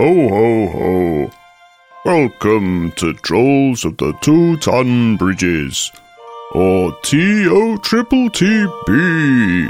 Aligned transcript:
Ho 0.00 0.28
ho 0.30 0.66
ho. 0.68 1.30
Welcome 2.06 2.90
to 2.92 3.12
Trolls 3.12 3.84
of 3.84 3.98
the 3.98 4.14
Two 4.22 4.56
Ton 4.56 5.18
Bridges, 5.18 5.92
or 6.52 6.96
T 7.02 7.46
O 7.46 7.76
Triple 7.76 8.30
T 8.30 8.64
B. 8.86 9.66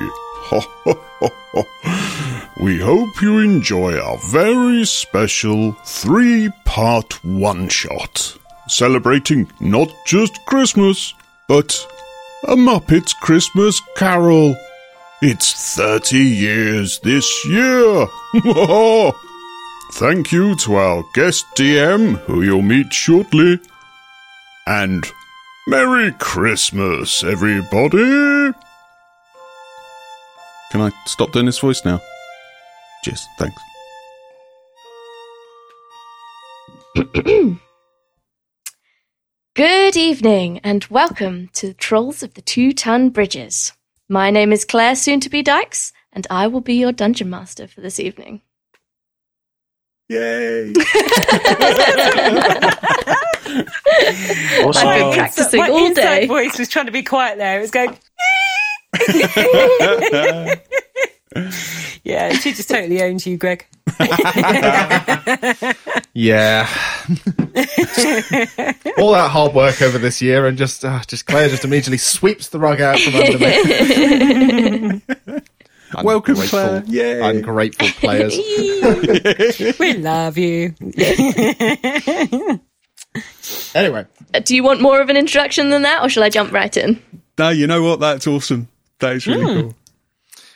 Ha 0.50 0.60
ha 0.84 0.94
ha 1.18 1.30
ha. 1.52 2.48
We 2.60 2.78
hope 2.78 3.20
you 3.20 3.40
enjoy 3.40 3.98
our 3.98 4.18
very 4.18 4.84
special 4.84 5.72
three 5.84 6.48
part 6.64 7.24
one 7.24 7.68
shot, 7.68 8.38
celebrating 8.68 9.50
not 9.58 9.92
just 10.06 10.46
Christmas, 10.46 11.12
but 11.48 11.74
a 12.44 12.54
Muppets 12.54 13.16
Christmas 13.20 13.82
Carol. 13.96 14.54
It's 15.22 15.74
30 15.74 16.18
years 16.18 17.00
this 17.00 17.28
year. 17.46 18.06
Thank 19.92 20.30
you 20.32 20.54
to 20.56 20.76
our 20.76 21.04
guest 21.14 21.44
DM, 21.56 22.16
who 22.20 22.42
you'll 22.42 22.62
meet 22.62 22.92
shortly. 22.92 23.58
And 24.66 25.04
Merry 25.66 26.12
Christmas, 26.12 27.24
everybody! 27.24 28.52
Can 30.70 30.80
I 30.80 30.90
stop 31.06 31.32
doing 31.32 31.46
this 31.46 31.58
voice 31.58 31.84
now? 31.84 32.00
Cheers, 33.04 33.26
thanks. 33.38 33.60
Good 39.56 39.96
evening 39.96 40.60
and 40.62 40.84
welcome 40.84 41.48
to 41.54 41.66
the 41.68 41.74
Trolls 41.74 42.22
of 42.22 42.34
the 42.34 42.42
Two 42.42 42.72
Ton 42.72 43.10
Bridges. 43.10 43.72
My 44.08 44.30
name 44.30 44.52
is 44.52 44.64
Claire 44.64 44.94
Soon 44.94 45.18
to 45.20 45.28
be 45.28 45.42
Dykes, 45.42 45.92
and 46.12 46.26
I 46.30 46.46
will 46.46 46.60
be 46.60 46.74
your 46.74 46.92
dungeon 46.92 47.28
master 47.28 47.66
for 47.66 47.80
this 47.80 47.98
evening. 47.98 48.42
Yay! 50.10 50.66
I've 50.66 50.74
been 54.98 55.12
practicing 55.12 55.60
my 55.60 55.68
all 55.68 55.86
inside 55.86 56.20
day. 56.20 56.26
voice 56.26 56.58
was 56.58 56.68
trying 56.68 56.86
to 56.86 56.92
be 56.92 57.04
quiet 57.04 57.38
there. 57.38 57.58
It 57.58 57.60
was 57.60 57.70
going. 57.70 57.90
yeah, 62.02 62.32
she 62.32 62.52
just 62.52 62.68
totally 62.68 63.00
owns 63.00 63.24
you, 63.24 63.36
Greg. 63.36 63.64
Yeah. 66.12 66.68
All 68.98 69.12
that 69.12 69.30
hard 69.30 69.54
work 69.54 69.80
over 69.80 69.96
this 69.96 70.20
year, 70.20 70.44
and 70.46 70.58
just 70.58 70.84
uh, 70.84 70.98
just 71.06 71.24
Claire 71.26 71.48
just 71.48 71.64
immediately 71.64 71.98
sweeps 71.98 72.48
the 72.48 72.58
rug 72.58 72.80
out 72.80 72.98
from 72.98 73.14
under 73.14 73.38
me. 75.30 75.40
Welcome, 76.02 76.34
Ungrateful- 76.36 76.48
Claire. 76.48 76.82
Yay. 76.86 77.20
Ungrateful 77.38 77.88
players. 78.00 78.36
We 79.80 79.94
love 79.94 80.38
you. 80.38 80.74
Anyway, 83.74 84.06
Do 84.44 84.54
you 84.54 84.62
want 84.62 84.80
more 84.80 85.00
of 85.00 85.08
an 85.10 85.16
introduction 85.16 85.70
than 85.70 85.82
that, 85.82 86.02
or 86.04 86.08
shall 86.08 86.22
I 86.22 86.28
jump 86.28 86.52
right 86.52 86.74
in? 86.76 87.02
No, 87.38 87.48
you 87.50 87.66
know 87.66 87.82
what? 87.82 87.98
That's 88.00 88.26
awesome. 88.26 88.68
That 89.00 89.16
is 89.16 89.26
really 89.26 89.62
cool. 89.62 89.74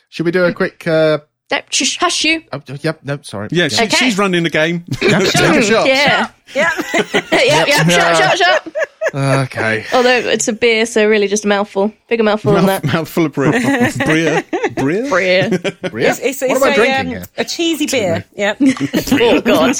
should 0.09 0.25
we 0.25 0.31
do 0.31 0.45
a 0.45 0.53
quick? 0.53 0.85
Uh, 0.87 1.19
No, 1.51 1.59
shush, 1.69 1.97
hush 1.97 2.23
you. 2.23 2.43
oh, 2.53 2.61
yep. 2.81 2.99
No, 3.03 3.19
sorry. 3.23 3.49
Yeah, 3.51 3.67
she, 3.67 3.83
Okay. 3.85 3.95
she's 3.97 4.17
running 4.17 4.43
the 4.43 4.49
game. 4.49 4.85
Yep, 5.01 5.21
take 5.23 5.55
a 5.57 5.61
shot. 5.63 5.87
Yeah. 5.87 6.29
Yeah. 6.55 6.69
yep, 6.93 7.67
yep, 7.67 7.89
shut, 7.89 8.17
shut, 8.17 8.37
shut. 8.37 8.75
Okay. 9.13 9.85
Although 9.93 10.17
it's 10.17 10.47
a 10.47 10.53
beer, 10.53 10.85
so 10.85 11.07
really 11.07 11.27
just 11.27 11.45
a 11.45 11.47
mouthful. 11.47 11.93
Bigger 12.07 12.23
mouthful 12.23 12.53
than 12.53 12.65
that. 12.65 12.83
mouthful 12.83 13.27
of 13.27 13.33
brie. 13.33 13.51
Brie. 13.51 14.41
Brie? 14.75 15.09
Beer. 15.09 15.49
Bria? 15.89 16.11
It's, 16.11 16.19
it's, 16.19 16.41
what 16.41 16.51
it's 16.51 16.61
am 16.61 16.63
I 16.63 16.71
a, 16.71 16.75
drinking 16.75 16.99
um, 16.99 17.07
here? 17.07 17.23
a 17.37 17.45
cheesy 17.45 17.85
beer. 17.85 18.25
Yeah. 18.35 18.55
oh, 18.59 19.41
God. 19.41 19.75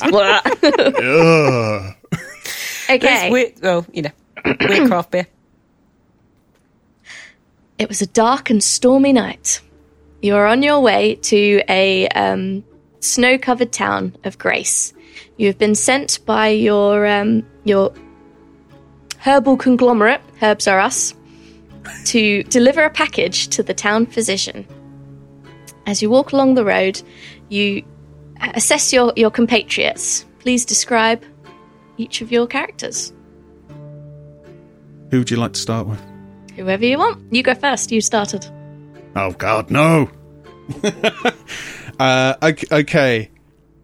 Okay. 2.90 3.32
Weird, 3.32 3.54
well, 3.62 3.86
you 3.92 4.04
know, 4.04 4.12
weird 4.46 4.60
craft 4.90 5.12
beer. 5.12 5.28
It 7.78 7.90
was 7.90 8.02
a 8.02 8.08
dark 8.08 8.50
and 8.50 8.64
stormy 8.64 9.12
night. 9.12 9.62
You 10.22 10.36
are 10.36 10.46
on 10.46 10.64
your 10.64 10.82
way 10.82 11.16
to 11.16 11.62
a 11.68 12.08
um, 12.10 12.64
snow 13.00 13.38
covered 13.38 13.72
town 13.72 14.16
of 14.24 14.38
Grace. 14.38 14.94
You 15.38 15.48
have 15.48 15.58
been 15.58 15.76
sent 15.76 16.26
by 16.26 16.50
your 16.50 17.06
um, 17.06 17.46
your 17.64 17.94
herbal 19.26 19.58
conglomerate, 19.58 20.22
Herbs 20.44 20.68
Are 20.68 20.80
Us, 20.80 21.16
to 22.06 22.44
deliver 22.44 22.84
a 22.84 22.92
package 22.92 23.48
to 23.48 23.64
the 23.64 23.74
town 23.74 24.06
physician. 24.06 24.68
As 25.88 26.00
you 26.00 26.12
walk 26.12 26.32
along 26.32 26.54
the 26.54 26.64
road, 26.64 27.02
you 27.50 27.84
assess 28.54 28.94
your, 28.94 29.14
your 29.16 29.32
compatriots. 29.32 30.26
Please 30.38 30.64
describe 30.64 31.24
each 31.98 32.22
of 32.22 32.32
your 32.32 32.46
characters. 32.46 33.12
Who 35.10 35.18
would 35.18 35.32
you 35.32 35.38
like 35.38 35.54
to 35.54 35.60
start 35.60 35.88
with? 35.88 36.02
Whoever 36.56 36.86
you 36.86 37.00
want. 37.00 37.34
You 37.34 37.42
go 37.42 37.56
first. 37.56 37.92
You 37.92 38.02
started. 38.02 38.46
Oh, 39.16 39.32
God, 39.32 39.72
no. 39.72 40.10
Uh, 41.98 42.36
ok- 42.42 42.68
okay. 42.74 43.32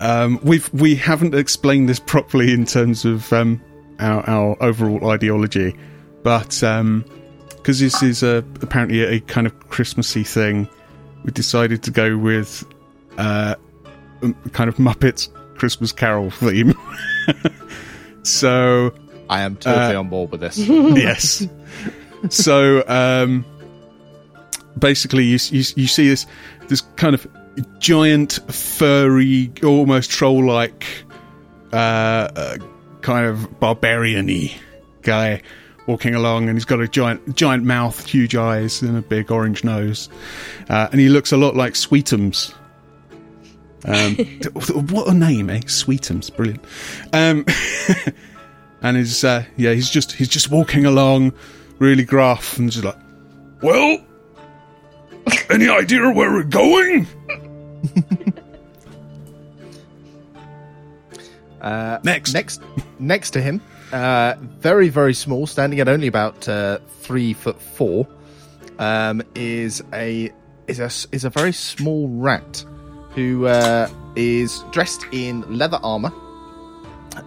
Um, 0.01 0.37
we've 0.43 0.69
we 0.73 0.95
haven't 0.95 1.33
explained 1.33 1.87
this 1.87 2.01
properly 2.01 2.51
in 2.51 2.65
terms 2.65 3.05
of 3.05 3.31
um, 3.31 3.61
our, 4.01 4.27
our 4.29 4.57
overall 4.61 5.09
ideology, 5.11 5.75
but 6.23 6.49
because 6.49 7.79
this 7.79 8.01
is 8.03 8.23
a, 8.23 8.43
apparently 8.61 9.01
a 9.01 9.19
kind 9.21 9.47
of 9.47 9.69
Christmassy 9.69 10.23
thing, 10.23 10.67
we 11.23 11.31
decided 11.31 11.83
to 11.83 11.91
go 11.91 12.17
with 12.17 12.65
uh, 13.17 13.55
um, 14.23 14.35
kind 14.53 14.67
of 14.67 14.75
Muppets 14.77 15.29
Christmas 15.55 15.91
Carol 15.91 16.31
theme. 16.31 16.73
so 18.23 18.93
I 19.29 19.41
am 19.41 19.55
totally 19.55 19.95
Uh, 19.95 19.99
on 19.99 20.09
board 20.09 20.31
with 20.31 20.41
this. 20.41 20.57
yes. 20.57 21.47
So 22.29 22.83
um, 22.87 23.45
basically, 24.77 25.25
you, 25.25 25.37
you 25.51 25.63
you 25.75 25.87
see 25.87 26.07
this 26.07 26.25
this 26.67 26.81
kind 26.95 27.13
of 27.13 27.27
giant, 27.79 28.39
furry, 28.51 29.51
almost 29.63 30.09
troll-like, 30.09 30.85
uh, 31.73 31.75
uh, 31.75 32.57
kind 33.01 33.25
of 33.25 33.59
barbarian-y 33.59 34.53
guy 35.01 35.41
walking 35.87 36.15
along, 36.15 36.47
and 36.47 36.55
he's 36.55 36.65
got 36.65 36.79
a 36.79 36.87
giant 36.87 37.35
giant 37.35 37.63
mouth, 37.63 38.05
huge 38.05 38.35
eyes, 38.35 38.81
and 38.81 38.97
a 38.97 39.01
big 39.01 39.31
orange 39.31 39.63
nose, 39.63 40.09
uh, 40.69 40.87
and 40.91 40.99
he 40.99 41.09
looks 41.09 41.31
a 41.31 41.37
lot 41.37 41.55
like 41.55 41.73
Sweetums. 41.73 42.53
Um, 43.85 44.15
what 44.89 45.07
a 45.07 45.13
name, 45.13 45.49
eh? 45.49 45.61
Sweetums, 45.61 46.35
brilliant. 46.35 46.63
Um, 47.13 47.45
and 48.81 48.97
he's 48.97 49.23
uh, 49.23 49.43
yeah, 49.57 49.73
he's 49.73 49.89
just 49.89 50.11
he's 50.13 50.29
just 50.29 50.49
walking 50.51 50.85
along, 50.85 51.33
really 51.79 52.03
gruff, 52.03 52.57
and 52.57 52.71
just 52.71 52.85
like, 52.85 52.97
Well, 53.61 53.99
any 55.49 55.67
idea 55.67 56.09
where 56.11 56.31
we're 56.31 56.43
going? 56.43 57.07
Uh, 61.61 61.99
Next. 62.03 62.33
next, 62.33 62.61
next 62.99 63.29
to 63.31 63.41
him, 63.41 63.61
uh, 63.93 64.33
very 64.39 64.89
very 64.89 65.13
small, 65.13 65.45
standing 65.45 65.79
at 65.79 65.87
only 65.87 66.07
about 66.07 66.49
uh, 66.49 66.79
three 67.01 67.33
foot 67.33 67.61
four, 67.61 68.07
um, 68.79 69.21
is 69.35 69.83
a 69.93 70.31
is 70.67 70.79
a 70.79 70.89
is 71.15 71.23
a 71.23 71.29
very 71.29 71.53
small 71.53 72.07
rat 72.09 72.65
who 73.11 73.45
uh, 73.45 73.87
is 74.15 74.63
dressed 74.71 75.05
in 75.11 75.41
leather 75.55 75.79
armor, 75.83 76.11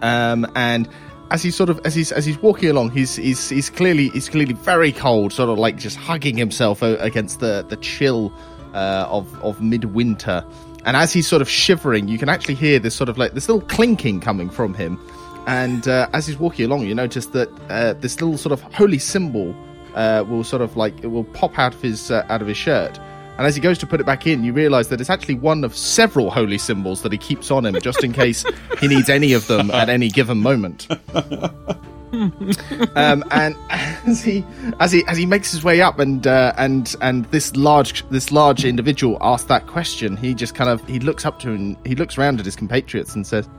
um, 0.01 0.45
and 0.55 0.89
as 1.31 1.41
he's 1.41 1.55
sort 1.55 1.69
of 1.69 1.79
as 1.85 1.95
he's 1.95 2.11
as 2.11 2.25
he's 2.25 2.37
walking 2.41 2.69
along, 2.69 2.91
he's 2.91 3.15
he's 3.15 3.49
he's 3.49 3.69
clearly 3.69 4.09
he's 4.09 4.27
clearly 4.27 4.53
very 4.53 4.91
cold, 4.91 5.31
sort 5.31 5.49
of 5.49 5.57
like 5.57 5.77
just 5.77 5.97
hugging 5.97 6.37
himself 6.37 6.81
against 6.81 7.39
the 7.39 7.65
the 7.69 7.77
chill 7.77 8.33
uh, 8.73 9.07
of 9.09 9.33
of 9.43 9.61
midwinter. 9.61 10.43
And 10.85 10.95
as 10.95 11.11
he's 11.11 11.27
sort 11.27 11.41
of 11.41 11.49
shivering, 11.49 12.07
you 12.07 12.17
can 12.17 12.29
actually 12.29 12.53
hear 12.55 12.79
this 12.79 12.95
sort 12.95 13.09
of 13.09 13.17
like 13.17 13.33
this 13.33 13.49
little 13.49 13.67
clinking 13.67 14.21
coming 14.21 14.49
from 14.49 14.73
him. 14.73 14.99
And 15.47 15.87
uh, 15.87 16.07
as 16.13 16.27
he's 16.27 16.37
walking 16.37 16.65
along, 16.65 16.85
you 16.85 16.95
notice 16.95 17.27
that 17.27 17.49
uh, 17.69 17.93
this 17.93 18.21
little 18.21 18.37
sort 18.37 18.53
of 18.53 18.61
holy 18.73 18.99
symbol 18.99 19.55
uh, 19.95 20.23
will 20.27 20.43
sort 20.43 20.61
of 20.61 20.77
like 20.77 20.93
it 21.03 21.07
will 21.07 21.23
pop 21.23 21.57
out 21.57 21.73
of 21.73 21.81
his 21.81 22.11
uh, 22.11 22.25
out 22.29 22.41
of 22.41 22.47
his 22.47 22.57
shirt. 22.57 22.99
And 23.37 23.45
as 23.45 23.55
he 23.55 23.61
goes 23.61 23.77
to 23.79 23.87
put 23.87 23.99
it 23.99 24.05
back 24.05 24.25
in, 24.27 24.43
you 24.43 24.53
realise 24.53 24.87
that 24.87 25.01
it's 25.01 25.09
actually 25.09 25.35
one 25.35 25.63
of 25.65 25.75
several 25.75 26.29
holy 26.31 26.57
symbols 26.57 27.01
that 27.01 27.11
he 27.11 27.17
keeps 27.17 27.51
on 27.51 27.65
him, 27.65 27.75
just 27.81 28.03
in 28.03 28.13
case 28.13 28.45
he 28.79 28.87
needs 28.87 29.09
any 29.09 29.33
of 29.33 29.45
them 29.47 29.71
at 29.71 29.89
any 29.89 30.07
given 30.07 30.37
moment. 30.37 30.87
um, 32.13 33.23
and 33.31 33.55
as 33.69 34.23
he 34.23 34.45
as 34.79 34.91
he 34.91 35.05
as 35.07 35.17
he 35.17 35.25
makes 35.25 35.51
his 35.51 35.63
way 35.63 35.81
up, 35.81 35.99
and 35.99 36.25
uh, 36.25 36.53
and 36.57 36.95
and 37.01 37.25
this 37.25 37.55
large 37.55 38.07
this 38.09 38.31
large 38.31 38.65
individual 38.65 39.17
asks 39.21 39.47
that 39.47 39.67
question, 39.67 40.17
he 40.17 40.33
just 40.33 40.55
kind 40.55 40.69
of 40.69 40.85
he 40.87 40.99
looks 40.99 41.25
up 41.25 41.39
to 41.39 41.51
and 41.51 41.77
he 41.85 41.95
looks 41.95 42.17
around 42.17 42.39
at 42.39 42.45
his 42.45 42.55
compatriots 42.55 43.15
and 43.15 43.25
says, 43.25 43.49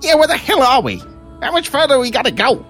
"Yeah, 0.00 0.14
where 0.14 0.28
the 0.28 0.36
hell 0.36 0.62
are 0.62 0.82
we? 0.82 0.98
How 1.40 1.52
much 1.52 1.68
further 1.68 1.98
we 1.98 2.10
got 2.10 2.24
to 2.24 2.30
go?" 2.32 2.64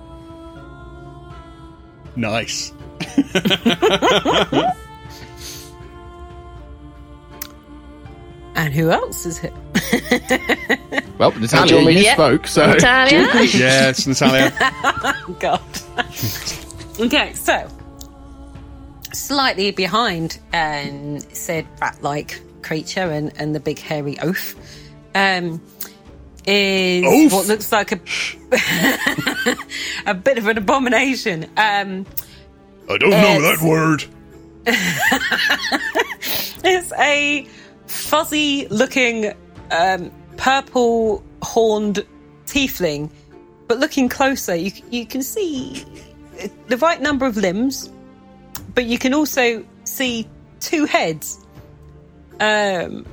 nice. 2.16 2.72
And 8.54 8.72
who 8.74 8.90
else 8.90 9.24
is 9.26 9.38
here? 9.38 9.52
Well, 11.18 11.30
Natalia, 11.32 11.74
want 11.76 11.86
me- 11.86 11.92
you 11.98 12.02
Yep. 12.04 12.14
spoke, 12.16 12.46
so 12.48 12.66
Natalia? 12.66 13.28
Yes, 13.44 14.06
Natalia. 14.08 14.50
God. 15.38 15.60
okay, 17.00 17.32
so 17.34 17.68
slightly 19.12 19.70
behind 19.70 20.38
um, 20.52 21.20
said 21.32 21.66
rat-like 21.80 22.40
creature 22.62 23.02
and, 23.10 23.32
and 23.36 23.54
the 23.54 23.60
big 23.60 23.78
hairy 23.78 24.16
oaf 24.20 24.56
um, 25.14 25.60
is 26.46 27.04
Oaf? 27.04 27.32
what 27.32 27.46
looks 27.46 27.70
like 27.70 27.92
a 27.92 28.00
a 30.06 30.14
bit 30.14 30.38
of 30.38 30.48
an 30.48 30.58
abomination. 30.58 31.44
Um, 31.56 32.04
I 32.88 32.98
don't 32.98 33.10
know 33.10 33.42
that 33.42 33.60
word. 33.62 34.04
it's 36.64 36.92
a 36.98 37.46
fuzzy-looking 37.92 39.34
um, 39.70 40.10
purple 40.36 41.22
horned 41.42 42.04
tiefling, 42.46 43.10
but 43.68 43.78
looking 43.78 44.08
closer, 44.08 44.54
you 44.54 44.72
you 44.90 45.06
can 45.06 45.22
see 45.22 45.84
the 46.68 46.76
right 46.78 47.00
number 47.00 47.26
of 47.26 47.36
limbs, 47.36 47.90
but 48.74 48.84
you 48.86 48.98
can 48.98 49.14
also 49.14 49.64
see 49.84 50.28
two 50.60 50.84
heads. 50.86 51.38
Um, 52.40 53.06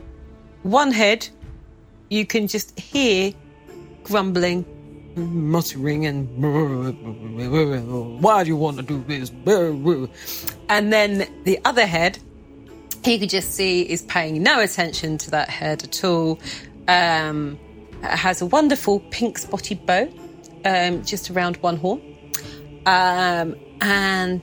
one 0.63 0.91
head, 0.91 1.27
you 2.09 2.25
can 2.25 2.47
just 2.47 2.79
hear 2.79 3.33
grumbling, 4.03 4.65
muttering, 5.15 6.05
and 6.05 6.27
why 8.21 8.43
do 8.43 8.49
you 8.49 8.57
want 8.57 8.77
to 8.77 8.83
do 8.83 9.03
this? 9.07 9.31
And 10.69 10.91
then 10.91 11.27
the 11.43 11.59
other 11.65 11.85
head, 11.85 12.19
you 13.05 13.19
could 13.19 13.29
just 13.29 13.53
see 13.53 13.81
is 13.81 14.01
paying 14.03 14.43
no 14.43 14.59
attention 14.59 15.17
to 15.19 15.31
that 15.31 15.49
head 15.49 15.83
at 15.83 16.03
all. 16.03 16.39
Um, 16.87 17.59
has 18.01 18.41
a 18.41 18.45
wonderful 18.45 18.99
pink 19.11 19.37
spotted 19.37 19.85
bow 19.85 20.09
um, 20.65 21.03
just 21.03 21.29
around 21.29 21.57
one 21.57 21.77
horn. 21.77 22.01
Um, 22.85 23.55
and 23.81 24.41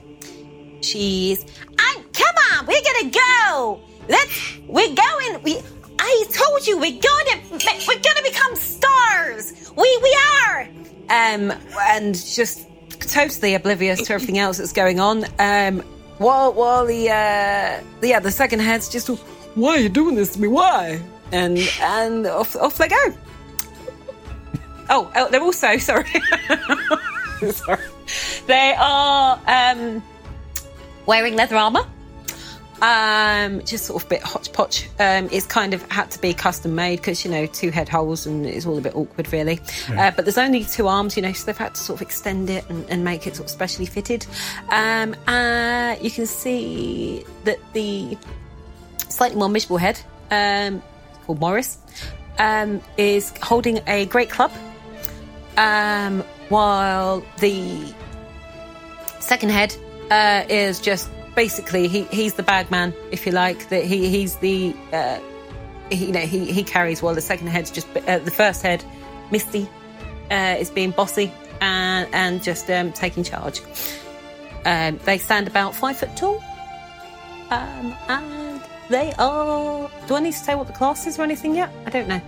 she's, 0.81 1.45
"Ah, 1.79 2.01
come 2.13 2.35
on, 2.53 2.65
we're 2.65 2.81
gonna 2.81 3.11
go. 3.11 3.81
Let's, 4.09 4.57
we're 4.67 4.95
going. 4.95 5.43
We, 5.43 5.59
I 5.99 6.25
told 6.31 6.65
you 6.67 6.77
we're 6.79 6.99
gonna, 7.01 7.41
we're 7.51 7.99
gonna 8.01 8.23
become 8.23 8.55
stars. 8.55 9.71
We, 9.75 9.99
we 10.03 10.17
are. 10.45 10.69
Um, 11.09 11.53
and 11.89 12.15
just 12.15 12.67
totally 12.99 13.53
oblivious 13.53 14.01
to 14.03 14.13
everything 14.13 14.37
else 14.37 14.57
that's 14.57 14.73
going 14.73 14.99
on. 14.99 15.25
Um, 15.39 15.83
while 16.17 16.53
while 16.53 16.85
the 16.85 17.09
uh, 17.09 17.81
yeah 18.01 18.19
the 18.19 18.31
second 18.31 18.59
head's 18.59 18.89
just, 18.89 19.07
why 19.55 19.77
are 19.77 19.79
you 19.79 19.89
doing 19.89 20.15
this 20.15 20.33
to 20.33 20.41
me? 20.41 20.47
Why? 20.47 21.01
And 21.31 21.57
and 21.81 22.25
off 22.27 22.55
off 22.55 22.77
they 22.77 22.87
go. 22.87 23.13
Oh, 24.89 25.11
oh 25.15 25.29
they're 25.29 25.41
also 25.41 25.77
sorry. 25.77 26.07
sorry. 27.51 27.83
They 28.47 28.73
are 28.77 29.39
um, 29.47 30.01
wearing 31.05 31.35
leather 31.35 31.57
armor. 31.57 31.85
Um, 32.81 33.63
just 33.65 33.85
sort 33.85 34.03
of 34.03 34.07
a 34.07 34.09
bit 34.09 34.21
hodgepodge. 34.21 34.89
Um, 34.99 35.29
it's 35.31 35.47
kind 35.47 35.73
of 35.73 35.81
had 35.91 36.11
to 36.11 36.19
be 36.19 36.33
custom 36.33 36.75
made 36.75 36.97
because 36.97 37.25
you 37.25 37.31
know 37.31 37.47
two 37.47 37.71
head 37.71 37.89
holes 37.89 38.27
and 38.27 38.45
it's 38.45 38.65
all 38.65 38.77
a 38.77 38.81
bit 38.81 38.95
awkward, 38.95 39.31
really. 39.33 39.59
Uh, 39.89 40.11
but 40.11 40.25
there's 40.25 40.37
only 40.37 40.63
two 40.63 40.87
arms, 40.87 41.15
you 41.15 41.23
know, 41.23 41.33
so 41.33 41.45
they've 41.45 41.57
had 41.57 41.73
to 41.73 41.81
sort 41.81 41.99
of 41.99 42.05
extend 42.05 42.49
it 42.49 42.69
and, 42.69 42.87
and 42.89 43.03
make 43.03 43.25
it 43.25 43.35
sort 43.35 43.47
of 43.47 43.51
specially 43.51 43.87
fitted. 43.87 44.25
Um, 44.69 45.15
uh, 45.25 45.95
you 46.01 46.11
can 46.11 46.27
see 46.27 47.25
that 47.45 47.57
the 47.73 48.17
slightly 49.09 49.37
more 49.37 49.49
miserable 49.49 49.77
head, 49.77 49.99
um, 50.29 50.83
called 51.25 51.39
Morris, 51.39 51.79
um, 52.37 52.81
is 52.97 53.33
holding 53.41 53.79
a 53.87 54.05
great 54.05 54.29
club, 54.29 54.51
um, 55.57 56.23
while 56.49 57.23
the 57.39 57.93
second 59.19 59.49
head 59.49 59.75
uh, 60.11 60.45
is 60.47 60.79
just 60.79 61.09
basically 61.37 61.87
he, 61.87 62.01
he's 62.05 62.33
the 62.33 62.43
bag 62.43 62.69
man, 62.69 62.93
if 63.11 63.25
you 63.25 63.31
like. 63.31 63.69
That 63.69 63.85
he 63.85 64.09
he's 64.09 64.35
the 64.37 64.75
uh, 64.91 65.19
he, 65.89 66.07
you 66.07 66.11
know 66.11 66.19
he 66.19 66.51
he 66.51 66.63
carries 66.63 67.01
while 67.01 67.15
the 67.15 67.21
second 67.21 67.47
head's 67.47 67.71
just 67.71 67.87
uh, 67.95 68.19
the 68.19 68.31
first 68.31 68.61
head, 68.63 68.83
Misty, 69.31 69.69
uh, 70.29 70.57
is 70.59 70.69
being 70.69 70.91
bossy 70.91 71.31
and 71.61 72.09
and 72.13 72.43
just 72.43 72.69
um, 72.69 72.91
taking 72.91 73.23
charge. 73.23 73.61
Um, 74.65 74.99
they 75.05 75.17
stand 75.17 75.47
about 75.47 75.73
five 75.75 75.97
foot 75.97 76.17
tall, 76.17 76.43
um, 77.51 77.95
and 78.09 78.61
they 78.89 79.13
are. 79.17 79.89
Do 80.07 80.15
I 80.15 80.19
need 80.19 80.33
to 80.33 80.39
say 80.39 80.55
what 80.55 80.67
the 80.67 80.73
class 80.73 81.07
is 81.07 81.17
or 81.17 81.21
anything 81.23 81.55
yet? 81.55 81.71
I 81.85 81.91
don't 81.91 82.09
know. 82.09 82.21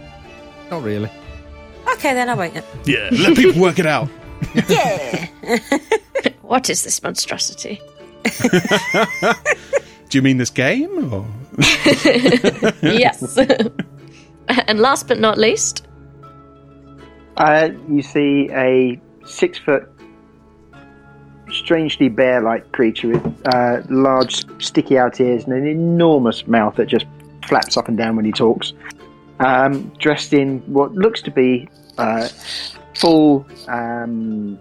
not 0.71 0.83
really. 0.83 1.11
Okay, 1.93 2.13
then 2.13 2.29
I 2.29 2.35
won't. 2.35 2.53
then. 2.53 2.63
Yeah, 2.85 3.09
let 3.11 3.35
people 3.35 3.59
work 3.61 3.79
it 3.79 3.87
out. 3.87 4.07
Yeah. 4.69 5.27
What 6.41 6.67
is 6.67 6.83
this 6.83 7.03
monstrosity? 7.03 7.79
Do 10.09 10.17
you 10.17 10.21
mean 10.21 10.37
this 10.37 10.49
game? 10.49 11.13
Or? 11.13 11.25
yes. 12.81 13.37
and 14.47 14.79
last 14.79 15.07
but 15.07 15.19
not 15.19 15.37
least, 15.37 15.85
Uh, 17.37 17.69
you 17.87 18.01
see 18.01 18.49
a 18.51 18.99
six 19.25 19.57
foot, 19.59 19.89
strangely 21.51 22.09
bear 22.09 22.41
like 22.41 22.71
creature 22.71 23.09
with 23.09 23.47
uh, 23.53 23.81
large, 23.89 24.45
sticky 24.61 24.97
out 24.97 25.19
ears 25.21 25.45
and 25.45 25.53
an 25.53 25.67
enormous 25.67 26.47
mouth 26.47 26.75
that 26.75 26.87
just 26.87 27.05
flaps 27.47 27.77
up 27.77 27.87
and 27.87 27.97
down 27.97 28.15
when 28.15 28.25
he 28.25 28.31
talks. 28.31 28.73
Um, 29.39 29.89
dressed 29.99 30.33
in 30.33 30.59
what 30.67 30.93
looks 30.93 31.21
to 31.21 31.31
be 31.31 31.69
uh, 31.97 32.27
full. 32.95 33.45
Um, 33.67 34.59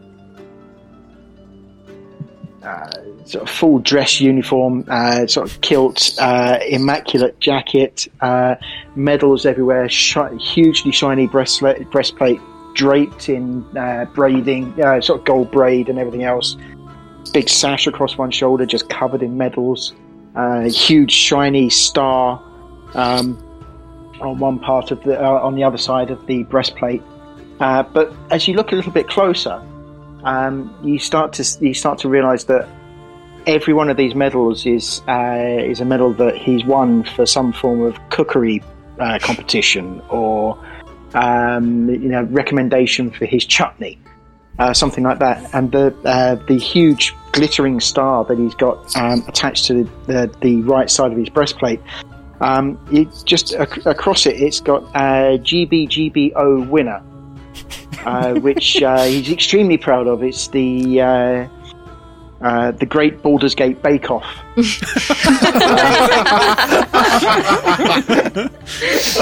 uh, 2.63 2.91
sort 3.25 3.43
of 3.43 3.49
full 3.49 3.79
dress 3.79 4.21
uniform, 4.21 4.85
uh, 4.89 5.27
sort 5.27 5.49
of 5.49 5.61
kilt, 5.61 6.15
uh, 6.21 6.59
immaculate 6.69 7.39
jacket, 7.39 8.09
uh, 8.21 8.57
medals 8.97 9.47
everywhere, 9.47 9.89
shi- 9.89 10.37
hugely 10.41 10.91
shiny 10.91 11.29
breastplate, 11.29 11.89
breastplate 11.91 12.41
draped 12.75 13.29
in 13.29 13.65
uh, 13.77 14.07
braiding, 14.15 14.73
uh, 14.83 15.01
sort 15.01 15.21
of 15.21 15.25
gold 15.25 15.51
braid 15.51 15.89
and 15.89 15.99
everything 15.99 16.25
else. 16.25 16.57
Big 17.33 17.49
sash 17.49 17.87
across 17.87 18.19
one 18.19 18.31
shoulder, 18.31 18.67
just 18.67 18.89
covered 18.89 19.23
in 19.23 19.37
medals. 19.37 19.95
Huge 20.67 21.13
shiny 21.13 21.71
star 21.71 22.43
um, 22.95 23.37
on 24.21 24.39
one 24.39 24.59
part 24.59 24.91
of 24.91 25.03
the, 25.03 25.21
on 25.23 25.55
the 25.55 25.65
other 25.65 25.79
side 25.79 26.11
of 26.11 26.27
the 26.27 26.45
breastplate. 26.45 27.03
But 27.59 28.13
as 28.31 28.49
you 28.49 28.55
look 28.55 28.73
a 28.73 28.77
little 28.77 28.93
bit 28.93 29.09
closer, 29.09 29.61
um, 30.29 30.75
you 30.83 30.99
start 30.99 31.33
to 31.35 31.65
you 31.65 31.73
start 31.73 31.99
to 32.01 32.09
realise 32.09 32.45
that 32.45 32.69
every 33.47 33.73
one 33.73 33.89
of 33.89 33.97
these 33.97 34.15
medals 34.15 34.67
is 34.67 35.01
uh, 35.09 35.73
is 35.73 35.81
a 35.81 35.85
medal 35.85 36.13
that 36.15 36.37
he's 36.37 36.65
won 36.65 37.05
for 37.05 37.25
some 37.25 37.53
form 37.53 37.81
of 37.83 37.97
cookery 38.11 38.63
uh, 39.01 39.19
competition 39.23 40.03
or 40.11 40.63
um, 41.15 41.89
you 41.89 42.11
know 42.11 42.25
recommendation 42.25 43.11
for 43.11 43.25
his 43.25 43.47
chutney, 43.47 43.99
uh, 44.59 44.75
something 44.75 45.03
like 45.03 45.19
that. 45.19 45.55
And 45.55 45.73
the 45.73 45.97
uh, 46.05 46.35
the 46.47 46.59
huge 46.59 47.15
glittering 47.33 47.81
star 47.81 48.25
that 48.27 48.39
he's 48.39 48.55
got 48.55 48.95
um, 48.97 49.25
attached 49.29 49.65
to 49.67 49.85
the, 49.85 49.91
the 50.07 50.35
the 50.43 50.63
right 50.63 50.91
side 50.91 51.11
of 51.11 51.19
his 51.19 51.31
breastplate. 51.31 51.81
Um, 52.41 52.79
it 52.93 53.09
just 53.25 53.55
ac- 53.55 53.83
across 53.87 54.27
it, 54.27 54.41
it's 54.41 54.61
got 54.61 54.85
uh, 54.95 55.39
GBGBO 55.39 56.69
winner, 56.69 57.03
uh, 58.05 58.35
which 58.35 58.83
uh, 58.83 59.05
he's 59.05 59.31
extremely 59.31 59.77
proud 59.77 60.07
of. 60.07 60.23
It's 60.23 60.49
the 60.49 61.01
uh, 61.01 61.49
uh, 62.41 62.71
the 62.73 62.87
Great 62.87 63.23
Baldur's 63.23 63.55
Gate 63.55 63.83
Bake 63.83 64.11
Off. 64.11 64.25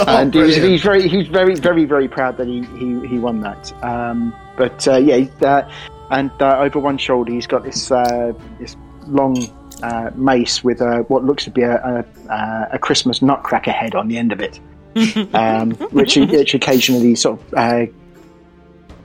and 0.06 0.34
he 0.34 0.40
was, 0.40 0.56
he's 0.56 0.82
very, 0.82 1.08
he's 1.08 1.26
very, 1.28 1.54
very, 1.54 1.84
very 1.84 2.08
proud 2.08 2.36
that 2.36 2.46
he 2.46 2.62
he, 2.78 3.08
he 3.08 3.18
won 3.18 3.40
that. 3.40 3.72
Um, 3.82 4.34
but 4.56 4.86
uh, 4.86 4.96
yeah, 4.96 5.26
uh, 5.42 5.70
and 6.10 6.30
uh, 6.40 6.58
over 6.58 6.78
one 6.78 6.98
shoulder 6.98 7.32
he's 7.32 7.46
got 7.46 7.64
this 7.64 7.90
uh, 7.90 8.32
this 8.60 8.76
long 9.06 9.36
uh, 9.82 10.10
mace 10.14 10.62
with 10.62 10.80
uh, 10.80 10.98
what 11.04 11.24
looks 11.24 11.44
to 11.44 11.50
be 11.50 11.62
a, 11.62 11.76
a, 11.76 12.04
uh, 12.32 12.68
a 12.72 12.78
Christmas 12.78 13.22
nutcracker 13.22 13.70
head 13.70 13.94
on 13.94 14.08
the 14.08 14.18
end 14.18 14.32
of 14.32 14.40
it, 14.40 14.60
um, 15.34 15.72
which 15.90 16.16
which 16.16 16.54
occasionally 16.54 17.14
sort 17.14 17.40
of 17.40 17.54
uh, 17.54 17.86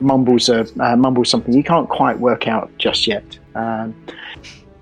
mumbles 0.02 0.50
a, 0.50 0.66
uh, 0.80 0.96
mumbles 0.96 1.30
something 1.30 1.54
he 1.54 1.64
can't 1.64 1.90
quite 1.90 2.20
work 2.20 2.48
out 2.48 2.72
just 2.78 3.08
yet. 3.08 3.38
Um, 3.56 3.96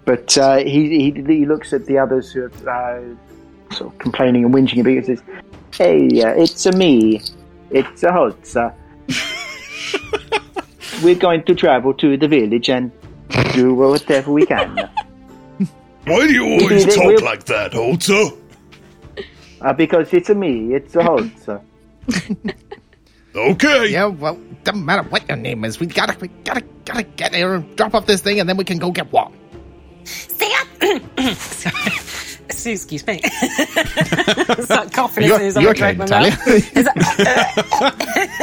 but 0.06 0.38
uh, 0.38 0.58
he, 0.58 1.12
he 1.14 1.24
he 1.24 1.46
looks 1.46 1.74
at 1.74 1.86
the 1.86 1.98
others 1.98 2.32
who 2.32 2.50
are 2.68 3.00
uh, 3.00 3.74
sort 3.76 3.94
of 3.94 4.00
complaining 4.00 4.46
and 4.46 4.54
whinging 4.54 4.80
a 4.80 4.84
bit 4.84 4.98
and 4.98 5.06
says, 5.06 5.24
"Hey, 5.72 6.24
uh, 6.24 6.30
it's 6.30 6.66
a 6.66 6.72
me, 6.72 7.22
it's 7.70 8.04
a 8.04 8.08
Holzer. 8.08 8.74
We're 11.04 11.16
going 11.16 11.44
to 11.44 11.56
travel 11.56 11.94
to 11.94 12.18
the 12.18 12.28
village 12.28 12.70
and 12.70 12.92
do 13.54 13.74
whatever 13.74 14.32
we 14.32 14.46
can." 14.46 14.76
Why 16.06 16.28
do 16.28 16.34
you 16.34 16.44
always 16.44 16.86
talk 16.86 17.06
will- 17.06 17.24
like 17.24 17.44
that, 17.46 17.74
Holzer? 17.74 18.36
Uh, 19.62 19.74
because 19.74 20.14
it's 20.14 20.30
a 20.30 20.36
me, 20.36 20.74
it's 20.74 20.96
a 20.96 21.00
Holzer. 21.00 21.62
Okay. 23.36 23.88
Yeah, 23.90 24.06
well, 24.06 24.36
doesn't 24.64 24.84
matter 24.84 25.08
what 25.08 25.28
your 25.28 25.38
name 25.38 25.64
is. 25.64 25.80
We 25.80 25.86
gotta, 25.86 26.18
we 26.20 26.30
gotta, 26.44 26.62
gotta 26.86 27.04
get 27.04 27.32
there 27.32 27.56
and 27.56 27.76
drop 27.76 27.94
off 27.94 28.06
this 28.06 28.22
thing, 28.22 28.40
and 28.40 28.50
then 28.50 28.58
we 28.58 28.64
can 28.64 28.78
go 28.80 28.92
get 28.92 29.12
what? 29.12 29.32
See 30.04 30.50
ya. 30.50 30.60
Excuse 32.66 33.06
me. 33.08 33.22
Start 34.64 34.92
coughing 34.92 35.26
You're, 35.26 35.38
soon 35.38 35.48
as 35.48 35.58
I 35.58 35.62
you're 35.62 35.72
okay, 35.72 35.94
my 35.94 36.06
Natalia. 36.06 36.32
mouth. 36.32 36.48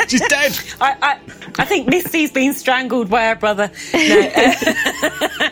She's 0.08 0.26
dead. 0.28 0.58
I, 0.80 0.96
I, 1.02 1.20
I 1.58 1.64
think 1.64 1.88
Misty's 1.88 2.32
been 2.32 2.54
strangled 2.54 3.10
by 3.10 3.24
her 3.28 3.34
brother. 3.36 3.70
No. 3.92 4.00
uh, 4.00 5.50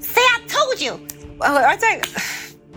See, 0.00 0.20
I 0.20 0.40
told 0.46 0.80
you. 0.80 1.00
Well, 1.38 1.56
I 1.56 1.76
don't. 1.76 2.06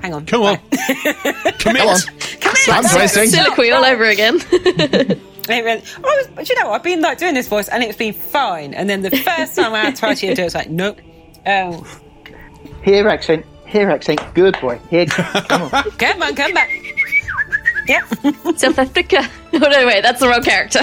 Hang 0.02 0.14
on. 0.14 0.26
Come 0.26 0.44
on. 0.44 0.60
Right. 0.72 1.60
Commit. 1.60 1.60
Come 1.60 1.88
on. 1.90 2.00
Come 2.40 2.56
I'm 2.70 3.08
Soliloquy 3.08 3.72
all 3.72 3.84
over 3.84 4.06
again. 4.06 4.40
It 5.50 5.64
went, 5.66 5.84
oh, 6.04 6.10
I 6.10 6.16
was- 6.18 6.28
but 6.36 6.50
you 6.50 6.56
know, 6.60 6.70
what? 6.70 6.76
I've 6.76 6.84
been 6.84 7.02
like 7.02 7.18
doing 7.18 7.34
this 7.34 7.48
voice, 7.48 7.68
and 7.68 7.84
it's 7.84 7.98
been 7.98 8.14
fine. 8.14 8.74
And 8.74 8.90
then 8.90 9.02
the 9.02 9.12
first 9.12 9.56
time 9.56 9.74
I 9.74 9.92
tried 9.92 10.16
to 10.16 10.28
do 10.28 10.32
it, 10.32 10.40
it's 10.40 10.56
like, 10.56 10.70
nope. 10.70 11.00
Um, 11.46 11.86
Here 12.84 13.08
accent, 13.10 13.46
here 13.66 13.90
accent, 13.90 14.22
good 14.34 14.58
boy. 14.62 14.80
Here, 14.90 15.06
come 15.06 15.64
on. 15.64 15.70
come 15.98 16.22
on, 16.24 16.36
come 16.36 16.54
back. 16.54 16.70
Yep. 17.88 18.04
South 18.58 18.80
Africa. 18.80 19.30
Oh 19.56 19.60
no, 19.60 19.86
wait, 19.86 20.02
that's 20.02 20.20
the 20.20 20.28
wrong 20.28 20.42
character. 20.42 20.80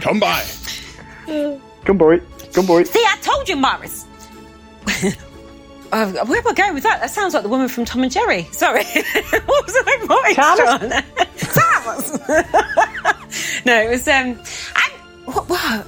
Come 0.00 0.18
by. 0.18 0.42
Come 1.84 1.98
boy, 1.98 2.20
come 2.54 2.64
boy. 2.64 2.84
See, 2.84 3.04
I 3.06 3.18
told 3.20 3.46
you, 3.46 3.56
Morris. 3.56 4.06
Uh, 5.94 6.10
where 6.24 6.40
am 6.40 6.48
I 6.48 6.52
going 6.54 6.74
with 6.74 6.82
that? 6.82 7.00
That 7.00 7.10
sounds 7.10 7.34
like 7.34 7.44
the 7.44 7.48
woman 7.48 7.68
from 7.68 7.84
Tom 7.84 8.02
and 8.02 8.10
Jerry. 8.10 8.48
Sorry. 8.50 8.82
what 9.44 9.64
was 9.64 9.76
my 9.86 9.96
voice, 10.08 10.34
Thomas? 10.34 10.90
John? 10.90 11.04
Thomas. 11.38 12.28
no, 13.64 13.80
it 13.80 13.90
was. 13.90 14.08
um. 14.08 14.36
I, 14.74 14.90
what, 15.26 15.48
what, 15.48 15.86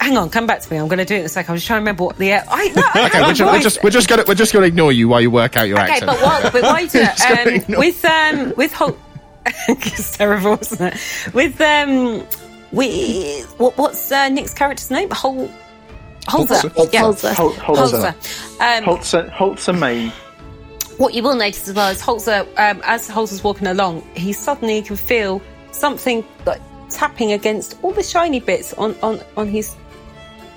hang 0.00 0.16
on, 0.16 0.30
come 0.30 0.46
back 0.46 0.60
to 0.60 0.72
me. 0.72 0.78
I'm 0.78 0.86
going 0.86 1.00
to 1.00 1.04
do 1.04 1.16
it 1.16 1.20
in 1.20 1.24
a 1.24 1.28
second. 1.28 1.50
I'm 1.50 1.56
just 1.56 1.66
trying 1.66 1.78
to 1.78 1.80
remember 1.80 2.04
what 2.04 2.18
the. 2.18 2.34
I, 2.34 2.68
no, 2.68 2.82
I 2.84 3.06
Okay, 3.06 3.20
we're 3.20 3.34
just, 3.34 3.52
we're 3.52 3.60
just, 3.60 3.82
we're 3.82 3.90
just 3.90 4.08
gonna, 4.08 4.22
we're 4.28 4.34
just 4.36 4.52
gonna 4.52 4.66
ignore 4.66 4.92
you 4.92 5.08
while 5.08 5.20
you 5.20 5.32
work 5.32 5.56
out 5.56 5.64
your 5.64 5.78
action. 5.78 6.08
Okay, 6.08 6.16
accent. 6.16 6.20
but 6.20 6.42
while, 6.42 6.52
but 6.52 6.62
while 6.62 6.80
you 6.80 6.88
do 6.88 7.00
Just 7.00 7.68
um, 7.68 7.78
with 7.80 8.04
um, 8.04 8.54
with 8.56 8.72
Hol- 8.74 8.96
it's 9.68 10.16
terrible, 10.16 10.56
isn't 10.60 10.94
it? 10.94 11.34
With 11.34 11.60
um, 11.60 12.24
with 12.70 13.44
what, 13.58 13.76
what's 13.76 14.12
uh, 14.12 14.28
Nick's 14.28 14.54
character's 14.54 14.92
name? 14.92 15.10
Hol, 15.10 15.50
Holzer. 16.28 16.70
Holzer. 16.70 16.92
Yeah. 16.92 17.02
Holzer. 17.02 17.34
Hol- 17.34 17.52
Holzer. 17.52 18.12
Holzer. 18.12 18.78
Um, 18.78 18.84
Holzer, 18.84 19.30
Holzer 19.30 19.78
Main. 19.78 20.10
what 20.98 21.14
you 21.14 21.22
will 21.22 21.36
notice 21.36 21.68
as 21.68 21.74
well 21.74 21.90
is 21.90 22.02
Holzer, 22.02 22.40
um, 22.58 22.80
as 22.84 23.08
Holzer's 23.08 23.44
walking 23.44 23.66
along, 23.66 24.02
he 24.14 24.32
suddenly 24.32 24.82
can 24.82 24.96
feel 24.96 25.40
something 25.72 26.24
like 26.44 26.60
tapping 26.90 27.32
against 27.32 27.76
all 27.82 27.92
the 27.92 28.02
shiny 28.02 28.40
bits 28.40 28.72
on, 28.74 28.94
on, 29.02 29.20
on 29.36 29.48
his 29.48 29.74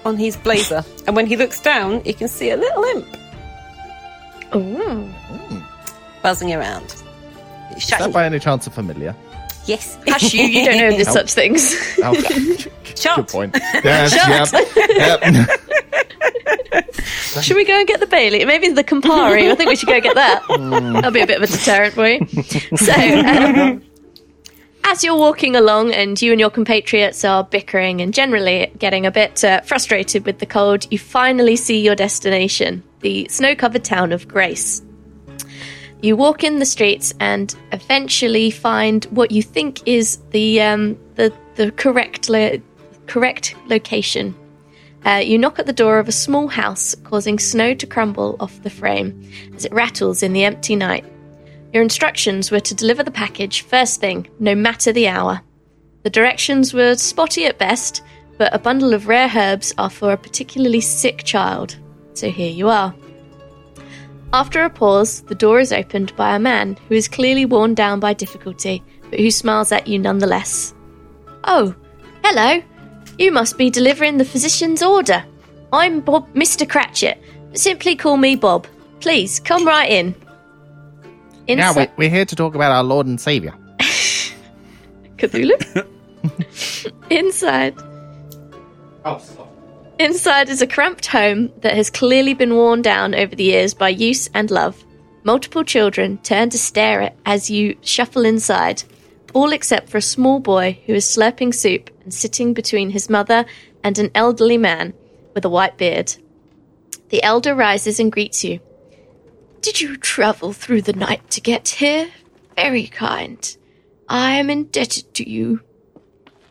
on 0.06 0.16
his 0.18 0.38
blazer. 0.38 0.84
and 1.08 1.16
when 1.16 1.26
he 1.28 1.36
looks 1.36 1.60
down, 1.62 2.02
he 2.04 2.14
can 2.14 2.28
see 2.28 2.52
a 2.52 2.58
little 2.58 2.84
imp 2.86 3.18
Ooh. 4.56 5.10
buzzing 6.24 6.54
around. 6.54 6.96
Is 7.76 7.88
that 7.90 8.12
by 8.14 8.26
any 8.26 8.40
chance 8.40 8.66
a 8.66 8.70
familiar? 8.72 9.16
Yes. 9.70 9.98
Hush 10.08 10.34
you, 10.34 10.44
you 10.46 10.66
don't 10.66 10.78
know 10.78 10.92
there's 10.92 11.12
such 11.12 11.34
things. 11.34 11.76
Oh, 12.04 12.14
good 13.16 13.28
point. 13.28 13.58
Yes, 13.84 14.14
yep, 14.14 15.22
yep. 15.32 15.50
Should 17.44 17.56
we 17.56 17.64
go 17.64 17.78
and 17.78 17.88
get 17.88 18.00
the 18.00 18.08
Bailey? 18.08 18.44
Maybe 18.44 18.70
the 18.70 18.84
Campari. 18.84 19.52
I 19.52 19.56
think 19.56 19.70
we 19.70 19.76
should 19.76 19.88
go 19.88 20.02
get 20.02 20.16
that. 20.16 20.44
That'll 20.48 21.12
be 21.12 21.22
a 21.22 21.28
bit 21.28 21.42
of 21.42 21.44
a 21.44 21.48
deterrent 21.48 21.94
for 21.94 22.08
you. 22.08 22.26
So, 22.78 22.94
um, 22.94 23.84
as 24.84 25.04
you're 25.04 25.16
walking 25.16 25.56
along 25.56 25.94
and 25.94 26.20
you 26.22 26.32
and 26.32 26.40
your 26.40 26.50
compatriots 26.50 27.24
are 27.24 27.44
bickering 27.44 28.02
and 28.02 28.14
generally 28.14 28.72
getting 28.78 29.06
a 29.06 29.12
bit 29.12 29.44
uh, 29.44 29.62
frustrated 29.62 30.26
with 30.26 30.40
the 30.40 30.46
cold, 30.46 30.92
you 30.92 30.98
finally 30.98 31.56
see 31.56 31.80
your 31.80 31.96
destination, 31.96 32.84
the 33.02 33.28
snow 33.30 33.56
covered 33.56 33.84
town 33.84 34.12
of 34.12 34.28
Grace. 34.28 34.82
You 36.02 36.16
walk 36.16 36.44
in 36.46 36.60
the 36.60 36.66
streets 36.66 37.14
and 37.20 37.54
eventually 37.74 38.52
find 38.52 39.04
what 39.06 39.32
you 39.32 39.44
think 39.44 39.86
is 39.86 40.18
the 40.32 40.62
um, 40.62 40.98
the 41.16 41.34
the 41.56 41.72
correct 41.72 42.30
lo- 42.30 42.62
correct 43.06 43.56
location. 43.68 44.34
Uh, 45.06 45.22
you 45.24 45.38
knock 45.38 45.60
at 45.60 45.66
the 45.66 45.74
door 45.74 46.00
of 46.00 46.08
a 46.08 46.14
small 46.14 46.48
house, 46.48 46.96
causing 47.04 47.40
snow 47.40 47.74
to 47.74 47.88
crumble 47.88 48.38
off 48.40 48.64
the 48.64 48.70
frame 48.70 49.30
as 49.56 49.66
it 49.66 49.74
rattles 49.74 50.24
in 50.24 50.34
the 50.34 50.44
empty 50.44 50.76
night. 50.76 51.06
Your 51.74 51.84
instructions 51.84 52.50
were 52.50 52.60
to 52.62 52.76
deliver 52.76 53.04
the 53.04 53.12
package 53.12 53.62
first 53.62 54.00
thing, 54.00 54.28
no 54.40 54.56
matter 54.56 54.92
the 54.92 55.08
hour. 55.08 55.42
The 56.04 56.10
directions 56.10 56.74
were 56.74 56.96
spotty 56.96 57.46
at 57.46 57.58
best, 57.58 58.04
but 58.38 58.54
a 58.54 58.60
bundle 58.60 58.94
of 58.94 59.08
rare 59.08 59.30
herbs 59.36 59.74
are 59.78 59.90
for 59.90 60.12
a 60.12 60.18
particularly 60.18 60.82
sick 60.82 61.24
child. 61.24 61.78
So 62.14 62.30
here 62.30 62.52
you 62.52 62.70
are. 62.70 62.94
After 64.32 64.64
a 64.64 64.70
pause, 64.70 65.22
the 65.22 65.34
door 65.34 65.60
is 65.60 65.74
opened 65.74 66.16
by 66.16 66.36
a 66.36 66.40
man 66.40 66.78
who 66.88 66.94
is 66.94 67.08
clearly 67.08 67.46
worn 67.46 67.74
down 67.74 68.00
by 68.00 68.14
difficulty, 68.14 68.84
but 69.10 69.20
who 69.20 69.32
smiles 69.32 69.72
at 69.72 69.88
you 69.88 69.98
nonetheless. 69.98 70.76
Oh, 71.46 71.74
hello. 72.24 72.62
You 73.18 73.32
must 73.32 73.58
be 73.58 73.72
delivering 73.72 74.18
the 74.18 74.26
physician's 74.26 74.84
order. 74.84 75.26
I'm 75.74 76.02
Bob, 76.02 76.32
Mr. 76.36 76.70
Cratchit. 76.70 77.20
Simply 77.54 77.96
call 77.96 78.18
me 78.18 78.36
Bob. 78.36 78.68
Please, 79.00 79.40
come 79.40 79.66
right 79.66 79.90
in. 79.90 80.14
Now 81.48 81.74
we're, 81.74 81.92
we're 81.98 82.10
here 82.10 82.26
to 82.26 82.36
talk 82.36 82.54
about 82.54 82.72
our 82.72 82.84
Lord 82.84 83.08
and 83.08 83.20
Savior. 83.20 83.56
Cthulhu? 85.18 85.88
Inside. 87.10 87.76
Oh, 89.06 89.18
Inside 90.00 90.48
is 90.48 90.62
a 90.62 90.68
cramped 90.68 91.08
home 91.08 91.52
that 91.58 91.76
has 91.76 91.90
clearly 91.90 92.34
been 92.34 92.56
worn 92.56 92.82
down 92.82 93.14
over 93.14 93.36
the 93.36 93.44
years 93.44 93.74
by 93.74 93.90
use 93.90 94.30
and 94.34 94.50
love. 94.50 94.82
Multiple 95.26 95.66
children 95.66 96.20
turn 96.20 96.50
to 96.52 96.58
stare 96.58 97.02
at 97.02 97.18
as 97.26 97.50
you 97.50 97.78
shuffle 97.82 98.24
inside, 98.24 98.82
all 99.34 99.52
except 99.52 99.90
for 99.90 99.98
a 99.98 100.02
small 100.02 100.40
boy 100.40 100.80
who 100.86 100.94
is 100.94 101.04
slurping 101.04 101.54
soup 101.54 101.90
and 102.06 102.14
sitting 102.14 102.54
between 102.54 102.92
his 102.92 103.10
mother 103.10 103.46
and 103.84 104.00
an 104.00 104.10
elderly 104.16 104.58
man 104.58 104.94
with 105.36 105.44
a 105.44 105.50
white 105.50 105.78
beard. 105.78 106.16
The 107.10 107.22
elder 107.22 107.54
rises 107.54 108.00
and 108.00 108.10
greets 108.10 108.42
you. 108.42 108.62
Did 109.60 109.82
you 109.82 109.98
travel 109.98 110.54
through 110.54 110.84
the 110.84 110.94
night 110.94 111.30
to 111.32 111.42
get 111.42 111.68
here? 111.68 112.10
Very 112.56 112.88
kind. 112.88 113.58
I 114.08 114.36
am 114.36 114.50
indebted 114.50 115.14
to 115.16 115.30
you. 115.30 115.60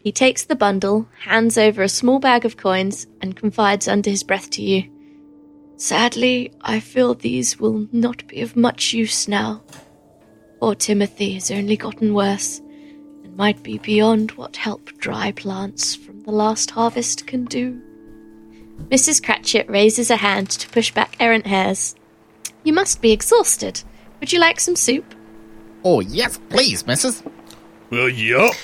He 0.02 0.12
takes 0.12 0.44
the 0.44 0.56
bundle, 0.56 1.08
hands 1.24 1.58
over 1.58 1.82
a 1.82 1.88
small 1.88 2.18
bag 2.18 2.44
of 2.44 2.56
coins, 2.56 3.06
and 3.20 3.36
confides 3.36 3.88
under 3.88 4.10
his 4.10 4.22
breath 4.22 4.50
to 4.50 4.62
you. 4.62 4.90
Sadly, 5.76 6.52
I 6.60 6.80
feel 6.80 7.14
these 7.14 7.60
will 7.60 7.86
not 7.92 8.26
be 8.26 8.40
of 8.40 8.56
much 8.56 8.92
use 8.92 9.28
now. 9.28 9.62
Poor 10.60 10.74
Timothy 10.74 11.34
has 11.34 11.50
only 11.50 11.76
gotten 11.76 12.14
worse, 12.14 12.58
and 13.22 13.36
might 13.36 13.62
be 13.62 13.78
beyond 13.78 14.32
what 14.32 14.56
help 14.56 14.86
dry 14.98 15.32
plants 15.32 15.94
from 15.94 16.22
the 16.22 16.32
last 16.32 16.72
harvest 16.72 17.26
can 17.26 17.44
do. 17.44 17.80
Mrs. 18.88 19.22
Cratchit 19.22 19.68
raises 19.68 20.10
a 20.10 20.16
hand 20.16 20.50
to 20.50 20.68
push 20.68 20.92
back 20.92 21.16
errant 21.20 21.46
hairs. 21.46 21.94
You 22.64 22.72
must 22.72 23.00
be 23.00 23.12
exhausted. 23.12 23.82
Would 24.20 24.32
you 24.32 24.40
like 24.40 24.60
some 24.60 24.76
soup? 24.76 25.14
Oh, 25.84 26.00
yes, 26.00 26.38
please, 26.48 26.86
missus. 26.86 27.22
Well, 27.90 28.08
yup. 28.08 28.54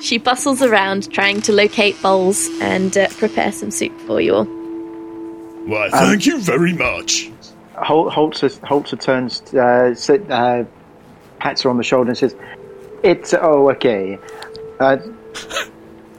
She 0.00 0.18
bustles 0.18 0.62
around 0.62 1.12
trying 1.12 1.42
to 1.42 1.52
locate 1.52 2.00
bowls 2.02 2.48
and 2.60 2.96
uh, 2.96 3.08
prepare 3.10 3.52
some 3.52 3.70
soup 3.70 3.98
for 4.02 4.20
you 4.20 4.34
all. 4.34 4.44
Why, 4.44 5.90
thank 5.90 6.26
you 6.26 6.40
very 6.40 6.72
much. 6.72 7.30
Hol- 7.74 8.10
Holzer, 8.10 8.58
Holzer 8.60 9.00
turns, 9.00 9.42
uh, 9.54 9.94
sit, 9.94 10.28
uh, 10.30 10.64
pats 11.38 11.62
her 11.62 11.70
on 11.70 11.76
the 11.76 11.82
shoulder 11.82 12.10
and 12.10 12.18
says, 12.18 12.34
It's 13.02 13.34
oh, 13.34 13.70
okay. 13.70 14.18
Uh, 14.80 14.98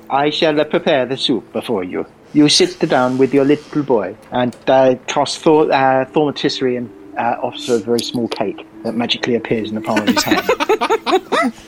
I 0.10 0.30
shall 0.30 0.60
uh, 0.60 0.64
prepare 0.64 1.06
the 1.06 1.18
soup 1.18 1.52
before 1.54 1.84
you. 1.84 2.06
You 2.34 2.50
sit 2.50 2.80
down 2.80 3.18
with 3.18 3.34
your 3.34 3.46
little 3.46 3.84
boy 3.84 4.16
and 4.32 4.56
uh, 4.68 4.96
toss 5.08 5.38
Thor- 5.38 5.72
uh, 5.72 6.06
thaumatisserie 6.06 6.78
and 6.78 6.90
uh, 7.18 7.38
offers 7.42 7.70
a 7.70 7.80
very 7.80 8.00
small 8.00 8.28
cake 8.28 8.66
that 8.84 8.96
magically 8.96 9.36
appears 9.36 9.70
in 9.70 9.76
the 9.76 9.82
palm 9.82 10.00
of 10.00 10.08
his 10.08 10.24
hand. 10.24 10.46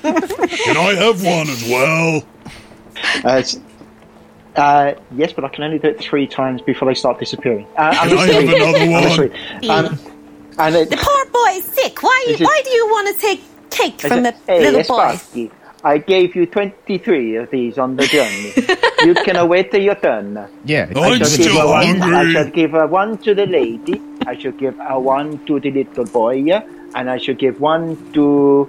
Can 0.02 0.78
I 0.78 0.94
have 0.96 1.24
one 1.24 1.50
as 1.50 1.64
well? 1.68 2.24
Uh, 3.24 3.44
uh, 4.60 4.94
yes, 5.16 5.34
but 5.34 5.44
I 5.44 5.50
can 5.50 5.64
only 5.64 5.80
do 5.80 5.88
it 5.90 6.00
three 6.00 6.28
times 6.28 6.62
before 6.62 6.88
they 6.88 6.94
start 6.94 7.20
disappearing. 7.20 7.68
Uh, 7.78 7.94
I'm 8.00 8.10
Can 8.10 8.18
I 8.18 8.28
have 8.28 8.50
another 8.50 8.90
one? 8.90 9.70
Um, 9.70 10.00
and 10.58 10.76
it, 10.76 10.90
The 10.90 10.98
poor 10.98 11.26
boy 11.32 11.58
is 11.58 11.66
sick. 11.66 12.02
Why? 12.02 12.26
Is 12.30 12.40
it- 12.42 12.46
Why 12.46 12.62
do 12.64 12.70
you 12.72 12.88
want 12.88 13.16
to 13.16 13.22
take 13.22 13.42
cake 13.70 14.06
I 14.06 14.08
from 14.08 14.24
the 14.24 14.32
said, 14.32 14.42
hey, 14.48 14.60
little 14.62 14.78
yes, 14.80 14.88
boy? 14.88 14.98
Basti, 14.98 15.52
I 15.84 15.98
gave 15.98 16.36
you 16.36 16.46
23 16.46 17.36
of 17.36 17.52
these 17.52 17.78
on 17.78 17.96
the 17.98 18.08
journey. 18.08 18.54
you 19.06 19.14
can 19.24 19.36
await 19.36 19.74
your 19.74 19.96
turn. 19.96 20.48
Yeah. 20.64 20.90
I 20.96 21.00
I'm 21.00 21.18
shall 21.18 21.26
still 21.28 21.54
give 21.54 21.64
a 21.64 21.68
one, 21.68 21.86
hungry. 22.00 22.16
I 22.18 22.32
shall 22.32 22.50
give 22.50 22.74
a 22.74 22.88
one 22.88 23.18
to 23.20 23.36
the 23.36 23.46
lady. 23.46 24.02
I 24.26 24.38
shall 24.38 24.54
give 24.54 24.80
a 24.80 24.98
one 25.00 25.46
to 25.46 25.60
the 25.60 25.70
little 25.72 26.06
boy, 26.06 26.64
and 26.96 27.10
I 27.10 27.18
should 27.18 27.38
give 27.38 27.60
one 27.60 28.12
to 28.14 28.68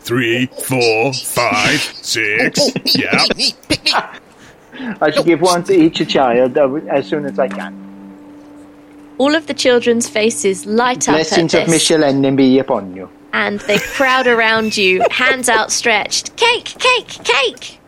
three, 0.00 0.46
four, 0.46 1.12
five, 1.12 1.80
six. 1.80 2.70
Yeah. 2.96 4.18
I 5.00 5.10
should 5.12 5.24
give 5.26 5.40
one 5.40 5.62
to 5.64 5.72
each 5.72 6.06
child 6.08 6.58
uh, 6.58 6.74
as 6.90 7.06
soon 7.06 7.26
as 7.26 7.38
I 7.38 7.46
can. 7.48 7.72
All 9.18 9.34
of 9.36 9.46
the 9.46 9.54
children's 9.54 10.08
faces 10.08 10.66
light 10.66 11.08
up 11.08 11.14
at 11.14 11.18
Blessings 11.18 11.54
of 11.54 11.66
this, 11.66 11.70
Michelin 11.70 12.34
be 12.34 12.58
upon 12.58 12.96
you. 12.96 13.08
and 13.32 13.60
they 13.60 13.78
crowd 13.78 14.26
around 14.26 14.76
you, 14.76 15.04
hands 15.10 15.48
outstretched. 15.48 16.34
Cake, 16.36 16.74
cake, 16.78 17.08
cake! 17.22 17.78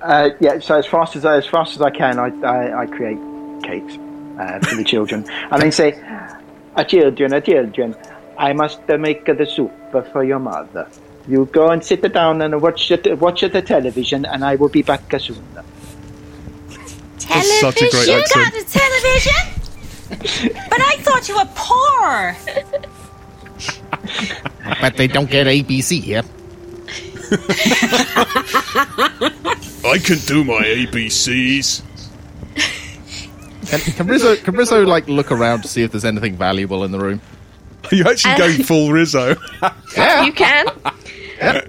Uh, 0.00 0.30
yeah, 0.40 0.58
so 0.60 0.78
as 0.78 0.86
fast 0.86 1.16
as 1.16 1.24
I, 1.26 1.36
as 1.36 1.46
fast 1.46 1.76
as 1.76 1.82
I 1.82 1.90
can, 1.90 2.18
I, 2.18 2.28
I, 2.46 2.80
I 2.82 2.86
create 2.86 3.18
cakes 3.62 3.98
uh, 4.38 4.58
for 4.60 4.76
the 4.76 4.84
children, 4.84 5.26
and 5.50 5.62
then 5.62 5.72
say, 5.72 5.92
"A 6.76 6.84
children, 6.84 7.32
a 7.34 7.40
children, 7.40 7.94
I 8.38 8.52
must 8.52 8.80
uh, 8.88 8.98
make 8.98 9.24
the 9.26 9.46
soup 9.46 9.72
for 10.12 10.24
your 10.24 10.38
mother. 10.38 10.88
You 11.28 11.46
go 11.46 11.70
and 11.70 11.82
sit 11.82 12.02
down 12.12 12.42
and 12.42 12.60
watch 12.60 12.88
the, 12.88 13.14
watch 13.14 13.40
the 13.40 13.62
television, 13.62 14.24
and 14.26 14.44
I 14.44 14.56
will 14.56 14.68
be 14.68 14.82
back 14.82 15.02
soon." 15.18 15.42
That's 17.28 17.60
such 17.60 17.82
a 17.82 17.88
great 17.90 18.06
You 18.08 18.14
accent. 18.18 18.52
got 18.52 18.62
a 18.62 18.64
television? 18.80 19.42
but 20.70 20.80
I 20.80 20.96
thought 21.00 21.28
you 21.28 21.36
were 21.36 21.50
poor. 21.54 22.36
But 24.80 24.96
they 24.96 25.06
don't 25.08 25.30
get 25.30 25.46
ABC 25.46 26.00
here. 26.02 26.22
I 29.84 29.98
can 29.98 30.18
do 30.26 30.44
my 30.44 30.62
ABCs. 30.62 31.82
Can, 33.78 33.92
can 33.94 34.06
Rizzo, 34.06 34.36
can 34.36 34.54
Rizzo 34.54 34.84
like 34.84 35.08
look 35.08 35.32
around 35.32 35.62
to 35.62 35.68
see 35.68 35.82
if 35.82 35.90
there's 35.90 36.04
anything 36.04 36.36
valuable 36.36 36.84
in 36.84 36.92
the 36.92 36.98
room? 36.98 37.20
Are 37.90 37.94
you 37.94 38.04
actually 38.08 38.36
going 38.36 38.62
full 38.62 38.92
Rizzo. 38.92 39.36
yeah. 39.96 40.24
You 40.24 40.32
can. 40.32 40.66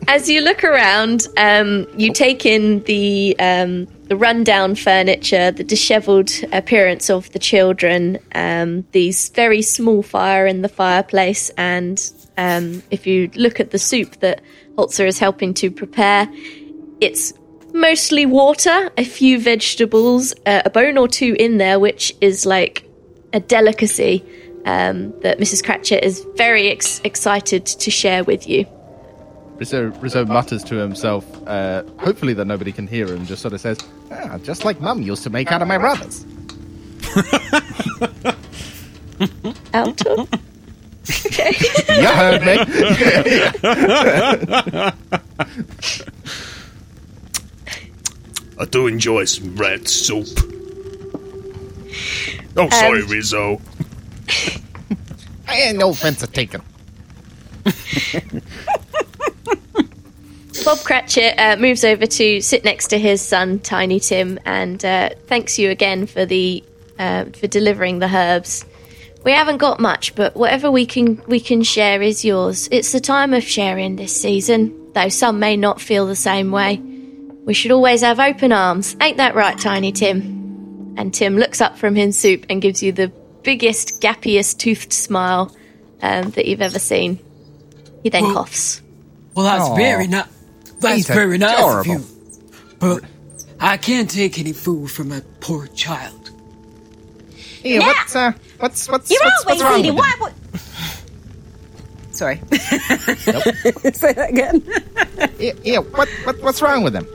As 0.07 0.29
you 0.29 0.41
look 0.41 0.63
around, 0.63 1.27
um, 1.38 1.88
you 1.97 2.13
take 2.13 2.45
in 2.45 2.83
the 2.83 3.35
um, 3.39 3.88
the 4.03 4.15
rundown 4.15 4.75
furniture, 4.75 5.51
the 5.51 5.63
dishevelled 5.63 6.31
appearance 6.53 7.09
of 7.09 7.31
the 7.31 7.39
children, 7.39 8.19
um, 8.35 8.85
the 8.91 9.12
very 9.33 9.62
small 9.62 10.03
fire 10.03 10.45
in 10.45 10.62
the 10.62 10.69
fireplace, 10.69 11.50
and 11.57 12.12
um, 12.38 12.83
if 12.91 13.07
you 13.07 13.29
look 13.35 13.59
at 13.59 13.71
the 13.71 13.79
soup 13.79 14.19
that 14.19 14.41
Holzer 14.77 15.07
is 15.07 15.17
helping 15.17 15.53
to 15.55 15.71
prepare, 15.71 16.29
it's 17.01 17.33
mostly 17.75 18.25
water, 18.25 18.89
a 18.98 19.03
few 19.03 19.39
vegetables, 19.39 20.34
uh, 20.46 20.62
a 20.65 20.70
bone 20.70 20.98
or 20.98 21.08
two 21.08 21.36
in 21.38 21.58
there, 21.58 21.79
which 21.79 22.15
is 22.22 22.46
like 22.46 22.89
a 23.34 23.39
delicacy 23.39 24.24
um, 24.65 25.13
that 25.22 25.39
Mrs. 25.39 25.63
Cratchit 25.63 26.03
is 26.03 26.25
very 26.36 26.70
ex- 26.70 27.01
excited 27.03 27.65
to 27.65 27.91
share 27.91 28.24
with 28.24 28.48
you. 28.48 28.65
Rizzo, 29.58 29.91
Rizzo 30.01 30.25
mutters 30.25 30.63
to 30.65 30.75
himself, 30.75 31.25
uh, 31.48 31.84
hopefully 31.98 32.34
that 32.34 32.46
nobody 32.46 32.72
can 32.72 32.88
hear 32.88 33.08
him, 33.08 33.25
just 33.25 33.41
sort 33.41 33.53
of 33.53 33.62
says, 33.62 33.77
ah, 34.12 34.38
just 34.39 34.65
like 34.65 34.82
Mum 34.82 35.01
used 35.01 35.24
to 35.24 35.29
make 35.29 35.51
out 35.51 35.62
of 35.62 35.67
my 35.67 35.77
brothers. 35.77 36.25
Out 39.74 40.05
of? 40.08 40.27
okay. 41.25 41.55
You 41.96 42.08
heard 42.08 42.41
me. 42.44 42.58
I 48.58 48.65
do 48.65 48.88
enjoy 48.88 49.26
some 49.26 49.56
red 49.56 49.88
soup. 49.88 50.28
Oh, 52.58 52.70
sorry, 52.70 53.02
Um, 53.02 53.08
Rizzo. 53.10 53.62
I 55.48 55.56
ain't 55.62 55.78
no 55.78 55.89
offense 55.89 56.24
are 56.24 56.28
taken. 56.28 56.62
Bob 60.63 60.80
Cratchit 60.80 61.38
uh, 61.38 61.58
moves 61.58 61.84
over 61.84 62.06
to 62.08 62.41
sit 62.41 62.63
next 62.63 62.88
to 62.88 62.98
his 62.98 63.22
son, 63.22 63.60
Tiny 63.60 64.00
Tim, 64.00 64.39
and 64.46 64.84
uh, 64.84 65.10
thanks 65.28 65.60
you 65.60 65.70
again 65.70 66.08
for 66.08 66.26
the 66.26 66.63
uh, 66.98 67.26
for 67.26 67.48
delivering 67.48 68.00
the 68.00 68.08
herbs. 68.08 68.65
We 69.24 69.32
haven't 69.32 69.58
got 69.58 69.80
much, 69.80 70.15
but 70.15 70.36
whatever 70.36 70.72
we 70.72 70.86
can 70.86 71.22
we 71.28 71.39
can 71.39 71.62
share 71.62 72.02
is 72.02 72.24
yours. 72.26 72.68
It's 72.72 72.91
the 72.91 73.00
time 73.00 73.34
of 73.34 73.44
sharing 73.44 73.96
this 73.98 74.20
season, 74.20 74.94
though 74.94 75.10
some 75.10 75.39
may 75.39 75.56
not 75.58 75.82
feel 75.82 76.08
the 76.08 76.15
same 76.15 76.52
way. 76.52 76.82
We 77.45 77.53
should 77.53 77.71
always 77.71 78.01
have 78.01 78.19
open 78.19 78.51
arms, 78.51 78.95
ain't 78.99 79.17
that 79.17 79.36
right, 79.36 79.58
Tiny 79.58 79.91
Tim? 79.91 80.95
And 80.97 81.13
Tim 81.13 81.38
looks 81.38 81.62
up 81.62 81.77
from 81.77 81.95
his 81.95 82.17
soup 82.17 82.45
and 82.49 82.60
gives 82.62 82.81
you 82.81 82.91
the 82.91 83.12
biggest, 83.43 84.01
gappiest 84.01 84.58
toothed 84.58 84.91
smile 84.91 85.55
um, 86.01 86.31
that 86.31 86.47
you've 86.47 86.62
ever 86.62 86.79
seen. 86.79 87.19
He 88.01 88.10
then 88.10 88.23
coughs. 88.34 88.81
Well, 89.36 89.45
that's 89.45 89.69
Aw. 89.69 89.75
very 89.75 90.08
nice. 90.08 90.27
That's 90.79 90.95
He's 90.95 91.08
very 91.08 91.38
nice 91.38 91.60
of 91.60 91.86
you. 91.86 92.03
But 92.79 93.03
I 93.60 93.77
can't 93.77 94.10
take 94.10 94.39
any 94.39 94.53
food 94.53 94.89
from 94.89 95.12
a 95.12 95.21
poor 95.39 95.67
child. 95.67 96.31
Here, 97.36 97.79
what's, 97.81 98.15
uh, 98.15 98.31
what's, 98.60 98.89
what's, 98.89 99.12
You're 99.12 99.19
what's, 99.23 99.45
always 99.45 99.62
what's 99.62 99.71
wrong 99.71 99.79
eating. 99.79 99.95
with 99.95 100.03
Why 100.03 100.15
would? 100.21 100.34
Sorry. 102.15 102.38
Say 103.93 104.13
that 104.13 104.29
again. 104.29 104.62
him? 104.62 105.29
Here, 105.38 105.53
here, 105.63 105.81
what, 105.81 106.08
what, 106.23 106.41
what's 106.41 106.62
wrong 106.62 106.84
with 106.84 106.95
him? 106.95 107.08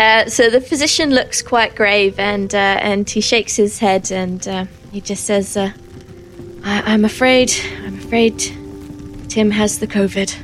Uh, 0.00 0.24
so 0.30 0.48
the 0.48 0.62
physician 0.62 1.10
looks 1.10 1.42
quite 1.42 1.74
grave 1.76 2.18
and 2.18 2.54
uh, 2.54 2.58
and 2.80 3.10
he 3.10 3.20
shakes 3.20 3.54
his 3.56 3.78
head 3.80 4.10
and 4.10 4.48
uh, 4.48 4.64
he 4.90 4.98
just 5.02 5.24
says, 5.24 5.58
uh, 5.58 5.70
I- 6.64 6.94
"I'm 6.94 7.04
afraid, 7.04 7.52
I'm 7.84 7.98
afraid, 7.98 8.38
Tim 9.28 9.50
has 9.50 9.78
the 9.78 9.86
COVID." 9.86 10.34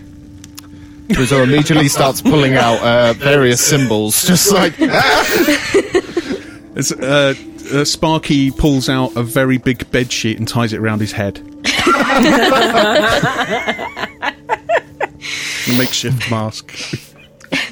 Rizzo 1.16 1.42
immediately 1.42 1.88
starts 1.88 2.20
pulling 2.20 2.54
out 2.56 2.82
uh, 2.82 3.14
various 3.14 3.60
symbols, 3.66 4.26
just 4.26 4.52
like, 4.52 4.78
As, 6.76 6.92
uh, 6.92 7.32
uh, 7.72 7.84
Sparky 7.86 8.50
pulls 8.50 8.90
out 8.90 9.16
a 9.16 9.22
very 9.22 9.56
big 9.56 9.90
bed 9.90 10.12
sheet 10.12 10.38
and 10.38 10.46
ties 10.46 10.74
it 10.74 10.80
around 10.80 11.00
his 11.00 11.12
head. 11.12 11.38
a 15.68 15.78
makeshift 15.78 16.30
mask. 16.30 16.72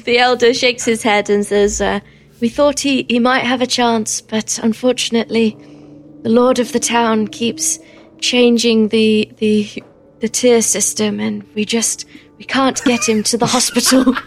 The 0.05 0.19
elder 0.19 0.53
shakes 0.53 0.85
his 0.85 1.01
head 1.03 1.29
and 1.29 1.45
says, 1.45 1.81
uh, 1.81 1.99
"We 2.39 2.49
thought 2.49 2.79
he 2.79 3.05
he 3.09 3.19
might 3.19 3.43
have 3.43 3.61
a 3.61 3.67
chance, 3.67 4.21
but 4.21 4.59
unfortunately, 4.61 5.57
the 6.21 6.29
lord 6.29 6.59
of 6.59 6.71
the 6.71 6.79
town 6.79 7.27
keeps 7.27 7.79
changing 8.19 8.89
the 8.89 9.31
the 9.37 9.83
the 10.19 10.29
tier 10.29 10.61
system, 10.61 11.19
and 11.19 11.43
we 11.55 11.65
just 11.65 12.05
we 12.37 12.45
can't 12.45 12.83
get 12.83 13.07
him 13.07 13.23
to 13.23 13.37
the 13.37 13.47
hospital." 13.47 14.15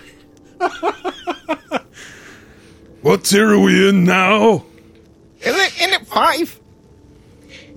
What 3.03 3.25
tier 3.25 3.49
are 3.55 3.59
we 3.61 3.89
in 3.89 4.05
now? 4.05 4.65
is 5.41 5.57
it, 5.57 5.81
in 5.81 5.91
it 5.91 6.07
five? 6.09 6.59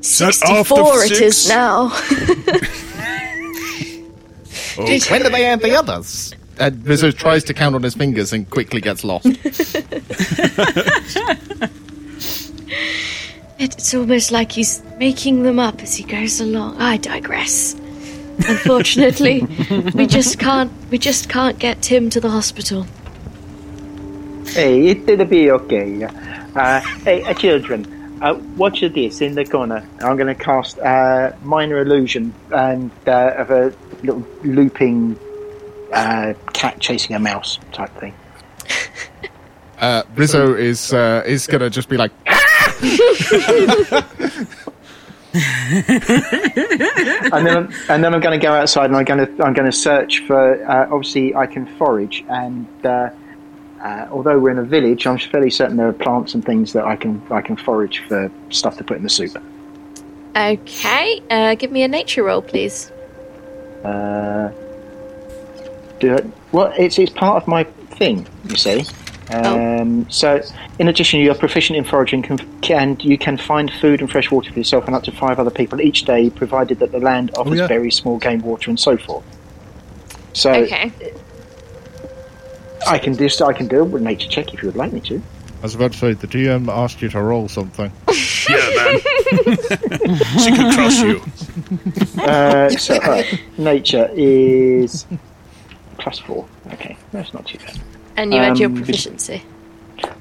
that 0.02 0.42
after 0.50 0.76
64 0.76 1.04
it 1.04 1.12
is 1.12 1.44
six? 1.44 1.50
now. 1.50 1.90
When 4.78 5.22
do 5.22 5.30
they 5.30 5.46
add 5.46 5.62
the 5.62 5.76
others? 5.76 6.34
Uh, 6.62 6.70
Rizzo 6.84 7.10
tries 7.10 7.44
to 7.46 7.56
count 7.56 7.74
on 7.74 7.82
his 7.82 7.96
fingers 7.96 8.32
and 8.34 8.48
quickly 8.50 8.82
gets 8.82 9.04
lost. 9.04 9.26
It's 13.64 13.94
almost 13.94 14.32
like 14.32 14.52
he's 14.52 14.82
making 14.98 15.44
them 15.44 15.60
up 15.60 15.84
as 15.84 15.96
he 15.96 16.04
goes 16.04 16.42
along. 16.42 16.78
I 16.82 16.98
digress. 16.98 17.76
Unfortunately, 18.48 19.42
we 19.94 20.08
just 20.08 20.40
can't 20.40 20.72
we 20.90 20.98
just 20.98 21.30
can't 21.30 21.60
get 21.60 21.84
Tim 21.84 22.10
to 22.10 22.20
the 22.20 22.32
hospital. 22.32 22.88
Hey, 24.48 24.88
it'll 24.88 25.26
be 25.26 25.52
okay. 25.52 26.06
Uh, 26.56 26.80
hey, 27.06 27.22
uh, 27.22 27.36
children, 27.36 27.86
uh, 28.24 28.34
watch 28.58 28.82
this 28.82 29.22
in 29.22 29.36
the 29.36 29.46
corner. 29.46 29.88
I'm 30.02 30.18
going 30.18 30.36
to 30.36 30.44
cast 30.44 30.80
uh, 30.80 31.34
minor 31.44 31.82
illusion 31.82 32.34
and 32.50 32.90
uh, 33.06 33.36
of 33.38 33.52
a 33.52 33.72
little 34.02 34.26
looping 34.44 35.20
uh, 35.92 36.34
cat 36.54 36.80
chasing 36.80 37.16
a 37.16 37.20
mouse 37.20 37.60
type 37.72 37.92
thing. 38.00 38.14
Uh, 39.80 40.04
Rizzo 40.16 40.54
is 40.54 40.94
uh, 40.94 41.24
is 41.26 41.48
gonna 41.48 41.70
just 41.70 41.90
be 41.90 41.98
like, 41.98 42.12
and 45.34 45.42
then 47.48 47.58
I'm, 47.58 47.74
and 47.90 48.04
then 48.04 48.14
I'm 48.14 48.20
going 48.20 48.38
to 48.38 48.46
go 48.46 48.52
outside 48.52 48.86
and 48.86 48.98
I'm 48.98 49.06
going 49.06 49.26
to 49.26 49.44
I'm 49.44 49.54
going 49.54 49.70
to 49.70 49.72
search 49.72 50.20
for. 50.28 50.64
Uh, 50.70 50.90
obviously, 50.92 51.34
I 51.34 51.48
can 51.48 51.66
forage, 51.78 52.26
and 52.28 52.68
uh, 52.86 53.10
uh, 53.82 54.08
although 54.12 54.38
we're 54.38 54.52
in 54.52 54.58
a 54.58 54.64
village, 54.64 55.08
I'm 55.08 55.18
fairly 55.18 55.50
certain 55.50 55.78
there 55.78 55.88
are 55.88 55.94
plants 55.94 56.34
and 56.34 56.44
things 56.44 56.74
that 56.74 56.84
I 56.84 56.98
can 56.98 57.22
I 57.32 57.42
can 57.42 57.56
forage 57.56 58.00
for 58.08 58.30
stuff 58.50 58.78
to 58.78 58.84
put 58.84 58.98
in 58.98 59.04
the 59.04 59.10
soup. 59.10 59.42
Okay, 60.36 61.24
uh, 61.30 61.56
give 61.56 61.72
me 61.72 61.84
a 61.84 61.88
nature 61.88 62.24
roll, 62.24 62.42
please. 62.42 62.92
Uh, 63.86 64.52
do 66.02 66.14
it. 66.16 66.26
Well, 66.52 66.74
it's 66.78 67.00
it's 67.00 67.12
part 67.12 67.42
of 67.42 67.48
my 67.48 67.64
thing, 67.98 68.28
you 68.46 68.56
see. 68.56 68.86
Um, 69.34 70.10
So, 70.10 70.42
in 70.80 70.88
addition, 70.90 71.22
you 71.22 71.32
are 71.32 71.36
proficient 71.36 71.78
in 71.78 71.86
foraging, 71.86 72.22
can, 72.22 72.38
can 72.62 72.98
you 73.00 73.18
can 73.18 73.38
find 73.38 73.72
food 73.72 74.02
and 74.02 74.12
fresh 74.12 74.30
water 74.30 74.52
for 74.52 74.60
yourself 74.60 74.86
and 74.88 74.96
up 74.96 75.04
to 75.04 75.12
five 75.12 75.40
other 75.40 75.52
people 75.52 75.80
each 75.80 76.04
day, 76.04 76.30
provided 76.30 76.80
that 76.80 76.92
the 76.92 77.00
land 77.00 77.32
offers 77.38 77.60
yeah. 77.60 77.68
very 77.68 77.92
small 77.92 78.18
game 78.18 78.42
water 78.42 78.70
and 78.70 78.80
so 78.80 78.98
forth. 78.98 79.24
So 80.34 80.52
Okay. 80.52 80.92
I 82.88 82.98
can 82.98 83.14
do 83.14 83.30
I 83.46 83.54
can 83.54 83.68
do 83.68 83.96
a 83.96 84.00
nature 84.00 84.28
check 84.28 84.54
if 84.54 84.62
you 84.62 84.68
would 84.70 84.76
like 84.76 84.92
me 84.92 85.00
to. 85.02 85.22
I 85.60 85.64
was 85.64 85.76
about 85.76 85.92
to 85.94 85.98
say 85.98 86.14
the 86.14 86.28
DM 86.28 86.68
asked 86.70 87.02
you 87.02 87.10
to 87.10 87.22
roll 87.22 87.48
something. 87.48 87.92
Yeah, 88.50 88.58
man. 88.76 89.00
she 90.40 90.52
could 90.52 90.74
crush 90.74 91.00
you. 91.02 91.22
Uh, 92.24 92.70
so 92.70 92.96
uh, 92.96 93.24
nature 93.60 94.10
is 94.14 95.06
plus 96.02 96.20
four. 96.20 96.46
Okay, 96.74 96.98
that's 97.14 97.34
not 97.34 97.46
too 97.46 97.58
bad. 97.60 97.80
And 98.18 98.34
you 98.34 98.40
add 98.40 98.60
your 98.60 98.70
Um, 98.70 98.76
proficiency. 98.76 99.42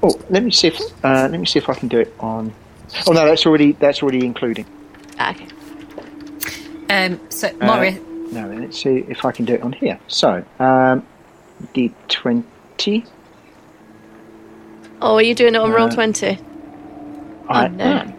Oh, 0.03 0.17
let 0.29 0.43
me 0.43 0.51
see 0.51 0.67
if 0.67 0.79
uh, 1.03 1.27
let 1.29 1.39
me 1.39 1.45
see 1.45 1.59
if 1.59 1.67
I 1.69 1.73
can 1.73 1.87
do 1.89 1.99
it 1.99 2.13
on. 2.19 2.53
Oh 3.07 3.11
no, 3.11 3.25
that's 3.25 3.45
already 3.45 3.73
that's 3.73 4.01
already 4.01 4.25
including. 4.25 4.65
Ah, 5.19 5.31
okay. 5.31 5.47
Um, 6.89 7.19
so, 7.29 7.47
Uh, 7.61 7.91
No, 8.31 8.47
let's 8.47 8.81
see 8.81 9.05
if 9.09 9.25
I 9.25 9.31
can 9.31 9.45
do 9.45 9.53
it 9.55 9.61
on 9.63 9.71
here. 9.73 9.99
So, 10.07 10.43
um, 10.59 11.03
D 11.73 11.91
twenty. 12.09 13.05
Oh, 15.01 15.15
are 15.15 15.21
you 15.21 15.33
doing 15.35 15.55
it 15.55 15.57
on 15.61 15.71
roll 15.71 15.87
Uh, 15.87 15.95
20? 15.95 16.37
I 17.49 17.67
no. 17.69 17.83
am. 17.83 18.13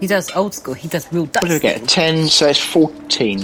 he 0.00 0.06
does 0.06 0.30
old 0.34 0.54
school. 0.54 0.74
He 0.74 0.88
does 0.88 1.06
real 1.12 1.26
dice. 1.26 1.42
What 1.42 1.48
do 1.48 1.54
we 1.54 1.60
get? 1.60 1.86
Ten. 1.88 2.26
So 2.28 2.46
it's 2.48 2.58
fourteen. 2.58 3.40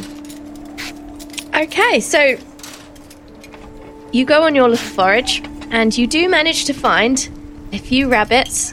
Okay, 1.54 2.00
so 2.00 2.36
you 4.12 4.24
go 4.24 4.44
on 4.44 4.54
your 4.54 4.68
little 4.68 4.86
forage, 4.86 5.42
and 5.70 5.96
you 5.96 6.06
do 6.06 6.28
manage 6.28 6.66
to 6.66 6.72
find 6.74 7.28
a 7.72 7.78
few 7.78 8.08
rabbits, 8.08 8.72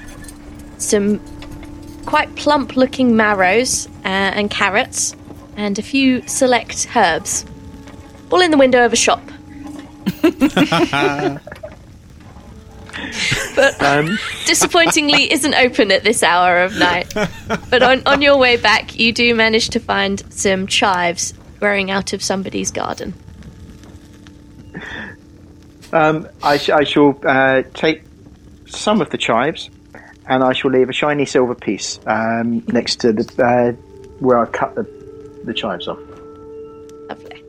some 0.78 1.20
quite 2.06 2.36
plump 2.36 2.76
looking 2.76 3.16
marrows 3.16 3.88
uh, 4.04 4.08
and 4.08 4.50
carrots, 4.52 5.16
and 5.56 5.80
a 5.80 5.82
few 5.82 6.22
select 6.28 6.88
herbs. 6.96 7.46
All 8.32 8.42
in 8.42 8.52
the 8.52 8.58
window 8.58 8.86
of 8.86 8.94
a 8.94 8.96
shop. 8.96 9.22
but 13.56 13.82
Um, 13.82 14.20
disappointingly 14.46 15.32
isn't 15.32 15.54
open 15.56 15.92
at 15.92 16.04
this 16.04 16.22
hour 16.24 16.60
of 16.60 16.78
night. 16.78 17.12
But 17.70 17.82
on, 17.84 18.02
on 18.06 18.22
your 18.22 18.38
way 18.38 18.58
back, 18.58 19.00
you 19.00 19.12
do 19.12 19.34
manage 19.36 19.70
to 19.70 19.80
find 19.80 20.22
some 20.32 20.68
chives 20.68 21.34
growing 21.60 21.92
out 21.92 22.14
of 22.14 22.22
somebody's 22.22 22.72
garden. 22.72 23.14
Um, 25.94 26.28
I, 26.44 26.58
sh- 26.58 26.70
I 26.70 26.84
shall 26.84 27.20
uh, 27.26 27.64
take 27.74 28.04
some 28.68 29.02
of 29.02 29.10
the 29.10 29.18
chives, 29.18 29.70
and 30.28 30.44
I 30.44 30.54
shall 30.54 30.72
leave 30.72 30.90
a 30.90 30.94
shiny 30.94 31.26
silver 31.26 31.56
piece 31.56 32.00
um, 32.06 32.64
next 32.68 32.98
to 33.02 33.14
the 33.14 33.44
uh, 33.44 33.72
where 34.20 34.40
I 34.40 34.46
cut 34.46 34.76
the 34.76 34.84
the 35.46 35.54
chives 35.54 35.88
off, 35.88 35.98
Lovely. 37.10 37.44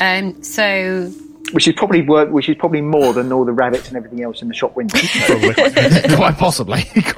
Um, 0.00 0.42
so, 0.42 1.10
which 1.52 1.66
is 1.66 1.74
probably 1.76 2.02
work, 2.02 2.30
which 2.30 2.48
is 2.48 2.56
probably 2.56 2.82
more 2.82 3.12
than 3.14 3.32
all 3.32 3.44
the 3.44 3.52
rabbits 3.52 3.88
and 3.88 3.96
everything 3.96 4.22
else 4.22 4.42
in 4.42 4.48
the 4.48 4.54
shop 4.54 4.76
window. 4.76 4.98
Quite 6.16 6.36
possibly. 6.38 6.84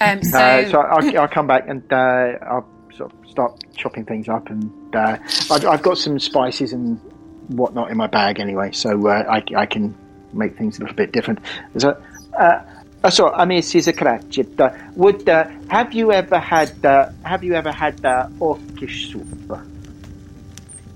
um, 0.00 0.22
so, 0.22 0.38
Uh, 0.38 0.70
so 0.70 0.80
I'll, 0.80 1.18
I'll 1.20 1.28
come 1.28 1.46
back 1.46 1.66
and 1.68 1.82
uh, 1.92 2.32
I'll 2.42 2.68
sort 2.94 3.12
of 3.12 3.30
start 3.30 3.64
chopping 3.76 4.04
things 4.04 4.28
up, 4.28 4.48
and 4.50 4.94
uh, 4.94 5.16
I've, 5.50 5.64
I've 5.66 5.82
got 5.82 5.96
some 5.98 6.18
spices 6.18 6.72
and 6.74 7.00
whatnot 7.48 7.90
in 7.90 7.96
my 7.96 8.06
bag 8.06 8.40
anyway, 8.40 8.72
so 8.72 9.08
uh, 9.08 9.24
I, 9.28 9.42
I 9.56 9.66
can 9.66 9.94
make 10.32 10.56
things 10.56 10.78
a 10.78 10.80
little 10.80 10.96
bit 10.96 11.12
different. 11.12 11.38
So, 11.78 12.00
uh, 12.38 12.62
uh, 13.04 13.10
so 13.10 13.30
I 13.32 13.44
mean, 13.44 13.62
Caesar 13.62 13.92
Cratchit, 13.92 14.58
uh, 14.60 14.70
would 14.94 15.28
uh, 15.28 15.48
have 15.68 15.92
you 15.92 16.12
ever 16.12 16.38
had 16.38 16.84
uh, 16.84 17.10
have 17.24 17.44
you 17.44 17.54
ever 17.54 17.72
had 17.72 18.04
uh, 18.04 18.28
orcish 18.40 19.12
soup? 19.12 19.26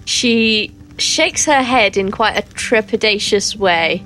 She 0.04 0.72
shakes 0.98 1.44
her 1.46 1.62
head 1.62 1.96
in 1.96 2.10
quite 2.10 2.36
a 2.36 2.42
trepidatious 2.42 3.56
way. 3.56 4.04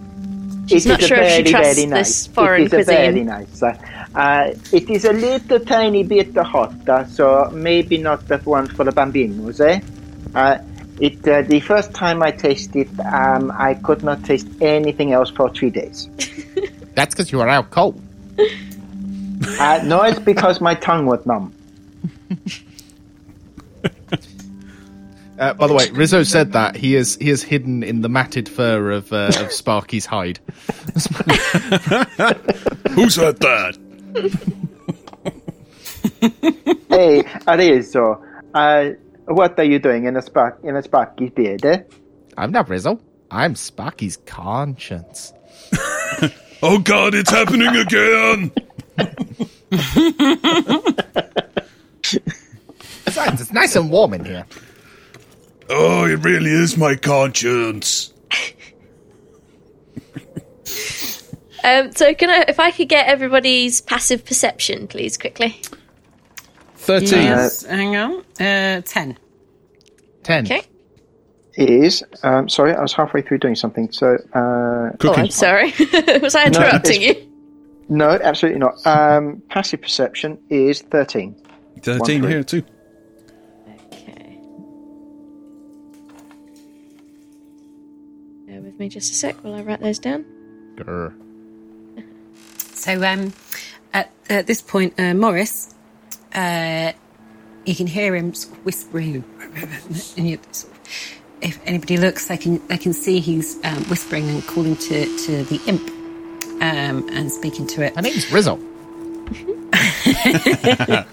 She's 0.67 0.87
It 0.87 0.89
not 0.89 1.03
sure 1.03 1.19
if 1.19 1.33
she 1.33 1.43
trusts 1.45 1.75
very 1.77 1.87
nice. 1.87 2.09
this 2.09 2.27
foreign 2.29 2.63
it 2.67 2.73
is 2.73 2.73
a 2.73 2.85
very 2.85 3.09
cuisine. 3.13 3.27
nice. 3.27 3.63
Uh, 3.63 3.77
uh, 4.15 4.55
it 4.73 4.89
is 4.89 5.05
a 5.05 5.13
little 5.13 5.61
tiny 5.61 6.05
bit 6.05 6.37
hot, 6.37 6.89
uh, 6.89 7.05
so 7.07 7.51
maybe 7.53 7.99
not 7.99 8.29
the 8.29 8.39
one 8.39 8.67
for 8.67 8.85
the 8.85 8.93
bambinos, 8.93 9.61
eh? 9.61 9.81
It 11.01 11.27
uh, 11.27 11.43
the 11.43 11.61
first 11.61 11.93
time 11.93 12.23
I 12.23 12.31
tasted, 12.31 12.89
um, 13.01 13.51
I 13.53 13.75
could 13.75 14.03
not 14.03 14.25
taste 14.25 14.47
anything 14.61 15.13
else 15.13 15.31
for 15.31 15.51
three 15.51 15.71
days. 15.71 16.09
That's 16.95 17.15
because 17.15 17.33
you 17.33 17.39
were 17.39 17.49
out 17.49 17.71
cold. 17.71 18.01
Uh, 19.59 19.81
no, 19.85 20.03
it's 20.03 20.21
because 20.21 20.61
my 20.61 20.75
tongue 20.75 21.07
was 21.07 21.25
numb. 21.27 21.53
Uh, 25.39 25.53
by 25.55 25.67
the 25.67 25.75
way, 25.75 25.91
Rizzo 25.91 26.23
said 26.23 26.53
that 26.53 26.77
he 26.77 26.95
is 26.95 27.17
he 27.17 27.29
is 27.29 27.43
hidden 27.43 27.83
in 27.83 28.03
the 28.03 28.09
matted 28.09 28.49
fur 28.49 28.93
of 28.93 29.13
uh, 29.13 29.33
of 29.41 29.53
Sparky's 29.53 30.07
hide. 30.07 30.39
Who 32.93 33.11
said 33.11 33.41
that? 33.41 33.77
Hey, 36.89 37.23
Arezzo, 37.49 38.25
uh, 38.55 38.91
what 39.27 39.59
are 39.59 39.65
you 39.65 39.79
doing 39.79 40.05
in 40.05 40.17
a 40.17 40.23
spark 40.23 40.59
in 40.63 40.77
a 40.77 40.83
sparky 40.83 41.29
beard? 41.31 41.65
Eh? 41.65 41.83
I'm 42.37 42.53
not 42.53 42.69
Rizzo. 42.69 43.01
I'm 43.31 43.55
Sparky's 43.55 44.19
conscience. 44.27 45.33
Oh 46.67 46.79
god, 46.79 47.15
it's 47.15 47.31
happening 47.31 47.77
again! 47.77 48.51
Besides, 53.05 53.43
it's 53.43 53.53
nice 53.53 53.77
and 53.77 53.91
warm 53.91 54.15
in 54.15 54.25
here. 54.25 54.47
Oh, 55.69 56.07
it 56.07 56.25
really 56.25 56.51
is 56.51 56.79
my 56.79 56.95
conscience. 56.95 58.15
Um, 61.67 61.93
so, 61.93 62.13
can 62.15 62.29
I, 62.29 62.45
if 62.47 62.61
I 62.61 62.71
could 62.73 62.91
get 62.91 63.07
everybody's 63.07 63.81
passive 63.81 64.27
perception, 64.27 64.87
please, 64.87 65.17
quickly. 65.17 65.59
13. 66.85 67.23
yes, 67.23 67.65
hang 67.65 67.97
on. 67.97 68.21
Uh, 68.41 68.81
10. 68.83 69.19
Ten. 70.23 70.45
Okay. 70.45 70.63
Is 71.57 72.03
um, 72.25 72.49
sorry, 72.49 72.75
I 72.75 72.81
was 72.83 72.93
halfway 72.93 73.23
through 73.23 73.39
doing 73.39 73.55
something. 73.55 73.91
So 73.93 74.17
uh, 74.35 74.39
Oh, 74.39 74.91
Cooking. 74.99 75.25
I'm 75.25 75.31
sorry. 75.31 75.73
Was 76.21 76.35
I 76.35 76.47
interrupting 76.47 77.03
it's- 77.03 77.17
you? 77.25 77.33
no, 77.89 78.11
absolutely 78.11 78.59
not. 78.59 78.85
Um, 78.87 79.41
passive 79.51 79.81
perception 79.83 80.39
is 80.51 80.83
thirteen. 80.83 81.37
13 81.83 82.23
One, 82.23 82.31
here 82.31 82.43
too. 82.43 82.65
Okay. 83.93 84.39
Bear 88.47 88.61
with 88.61 88.79
me 88.79 88.89
just 88.89 89.11
a 89.13 89.15
sec 89.15 89.37
while 89.45 89.55
I 89.55 89.63
write 89.63 89.81
those 89.81 89.99
down. 89.99 90.25
Grr. 90.77 91.13
So 92.75 93.03
um, 93.05 93.33
at, 93.93 94.11
at 94.29 94.47
this 94.47 94.61
point, 94.63 94.95
uh, 94.99 95.15
Morris, 95.15 95.74
uh, 96.35 96.93
you 97.65 97.75
can 97.75 97.87
hear 97.87 98.15
him 98.15 98.35
sort 98.35 98.59
of 98.59 98.65
whispering, 98.65 99.25
and 100.17 100.29
you 100.29 100.39
sort 100.53 100.73
of, 100.73 100.81
if 101.41 101.61
anybody 101.67 101.97
looks, 101.97 102.29
they 102.29 102.37
can 102.37 102.65
they 102.69 102.79
can 102.79 102.93
see 102.93 103.21
he's 103.21 103.57
um, 103.65 103.85
whispering 103.85 104.29
and 104.29 104.47
calling 104.47 104.77
to 104.77 105.19
to 105.27 105.45
the 105.45 105.61
imp 105.67 105.91
um, 106.63 107.09
and 107.13 107.31
speaking 107.31 107.67
to 107.69 107.83
it. 107.83 107.95
My 107.97 108.03
name's 108.03 108.31
Rizzo. 108.33 108.57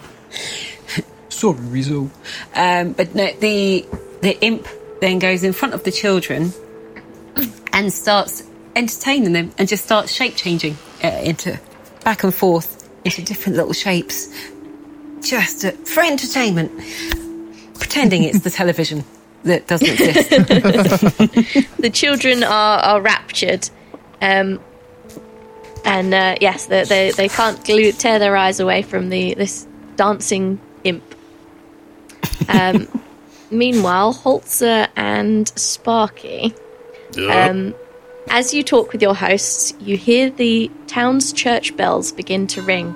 Sorry, 1.30 1.60
Rizzo. 1.60 2.10
Um, 2.56 2.94
but 2.94 3.16
no, 3.16 3.32
the 3.40 3.86
the 4.22 4.38
imp 4.42 4.68
then 5.02 5.20
goes 5.20 5.44
in 5.44 5.54
front 5.54 5.74
of 5.74 5.84
the 5.84 5.92
children 5.92 6.54
and 7.74 7.92
starts 7.92 8.44
entertaining 8.76 9.34
them 9.34 9.52
and 9.58 9.68
just 9.68 9.86
starts 9.86 10.12
shape 10.12 10.36
changing 10.36 10.78
uh, 11.04 11.22
into 11.24 11.60
back 12.04 12.24
and 12.24 12.34
forth 12.34 12.90
into 13.04 13.24
different 13.24 13.58
little 13.58 13.74
shapes, 13.74 14.28
just 15.22 15.66
uh, 15.66 15.72
for 15.72 16.04
entertainment, 16.04 16.72
pretending 17.76 18.24
it's 18.24 18.42
the 18.42 18.50
television 18.62 19.04
that 19.44 19.68
doesn't 19.68 19.90
exist. 19.90 21.68
The 21.80 21.90
children 21.90 22.44
are, 22.44 22.80
are 22.80 23.02
raptured. 23.02 23.70
Um, 24.22 24.60
and 25.84 26.14
uh, 26.14 26.36
yes, 26.40 26.68
they, 26.68 26.84
they, 26.84 27.12
they 27.12 27.28
can't 27.28 27.64
glue, 27.66 27.92
tear 27.92 28.20
their 28.20 28.36
eyes 28.36 28.60
away 28.60 28.84
from 28.84 29.10
the 29.10 29.34
this 29.34 29.68
dancing 29.96 30.60
imp. 30.84 31.04
Um, 32.48 32.88
meanwhile, 33.52 34.14
Holzer 34.14 34.88
and 34.96 35.48
Sparky, 35.50 36.54
um, 37.18 37.74
as 38.30 38.54
you 38.54 38.64
talk 38.64 38.94
with 38.94 39.02
your 39.02 39.16
hosts, 39.16 39.74
you 39.80 39.98
hear 39.98 40.30
the 40.30 40.70
town's 40.88 41.34
church 41.34 41.76
bells 41.76 42.12
begin 42.12 42.46
to 42.48 42.62
ring. 42.62 42.94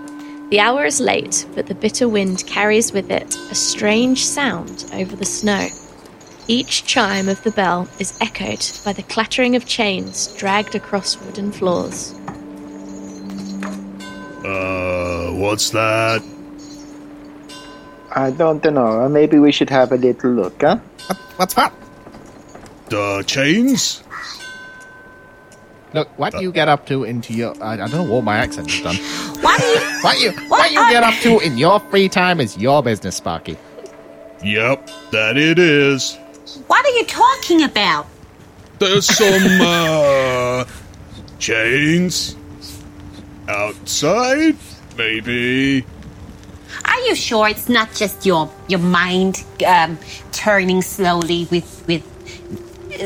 The 0.49 0.59
hour 0.59 0.85
is 0.85 0.99
late, 0.99 1.47
but 1.55 1.65
the 1.65 1.73
bitter 1.73 2.07
wind 2.07 2.45
carries 2.45 2.93
with 2.93 3.09
it 3.09 3.35
a 3.49 3.55
strange 3.55 4.23
sound 4.23 4.85
over 4.93 5.15
the 5.15 5.25
snow. 5.25 5.67
Each 6.47 6.85
chime 6.85 7.27
of 7.29 7.41
the 7.41 7.49
bell 7.49 7.89
is 7.97 8.15
echoed 8.21 8.63
by 8.85 8.93
the 8.93 9.01
clattering 9.01 9.55
of 9.55 9.65
chains 9.65 10.27
dragged 10.37 10.75
across 10.75 11.19
wooden 11.19 11.51
floors. 11.51 12.13
Uh, 14.45 15.31
what's 15.33 15.71
that? 15.71 16.21
I 18.15 18.29
don't 18.29 18.63
know. 18.63 19.09
Maybe 19.09 19.39
we 19.39 19.51
should 19.51 19.71
have 19.71 19.91
a 19.91 19.97
little 19.97 20.29
look, 20.29 20.61
huh? 20.61 20.77
What, 21.07 21.17
what's 21.37 21.53
that? 21.55 21.73
The 22.89 23.23
chains? 23.25 24.03
Look, 25.93 26.09
what 26.17 26.33
do 26.33 26.41
you 26.41 26.51
get 26.51 26.67
up 26.67 26.85
to 26.87 27.03
into 27.03 27.33
your? 27.33 27.53
I, 27.63 27.73
I 27.73 27.87
don't 27.87 27.91
know 27.91 28.03
what 28.15 28.23
my 28.23 28.37
accent 28.37 28.69
has 28.69 28.81
done. 28.81 28.95
What 29.41 29.61
do 29.61 29.67
you? 29.67 29.79
What 30.01 30.19
you 30.19 30.31
what 30.49 30.71
you 30.71 30.79
get 30.89 31.03
up 31.03 31.13
to 31.21 31.39
in 31.39 31.57
your 31.57 31.79
free 31.79 32.09
time 32.09 32.41
is 32.41 32.57
your 32.57 32.83
business, 32.83 33.15
Sparky. 33.15 33.57
Yep, 34.43 34.89
that 35.11 35.37
it 35.37 35.57
is. 35.57 36.17
What 36.67 36.85
are 36.85 36.89
you 36.89 37.05
talking 37.05 37.63
about? 37.63 38.07
There's 38.79 39.05
some 39.05 39.61
uh, 39.61 40.65
chains 41.39 42.35
outside, 43.47 44.57
maybe. 44.97 45.85
Are 46.85 46.99
you 47.01 47.15
sure 47.15 47.47
it's 47.47 47.69
not 47.69 47.93
just 47.93 48.25
your 48.25 48.51
your 48.67 48.79
mind 48.79 49.43
um, 49.65 49.97
turning 50.31 50.81
slowly 50.81 51.47
with 51.49 51.83
with 51.87 52.03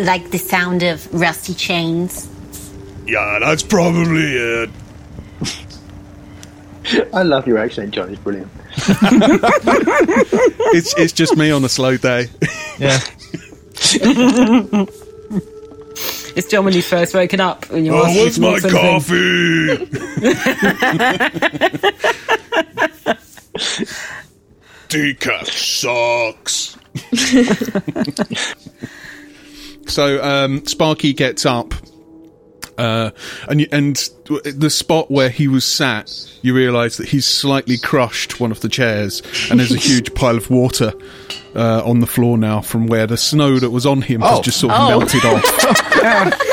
like 0.01 0.31
the 0.31 0.39
sound 0.39 0.83
of 0.83 1.11
rusty 1.13 1.53
chains? 1.53 2.27
Yeah, 3.09 3.39
that's 3.39 3.63
probably 3.63 4.33
it. 4.33 4.69
I 7.13 7.23
love 7.23 7.47
your 7.47 7.57
accent, 7.57 7.91
John. 7.91 8.09
It's 8.11 8.21
brilliant. 8.21 8.51
It's 10.71 10.93
it's 10.97 11.13
just 11.13 11.35
me 11.35 11.49
on 11.51 11.65
a 11.65 11.69
slow 11.69 11.97
day. 11.97 12.27
Yeah. 12.77 12.99
It's 16.35 16.47
John 16.47 16.63
when 16.63 16.73
he's 16.73 16.87
first 16.87 17.13
woken 17.15 17.41
up 17.41 17.69
and 17.71 17.85
you're 17.85 17.95
Oh, 17.95 18.05
asking 18.05 18.43
what's 18.43 18.63
my 18.63 18.69
coffee? 18.69 19.75
Decaf 24.89 25.45
sucks. 25.47 26.77
So 29.87 30.23
um, 30.23 30.65
Sparky 30.65 31.13
gets 31.13 31.45
up, 31.45 31.73
uh, 32.79 33.11
and 33.47 33.67
and 33.71 34.09
the 34.43 34.69
spot 34.69 35.11
where 35.11 35.29
he 35.29 35.47
was 35.47 35.65
sat, 35.65 36.11
you 36.41 36.53
realise 36.55 36.97
that 36.97 37.09
he's 37.09 37.25
slightly 37.25 37.77
crushed 37.77 38.39
one 38.39 38.51
of 38.51 38.61
the 38.61 38.69
chairs, 38.69 39.21
and 39.51 39.59
there's 39.59 39.71
a 39.73 39.77
huge 39.89 40.13
pile 40.15 40.37
of 40.37 40.49
water 40.49 40.93
uh, 41.55 41.83
on 41.85 41.99
the 41.99 42.07
floor 42.07 42.37
now 42.37 42.61
from 42.61 42.87
where 42.87 43.05
the 43.07 43.17
snow 43.17 43.59
that 43.59 43.69
was 43.71 43.85
on 43.85 44.01
him 44.01 44.21
has 44.21 44.39
Oh. 44.39 44.41
just 44.41 44.59
sort 44.59 44.73
of 44.73 44.79
Oh. 44.81 44.87
melted 44.99 45.25
off. 45.25 45.43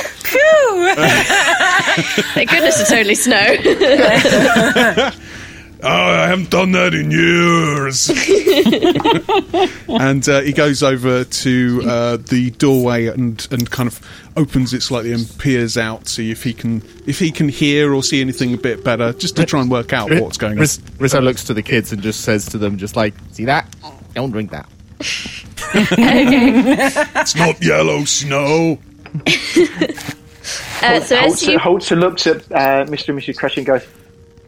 Thank 2.35 2.51
goodness 2.51 2.81
it's 2.81 2.93
only 2.93 3.15
snow. 3.15 3.57
Oh, 5.83 5.89
I 5.89 6.29
haven't 6.29 6.51
done 6.51 6.73
that 6.73 6.95
in 6.95 7.11
years. 7.11 8.09
and 9.89 10.27
uh, 10.29 10.41
he 10.41 10.53
goes 10.53 10.83
over 10.83 11.25
to 11.25 11.83
uh, 11.87 12.17
the 12.17 12.51
doorway 12.53 13.07
and, 13.07 13.47
and 13.51 13.71
kind 13.71 13.87
of 13.87 14.01
opens 14.37 14.73
it 14.73 14.83
slightly 14.83 15.12
and 15.12 15.29
peers 15.39 15.77
out, 15.77 16.09
see 16.09 16.31
if 16.31 16.43
he 16.43 16.55
can 16.55 16.83
if 17.07 17.19
he 17.19 17.31
can 17.31 17.49
hear 17.49 17.93
or 17.93 18.03
see 18.03 18.21
anything 18.23 18.55
a 18.55 18.57
bit 18.57 18.83
better, 18.85 19.12
just 19.12 19.37
to 19.37 19.45
try 19.45 19.61
and 19.61 19.71
work 19.71 19.93
out 19.93 20.11
what's 20.11 20.39
going 20.39 20.55
on. 20.55 20.61
Riz- 20.61 20.81
Rizzo 20.99 21.21
looks 21.21 21.45
to 21.45 21.55
the 21.55 21.62
kids 21.62 21.93
and 21.93 22.01
just 22.03 22.23
says 22.23 22.47
to 22.47 22.59
them, 22.59 22.79
just 22.79 22.97
like, 22.97 23.15
see 23.33 23.45
that? 23.45 23.75
Don't 24.15 24.31
drink 24.31 24.51
that. 24.53 24.69
It's 27.19 27.35
not 27.37 27.62
yellow 27.62 28.05
snow. 28.05 28.79
Uh, 30.83 31.01
so 31.01 31.17
as 31.17 31.43
Holzer, 31.43 31.53
you 31.53 31.59
Holzer 31.59 31.99
looks 31.99 32.27
at 32.27 32.37
uh, 32.53 32.85
Mr. 32.87 33.09
and 33.11 33.19
Mrs. 33.19 33.37
Crush 33.37 33.57
and 33.57 33.67
goes, 33.67 33.85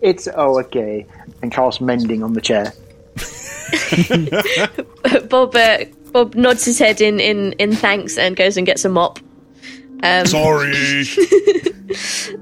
"It's 0.01 0.29
oh 0.35 0.59
okay," 0.61 1.07
and 1.43 1.53
Carl's 1.53 1.81
mending 1.81 2.23
on 2.23 2.33
the 2.35 2.41
chair. 2.41 2.73
Bob 5.29 5.55
uh, 5.55 5.85
Bob 6.13 6.35
nods 6.35 6.65
his 6.65 6.79
head 6.79 7.01
in, 7.01 7.21
in, 7.21 7.53
in 7.55 7.75
thanks 7.75 8.17
and 8.17 8.37
goes 8.37 8.57
and 8.57 8.67
gets 8.67 8.85
a 8.85 8.89
mop. 8.89 9.19
Um, 10.03 10.27
Sorry. 10.27 11.05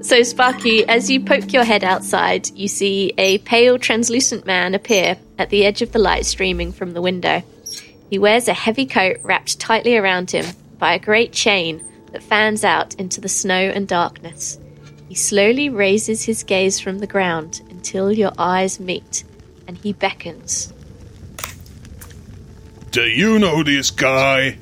So, 0.01 0.23
Sparky, 0.23 0.85
as 0.87 1.09
you 1.09 1.23
poke 1.23 1.53
your 1.53 1.63
head 1.63 1.83
outside, 1.83 2.49
you 2.49 2.67
see 2.67 3.13
a 3.17 3.37
pale, 3.39 3.79
translucent 3.79 4.45
man 4.45 4.75
appear 4.75 5.17
at 5.37 5.49
the 5.49 5.65
edge 5.65 5.81
of 5.81 5.93
the 5.93 5.99
light 5.99 6.25
streaming 6.25 6.73
from 6.73 6.93
the 6.93 7.01
window. 7.01 7.41
He 8.09 8.19
wears 8.19 8.47
a 8.47 8.53
heavy 8.53 8.85
coat 8.85 9.17
wrapped 9.23 9.59
tightly 9.59 9.95
around 9.95 10.31
him 10.31 10.45
by 10.77 10.93
a 10.93 10.99
great 10.99 11.31
chain 11.31 11.83
that 12.11 12.23
fans 12.23 12.63
out 12.63 12.95
into 12.95 13.21
the 13.21 13.29
snow 13.29 13.71
and 13.73 13.87
darkness. 13.87 14.59
He 15.07 15.15
slowly 15.15 15.69
raises 15.69 16.23
his 16.23 16.43
gaze 16.43 16.79
from 16.79 16.99
the 16.99 17.07
ground 17.07 17.61
until 17.69 18.11
your 18.11 18.31
eyes 18.37 18.79
meet, 18.79 19.23
and 19.67 19.77
he 19.77 19.93
beckons. 19.93 20.73
Do 22.91 23.03
you 23.03 23.39
know 23.39 23.63
this 23.63 23.89
guy? 23.91 24.57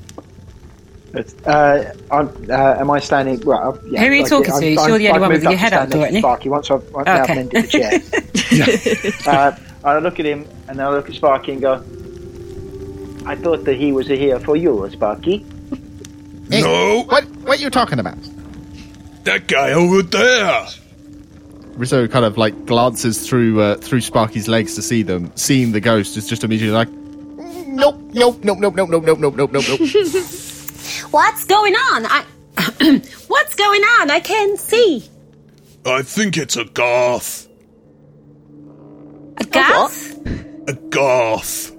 Uh, 1.46 1.84
I'm, 2.10 2.28
uh, 2.50 2.52
am 2.78 2.90
I 2.90 2.98
standing? 3.00 3.40
Well, 3.40 3.58
uh, 3.74 3.78
yeah, 3.88 4.00
Who 4.00 4.06
are 4.06 4.12
you 4.12 4.20
okay, 4.22 4.28
talking 4.28 4.44
to? 4.44 4.52
I'm- 4.52 4.62
You're 4.62 4.80
I'm- 4.80 4.88
the 4.88 4.92
only 4.94 5.08
I've 5.08 5.20
one 5.22 5.30
with 5.32 5.42
your 5.42 5.52
head 5.56 5.72
out 5.72 5.88
stand 5.88 5.92
to 5.92 6.00
aren't 6.00 6.12
you? 6.12 6.18
Sparky, 6.20 6.48
once 6.50 6.70
I've, 6.70 6.90
once 6.92 7.08
I've 7.08 7.30
Okay. 7.30 7.42
the 7.44 9.12
chair. 9.24 9.32
uh, 9.34 9.56
I 9.82 9.98
look 9.98 10.20
at 10.20 10.26
him 10.26 10.46
and 10.68 10.80
I 10.80 10.90
look 10.90 11.08
at 11.08 11.14
Sparky 11.14 11.52
and 11.52 11.60
go, 11.62 11.74
I 13.24 13.34
thought 13.36 13.64
that 13.64 13.76
he 13.76 13.92
was 13.92 14.06
here 14.08 14.38
for 14.40 14.56
you, 14.56 14.88
Sparky. 14.92 15.46
Hey, 16.50 16.60
No. 16.62 17.04
What 17.04 17.24
what 17.44 17.58
are 17.58 17.62
you 17.62 17.70
talking 17.70 17.98
about? 17.98 18.18
That 19.26 19.48
guy 19.48 19.72
over 19.72 20.02
there. 20.02 20.68
Rizzo 21.74 22.06
kind 22.06 22.24
of 22.24 22.38
like 22.38 22.64
glances 22.64 23.28
through 23.28 23.60
uh, 23.60 23.74
through 23.74 24.00
Sparky's 24.00 24.46
legs 24.46 24.76
to 24.76 24.82
see 24.82 25.02
them. 25.02 25.32
Seeing 25.34 25.72
the 25.72 25.80
ghost 25.80 26.16
is 26.16 26.28
just 26.28 26.44
immediately 26.44 26.76
like, 26.76 26.88
nope, 26.88 27.98
nope, 28.12 28.44
nope, 28.44 28.58
nope, 28.60 28.74
nope, 28.76 28.88
nope, 28.88 29.02
nope, 29.02 29.18
nope, 29.18 29.34
nope, 29.34 29.50
nope, 29.52 29.64
nope. 29.68 29.80
What's 31.10 31.44
going 31.44 31.74
on? 31.74 32.06
I. 32.06 32.24
What's 33.26 33.56
going 33.56 33.82
on? 33.82 34.12
I 34.12 34.20
can't 34.20 34.60
see. 34.60 35.10
I 35.84 36.02
think 36.02 36.36
it's 36.36 36.56
a 36.56 36.64
goth. 36.64 37.48
A 39.38 39.44
gas? 39.44 40.14
A 40.68 40.72
goth. 40.72 41.72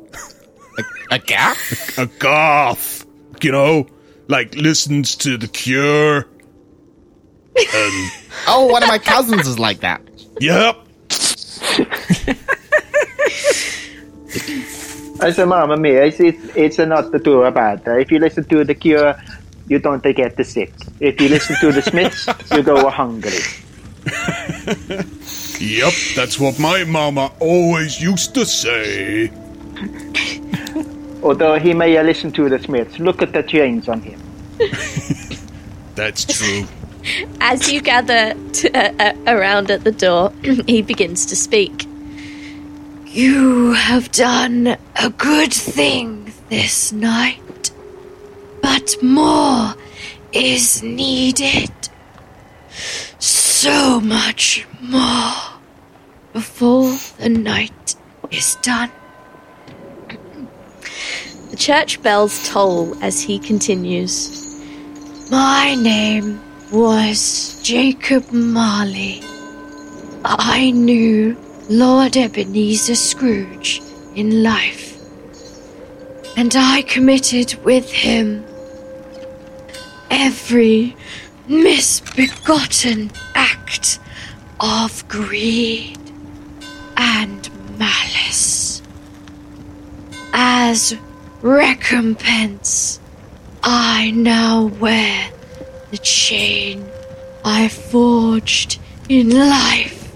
A 1.12 1.20
gaff? 1.20 1.98
A 1.98 2.08
goth. 2.08 3.06
You 3.42 3.54
know, 3.54 3.88
like 4.28 4.54
listens 4.56 5.16
to 5.16 5.38
The 5.38 5.48
Cure. 5.48 6.28
And, 7.74 8.12
Oh, 8.48 8.68
one 8.68 8.84
of 8.84 8.90
my 8.90 9.00
cousins 9.00 9.48
is 9.48 9.60
like 9.60 9.80
that. 9.82 10.02
yep. 10.40 10.78
I 15.20 15.32
said, 15.32 15.46
Mamma 15.46 15.76
Mia, 15.78 16.06
it's, 16.06 16.20
it's, 16.20 16.56
it's 16.56 16.78
not 16.78 17.12
the 17.12 17.20
two 17.20 17.50
bad. 17.52 17.88
Uh, 17.88 17.98
if 17.98 18.12
you 18.12 18.20
listen 18.20 18.44
to 18.46 18.64
The 18.64 18.76
Cure, 18.76 19.16
you 19.68 19.80
don't 19.80 20.04
get 20.04 20.38
the 20.38 20.44
sick. 20.44 20.72
If 21.00 21.20
you 21.20 21.30
listen 21.30 21.56
to 21.62 21.72
The 21.72 21.82
Smiths, 21.82 22.28
you 22.52 22.62
go 22.62 22.90
hungry. 22.90 23.40
Yep, 25.60 25.94
that's 26.16 26.40
what 26.40 26.60
my 26.60 26.84
mama 26.84 27.32
always 27.40 28.00
used 28.00 28.36
to 28.36 28.46
say. 28.46 29.32
Although 31.24 31.58
he 31.60 31.74
may 31.74 32.02
listen 32.04 32.32
to 32.34 32.48
The 32.48 32.60
Smiths, 32.60 33.00
look 33.00 33.22
at 33.24 33.34
the 33.34 33.42
chains 33.42 33.90
on 33.90 34.02
him. 34.02 34.22
That's 35.96 36.26
true. 36.26 36.66
As 37.42 37.72
you 37.72 37.82
gather 37.82 38.36
uh, 38.74 38.92
uh, 39.00 39.14
around 39.28 39.72
at 39.72 39.84
the 39.84 39.92
door, 39.92 40.32
he 40.68 40.82
begins 40.82 41.26
to 41.28 41.36
speak. 41.36 41.88
You 43.06 43.74
have 43.74 44.12
done 44.12 44.78
a 44.96 45.10
good 45.10 45.54
thing 45.54 46.32
this 46.50 46.92
night, 46.92 47.72
but 48.62 48.96
more 49.02 49.74
is 50.32 50.84
needed. 50.84 51.72
So 53.20 54.00
much 54.00 54.68
more 54.82 55.34
before 56.34 56.96
the 57.18 57.30
night 57.30 57.96
is 58.32 58.56
done. 58.62 58.92
The 61.50 61.56
church 61.56 62.02
bells 62.04 62.48
toll 62.50 62.96
as 63.02 63.22
he 63.22 63.40
continues. 63.40 64.62
My 65.32 65.76
name 65.76 66.42
was 66.72 67.62
Jacob 67.64 68.32
Marley. 68.32 69.22
I 70.26 70.72
knew 70.72 71.38
Lord 71.70 72.18
Ebenezer 72.18 72.96
Scrooge 72.96 73.82
in 74.16 74.44
life, 74.44 74.98
and 76.36 76.54
I 76.58 76.82
committed 76.82 77.54
with 77.64 77.90
him 77.90 78.44
every 80.12 80.96
misbegotten 81.48 83.12
act 83.34 84.00
of 84.60 85.08
greed 85.08 85.98
and 86.98 87.50
malice. 87.78 88.82
As 90.34 90.98
recompense, 91.42 93.00
I 93.64 94.12
now 94.12 94.66
wear 94.66 95.32
the 95.92 95.98
chain 95.98 96.90
I 97.46 97.68
forged 97.70 98.80
in 99.10 99.30
life. 99.30 100.12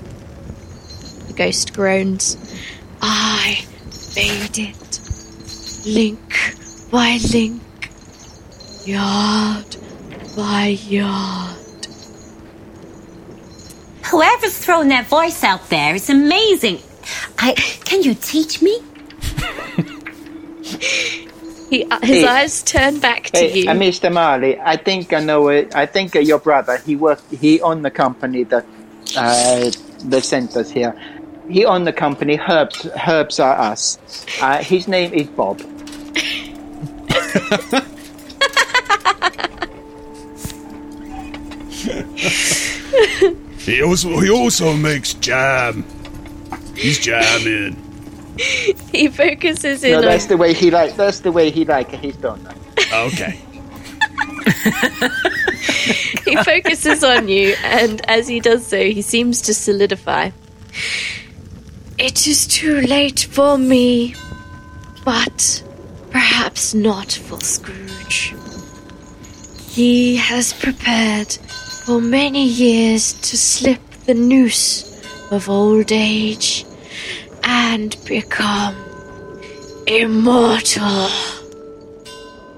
The 1.28 1.34
ghost 1.34 1.74
groans. 1.74 2.38
I 3.02 3.66
made 4.16 4.60
it. 4.60 5.00
link 5.86 6.20
by 6.92 7.18
link, 7.34 7.90
yard 8.86 9.78
by 10.36 10.78
yard. 10.88 11.58
Whoever's 14.12 14.58
throwing 14.58 14.90
that 14.90 15.08
voice 15.08 15.44
out 15.44 15.70
there 15.70 15.96
is 15.96 16.10
amazing. 16.10 16.80
I, 17.40 17.54
can 17.54 18.04
you 18.04 18.14
teach 18.14 18.62
me? 18.62 18.82
He, 21.72 21.86
uh, 21.86 22.00
his 22.04 22.24
Hey. 22.24 22.28
eyes 22.28 22.64
turn 22.64 23.00
back 23.00 23.30
to 23.32 23.40
Hey, 23.40 23.60
you. 23.62 23.70
uh, 23.70 23.74
Mr. 23.74 24.12
Marley, 24.12 24.60
I 24.60 24.76
think 24.76 25.14
I 25.14 25.22
know 25.22 25.48
it. 25.48 25.74
I 25.74 25.86
think 25.86 26.18
uh, 26.18 26.20
your 26.20 26.40
brother, 26.40 26.76
he 26.86 26.98
worked, 26.98 27.24
he 27.32 27.62
owned 27.62 27.86
the 27.86 27.90
company 27.92 28.44
that 28.52 28.66
uh, 29.16 29.72
that 30.12 30.24
sent 30.26 30.58
us 30.58 30.70
here. 30.70 30.94
He 31.50 31.64
owned 31.66 31.88
the 31.88 31.94
company. 31.94 32.38
Herbs, 32.38 32.86
Herbs 33.08 33.40
are 33.40 33.58
us. 33.72 33.98
Uh, 34.42 34.58
his 34.62 34.90
name 34.90 35.14
is 35.14 35.28
Bob. 35.28 35.62
He 43.60 43.82
also 43.84 44.20
he 44.20 44.30
also 44.30 44.76
makes 44.76 45.14
jam. 45.16 45.84
He's 46.76 47.00
jamming. 47.00 47.76
he 48.92 49.08
focuses 49.08 49.84
in 49.84 49.92
No, 49.92 49.98
on 49.98 50.06
that's 50.06 50.26
the 50.26 50.38
way 50.38 50.54
he 50.54 50.72
like. 50.72 50.96
That's 50.96 51.20
the 51.20 51.32
way 51.32 51.50
he 51.50 51.66
like 51.66 51.92
his 51.92 52.16
donut. 52.18 52.56
Oh, 52.92 53.08
okay. 53.08 53.40
he 56.26 56.36
focuses 56.44 57.04
on 57.04 57.28
you, 57.28 57.56
and 57.64 58.02
as 58.10 58.28
he 58.28 58.40
does 58.40 58.66
so, 58.66 58.78
he 58.80 59.02
seems 59.02 59.42
to 59.42 59.54
solidify. 59.54 60.32
It 61.98 62.28
is 62.28 62.48
too 62.48 62.82
late 62.82 63.28
for 63.32 63.58
me, 63.58 64.16
but 65.06 65.64
perhaps 66.10 66.74
not 66.74 67.12
for 67.12 67.40
Scrooge. 67.42 68.36
He 69.70 70.16
has 70.18 70.54
prepared 70.54 71.32
for 71.86 72.02
many 72.02 72.46
years 72.46 73.14
to 73.14 73.38
slip 73.38 73.82
the 74.06 74.14
noose 74.14 74.88
of 75.32 75.50
old 75.50 75.92
age 75.92 76.66
and 77.52 77.98
become 78.06 78.76
immortal. 79.86 81.10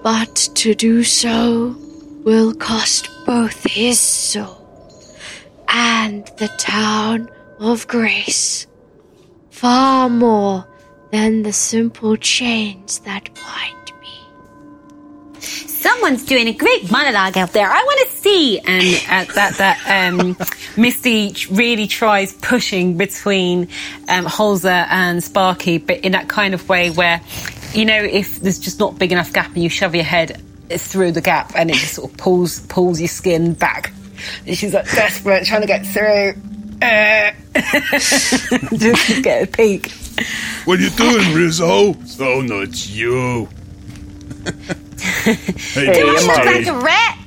But 0.04 0.36
to 0.56 0.76
do 0.76 1.04
so 1.04 1.76
will 2.24 2.54
cost 2.54 3.10
both 3.26 3.64
his 3.64 4.00
soul 4.00 4.68
and 5.68 6.30
the 6.38 6.50
town 6.60 7.30
of 7.60 7.88
Grace 7.88 8.68
far 9.50 10.10
more 10.10 10.68
than 11.12 11.42
the 11.42 11.54
simple 11.54 12.16
chains 12.16 13.00
that 13.00 13.34
bind. 13.34 13.83
Someone's 15.44 16.26
doing 16.26 16.48
a 16.48 16.54
great 16.54 16.90
monologue 16.92 17.38
out 17.38 17.54
there. 17.54 17.70
I 17.70 17.84
want 17.84 18.10
to 18.10 18.16
see. 18.16 18.60
And 18.60 19.28
uh, 19.30 19.34
that 19.34 19.56
that 19.58 20.14
um, 20.14 20.38
Misty 20.78 21.36
really 21.52 21.88
tries 21.88 22.34
pushing 22.34 22.98
between 22.98 23.64
um, 24.08 24.26
Holzer 24.26 24.88
and 24.90 25.24
Sparky, 25.24 25.78
but 25.78 26.00
in 26.00 26.14
that 26.14 26.30
kind 26.30 26.54
of 26.54 26.68
way 26.70 26.90
where, 26.90 27.22
you 27.74 27.86
know, 27.86 28.02
if 28.02 28.40
there's 28.40 28.60
just 28.60 28.80
not 28.80 28.98
big 28.98 29.12
enough 29.12 29.34
gap 29.34 29.54
and 29.54 29.64
you 29.64 29.70
shove 29.70 29.94
your 29.96 30.04
head 30.04 30.42
through 30.70 31.12
the 31.12 31.22
gap 31.22 31.52
and 31.56 31.70
it 31.70 31.76
just 31.76 31.96
sort 31.96 32.12
of 32.12 32.18
pulls 32.18 32.60
pulls 32.68 33.00
your 33.00 33.08
skin 33.08 33.54
back. 33.54 33.94
And 34.48 34.58
she's 34.58 34.74
like 34.74 34.90
desperate, 34.92 35.46
trying 35.46 35.62
to 35.62 35.68
get 35.68 35.86
through. 35.86 36.34
Uh, 36.82 37.32
just 38.78 39.08
to 39.08 39.22
get 39.22 39.44
a 39.44 39.48
peek. 39.48 39.92
What 40.66 40.80
are 40.80 40.84
you 40.84 40.90
doing, 40.92 41.34
Rizzo? 41.34 41.96
Oh 42.20 42.42
no, 42.42 42.62
it's 42.62 42.90
you. 42.90 43.50
Hey, 45.00 45.34
Hey, 45.34 45.94
Do 45.94 46.08
I 46.08 46.22
look 46.22 46.46
like 46.46 46.68
a 46.68 46.80
rat? 46.80 47.18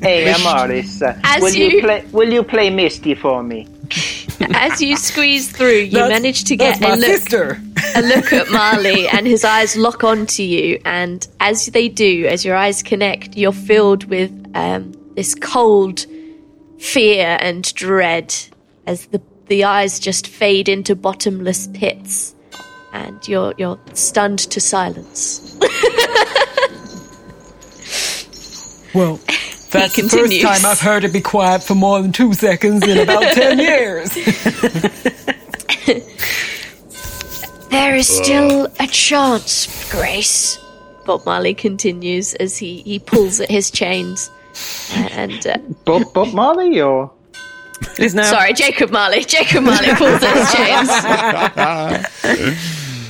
Hey, 0.00 0.32
Amaris. 0.32 1.02
Uh, 1.02 1.18
As 1.24 1.42
will 1.42 1.52
you... 1.54 1.66
you- 1.66 1.80
play? 1.82 2.04
Will 2.12 2.32
you 2.32 2.42
play 2.42 2.70
Misty 2.70 3.14
for 3.14 3.42
me? 3.42 3.66
As 4.54 4.80
you 4.80 4.96
squeeze 4.96 5.50
through, 5.52 5.80
you 5.80 5.90
That's- 5.90 6.10
manage 6.10 6.44
to 6.44 6.56
get 6.56 6.80
That's 6.80 7.32
a 7.32 7.36
look, 7.36 7.58
a 7.96 8.00
look 8.00 8.32
at 8.32 8.50
Marley, 8.50 9.06
and 9.08 9.26
his 9.26 9.44
eyes 9.44 9.76
lock 9.76 10.02
onto 10.02 10.42
you. 10.42 10.80
And 10.86 11.26
as 11.40 11.66
they 11.66 11.88
do, 11.88 12.24
as 12.26 12.44
your 12.44 12.56
eyes 12.56 12.82
connect, 12.82 13.36
you're 13.36 13.52
filled 13.52 14.04
with 14.04 14.30
um, 14.54 14.92
this 15.16 15.34
cold 15.34 16.06
fear 16.78 17.36
and 17.40 17.72
dread 17.74 18.34
as 18.86 19.06
the 19.06 19.20
the 19.48 19.64
eyes 19.64 19.98
just 19.98 20.28
fade 20.28 20.68
into 20.68 20.94
bottomless 20.96 21.66
pits, 21.74 22.34
and 22.94 23.26
you're 23.28 23.52
you're 23.58 23.78
stunned 23.92 24.38
to 24.38 24.60
silence. 24.60 25.58
Well, 28.94 29.16
that's 29.70 29.96
the 29.96 30.08
first 30.08 30.40
time 30.40 30.64
I've 30.66 30.80
heard 30.80 31.04
it 31.04 31.12
be 31.12 31.20
quiet 31.20 31.62
for 31.62 31.74
more 31.74 32.00
than 32.02 32.12
two 32.12 32.32
seconds 32.34 32.86
in 32.86 32.98
about 32.98 33.22
ten 33.34 33.58
years. 33.58 34.10
There 37.70 37.94
is 37.94 38.08
still 38.08 38.66
a 38.80 38.86
chance, 38.88 39.90
Grace. 39.92 40.58
Bob 41.06 41.24
Marley 41.24 41.54
continues 41.54 42.34
as 42.34 42.58
he, 42.58 42.82
he 42.82 42.98
pulls 42.98 43.38
at 43.40 43.48
his 43.48 43.70
chains. 43.70 44.28
And 44.92 45.46
uh, 45.46 45.56
Bob, 45.84 46.12
Bob 46.12 46.34
Marley 46.34 46.80
or? 46.80 47.12
There's 47.96 48.12
no 48.14 48.24
sorry, 48.24 48.54
Jacob 48.54 48.90
Marley. 48.90 49.22
Jacob 49.24 49.62
Marley 49.62 49.94
pulls 49.94 50.20
at 50.20 50.36
his 50.36 50.52
chains. 52.26 52.58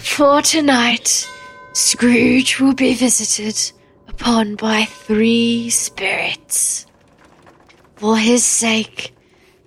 For 0.06 0.42
tonight, 0.42 1.26
Scrooge 1.72 2.60
will 2.60 2.74
be 2.74 2.92
visited 2.94 3.72
upon 4.20 4.54
by 4.54 4.84
three 4.84 5.70
spirits. 5.70 6.84
For 7.96 8.18
his 8.18 8.44
sake, 8.44 9.14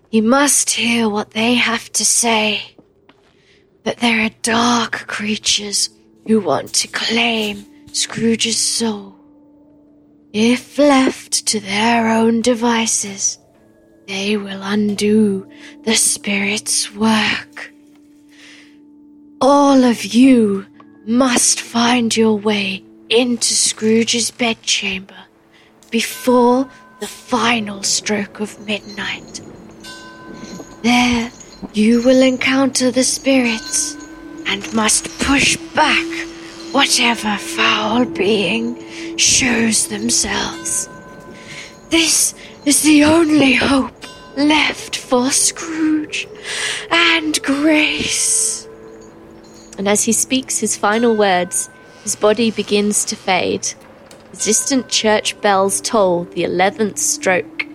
he 0.10 0.22
must 0.22 0.70
hear 0.70 1.10
what 1.10 1.32
they 1.32 1.56
have 1.56 1.92
to 1.94 2.06
say. 2.06 2.62
But 3.84 3.98
there 3.98 4.24
are 4.24 4.42
dark 4.44 5.08
creatures 5.08 5.90
who 6.28 6.40
want 6.40 6.72
to 6.76 6.88
claim 6.88 7.66
Scrooge's 7.94 8.60
soul. 8.60 9.16
If 10.34 10.78
left 10.78 11.48
to 11.48 11.60
their 11.60 12.10
own 12.10 12.42
devices, 12.42 13.40
they 14.08 14.38
will 14.38 14.62
undo 14.62 15.50
the 15.84 15.96
spirit's 15.96 16.94
work. 16.94 17.72
All 19.42 19.84
of 19.84 20.06
you 20.06 20.68
must 21.06 21.60
find 21.60 22.16
your 22.16 22.38
way 22.38 22.83
into 23.10 23.54
Scrooge's 23.54 24.32
bedchamber 24.32 25.26
before 25.92 26.70
the 27.00 27.08
final 27.08 27.84
stroke 27.84 28.40
of 28.40 28.66
midnight. 28.66 29.42
There 30.84 31.32
you 31.74 32.04
will 32.04 32.22
encounter 32.22 32.92
the 32.92 33.04
spirits 33.04 33.96
and 34.48 34.74
must 34.74 35.08
push 35.20 35.58
back 35.76 36.28
whatever 36.74 37.38
foul 37.38 38.06
being 38.06 39.18
shows 39.18 39.88
themselves. 39.88 40.90
This 41.90 42.34
is 42.66 42.82
the 42.82 43.04
only 43.04 43.54
hope 43.54 44.06
left 44.36 44.96
for 44.96 45.30
Scrooge 45.30 46.28
and 46.90 47.42
Grace. 47.44 48.68
And 49.78 49.88
as 49.88 50.04
he 50.04 50.12
speaks 50.12 50.60
his 50.60 50.76
final 50.76 51.16
words, 51.16 51.70
his 52.04 52.16
body 52.16 52.52
begins 52.52 53.04
to 53.06 53.16
fade. 53.16 53.74
The 54.32 54.38
distant 54.38 54.90
church 54.90 55.40
bells 55.42 55.82
toll 55.82 56.26
the 56.26 56.44
eleventh 56.44 57.00
stroke. 57.00 57.66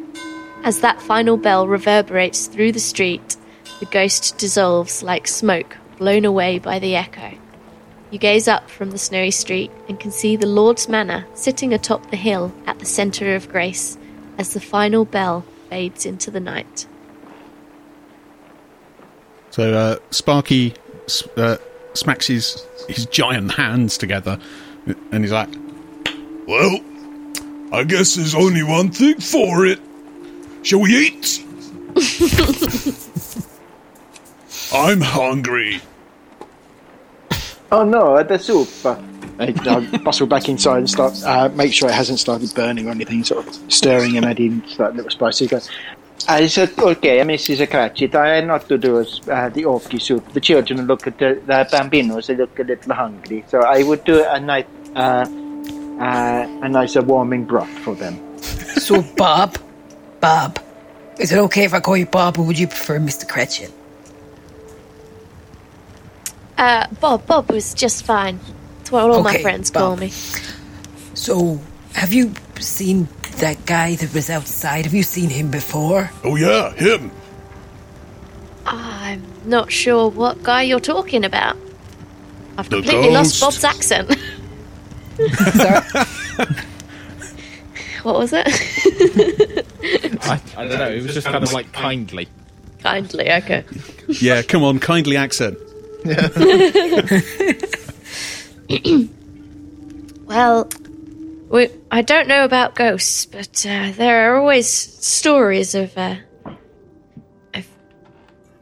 As 0.65 0.81
that 0.81 1.01
final 1.01 1.37
bell 1.37 1.67
reverberates 1.67 2.47
through 2.47 2.73
the 2.73 2.81
street, 2.81 3.37
the 3.81 3.87
ghost 3.87 4.39
dissolves 4.39 5.03
like 5.03 5.27
smoke 5.29 5.77
blown 5.99 6.25
away 6.25 6.59
by 6.59 6.79
the 6.79 6.97
echo. 6.97 7.33
You 8.11 8.19
gaze 8.19 8.49
up 8.49 8.71
from 8.71 8.91
the 8.91 8.99
snowy 8.99 9.31
street 9.31 9.71
and 9.89 10.01
can 10.01 10.11
see 10.11 10.37
the 10.37 10.47
Lord's 10.47 10.89
Manor 10.89 11.27
sitting 11.35 11.75
atop 11.75 12.11
the 12.11 12.17
hill 12.17 12.53
at 12.67 12.79
the 12.79 12.87
centre 12.87 13.35
of 13.35 13.49
Grace 13.49 13.99
as 14.39 14.55
the 14.55 14.61
final 14.61 15.05
bell 15.05 15.45
fades 15.69 16.07
into 16.07 16.31
the 16.31 16.41
night. 16.41 16.87
So 19.51 19.75
uh, 19.75 19.97
Sparky 20.11 20.75
uh, 21.37 21.57
smacks 21.95 22.27
his 22.27 22.65
his 22.89 23.07
giant 23.07 23.53
hands 23.53 23.99
together, 23.99 24.39
and 24.87 25.25
he's 25.25 25.33
like, 25.33 25.49
Well, 26.47 26.81
I 27.73 27.85
guess 27.85 28.15
there's 28.15 28.35
only 28.35 28.63
one 28.63 28.91
thing 28.91 29.21
for 29.21 29.67
it. 29.67 29.81
Shall 30.63 30.81
we 30.81 30.97
eat? 30.97 31.45
I'm 34.73 35.01
hungry. 35.01 35.81
Oh 37.71 37.85
no, 37.85 38.23
the 38.23 38.39
soup. 38.39 38.69
Uh, 38.85 39.01
I, 39.39 39.55
I 39.67 39.97
bustle 40.05 40.27
back 40.27 40.49
inside 40.49 40.79
and 40.79 40.91
start. 40.91 41.23
Uh, 41.23 41.49
make 41.51 41.73
sure 41.73 41.89
it 41.89 41.95
hasn't 41.95 42.19
started 42.19 42.53
burning 42.55 42.89
or 42.89 42.91
anything. 42.91 43.25
Sort 43.25 43.47
of 43.47 43.73
stirring 43.73 44.17
and 44.17 44.27
adding 44.27 44.63
that 44.79 44.97
little 44.97 45.11
spicy. 45.11 45.47
Go. 45.47 45.61
I 46.27 46.47
said, 46.47 46.79
okay, 46.79 47.21
Mrs. 47.21 47.71
Cratchit, 47.71 48.15
I 48.15 48.41
not 48.41 48.69
to 48.69 48.77
do 48.77 48.99
uh, 48.99 49.05
the 49.49 49.63
orky 49.63 50.01
soup. 50.01 50.33
The 50.33 50.41
children 50.41 50.87
look 50.87 51.07
at 51.07 51.19
the, 51.19 51.41
the 51.47 51.69
bambinos, 51.71 52.27
they 52.27 52.37
look 52.37 52.59
a 52.59 52.65
little 52.65 52.95
hungry. 52.95 53.45
So 53.49 53.61
I 53.61 53.83
would 53.83 54.05
do 54.05 54.25
a 54.25 54.41
nice 54.41 54.67
uh, 54.95 55.27
uh, 56.01 56.47
a 56.63 56.69
nice 56.69 56.97
uh, 56.97 57.03
warming 57.03 57.45
broth 57.45 57.71
for 57.81 57.95
them. 57.95 58.19
So, 58.79 59.03
Bob, 59.17 59.59
Bob, 60.21 60.59
is 61.19 61.33
it 61.33 61.39
okay 61.39 61.65
if 61.65 61.75
I 61.75 61.81
call 61.81 61.97
you 61.97 62.07
Bob, 62.07 62.39
or 62.39 62.47
would 62.47 62.59
you 62.59 62.69
prefer 62.69 62.99
Mr. 62.99 63.29
Cratchit? 63.29 63.73
Uh, 66.57 66.87
Bob, 67.01 67.27
Bob 67.27 67.51
was 67.51 67.75
just 67.75 68.05
fine. 68.05 68.39
That's 68.79 68.93
what 68.93 69.11
all 69.11 69.23
my 69.23 69.35
Okay, 69.35 69.43
friends 69.43 69.71
call 69.71 69.97
me. 69.97 70.11
So, 71.15 71.61
have 71.95 72.13
you 72.13 72.33
seen 72.63 73.09
that 73.39 73.65
guy 73.67 73.97
that 73.97 74.13
was 74.15 74.31
outside? 74.31 74.85
Have 74.85 74.95
you 74.95 75.03
seen 75.03 75.31
him 75.31 75.51
before? 75.51 76.11
Oh, 76.25 76.37
yeah, 76.37 76.73
him. 76.75 77.11
I'm 78.67 79.23
not 79.45 79.73
sure 79.73 80.11
what 80.11 80.43
guy 80.43 80.63
you're 80.63 80.81
talking 80.81 81.25
about. 81.25 81.57
I've 82.57 82.69
The 82.69 82.77
completely 82.77 83.11
lost 83.11 83.41
ghost. 83.41 83.63
Bob's 83.63 83.65
accent. 83.65 84.09
what 88.03 88.17
was 88.17 88.33
it? 88.33 88.47
I, 90.23 90.41
I 90.57 90.65
don't 90.67 90.79
know. 90.79 90.91
It 90.91 91.03
was 91.03 91.15
just 91.15 91.27
kind 91.27 91.43
of 91.43 91.53
like 91.53 91.73
kindly. 91.73 92.29
Kindly, 92.81 93.31
okay. 93.31 93.65
Yeah, 94.09 94.43
come 94.43 94.63
on, 94.65 94.79
kindly 94.79 95.17
accent. 95.17 95.59
Well, 100.29 100.69
we, 101.49 101.71
I 101.91 102.03
don't 102.03 102.29
know 102.29 102.45
about 102.45 102.75
ghosts, 102.75 103.27
but 103.27 103.65
uh, 103.67 103.93
there 103.93 104.33
are 104.33 104.39
always 104.39 104.69
stories 104.69 105.75
of, 105.75 105.97
uh, 105.97 106.17
of 107.55 107.67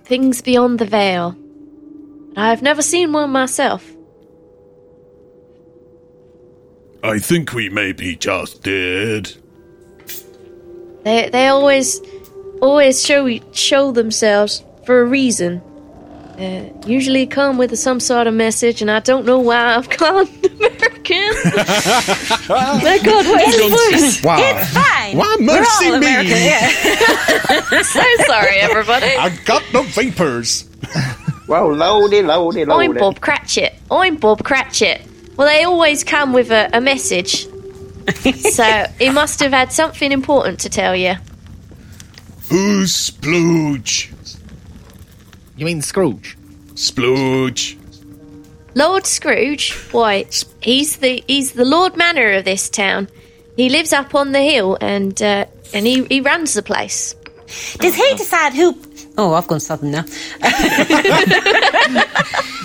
things 0.05 0.43
beyond 0.43 0.79
the 0.79 0.85
veil. 0.87 1.37
I've 2.37 2.63
never 2.63 2.83
seen 2.83 3.13
one 3.13 3.31
myself. 3.31 3.91
I 7.03 7.19
think 7.19 7.53
we 7.53 7.69
may 7.69 7.93
be 7.93 8.17
just 8.17 8.63
dead. 8.63 9.33
They 11.05 11.29
they 11.31 11.47
always 11.47 12.01
always 12.61 13.05
show 13.05 13.29
show 13.53 13.93
themselves 13.93 14.65
for 14.85 15.01
a 15.01 15.05
reason. 15.05 15.63
Uh, 16.39 16.69
usually 16.87 17.27
come 17.27 17.57
with 17.57 17.79
some 17.79 17.99
sort 17.99 18.27
of 18.27 18.35
message, 18.35 18.83
and 18.83 18.91
I 18.91 19.01
don't 19.01 19.25
know 19.25 19.39
why 19.39 19.75
I've 19.77 19.89
gone 19.99 20.29
American. 20.45 21.33
My 22.49 23.01
God, 23.03 23.27
what 23.27 23.49
is 23.49 23.91
this? 23.91 24.23
Wow. 24.23 24.37
It's 24.39 24.71
fine. 24.75 25.17
Why 25.17 25.37
mercy 25.41 25.91
me? 25.91 25.97
American, 25.97 26.33
yeah. 26.33 26.71
So 27.83 28.03
sorry, 28.27 28.57
everybody. 28.59 29.07
I've 29.07 29.43
got 29.47 29.63
the 29.73 29.83
vapors. 29.83 30.69
Well, 31.49 31.69
loady, 31.69 32.23
loady, 32.23 32.71
I'm. 32.71 32.95
Bob 32.95 33.21
Cratchit. 33.21 33.75
I'm 33.91 34.17
Bob 34.17 34.45
Cratchit. 34.45 35.03
Well, 35.37 35.47
they 35.47 35.65
always 35.65 36.05
come 36.05 36.33
with 36.33 36.51
a, 36.51 36.69
a 36.73 36.81
message. 36.81 37.47
so 38.53 38.87
he 38.99 39.11
must 39.11 39.41
have 39.41 39.53
had 39.53 39.73
something 39.73 40.13
important 40.13 40.61
to 40.61 40.69
tell 40.69 40.95
you. 40.95 41.15
Who's 42.49 43.11
Splooge? 43.11 44.13
You 45.57 45.65
mean 45.67 45.83
Scrooge? 45.83 46.37
Splooge. 46.75 47.77
Lord 48.75 49.07
Scrooge, 49.07 49.73
why, 49.91 50.27
he's 50.61 50.97
the 50.99 51.25
he's 51.27 51.53
the 51.53 51.65
Lord 51.65 51.97
Manor 51.97 52.33
of 52.33 52.45
this 52.45 52.69
town. 52.69 53.09
He 53.57 53.71
lives 53.71 53.93
up 53.95 54.15
on 54.15 54.33
the 54.33 54.43
hill 54.43 54.77
and 54.81 55.21
uh, 55.23 55.47
and 55.73 55.87
he, 55.87 56.05
he 56.05 56.21
runs 56.21 56.53
the 56.53 56.63
place. 56.63 57.15
Does 57.79 57.95
he 57.95 58.15
decide 58.17 58.53
who? 58.53 58.77
Oh, 59.17 59.33
I've 59.33 59.47
gone 59.49 59.61
southern 59.61 59.93
now. 59.93 60.05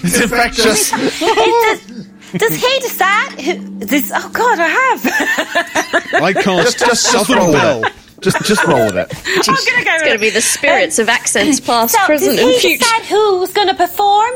It's 0.04 0.20
infectious. 0.22 0.92
Does 2.38 2.56
he 2.56 2.80
decide 2.80 3.42
who? 3.42 3.80
This? 3.86 4.12
Oh 4.14 4.30
God, 4.34 4.58
I 4.60 4.68
have. 4.68 6.24
I 6.24 6.34
cast 6.34 6.80
just 6.80 7.04
Southern 7.04 7.38
roll 7.38 7.52
Bell. 7.54 7.84
it. 7.86 7.94
Just, 8.22 8.44
just 8.46 8.64
roll 8.66 8.86
with 8.86 8.98
it. 8.98 9.12
I'm 9.50 9.56
gonna 9.66 9.84
go. 9.84 9.94
It's 9.96 10.04
going 10.04 10.14
to 10.18 10.20
be 10.22 10.30
the 10.30 10.42
spirits 10.42 11.00
of 11.00 11.10
accents 11.10 11.60
past, 11.60 11.96
so, 11.96 12.06
present, 12.06 12.38
does 12.38 12.46
and 12.46 12.56
future. 12.62 12.78
decide 12.78 13.02
who's 13.06 13.52
going 13.54 13.68
to 13.68 13.74
perform? 13.74 14.32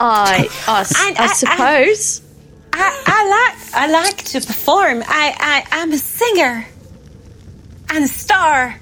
I, 0.00 0.48
suppose. 1.34 2.20
I, 2.72 3.02
I 3.06 3.28
like 3.28 3.74
I 3.74 3.86
like 3.86 4.16
to 4.24 4.40
perform. 4.40 5.02
I, 5.06 5.34
I 5.38 5.80
I'm 5.80 5.92
a 5.92 5.96
singer 5.98 6.66
and 7.90 8.04
a 8.04 8.08
star. 8.08 8.80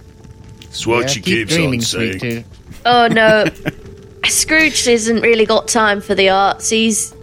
That's 0.63 0.87
what 0.87 1.03
Yeah, 1.03 1.07
she 1.09 1.21
keep 1.21 1.49
keeps 1.49 1.55
dreaming, 1.55 1.81
on 1.81 1.85
saying. 1.85 2.45
Oh 2.87 3.09
no, 3.09 3.45
Scrooge 4.25 4.85
hasn't 4.87 5.23
really 5.23 5.45
got 5.45 5.69
time 5.69 6.01
for 6.01 6.15
the 6.15 6.31
arts. 6.31 6.71
He's 6.71 7.15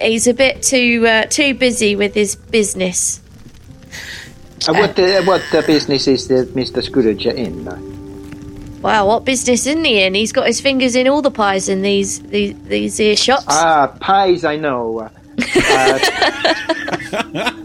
he's 0.00 0.28
a 0.28 0.34
bit 0.34 0.62
too 0.62 1.04
uh, 1.06 1.24
too 1.24 1.54
busy 1.54 1.96
with 1.96 2.14
his 2.14 2.36
business. 2.36 3.20
Uh, 4.66 4.72
what, 4.72 4.98
uh, 4.98 5.22
what 5.22 5.54
uh, 5.54 5.62
business 5.66 6.06
is 6.06 6.28
the 6.28 6.46
Mr. 6.54 6.82
Scrooge 6.82 7.26
in? 7.26 7.64
Wow, 8.80 9.06
what 9.06 9.24
business 9.24 9.66
isn't 9.66 9.84
he 9.84 10.02
in? 10.02 10.14
He's 10.14 10.32
got 10.32 10.46
his 10.46 10.60
fingers 10.60 10.94
in 10.94 11.08
all 11.08 11.22
the 11.22 11.30
pies 11.30 11.68
in 11.68 11.82
these 11.82 12.20
these 12.20 12.54
these 12.64 12.96
here 12.96 13.16
shops. 13.16 13.46
Ah, 13.48 13.88
pies, 14.00 14.44
I 14.44 14.56
know. 14.56 15.00
Uh, 15.00 15.10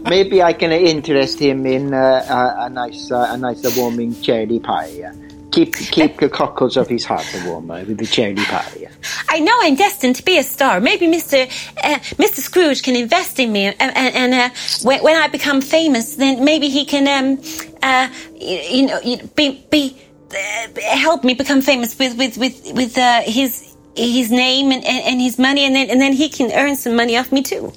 maybe 0.08 0.42
I 0.42 0.52
can 0.52 0.72
interest 0.72 1.38
him 1.38 1.66
in 1.66 1.94
uh, 1.94 2.56
a, 2.58 2.64
a 2.64 2.70
nice, 2.70 3.10
uh, 3.10 3.28
a 3.30 3.36
nice 3.36 3.76
warming 3.76 4.20
cherry 4.20 4.58
pie. 4.58 5.12
Uh, 5.50 5.54
keep 5.54 5.74
keep 5.74 6.18
the 6.18 6.28
cockles 6.28 6.76
of 6.76 6.88
his 6.88 7.04
heart 7.04 7.26
warm 7.44 7.70
uh, 7.70 7.82
with 7.84 7.98
the 7.98 8.06
cherry 8.06 8.34
party. 8.34 8.86
I 9.28 9.40
know 9.40 9.56
I'm 9.62 9.74
destined 9.74 10.16
to 10.16 10.24
be 10.24 10.38
a 10.38 10.42
star. 10.42 10.80
Maybe 10.80 11.06
Mr. 11.06 11.46
Uh, 11.82 11.98
Mr. 12.16 12.40
Scrooge 12.40 12.82
can 12.82 12.96
invest 12.96 13.38
in 13.38 13.52
me, 13.52 13.66
and, 13.66 13.76
and, 13.80 14.14
and 14.14 14.34
uh, 14.34 14.50
when, 14.82 15.02
when 15.02 15.16
I 15.16 15.28
become 15.28 15.60
famous, 15.60 16.16
then 16.16 16.44
maybe 16.44 16.68
he 16.68 16.84
can, 16.84 17.06
um, 17.08 17.42
uh, 17.82 18.08
you, 18.34 18.58
you 19.02 19.16
know, 19.16 19.26
be 19.36 19.64
be 19.70 19.96
uh, 20.32 20.80
help 20.96 21.24
me 21.24 21.34
become 21.34 21.62
famous 21.62 21.98
with 21.98 22.16
with 22.16 22.36
with 22.38 22.72
with 22.74 22.98
uh, 22.98 23.22
his. 23.22 23.66
His 23.96 24.30
name 24.30 24.70
and, 24.70 24.84
and, 24.84 25.04
and 25.04 25.20
his 25.20 25.36
money, 25.36 25.64
and 25.64 25.74
then 25.74 25.90
and 25.90 26.00
then 26.00 26.12
he 26.12 26.28
can 26.28 26.52
earn 26.52 26.76
some 26.76 26.94
money 26.94 27.18
off 27.18 27.32
me 27.32 27.42
too. 27.42 27.72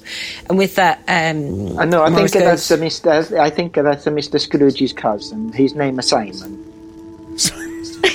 And 0.48 0.56
with 0.56 0.76
that, 0.76 1.00
um, 1.08 1.76
I 1.76 1.84
know. 1.84 2.04
I 2.04 2.14
think 2.14 2.30
that's 2.30 2.70
uh, 2.70 2.76
Mr. 2.76 3.36
I 3.36 3.50
think 3.50 3.74
that's 3.74 4.06
uh, 4.06 4.10
Mr. 4.10 4.40
Scrooge's 4.40 4.92
cousin. 4.92 5.52
His 5.52 5.74
name 5.74 5.98
is 5.98 6.08
Simon. 6.08 6.63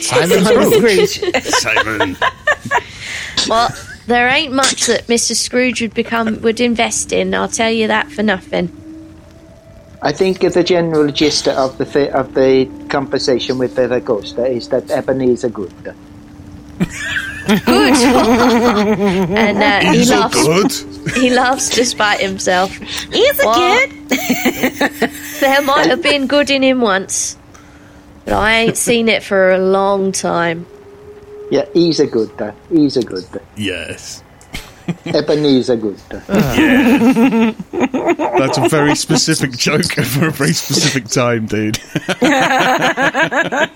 Simon 0.01 0.43
Scrooge. 0.45 1.09
Scrooge. 1.09 1.43
Simon. 1.43 2.17
Well, 3.47 3.69
there 4.07 4.27
ain't 4.27 4.53
much 4.53 4.85
that 4.87 5.07
Mr. 5.07 5.35
Scrooge 5.35 5.81
would 5.81 5.93
become 5.93 6.41
would 6.41 6.59
invest 6.59 7.11
in. 7.13 7.33
I'll 7.33 7.47
tell 7.47 7.71
you 7.71 7.87
that 7.87 8.11
for 8.11 8.23
nothing. 8.23 8.75
I 10.01 10.11
think 10.13 10.39
the 10.39 10.63
general 10.63 11.11
gist 11.11 11.47
of 11.47 11.77
the 11.77 11.85
th- 11.85 12.11
of 12.11 12.33
the 12.33 12.69
conversation 12.89 13.57
with 13.57 13.75
the, 13.75 13.87
the 13.87 13.99
ghost 13.99 14.37
is 14.37 14.69
that 14.69 14.89
Ebenezer 14.89 15.49
good. 15.49 15.73
Good. 15.83 15.95
and 17.67 19.57
uh, 19.57 19.91
he 19.91 20.05
laughs. 20.05 20.43
good. 20.45 20.71
He 21.15 21.29
laughs 21.31 21.69
despite 21.69 22.19
himself. 22.21 22.71
He's 22.77 23.39
a 23.39 23.45
What? 23.45 23.89
kid. 23.89 25.11
There 25.39 25.61
might 25.63 25.87
have 25.87 26.01
been 26.03 26.27
good 26.27 26.49
in 26.49 26.61
him 26.63 26.79
once, 26.81 27.35
but 28.25 28.33
I 28.33 28.55
ain't 28.59 28.77
seen 28.89 29.07
it 29.09 29.23
for 29.23 29.51
a 29.51 29.57
long 29.59 30.11
time. 30.11 30.65
Yeah, 31.51 31.65
he's 31.73 31.99
a 31.99 32.05
good. 32.07 32.29
Uh, 32.41 32.51
he's 32.69 32.95
a 32.97 33.03
good. 33.03 33.25
Yes. 33.57 34.23
Ebenezer 35.05 35.75
good. 35.77 35.99
That's 37.69 38.57
a 38.57 38.67
very 38.69 38.95
specific 38.95 39.51
joke 39.51 39.85
for 39.93 40.27
a 40.27 40.31
very 40.31 40.53
specific 40.53 41.05
time, 41.07 41.45
dude. 41.45 41.79
Yeah, 42.21 43.67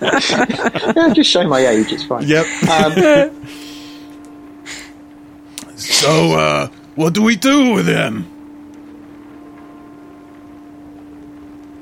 just 1.14 1.30
show 1.30 1.46
my 1.46 1.64
age. 1.66 1.92
It's 1.92 2.04
fine. 2.04 2.26
yep. 2.26 2.46
Um, 2.68 3.46
So, 5.76 6.32
uh, 6.32 6.68
what 6.94 7.14
do 7.14 7.22
we 7.22 7.36
do 7.36 7.72
with 7.74 7.86
him? 7.86 8.26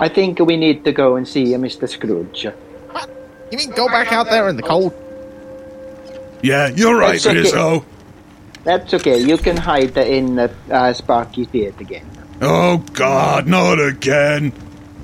I 0.02 0.08
think 0.08 0.40
we 0.40 0.56
need 0.56 0.84
to 0.84 0.90
go 0.90 1.14
and 1.14 1.28
see 1.28 1.44
Mr. 1.44 1.88
Scrooge. 1.88 2.42
You 2.42 3.58
mean 3.58 3.70
go 3.70 3.86
back 3.86 4.12
out 4.12 4.26
there 4.30 4.48
in 4.48 4.56
the 4.56 4.62
cold? 4.62 4.92
Yeah, 6.42 6.66
you're 6.74 6.98
right, 6.98 7.22
That's 7.22 7.26
okay. 7.26 7.38
Rizzo. 7.38 7.84
That's 8.64 8.94
okay. 8.94 9.18
You 9.20 9.38
can 9.38 9.56
hide 9.56 9.96
in 9.96 10.40
uh, 10.40 10.52
uh, 10.68 10.92
Sparky's 10.92 11.46
beard 11.46 11.80
again. 11.80 12.04
Oh, 12.40 12.78
God, 12.94 13.46
not 13.46 13.78
again. 13.78 14.52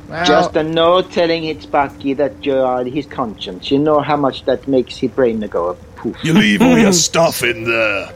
Well, 0.08 0.24
Just 0.26 0.56
uh, 0.56 0.62
no 0.62 1.02
telling 1.02 1.44
it 1.44 1.62
Sparky 1.62 2.14
that 2.14 2.44
you 2.44 2.56
are 2.56 2.82
his 2.82 3.06
conscience. 3.06 3.70
You 3.70 3.78
know 3.78 4.00
how 4.00 4.16
much 4.16 4.46
that 4.46 4.66
makes 4.66 4.96
his 4.96 5.12
brain 5.12 5.38
go 5.42 5.74
poof. 5.94 6.16
You 6.24 6.32
leave 6.32 6.60
all 6.60 6.76
your 6.76 6.92
stuff 7.08 7.44
in 7.44 7.62
there. 7.62 8.12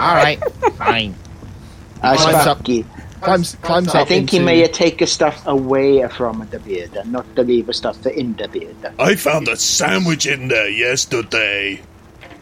all 0.00 0.14
right, 0.14 0.40
fine. 0.78 1.14
Uh, 2.02 2.16
Climbs 2.16 2.34
up. 2.36 2.42
Sparky, 2.42 2.86
Climbs, 3.24 3.56
climbs 3.62 3.94
I 3.94 4.02
up 4.02 4.08
think 4.08 4.30
he 4.30 4.38
may 4.38 4.66
take 4.68 4.98
the 4.98 5.06
stuff 5.06 5.42
away 5.46 6.06
from 6.08 6.46
the 6.50 6.58
beard 6.58 6.94
and 6.94 7.10
not 7.10 7.24
to 7.36 7.42
leave 7.42 7.66
the 7.66 7.72
stuff 7.72 8.06
in 8.06 8.34
the 8.34 8.48
beard. 8.48 8.76
I 8.98 9.16
found 9.16 9.48
a 9.48 9.56
sandwich 9.56 10.26
in 10.26 10.48
there 10.48 10.68
yesterday. 10.68 11.80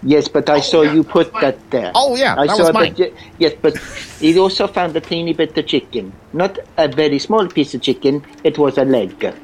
Yes, 0.02 0.26
but 0.26 0.50
I 0.50 0.58
saw 0.58 0.82
you 0.82 1.04
put 1.04 1.32
that 1.34 1.70
there. 1.70 1.92
Oh, 1.94 2.16
yeah, 2.16 2.34
I 2.36 2.48
that 2.48 2.56
saw 2.56 2.64
was 2.64 2.72
mine. 2.72 2.94
That, 2.94 3.12
yes, 3.38 3.54
but 3.62 3.76
he 4.18 4.36
also 4.36 4.66
found 4.66 4.96
a 4.96 5.00
teeny 5.00 5.32
bit 5.32 5.56
of 5.56 5.66
chicken. 5.66 6.12
Not 6.32 6.58
a 6.76 6.88
very 6.88 7.20
small 7.20 7.46
piece 7.46 7.74
of 7.74 7.82
chicken. 7.82 8.24
It 8.42 8.58
was 8.58 8.78
a 8.78 8.84
leg. 8.84 9.14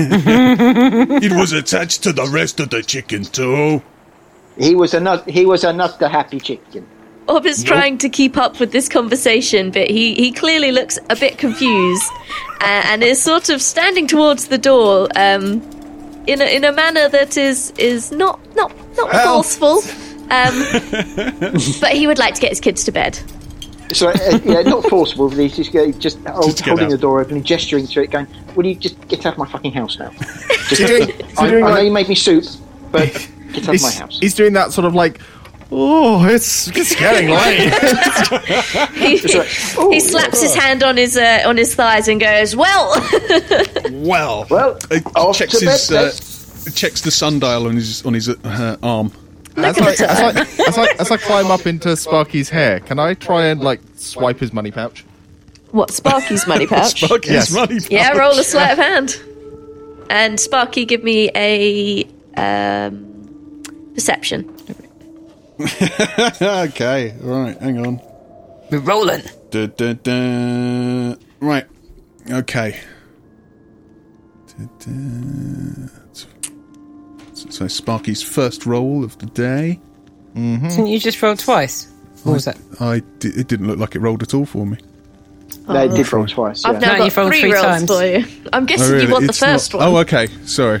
It 0.00 1.32
was 1.32 1.52
attached 1.52 2.02
to 2.04 2.12
the 2.14 2.26
rest 2.26 2.58
of 2.60 2.70
the 2.70 2.82
chicken 2.82 3.24
too. 3.24 3.82
He 4.56 4.74
was 4.74 4.94
a 4.94 5.00
not. 5.00 5.28
He 5.28 5.44
was 5.44 5.64
a 5.64 5.72
not 5.72 5.98
the 5.98 6.08
happy 6.08 6.40
chicken. 6.40 6.86
Bob 7.30 7.46
is 7.46 7.62
trying 7.62 7.96
to 7.98 8.08
keep 8.08 8.36
up 8.36 8.58
with 8.58 8.72
this 8.72 8.88
conversation, 8.88 9.70
but 9.70 9.88
he, 9.88 10.14
he 10.16 10.32
clearly 10.32 10.72
looks 10.72 10.98
a 11.10 11.14
bit 11.14 11.38
confused 11.38 12.10
uh, 12.60 12.82
and 12.86 13.04
is 13.04 13.22
sort 13.22 13.48
of 13.50 13.62
standing 13.62 14.08
towards 14.08 14.48
the 14.48 14.58
door 14.58 15.06
um, 15.14 15.62
in, 16.26 16.40
a, 16.42 16.44
in 16.56 16.64
a 16.64 16.72
manner 16.72 17.08
that 17.08 17.36
is 17.36 17.72
is 17.78 18.10
not 18.10 18.40
not 18.56 18.72
not 18.96 19.12
Help. 19.12 19.44
forceful. 19.46 19.78
Um, 20.32 20.54
but 21.80 21.92
he 21.92 22.08
would 22.08 22.18
like 22.18 22.34
to 22.34 22.40
get 22.40 22.50
his 22.50 22.58
kids 22.60 22.82
to 22.84 22.90
bed. 22.92 23.18
So 23.92 24.08
uh, 24.10 24.40
yeah, 24.44 24.62
not 24.62 24.84
forcible. 24.86 25.28
But 25.28 25.38
he's 25.38 25.56
just, 25.56 25.74
uh, 25.74 25.86
just 25.98 26.18
hold- 26.26 26.46
Just 26.50 26.60
holding 26.64 26.86
out. 26.86 26.90
the 26.90 26.98
door 26.98 27.20
open 27.20 27.36
and 27.36 27.44
gesturing 27.46 27.86
to 27.86 28.02
it, 28.02 28.10
going, 28.10 28.26
"Will 28.56 28.66
you 28.66 28.74
just 28.74 29.06
get 29.06 29.24
out 29.24 29.34
of 29.34 29.38
my 29.38 29.46
fucking 29.48 29.72
house 29.72 29.98
now?" 30.00 30.10
Just, 30.68 30.86
doing- 30.86 31.10
I, 31.38 31.48
doing 31.48 31.64
I 31.64 31.68
know 31.68 31.74
like- 31.74 31.84
you 31.84 31.90
made 31.92 32.08
me 32.08 32.14
soup, 32.16 32.44
but 32.90 33.06
get 33.52 33.68
out 33.68 33.74
of 33.76 33.82
my 33.82 33.90
house. 33.92 34.18
he's 34.20 34.34
doing 34.34 34.52
that 34.54 34.72
sort 34.72 34.84
of 34.84 34.94
like, 34.96 35.20
oh, 35.72 36.26
it's, 36.26 36.68
it's 36.68 36.94
getting 36.94 37.28
late. 37.30 37.72
He, 38.94 39.20
oh, 39.78 39.90
he 39.90 40.00
slaps 40.00 40.40
his 40.42 40.54
hand 40.54 40.82
on 40.82 40.96
his 40.96 41.16
uh, 41.16 41.42
on 41.46 41.56
his 41.56 41.74
thighs 41.74 42.08
and 42.08 42.20
goes, 42.20 42.54
"Well, 42.56 42.90
Well, 43.90 44.46
Well, 44.50 44.78
uh, 44.90 45.00
off 45.16 45.36
checks 45.38 45.58
to 45.58 45.66
bed, 45.66 45.72
his 45.72 45.90
uh, 46.66 46.70
checks 46.74 47.00
the 47.02 47.10
sundial 47.10 47.66
on 47.66 47.76
his 47.76 48.04
on 48.04 48.14
his 48.14 48.28
uh, 48.28 48.76
arm. 48.82 49.12
as, 49.56 49.78
I, 49.78 49.90
as, 49.90 50.00
I, 50.00 50.40
as, 50.68 50.78
I, 50.78 50.86
as 50.98 51.10
I 51.10 51.16
climb 51.16 51.50
up 51.50 51.66
into 51.66 51.96
Sparky's 51.96 52.48
hair, 52.48 52.80
can 52.80 52.98
I 52.98 53.14
try 53.14 53.46
and 53.46 53.60
like 53.60 53.80
swipe 53.96 54.38
his 54.40 54.52
money 54.52 54.70
pouch? 54.70 55.04
what 55.72 55.90
Sparky's 55.92 56.46
money 56.46 56.66
pouch?" 56.68 57.00
Sparky's 57.02 57.30
Yes. 57.30 57.52
money. 57.52 57.78
Yeah, 57.90 58.16
roll 58.16 58.32
a 58.38 58.42
sleight 58.44 58.72
of 58.72 58.78
hand. 58.78 59.20
And 60.10 60.40
Sparky, 60.40 60.84
give 60.86 61.04
me 61.04 61.30
a 61.36 62.02
um, 62.36 63.62
perception. 63.94 64.52
okay, 66.42 67.14
right. 67.20 67.56
Hang 67.58 67.86
on. 67.86 68.00
We're 68.70 68.78
rolling. 68.80 69.22
Da, 69.50 69.66
da, 69.66 69.92
da. 69.94 71.14
Right. 71.40 71.66
Okay. 72.30 72.80
Da, 74.46 74.64
da. 74.78 75.86
So 77.34 77.66
Sparky's 77.66 78.22
first 78.22 78.66
roll 78.66 79.02
of 79.04 79.18
the 79.18 79.26
day. 79.26 79.80
Mm-hmm. 80.34 80.68
Didn't 80.68 80.86
you 80.86 81.00
just 81.00 81.20
roll 81.22 81.36
twice? 81.36 81.90
What 82.22 82.32
was 82.34 82.44
that? 82.44 82.58
I 82.80 83.00
di- 83.18 83.28
it 83.30 83.48
didn't 83.48 83.66
look 83.66 83.78
like 83.78 83.96
it 83.96 84.00
rolled 84.00 84.22
at 84.22 84.34
all 84.34 84.44
for 84.46 84.66
me. 84.66 84.76
They 85.66 85.88
did 85.88 86.12
roll 86.12 86.26
twice. 86.26 86.64
I've 86.64 86.80
now 86.80 86.92
No, 86.92 86.98
got 86.98 87.04
you've 87.04 87.14
three, 87.14 87.40
three 87.40 87.52
rolls 87.52 87.64
times. 87.64 87.86
for 87.90 88.04
you. 88.04 88.24
I'm 88.52 88.66
guessing 88.66 88.86
Oh, 88.86 88.92
really? 88.92 89.06
you 89.06 89.12
want 89.12 89.24
It's 89.24 89.40
the 89.40 89.46
first 89.46 89.72
not- 89.72 89.78
one. 89.80 89.88
Oh, 89.88 89.96
okay. 89.98 90.26
Sorry. 90.44 90.80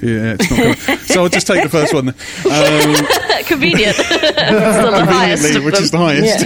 Yeah, 0.00 0.36
it's 0.38 0.50
not 0.50 0.58
gonna, 0.86 0.98
so 1.06 1.22
I'll 1.24 1.28
just 1.28 1.46
take 1.46 1.62
the 1.62 1.68
first 1.68 1.92
one. 1.92 2.08
Um, 2.08 2.14
Convenient. 3.46 3.96
it's 3.98 4.08
the 4.08 4.92
conveniently, 4.96 5.60
which 5.64 5.80
is 5.80 5.90
the 5.90 5.98
highest. 5.98 6.44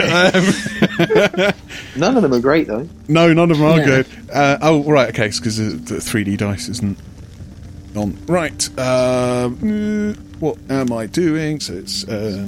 Um, 1.96 2.00
None 2.00 2.16
of 2.16 2.22
them 2.22 2.32
are 2.32 2.40
great 2.40 2.66
though. 2.68 2.88
no, 3.08 3.32
none 3.32 3.50
of 3.50 3.58
them 3.58 3.66
are 3.66 3.78
No. 3.78 3.84
good. 3.84 4.06
Uh, 4.32 4.58
oh, 4.62 4.82
right, 4.84 5.08
okay, 5.10 5.28
because 5.28 5.56
the 5.56 5.96
3D 5.96 6.36
dice 6.38 6.68
isn't 6.68 6.96
on. 7.96 8.16
Right. 8.26 8.66
Um, 8.78 9.56
mm, 9.58 10.16
what 10.40 10.56
am 10.70 10.92
I 10.92 11.06
doing? 11.06 11.60
So 11.60 11.74
it's 11.74 12.04
uh, 12.08 12.46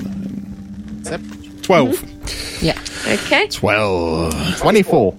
12. 1.62 2.62
Yeah. 2.62 2.78
Okay. 3.06 3.48
12. 3.48 4.58
24. 4.58 5.14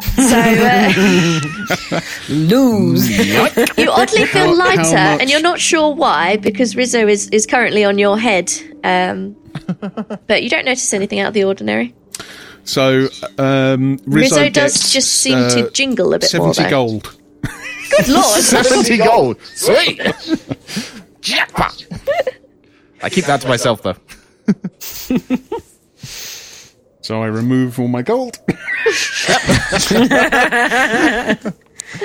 So 0.00 0.38
uh, 0.38 2.00
Lose. 2.28 3.08
you 3.78 3.90
oddly 3.90 4.26
feel 4.26 4.56
How- 4.56 4.76
how 4.76 4.76
lighter, 4.76 4.96
and 4.96 5.30
you're 5.30 5.40
not 5.42 5.60
sure 5.60 5.94
why, 5.94 6.36
because 6.36 6.76
Rizzo 6.76 7.06
is, 7.06 7.28
is 7.30 7.46
currently 7.46 7.84
on 7.84 7.98
your 7.98 8.18
head. 8.18 8.52
Um, 8.84 9.36
but 10.26 10.42
you 10.42 10.48
don't 10.50 10.64
notice 10.64 10.92
anything 10.92 11.20
out 11.20 11.28
of 11.28 11.34
the 11.34 11.44
ordinary. 11.44 11.94
So 12.64 13.08
um, 13.38 13.98
Rizzo, 14.06 14.36
Rizzo, 14.36 14.50
does 14.50 14.74
gets, 14.74 14.92
just 14.92 15.10
seem 15.10 15.38
uh, 15.38 15.48
to 15.50 15.70
jingle 15.70 16.12
a 16.14 16.18
bit 16.18 16.34
more. 16.34 16.52
70 16.52 16.70
gold. 16.70 17.16
Good 17.42 18.08
lord! 18.08 18.40
70 18.42 18.96
gold. 18.98 19.40
Sweet. 19.54 20.00
Jackpot. 21.20 21.86
I 23.02 23.08
keep 23.08 23.24
that 23.24 23.40
to 23.40 23.48
myself 23.48 23.82
though. 23.82 23.96
So 27.08 27.22
I 27.22 27.28
remove 27.28 27.80
all 27.80 27.88
my 27.88 28.02
gold. 28.02 28.36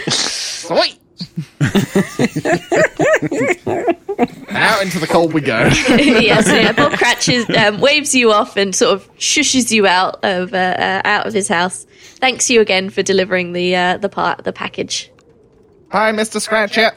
Sweet. 0.08 0.98
Out 4.52 4.82
into 4.82 5.00
the 5.00 5.08
cold 5.10 5.34
we 5.34 5.42
go. 5.42 5.60
yes, 5.90 6.48
yeah. 6.48 6.72
Bob 6.72 6.94
Cratchit 6.94 7.50
um, 7.50 7.82
waves 7.82 8.16
you 8.16 8.32
off 8.32 8.56
and 8.56 8.74
sort 8.74 8.94
of 8.94 9.14
shushes 9.18 9.72
you 9.72 9.86
out 9.86 10.24
of 10.24 10.54
uh, 10.54 10.58
uh, 10.58 11.02
out 11.04 11.28
of 11.28 11.34
his 11.34 11.50
house. 11.50 11.86
Thanks 12.22 12.50
you 12.50 12.62
again 12.62 12.90
for 12.90 13.04
delivering 13.04 13.52
the 13.52 13.76
uh, 13.76 13.98
the 13.98 14.08
part 14.08 14.46
the 14.46 14.54
package. 14.54 15.12
Hi, 15.92 16.14
Mr. 16.14 16.40
Scratchit. 16.40 16.94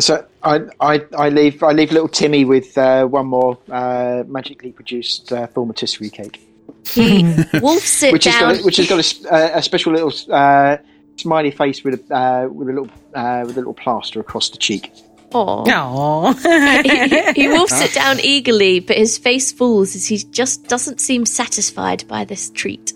So 0.00 0.26
I, 0.42 0.60
I, 0.80 1.04
I 1.16 1.28
leave 1.28 1.62
I 1.62 1.72
leave 1.72 1.92
little 1.92 2.08
Timmy 2.08 2.44
with 2.44 2.76
uh, 2.78 3.04
one 3.06 3.26
more 3.26 3.58
uh, 3.70 4.24
magically 4.26 4.72
produced 4.72 5.32
uh, 5.32 5.46
thaumatisserie 5.48 6.10
cake, 6.12 6.40
He 6.88 7.22
wolfs 7.60 8.02
it 8.02 8.12
which 8.12 8.24
has 8.24 8.34
down. 8.34 8.52
got 8.54 8.60
a, 8.60 8.64
which 8.64 8.76
has 8.76 8.88
got 8.88 8.96
a, 8.96 8.98
s- 9.00 9.24
uh, 9.26 9.50
a 9.54 9.62
special 9.62 9.92
little 9.92 10.12
uh, 10.32 10.76
smiley 11.16 11.50
face 11.50 11.82
with 11.84 12.10
a 12.10 12.14
uh, 12.14 12.48
with 12.48 12.68
a 12.68 12.72
little 12.72 12.90
uh, 13.14 13.42
with 13.46 13.56
a 13.56 13.60
little 13.60 13.74
plaster 13.74 14.20
across 14.20 14.50
the 14.50 14.56
cheek. 14.58 14.92
Aw. 15.32 15.64
Aww. 15.64 17.32
he, 17.34 17.42
he 17.42 17.48
wolfs 17.52 17.80
it 17.82 17.92
down 17.92 18.18
eagerly, 18.20 18.80
but 18.80 18.96
his 18.96 19.18
face 19.18 19.50
falls 19.52 19.94
as 19.96 20.06
he 20.06 20.18
just 20.18 20.68
doesn't 20.68 21.00
seem 21.00 21.26
satisfied 21.26 22.06
by 22.08 22.24
this 22.24 22.50
treat. 22.50 22.92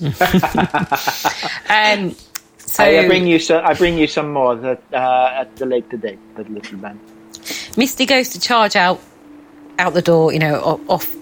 Um, 1.70 2.16
so 2.74 2.84
I, 2.84 3.06
bring 3.06 3.26
you 3.26 3.38
some. 3.38 3.64
I 3.64 3.74
bring 3.74 3.96
you 3.96 4.08
some 4.08 4.32
more 4.32 4.56
that, 4.56 4.82
uh, 4.92 5.30
at 5.32 5.54
the 5.56 5.66
later 5.66 5.96
date, 5.96 6.18
the 6.34 6.42
little 6.44 6.78
man. 6.78 6.98
Misty 7.76 8.04
goes 8.04 8.30
to 8.30 8.40
charge 8.40 8.74
out 8.74 9.00
out 9.78 9.94
the 9.94 10.02
door, 10.02 10.32
you 10.32 10.40
know, 10.40 10.80
off 10.88 11.14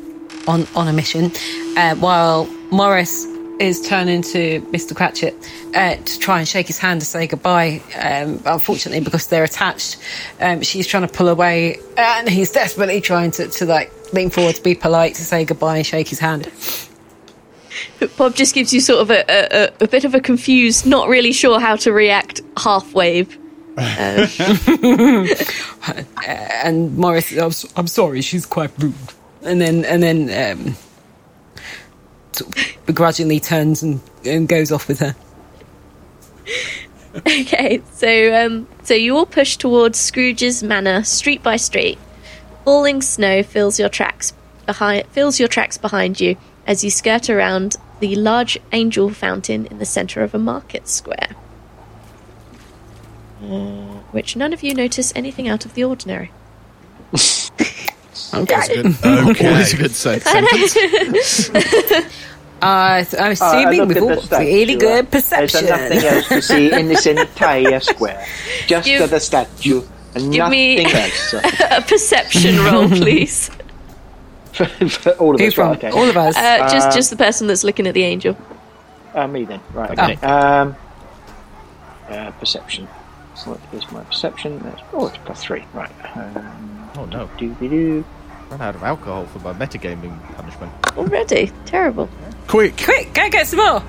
on 0.48 0.66
on 0.74 0.88
a 0.88 0.94
mission, 0.94 1.30
uh, 1.76 1.94
while 1.96 2.46
Morris 2.70 3.26
is 3.60 3.86
turning 3.86 4.22
to 4.22 4.62
Mr. 4.72 4.96
Cratchit 4.96 5.34
uh, 5.74 5.96
to 5.96 6.18
try 6.18 6.38
and 6.38 6.48
shake 6.48 6.68
his 6.68 6.78
hand 6.78 7.00
to 7.00 7.06
say 7.06 7.26
goodbye. 7.26 7.82
Um, 8.00 8.40
unfortunately, 8.46 9.04
because 9.04 9.26
they're 9.26 9.44
attached, 9.44 9.98
um, 10.40 10.62
she's 10.62 10.86
trying 10.86 11.06
to 11.06 11.12
pull 11.12 11.28
away, 11.28 11.80
and 11.98 12.30
he's 12.30 12.50
desperately 12.50 13.02
trying 13.02 13.30
to, 13.32 13.48
to 13.48 13.66
like 13.66 13.92
lean 14.14 14.30
forward 14.30 14.54
to 14.54 14.62
be 14.62 14.74
polite 14.74 15.16
to 15.16 15.22
say 15.22 15.44
goodbye 15.44 15.76
and 15.76 15.86
shake 15.86 16.08
his 16.08 16.18
hand. 16.18 16.50
Bob 18.16 18.34
just 18.34 18.54
gives 18.54 18.72
you 18.72 18.80
sort 18.80 19.00
of 19.00 19.10
a, 19.10 19.24
a, 19.28 19.72
a, 19.84 19.88
bit 19.88 20.04
of 20.04 20.14
a 20.14 20.20
confused, 20.20 20.86
not 20.86 21.08
really 21.08 21.32
sure 21.32 21.60
how 21.60 21.76
to 21.76 21.92
react 21.92 22.40
half 22.56 22.92
wave. 22.92 23.38
and 26.26 26.96
Morris, 26.96 27.32
I'm, 27.36 27.52
I'm 27.76 27.86
sorry, 27.86 28.20
she's 28.20 28.44
quite 28.46 28.70
rude. 28.78 28.94
And 29.42 29.60
then, 29.60 29.84
and 29.84 30.02
then, 30.02 30.56
um, 30.56 30.76
sort 32.32 32.56
of 32.56 32.86
begrudgingly 32.86 33.40
turns 33.40 33.82
and, 33.82 34.00
and 34.24 34.48
goes 34.48 34.70
off 34.72 34.88
with 34.88 35.00
her. 35.00 35.16
Okay, 37.14 37.82
so 37.92 38.46
um, 38.46 38.66
so 38.84 38.94
you 38.94 39.14
all 39.14 39.26
push 39.26 39.58
towards 39.58 39.98
Scrooge's 39.98 40.62
manor, 40.62 41.04
street 41.04 41.42
by 41.42 41.56
street. 41.56 41.98
Falling 42.64 43.02
snow 43.02 43.42
fills 43.42 43.78
your 43.78 43.90
tracks 43.90 44.32
behind 44.64 45.06
fills 45.08 45.38
your 45.38 45.48
tracks 45.48 45.76
behind 45.76 46.20
you 46.20 46.36
as 46.66 46.82
you 46.84 46.90
skirt 46.90 47.28
around 47.30 47.76
the 48.00 48.14
large 48.16 48.58
angel 48.72 49.10
fountain 49.10 49.66
in 49.66 49.78
the 49.78 49.84
center 49.84 50.22
of 50.22 50.34
a 50.34 50.38
market 50.38 50.88
square. 50.88 51.30
Uh, 53.42 53.98
which 54.12 54.36
none 54.36 54.52
of 54.52 54.62
you 54.62 54.74
notice 54.74 55.12
anything 55.16 55.48
out 55.48 55.64
of 55.64 55.74
the 55.74 55.82
ordinary. 55.84 56.30
Always 58.32 58.68
a 58.70 58.82
good, 58.82 58.96
always 59.04 59.72
a 59.74 59.76
good 59.76 59.90
se- 59.90 60.20
sentence. 60.20 61.50
Uh, 62.62 63.02
I'm 63.18 63.18
I 63.18 63.30
assuming 63.30 63.78
looked 63.80 63.88
with 63.88 63.96
at 63.96 64.02
all 64.04 64.08
the 64.20 64.22
statue, 64.22 64.44
really 64.44 64.76
good 64.76 65.04
uh, 65.06 65.10
perception. 65.10 65.64
There's 65.66 65.80
nothing 65.90 66.04
else 66.08 66.28
to 66.28 66.42
see 66.42 66.72
in 66.72 66.86
this 66.86 67.06
entire 67.06 67.80
square. 67.90 68.24
Just 68.68 68.86
Give- 68.86 69.10
the 69.10 69.18
statue 69.18 69.82
and 70.14 70.32
give 70.32 70.48
me- 70.48 70.80
nothing 70.84 70.96
else. 70.96 71.34
a 71.72 71.82
perception 71.82 72.60
roll, 72.64 72.88
please. 72.88 73.50
For, 74.52 74.66
for 74.66 75.10
all 75.12 75.34
of 75.34 75.40
Who 75.40 75.46
us, 75.46 75.54
from? 75.54 75.68
right, 75.70 75.78
okay. 75.84 75.90
All 75.98 76.08
of 76.08 76.16
us. 76.16 76.36
Uh, 76.36 76.68
just 76.70 76.92
just 76.94 77.10
the 77.10 77.16
person 77.16 77.46
that's 77.46 77.64
looking 77.64 77.86
at 77.86 77.94
the 77.94 78.02
angel. 78.04 78.36
Uh, 79.14 79.26
me 79.26 79.44
then, 79.44 79.60
right? 79.72 79.90
Okay. 79.90 80.12
Okay. 80.14 80.26
Um, 80.26 80.76
uh, 82.08 82.30
perception. 82.32 82.86
So 83.34 83.52
what 83.52 83.60
is 83.72 83.90
my 83.90 84.02
perception? 84.04 84.58
That's, 84.60 84.82
oh, 84.92 85.06
it's 85.06 85.16
plus 85.18 85.42
three. 85.42 85.64
Right. 85.72 85.90
Um, 86.16 86.90
Oh 86.98 87.06
no, 87.06 87.30
Doo-doo-doo. 87.38 88.04
run 88.50 88.60
out 88.60 88.74
of 88.74 88.82
alcohol 88.82 89.24
for 89.26 89.38
my 89.38 89.54
metagaming 89.54 90.14
punishment. 90.36 90.70
Already 90.98 91.50
terrible. 91.64 92.10
Quick! 92.48 92.76
Quick, 92.76 93.14
go 93.14 93.30
get 93.30 93.46
some 93.46 93.60
more. 93.60 93.82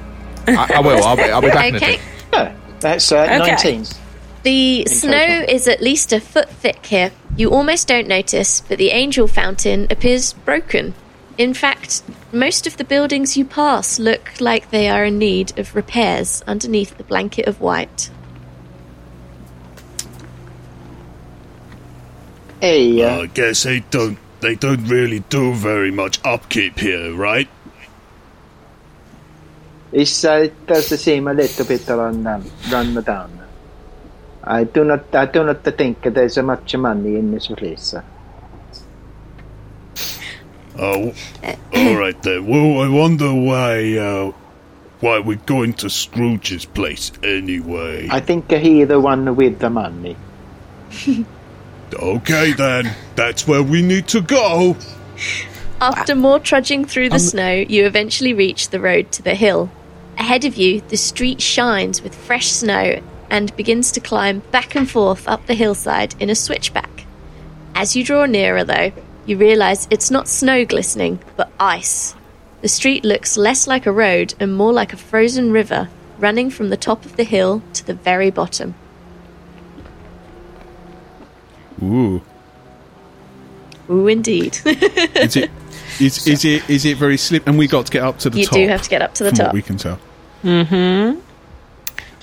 I, 0.47 0.75
I 0.75 0.79
will. 0.79 1.03
I'll 1.03 1.17
be, 1.17 1.23
I'll 1.23 1.41
be 1.41 1.49
back 1.49 1.67
in 1.69 1.73
a 1.75 1.77
Okay. 1.77 1.99
tick. 2.31 2.53
That's 2.79 3.11
uh, 3.11 3.23
Okay. 3.23 3.37
19. 3.73 3.85
The 4.43 4.85
snow 4.85 5.25
total. 5.25 5.55
is 5.55 5.67
at 5.69 5.81
least 5.81 6.11
a 6.11 6.19
foot 6.19 6.49
thick 6.49 6.85
here. 6.85 7.11
You 7.37 7.51
almost 7.51 7.87
don't 7.87 8.07
notice, 8.07 8.61
but 8.61 8.77
the 8.77 8.89
angel 8.89 9.27
fountain 9.27 9.87
appears 9.89 10.33
broken. 10.33 10.93
In 11.37 11.53
fact, 11.53 12.03
most 12.31 12.67
of 12.67 12.77
the 12.77 12.83
buildings 12.83 13.37
you 13.37 13.45
pass 13.45 13.99
look 13.99 14.39
like 14.39 14.69
they 14.69 14.89
are 14.89 15.05
in 15.05 15.17
need 15.17 15.57
of 15.57 15.75
repairs 15.75 16.43
underneath 16.45 16.97
the 16.97 17.03
blanket 17.03 17.47
of 17.47 17.61
white. 17.61 18.11
Hey, 22.59 23.01
uh, 23.01 23.21
I 23.21 23.25
guess 23.27 23.63
they 23.63 23.79
don't. 23.79 24.17
They 24.41 24.55
don't 24.55 24.85
really 24.87 25.21
do 25.21 25.53
very 25.53 25.89
much 25.89 26.19
upkeep 26.25 26.79
here, 26.79 27.13
right? 27.13 27.47
It's, 29.93 30.25
uh, 30.25 30.31
it 30.43 30.67
does 30.67 30.87
seem 30.99 31.29
a 31.29 31.33
little 31.33 31.65
bit 31.65 31.87
run 31.87 32.23
down. 32.23 32.51
Run 32.69 32.93
down. 33.03 33.42
I 34.43 34.65
do 34.65 34.83
not. 34.83 35.15
I 35.15 35.25
do 35.25 35.43
not 35.43 35.63
think 35.63 36.01
there's 36.03 36.37
much 36.37 36.75
money 36.75 37.15
in 37.15 37.31
this 37.31 37.47
place. 37.47 37.95
Oh, 40.77 41.13
all 41.73 41.95
right 41.95 42.21
then. 42.23 42.47
Well, 42.47 42.81
I 42.81 42.89
wonder 42.89 43.33
why. 43.33 43.97
Uh, 43.97 44.31
why 44.99 45.19
we're 45.19 45.35
going 45.45 45.73
to 45.73 45.89
Scrooge's 45.89 46.63
place 46.63 47.11
anyway? 47.23 48.07
I 48.09 48.21
think 48.21 48.49
he 48.49 48.85
the 48.85 49.01
one 49.01 49.35
with 49.35 49.59
the 49.59 49.69
money. 49.69 50.15
Okay 51.93 52.53
then, 52.53 52.91
that's 53.15 53.47
where 53.47 53.61
we 53.61 53.83
need 53.83 54.07
to 54.07 54.21
go. 54.21 54.75
After 55.79 56.15
more 56.15 56.39
trudging 56.39 56.85
through 56.85 57.09
the 57.09 57.19
snow, 57.19 57.51
you 57.51 57.85
eventually 57.85 58.33
reach 58.33 58.69
the 58.69 58.79
road 58.79 59.11
to 59.11 59.21
the 59.21 59.35
hill. 59.35 59.69
Ahead 60.17 60.43
of 60.43 60.55
you, 60.55 60.81
the 60.81 60.97
street 60.97 61.39
shines 61.39 62.01
with 62.01 62.15
fresh 62.15 62.47
snow 62.47 62.99
and 63.33 63.53
begins 63.57 63.91
to 63.91 63.99
climb 63.99 64.43
back 64.51 64.75
and 64.75 64.89
forth 64.89 65.27
up 65.27 65.47
the 65.47 65.55
hillside 65.55 66.13
in 66.21 66.29
a 66.29 66.35
switchback. 66.35 67.05
As 67.73 67.95
you 67.95 68.03
draw 68.03 68.27
nearer, 68.27 68.63
though, 68.63 68.91
you 69.25 69.37
realize 69.37 69.87
it's 69.89 70.11
not 70.11 70.27
snow 70.27 70.63
glistening, 70.65 71.19
but 71.35 71.51
ice. 71.59 72.13
The 72.61 72.67
street 72.67 73.03
looks 73.03 73.35
less 73.35 73.65
like 73.65 73.87
a 73.87 73.91
road 73.91 74.35
and 74.39 74.55
more 74.55 74.71
like 74.71 74.93
a 74.93 74.97
frozen 74.97 75.51
river 75.51 75.89
running 76.19 76.51
from 76.51 76.69
the 76.69 76.77
top 76.77 77.05
of 77.05 77.15
the 77.15 77.23
hill 77.23 77.63
to 77.73 77.83
the 77.83 77.95
very 77.95 78.29
bottom. 78.29 78.75
Ooh. 81.81 82.21
Ooh, 83.89 84.07
indeed. 84.07 84.59
Is 84.65 85.35
it? 85.35 85.49
Is, 85.99 86.27
is 86.27 86.45
it? 86.45 86.69
Is 86.69 86.85
it 86.85 86.97
very 86.97 87.17
slip? 87.17 87.47
And 87.47 87.57
we 87.57 87.67
got 87.67 87.87
to 87.87 87.91
get 87.91 88.03
up 88.03 88.17
to 88.19 88.29
the 88.29 88.39
you 88.39 88.45
top. 88.45 88.57
You 88.57 88.65
do 88.65 88.71
have 88.71 88.81
to 88.83 88.89
get 88.89 89.01
up 89.01 89.13
to 89.15 89.23
the 89.23 89.29
from 89.31 89.37
top. 89.37 89.47
what 89.47 89.53
we 89.53 89.61
can 89.61 89.77
tell. 89.77 89.99
Mm-hmm. 90.43 91.19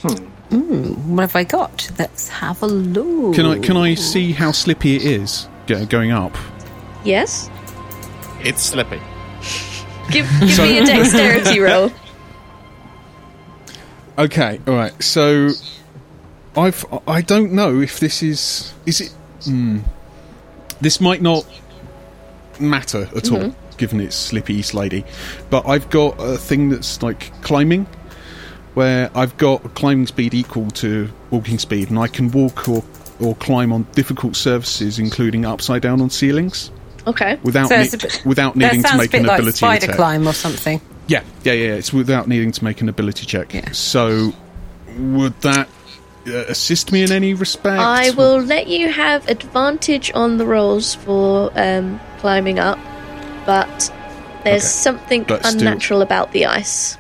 Hmm. 0.09 0.30
What 0.51 1.23
have 1.23 1.37
I 1.37 1.45
got? 1.45 1.91
Let's 1.99 2.29
have 2.29 2.63
a 2.63 2.67
look. 2.67 3.35
Can 3.37 3.47
I? 3.47 3.59
Can 3.59 3.77
I 3.77 3.95
see 3.95 4.33
how 4.33 4.53
slippy 4.53 4.97
it 4.97 5.05
is 5.05 5.49
going 5.89 6.11
up? 6.11 6.37
Yes? 7.05 7.49
It's 8.43 8.63
slippy. 8.63 9.01
Give, 10.11 10.27
give 10.41 10.59
me 10.59 10.79
a 10.79 10.85
dexterity 10.85 11.61
roll. 11.61 11.93
Okay, 14.19 14.61
all 14.67 14.75
right. 14.75 15.01
So, 15.01 15.51
I've 16.57 16.85
I 17.07 17.23
don't 17.23 17.53
know 17.53 17.81
if 17.81 18.01
this 18.01 18.21
is 18.21 18.75
is 18.87 19.01
it. 19.03 19.15
Hmm. 19.45 19.79
this 20.81 21.01
might 21.01 21.23
not 21.23 21.47
matter 22.59 23.09
at 23.15 23.31
all, 23.31 23.55
given 23.77 24.01
it's 24.01 24.17
slippy, 24.17 24.63
slidey. 24.63 25.07
But 25.49 25.69
I've 25.69 25.89
got 25.91 26.17
a 26.19 26.37
thing 26.37 26.71
that's 26.71 27.03
like 27.05 27.33
climbing, 27.43 27.87
where 28.75 29.11
I've 29.15 29.37
got 29.37 29.75
climbing 29.75 30.07
speed 30.07 30.35
equal 30.35 30.71
to 30.73 31.09
walking 31.31 31.59
speed, 31.59 31.91
and 31.91 31.99
I 31.99 32.07
can 32.09 32.31
walk 32.31 32.69
or 32.69 32.83
or 33.21 33.35
climb 33.37 33.71
on 33.73 33.87
difficult 33.93 34.35
surfaces, 34.35 34.99
including 34.99 35.45
upside 35.45 35.83
down 35.83 36.01
on 36.01 36.09
ceilings, 36.09 36.71
Okay. 37.07 37.39
without 37.43 37.69
So 37.69 37.77
ne- 37.77 37.83
it's 37.83 37.93
a 37.95 37.99
bit- 37.99 38.23
without 38.25 38.55
That 38.55 38.59
needing 38.69 38.83
to 38.83 38.89
sounds 38.89 38.99
a 38.99 39.03
make 39.03 39.11
bit 39.11 39.21
an 39.21 39.27
like 39.27 39.39
ability 39.41 39.57
spider 39.59 39.87
check. 39.89 39.97
climb 39.97 40.27
or 40.27 40.33
something. 40.33 40.81
Yeah, 41.07 41.21
yeah, 41.45 41.53
yeah. 41.53 41.73
It's 41.75 41.93
without 41.93 42.29
needing 42.29 42.51
to 42.53 42.65
make 42.65 42.81
an 42.81 42.89
ability 42.89 43.27
check. 43.27 43.53
Yeah. 43.53 43.73
So, 43.73 44.33
would 44.97 45.39
that 45.43 45.69
uh, 46.29 46.33
assist 46.49 46.93
me 46.93 47.03
in 47.03 47.13
any 47.13 47.35
respect? 47.35 47.79
I 47.79 48.11
will 48.13 48.39
let 48.41 48.69
you 48.69 48.91
have 48.91 49.29
advantage 49.29 50.11
on 50.15 50.39
the 50.39 50.47
rolls 50.47 50.95
for 50.95 51.51
um, 51.57 52.01
climbing 52.21 52.59
up, 52.59 52.79
but 53.45 53.93
there's 54.45 54.63
Okay. 54.63 54.69
something 54.69 55.25
But 55.25 55.45
still- 55.45 55.59
unnatural 55.61 56.01
about 56.01 56.33
the 56.33 56.47
ice. 56.47 56.97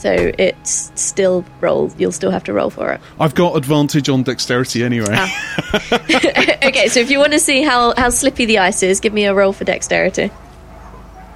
So 0.00 0.32
it's 0.38 0.90
still 0.94 1.44
roll. 1.60 1.92
You'll 1.98 2.10
still 2.10 2.30
have 2.30 2.44
to 2.44 2.54
roll 2.54 2.70
for 2.70 2.90
it. 2.92 3.00
I've 3.20 3.34
got 3.34 3.54
advantage 3.54 4.08
on 4.08 4.22
dexterity 4.22 4.82
anyway. 4.82 5.08
Ah. 5.10 5.82
okay, 6.64 6.88
so 6.88 7.00
if 7.00 7.10
you 7.10 7.18
want 7.18 7.32
to 7.32 7.38
see 7.38 7.60
how, 7.62 7.92
how 7.98 8.08
slippy 8.08 8.46
the 8.46 8.58
ice 8.58 8.82
is, 8.82 8.98
give 8.98 9.12
me 9.12 9.26
a 9.26 9.34
roll 9.34 9.52
for 9.52 9.64
dexterity. 9.64 10.30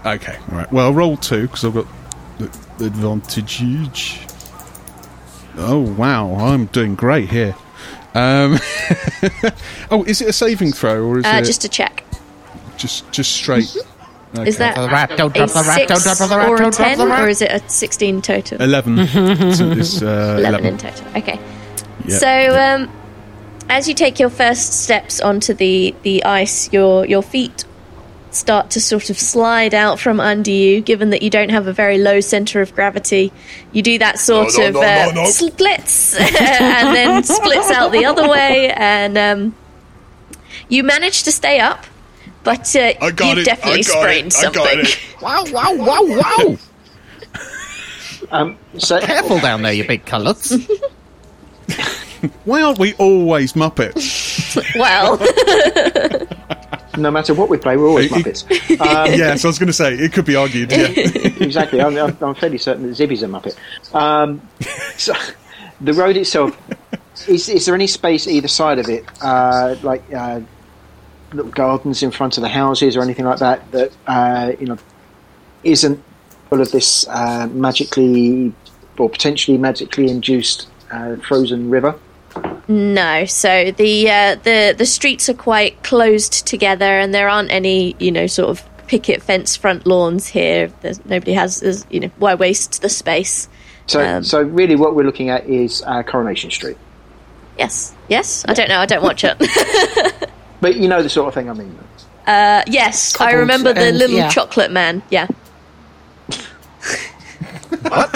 Okay, 0.07 0.37
all 0.51 0.57
right. 0.59 0.73
Well, 0.73 0.95
roll 0.95 1.19
two 1.19 1.43
because 1.43 1.65
I've 1.67 1.75
got 1.75 1.87
advantage. 2.81 4.21
Oh 5.57 5.81
wow, 5.81 6.35
I'm 6.37 6.67
doing 6.67 6.95
great 6.95 7.29
here. 7.31 7.55
Um, 8.15 8.59
oh, 9.91 10.05
is 10.07 10.21
it 10.23 10.29
a 10.29 10.33
saving 10.33 10.73
throw 10.73 11.05
or 11.05 11.19
is 11.19 11.25
Uh, 11.27 11.41
it 11.43 11.45
just 11.45 11.65
a 11.65 11.69
check. 11.69 12.05
just 12.77 13.11
just 13.13 13.33
straight? 13.33 13.77
Okay. 14.37 14.49
Is 14.49 14.59
that 14.59 14.75
The 14.75 14.89
rat, 14.89 15.11
don't 15.17 15.31
a 15.31 15.35
drop 15.35 15.49
the 15.51 15.63
don't 15.87 15.97
six 15.99 16.03
drop 16.19 16.29
the 16.29 16.37
rat, 16.37 16.49
or 16.49 16.63
a 16.63 16.71
ten, 16.71 17.01
or 17.01 17.29
is 17.29 17.41
it 17.41 17.51
a 17.53 17.69
sixteen 17.69 18.21
total? 18.21 18.61
eleven? 18.61 19.07
so 19.07 19.71
it's, 19.71 20.03
uh, 20.03 20.37
11 20.39 20.67
in 20.67 20.79
total. 20.79 21.07
Okay. 21.17 21.39
Yeah, 22.07 22.19
so, 22.19 22.27
yeah. 22.27 22.75
um, 22.75 22.91
as 23.71 23.89
you 23.89 23.95
take 23.95 24.19
your 24.19 24.29
first 24.31 24.83
steps 24.83 25.21
onto 25.21 25.55
the, 25.55 25.95
the 26.03 26.25
ice, 26.25 26.73
your 26.73 27.07
your 27.07 27.23
feet 27.23 27.65
start 28.31 28.69
to 28.71 28.81
sort 28.81 29.11
of 29.11 29.19
slide 29.19 29.73
out 29.75 30.01
from 30.01 30.19
under 30.19 30.51
you. 30.51 30.81
Given 30.81 31.11
that 31.11 31.23
you 31.23 31.31
don't 31.31 31.51
have 31.51 31.69
a 31.69 31.73
very 31.73 31.99
low 31.99 32.21
center 32.21 32.61
of 32.61 32.75
gravity, 32.75 33.33
you 33.73 33.81
do 33.83 33.99
that 33.99 34.19
sort 34.19 34.49
No, 34.57 34.59
no, 34.59 34.67
of 34.69 34.75
no, 34.75 34.81
uh, 34.83 35.13
no, 35.15 35.23
no. 35.23 35.31
splits 35.31 36.15
and 36.41 36.97
then 36.97 37.23
splits 37.23 37.71
out 37.71 37.93
the 37.93 38.05
other 38.05 38.29
way, 38.29 38.73
and 38.73 39.17
um, 39.17 39.55
you 40.69 40.83
manage 40.83 41.23
to 41.23 41.31
stay 41.33 41.61
up. 41.61 41.87
But 42.45 42.77
uh, 42.77 42.93
I 43.01 43.11
got 43.11 43.37
you've 43.37 43.39
it, 43.39 43.45
definitely 43.47 43.81
I 43.81 43.83
got 43.83 44.01
sprained 44.01 44.27
it, 44.27 44.37
I 44.37 44.41
something. 44.41 44.63
got 44.63 44.79
it. 44.79 44.99
Wow, 45.21 45.45
wow, 45.51 45.75
wow, 45.77 46.21
wow! 46.21 46.57
Um, 48.31 48.59
so 48.79 49.01
Careful 49.01 49.39
down 49.39 49.63
there, 49.63 49.73
you 49.73 49.87
big 49.87 50.07
cullets. 50.07 50.55
Why 52.45 52.63
aren't 52.63 52.79
we 52.79 52.95
always 52.95 53.53
Muppets? 53.53 54.57
well, 54.77 55.19
no 56.97 57.11
matter 57.11 57.35
what 57.35 57.49
we 57.51 57.59
play, 57.59 57.77
we're 57.77 57.87
always 57.87 58.11
Hey, 58.11 58.23
Muppets. 58.23 58.81
Um, 58.81 59.13
yes, 59.13 59.45
I 59.45 59.49
was 59.49 59.59
going 59.59 59.67
to 59.67 59.73
say 59.75 59.95
it 59.95 60.13
could 60.13 60.25
be 60.25 60.37
argued. 60.37 60.73
Yeah. 60.73 60.87
exactly. 60.89 61.81
I'm, 61.83 61.97
I'm, 61.97 62.17
I'm 62.23 62.35
fairly 62.35 62.59
certain 62.59 62.85
that 62.87 62.97
Zibby's 62.97 63.23
a 63.23 63.27
Muppet. 63.27 63.57
Um, 63.95 64.41
so, 64.97 65.13
the 65.81 65.93
road 65.93 66.17
itself, 66.17 66.57
is, 67.29 67.49
is 67.49 67.67
there 67.67 67.75
any 67.75 67.87
space 67.87 68.27
either 68.27 68.49
side 68.49 68.79
of 68.79 68.89
it, 68.89 69.05
uh, 69.23 69.77
like 69.83 70.03
uh, 70.15 70.41
little 71.35 71.51
gardens 71.51 72.03
in 72.03 72.11
front 72.11 72.37
of 72.39 72.43
the 72.43 72.49
houses 72.49 72.97
or 72.97 73.03
anything 73.03 73.25
like 73.25 73.39
that, 73.39 73.71
that 73.73 73.93
uh, 74.07 74.53
you 74.59 74.67
know 74.67 74.79
isn't 75.63 76.03
full 76.49 76.61
of 76.61 76.71
this 76.73 77.07
uh, 77.09 77.49
magically 77.53 78.53
or 78.99 79.11
potentially 79.11 79.59
magically 79.59 80.09
induced 80.09 80.69
uh, 80.91 81.17
frozen 81.17 81.71
river? 81.71 81.99
No, 82.67 83.25
so 83.27 83.71
the 83.71 84.11
uh, 84.11 84.35
the 84.37 84.75
the 84.77 84.87
streets 84.87 85.29
are 85.29 85.35
quite 85.35 85.83
closed 85.83 86.47
together, 86.47 86.99
and 86.99 87.15
there 87.15 87.29
aren't 87.29 87.51
any 87.51 87.95
you 87.99 88.11
know 88.11 88.27
sort 88.27 88.51
of 88.51 88.63
picket 88.87 89.23
fence 89.23 89.57
front 89.57 89.87
lawns 89.87 90.27
here. 90.27 90.73
There's 90.81 91.05
nobody 91.05 91.33
has 91.35 91.87
you 91.91 92.01
know 92.01 92.11
why 92.19 92.35
waste 92.35 92.83
the 92.83 92.89
space? 92.89 93.49
So, 93.87 94.03
Um, 94.03 94.25
so 94.25 94.41
really, 94.41 94.77
what 94.77 94.95
we're 94.95 95.05
looking 95.05 95.29
at 95.29 95.47
is 95.47 95.83
uh, 95.87 96.03
Coronation 96.03 96.51
Street. 96.51 96.79
Yes, 97.59 97.95
yes. 98.09 98.45
I 98.49 98.55
don't 98.55 98.69
know. 98.69 98.79
I 98.79 98.87
don't 98.87 99.03
watch 99.03 99.25
it. 99.25 99.37
But 100.65 100.77
you 100.77 100.89
know 100.89 101.03
the 101.03 101.11
sort 101.11 101.29
of 101.29 101.35
thing 101.35 101.51
I 101.51 101.53
mean. 101.53 101.79
uh, 102.27 102.63
yes, 102.67 103.15
I 103.17 103.19
Cobbled 103.19 103.41
remember 103.41 103.75
the 103.75 103.89
and- 103.89 103.99
little 103.99 104.17
yeah. 104.17 104.31
chocolate 104.31 104.71
man. 104.71 105.03
Yeah. 105.11 105.27
What? 107.83 108.11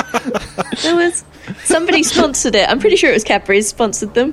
There 0.82 0.96
was 0.96 1.24
somebody 1.64 2.02
sponsored 2.02 2.54
it. 2.54 2.66
I'm 2.66 2.78
pretty 2.78 2.96
sure 2.96 3.10
it 3.10 3.12
was 3.12 3.24
Cadbury's 3.24 3.68
sponsored 3.68 4.14
them. 4.14 4.32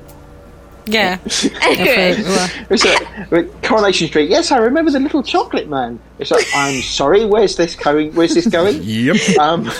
Yeah. 0.85 1.17
Anyway, 1.61 2.15
It's 2.69 2.85
like, 3.31 3.61
Coronation 3.63 4.07
Street. 4.07 4.29
Yes, 4.29 4.49
I 4.51 4.59
remember 4.59 4.91
the 4.91 4.99
little 5.01 5.23
chocolate 5.23 5.67
man. 5.67 5.99
It's 6.19 6.31
like, 6.31 6.45
I'm 6.55 6.79
sorry. 6.81 7.25
Where's 7.25 7.57
this 7.57 7.75
going? 7.75 8.13
Where's 8.13 8.33
this 8.35 8.47
going? 8.47 8.79
Yep. 8.81 9.37
Um, 9.39 9.63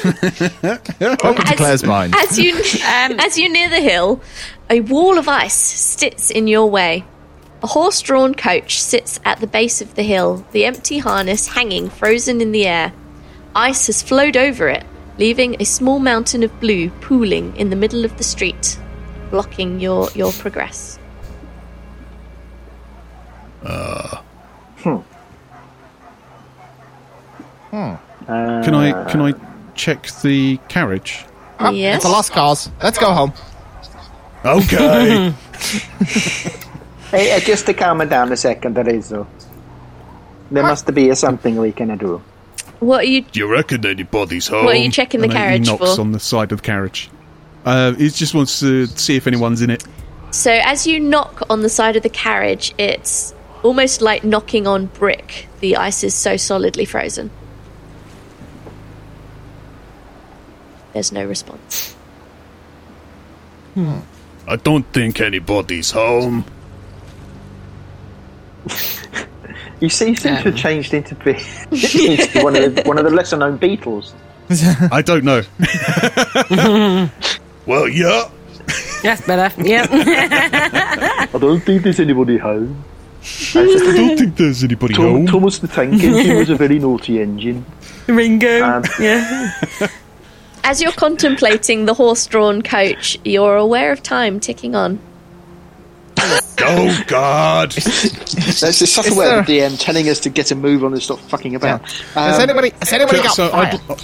Welcome 0.62 1.46
to 1.46 1.54
Claire's 1.56 1.84
mind. 1.86 2.16
As 2.18 2.38
you 2.38 2.54
Um, 2.84 3.20
as 3.20 3.38
you 3.38 3.48
near 3.50 3.70
the 3.70 3.80
hill, 3.80 4.22
a 4.70 4.82
wall 4.82 5.18
of 5.18 5.30
ice 5.30 5.54
sits 5.54 6.32
in 6.32 6.48
your 6.48 6.70
way. 6.70 7.06
A 7.64 7.68
horse 7.68 8.02
drawn 8.02 8.36
coach 8.36 8.82
sits 8.82 9.20
at 9.26 9.40
the 9.40 9.48
base 9.48 9.82
of 9.82 9.96
the 9.96 10.04
hill, 10.04 10.46
the 10.52 10.66
empty 10.66 11.00
harness 11.00 11.48
hanging 11.48 11.90
frozen 11.90 12.42
in 12.42 12.52
the 12.52 12.68
air. 12.68 12.94
Ice 13.56 13.88
has 13.88 14.02
flowed 14.04 14.38
over 14.38 14.68
it, 14.68 14.84
leaving 15.18 15.56
a 15.60 15.66
small 15.66 16.00
mountain 16.00 16.44
of 16.44 16.60
blue 16.60 16.90
pooling 17.02 17.56
in 17.56 17.70
the 17.70 17.76
middle 17.76 18.06
of 18.06 18.18
the 18.18 18.24
street, 18.24 18.78
blocking 19.32 19.80
your, 19.80 20.10
your 20.14 20.32
progress. 20.34 21.00
Ah. 23.66 24.22
Hmm. 24.78 24.98
Hmm. 27.72 27.96
Can 28.28 28.76
I 28.76 29.10
can 29.10 29.22
I 29.22 29.34
check 29.74 30.08
the 30.22 30.58
carriage? 30.68 31.26
Oh, 31.60 31.72
Yes. 31.72 31.98
It's 31.98 32.06
a 32.06 32.10
lost 32.10 32.32
cause. 32.32 32.70
Let's 32.84 32.98
go 33.00 33.12
home. 33.12 33.34
Okay. 34.44 35.34
Hey, 37.12 37.36
uh, 37.36 37.40
just 37.40 37.66
to 37.68 37.74
calm 37.74 38.02
it 38.02 38.10
down 38.10 38.32
a 38.32 38.38
second, 38.38 38.76
Rizzo. 38.78 39.28
There 40.52 40.64
must 40.64 40.94
be 40.94 41.14
something 41.16 41.56
we 41.58 41.72
can 41.72 41.98
do. 41.98 42.22
What 42.80 43.02
are 43.02 43.08
you 43.08 43.22
Do 43.22 43.40
you 43.40 43.48
reckon 43.52 43.86
anybody's 43.86 44.48
home? 44.48 44.66
what 44.66 44.76
are 44.76 44.80
you 44.80 44.92
checking 44.92 45.22
the 45.22 45.26
And 45.26 45.34
he 45.34 45.38
carriage 45.40 45.68
knocks 45.68 45.96
for? 45.96 46.02
on 46.02 46.12
the 46.12 46.20
side 46.20 46.52
of 46.52 46.62
the 46.62 46.66
carriage. 46.66 47.10
Uh, 47.64 47.94
he 47.94 48.10
just 48.10 48.36
wants 48.36 48.60
to 48.60 48.86
see 48.88 49.16
if 49.16 49.26
anyone's 49.28 49.62
in 49.62 49.70
it. 49.70 49.84
So 50.32 50.52
as 50.52 50.86
you 50.86 51.00
knock 51.00 51.42
on 51.50 51.62
the 51.62 51.70
side 51.70 51.96
of 51.96 52.04
the 52.04 52.10
carriage, 52.10 52.76
it's 52.78 53.34
almost 53.64 54.02
like 54.02 54.24
knocking 54.24 54.68
on 54.68 54.88
brick. 54.88 55.48
The 55.62 55.78
ice 55.78 56.04
is 56.04 56.14
so 56.14 56.38
solidly 56.38 56.86
frozen. 56.86 57.32
There's 60.94 61.12
no 61.12 61.26
response. 61.26 61.94
Hmm. 63.74 64.00
I 64.48 64.58
don't 64.58 64.86
think 64.94 65.20
anybody's 65.22 65.92
home. 65.92 66.46
You 69.82 69.90
see, 69.90 70.06
he 70.08 70.16
seems 70.16 70.22
to 70.22 70.36
have 70.36 70.56
changed 70.56 70.94
into, 70.94 71.16
be- 71.16 71.32
into 71.72 72.40
one 72.44 72.56
of 72.56 72.76
the, 72.76 72.84
one 72.86 72.98
of 72.98 73.04
the 73.04 73.12
lesser 73.12 73.36
known 73.36 73.60
Beatles. 73.60 74.14
I 74.92 75.02
don't 75.02 75.24
know. 75.26 75.42
Well, 77.66 77.88
yeah. 77.90 78.30
That's 79.02 79.26
better. 79.26 79.52
Yeah. 79.62 79.88
I 79.92 81.38
don't 81.40 81.62
think 81.62 81.82
there's 81.82 82.00
anybody 82.00 82.38
home. 82.38 82.84
I 83.56 83.66
don't 83.96 84.18
think 84.18 84.36
there's 84.38 84.64
anybody 84.64 84.94
Tom, 84.94 85.04
home. 85.04 85.26
Thomas 85.26 85.58
the 85.58 85.68
Tank 85.68 85.94
Engine 86.04 86.38
was 86.38 86.52
a 86.52 86.56
very 86.56 86.78
naughty 86.78 87.20
engine. 87.20 87.66
Ringo. 88.06 88.64
Um, 88.64 88.84
yeah. 89.00 89.52
As 90.64 90.80
you're 90.80 90.92
contemplating 90.92 91.86
the 91.86 91.96
horse-drawn 91.96 92.62
coach, 92.62 93.18
you're 93.26 93.56
aware 93.58 93.92
of 93.92 94.04
time 94.04 94.40
ticking 94.40 94.76
on. 94.76 95.00
Oh, 96.18 97.04
God. 97.08 97.72
That's 97.72 98.60
the 98.80 98.88
subtle 98.88 99.18
way 99.18 99.38
of 99.38 99.46
the 99.46 99.60
DM 99.60 99.80
telling 99.80 100.10
us 100.10 100.20
to 100.22 100.30
get 100.30 100.52
a 100.52 100.56
move 100.56 100.84
on 100.84 100.94
and 100.94 101.02
stop 101.02 101.20
fucking 101.20 101.56
about. 101.56 101.90
has 102.14 102.36
Um, 102.38 102.42
anybody? 102.42 102.72
Has 102.80 102.94
anybody 102.94 103.20
got 103.20 103.36
so 103.36 103.50
fire? 103.50 103.74
I'd, 103.90 104.04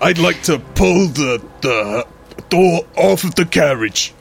I'd 0.00 0.18
like 0.18 0.42
to 0.44 0.58
pull 0.74 1.08
the, 1.08 1.42
the 1.62 2.06
door 2.48 2.82
off 2.96 3.24
of 3.24 3.34
the 3.34 3.44
carriage. 3.44 4.14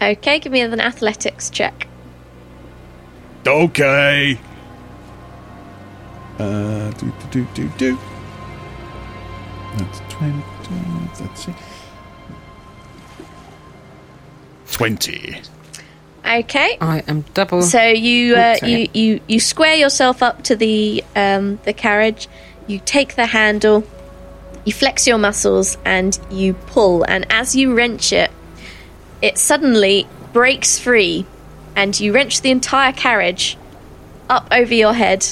Okay, 0.00 0.38
give 0.38 0.52
me 0.52 0.60
an 0.60 0.80
athletics 0.80 1.50
check. 1.50 1.88
Okay. 3.46 4.38
uh, 6.38 6.90
do 6.92 7.12
do 7.30 7.44
do 7.44 7.46
do 7.54 7.68
do. 7.78 7.98
That's 9.76 10.00
twenty. 10.08 10.42
Let's 11.20 11.46
see. 11.46 11.54
20. 14.72 15.42
Okay. 16.24 16.76
I 16.80 17.02
am 17.08 17.22
double. 17.34 17.62
So 17.62 17.82
you 17.82 18.36
uh, 18.36 18.56
you, 18.62 18.88
you 18.92 19.20
you 19.26 19.40
square 19.40 19.74
yourself 19.74 20.22
up 20.22 20.42
to 20.44 20.56
the 20.56 21.04
um, 21.16 21.58
the 21.64 21.72
carriage. 21.72 22.28
You 22.66 22.80
take 22.84 23.16
the 23.16 23.26
handle. 23.26 23.84
You 24.64 24.72
flex 24.72 25.06
your 25.06 25.18
muscles 25.18 25.78
and 25.84 26.18
you 26.30 26.54
pull. 26.54 27.04
And 27.04 27.26
as 27.30 27.56
you 27.56 27.74
wrench 27.74 28.12
it, 28.12 28.30
it 29.22 29.38
suddenly 29.38 30.06
breaks 30.32 30.78
free, 30.78 31.26
and 31.74 31.98
you 31.98 32.12
wrench 32.12 32.42
the 32.42 32.50
entire 32.50 32.92
carriage 32.92 33.56
up 34.28 34.46
over 34.52 34.74
your 34.74 34.92
head 34.92 35.26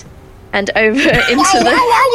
and 0.53 0.71
over 0.75 0.99
into 0.99 1.05
the 1.05 1.71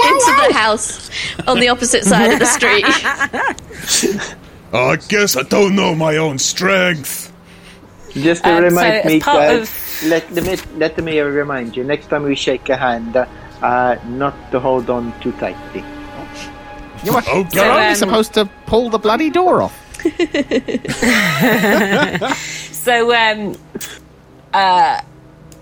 into 0.07 0.47
the 0.47 0.53
house 0.53 1.09
on 1.47 1.59
the 1.59 1.69
opposite 1.69 2.03
side 2.03 2.31
of 2.31 2.39
the 2.39 2.45
street. 2.45 2.85
I 4.73 4.95
guess 5.07 5.37
I 5.37 5.43
don't 5.43 5.75
know 5.75 5.93
my 5.95 6.17
own 6.17 6.39
strength. 6.39 7.32
Just 8.13 8.43
to 8.43 8.55
Um, 8.55 8.63
remind 8.63 8.93
as 8.93 9.05
me, 9.05 9.19
part 9.19 9.49
uh, 9.49 9.53
of- 9.61 10.03
let, 10.05 10.31
me, 10.31 10.57
let 10.77 11.03
me 11.03 11.19
remind 11.19 11.75
you, 11.75 11.83
next 11.83 12.07
time 12.07 12.23
we 12.23 12.35
shake 12.35 12.69
a 12.69 12.77
hand, 12.77 13.15
uh, 13.15 13.25
uh, 13.61 13.95
not 14.07 14.33
to 14.51 14.59
hold 14.59 14.89
on 14.89 15.13
too 15.19 15.31
tightly. 15.33 15.83
You 17.03 17.13
are, 17.13 17.19
Okay. 17.21 17.47
you're 17.53 17.65
only 17.65 17.87
um, 17.87 17.95
supposed 17.95 18.33
to 18.35 18.45
pull 18.65 18.89
the 18.89 18.99
bloody 18.99 19.29
door 19.29 19.61
off. 19.63 19.79
So, 22.83 23.15
um, 23.15 23.55
uh, 24.53 24.99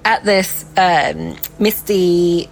at 0.04 0.24
this, 0.24 0.66
um, 0.76 1.36
Misty 1.60 2.50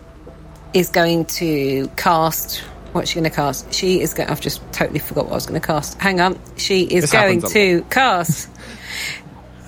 is 0.75 0.89
going 0.89 1.25
to 1.25 1.87
cast. 1.97 2.59
What's 2.91 3.09
she 3.09 3.15
going 3.15 3.23
to 3.29 3.35
cast? 3.35 3.73
She 3.73 4.01
is 4.01 4.13
going. 4.13 4.29
I've 4.29 4.39
just 4.41 4.61
totally 4.71 4.99
forgot 4.99 5.25
what 5.25 5.31
I 5.31 5.35
was 5.35 5.47
going 5.47 5.59
to 5.59 5.65
cast. 5.65 5.99
Hang 5.99 6.21
on. 6.21 6.39
She 6.55 6.83
is 6.83 7.01
This 7.05 7.11
going 7.11 7.41
to 7.41 7.81
cast. 7.89 8.47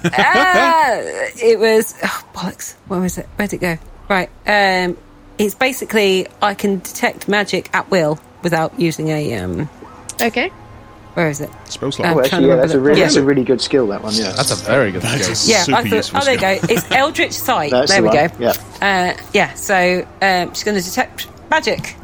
ah, 0.06 0.98
it 1.00 1.60
was 1.60 1.96
oh, 2.04 2.24
bollocks. 2.34 2.74
Where 2.88 3.00
was 3.00 3.18
it? 3.18 3.28
Where'd 3.36 3.54
it 3.54 3.60
go? 3.60 3.78
Right. 4.10 4.30
Um, 4.46 4.98
it's 5.38 5.56
basically 5.56 6.28
I 6.42 6.54
can 6.54 6.80
detect 6.80 7.28
magic 7.28 7.70
at 7.74 7.90
will 7.90 8.20
without 8.44 8.80
using 8.80 9.10
a 9.10 9.36
um. 9.40 9.70
Okay. 10.22 10.52
Where 11.14 11.30
is 11.30 11.42
it? 11.42 11.50
Spell 11.66 11.92
slot. 11.92 12.16
Oh, 12.16 12.22
actually, 12.22 12.48
yeah, 12.48 12.56
that's 12.56 12.74
a 12.74 12.80
really, 12.80 13.00
Yeah. 13.00 13.06
that's 13.06 13.18
a 13.18 13.24
really 13.24 13.44
good 13.44 13.60
skill. 13.60 13.88
That 13.88 14.02
one, 14.02 14.14
yeah. 14.14 14.32
That's 14.32 14.52
a 14.52 14.56
very 14.56 14.92
good 14.94 15.02
That 15.02 15.20
skill. 15.20 15.54
Yeah, 15.54 15.64
super 15.64 15.78
I 15.78 15.84
thought, 15.84 15.92
useful 15.92 16.20
oh, 16.22 16.24
there 16.24 16.34
you 16.36 16.40
go. 16.40 16.68
It's 16.70 16.92
Eldritch 16.92 17.34
Sight. 17.34 17.72
That's 17.72 17.92
there 17.92 18.02
the 18.02 18.10
we 18.10 18.16
one, 18.16 18.28
go. 18.30 18.36
yeah. 18.40 18.54
Uh, 19.18 19.22
yeah, 19.34 19.54
so 19.56 20.08
um, 20.22 20.54
she's 20.54 20.64
going 20.64 20.78
to 20.78 20.84
detect 20.84 21.28
magic. 21.50 21.96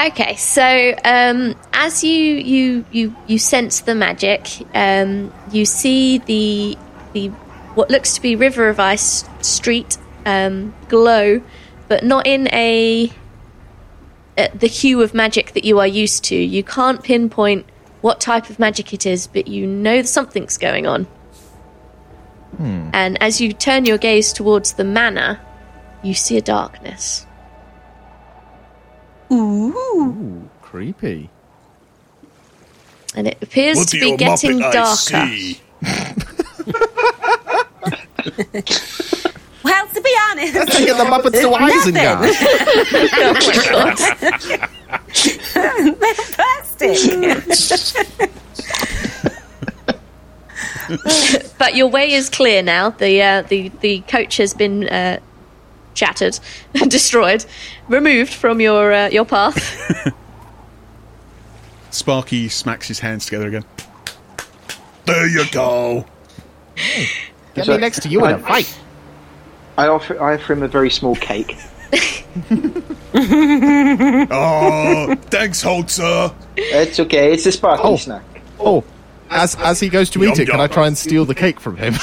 Okay, 0.00 0.34
so 0.36 0.94
um, 1.04 1.54
as 1.74 2.02
you 2.02 2.12
you 2.12 2.86
you 2.90 3.14
you 3.26 3.38
sense 3.38 3.80
the 3.80 3.94
magic, 3.94 4.48
um, 4.74 5.30
you 5.52 5.66
see 5.66 6.18
the 6.18 6.78
the 7.12 7.28
what 7.74 7.90
looks 7.90 8.14
to 8.14 8.22
be 8.22 8.34
River 8.34 8.70
of 8.70 8.80
Ice 8.80 9.28
street 9.42 9.98
um, 10.24 10.74
glow, 10.88 11.42
but 11.88 12.02
not 12.02 12.26
in 12.26 12.48
a 12.48 13.12
uh, 14.38 14.48
the 14.54 14.68
hue 14.68 15.02
of 15.02 15.12
magic 15.12 15.52
that 15.52 15.64
you 15.64 15.78
are 15.78 15.86
used 15.86 16.24
to. 16.24 16.34
You 16.36 16.64
can't 16.64 17.02
pinpoint 17.02 17.66
what 18.00 18.22
type 18.22 18.48
of 18.48 18.58
magic 18.58 18.94
it 18.94 19.04
is, 19.04 19.26
but 19.26 19.48
you 19.48 19.66
know 19.66 20.00
something's 20.00 20.56
going 20.56 20.86
on. 20.86 21.06
And 22.94 23.22
as 23.22 23.38
you 23.42 23.52
turn 23.52 23.84
your 23.84 23.98
gaze 23.98 24.32
towards 24.32 24.72
the 24.72 24.84
manor, 24.84 25.40
you 26.02 26.14
see 26.14 26.38
a 26.38 26.42
darkness. 26.42 27.26
Ooh 29.32 30.48
creepy. 30.70 31.28
And 33.16 33.26
it 33.26 33.36
appears 33.42 33.76
What 33.76 33.88
to 33.88 33.98
be 33.98 34.16
getting 34.16 34.60
Muppet 34.60 34.72
darker. 34.72 35.26
Well, 39.62 39.86
to 39.88 40.00
be 40.00 40.16
honest, 40.30 40.54
Taking 40.72 40.96
the 40.96 41.04
Muppets 41.04 41.42
to 41.42 41.50
Isengard. 41.50 42.32
plastic. 46.34 46.96
But 51.58 51.76
your 51.76 51.88
way 51.88 52.12
is 52.12 52.30
clear 52.30 52.62
now. 52.62 52.88
The 52.90 53.22
uh, 53.22 53.42
the 53.42 53.70
the 53.80 54.00
coach 54.08 54.38
has 54.38 54.54
been 54.54 54.88
uh, 54.88 55.20
shattered, 55.94 56.38
destroyed, 56.88 57.44
removed 57.88 58.32
from 58.32 58.60
your 58.60 58.92
uh, 58.92 59.08
your 59.08 59.24
path. 59.24 59.58
Sparky 61.90 62.48
smacks 62.48 62.86
his 62.88 63.00
hands 63.00 63.24
together 63.26 63.48
again. 63.48 63.64
There 65.06 65.26
you 65.26 65.44
go. 65.50 66.06
Get 67.54 67.66
So- 67.66 67.72
me 67.74 67.78
next 67.78 68.02
to 68.02 68.08
you 68.08 68.24
in 68.24 68.32
a 68.34 68.38
fight. 68.38 68.78
I 69.76 69.88
offer, 69.88 70.20
I 70.22 70.34
offer 70.36 70.52
him 70.52 70.62
a 70.62 70.68
very 70.68 70.90
small 70.90 71.16
cake. 71.16 71.56
Oh, 73.12 75.14
thanks, 75.30 75.64
Holzer. 75.64 76.34
It's 76.56 77.00
okay. 77.00 77.32
It's 77.32 77.46
a 77.46 77.52
sparkly 77.52 77.92
Oh. 77.92 77.96
snack. 77.96 78.22
Oh, 78.58 78.84
as 79.30 79.54
as 79.56 79.80
he 79.80 79.88
goes 79.88 80.10
to 80.10 80.20
Yum, 80.20 80.32
eat 80.32 80.40
it, 80.40 80.44
can 80.46 80.54
yum. 80.56 80.60
I 80.60 80.66
try 80.66 80.86
and 80.86 80.98
steal 80.98 81.24
the 81.24 81.34
cake 81.34 81.60
from 81.60 81.76
him? 81.76 81.94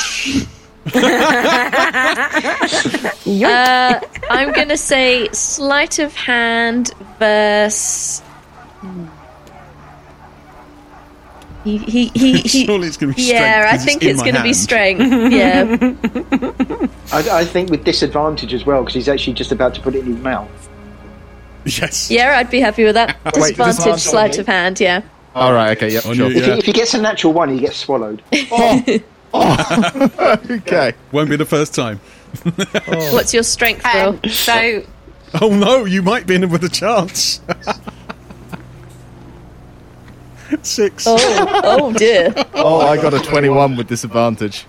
Uh, 3.28 4.00
I'm 4.30 4.52
gonna 4.54 4.78
say 4.78 5.28
sleight 5.30 6.00
of 6.00 6.16
hand 6.16 6.92
versus. 7.20 8.22
He 11.64 11.78
he 11.78 12.08
he. 12.14 12.42
he 12.42 12.66
Surely 12.66 12.88
it's 12.88 12.98
gonna 12.98 13.14
be 13.14 13.24
Yeah, 13.24 13.70
I 13.72 13.78
think 13.78 14.04
it's 14.04 14.14
it's 14.14 14.22
going 14.22 14.36
to 14.36 14.44
be 14.44 14.54
strength. 14.54 15.02
Yeah, 15.34 15.78
I, 17.12 17.40
I 17.40 17.46
think 17.46 17.70
with 17.70 17.84
disadvantage 17.84 18.54
as 18.54 18.66
well 18.66 18.82
because 18.82 18.94
he's 18.94 19.10
actually 19.10 19.34
just 19.34 19.52
about 19.52 19.74
to 19.76 19.82
put 19.82 19.96
it 19.96 20.00
in 20.00 20.16
his 20.16 20.24
mouth. 20.24 20.70
Yes. 21.66 22.10
yeah, 22.10 22.38
I'd 22.38 22.50
be 22.50 22.62
happy 22.62 22.86
with 22.86 22.96
that. 22.96 23.18
Disadvantage, 23.26 23.58
disadvantage 23.58 24.02
sleight 24.02 24.38
of 24.38 24.48
hand. 24.48 24.80
Yeah. 24.80 25.02
All 25.36 25.52
right. 25.54 25.76
Okay. 25.78 25.92
Yep. 25.94 26.04
Sure. 26.04 26.14
you, 26.14 26.26
If, 26.28 26.36
yeah. 26.36 26.54
he, 26.54 26.60
if 26.60 26.66
he 26.66 26.72
gets 26.72 26.94
a 26.94 27.02
natural 27.02 27.34
one, 27.34 27.50
he 27.50 27.60
gets 27.60 27.76
swallowed. 27.78 28.22
Okay. 30.50 30.94
Won't 31.12 31.30
be 31.30 31.36
the 31.36 31.46
first 31.46 31.74
time. 31.76 32.00
What's 32.88 33.34
your 33.34 33.44
strength 33.44 33.86
roll? 33.94 34.10
Um, 34.10 34.20
so 34.30 34.84
Oh 35.42 35.50
no, 35.50 35.86
you 35.86 36.02
might 36.02 36.26
be 36.28 36.36
in 36.36 36.50
with 36.50 36.64
a 36.64 36.70
chance. 36.70 37.42
Six. 40.62 41.06
Oh, 41.08 41.62
oh 41.64 41.94
dear. 41.94 42.34
Oh, 42.54 42.80
I 42.80 42.96
got 42.96 43.14
a 43.14 43.20
21 43.20 43.76
with 43.76 43.88
disadvantage. 43.88 44.66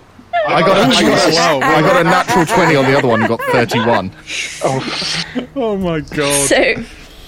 I 0.47 0.61
got 0.61 0.77
a, 0.77 0.81
I 0.97 1.01
got 1.01 1.31
a, 1.31 1.35
Wow. 1.35 1.59
I 1.61 1.81
got 1.81 2.01
a 2.01 2.03
natural 2.03 2.45
20 2.45 2.75
on 2.75 2.85
the 2.85 2.97
other 2.97 3.07
one 3.07 3.19
and 3.21 3.29
got 3.29 3.41
31. 3.51 4.11
Oh 5.55 5.77
my 5.77 6.01
god. 6.01 6.47
So, 6.47 6.75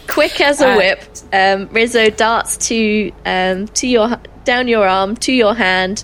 quick 0.08 0.42
as 0.42 0.62
a 0.62 0.70
Uh, 0.72 0.78
whip, 0.78 1.04
um, 1.32 1.70
Rizzo 1.72 2.10
darts 2.10 2.58
to 2.70 3.12
um, 3.26 3.68
to 3.70 3.88
your 3.88 4.20
down 4.44 4.68
your 4.68 4.86
arm 4.88 5.16
to 5.18 5.32
your 5.34 5.54
hand, 5.56 6.04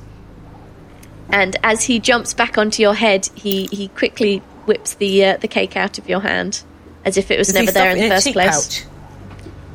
and 1.29 1.55
as 1.63 1.83
he 1.83 1.99
jumps 1.99 2.33
back 2.33 2.57
onto 2.57 2.81
your 2.81 2.93
head, 2.93 3.29
he 3.35 3.67
he 3.71 3.87
quickly 3.89 4.37
whips 4.65 4.95
the 4.95 5.25
uh, 5.25 5.37
the 5.37 5.47
cake 5.47 5.75
out 5.77 5.97
of 5.97 6.07
your 6.09 6.21
hand, 6.21 6.63
as 7.05 7.17
if 7.17 7.31
it 7.31 7.37
was 7.37 7.47
does 7.47 7.55
never 7.55 7.71
there 7.71 7.91
in 7.91 7.99
the 7.99 8.05
a 8.07 8.09
first 8.09 8.33
place. 8.33 8.79
pouch? 8.83 8.87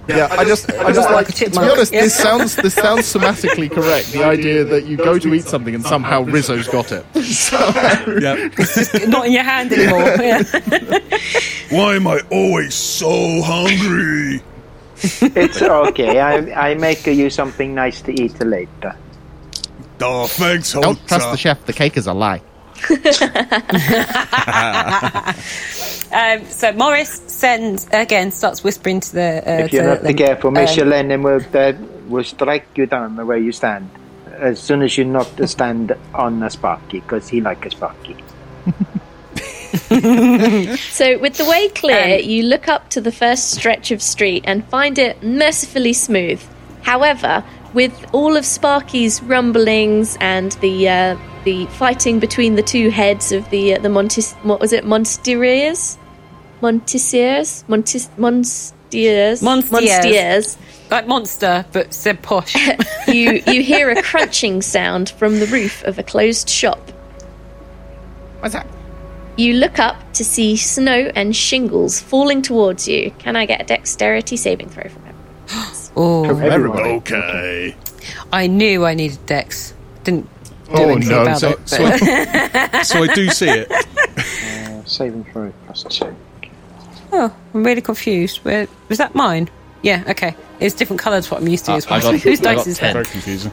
Yeah, 0.09 0.27
I 0.33 0.45
just, 0.45 0.69
I 0.69 0.93
just 0.93 1.09
like, 1.11 1.29
Like 1.29 1.35
to 1.37 1.51
be 1.51 1.59
honest, 1.59 1.93
this 1.93 2.13
sounds, 2.13 2.57
this 2.57 2.75
sounds 2.75 3.03
somatically 3.03 3.71
correct. 3.71 4.11
The 4.11 4.25
idea 4.25 4.65
that 4.65 4.85
you 4.85 4.97
go 4.97 5.17
to 5.17 5.33
eat 5.33 5.45
something 5.45 5.77
and 5.77 5.85
somehow 5.85 6.23
Rizzo's 6.23 6.67
got 6.67 6.91
it. 6.91 7.07
Yeah. 8.21 8.49
Not 9.07 9.27
in 9.27 9.33
your 9.33 9.45
hand 9.45 9.73
anymore. 9.77 10.01
Yeah. 10.01 10.43
Why 11.71 11.95
am 11.95 12.09
I 12.09 12.21
always 12.33 12.75
so 12.75 13.43
hungry? 13.43 14.43
It's 15.03 15.63
okay. 15.63 16.19
I, 16.19 16.71
I 16.71 16.75
make 16.75 17.07
you 17.07 17.31
something 17.31 17.73
nice 17.73 18.03
to 18.03 18.13
eat 18.21 18.41
later. 18.41 18.97
Oh, 20.03 20.27
thanks, 20.27 20.73
Don't 20.73 20.99
trust 21.09 21.31
the 21.31 21.37
chef. 21.37 21.65
The 21.67 21.73
cake 21.73 21.97
is 21.97 22.07
a 22.07 22.13
lie. 22.13 22.41
Um, 26.15 26.45
so 26.45 26.73
Morris 26.73 27.23
sends 27.27 27.89
again, 27.91 28.33
starts 28.33 28.63
whispering 28.63 29.01
to 29.01 29.13
the. 29.15 29.43
Uh, 29.47 29.65
If 29.65 29.73
you're 29.73 29.83
to 29.83 29.89
not 29.89 30.03
them. 30.03 30.15
careful, 30.15 30.49
Um, 30.49 30.55
Monsieur 30.55 30.85
Lennon 30.85 31.23
will, 31.23 31.41
uh, 31.55 31.73
will 32.07 32.23
strike 32.25 32.67
you 32.77 32.85
down 32.85 33.17
where 33.27 33.39
you 33.39 33.51
stand. 33.51 33.89
As 34.39 34.61
soon 34.61 34.83
as 34.83 34.99
you 34.99 35.07
not 35.07 35.27
stand 35.49 35.97
on 36.13 36.43
a 36.43 36.51
Sparky, 36.51 37.01
because 37.01 37.31
he 37.31 37.41
like 37.41 37.65
a 37.65 37.71
Sparky. 37.71 38.17
So, 40.91 41.19
with 41.19 41.39
the 41.39 41.47
way 41.47 41.69
clear, 41.69 42.17
Um, 42.17 42.21
you 42.29 42.43
look 42.43 42.69
up 42.69 42.91
to 42.91 43.01
the 43.01 43.13
first 43.13 43.53
stretch 43.53 43.91
of 43.91 44.03
street 44.03 44.45
and 44.47 44.67
find 44.69 44.99
it 44.99 45.23
mercifully 45.23 45.95
smooth. 45.95 46.43
However, 46.83 47.43
with 47.75 48.09
all 48.13 48.37
of 48.37 48.45
Sparky's 48.45 49.23
rumblings 49.23 50.17
and 50.21 50.53
the 50.61 50.89
uh, 50.89 51.17
the 51.45 51.67
fighting 51.67 52.21
between 52.21 52.55
the 52.55 52.63
two 52.63 52.91
heads 52.91 53.33
of 53.33 53.49
the 53.51 53.75
uh, 53.75 53.79
the 53.79 53.89
Montis, 53.89 54.35
what 54.45 54.61
was 54.61 54.73
it, 54.73 54.85
Monstiers, 54.85 55.99
Montisiers, 56.61 57.65
Montis, 57.69 58.09
Monstiers, 58.19 59.43
Monstiers. 59.43 59.73
Monstiers. 59.73 60.59
like 60.91 61.07
monster, 61.07 61.65
but 61.73 61.93
said 61.95 62.23
posh. 62.23 62.55
You 63.09 63.43
you 63.47 63.63
hear 63.63 63.91
a 63.91 64.01
crunching 64.03 64.63
sound 64.63 65.11
from 65.11 65.41
the 65.41 65.47
roof 65.47 65.83
of 65.85 65.99
a 65.99 66.03
closed 66.03 66.49
shop. 66.49 66.91
What's 68.41 68.55
that? 68.55 68.67
You 69.37 69.55
look 69.55 69.79
up 69.79 69.97
to 70.15 70.25
see 70.25 70.57
snow 70.57 71.11
and 71.15 71.35
shingles 71.35 72.01
falling 72.01 72.43
towards 72.43 72.87
you. 72.87 73.11
Can 73.19 73.35
I 73.35 73.47
get 73.47 73.63
a 73.63 73.65
dexterity 73.65 74.37
saving 74.37 74.69
throw 74.69 74.89
from 74.89 75.05
him? 75.05 75.17
oh, 75.97 76.25
Everybody. 76.25 76.91
Okay. 76.91 77.77
I 78.33 78.47
knew 78.47 78.85
I 78.85 78.95
needed 78.95 79.25
Dex. 79.27 79.75
Didn't 80.05 80.25
do 80.67 80.73
Oh, 80.75 80.89
anything 80.89 81.11
no. 81.11 81.23
about 81.23 81.39
So, 81.41 81.51
it. 81.51 81.69
so, 81.69 81.85
I, 81.85 82.83
so 82.83 83.03
I 83.03 83.15
do 83.15 83.29
see 83.29 83.49
it. 83.49 83.71
Uh, 83.71 84.85
saving 84.85 85.25
throw 85.25 85.53
plus 85.67 85.85
two. 85.85 86.15
oh, 87.13 87.35
I'm 87.55 87.65
really 87.65 87.81
confused. 87.83 88.39
Where 88.39 88.67
was 88.89 88.99
that 88.99 89.15
mine? 89.15 89.49
Yeah, 89.83 90.03
okay. 90.09 90.35
It's 90.61 90.75
different 90.75 91.01
colours 91.01 91.27
to 91.27 91.35
what 91.35 91.43
I'm 91.43 91.49
used 91.49 91.65
to 91.67 91.73
Uh, 91.73 91.77
as 91.77 91.89
well. 91.91 92.01
Got- 92.01 92.21
Whose 92.21 92.41
I 92.41 92.55
dice 92.55 92.67
is 92.67 92.79
10. 92.79 92.89
it? 92.91 92.93
Very 92.95 93.05
confusing. 93.05 93.53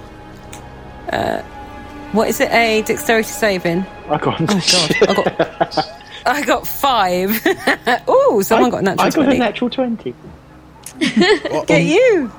What 2.11 2.27
is 2.27 2.39
it? 2.41 2.51
A 2.51 2.81
dexterity 2.81 3.27
saving? 3.29 3.85
I 4.09 4.17
got. 4.17 4.41
Oh 4.41 4.45
god, 4.47 4.95
I 5.09 5.13
got. 5.13 5.89
I 6.25 6.41
got 6.45 6.67
five. 6.67 7.39
oh, 8.07 8.41
someone 8.43 8.71
got 8.71 8.79
a 8.79 8.81
natural 8.83 9.05
I 9.05 9.25
got 9.27 9.35
a 9.35 9.37
natural 9.37 9.69
twenty. 9.69 10.13
Get 11.67 11.83
you. 11.83 12.31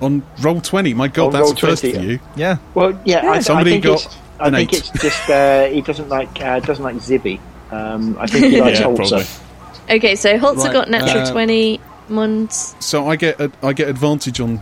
On 0.00 0.22
roll 0.40 0.60
twenty. 0.60 0.94
My 0.94 1.08
god, 1.08 1.26
On 1.26 1.32
that's 1.32 1.42
roll 1.42 1.52
a 1.52 1.56
first 1.56 1.82
20, 1.82 1.94
for 1.98 2.02
you. 2.04 2.20
Yeah. 2.36 2.56
Well, 2.74 2.98
yeah, 3.04 3.30
I, 3.30 3.40
Somebody 3.40 3.70
I 3.70 3.72
think 3.74 3.84
got 3.84 4.04
it's, 4.04 4.16
I 4.38 4.50
think 4.50 4.72
eight. 4.72 4.78
it's 4.78 5.02
just 5.02 5.28
uh, 5.30 5.66
he 5.66 5.80
doesn't 5.82 6.08
like 6.08 6.40
uh, 6.40 6.60
doesn't 6.60 6.84
like 6.84 6.96
Zibby. 6.96 7.38
Um, 7.70 8.16
I 8.18 8.26
think 8.26 8.46
he 8.46 8.60
likes 8.62 8.80
Yeah, 8.80 8.86
Holzer. 8.86 8.96
probably. 8.96 9.96
Okay, 9.96 10.16
so 10.16 10.38
Holzer 10.38 10.64
Right, 10.64 10.72
got 10.72 10.90
natural 10.90 11.22
uh, 11.24 11.30
20. 11.32 11.80
Mons. 12.08 12.74
So 12.80 13.08
I 13.08 13.16
get 13.16 13.40
a, 13.40 13.52
I 13.62 13.72
get 13.72 13.88
advantage 13.88 14.40
on. 14.40 14.60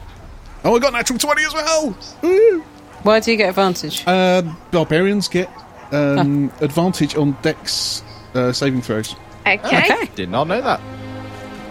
Oh, 0.64 0.76
I 0.76 0.78
got 0.80 0.92
natural 0.92 1.18
twenty 1.18 1.44
as 1.44 1.54
well. 1.54 1.96
Woo! 2.22 2.60
Why 3.04 3.20
do 3.20 3.30
you 3.30 3.36
get 3.36 3.48
advantage? 3.50 4.02
Uh, 4.06 4.42
barbarians 4.70 5.28
get 5.28 5.48
um, 5.92 6.52
advantage 6.60 7.14
on 7.16 7.36
Dex 7.42 8.02
uh, 8.34 8.52
saving 8.52 8.82
throws. 8.82 9.14
Okay. 9.46 9.58
Okay. 9.64 10.10
Did 10.16 10.28
not 10.30 10.48
know 10.48 10.60
that. 10.60 10.80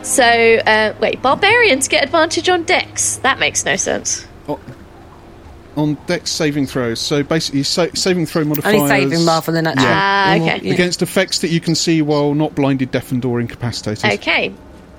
So, 0.07 0.23
uh, 0.23 0.93
wait, 1.01 1.21
barbarians 1.21 1.89
get 1.89 2.03
advantage 2.03 2.47
on 2.47 2.63
dex. 2.63 3.17
That 3.17 3.39
makes 3.39 3.65
no 3.65 3.75
sense. 3.75 4.25
On 5.75 5.95
Dex 6.07 6.31
saving 6.31 6.65
throws. 6.65 6.99
So 6.99 7.21
basically, 7.21 7.61
sa- 7.61 7.87
saving 7.93 8.25
throw 8.25 8.43
modifiers 8.45 8.75
Only 8.75 8.87
saving 8.89 9.25
rather 9.27 9.51
than 9.51 9.67
actually. 9.67 9.85
Ah, 9.87 10.35
normal- 10.37 10.55
okay. 10.55 10.65
yeah. 10.67 10.73
against 10.73 11.01
effects 11.03 11.39
that 11.39 11.49
you 11.49 11.59
can 11.59 11.75
see 11.75 12.01
while 12.01 12.33
not 12.33 12.55
blinded, 12.55 12.89
deafened, 12.89 13.25
or 13.25 13.39
incapacitated. 13.39 14.11
Okay. 14.13 14.53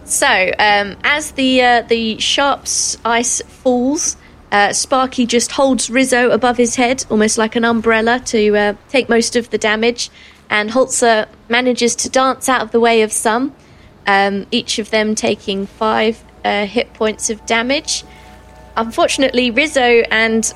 So, 0.04 0.26
um, 0.28 0.96
as 1.02 1.32
the 1.32 1.62
uh, 1.62 1.82
the 1.82 2.18
sharp's 2.20 2.96
ice 3.04 3.42
falls, 3.42 4.16
uh, 4.52 4.72
Sparky 4.72 5.26
just 5.26 5.50
holds 5.52 5.90
Rizzo 5.90 6.30
above 6.30 6.58
his 6.58 6.76
head, 6.76 7.04
almost 7.10 7.38
like 7.38 7.56
an 7.56 7.64
umbrella, 7.64 8.20
to 8.26 8.56
uh, 8.56 8.74
take 8.88 9.08
most 9.08 9.34
of 9.34 9.50
the 9.50 9.58
damage. 9.58 10.10
And 10.48 10.70
Holzer 10.70 11.26
manages 11.48 11.96
to 11.96 12.08
dance 12.08 12.48
out 12.48 12.60
of 12.62 12.70
the 12.70 12.78
way 12.78 13.02
of 13.02 13.10
some, 13.10 13.52
um, 14.08 14.46
each 14.50 14.78
of 14.80 14.90
them 14.90 15.14
taking 15.14 15.66
five 15.66 16.20
uh, 16.44 16.66
hit 16.66 16.92
points 16.94 17.30
of 17.30 17.44
damage. 17.46 18.02
Unfortunately, 18.76 19.50
Rizzo 19.52 20.02
and 20.10 20.52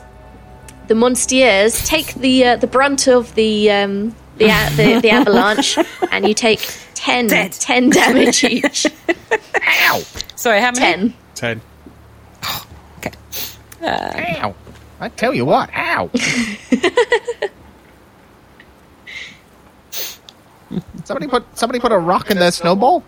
the 0.88 0.94
Monstiers 0.96 1.86
take 1.86 2.14
the 2.14 2.44
uh, 2.46 2.56
the 2.56 2.66
brunt 2.66 3.06
of 3.06 3.34
the 3.36 3.70
um, 3.70 4.14
the, 4.38 4.46
a- 4.46 4.70
the 4.76 5.00
the 5.00 5.10
avalanche, 5.20 5.78
and 6.10 6.26
you 6.26 6.34
take 6.34 6.60
10, 6.94 7.28
10 7.50 7.90
damage 7.90 8.42
each. 8.44 8.86
Ow! 9.90 10.02
Sorry, 10.36 10.60
how 10.60 10.70
many? 10.72 11.14
Ten. 11.34 11.60
Ten. 11.60 11.60
Okay. 13.84 14.38
Ow. 14.40 14.54
I 15.00 15.08
tell 15.08 15.34
you 15.34 15.44
what. 15.44 15.68
Ow. 15.74 16.08
somebody 21.04 21.26
put 21.26 21.44
somebody 21.58 21.80
put 21.80 21.90
a 21.92 21.98
rock 21.98 22.30
in 22.30 22.38
their 22.38 22.52
snowball. 22.52 23.02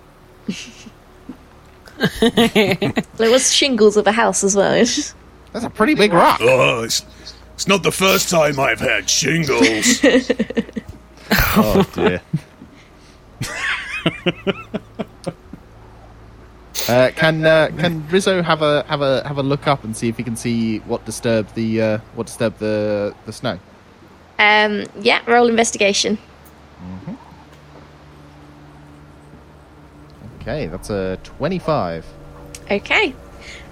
There 3.17 3.31
was 3.31 3.53
shingles 3.53 3.97
of 3.97 4.07
a 4.07 4.13
house 4.13 4.43
as 4.43 4.57
well. 4.57 4.73
That's 4.73 5.15
a 5.65 5.71
pretty 5.71 5.95
big 5.95 6.13
rock. 6.13 6.41
Oh, 6.43 6.83
it's, 6.83 7.05
it's 7.55 7.69
not 7.69 7.83
the 7.83 7.93
first 7.93 8.29
time 8.29 8.59
I've 8.59 8.81
had 8.81 9.09
shingles. 9.09 10.05
Oh 11.57 11.83
dear. 11.95 12.21
Uh, 16.87 17.11
can 17.17 17.47
uh, 17.47 17.71
can 17.79 18.07
Rizzo 18.09 18.43
have 18.43 18.61
a 18.61 18.83
have 18.83 19.01
a 19.01 19.27
have 19.27 19.39
a 19.39 19.43
look 19.43 19.67
up 19.67 19.85
and 19.85 19.97
see 19.97 20.09
if 20.09 20.19
he 20.19 20.23
can 20.23 20.37
see 20.37 20.81
what 20.81 21.03
disturbed 21.07 21.55
the 21.55 21.81
uh, 21.81 21.99
what 22.15 22.27
disturbed 22.27 22.59
the 22.59 23.15
the 23.25 23.33
snow? 23.33 23.59
Um, 24.39 24.85
yeah, 25.01 25.23
roll 25.27 25.49
investigation. 25.49 26.19
Okay, 30.45 30.67
that's 30.67 30.91
a 30.91 31.19
twenty-five. 31.25 32.05
Okay. 32.71 33.15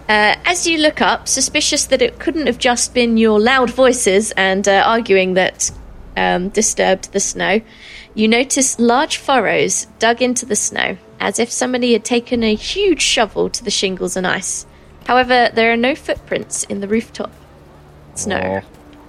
Uh, 0.09 0.35
as 0.47 0.67
you 0.67 0.79
look 0.79 1.03
up, 1.03 1.29
suspicious 1.29 1.85
that 1.85 2.01
it 2.01 2.19
couldn't 2.19 2.47
have 2.47 2.59
just 2.59 2.95
been 2.95 3.19
your 3.19 3.39
loud 3.39 3.71
voices 3.71 4.33
and 4.33 4.67
uh, 4.67 4.83
arguing 4.85 5.35
that 5.35 5.71
um, 6.17 6.49
disturbed 6.49 7.13
the 7.13 7.21
snow, 7.21 7.61
you 8.15 8.27
notice 8.27 8.79
large 8.79 9.19
furrows 9.19 9.87
dug 9.99 10.21
into 10.23 10.47
the 10.47 10.57
snow, 10.57 10.97
as 11.21 11.39
if 11.39 11.51
somebody 11.51 11.93
had 11.93 12.05
taken 12.05 12.43
a 12.43 12.55
huge 12.55 13.03
shovel 13.03 13.51
to 13.51 13.63
the 13.63 13.71
shingles 13.71 14.17
and 14.17 14.27
ice. 14.27 14.67
However, 15.07 15.51
there 15.53 15.73
are 15.73 15.77
no 15.77 15.95
footprints 15.95 16.65
in 16.65 16.81
the 16.81 16.89
rooftop. 16.89 17.33
snow. 18.15 18.63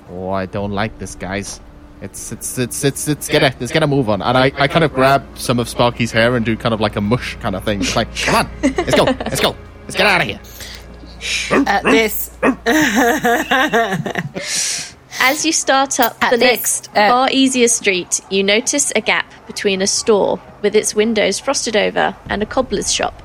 Oh, 0.10 0.16
oh, 0.16 0.30
I 0.32 0.46
don't 0.46 0.72
like 0.72 1.00
this, 1.00 1.16
guys. 1.16 1.60
It's 2.04 2.32
it's 2.34 2.58
it's 2.58 2.84
it's 2.84 3.08
it's 3.08 3.30
get 3.30 3.44
a 3.44 3.56
let's 3.62 3.72
get 3.72 3.82
a 3.82 3.88
move 3.88 4.10
on. 4.10 4.22
And 4.22 4.38
I, 4.38 4.52
I 4.58 4.68
kind 4.68 4.84
of 4.84 4.94
grab 4.94 5.26
some 5.38 5.58
of 5.58 5.70
Sparky's 5.70 6.12
hair 6.12 6.36
and 6.36 6.46
do 6.46 6.58
kind 6.58 6.74
of 6.74 6.82
like 6.82 6.98
a 6.98 7.02
mush 7.02 7.38
kind 7.38 7.56
of 7.56 7.64
thing. 7.64 7.80
It's 7.80 7.96
like, 7.96 8.14
come 8.14 8.36
on, 8.36 8.50
let's 8.62 8.94
go, 8.94 9.06
let's 9.06 9.40
go, 9.40 9.56
let's 9.84 9.96
get 9.96 10.06
out 10.06 10.20
of 10.20 10.28
here. 10.28 10.42
At 11.66 11.84
this, 11.84 12.38
As 15.22 15.46
you 15.46 15.54
start 15.54 16.02
up 16.02 16.22
At 16.22 16.32
the 16.32 16.38
this, 16.38 16.52
next 16.52 16.90
uh, 16.90 17.08
far 17.08 17.30
easier 17.32 17.70
street, 17.70 18.20
you 18.30 18.44
notice 18.44 18.92
a 18.94 19.00
gap 19.00 19.32
between 19.48 19.82
a 19.82 19.88
store 19.88 20.42
with 20.62 20.76
its 20.76 20.94
windows 20.94 21.40
frosted 21.40 21.78
over 21.78 22.18
and 22.26 22.44
a 22.44 22.46
cobbler's 22.46 22.92
shop. 22.92 23.24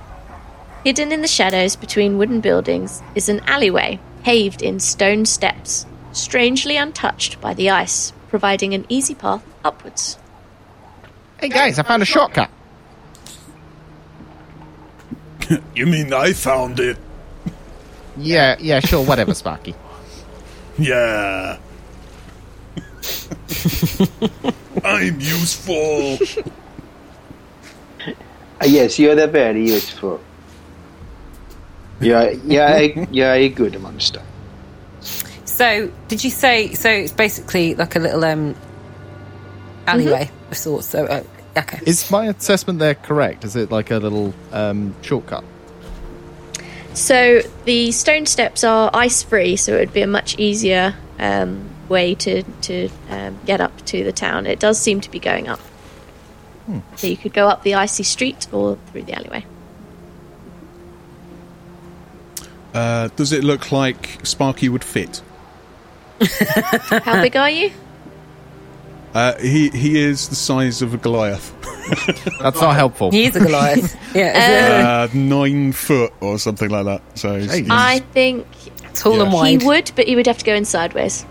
Hidden 0.85 1.11
in 1.11 1.23
the 1.23 1.27
shadows 1.27 1.75
between 1.75 2.17
wooden 2.17 2.41
buildings 2.41 3.03
is 3.17 3.29
an 3.29 3.41
alleyway 3.49 3.99
paved 4.23 4.63
in 4.63 4.79
stone 4.79 5.27
steps, 5.27 5.85
strangely 6.13 6.77
untouched 6.77 7.41
by 7.41 7.55
the 7.55 7.71
ice, 7.71 8.13
providing 8.29 8.75
an 8.75 8.85
easy 8.89 9.15
path 9.15 9.43
upwards. 9.65 10.19
Hey 11.41 11.49
guys, 11.49 11.79
I 11.79 11.83
found 11.83 12.03
a 12.03 12.07
shortcut. 12.07 12.51
You 15.75 15.87
mean 15.87 16.13
I 16.13 16.35
found 16.35 16.79
it? 16.79 16.99
Yeah, 18.19 18.57
yeah, 18.61 18.81
sure, 18.81 19.03
whatever, 19.05 19.33
Sparky. 19.35 19.75
Yeah. 20.79 21.59
I'm 24.85 25.19
useful. 25.19 26.19
Uh, 28.61 28.67
yes, 28.67 28.99
you're 28.99 29.27
very 29.27 29.67
useful. 29.71 30.21
You're, 32.01 32.31
you're, 32.31 33.05
you're 33.11 33.33
a 33.33 33.49
good 33.49 33.81
monster. 33.81 34.23
So 35.59 35.91
did 36.07 36.23
you 36.23 36.31
say? 36.31 36.73
So 36.75 36.89
it's 36.89 37.13
basically 37.13 37.75
like 37.75 37.97
a 37.97 37.99
little 37.99 38.25
um 38.25 38.55
alleyway 39.89 40.31
of 40.51 40.57
sorts. 40.57 40.87
So 40.87 41.05
uh, 41.05 41.25
okay. 41.57 41.81
Is 41.85 42.09
my 42.13 42.27
assessment 42.27 42.79
there 42.79 42.95
correct? 42.95 43.45
Is 43.45 43.57
it 43.57 43.73
like 43.73 43.91
a 43.91 43.99
little 43.99 44.33
um, 44.53 44.95
shortcut? 45.03 45.43
So 46.95 47.41
the 47.65 47.91
stone 47.91 48.27
steps 48.27 48.63
are 48.63 48.89
ice 48.95 49.25
free, 49.25 49.57
so 49.57 49.75
it 49.75 49.81
would 49.81 49.93
be 49.93 50.03
a 50.03 50.07
much 50.07 50.39
easier 50.39 50.95
um, 51.19 51.69
way 51.89 52.15
to 52.15 52.43
to 52.43 52.89
um, 53.11 53.37
get 53.45 53.61
up 53.61 53.85
to 53.87 54.05
the 54.05 54.13
town. 54.13 54.47
It 54.47 54.61
does 54.61 54.81
seem 54.81 55.01
to 55.01 55.11
be 55.11 55.19
going 55.19 55.49
up, 55.49 55.61
so 56.95 57.09
you 57.09 57.17
could 57.17 57.33
go 57.33 57.49
up 57.49 57.65
the 57.65 57.75
icy 57.75 58.05
street 58.05 58.47
or 58.53 58.79
through 58.93 59.03
the 59.03 59.15
alleyway. 59.15 59.45
Uh, 62.75 63.09
does 63.17 63.33
it 63.33 63.43
look 63.43 63.73
like 63.73 64.21
Sparky 64.25 64.69
would 64.69 64.85
fit? 64.85 65.21
How 66.21 67.23
big 67.23 67.37
are 67.37 67.51
you? 67.51 67.71
Uh, 69.15 69.37
he 69.39 69.71
he 69.71 69.99
is 69.99 70.29
the 70.29 70.35
size 70.35 70.83
of 70.83 70.93
a 70.95 70.97
Goliath, 70.99 71.55
That's 72.41 72.61
not 72.61 72.75
helpful. 72.77 73.11
He 73.11 73.25
is 73.25 73.35
a 73.37 73.41
Goliath. 73.41 73.97
yeah, 74.15 75.09
uh, 75.11 75.17
nine 75.17 75.73
foot 75.73 76.13
or 76.21 76.39
something 76.39 76.69
like 76.69 76.85
that. 76.85 77.03
So 77.19 77.39
he's- 77.39 77.51
Jesus. 77.53 77.71
I 77.71 78.01
think 78.13 78.47
tall 78.95 79.21
and 79.23 79.33
Yeah. 79.33 79.47
he 79.47 79.67
would, 79.67 79.91
but 79.97 80.07
he 80.07 80.15
would 80.15 80.27
have 80.27 80.39
to 80.39 80.45
go 80.45 80.55
in 80.55 80.65
sideways. 80.67 81.25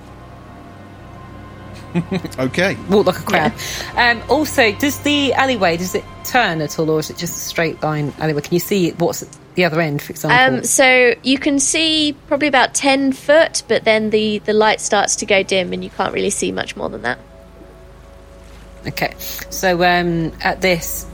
okay. 2.39 2.75
Walk 2.89 3.05
like 3.07 3.19
a 3.19 3.23
crab. 3.23 3.53
Um, 3.95 4.21
also, 4.29 4.71
does 4.73 4.99
the 4.99 5.33
alleyway 5.33 5.77
does 5.77 5.95
it 5.95 6.03
turn 6.25 6.61
at 6.61 6.77
all, 6.79 6.89
or 6.89 6.99
is 6.99 7.09
it 7.09 7.17
just 7.17 7.37
a 7.37 7.39
straight 7.39 7.81
line 7.83 8.13
alleyway? 8.19 8.41
Can 8.41 8.53
you 8.53 8.59
see 8.59 8.91
what's 8.91 9.23
at 9.23 9.29
the 9.57 9.65
other 9.65 9.81
end, 9.81 10.01
for 10.03 10.11
example? 10.11 10.57
Um, 10.59 10.63
so 10.63 11.15
you 11.23 11.37
can 11.39 11.59
see 11.59 12.15
probably 12.27 12.47
about 12.47 12.75
ten 12.75 13.11
foot, 13.11 13.63
but 13.67 13.83
then 13.83 14.11
the 14.11 14.37
the 14.39 14.53
light 14.53 14.79
starts 14.79 15.17
to 15.17 15.25
go 15.25 15.43
dim, 15.43 15.73
and 15.73 15.83
you 15.83 15.89
can't 15.89 16.13
really 16.13 16.29
see 16.29 16.51
much 16.53 16.77
more 16.77 16.89
than 16.89 17.01
that. 17.01 17.17
Okay, 18.87 19.13
so 19.17 19.83
um, 19.83 20.31
at 20.41 20.61
this, 20.61 21.05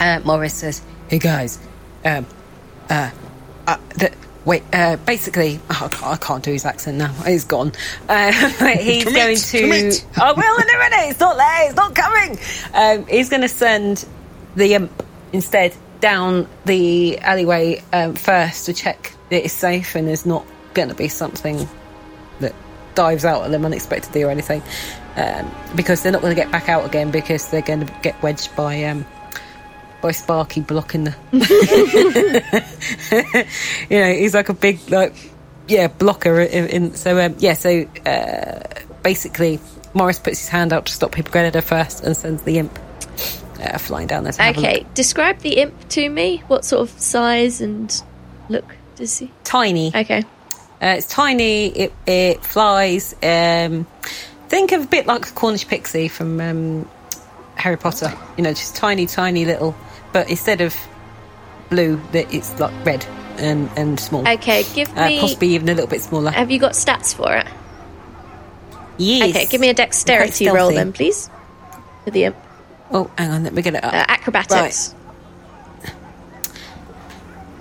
uh, 0.00 0.20
Morris 0.24 0.54
says, 0.54 0.82
"Hey 1.08 1.18
guys, 1.18 1.60
um, 2.04 2.26
uh, 2.88 3.10
uh, 3.66 3.76
the, 3.90 4.10
wait. 4.46 4.62
Uh, 4.72 4.96
basically, 4.96 5.60
oh, 5.68 5.82
I, 5.84 5.88
can't, 5.88 6.06
I 6.06 6.16
can't 6.16 6.42
do 6.42 6.52
his 6.52 6.64
accent 6.64 6.96
now. 6.96 7.12
He's 7.26 7.44
gone. 7.44 7.72
Uh, 8.08 8.32
he's 8.78 9.04
Commit, 9.04 9.14
going 9.22 9.36
to. 9.36 9.60
commit. 9.60 10.06
I 10.18 10.32
will 10.32 10.56
in 10.56 10.68
a 10.74 10.78
minute. 10.78 11.10
It's 11.10 11.20
not 11.20 11.36
there. 11.36 11.66
It's 11.66 11.76
not 11.76 11.94
coming. 11.94 12.38
Um, 12.72 13.06
he's 13.06 13.28
going 13.28 13.42
to 13.42 13.48
send 13.48 14.06
the 14.56 14.74
imp 14.74 14.90
instead 15.34 15.74
down 16.00 16.48
the 16.64 17.18
alleyway 17.18 17.82
um, 17.92 18.14
first 18.14 18.66
to 18.66 18.72
check 18.72 19.14
that 19.30 19.44
it's 19.44 19.54
safe 19.54 19.94
and 19.94 20.08
there's 20.08 20.26
not 20.26 20.44
going 20.74 20.88
to 20.88 20.94
be 20.94 21.08
something 21.08 21.68
that 22.40 22.54
dives 22.94 23.24
out 23.24 23.44
at 23.44 23.50
them 23.50 23.64
unexpectedly 23.64 24.22
or 24.22 24.30
anything, 24.30 24.62
um, 25.16 25.50
because 25.76 26.02
they're 26.02 26.12
not 26.12 26.22
going 26.22 26.34
to 26.34 26.40
get 26.40 26.50
back 26.50 26.68
out 26.68 26.84
again 26.84 27.10
because 27.10 27.50
they're 27.50 27.62
going 27.62 27.86
to 27.86 27.92
get 28.02 28.20
wedged 28.22 28.54
by 28.56 28.84
um, 28.84 29.06
by 30.00 30.12
Sparky 30.12 30.60
blocking 30.60 31.04
the. 31.04 31.14
you 33.90 33.98
know, 33.98 34.12
he's 34.12 34.34
like 34.34 34.48
a 34.48 34.54
big 34.54 34.78
like 34.90 35.14
yeah 35.68 35.88
blocker. 35.88 36.40
In, 36.40 36.66
in, 36.68 36.94
so 36.94 37.24
um, 37.24 37.36
yeah, 37.38 37.54
so 37.54 37.86
uh, 38.06 38.62
basically, 39.02 39.60
Morris 39.94 40.18
puts 40.18 40.40
his 40.40 40.48
hand 40.48 40.72
out 40.72 40.86
to 40.86 40.92
stop 40.92 41.12
people 41.12 41.32
going 41.32 41.46
at 41.46 41.54
her 41.54 41.62
first 41.62 42.02
and 42.02 42.16
sends 42.16 42.42
the 42.42 42.58
imp 42.58 42.78
uh, 43.60 43.78
flying 43.78 44.06
down 44.06 44.24
there. 44.24 44.32
To 44.32 44.42
have 44.42 44.56
a 44.56 44.58
Okay, 44.60 44.86
describe 44.94 45.38
the 45.40 45.58
imp 45.58 45.88
to 45.90 46.08
me. 46.08 46.42
What 46.48 46.64
sort 46.64 46.82
of 46.88 46.98
size 47.00 47.60
and 47.60 48.02
look 48.48 48.64
does 48.96 49.18
he? 49.18 49.30
tiny. 49.44 49.92
Okay. 49.94 50.22
Uh, 50.82 50.94
it's 50.96 51.06
tiny. 51.06 51.66
It 51.68 51.92
it 52.06 52.42
flies. 52.44 53.14
Um, 53.22 53.86
think 54.48 54.72
of 54.72 54.84
a 54.84 54.86
bit 54.86 55.06
like 55.06 55.28
a 55.28 55.32
Cornish 55.32 55.66
pixie 55.68 56.08
from 56.08 56.40
um, 56.40 56.88
Harry 57.56 57.76
Potter. 57.76 58.12
You 58.36 58.44
know, 58.44 58.50
just 58.50 58.76
tiny, 58.76 59.06
tiny 59.06 59.44
little. 59.44 59.74
But 60.12 60.30
instead 60.30 60.60
of 60.62 60.74
blue, 61.68 62.00
that 62.12 62.32
it's 62.34 62.58
like 62.58 62.72
red 62.84 63.04
and 63.38 63.68
and 63.76 64.00
small. 64.00 64.26
Okay, 64.26 64.64
give 64.74 64.88
Uh, 64.96 65.06
me. 65.08 65.20
possibly 65.20 65.48
even 65.48 65.68
a 65.68 65.74
little 65.74 65.86
bit 65.90 66.00
smaller. 66.00 66.30
Have 66.30 66.50
you 66.50 66.58
got 66.58 66.72
stats 66.72 67.14
for 67.14 67.32
it? 67.36 67.46
yes. 68.98 69.30
Okay, 69.30 69.46
give 69.46 69.60
me 69.60 69.68
a 69.68 69.74
dexterity 69.74 70.48
roll 70.48 70.70
then, 70.72 70.92
please. 70.92 71.30
For 72.04 72.10
the 72.10 72.24
imp. 72.24 72.36
Oh, 72.90 73.10
hang 73.16 73.30
on. 73.30 73.44
Let 73.44 73.54
me 73.54 73.62
get 73.62 73.74
it 73.74 73.84
up. 73.84 73.92
Uh, 73.92 74.04
acrobatics. 74.08 74.94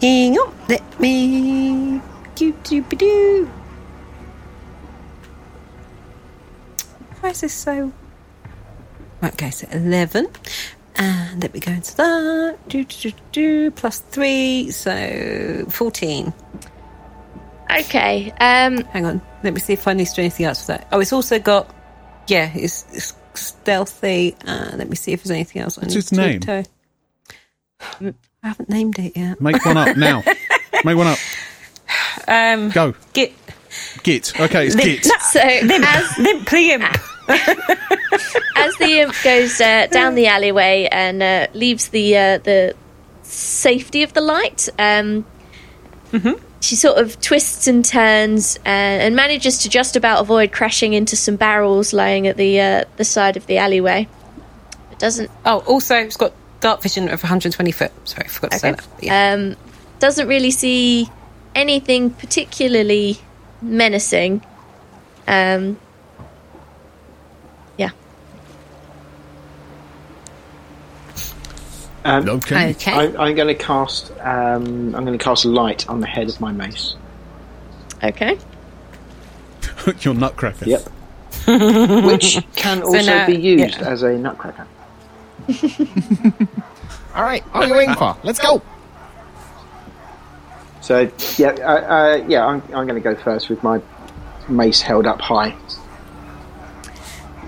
Hang 0.02 0.38
on. 0.38 0.56
Let 0.68 1.00
me. 1.00 2.02
Do 2.36 2.54
do 2.64 2.82
ba 2.84 2.96
do. 2.96 3.50
Why 7.20 7.30
is 7.32 7.42
this 7.42 7.54
so? 7.54 7.92
Okay, 9.22 9.52
so 9.52 9.68
eleven, 9.72 10.28
and 10.96 11.42
let 11.42 11.54
me 11.54 11.60
go 11.60 11.74
into 11.74 11.98
that. 11.98 12.58
Do 12.70 12.86
do 12.86 13.12
do 13.12 13.18
do 13.34 13.72
plus 13.72 14.00
three, 14.00 14.72
so 14.72 15.66
fourteen. 15.70 16.34
Okay. 17.70 18.32
Um. 18.40 18.86
Hang 18.86 19.06
on. 19.06 19.22
Let 19.44 19.54
me 19.54 19.60
see 19.60 19.74
if 19.74 19.86
I 19.88 19.94
need 19.94 20.08
to 20.08 20.16
do 20.16 20.22
anything 20.22 20.46
else 20.46 20.62
for 20.62 20.74
that. 20.74 20.88
Oh, 20.94 21.02
it's 21.02 21.12
also 21.12 21.40
got. 21.40 21.76
Yeah, 22.28 22.52
it's, 22.56 22.86
it's 22.94 23.14
stealthy. 23.40 24.36
Uh, 24.46 24.72
let 24.76 24.90
me 24.90 24.96
see 24.96 25.12
if 25.14 25.24
there's 25.24 25.32
anything 25.32 25.62
else. 25.62 25.78
I 25.78 25.82
What's 25.82 25.94
need 25.94 26.00
its 26.00 26.10
to 26.10 26.16
name? 26.16 26.40
toe. 26.42 26.64
I 28.44 28.48
haven't 28.48 28.70
named 28.70 29.00
it 29.00 29.16
yet. 29.18 29.40
Make 29.42 29.64
one 29.66 29.78
up 29.78 29.96
now. 29.98 30.24
Make 30.86 30.98
one 30.98 31.08
up. 31.08 31.18
Um, 32.28 32.70
Go. 32.70 32.94
Git. 33.14 33.34
Git. 34.04 34.40
Okay, 34.40 34.68
it's 34.68 34.76
Limp. 34.76 34.88
Git. 34.88 35.06
No, 35.08 35.18
So 35.20 35.40
as 35.42 36.18
Limp 36.18 36.50
the 36.50 36.72
imp. 36.72 36.84
as 38.56 38.76
the 38.78 39.00
imp 39.02 39.16
goes 39.24 39.60
uh, 39.62 39.88
down 39.92 40.16
the 40.16 40.28
alleyway 40.28 40.88
and 40.92 41.22
uh, 41.22 41.48
leaves 41.54 41.90
the 41.90 42.18
uh, 42.18 42.38
the 42.40 42.76
safety 43.24 44.02
of 44.04 44.14
the 44.14 44.22
light, 44.22 44.68
um, 44.80 45.26
she 46.70 46.76
sort 46.76 47.00
of 47.00 47.20
twists 47.20 47.66
and 47.66 47.84
turns 47.84 48.58
and, 48.58 49.02
and 49.02 49.16
manages 49.16 49.58
to 49.64 49.70
just 49.70 49.96
about 49.96 50.22
avoid 50.22 50.52
crashing 50.52 50.94
into 50.94 51.16
some 51.16 51.36
barrels 51.36 51.94
lying 51.94 52.28
at 52.28 52.38
the 52.38 52.62
uh, 52.62 52.84
the 52.98 53.04
side 53.04 53.36
of 53.36 53.48
the 53.48 53.58
alleyway. 53.58 54.08
It 54.92 55.00
doesn't 55.00 55.32
Oh, 55.46 55.64
also, 55.66 55.96
it's 55.96 56.16
got 56.16 56.32
dark 56.60 56.84
vision 56.84 57.06
of 57.10 57.24
120 57.24 57.72
foot. 57.72 57.92
Sorry, 58.08 58.26
I 58.26 58.28
forgot 58.28 58.52
to 58.52 58.60
say 58.60 58.72
that. 58.74 58.88
Yeah. 59.02 59.34
um, 59.34 59.56
doesn't 59.98 60.28
really 60.28 60.52
see 60.52 61.10
anything 61.56 62.12
particularly 62.12 63.18
menacing. 63.64 64.44
Um, 65.28 65.80
yeah. 67.78 67.90
Um, 72.06 72.30
Okay. 72.30 72.72
okay. 72.72 72.92
I, 72.92 73.26
I'm 73.26 73.36
going 73.36 73.48
to 73.48 73.56
cast. 73.56 74.12
Um, 74.22 74.96
I'm 74.96 75.06
going 75.06 75.18
to 75.18 75.24
cast 75.24 75.46
light 75.46 75.88
on 75.90 76.00
the 76.00 76.08
head 76.08 76.30
of 76.30 76.40
my 76.40 76.52
mace. 76.52 76.96
Okay. 78.04 78.38
Your 80.02 80.14
nutcracker. 80.14 80.66
Yep. 80.66 80.82
Which 82.06 82.40
can 82.56 82.82
also 82.84 83.02
now- 83.02 83.26
be 83.28 83.36
used 83.36 83.80
yeah. 83.80 83.88
as 83.90 84.04
a 84.04 84.18
nutcracker. 84.18 84.68
All 87.16 87.24
right, 87.24 87.44
what 87.54 87.64
are 87.64 87.68
you 87.68 87.74
waiting 87.74 87.96
for? 87.96 88.16
Let's 88.24 88.40
go. 88.40 88.62
So 90.82 91.12
yeah, 91.38 91.50
uh, 91.50 91.64
uh, 91.64 92.26
yeah, 92.28 92.46
I'm, 92.46 92.62
I'm 92.74 92.88
going 92.88 92.96
to 92.96 93.00
go 93.02 93.16
first 93.16 93.50
with 93.50 93.62
my 93.64 93.82
mace 94.48 94.82
held 94.82 95.08
up 95.08 95.20
high. 95.20 95.56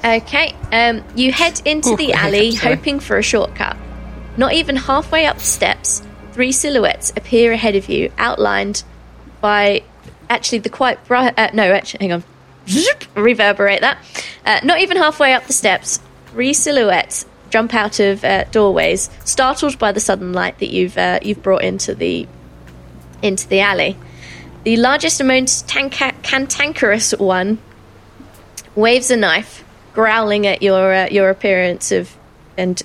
Okay, 0.04 0.56
um, 0.72 1.04
you 1.16 1.32
head 1.32 1.62
into 1.66 1.96
the 1.96 2.14
alley 2.14 2.56
hoping 2.56 3.00
for 3.00 3.18
a 3.18 3.22
shortcut. 3.24 3.78
Not 4.38 4.54
even 4.54 4.76
halfway 4.76 5.26
up 5.26 5.38
the 5.38 5.44
steps, 5.44 6.02
three 6.32 6.52
silhouettes 6.52 7.12
appear 7.16 7.52
ahead 7.52 7.76
of 7.76 7.90
you, 7.90 8.12
outlined 8.18 8.84
by 9.42 9.84
actually 10.30 10.60
the 10.60 10.70
quite 10.70 11.04
bright. 11.06 11.38
Uh, 11.38 11.50
no, 11.54 11.72
actually, 11.72 12.08
hang 12.08 12.14
on. 12.14 12.24
Reverberate 13.16 13.82
that. 13.82 13.98
Uh, 14.46 14.60
not 14.64 14.80
even 14.80 14.98
halfway 14.98 15.34
up 15.34 15.46
the 15.48 15.54
steps, 15.54 16.00
three 16.28 16.54
silhouettes 16.54 17.26
jump 17.50 17.76
out 17.76 18.00
of 18.00 18.24
uh, 18.24 18.46
doorways, 18.46 19.10
startled 19.26 19.78
by 19.78 19.92
the 19.92 20.00
sudden 20.00 20.34
light 20.34 20.58
that 20.60 20.70
you've 20.70 20.98
uh, 20.98 21.20
you've 21.22 21.44
brought 21.44 21.64
into 21.64 21.94
the 21.94 22.28
into 23.22 23.48
the 23.48 23.60
alley. 23.60 23.98
The 24.64 24.78
largest 24.78 25.20
and 25.20 25.28
most 25.28 25.68
cantankerous 25.68 27.12
one 27.12 27.60
waves 28.76 29.12
a 29.12 29.18
knife, 29.18 29.64
growling 29.94 30.48
at 30.48 30.62
your 30.62 30.94
uh, 30.94 31.08
your 31.12 31.30
appearance 31.30 31.92
of 31.92 32.16
and 32.58 32.82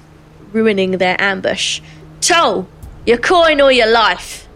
ruining 0.56 0.92
their 0.92 1.20
ambush. 1.20 1.82
Toll, 2.20 2.66
your 3.04 3.18
coin 3.18 3.60
or 3.60 3.70
your 3.70 3.92
life. 3.92 4.48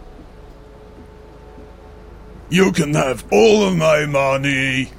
You 2.49 2.71
can 2.71 2.95
have 2.95 3.23
all 3.31 3.67
of 3.67 3.77
my 3.77 4.05
money. 4.05 4.91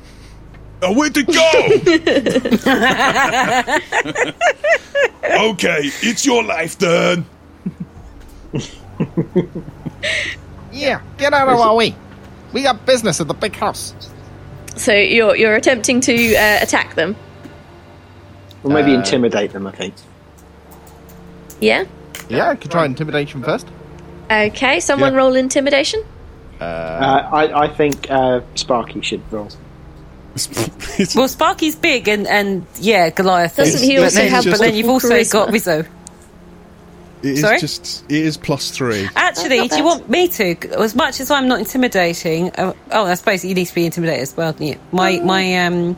Now, 0.80 0.92
where 0.94 1.10
to 1.10 1.22
go? 1.22 1.32
okay, 5.50 5.80
it's 6.02 6.24
your 6.24 6.42
life 6.42 6.78
then. 6.78 7.26
Yeah, 10.72 11.02
get 11.18 11.34
out 11.34 11.48
of 11.48 11.60
our 11.60 11.76
way. 11.76 11.94
We 12.52 12.62
got 12.62 12.86
business 12.86 13.20
at 13.20 13.28
the 13.28 13.34
big 13.34 13.54
house. 13.54 13.94
So 14.76 14.92
you're 14.92 15.36
you're 15.36 15.54
attempting 15.54 16.00
to 16.02 16.34
uh, 16.34 16.58
attack 16.62 16.94
them. 16.94 17.14
Or 18.64 18.70
maybe 18.70 18.94
intimidate 18.94 19.52
them, 19.52 19.66
I 19.66 19.72
think. 19.72 19.94
Yeah. 21.62 21.84
Yeah, 22.28 22.50
I 22.50 22.56
could 22.56 22.70
try 22.70 22.84
intimidation 22.86 23.42
first. 23.42 23.66
Okay. 24.30 24.80
Someone 24.80 25.12
Yeah. 25.12 25.18
roll 25.18 25.36
intimidation. 25.36 26.02
Uh, 26.60 26.64
I, 27.32 27.62
I 27.64 27.68
think 27.68 28.10
uh, 28.10 28.40
Sparky 28.54 29.00
should 29.00 29.22
roll. 29.32 29.48
Well, 31.14 31.28
Sparky's 31.28 31.76
big 31.76 32.08
and, 32.08 32.26
and 32.26 32.66
yeah, 32.78 33.10
Goliath. 33.10 33.56
Doesn't 33.56 33.76
is. 33.76 33.80
he 33.82 33.96
but 33.96 34.04
also 34.04 34.16
then, 34.20 34.30
have 34.30 34.44
But 34.44 34.58
then 34.60 34.74
you've 34.74 34.88
also 34.88 35.08
charisma? 35.10 35.32
got 35.32 35.52
Rizzo. 35.52 35.84
It 37.22 37.30
is 37.30 37.40
Sorry? 37.40 37.58
just 37.60 38.04
it 38.10 38.16
is 38.22 38.36
plus 38.36 38.70
three. 38.70 39.08
Actually, 39.14 39.68
do 39.68 39.76
you 39.76 39.84
want 39.84 40.08
me 40.08 40.26
to? 40.28 40.56
As 40.78 40.94
much 40.94 41.20
as 41.20 41.30
I'm 41.30 41.46
not 41.48 41.60
intimidating. 41.60 42.50
Uh, 42.50 42.72
oh, 42.90 43.04
I 43.06 43.14
suppose 43.14 43.44
you 43.44 43.54
need 43.54 43.66
to 43.66 43.74
be 43.74 43.84
intimidated 43.86 44.22
as 44.22 44.36
well. 44.36 44.52
don't 44.52 44.66
you? 44.66 44.78
My 44.90 45.20
my 45.20 45.66
um 45.66 45.96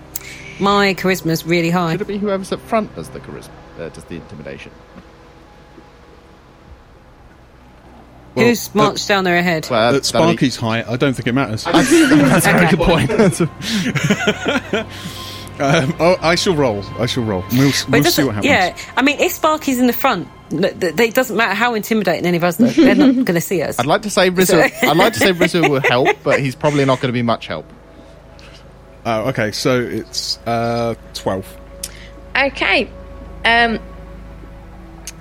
my 0.61 0.95
charisma's 0.95 1.47
really 1.47 1.71
high. 1.71 1.93
Should 1.93 2.03
it 2.03 2.09
be 2.09 2.19
whoever's 2.19 2.53
at 2.53 2.61
front 2.61 2.95
does 2.95 3.09
the 3.11 3.21
charisma, 3.21 3.51
uh, 3.79 3.89
does 3.89 4.05
the 4.05 4.17
intimidation? 4.17 4.71
Well, 8.35 8.47
Who's 8.47 8.75
marched 8.75 9.07
down 9.07 9.25
there 9.25 9.37
ahead? 9.37 9.69
Well, 9.71 9.81
At 9.95 10.03
that'll 10.03 10.03
Sparky's 10.05 10.57
height, 10.57 10.89
I 10.89 10.97
don't 10.97 11.15
think 11.15 11.29
it 11.29 11.33
matters. 11.33 11.65
That's 11.65 12.47
a 12.47 12.53
very 12.53 12.71
good 12.71 12.81
point. 12.81 13.11
Um, 15.61 15.95
oh, 16.01 16.17
I 16.21 16.35
shall 16.35 16.57
roll. 16.57 16.83
I 16.99 17.07
shall 17.07 17.23
roll. 17.23 17.45
We'll, 17.53 17.71
we'll 17.89 18.03
see 18.05 18.25
what 18.25 18.35
happens. 18.35 18.45
Yeah, 18.45 18.77
I 18.97 19.03
mean, 19.03 19.21
if 19.21 19.31
Sparky's 19.31 19.79
in 19.79 19.87
the 19.87 19.93
front, 19.93 20.27
th- 20.51 20.81
th- 20.81 20.99
it 20.99 21.15
doesn't 21.15 21.37
matter 21.37 21.55
how 21.55 21.75
intimidating 21.75 22.27
any 22.27 22.39
of 22.39 22.43
us. 22.43 22.57
Though. 22.57 22.67
They're 22.67 22.97
not 22.97 23.15
going 23.15 23.37
to 23.37 23.41
see 23.41 23.63
us. 23.63 23.79
I'd 23.79 23.87
like 23.87 24.03
to 24.03 24.11
say 24.11 24.31
Rizzo. 24.31 24.61
I'd 24.61 24.97
like 24.97 25.13
to 25.13 25.21
say 25.21 25.31
Rizzo 25.31 25.69
will 25.69 25.81
help, 25.81 26.09
but 26.25 26.41
he's 26.41 26.57
probably 26.57 26.85
not 26.85 27.01
going 27.01 27.11
to 27.11 27.13
be 27.13 27.23
much 27.23 27.47
help. 27.47 27.67
Oh, 29.07 29.29
okay. 29.29 29.53
So 29.53 29.81
it's 29.81 30.39
uh, 30.45 30.97
twelve. 31.13 31.47
Okay. 32.37 32.91
Um, 33.45 33.79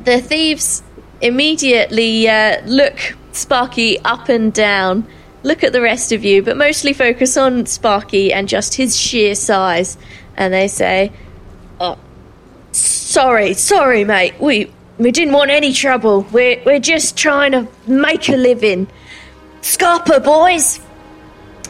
the 0.04 0.20
thieves 0.20 0.82
immediately 1.24 2.30
uh, 2.30 2.62
look 2.66 3.16
Sparky 3.32 4.00
up 4.02 4.30
and 4.30 4.54
down, 4.54 5.08
look 5.42 5.64
at 5.64 5.74
the 5.74 5.82
rest 5.82 6.12
of 6.12 6.24
you, 6.24 6.44
but 6.44 6.56
mostly 6.56 6.94
focus 6.94 7.36
on 7.36 7.66
Sparky 7.66 8.32
and 8.32 8.48
just 8.48 8.76
his 8.76 8.96
sheer 8.96 9.34
size. 9.34 9.98
And 10.38 10.54
they 10.54 10.68
say, 10.68 11.12
"Oh, 11.80 11.98
sorry, 12.72 13.54
sorry, 13.54 14.04
mate. 14.04 14.36
We 14.40 14.72
we 15.00 15.12
didn't 15.12 15.34
want 15.34 15.50
any 15.50 15.74
trouble. 15.74 16.28
We're 16.32 16.62
we're 16.66 16.80
just 16.80 17.18
trying 17.18 17.54
to 17.54 17.68
make 17.88 18.30
a 18.30 18.38
living. 18.38 18.88
Scarpa, 19.62 20.20
boys." 20.20 20.80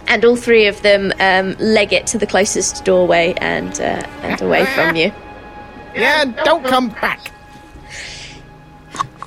And 0.06 0.26
all 0.26 0.36
three 0.36 0.68
of 0.68 0.82
them 0.82 1.14
um, 1.22 1.56
leg 1.60 1.94
it 1.94 2.06
to 2.08 2.18
the 2.18 2.28
closest 2.28 2.84
doorway 2.84 3.36
and 3.38 3.72
uh, 3.80 4.06
and 4.22 4.42
away 4.42 4.66
from 4.66 4.98
you. 4.98 5.14
Yeah, 5.96 6.26
don't 6.44 6.66
come 6.66 6.90
back. 6.90 7.33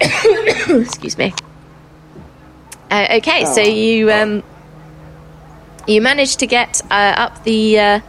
Excuse 0.80 1.18
me. 1.18 1.34
Uh, 2.90 3.06
okay, 3.18 3.44
so 3.44 3.60
you 3.60 4.10
um, 4.12 4.42
you 5.86 6.00
managed 6.00 6.40
to 6.40 6.46
get 6.46 6.80
uh, 6.90 7.14
up 7.16 7.44
the. 7.44 7.78
Uh, 7.78 8.00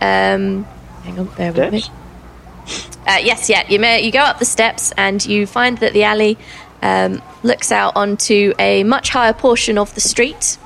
um, 0.00 0.64
hang 1.04 1.18
on, 1.18 1.26
bear 1.36 1.52
with 1.52 1.72
me. 1.72 1.84
Uh, 3.06 3.18
yes, 3.22 3.50
yeah. 3.50 3.66
You 3.68 3.78
may, 3.78 4.02
you 4.02 4.10
go 4.10 4.20
up 4.20 4.38
the 4.38 4.44
steps 4.44 4.92
and 4.96 5.24
you 5.24 5.46
find 5.46 5.78
that 5.78 5.92
the 5.92 6.04
alley 6.04 6.38
um, 6.82 7.22
looks 7.42 7.70
out 7.70 7.96
onto 7.96 8.54
a 8.58 8.82
much 8.84 9.10
higher 9.10 9.32
portion 9.32 9.78
of 9.78 9.94
the 9.94 10.00
street, 10.00 10.58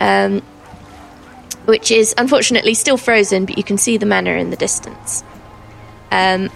um, 0.00 0.40
which 1.64 1.90
is 1.90 2.14
unfortunately 2.18 2.74
still 2.74 2.96
frozen, 2.96 3.46
but 3.46 3.56
you 3.56 3.64
can 3.64 3.78
see 3.78 3.96
the 3.96 4.06
manor 4.06 4.36
in 4.36 4.50
the 4.50 4.56
distance. 4.56 5.22
Um, 6.10 6.50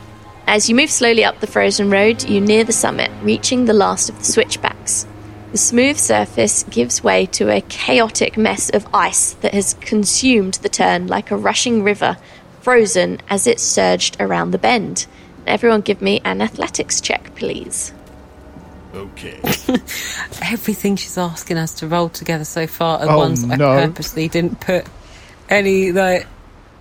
as 0.50 0.68
you 0.68 0.74
move 0.74 0.90
slowly 0.90 1.24
up 1.24 1.38
the 1.38 1.46
frozen 1.46 1.90
road, 1.90 2.24
you 2.24 2.40
near 2.40 2.64
the 2.64 2.72
summit, 2.72 3.08
reaching 3.22 3.66
the 3.66 3.72
last 3.72 4.08
of 4.08 4.18
the 4.18 4.24
switchbacks. 4.24 5.06
The 5.52 5.58
smooth 5.58 5.96
surface 5.96 6.64
gives 6.64 7.04
way 7.04 7.26
to 7.26 7.48
a 7.50 7.60
chaotic 7.60 8.36
mess 8.36 8.68
of 8.68 8.84
ice 8.92 9.34
that 9.34 9.54
has 9.54 9.74
consumed 9.74 10.54
the 10.54 10.68
turn 10.68 11.06
like 11.06 11.30
a 11.30 11.36
rushing 11.36 11.84
river, 11.84 12.16
frozen 12.62 13.20
as 13.28 13.46
it 13.46 13.60
surged 13.60 14.16
around 14.18 14.50
the 14.50 14.58
bend. 14.58 15.06
Everyone 15.46 15.82
give 15.82 16.02
me 16.02 16.20
an 16.24 16.42
athletics 16.42 17.00
check, 17.00 17.32
please. 17.36 17.92
Okay. 18.92 19.38
Everything 20.42 20.96
she's 20.96 21.16
asking 21.16 21.58
us 21.58 21.74
to 21.74 21.86
roll 21.86 22.08
together 22.08 22.44
so 22.44 22.66
far 22.66 22.98
are 22.98 23.08
Oh, 23.08 23.18
ones 23.18 23.48
I 23.48 23.56
purposely 23.56 24.26
didn't 24.26 24.60
put 24.60 24.84
any 25.48 25.92
like. 25.92 26.26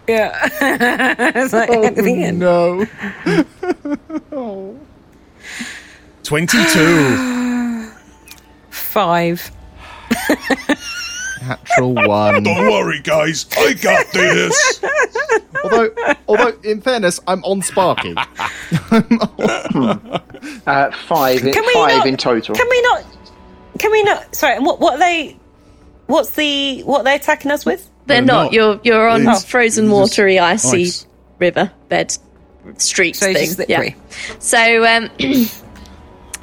Yeah, 0.10 0.34
it's 1.36 1.54
like 1.54 1.70
everything 1.70 2.22
in. 2.22 2.40
No. 2.40 2.86
Twenty-two. 6.24 7.90
Five. 8.70 9.52
Natural 11.48 11.94
one. 12.08 12.44
Don't 12.44 12.68
worry, 12.72 13.00
guys. 13.02 13.46
I 13.58 13.74
got 13.74 14.06
this. 14.14 14.84
although, 15.64 15.90
although 16.28 16.54
in 16.64 16.82
fairness, 16.82 17.20
I'm 17.28 17.44
on 17.46 17.62
Sparky. 17.62 18.16
Uh, 20.66 20.92
five, 21.08 21.44
in, 21.46 21.54
Can 21.54 21.66
we 21.66 21.74
five 21.74 21.98
not- 22.00 22.08
in 22.08 22.18
total. 22.18 22.56
Can 22.56 22.68
we 22.70 22.82
not? 22.82 23.04
Can 23.80 23.92
we 23.92 24.04
not? 24.04 24.36
Sorry, 24.36 24.56
and 24.56 24.66
what 24.66 24.80
what 24.80 24.96
are 24.96 25.00
they? 25.00 25.38
What's 26.08 26.32
the 26.32 26.82
what 26.82 27.02
are 27.02 27.04
they 27.04 27.16
attacking 27.16 27.52
us 27.52 27.66
with? 27.66 27.88
They're 28.10 28.18
They're 28.18 28.26
not. 28.26 28.44
not. 28.46 28.54
You're 28.54 28.80
you're 28.84 29.08
on 29.08 29.22
It's- 29.22 29.46
frozen, 29.46 29.86
it's 29.86 29.94
watery, 29.94 30.38
icy 30.40 30.84
ice. 30.84 31.06
river 31.40 31.72
bed 31.88 32.18
street 32.78 33.16
So 33.16 33.28
it's 33.30 33.40
thing. 33.40 33.50
slippery. 33.52 33.96
Yeah. 33.96 34.36
So 34.40 34.86
um, 34.86 35.10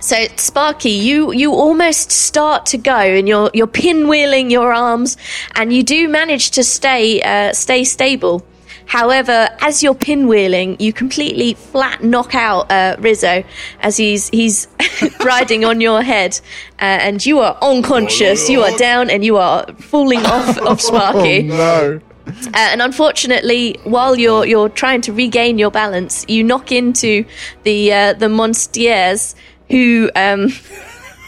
so 0.01 0.17
Sparky, 0.37 0.91
you 0.91 1.33
you 1.33 1.53
almost 1.53 2.11
start 2.13 2.67
to 2.67 2.79
go, 2.79 2.97
and 2.97 3.29
you're 3.29 3.51
you're 3.55 3.67
pinwheeling 3.67 4.51
your 4.51 4.73
arms, 4.73 5.17
and 5.55 5.73
you 5.73 5.83
do 5.83 6.09
manage 6.09 6.51
to 6.53 6.65
stay 6.65 7.21
uh, 7.23 7.53
stay 7.53 7.85
stable. 7.85 8.43
However, 8.87 9.49
as 9.61 9.83
you're 9.83 9.95
pinwheeling, 9.95 10.81
you 10.81 10.93
completely 10.93 11.55
flat 11.55 12.03
knock 12.03 12.35
out 12.35 12.71
uh, 12.71 12.97
Rizzo 12.99 13.43
as 13.81 13.97
he's 13.97 14.29
he's 14.29 14.69
riding 15.25 15.65
on 15.65 15.81
your 15.81 16.03
head, 16.03 16.41
uh, 16.81 16.85
and 16.85 17.25
you 17.25 17.41
are 17.41 17.59
unconscious. 17.63 18.49
You 18.49 18.63
are 18.63 18.77
down, 18.79 19.11
and 19.11 19.25
you 19.25 19.37
are 19.37 19.67
falling 19.79 20.25
off 20.25 20.57
of 20.59 20.81
Sparky. 20.89 21.43
no. 21.43 22.01
Uh, 22.29 22.51
and 22.57 22.83
unfortunately, 22.83 23.77
while 23.85 24.17
you're 24.17 24.45
you're 24.47 24.69
trying 24.69 25.01
to 25.03 25.13
regain 25.13 25.59
your 25.59 25.71
balance, 25.71 26.25
you 26.29 26.43
knock 26.43 26.73
into 26.73 27.25
the 27.65 27.93
uh, 27.93 28.13
the 28.15 28.29
monstiers 28.29 29.35
who, 29.69 30.11
um, 30.15 30.49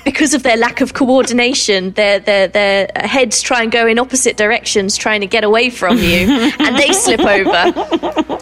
because 0.08 0.32
of 0.32 0.42
their 0.42 0.56
lack 0.56 0.80
of 0.80 0.94
coordination, 0.94 1.90
their 1.92 2.18
their 2.18 2.48
their 2.48 2.90
heads 2.96 3.42
try 3.42 3.62
and 3.62 3.70
go 3.70 3.86
in 3.86 3.98
opposite 3.98 4.38
directions, 4.38 4.96
trying 4.96 5.20
to 5.20 5.26
get 5.26 5.44
away 5.44 5.68
from 5.68 5.98
you, 5.98 6.50
and 6.58 6.76
they 6.76 6.92
slip 6.92 7.20
over. 7.20 7.72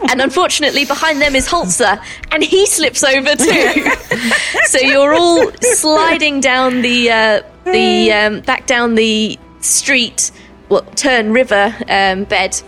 And 0.09 0.23
unfortunately, 0.23 0.85
behind 0.85 1.21
them 1.21 1.35
is 1.35 1.49
Holzer, 1.49 2.01
and 2.31 2.45
he 2.45 2.67
slips 2.67 3.03
over 3.03 3.35
too. 3.35 3.91
so 4.67 4.79
you're 4.79 5.13
all 5.13 5.51
sliding 5.61 6.39
down 6.39 6.83
the 6.83 7.11
uh, 7.11 7.43
the 7.65 8.13
um, 8.13 8.41
back 8.43 8.67
down 8.67 8.95
the 8.95 9.37
street 9.61 10.31
well, 10.69 10.83
turn 10.95 11.33
river 11.33 11.75
um, 11.89 12.25
bed, 12.25 12.63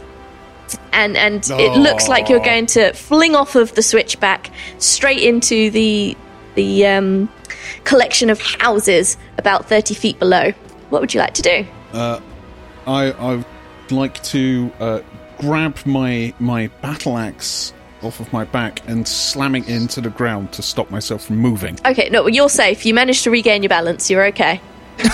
and 0.93 1.17
and 1.17 1.49
it 1.51 1.79
looks 1.79 2.09
like 2.09 2.29
you're 2.29 2.41
going 2.41 2.67
to 2.67 2.93
fling 2.95 3.37
off 3.37 3.55
of 3.55 3.77
the 3.77 3.83
switchback 3.83 4.51
straight 4.79 5.23
into 5.23 5.71
the 5.71 6.17
the 6.57 6.85
um, 6.85 7.29
collection 7.85 8.31
of 8.31 8.41
houses 8.41 9.17
about 9.39 9.67
thirty 9.69 9.95
feet 9.95 10.19
below. 10.19 10.53
What 10.91 11.01
would 11.01 11.13
you 11.15 11.21
like 11.21 11.35
to 11.35 11.43
do? 11.43 11.67
I 11.95 12.21
I 12.87 13.35
would 13.37 13.45
like 13.93 14.23
to 14.25 14.73
uh, 14.81 15.01
grab 15.39 15.77
my 15.87 16.33
my 16.39 16.69
battle 16.83 17.19
axe 17.19 17.73
off 18.03 18.21
of 18.21 18.33
my 18.33 18.45
back 18.45 18.81
and 18.89 19.07
slam 19.09 19.55
it 19.57 19.69
into 19.69 20.01
the 20.01 20.11
ground 20.11 20.53
to 20.53 20.63
stop 20.63 20.91
myself 20.91 21.25
from 21.27 21.37
moving. 21.39 21.77
Okay, 21.85 22.09
no, 22.11 22.27
you're 22.29 22.49
safe. 22.49 22.87
You 22.87 22.95
managed 22.95 23.25
to 23.25 23.31
regain 23.31 23.63
your 23.63 23.69
balance. 23.71 24.09
You're 24.11 24.27
okay. 24.27 24.61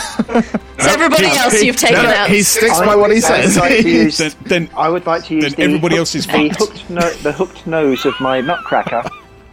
So 0.77 0.91
everybody 0.91 1.27
else 1.27 1.63
you've 1.63 1.77
taken 1.77 2.05
out. 2.05 2.29
He 2.29 2.43
sticks 2.43 2.79
by 2.81 2.95
what 2.97 3.11
he 3.11 3.17
would- 3.17 3.25
I 3.25 3.41
would 3.41 3.45
says. 3.53 3.57
like 3.57 3.83
to 3.83 3.89
use- 3.89 4.19
Then, 4.19 4.33
then 4.45 4.71
I 4.77 4.89
would 4.91 5.07
like 5.07 5.25
to 5.27 5.35
use 5.35 5.45
Then 5.45 5.53
the 5.53 5.63
everybody 5.63 5.95
hooked- 5.97 5.99
else 6.01 6.15
is 6.15 6.27
the 6.27 6.33
fucked. 6.51 6.57
hooked, 6.59 6.91
no, 6.91 7.11
the 7.23 7.33
hooked 7.33 7.67
nose 7.67 8.05
of 8.05 8.19
my 8.21 8.41
nutcracker, 8.41 9.03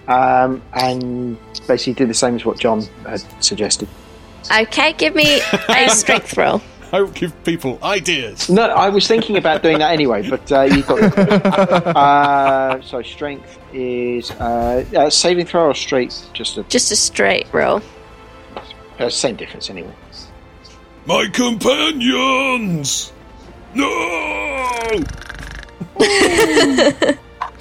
um, 0.08 0.62
and 0.74 1.38
basically 1.68 1.94
do 1.94 2.06
the 2.06 2.14
same 2.14 2.36
as 2.36 2.46
what 2.46 2.60
John 2.60 2.84
had 3.06 3.22
suggested. 3.44 3.88
Okay, 4.52 4.94
give 4.94 5.16
me 5.16 5.42
a 5.70 5.90
strength 5.96 6.36
roll. 6.38 6.62
I 6.94 7.00
will 7.02 7.12
give 7.12 7.32
people 7.46 7.80
ideas. 7.84 8.50
No, 8.50 8.64
I 8.64 8.90
was 8.90 9.08
thinking 9.08 9.38
about 9.38 9.64
doing 9.64 9.80
that 9.80 9.94
anyway, 9.94 10.30
but 10.30 10.52
uh, 10.52 10.64
you 10.64 10.84
got. 10.84 11.00
uh, 11.96 12.82
so 12.82 13.02
strength 13.02 13.58
is 13.72 14.32
uh, 14.32 14.84
uh, 14.96 15.10
saving 15.10 15.46
throw 15.46 15.68
or 15.68 15.74
straight, 15.76 16.14
just 16.34 16.58
a 16.58 16.64
Just 16.64 16.92
a 16.92 16.98
straight 16.98 17.48
roll. 17.54 17.82
uh, 19.00 19.10
same 19.10 19.38
difference 19.38 19.70
anyway. 19.70 19.94
My 21.06 21.28
companions! 21.32 23.14
No! 23.74 23.88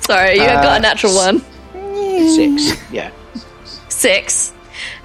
Sorry, 0.00 0.34
you 0.34 0.42
have 0.42 0.62
got 0.64 0.78
a 0.78 0.80
natural 0.80 1.14
one. 1.14 1.42
Six, 1.94 2.92
yeah. 2.92 3.10
Six. 3.88 4.52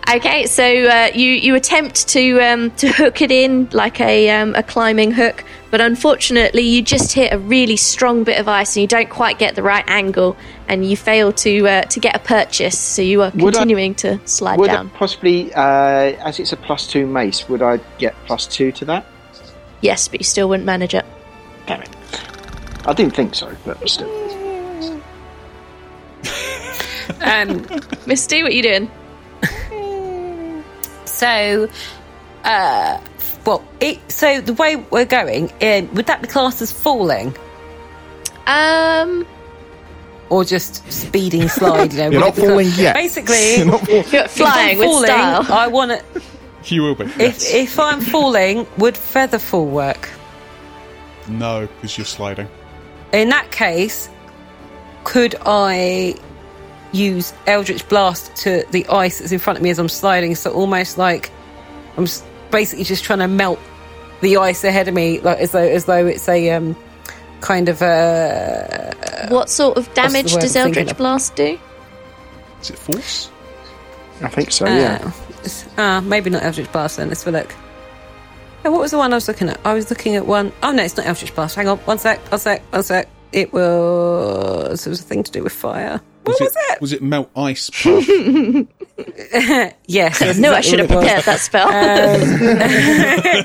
Okay, 0.07 0.45
so 0.45 0.63
uh, 0.63 1.09
you 1.15 1.31
you 1.31 1.55
attempt 1.55 2.07
to 2.09 2.39
um, 2.39 2.69
to 2.71 2.87
hook 2.91 3.21
it 3.23 3.31
in 3.31 3.67
like 3.71 3.99
a 3.99 4.29
um, 4.29 4.53
a 4.53 4.61
climbing 4.61 5.11
hook, 5.11 5.43
but 5.71 5.81
unfortunately 5.81 6.61
you 6.61 6.83
just 6.83 7.11
hit 7.13 7.33
a 7.33 7.39
really 7.39 7.75
strong 7.75 8.23
bit 8.23 8.39
of 8.39 8.47
ice 8.47 8.75
and 8.75 8.81
you 8.81 8.87
don't 8.87 9.09
quite 9.09 9.39
get 9.39 9.55
the 9.55 9.63
right 9.63 9.83
angle, 9.87 10.37
and 10.67 10.85
you 10.87 10.95
fail 10.95 11.33
to 11.33 11.67
uh, 11.67 11.81
to 11.85 11.99
get 11.99 12.15
a 12.15 12.19
purchase. 12.19 12.77
So 12.77 13.01
you 13.01 13.23
are 13.23 13.31
Would 13.33 13.55
I- 13.55 13.59
continuing 13.59 13.95
to 13.95 14.19
slide 14.27 14.59
Would 14.59 14.69
I 14.69 14.73
down. 14.75 14.89
possibly, 14.91 15.51
uh, 15.55 15.59
as 16.23 16.39
it's 16.39 16.53
a 16.53 16.57
plus 16.57 16.85
two 16.85 17.07
mace, 17.07 17.49
would 17.49 17.63
I 17.63 17.77
get 17.97 18.13
plus 18.27 18.45
two 18.45 18.71
to 18.73 18.85
that? 18.85 19.07
Yes, 19.81 20.07
but 20.07 20.19
you 20.19 20.25
still 20.25 20.47
wouldn't 20.49 20.67
manage 20.67 20.93
it. 20.93 21.05
Damn 21.65 21.81
it! 21.81 21.89
I 22.85 22.93
didn't 22.93 23.15
think 23.15 23.33
so, 23.33 23.51
but 23.65 23.89
still. 23.89 24.07
Um, 27.21 27.65
Misty, 28.05 28.43
what 28.43 28.51
are 28.51 28.55
you 28.55 28.63
doing? 28.63 28.91
so, 31.05 31.69
uh, 32.43 32.99
well, 33.45 33.63
it, 33.79 33.99
so 34.11 34.41
the 34.41 34.53
way 34.53 34.75
we're 34.75 35.05
going, 35.05 35.51
um, 35.61 35.93
would 35.95 36.07
that 36.07 36.21
be 36.21 36.27
classed 36.27 36.61
as 36.61 36.71
falling 36.71 37.35
Um, 38.47 39.25
or 40.29 40.43
just 40.43 40.89
speeding 40.91 41.47
slide? 41.47 41.93
You 41.93 41.99
know, 41.99 42.09
You're 42.11 42.19
not 42.21 42.37
it 42.37 42.41
be 42.41 42.47
falling 42.47 42.69
yet. 42.75 42.95
Basically, 42.95 43.55
You're 43.57 43.65
not 43.65 43.81
falling. 43.85 44.05
you're 44.11 44.27
flying 44.27 44.69
if 44.69 44.73
I'm 44.73 44.77
with 44.79 44.87
falling, 44.87 45.05
style. 45.07 45.45
I 45.53 45.67
want 45.67 45.91
to. 45.91 46.21
You 46.73 46.81
will 46.81 46.95
be. 46.95 47.05
If 47.05 47.19
Yes. 47.19 47.53
if 47.53 47.79
I'm 47.79 48.01
falling, 48.01 48.65
would 48.77 48.97
feather 48.97 49.39
fall 49.39 49.67
work? 49.67 50.09
no, 51.27 51.67
because 51.67 51.97
you're 51.97 52.05
sliding. 52.05 52.47
In 53.11 53.29
that 53.29 53.51
case, 53.51 54.09
could 55.03 55.35
I 55.45 56.15
use 56.91 57.33
Eldritch 57.47 57.87
Blast 57.89 58.35
to 58.37 58.63
the 58.71 58.85
ice 58.87 59.19
that's 59.19 59.31
in 59.31 59.39
front 59.39 59.57
of 59.57 59.63
me 59.63 59.69
as 59.69 59.79
I'm 59.79 59.89
sliding? 59.89 60.35
So 60.35 60.51
almost 60.51 60.97
like 60.97 61.31
I'm 61.97 62.07
basically 62.51 62.85
just 62.85 63.03
trying 63.03 63.19
to 63.19 63.27
melt 63.27 63.59
the 64.21 64.37
ice 64.37 64.63
ahead 64.63 64.87
of 64.87 64.93
me, 64.93 65.19
like 65.19 65.39
as 65.39 65.51
though 65.51 65.59
as 65.59 65.85
though 65.85 66.05
it's 66.05 66.27
a 66.29 66.51
um, 66.51 66.75
kind 67.41 67.69
of 67.69 67.81
a 67.81 69.27
What 69.29 69.49
sort 69.49 69.77
of 69.77 69.93
damage 69.93 70.33
does 70.35 70.55
I'm 70.55 70.67
Eldritch? 70.67 70.95
Blast 70.97 71.35
do? 71.35 71.59
Is 72.61 72.69
it 72.69 72.77
force? 72.77 73.29
I 74.21 74.29
think 74.29 74.51
so. 74.51 74.65
uh, 74.65 74.69
Yeah. 74.69 74.95
it's- 75.39 75.65
ah 75.77 76.01
maybe 76.01 76.29
not 76.29 76.43
Eldritch 76.43 76.71
Blast. 76.71 76.97
Then 76.97 77.09
let's 77.09 77.23
have 77.23 77.33
a 77.35 77.37
look. 77.39 77.53
Oh, 78.63 78.71
what 78.71 78.81
was 78.81 78.91
the 78.91 78.97
one 78.97 79.13
I 79.13 79.17
was 79.17 79.27
looking 79.27 79.49
at? 79.49 79.59
I 79.63 79.73
was 79.73 79.89
looking 79.91 80.15
at 80.15 80.25
one 80.25 80.51
oh 80.63 80.71
no, 80.71 80.83
it's 80.83 80.97
not 80.97 81.05
Eldritch 81.05 81.35
Blast. 81.35 81.55
Hang 81.55 81.67
on, 81.67 81.77
one 81.79 81.99
sec, 81.99 82.19
one 82.31 82.39
sec, 82.39 82.61
one 82.71 82.83
sec. 82.83 83.07
It 83.31 83.51
was 83.53 84.87
it 84.87 84.89
was 84.89 85.01
a 85.01 85.03
thing 85.03 85.23
to 85.23 85.31
do 85.31 85.43
with 85.43 85.51
fire. 85.53 86.01
What 86.25 86.39
was, 86.39 86.55
it? 86.69 86.81
Was 86.81 86.93
it 86.93 87.01
melt 87.03 87.29
ice? 87.35 87.69
puff? 87.69 88.07
Yes, 89.87 90.19
that's 90.19 90.37
No, 90.39 90.53
I 90.53 90.61
should 90.61 90.79
have 90.79 90.89
what 90.89 91.03
it 91.03 91.15
was. 91.15 91.23
prepared 91.23 91.23
that 91.25 91.39
spell. 91.39 91.67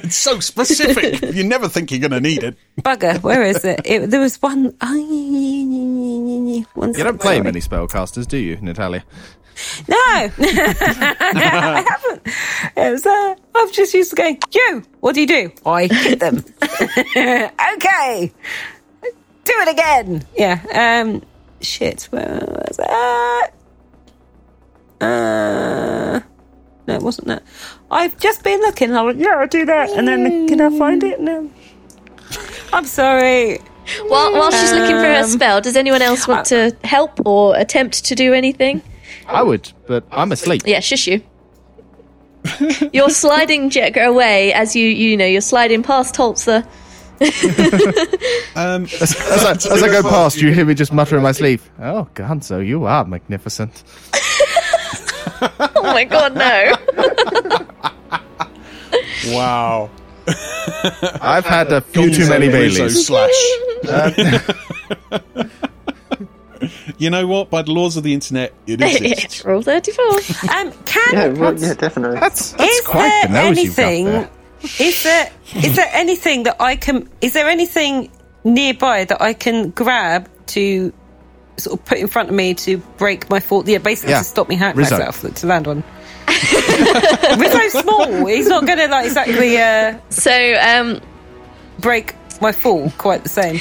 it's 0.04 0.16
so 0.28 0.40
specific. 0.40 1.34
you 1.34 1.44
never 1.44 1.68
think 1.68 1.90
you're 1.90 2.00
going 2.00 2.10
to 2.12 2.20
need 2.20 2.42
it. 2.42 2.56
Bugger, 2.80 3.22
where 3.22 3.42
is 3.42 3.64
it? 3.64 3.80
it 3.84 4.10
there 4.10 4.20
was 4.20 4.40
one. 4.40 4.74
One 6.74 6.94
You 6.94 7.04
don't 7.04 7.20
play 7.20 7.40
many 7.40 7.60
spellcasters, 7.60 8.26
do 8.26 8.36
you, 8.38 8.56
Natalia? 8.60 9.04
No, 9.88 9.96
I 9.98 11.84
haven't. 11.86 12.22
It 12.76 12.90
was, 12.92 13.04
uh, 13.04 13.34
I've 13.54 13.72
just 13.72 13.92
used 13.92 14.10
to 14.10 14.16
going. 14.16 14.38
You, 14.52 14.82
what 15.00 15.14
do 15.14 15.20
you 15.20 15.26
do? 15.26 15.52
I 15.66 15.86
hit 15.86 16.18
them. 16.20 16.42
okay, 17.76 18.32
do 19.44 19.52
it 19.52 19.68
again. 19.68 20.24
Yeah. 20.36 21.02
Um. 21.04 21.22
Shit. 21.60 22.04
Where 22.10 22.40
was 22.46 22.76
that? 22.78 23.50
Uh. 25.00 26.20
No, 26.86 26.94
it 26.94 27.02
wasn't 27.02 27.28
that. 27.28 27.42
I've 27.90 28.18
just 28.18 28.42
been 28.42 28.60
looking. 28.60 28.94
I 28.94 29.02
was 29.02 29.16
yeah, 29.16 29.36
I'll 29.38 29.46
do 29.46 29.64
that, 29.66 29.90
and 29.90 30.08
then 30.08 30.48
can 30.48 30.60
I 30.60 30.76
find 30.78 31.02
it? 31.04 31.20
No. 31.20 31.50
I'm 32.72 32.84
sorry. 32.84 33.58
while, 34.06 34.32
while 34.32 34.50
she's 34.50 34.72
looking 34.72 34.96
for 34.96 35.02
her 35.04 35.20
Um, 35.22 35.26
spell, 35.26 35.60
does 35.60 35.76
anyone 35.76 36.02
else 36.02 36.28
want 36.28 36.46
to 36.46 36.76
help 36.84 37.24
or 37.26 37.56
attempt 37.56 38.04
to 38.06 38.14
do 38.14 38.32
anything? 38.32 38.82
I 39.26 39.42
would, 39.42 39.72
but 39.86 40.04
I'm 40.10 40.32
asleep. 40.32 40.62
Yeah, 40.66 40.80
shush 40.80 41.06
you. 41.06 41.22
you're 42.92 43.10
sliding 43.10 43.68
Jekka 43.70 44.06
away 44.06 44.52
as 44.54 44.74
you 44.74 44.86
you 44.88 45.16
know 45.16 45.26
you're 45.26 45.40
sliding 45.42 45.82
past 45.82 46.14
Holzer. 46.14 46.66
Um, 48.56 48.84
As, 49.00 49.16
I, 49.44 49.52
as 49.52 49.82
I 49.82 49.88
go 49.88 50.02
past, 50.02 50.40
you 50.40 50.52
hear 50.52 50.64
me 50.64 50.74
just 50.74 50.92
mutter 50.92 51.16
in 51.16 51.22
my 51.22 51.32
sleep. 51.32 51.60
Oh, 51.78 52.08
Gonzo, 52.14 52.66
you 52.66 52.84
are 52.84 53.04
magnificent. 53.04 53.84
Oh 55.42 55.82
my 55.82 56.04
god, 56.04 56.34
no! 56.34 56.72
wow. 59.34 59.90
I've 61.22 61.46
had 61.46 61.72
a 61.72 61.80
few 61.80 62.10
too 62.12 62.28
many 62.28 62.48
Rizzo 62.48 62.78
Baileys. 62.78 63.06
slash. 63.06 63.30
you 66.98 67.08
know 67.10 67.26
what? 67.26 67.48
By 67.50 67.62
the 67.62 67.72
laws 67.72 67.96
of 67.96 68.02
the 68.02 68.12
internet, 68.12 68.52
it 68.66 68.80
exists. 68.82 69.44
Roll 69.44 69.62
thirty 69.62 69.92
four. 69.92 70.12
Um. 70.54 70.72
Can 70.84 71.12
Yeah, 71.12 71.28
well, 71.28 71.58
yeah, 71.58 71.74
definitely. 71.74 72.18
That's, 72.20 72.52
that's 72.52 72.74
is 72.80 72.86
quite 72.86 73.22
the 73.26 73.32
there 73.32 73.44
nose 73.48 73.62
you've 73.64 73.76
got 73.76 73.84
anything? 73.84 74.28
There. 74.62 74.86
Is 74.88 75.02
there 75.02 75.30
is 75.56 75.76
there 75.76 75.88
anything 75.92 76.44
that 76.44 76.56
I 76.60 76.76
can? 76.76 77.08
Is 77.20 77.32
there 77.32 77.48
anything 77.48 78.10
nearby 78.44 79.04
that 79.04 79.20
I 79.20 79.32
can 79.32 79.70
grab 79.70 80.28
to 80.48 80.92
sort 81.56 81.78
of 81.78 81.84
put 81.84 81.98
in 81.98 82.08
front 82.08 82.28
of 82.30 82.34
me 82.34 82.54
to 82.54 82.78
break 82.98 83.28
my 83.30 83.40
fall? 83.40 83.68
Yeah, 83.68 83.78
basically 83.78 84.12
Yeah. 84.12 84.18
to 84.18 84.24
stop 84.24 84.48
me 84.48 84.56
hurt 84.56 84.76
Rizzo. 84.76 84.96
myself 84.98 85.34
to 85.34 85.46
land 85.46 85.66
on. 85.68 85.82
Rizzo's 87.38 87.72
small. 87.82 88.26
He's 88.26 88.46
not 88.48 88.64
going 88.66 88.78
to 88.78 88.86
like 88.88 89.06
exactly 89.06 89.58
uh, 89.58 89.98
So 90.10 90.54
um, 90.54 91.00
break 91.78 92.14
my 92.40 92.52
fall 92.52 92.90
quite 92.98 93.22
the 93.22 93.28
same. 93.28 93.60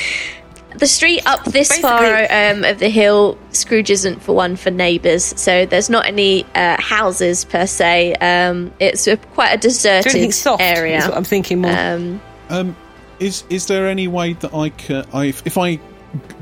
The 0.75 0.87
street 0.87 1.21
up 1.25 1.43
this 1.45 1.69
Basically- 1.69 1.81
far 1.81 2.27
um, 2.31 2.63
of 2.63 2.79
the 2.79 2.89
hill, 2.89 3.37
Scrooge 3.51 3.89
isn't 3.89 4.21
for 4.21 4.33
one 4.35 4.55
for 4.55 4.69
neighbours. 4.71 5.23
So 5.39 5.65
there's 5.65 5.89
not 5.89 6.05
any 6.05 6.45
uh, 6.55 6.79
houses 6.81 7.43
per 7.45 7.65
se. 7.65 8.13
Um, 8.15 8.71
it's 8.79 9.07
a, 9.07 9.17
quite 9.17 9.49
a 9.51 9.67
Is 9.67 9.75
deserted 9.75 10.33
soft? 10.33 10.61
area. 10.61 10.97
Is 10.99 11.07
what 11.07 11.17
I'm 11.17 11.23
thinking 11.23 11.61
more. 11.61 11.71
Um, 11.71 12.21
Um, 12.49 12.75
is 13.19 13.43
is 13.49 13.65
there 13.67 13.87
any 13.87 14.07
way 14.07 14.33
that 14.33 14.53
I 14.53 14.69
can? 14.69 15.05
I, 15.13 15.25
if 15.45 15.57
I 15.57 15.79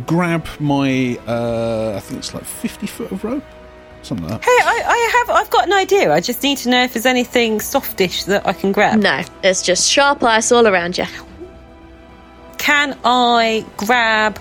grab 0.06 0.46
my, 0.60 1.18
uh, 1.28 1.94
I 1.96 2.00
think 2.00 2.20
it's 2.20 2.34
like 2.34 2.44
fifty 2.46 2.86
foot 2.88 3.12
of 3.12 3.24
rope, 3.24 3.44
something 4.04 4.28
like 4.28 4.42
that. 4.42 4.46
hey, 4.46 4.60
I, 4.64 4.84
I 4.86 5.12
have. 5.18 5.30
I've 5.36 5.50
got 5.50 5.66
an 5.66 5.74
idea. 5.74 6.14
I 6.14 6.20
just 6.22 6.44
need 6.44 6.58
to 6.60 6.70
know 6.70 6.84
if 6.84 6.94
there's 6.94 7.06
anything 7.08 7.60
softish 7.60 8.26
that 8.26 8.46
I 8.48 8.54
can 8.54 8.72
grab. 8.74 9.00
no, 9.00 9.24
there's 9.42 9.62
just 9.64 9.90
sharp 9.90 10.22
ice 10.24 10.52
all 10.52 10.68
around 10.68 10.98
you. 10.98 11.06
Can 12.68 12.98
I 13.06 13.66
grab 13.78 14.38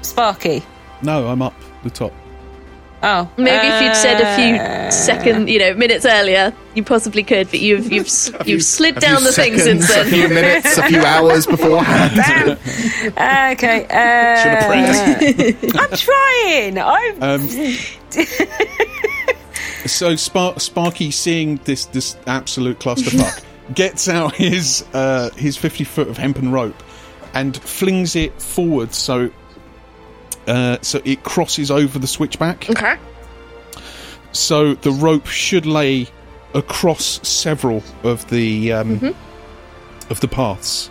Sparky? 0.00 0.62
No, 1.02 1.28
I'm 1.28 1.42
up 1.42 1.52
the 1.82 1.90
top. 1.90 2.14
Oh, 3.02 3.30
Maybe 3.36 3.66
if 3.66 3.82
you'd 3.82 3.94
said 3.94 4.22
a 4.22 4.26
uh, 4.26 4.36
few 4.86 4.90
second, 4.90 5.50
you 5.50 5.58
know, 5.58 5.74
minutes 5.74 6.06
earlier, 6.06 6.54
you 6.74 6.82
possibly 6.82 7.22
could. 7.22 7.50
But 7.50 7.60
you've 7.60 7.92
you've 7.92 8.08
you've 8.46 8.62
slid 8.62 8.96
A 8.96 9.00
down 9.00 9.18
few 9.18 9.26
the 9.26 9.32
thing 9.34 9.58
seconds, 9.58 9.86
since 9.86 9.94
a 9.94 10.04
few 10.06 10.30
minutes, 10.30 10.78
a 10.78 10.88
few 10.88 11.00
hours 11.04 11.46
beforehand. 11.46 12.58
Uh, 13.18 13.50
okay. 13.52 13.84
Uh, 13.90 15.78
I'm 15.78 15.90
trying. 15.90 16.78
I'm. 16.78 17.22
Um, 17.22 17.48
so 19.86 20.16
Spar- 20.16 20.58
Sparky, 20.58 21.10
seeing 21.10 21.56
this 21.64 21.84
this 21.84 22.16
absolute 22.26 22.78
clusterfuck, 22.78 23.44
gets 23.74 24.08
out 24.08 24.34
his 24.36 24.86
uh, 24.94 25.28
his 25.36 25.58
fifty 25.58 25.84
foot 25.84 26.08
of 26.08 26.16
hempen 26.16 26.50
rope 26.50 26.82
and 27.34 27.56
flings 27.56 28.14
it 28.16 28.40
forward 28.40 28.92
so 28.94 29.30
uh, 30.46 30.78
so 30.82 31.00
it 31.04 31.22
crosses 31.22 31.70
over 31.70 31.98
the 31.98 32.06
switchback. 32.06 32.68
Okay. 32.68 32.96
So 34.32 34.74
the 34.74 34.90
rope 34.90 35.26
should 35.26 35.66
lay 35.66 36.08
across 36.54 37.26
several 37.26 37.82
of 38.02 38.28
the 38.30 38.72
um, 38.72 39.14
of 40.10 40.20
the 40.20 40.28
paths. 40.28 40.90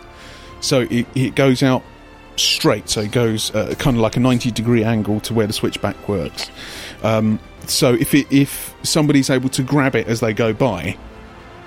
So 0.62 0.82
it, 0.90 1.06
it 1.16 1.36
goes 1.36 1.64
out 1.64 1.84
straight. 2.38 2.88
So 2.90 3.02
it 3.02 3.12
goes 3.12 3.54
uh, 3.54 3.74
kind 3.78 3.98
of 3.98 4.02
like 4.02 4.16
a 4.16 4.20
ninety 4.20 4.52
degree 4.52 4.84
angle 4.84 5.20
to 5.22 5.34
where 5.34 5.48
the 5.48 5.54
switchback 5.54 6.08
works. 6.08 6.50
Um, 7.04 7.40
so 7.68 7.94
if 7.94 8.14
it, 8.14 8.32
if 8.32 8.74
somebody's 8.84 9.30
able 9.30 9.50
to 9.50 9.64
grab 9.64 9.96
it 9.96 10.08
as 10.08 10.20
they 10.20 10.34
go 10.34 10.54
by, 10.54 10.98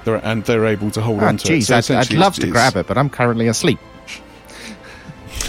they're, 0.04 0.24
and 0.24 0.44
they're 0.44 0.66
able 0.66 0.90
to 0.92 1.00
hold 1.00 1.20
Ah, 1.22 1.28
on 1.28 1.36
to 1.38 1.54
it. 1.54 1.62
So 1.62 1.76
I'd, 1.76 1.90
I'd 1.90 2.12
love 2.12 2.36
to 2.36 2.46
grab 2.46 2.76
it, 2.76 2.86
but 2.86 2.96
I'm 2.96 3.10
currently 3.10 3.48
asleep. 3.48 3.78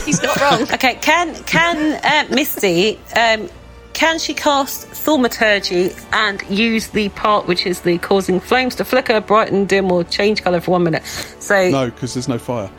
He's 0.06 0.22
not 0.22 0.40
wrong. 0.40 0.62
Okay, 0.74 0.96
can 0.96 1.36
can 1.44 2.00
uh, 2.04 2.34
Misty 2.34 3.00
um, 3.16 3.50
can 3.94 4.20
she 4.20 4.34
cast 4.34 4.88
thaumaturgy 4.88 5.92
and 6.12 6.42
use 6.50 6.88
the 6.90 7.10
part 7.10 7.48
which 7.48 7.66
is 7.66 7.82
the 7.82 7.98
causing 8.00 8.40
flames 8.42 8.76
to 8.76 8.86
flicker, 8.86 9.22
brighten, 9.22 9.66
dim, 9.66 9.92
or 9.92 10.04
change 10.04 10.44
color 10.44 10.60
for 10.62 10.72
one 10.72 10.84
minute? 10.84 11.06
So 11.40 11.70
No, 11.70 11.86
because 11.90 12.14
there's 12.14 12.28
no 12.28 12.38
fire. 12.38 12.70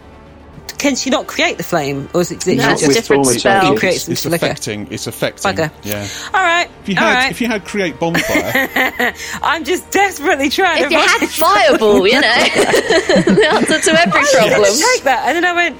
can 0.79 0.95
she 0.95 1.09
not 1.09 1.27
create 1.27 1.57
the 1.57 1.65
flame, 1.65 2.09
or 2.13 2.21
is 2.21 2.31
it 2.31 2.47
literally 2.47 2.57
No, 2.59 2.73
it's 2.73 2.83
a 2.83 2.87
just 2.87 2.99
different 2.99 3.27
spell. 3.27 3.73
It 3.73 3.79
creates 3.79 4.09
It's, 4.09 4.27
it's 4.27 4.35
affecting. 4.35 4.89
It's 4.93 5.07
affecting. 5.07 5.53
Bugger. 5.55 5.71
Yeah. 5.85 6.07
All 6.35 6.43
right, 6.45 6.69
If 6.83 6.89
you 6.91 6.95
had 6.97 7.15
right. 7.15 7.31
if 7.31 7.41
you 7.41 7.47
had 7.49 7.65
create 7.65 7.99
bonfire, 7.99 8.69
I'm 9.43 9.65
just 9.65 9.91
desperately 9.91 10.51
trying 10.51 10.83
If 10.83 10.89
to. 10.91 10.95
you 10.95 11.01
had 11.07 11.29
fireball, 11.31 12.07
you 12.07 12.21
know, 12.21 12.21
the 12.21 13.49
answer 13.53 13.81
to 13.81 13.91
every 13.93 14.21
problem. 14.21 14.75
take 14.93 15.05
that, 15.05 15.23
and 15.27 15.37
then 15.37 15.45
I 15.47 15.53
went, 15.55 15.77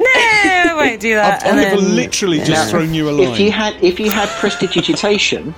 no, 0.00 0.06
I 0.06 0.74
won't 0.76 1.00
do 1.00 1.14
that. 1.14 1.42
I've, 1.42 1.48
and 1.50 1.60
I've 1.60 1.80
then, 1.80 1.96
literally 1.96 2.38
just 2.38 2.50
Now, 2.50 2.66
thrown 2.70 2.94
you 2.94 3.08
a 3.08 3.12
line. 3.12 3.32
If 3.32 3.38
you 3.40 3.50
had 3.52 3.74
if 3.82 4.00
you 4.00 4.10
had 4.10 4.28
prestidigitation, 4.40 5.54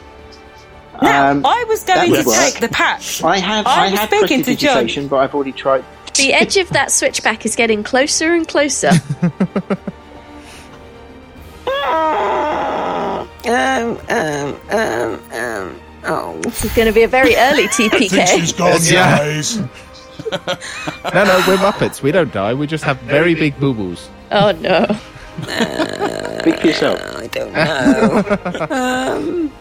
now, 1.02 1.30
um, 1.30 1.44
I 1.46 1.64
was 1.68 1.84
going 1.84 2.12
to 2.12 2.22
work. 2.24 2.36
take 2.36 2.60
the 2.60 2.68
patch. 2.68 3.22
I 3.22 3.38
have 3.38 3.66
I 3.66 3.86
I, 3.86 3.90
was 3.90 4.00
have 4.00 4.08
speaking 4.08 4.42
to 4.44 4.54
John. 4.54 4.74
prestidigitation, 4.74 5.08
but 5.08 5.16
I've 5.18 5.34
already 5.34 5.52
tried. 5.52 5.84
The 6.14 6.32
edge 6.32 6.56
of 6.56 6.68
that 6.70 6.90
switchback 6.90 7.44
is 7.44 7.54
getting 7.56 7.82
closer 7.82 8.32
and 8.32 8.46
closer. 8.48 8.90
Um, 13.46 13.98
um, 14.08 14.60
um, 14.70 15.20
um. 15.32 15.80
Oh, 16.04 16.38
This 16.42 16.64
is 16.64 16.72
going 16.74 16.86
to 16.86 16.92
be 16.92 17.02
a 17.02 17.08
very 17.08 17.34
early 17.36 17.64
TPK. 17.68 18.56
gone, 18.56 18.78
Yeah. 18.82 19.18
guys. 19.18 19.58
No, 19.58 21.24
no, 21.24 21.44
we're 21.46 21.56
Muppets. 21.58 22.02
We 22.02 22.10
don't 22.12 22.32
die. 22.32 22.54
We 22.54 22.66
just 22.66 22.82
have 22.84 22.98
very 23.02 23.34
big 23.34 23.58
boo 23.60 23.74
boos. 23.74 24.08
Oh 24.30 24.52
no! 24.52 24.86
Speak 26.40 26.60
for 26.60 26.66
yourself. 26.66 27.00
I 27.16 27.26
don't 27.28 27.52
know. 27.52 28.66
um, 28.70 29.52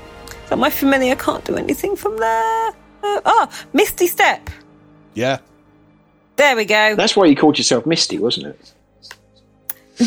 so 0.48 0.56
my 0.56 0.70
familiar 0.70 1.16
can't 1.16 1.44
do 1.46 1.56
anything 1.56 1.96
from 1.96 2.18
there. 2.18 2.70
Uh, 3.04 3.22
oh, 3.26 3.50
Misty 3.74 4.08
Step. 4.08 4.50
yeah. 5.14 5.40
There 6.38 6.56
we 6.58 6.66
go. 6.66 6.96
That's 6.96 7.16
why 7.16 7.28
you 7.28 7.36
called 7.36 7.58
yourself 7.58 7.86
Misty, 7.86 8.20
wasn't 8.20 8.48
it? 8.48 8.74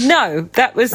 No, 0.05 0.43
that 0.53 0.75
was. 0.75 0.95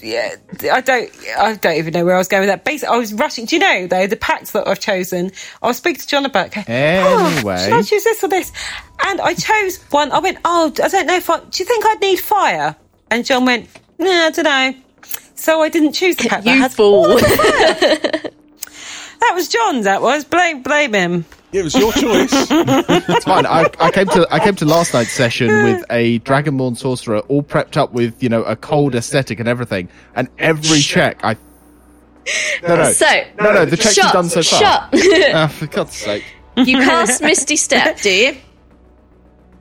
Yeah, 0.00 0.36
I 0.70 0.80
don't. 0.80 1.10
I 1.36 1.56
don't 1.56 1.74
even 1.76 1.92
know 1.92 2.04
where 2.04 2.14
I 2.14 2.18
was 2.18 2.28
going 2.28 2.42
with 2.42 2.48
that. 2.50 2.64
Basically, 2.64 2.94
I 2.94 2.98
was 2.98 3.12
rushing. 3.12 3.46
Do 3.46 3.56
you 3.56 3.60
know 3.60 3.88
though 3.88 4.06
the 4.06 4.14
pact 4.16 4.52
that 4.52 4.68
I've 4.68 4.78
chosen? 4.78 5.32
I'll 5.60 5.74
speak 5.74 5.98
to 5.98 6.06
John 6.06 6.24
about. 6.24 6.52
going, 6.52 6.64
Anyway. 6.68 7.56
oh, 7.58 7.64
should 7.64 7.72
I 7.72 7.82
choose 7.82 8.04
this 8.04 8.22
or 8.22 8.28
this? 8.28 8.52
And 9.04 9.20
I 9.20 9.34
chose 9.34 9.78
one. 9.90 10.12
I 10.12 10.20
went. 10.20 10.38
Oh, 10.44 10.72
I 10.80 10.88
don't 10.88 11.06
know 11.08 11.16
if 11.16 11.28
I. 11.28 11.40
Do 11.40 11.46
you 11.56 11.64
think 11.64 11.84
I'd 11.84 12.00
need 12.00 12.20
fire? 12.20 12.76
And 13.10 13.24
John 13.24 13.44
went. 13.44 13.68
No, 13.98 14.10
I 14.10 14.30
don't 14.30 14.44
know. 14.44 14.74
So 15.34 15.60
I 15.62 15.68
didn't 15.68 15.92
choose 15.92 16.16
the 16.16 16.28
pact. 16.28 16.44
that 16.44 16.54
You 16.54 16.60
has 16.62 16.74
fool! 16.74 17.18
That 19.20 19.34
was 19.34 19.48
John's. 19.48 19.84
That 19.84 20.00
was 20.00 20.24
blame 20.24 20.62
blame 20.62 20.94
him. 20.94 21.24
It 21.52 21.62
was 21.64 21.74
your 21.74 21.92
choice. 21.92 22.30
It's 22.50 23.24
fine. 23.24 23.46
I, 23.46 23.66
I 23.80 23.90
came 23.90 24.06
to 24.08 24.26
I 24.30 24.38
came 24.38 24.54
to 24.56 24.64
last 24.64 24.94
night's 24.94 25.12
session 25.12 25.48
with 25.64 25.84
a 25.90 26.20
Dragonborn 26.20 26.76
sorcerer, 26.76 27.18
all 27.20 27.42
prepped 27.42 27.76
up 27.76 27.92
with 27.92 28.22
you 28.22 28.28
know 28.28 28.42
a 28.44 28.54
cold 28.54 28.94
aesthetic 28.94 29.40
and 29.40 29.48
everything. 29.48 29.88
And 30.14 30.28
every 30.38 30.78
check, 30.80 31.20
I 31.24 31.34
no 32.62 32.76
no 32.76 32.92
So 32.92 33.06
no 33.40 33.52
no 33.52 33.64
the 33.64 33.76
checks 33.76 33.94
shut, 33.94 34.04
you've 34.04 34.12
done 34.12 34.28
so 34.28 34.42
far. 34.42 34.60
shut. 34.60 35.34
Ah, 35.34 35.48
for 35.48 35.66
God's 35.66 35.94
sake! 35.96 36.24
you 36.56 36.76
cast 36.78 37.20
Misty 37.22 37.56
Step, 37.56 38.00
do 38.00 38.10
you? 38.10 38.36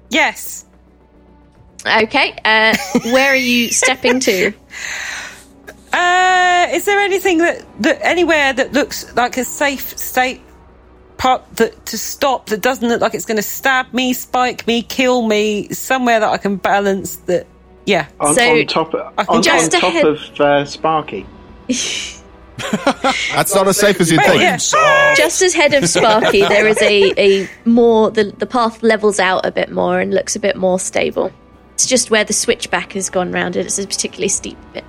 Yes. 0.09 0.65
Okay. 1.87 2.35
Uh, 2.45 2.75
where 3.11 3.31
are 3.31 3.35
you 3.35 3.69
stepping 3.71 4.19
to? 4.21 4.53
Uh, 5.93 6.67
is 6.73 6.85
there 6.85 6.99
anything 6.99 7.37
that, 7.39 7.65
that 7.81 7.97
anywhere 8.05 8.51
that 8.53 8.73
looks 8.73 9.15
like 9.15 9.37
a 9.37 9.43
safe 9.45 9.97
state 9.97 10.41
part 11.17 11.41
that 11.55 11.85
to 11.87 11.97
stop 11.97 12.47
that 12.47 12.61
doesn't 12.61 12.87
look 12.89 13.01
like 13.01 13.15
it's 13.15 13.25
going 13.25 13.37
to 13.37 13.41
stab 13.41 13.91
me, 13.93 14.13
spike 14.13 14.67
me, 14.67 14.81
kill 14.83 15.25
me? 15.25 15.69
Somewhere 15.69 16.19
that 16.19 16.29
I 16.29 16.37
can 16.37 16.57
balance 16.57 17.15
that. 17.27 17.47
Yeah. 17.85 18.07
On, 18.19 18.35
So, 18.35 18.59
on 18.59 18.67
top, 18.67 18.93
I 18.93 18.99
on, 19.29 19.41
can 19.41 19.63
on 19.63 19.69
top 19.69 19.83
ahead- 19.83 20.05
of 20.05 20.41
uh, 20.41 20.65
Sparky. 20.65 21.25
That's 21.67 23.55
not 23.55 23.67
as 23.67 23.77
safe 23.77 23.99
as 24.01 24.11
you 24.11 24.17
think. 24.19 24.41
Yeah. 24.41 24.57
Just 25.15 25.41
as 25.41 25.53
head 25.53 25.73
of 25.73 25.87
Sparky, 25.87 26.41
there 26.41 26.67
is 26.67 26.81
a, 26.81 27.13
a 27.19 27.49
more 27.65 28.11
the 28.11 28.25
the 28.37 28.45
path 28.45 28.83
levels 28.83 29.19
out 29.19 29.45
a 29.45 29.51
bit 29.51 29.71
more 29.71 29.99
and 29.99 30.13
looks 30.13 30.35
a 30.35 30.39
bit 30.39 30.57
more 30.57 30.79
stable. 30.79 31.31
It's 31.77 31.85
just 31.85 32.09
where 32.09 32.23
the 32.23 32.33
switchback 32.33 32.93
has 32.93 33.11
gone 33.11 33.31
round 33.31 33.55
it. 33.55 33.67
It's 33.67 33.77
a 33.77 33.85
particularly 33.85 34.29
steep 34.29 34.57
bit. 34.73 34.83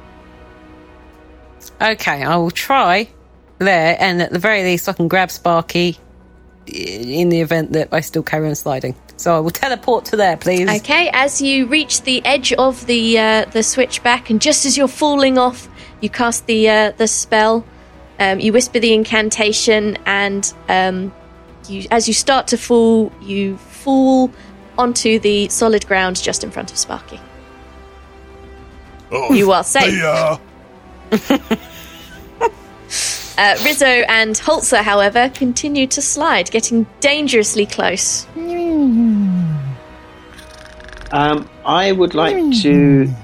Okay, 1.82 2.24
I 2.24 2.36
will 2.36 2.50
try 2.50 3.10
there, 3.58 3.94
and 4.00 4.22
at 4.22 4.30
the 4.30 4.38
very 4.38 4.62
least, 4.62 4.88
I 4.88 4.94
can 4.94 5.06
grab 5.06 5.30
Sparky 5.30 5.98
in 6.66 7.28
the 7.28 7.42
event 7.42 7.72
that 7.72 7.90
I 7.92 8.00
still 8.00 8.22
carry 8.22 8.48
on 8.48 8.54
sliding. 8.54 8.94
So 9.18 9.36
I 9.36 9.40
will 9.40 9.50
teleport 9.50 10.06
to 10.06 10.16
there, 10.16 10.38
please. 10.38 10.66
Okay, 10.80 11.10
as 11.12 11.42
you 11.42 11.66
reach 11.66 12.04
the 12.04 12.24
edge 12.24 12.54
of 12.54 12.86
the 12.86 13.18
uh, 13.18 13.44
the 13.44 13.62
switchback, 13.62 14.30
and 14.30 14.40
just 14.40 14.64
as 14.64 14.78
you're 14.78 14.88
falling 14.88 15.36
off, 15.36 15.68
you 16.00 16.08
cast 16.08 16.46
the 16.46 16.70
uh, 16.70 16.92
the 16.92 17.06
spell. 17.06 17.66
Um, 18.18 18.40
you 18.40 18.54
whisper 18.54 18.78
the 18.78 18.94
incantation, 18.94 19.98
and 20.06 20.50
um, 20.70 21.12
you, 21.68 21.86
as 21.90 22.08
you 22.08 22.14
start 22.14 22.46
to 22.48 22.56
fall, 22.56 23.12
you 23.20 23.58
fall 23.58 24.32
onto 24.78 25.18
the 25.18 25.48
solid 25.48 25.86
ground 25.86 26.22
just 26.22 26.42
in 26.44 26.50
front 26.50 26.70
of 26.70 26.78
Sparky. 26.78 27.20
Oh, 29.10 29.32
You 29.34 29.52
are 29.52 29.64
safe. 29.64 29.98
yeah. 29.98 30.38
Uh, 33.38 33.54
Rizzo 33.64 33.86
and 33.86 34.34
Holzer, 34.34 34.82
however, 34.82 35.28
continue 35.32 35.86
to 35.86 36.02
slide, 36.02 36.50
getting 36.50 36.86
dangerously 36.98 37.66
close. 37.66 38.26
Um, 41.12 41.48
I 41.64 41.92
would 41.92 42.14
like 42.16 42.34
to. 42.62 43.14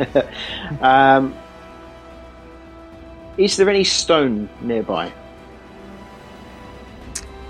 um, 0.80 1.34
is 3.36 3.58
there 3.58 3.68
any 3.68 3.84
stone 3.84 4.48
nearby? 4.62 5.12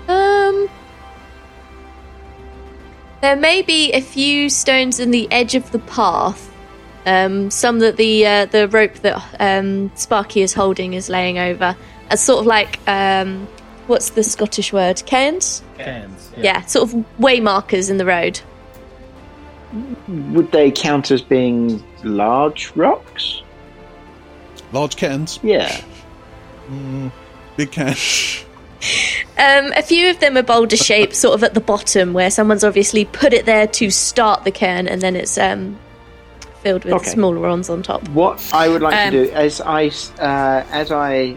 Um, 0.09 0.69
there 3.21 3.35
may 3.35 3.61
be 3.61 3.91
a 3.93 4.01
few 4.01 4.49
stones 4.49 4.99
in 4.99 5.11
the 5.11 5.27
edge 5.31 5.55
of 5.55 5.71
the 5.71 5.79
path. 5.79 6.51
Um, 7.05 7.51
some 7.51 7.79
that 7.79 7.97
the 7.97 8.25
uh, 8.25 8.45
the 8.45 8.67
rope 8.67 8.95
that 8.95 9.23
um, 9.39 9.91
Sparky 9.95 10.41
is 10.41 10.53
holding 10.53 10.93
is 10.93 11.07
laying 11.09 11.37
over, 11.37 11.75
as 12.09 12.23
sort 12.23 12.39
of 12.39 12.45
like 12.47 12.79
um, 12.87 13.47
what's 13.87 14.09
the 14.11 14.23
Scottish 14.23 14.73
word? 14.73 15.03
Cairns. 15.05 15.61
Cans, 15.77 16.31
Yeah. 16.35 16.61
sort 16.65 16.91
of 16.91 17.19
way 17.19 17.39
markers 17.39 17.89
in 17.91 17.97
the 17.97 18.05
road. 18.05 18.39
Would 20.07 20.51
they 20.51 20.71
count 20.71 21.11
as 21.11 21.21
being 21.21 21.83
large 22.03 22.71
rocks? 22.75 23.41
Large 24.71 24.95
cairns. 24.95 25.39
Yeah. 25.43 25.81
big 27.57 27.71
cans. 27.71 28.45
Um, 29.37 29.71
a 29.75 29.81
few 29.81 30.09
of 30.09 30.19
them 30.19 30.37
are 30.37 30.43
boulder 30.43 30.77
shaped, 30.77 31.15
sort 31.15 31.33
of 31.35 31.43
at 31.43 31.53
the 31.53 31.59
bottom, 31.59 32.13
where 32.13 32.29
someone's 32.31 32.63
obviously 32.63 33.05
put 33.05 33.33
it 33.33 33.45
there 33.45 33.67
to 33.67 33.89
start 33.89 34.43
the 34.43 34.51
cairn, 34.51 34.87
and 34.87 35.01
then 35.01 35.15
it's 35.15 35.37
um, 35.37 35.77
filled 36.63 36.85
with 36.85 36.93
Okay. 36.95 37.09
smaller 37.11 37.39
ones 37.39 37.69
on 37.69 37.83
top. 37.83 38.07
What 38.09 38.41
I 38.53 38.69
would 38.69 38.81
like 38.81 38.95
Um, 38.95 39.11
to 39.11 39.25
do 39.25 39.31
as 39.33 39.59
I 39.61 39.85
s- 39.85 40.11
uh, 40.19 40.63
as 40.71 40.91
I 40.91 41.35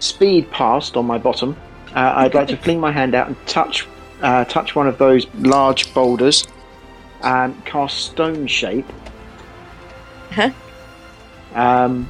speed 0.00 0.50
past 0.50 0.96
on 0.96 1.06
my 1.06 1.18
bottom, 1.18 1.56
uh, 1.94 2.12
I'd 2.16 2.34
like 2.34 2.48
to 2.48 2.56
fling 2.56 2.80
my 2.80 2.92
hand 2.92 3.14
out 3.14 3.28
and 3.28 3.36
touch 3.46 3.86
uh, 4.22 4.44
touch 4.44 4.74
one 4.74 4.86
of 4.86 4.96
those 4.98 5.26
large 5.38 5.92
boulders 5.94 6.46
and 7.22 7.62
cast 7.64 7.98
stone 8.06 8.46
shape 8.46 8.86
Huh? 10.30 10.50
um, 11.54 12.08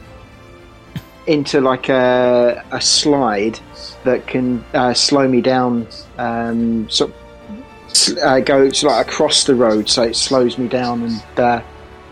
into 1.27 1.61
like 1.61 1.89
a, 1.89 2.65
a 2.71 2.81
slide 2.81 3.59
that 4.05 4.27
can 4.27 4.65
uh, 4.75 4.93
slow 4.95 5.27
me 5.27 5.41
down, 5.41 5.87
um, 6.19 6.89
sort 6.91 7.11
of, 7.11 8.19
uh, 8.19 8.41
go 8.41 8.69
sort 8.71 8.93
like 8.93 9.07
across 9.07 9.45
the 9.45 9.55
road, 9.55 9.89
so 9.89 10.03
it 10.03 10.17
slows 10.17 10.59
me 10.59 10.69
down 10.69 11.03
and 11.03 11.39
uh, 11.39 11.63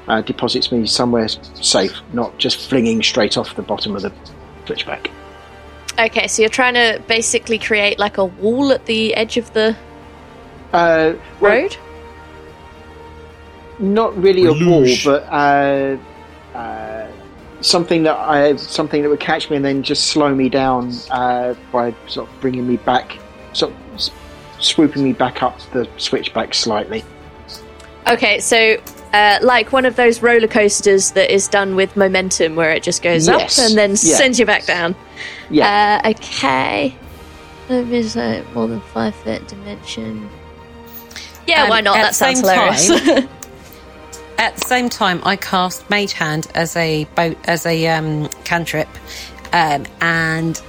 uh, 0.08 0.20
deposits 0.22 0.72
me 0.72 0.86
somewhere 0.86 1.28
safe, 1.28 1.92
not 2.12 2.36
just 2.38 2.68
flinging 2.70 3.02
straight 3.02 3.36
off 3.36 3.54
the 3.56 3.62
bottom 3.62 3.94
of 3.96 4.02
the 4.02 4.12
switchback. 4.66 5.10
Okay, 5.98 6.26
so 6.26 6.40
you're 6.42 6.48
trying 6.48 6.74
to 6.74 7.02
basically 7.06 7.58
create 7.58 7.98
like 7.98 8.16
a 8.16 8.24
wall 8.24 8.72
at 8.72 8.86
the 8.86 9.14
edge 9.14 9.36
of 9.36 9.52
the 9.52 9.76
Uh, 10.72 11.12
well, 11.40 11.52
road. 11.52 11.76
not 13.78 14.16
really 14.16 14.46
a 14.46 14.52
wall, 14.52 14.86
but 15.04 15.22
uh, 15.30 15.96
uh, 16.56 17.01
something 17.62 18.02
that 18.02 18.16
I 18.16 18.56
something 18.56 19.02
that 19.02 19.08
would 19.08 19.20
catch 19.20 19.48
me 19.50 19.56
and 19.56 19.64
then 19.64 19.82
just 19.82 20.08
slow 20.08 20.34
me 20.34 20.48
down 20.48 20.92
uh, 21.10 21.54
by 21.72 21.94
sort 22.06 22.28
of 22.28 22.40
bringing 22.40 22.66
me 22.68 22.76
back, 22.76 23.18
sort 23.52 23.72
of 23.72 24.10
swooping 24.58 25.02
me 25.02 25.12
back 25.12 25.42
up 25.42 25.58
the 25.72 25.88
switchback 25.96 26.54
slightly. 26.54 27.04
Okay, 28.08 28.40
so 28.40 28.76
uh, 29.12 29.38
like 29.42 29.72
one 29.72 29.84
of 29.84 29.94
those 29.96 30.22
roller 30.22 30.48
coasters 30.48 31.12
that 31.12 31.32
is 31.32 31.46
done 31.48 31.76
with 31.76 31.96
momentum, 31.96 32.56
where 32.56 32.70
it 32.72 32.82
just 32.82 33.02
goes 33.02 33.26
Yes, 33.28 33.58
up 33.58 33.66
and 33.66 33.78
then 33.78 33.90
yeah. 33.90 33.96
sends 33.96 34.38
you 34.40 34.46
back 34.46 34.66
down. 34.66 34.94
Yeah, 35.50 36.00
Uh, 36.04 36.10
okay. 36.10 36.96
That 37.68 37.86
is 37.88 38.16
uh, 38.16 38.44
more 38.54 38.66
than 38.66 38.80
five 38.80 39.14
foot 39.14 39.46
dimension. 39.46 40.28
Yeah, 41.46 41.64
Um, 41.64 41.68
why 41.70 41.80
not? 41.80 41.94
That 41.94 42.14
sounds 42.14 42.40
same 42.40 42.58
hilarious. 42.58 43.26
At 44.38 44.56
the 44.56 44.64
same 44.64 44.88
time, 44.88 45.20
I 45.24 45.36
cast 45.36 45.88
Mage 45.88 46.12
Hand 46.12 46.48
as 46.54 46.76
a 46.76 47.04
boat 47.16 47.36
as 47.44 47.64
a 47.66 47.86
um, 47.88 48.28
cantrip, 48.44 48.88
um, 49.52 49.86
and 50.00 50.60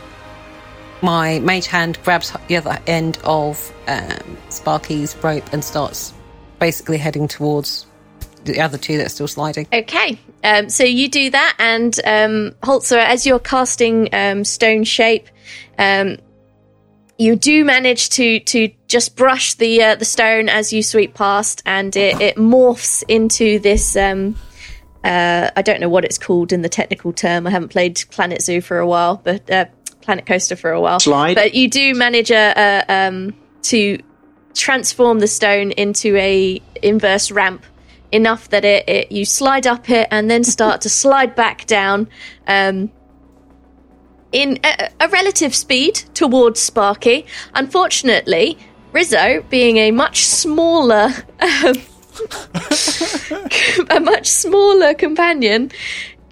my 1.02 1.40
Mage 1.40 1.68
Hand 1.68 1.98
grabs 2.04 2.34
the 2.48 2.58
other 2.58 2.80
end 2.88 3.18
of 3.24 3.74
um, 3.88 4.38
Sparky's 4.50 5.16
rope 5.18 5.44
and 5.52 5.64
starts 5.64 6.14
basically 6.60 6.98
heading 6.98 7.28
towards 7.28 7.86
the 8.46 8.60
other 8.60 8.78
two 8.78 8.98
that 8.98 9.08
are 9.08 9.10
still 9.10 9.28
sliding. 9.28 9.68
Okay, 9.74 10.20
um, 10.44 10.70
so 10.70 10.84
you 10.84 11.10
do 11.10 11.30
that, 11.30 11.56
and 11.60 12.00
um, 12.06 12.56
Holzer, 12.62 12.98
as 12.98 13.26
you're 13.26 13.40
casting 13.40 14.14
um, 14.14 14.44
stone 14.44 14.84
shape, 14.84 15.28
um, 15.78 16.18
you 17.24 17.36
do 17.38 17.64
manage 17.64 18.10
to 18.10 18.40
to 18.42 18.70
just 18.88 19.16
brush 19.16 19.54
the 19.56 19.82
uh, 19.82 19.96
the 19.96 20.06
stone 20.06 20.50
as 20.50 20.74
you 20.74 20.84
sweep 20.84 21.14
past, 21.14 21.64
and 21.66 21.96
it, 21.96 22.20
it 22.22 22.36
morphs 22.36 23.04
into 23.08 23.60
this. 23.60 23.96
Um, 23.96 24.36
uh, 25.04 25.50
I 25.56 25.62
don't 25.62 25.80
know 25.80 25.90
what 25.90 26.06
it's 26.06 26.18
called 26.18 26.54
in 26.54 26.62
the 26.62 26.70
technical 26.70 27.14
term. 27.14 27.48
I 27.48 27.50
haven't 27.50 27.70
played 27.70 28.04
Planet 28.12 28.42
Zoo 28.42 28.62
for 28.62 28.80
a 28.80 28.88
while, 28.88 29.22
but 29.24 29.50
uh, 29.50 29.66
Planet 30.02 30.26
Coaster 30.26 30.56
for 30.56 30.72
a 30.72 30.82
while. 30.82 31.00
Slide? 31.00 31.36
But 31.36 31.54
you 31.54 31.70
do 31.70 31.94
manage 31.94 32.32
a, 32.32 32.54
a, 32.56 33.08
um, 33.08 33.34
to 33.64 34.00
transform 34.54 35.20
the 35.20 35.28
stone 35.28 35.72
into 35.72 36.16
a 36.18 36.62
inverse 36.82 37.32
ramp 37.32 37.66
enough 38.12 38.50
that 38.50 38.64
it, 38.64 38.88
it 38.88 39.12
you 39.12 39.26
slide 39.26 39.66
up 39.66 39.90
it 39.90 40.08
and 40.12 40.30
then 40.30 40.44
start 40.44 40.82
to 40.82 40.90
slide 40.90 41.36
back 41.36 41.66
down 41.66 42.08
um, 42.48 42.92
in 44.34 44.60
a, 44.66 44.90
a 45.00 45.08
relative 45.08 45.56
speed 45.56 45.96
towards 46.14 46.60
Sparky. 46.60 47.26
Unfortunately, 47.54 48.58
Rizzo, 48.92 49.42
being 49.50 49.78
a 49.78 49.92
much 49.92 50.26
smaller, 50.26 51.10
um, 51.40 51.76
a 53.90 54.00
much 54.00 54.28
smaller 54.28 54.94
companion, 54.94 55.72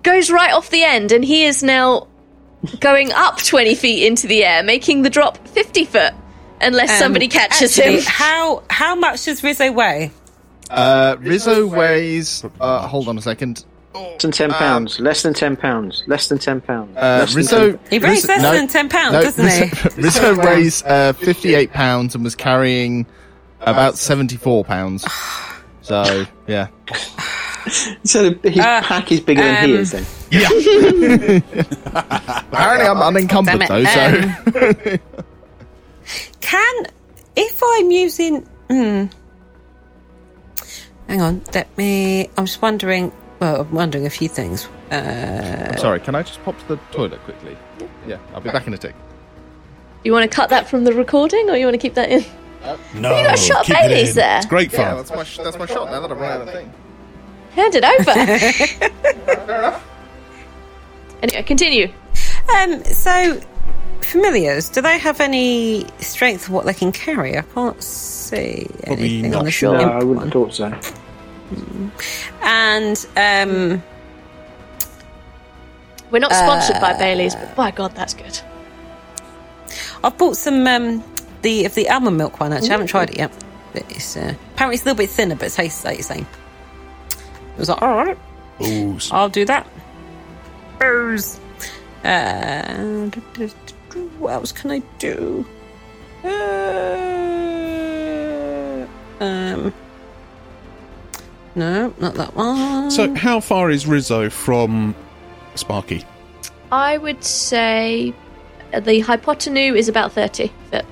goes 0.04 0.30
right 0.30 0.52
off 0.54 0.70
the 0.70 0.84
end, 0.84 1.12
and 1.12 1.24
he 1.24 1.46
is 1.46 1.64
now 1.64 2.08
going 2.80 3.12
up 3.14 3.38
twenty 3.40 3.76
feet 3.76 4.06
into 4.06 4.28
the 4.28 4.44
air, 4.44 4.64
making 4.64 5.04
the 5.04 5.10
drop 5.10 5.38
fifty 5.48 5.86
foot. 5.86 6.14
Unless 6.64 7.00
somebody 7.00 7.26
Um, 7.26 7.32
catches 7.32 7.80
actually, 7.80 7.98
him. 7.98 8.04
How 8.06 8.64
how 8.70 8.94
much 8.96 9.26
does 9.26 9.44
Rizzo 9.44 9.72
weigh? 9.72 10.12
Uh, 10.70 11.16
Rizzo 11.20 11.66
weighs. 11.66 12.46
Uh, 12.60 12.88
hold 12.88 13.08
on 13.08 13.18
a 13.18 13.22
second. 13.22 13.66
Less 13.94 14.22
than 14.22 14.32
ten 14.32 14.52
pounds. 14.52 15.00
less 15.00 15.22
than 15.24 15.34
ten 15.34 15.56
pounds. 15.58 16.04
Less 16.08 16.28
than 16.28 16.38
ten 16.40 16.62
pounds. 16.62 16.96
Uh, 16.98 17.00
less 17.00 17.30
than 17.34 17.38
Rizzo. 17.38 17.72
10 17.78 17.80
He 17.90 18.00
weighs 18.00 18.28
less 18.28 18.42
no, 18.42 18.52
than 18.54 18.68
ten 18.68 18.90
pounds, 18.90 19.14
no, 19.14 19.22
doesn't 19.24 19.46
Rizzo, 19.46 19.66
he? 19.96 20.02
Rizzo 20.02 20.38
weighs 20.46 20.84
uh, 20.84 21.14
58 21.14 21.72
pounds 21.72 22.16
and 22.16 22.24
was 22.24 22.36
carrying 22.36 23.06
about 23.62 23.98
74 23.98 24.64
pounds. 24.66 25.06
So 25.82 26.26
yeah, 26.48 26.68
So 28.04 28.34
his 28.44 28.58
Uh, 28.60 28.82
pack 28.82 29.12
is 29.12 29.20
bigger 29.20 29.42
than 29.44 29.68
he 29.70 29.76
um, 29.76 29.80
is. 29.82 29.92
Then 29.92 30.06
apparently 31.94 32.88
I'm 32.88 33.02
unencumbered 33.02 33.62
though. 33.68 33.84
it, 33.86 33.88
So 33.88 35.00
um, 35.02 35.26
Can 36.42 36.86
if 37.36 37.62
I'm 37.64 37.92
using? 37.92 38.42
Hmm. 38.70 39.06
Hang 41.08 41.22
on, 41.22 41.42
let 41.54 41.78
me. 41.78 42.30
I'm 42.38 42.46
just 42.46 42.62
wondering. 42.62 43.12
Well, 43.42 43.62
I'm 43.62 43.72
wondering 43.72 44.06
a 44.06 44.10
few 44.12 44.30
things. 44.30 44.70
Uh, 44.92 45.70
I'm 45.72 45.78
sorry. 45.80 46.00
Can 46.00 46.14
I 46.16 46.22
just 46.22 46.42
pop 46.44 46.58
to 46.60 46.68
the 46.68 46.78
toilet 46.92 47.20
quickly? 47.24 47.58
Yeah, 48.08 48.18
I'll 48.36 48.42
be 48.42 48.52
back 48.52 48.68
in 48.68 48.74
a 48.74 48.78
tick. 48.78 48.94
You 50.04 50.12
want 50.14 50.30
to 50.30 50.36
cut 50.36 50.50
that 50.52 50.70
from 50.70 50.84
the 50.84 50.94
recording, 50.94 51.50
or 51.50 51.58
you 51.58 51.66
want 51.66 51.74
to 51.74 51.80
keep 51.80 51.96
that 51.96 52.10
in? 52.12 52.24
No, 52.94 53.18
You 53.18 53.24
got 53.26 53.40
shot 53.40 53.66
keep 53.66 53.76
it 53.78 53.82
Baileys 53.82 54.10
in. 54.12 54.16
there. 54.18 54.38
It's 54.38 54.46
great 54.46 54.72
Yeah, 54.72 54.90
fun. 54.90 54.98
that's 54.98 55.10
my 55.12 55.24
sh- 55.24 55.40
that's 55.44 55.58
my 55.58 55.66
shot. 55.66 55.90
Now 55.90 56.02
that 56.02 56.12
I've 56.12 56.20
run 56.20 56.32
out 56.32 56.48
of 56.48 56.54
thing. 56.54 56.72
Hand 57.54 57.74
it 57.76 57.84
over. 57.84 58.12
anyway, 61.24 61.44
continue. 61.44 61.92
um. 62.56 62.84
So, 62.84 63.42
familiars. 64.02 64.70
Do 64.70 64.82
they 64.82 65.00
have 65.00 65.20
any 65.20 65.86
strength 65.98 66.44
of 66.48 66.52
what 66.54 66.66
they 66.68 66.74
can 66.76 66.92
carry? 66.92 67.38
I 67.38 67.42
can't 67.42 67.82
see 67.82 68.68
Probably 68.86 69.06
anything 69.06 69.32
not 69.32 69.40
on 69.40 69.46
the 69.46 69.52
sure. 69.52 69.74
no, 69.74 69.82
imp 69.82 69.92
I 69.92 70.04
wouldn't 70.04 70.16
one. 70.18 70.26
have 70.26 70.34
thought 70.34 70.54
so. 70.54 70.72
And 72.42 73.08
um. 73.16 73.84
We're 76.12 76.20
not 76.20 76.34
sponsored 76.34 76.82
by 76.82 76.98
Bailey's, 76.98 77.36
but 77.36 77.56
by 77.56 77.72
God, 77.72 77.96
that's 77.96 78.14
good. 78.14 78.40
I've 80.04 80.18
bought 80.18 80.36
some 80.36 80.68
um, 80.68 81.04
the 81.42 81.66
of 81.66 81.74
the 81.76 81.90
almond 81.90 82.18
milk 82.18 82.40
one. 82.40 82.52
Actually, 82.52 82.70
I 82.70 82.72
haven't 82.74 82.88
tried 82.88 83.12
it 83.12 83.18
yet. 83.18 83.32
But 83.74 83.84
it's 83.90 84.18
uh, 84.18 84.34
apparently 84.54 84.76
it's 84.76 84.84
a 84.84 84.88
little 84.88 84.98
bit 84.98 85.10
thinner, 85.10 85.36
but 85.36 85.48
it 85.48 85.54
tastes 85.54 85.86
like 85.86 85.98
the 85.98 86.04
same. 86.04 86.28
I 87.56 87.58
was 87.58 87.70
like, 87.70 87.82
all 87.82 87.96
right, 87.96 88.18
Booze. 88.60 89.10
I'll 89.12 89.30
do 89.30 89.46
that. 89.46 89.66
Booze. 90.80 91.40
Uh, 92.04 93.10
what 94.20 94.34
else 94.34 94.52
can 94.52 94.72
I 94.72 94.80
do? 95.00 95.46
Uh, 96.26 96.28
um. 99.24 99.74
No, 101.56 101.94
not 102.00 102.14
that 102.16 102.36
one. 102.36 102.92
So, 102.92 103.14
how 103.16 103.40
far 103.40 103.70
is 103.70 103.86
Rizzo 103.86 104.30
from 104.30 104.96
Sparky? 105.56 106.06
I 106.72 106.98
would 106.98 107.24
say 107.24 108.14
the 108.78 109.02
hypotenuse 109.02 109.78
is 109.78 109.90
about 109.90 110.14
30 110.14 110.52
foot. 110.70 110.86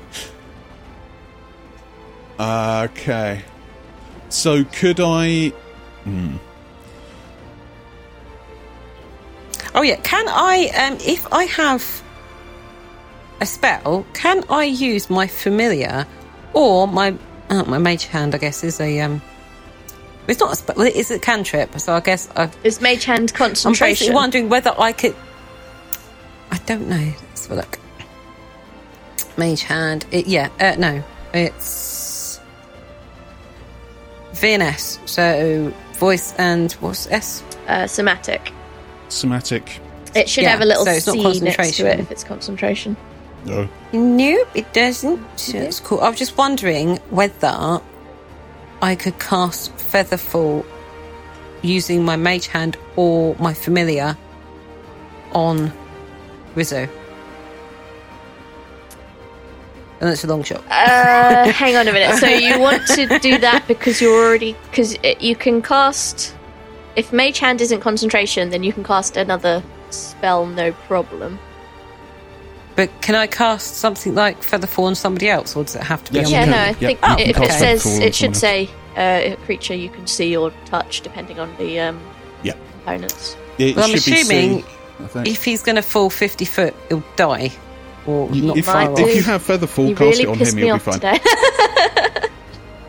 Okay. 2.38 3.42
So, 4.28 4.64
could 4.64 4.98
I? 5.00 5.52
Oh 9.74 9.82
yeah, 9.82 9.96
can 9.96 10.26
I? 10.28 10.70
Um, 10.76 10.98
if 11.00 11.32
I 11.32 11.44
have 11.44 12.02
a 13.40 13.46
spell, 13.46 14.04
can 14.14 14.44
I 14.50 14.64
use 14.64 15.08
my 15.08 15.26
familiar 15.26 16.06
or 16.52 16.88
my 16.88 17.16
uh, 17.50 17.64
my 17.64 17.78
mage 17.78 18.04
hand? 18.06 18.34
I 18.34 18.38
guess 18.38 18.64
is 18.64 18.80
a 18.80 19.00
um. 19.00 19.22
It's 20.26 20.40
not 20.40 20.52
a 20.52 20.56
spell. 20.56 20.76
Well, 20.76 20.86
it 20.86 20.96
is 20.96 21.10
a 21.10 21.18
cantrip, 21.18 21.78
so 21.78 21.92
I 21.92 22.00
guess 22.00 22.28
I, 22.34 22.50
Is 22.64 22.80
mage 22.80 23.04
hand 23.04 23.34
concentration. 23.34 23.84
I'm 23.84 23.90
basically 23.90 24.14
wondering 24.14 24.48
whether 24.48 24.72
I 24.78 24.92
could. 24.92 25.14
I 26.50 26.58
don't 26.66 26.88
know. 26.88 27.12
Let's 27.28 27.46
have 27.46 27.52
a 27.58 27.60
look. 27.60 27.78
Mage 29.36 29.62
hand. 29.62 30.06
It, 30.10 30.26
yeah. 30.26 30.48
Uh, 30.60 30.76
no, 30.78 31.02
it's 31.34 32.40
VNS. 34.32 35.06
So 35.08 35.72
voice 35.94 36.32
and 36.38 36.72
what's 36.74 37.06
S? 37.08 37.42
uh, 37.68 37.86
somatic. 37.86 38.52
Somatic. 39.08 39.80
It 40.14 40.28
should 40.28 40.44
Yeah, 40.44 40.50
have 40.50 40.60
a 40.60 40.64
little 40.64 40.84
so 40.84 40.90
it's 40.92 41.06
not 41.06 41.14
C 41.14 41.18
next 41.22 41.32
to 41.32 41.42
concentration. 41.42 41.86
it 41.86 42.00
if 42.00 42.10
it's 42.10 42.24
concentration. 42.24 42.96
No. 43.44 43.68
Nope, 43.94 44.48
it 44.54 44.72
doesn't. 44.72 45.38
So 45.38 45.58
That's 45.58 45.80
cool. 45.80 46.00
I 46.00 46.08
was 46.08 46.18
just 46.18 46.36
wondering 46.36 46.96
whether 47.10 47.80
I 48.82 48.94
could 48.96 49.18
cast 49.18 49.74
Featherfall 49.76 50.66
using 51.62 52.04
my 52.04 52.16
mage 52.16 52.48
hand 52.48 52.76
or 52.96 53.34
my 53.38 53.54
familiar 53.54 54.16
on 55.32 55.72
Rizzo? 56.54 56.88
And 60.00 60.10
that's 60.10 60.24
a 60.24 60.26
long 60.26 60.42
shot. 60.42 60.62
Uh, 60.70 61.48
hang 61.52 61.76
on 61.76 61.88
a 61.88 61.92
minute. 61.92 62.18
So 62.18 62.26
you 62.26 62.58
want 62.60 62.86
to 62.88 63.18
do 63.20 63.38
that 63.38 63.66
because 63.66 64.00
you're 64.00 64.26
already 64.26 64.56
because 64.70 64.96
you 65.20 65.34
can 65.36 65.62
cast. 65.62 66.34
If 66.96 67.12
Mage 67.12 67.40
Hand 67.40 67.60
isn't 67.60 67.80
concentration, 67.80 68.50
then 68.50 68.62
you 68.62 68.72
can 68.72 68.84
cast 68.84 69.16
another 69.16 69.64
spell, 69.90 70.46
no 70.46 70.70
problem. 70.72 71.40
But 72.76 72.90
can 73.02 73.14
I 73.14 73.26
cast 73.28 73.76
something 73.76 74.14
like 74.14 74.40
Featherfall 74.42 74.84
on 74.84 74.94
somebody 74.96 75.28
else, 75.28 75.54
or 75.54 75.62
does 75.64 75.76
it 75.76 75.82
have 75.82 76.02
to 76.04 76.12
be 76.12 76.18
Yes, 76.18 76.26
on 76.26 76.32
you 76.32 76.38
Yeah, 76.38 76.44
no, 76.46 76.56
I 76.56 76.66
Yep, 76.66 76.76
think 76.78 77.00
you 77.00 77.06
can 77.06 77.18
if 77.20 77.40
it 77.40 77.52
says 77.52 77.98
it 78.00 78.14
should 78.14 78.34
say 78.36 78.68
uh, 78.96 79.32
a 79.32 79.36
creature 79.44 79.74
you 79.74 79.88
can 79.90 80.06
see 80.06 80.36
or 80.36 80.52
touch, 80.66 81.00
depending 81.02 81.38
on 81.38 81.54
the 81.56 81.78
um, 81.80 82.00
Yeah. 82.42 82.54
components. 82.72 83.36
It 83.58 83.76
Well, 83.76 83.84
I'm 83.88 83.94
assuming 83.94 84.24
C, 84.62 84.64
I 85.00 85.06
think. 85.06 85.28
If 85.28 85.44
he's 85.44 85.62
going 85.62 85.76
to 85.76 85.82
fall 85.82 86.10
50 86.10 86.44
foot, 86.44 86.74
he'll 86.88 87.04
die. 87.16 87.52
Or 88.06 88.28
You- 88.32 88.42
not 88.48 88.56
if, 88.58 88.64
far 88.66 88.74
Might 88.74 88.88
off. 88.90 88.98
if 89.00 89.14
you 89.16 89.22
have 89.22 89.42
Featherfall, 89.46 89.88
You 89.90 89.94
cast 89.94 90.18
really 90.18 90.22
it 90.24 90.28
on 90.28 90.38
him, 90.38 90.56
he'll 90.56 90.74
be 90.74 90.80
fine. 90.80 91.20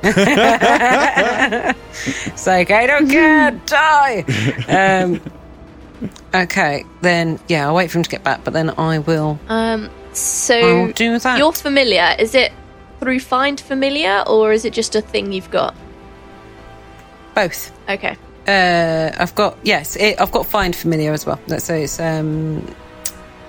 it's 2.36 2.48
like 2.48 2.72
I 2.72 2.86
don't 2.88 3.10
care, 3.10 3.52
die. 3.66 4.24
Um, 4.68 5.22
okay, 6.44 6.86
then 7.02 7.40
yeah, 7.48 7.68
I'll 7.68 7.76
wait 7.76 7.92
for 7.92 7.98
him 7.98 8.04
to 8.04 8.10
get 8.10 8.24
back, 8.24 8.44
but 8.44 8.54
then 8.54 8.70
I 8.72 9.00
will. 9.00 9.40
um, 9.48 9.90
so 10.14 10.86
I'll 10.86 10.92
do 10.92 11.20
that. 11.20 11.38
You're 11.38 11.52
familiar. 11.52 12.16
Is 12.18 12.36
it 12.36 12.52
through 13.00 13.20
find 13.20 13.60
familiar, 13.60 14.24
or 14.28 14.54
is 14.54 14.66
it 14.66 14.74
just 14.74 14.96
a 14.96 15.02
thing 15.02 15.32
you've 15.32 15.52
got? 15.52 15.76
Both. 17.34 17.72
Okay. 17.90 18.18
Uh, 18.48 19.12
I've 19.18 19.36
got 19.36 19.58
yes, 19.64 19.96
it, 19.96 20.20
I've 20.22 20.32
got 20.32 20.46
find 20.46 20.76
familiar 20.76 21.12
as 21.12 21.26
well. 21.26 21.40
So 21.60 21.74
it's 21.74 22.00
um, 22.00 22.66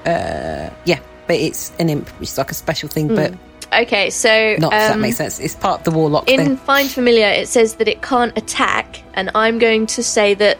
uh, 0.04 0.70
yeah, 0.84 1.00
but 1.26 1.36
it's 1.36 1.72
an 1.78 1.90
imp. 1.90 2.10
It's 2.20 2.38
like 2.38 2.50
a 2.50 2.54
special 2.54 2.88
thing, 2.88 3.08
but 3.14 3.34
Okay. 3.72 4.10
So 4.10 4.56
not 4.58 4.72
if 4.72 4.78
that 4.78 4.94
um, 4.94 5.00
makes 5.00 5.16
sense. 5.16 5.40
It's 5.40 5.54
part 5.54 5.80
of 5.80 5.84
the 5.84 5.90
warlock 5.90 6.28
in 6.28 6.38
thing. 6.38 6.56
find 6.56 6.90
familiar, 6.90 7.26
it 7.26 7.48
says 7.48 7.74
that 7.76 7.88
it 7.88 8.02
can't 8.02 8.36
attack, 8.36 9.02
and 9.14 9.30
I'm 9.34 9.58
going 9.58 9.86
to 9.88 10.02
say 10.02 10.34
that 10.34 10.58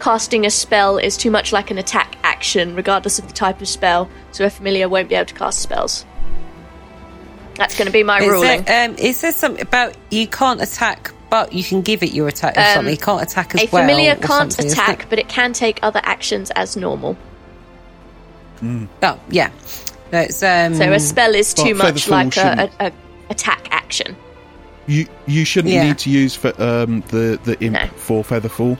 casting 0.00 0.46
a 0.46 0.50
spell 0.50 0.98
is 0.98 1.16
too 1.16 1.30
much 1.30 1.52
like 1.52 1.70
an 1.70 1.78
attack 1.78 2.16
action, 2.22 2.74
regardless 2.74 3.18
of 3.18 3.26
the 3.26 3.32
type 3.34 3.60
of 3.60 3.68
spell. 3.68 4.08
So 4.32 4.44
a 4.44 4.50
familiar 4.50 4.88
won't 4.88 5.08
be 5.08 5.14
able 5.14 5.26
to 5.26 5.34
cast 5.34 5.60
spells. 5.60 6.04
That's 7.56 7.76
going 7.76 7.86
to 7.86 7.92
be 7.92 8.04
my 8.04 8.20
Is 8.20 8.28
ruling. 8.28 8.62
there, 8.62 8.88
um, 8.88 8.94
it 8.98 9.14
says 9.16 9.34
something 9.34 9.62
about 9.62 9.96
you 10.10 10.28
can't 10.28 10.60
attack, 10.62 11.12
but 11.28 11.52
you 11.52 11.64
can 11.64 11.82
give 11.82 12.02
it 12.04 12.12
your 12.12 12.28
attack 12.28 12.56
or 12.56 12.60
Um, 12.60 12.66
something. 12.74 12.92
You 12.94 12.98
can't 12.98 13.22
attack 13.22 13.54
as 13.56 13.62
a 13.62 13.66
well. 13.72 13.82
familiar 13.82 14.14
can't 14.14 14.56
attack, 14.58 15.06
but 15.10 15.18
it 15.18 15.28
can 15.28 15.52
take 15.52 15.80
other 15.82 16.00
actions 16.04 16.50
as 16.52 16.76
normal. 16.76 17.16
Oh, 18.62 19.18
yeah. 19.28 19.50
No, 20.12 20.20
it's, 20.20 20.42
um, 20.42 20.74
So 20.74 20.92
a 20.92 21.00
spell 21.00 21.34
is 21.34 21.52
too 21.52 21.74
But 21.74 21.94
much 21.94 22.08
like 22.08 22.28
a, 22.28 22.30
shouldn't. 22.30 22.60
a, 22.80 22.86
a 22.86 22.92
attack 23.30 23.68
action. 23.72 24.16
You 24.86 25.06
you 25.26 25.44
shouldn't 25.44 25.74
Yeah. 25.74 25.84
need 25.84 25.98
to 25.98 26.10
use 26.10 26.34
for, 26.34 26.48
um, 26.62 27.02
the 27.08 27.38
the 27.44 27.60
imp 27.62 27.74
No. 27.74 27.86
for 27.96 28.24
Featherfall. 28.24 28.78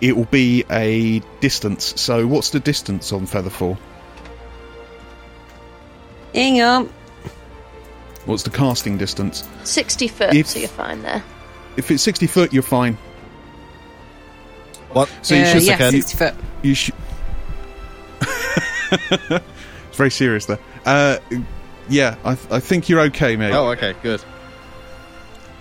It 0.00 0.16
will 0.16 0.26
be 0.26 0.64
a 0.70 1.20
distance. 1.40 2.00
So 2.00 2.26
what's 2.26 2.50
the 2.50 2.60
distance 2.60 3.12
on 3.12 3.26
Featherfall? 3.26 3.76
Hang 6.34 6.60
on. 6.62 6.92
What's 8.26 8.42
the 8.42 8.50
casting 8.50 8.98
distance? 8.98 9.42
60 9.64 10.08
foot, 10.08 10.34
If- 10.34 10.46
so 10.48 10.58
you're 10.58 10.68
fine 10.68 11.02
there. 11.02 11.22
If 11.76 11.90
it's 11.92 12.02
sixty 12.02 12.26
foot, 12.26 12.52
you're 12.52 12.62
fine. 12.64 12.98
What? 14.92 15.08
So 15.22 15.36
you 15.36 15.42
Uh, 15.42 15.46
should 15.46 15.62
yeah, 15.62 15.74
again. 15.76 15.92
60 15.92 16.16
foot. 16.18 16.34
You 16.62 16.74
should. 16.74 16.94
it's 19.00 19.96
very 19.96 20.10
serious 20.10 20.46
there. 20.46 20.58
Uh, 20.84 21.18
yeah, 21.88 22.16
I, 22.24 22.34
th- 22.34 22.50
I 22.52 22.58
think 22.60 22.88
you're 22.88 23.00
okay, 23.02 23.36
mate. 23.36 23.52
Oh, 23.52 23.68
okay, 23.70 23.94
good. 24.02 24.20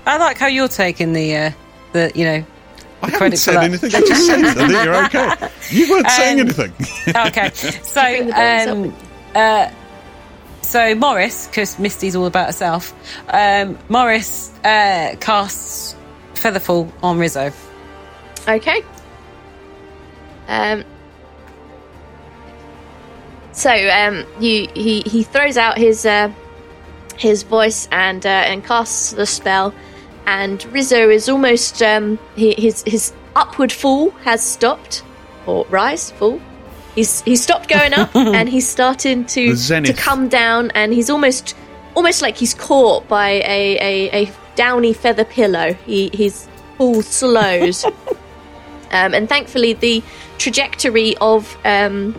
I 0.07 0.17
like 0.17 0.37
how 0.39 0.47
you're 0.47 0.67
taking 0.67 1.13
the, 1.13 1.35
uh, 1.35 1.51
the 1.93 2.11
you 2.15 2.23
know, 2.25 2.45
I 3.01 3.09
haven't 3.11 3.37
said 3.37 3.55
that. 3.55 3.63
anything. 3.65 3.93
I 3.95 3.99
just 4.01 4.25
said 4.25 4.43
I 4.43 4.53
think 4.53 4.71
you're 4.71 5.05
okay. 5.05 5.49
You 5.69 5.91
weren't 5.91 6.09
saying 6.09 6.39
Um, 6.41 6.47
anything. 6.47 6.73
okay. 7.27 7.51
So, 7.83 8.01
Bring 8.01 8.33
um, 8.93 8.95
uh, 9.35 9.69
so 10.61 10.95
Morris, 10.95 11.47
because 11.47 11.77
Misty's 11.79 12.15
all 12.15 12.25
about 12.25 12.47
herself, 12.47 12.93
um, 13.29 13.77
Morris 13.89 14.51
uh, 14.63 15.15
casts 15.19 15.95
Featherfall 16.33 16.91
on 17.03 17.17
Rizzo. 17.19 17.51
Okay. 18.47 18.81
Um. 20.47 20.83
So 23.51 23.71
um, 23.71 24.25
you 24.39 24.67
he 24.73 25.01
he 25.01 25.23
throws 25.23 25.57
out 25.57 25.77
his 25.77 26.05
uh, 26.05 26.31
his 27.17 27.43
voice 27.43 27.87
and 27.91 28.25
uh, 28.25 28.29
and 28.29 28.63
casts 28.63 29.11
the 29.11 29.25
spell, 29.25 29.73
and 30.27 30.63
Rizzo 30.65 31.09
is 31.09 31.27
almost 31.29 31.81
um 31.81 32.19
he, 32.35 32.53
his 32.53 32.83
his 32.85 33.13
upward 33.35 33.71
fall 33.71 34.11
has 34.23 34.43
stopped 34.43 35.03
or 35.47 35.65
rise 35.69 36.11
fall. 36.11 36.39
He's 36.93 37.21
he's 37.21 37.41
stopped 37.41 37.69
going 37.69 37.93
up 37.93 38.15
and 38.15 38.47
he's 38.47 38.67
starting 38.69 39.25
to 39.25 39.55
to 39.55 39.93
come 39.93 40.27
down 40.27 40.71
and 40.71 40.93
he's 40.93 41.09
almost 41.09 41.55
almost 41.95 42.21
like 42.21 42.37
he's 42.37 42.53
caught 42.53 43.07
by 43.07 43.29
a, 43.29 43.77
a, 43.79 44.23
a 44.23 44.31
downy 44.55 44.93
feather 44.93 45.25
pillow. 45.25 45.73
He 45.85 46.11
his 46.13 46.47
fall 46.77 47.01
slows. 47.01 47.83
Um, 48.89 49.13
and 49.13 49.27
thankfully, 49.27 49.73
the 49.73 50.01
trajectory 50.37 51.17
of 51.17 51.57
um, 51.65 52.15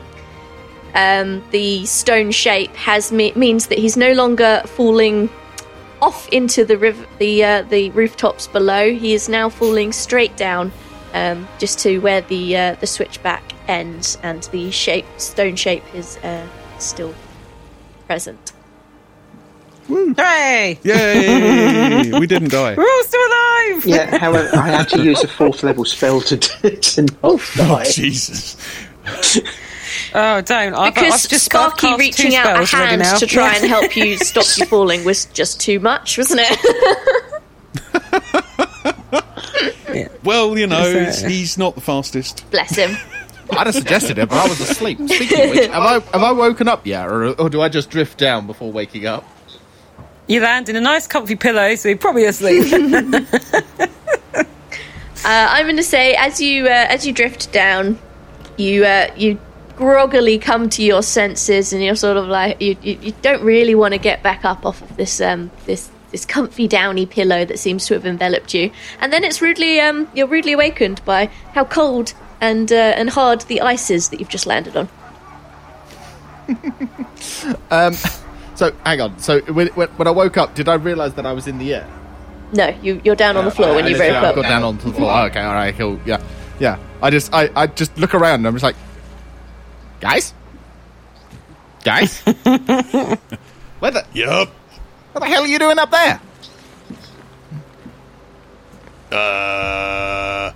um, 0.95 1.43
the 1.51 1.87
stone 1.87 2.31
shape 2.31 2.75
has 2.77 3.11
me- 3.11 3.33
means 3.33 3.69
that 3.69 3.79
he's 3.79 3.97
no 3.97 4.13
longer 4.13 4.63
falling 4.67 5.31
off 6.01 6.29
into 6.31 6.65
the 6.65 6.77
riv- 6.79 7.07
the 7.19 7.45
uh, 7.45 7.63
the 7.63 7.91
rooftops 7.91 8.47
below. 8.47 8.93
He 8.95 9.15
is 9.15 9.29
now 9.29 9.49
falling 9.49 9.93
straight 9.93 10.37
down, 10.37 10.73
um, 11.15 11.49
just 11.59 11.79
to 11.81 11.99
where 11.99 12.21
the 12.23 12.57
uh, 12.57 12.75
the 12.81 12.87
switchback 12.87 13.43
ends, 13.69 14.19
and 14.23 14.43
the 14.45 14.71
shape 14.71 15.07
stone 15.19 15.57
shape 15.57 15.85
is 15.95 16.17
uh, 16.19 16.47
still 16.79 17.15
present. 18.07 18.53
Hooray! 19.89 20.79
Yay! 20.83 22.13
we 22.19 22.27
didn't 22.27 22.51
die. 22.51 22.75
We're 22.77 22.83
all 22.85 23.05
still 23.05 23.27
alive! 23.27 23.87
Yeah, 23.87 24.19
however, 24.19 24.51
I 24.55 24.69
had 24.69 24.89
to 24.91 25.03
use 25.03 25.25
a 25.25 25.29
fourth 25.29 25.63
level 25.63 25.87
spell 25.87 26.21
to, 26.21 26.37
to 26.37 27.03
not 27.03 27.15
Oh, 27.23 27.41
die. 27.57 27.85
Jesus. 27.91 28.57
Oh, 30.15 30.41
don't. 30.41 30.75
I've, 30.75 30.95
Because 30.95 31.25
I've 31.25 31.31
just 31.31 31.55
I've 31.55 31.73
Sparky 31.73 31.87
cast 31.89 31.99
reaching 32.01 32.31
two 32.33 32.37
out 32.39 32.63
a 32.63 32.67
hand 32.67 33.03
to 33.19 33.27
try 33.27 33.55
and 33.57 33.67
help 33.67 33.95
you 33.97 34.17
stop 34.19 34.45
you 34.57 34.67
falling 34.67 35.05
was 35.05 35.27
just 35.27 35.61
too 35.61 35.81
much, 35.81 36.17
wasn't 36.19 36.41
it? 36.43 36.59
Well, 40.25 40.59
you 40.59 40.67
know, 40.67 40.87
Yes, 40.89 41.23
he's 41.23 41.57
not 41.59 41.75
the 41.75 41.81
fastest. 41.81 42.49
Bless 42.51 42.77
him. 42.77 42.97
I'd 43.51 43.67
have 43.67 43.75
suggested 43.75 44.19
it, 44.19 44.29
but 44.29 44.37
I 44.37 44.47
was 44.49 44.61
asleep. 44.61 44.99
Speaking 45.09 45.41
of 45.43 45.51
which, 45.51 45.71
have 45.71 45.83
I 45.83 45.93
have 45.95 46.23
I 46.23 46.33
woken 46.33 46.69
up 46.69 46.87
yet, 46.87 47.09
or, 47.09 47.31
or 47.41 47.49
do 47.49 47.63
I 47.63 47.71
just 47.71 47.89
drift 47.89 48.19
down 48.19 48.47
before 48.47 48.71
waking 48.71 49.07
up? 49.07 49.25
You 50.27 50.43
land 50.43 50.69
in 50.69 50.77
a 50.77 50.81
nice 50.83 51.07
comfy 51.07 51.35
pillow, 51.37 51.75
so 51.75 51.89
you're 51.89 51.97
probably 51.99 52.25
asleep. 52.25 52.67
Uh, 55.25 55.49
I'm 55.51 55.67
going 55.67 55.77
to 55.77 55.83
say, 55.83 56.15
as 56.15 56.41
you 56.41 56.67
uh, 56.67 56.87
as 56.89 57.05
you 57.05 57.13
drift 57.13 57.51
down, 57.53 57.99
you 58.57 58.85
uh, 58.85 59.13
you 59.17 59.39
groggily 59.79 60.39
come 60.39 60.69
to 60.71 60.83
your 60.83 61.03
senses, 61.03 61.73
and 61.73 61.83
you're 61.83 61.97
sort 61.97 62.17
of 62.17 62.27
like 62.27 62.61
you, 62.61 62.77
you, 62.83 62.99
you 63.01 63.15
don't 63.23 63.43
really 63.43 63.75
want 63.75 63.95
to 63.95 63.99
get 63.99 64.23
back 64.23 64.45
up 64.45 64.67
off 64.67 64.83
of 64.83 64.97
this 64.97 65.21
um 65.21 65.51
this 65.65 65.91
this 66.11 66.27
comfy 66.27 66.67
downy 66.67 67.07
pillow 67.07 67.45
that 67.45 67.59
seems 67.59 67.87
to 67.87 67.95
have 67.95 68.05
enveloped 68.05 68.53
you, 68.53 68.71
and 69.01 69.13
then 69.13 69.25
it's 69.25 69.41
rudely 69.41 69.81
um 69.81 70.09
you're 70.15 70.27
rudely 70.27 70.53
awakened 70.53 71.03
by 71.05 71.27
how 71.55 71.65
cold 71.65 72.13
and 72.41 72.73
uh, 72.73 72.95
and 72.97 73.11
hard 73.11 73.41
the 73.43 73.61
ice 73.61 73.91
is 73.91 74.09
that 74.11 74.21
you've 74.21 74.29
just 74.29 74.47
landed 74.47 74.77
on. 74.77 74.89
So 78.59 78.73
hang 78.85 79.01
on. 79.01 79.17
So 79.21 79.41
when, 79.43 79.69
when, 79.69 80.09
I 80.09 80.11
woke 80.11 80.37
up, 80.37 80.57
did 80.57 80.69
I 80.69 80.75
realise 80.75 81.13
that 81.13 81.25
I 81.25 81.33
was 81.33 81.47
in 81.47 81.59
the 81.59 81.75
air? 81.75 81.89
No, 82.53 82.77
you 82.83 83.01
you're 83.05 83.15
down 83.15 83.37
on 83.37 83.45
the 83.45 83.53
floor 83.53 83.77
when 83.77 83.85
I 83.85 83.89
you 83.89 83.95
woke 83.97 84.11
I 84.11 84.17
up. 84.17 84.35
got 84.35 84.43
down 84.43 84.65
onto 84.65 84.89
the 84.89 84.95
floor. 84.95 85.13
Okay, 85.27 85.41
all 85.41 85.55
right, 85.55 85.73
cool. 85.77 86.01
Yeah, 86.05 86.21
yeah. 86.59 86.77
I 87.01 87.11
just 87.11 87.33
I, 87.33 87.51
I 87.55 87.69
just 87.69 87.97
look 87.97 88.15
around 88.15 88.41
and 88.41 88.49
I'm 88.49 88.55
just 88.55 88.65
like, 88.65 88.75
guys, 90.01 90.35
guys, 91.85 92.21
where 93.79 93.91
the 93.91 94.05
Yup. 94.13 94.49
what 95.13 95.21
the 95.21 95.27
hell 95.27 95.43
are 95.43 95.47
you 95.47 95.59
doing 95.59 95.79
up 95.79 95.91
there? 95.91 96.21
Uh. 99.11 100.53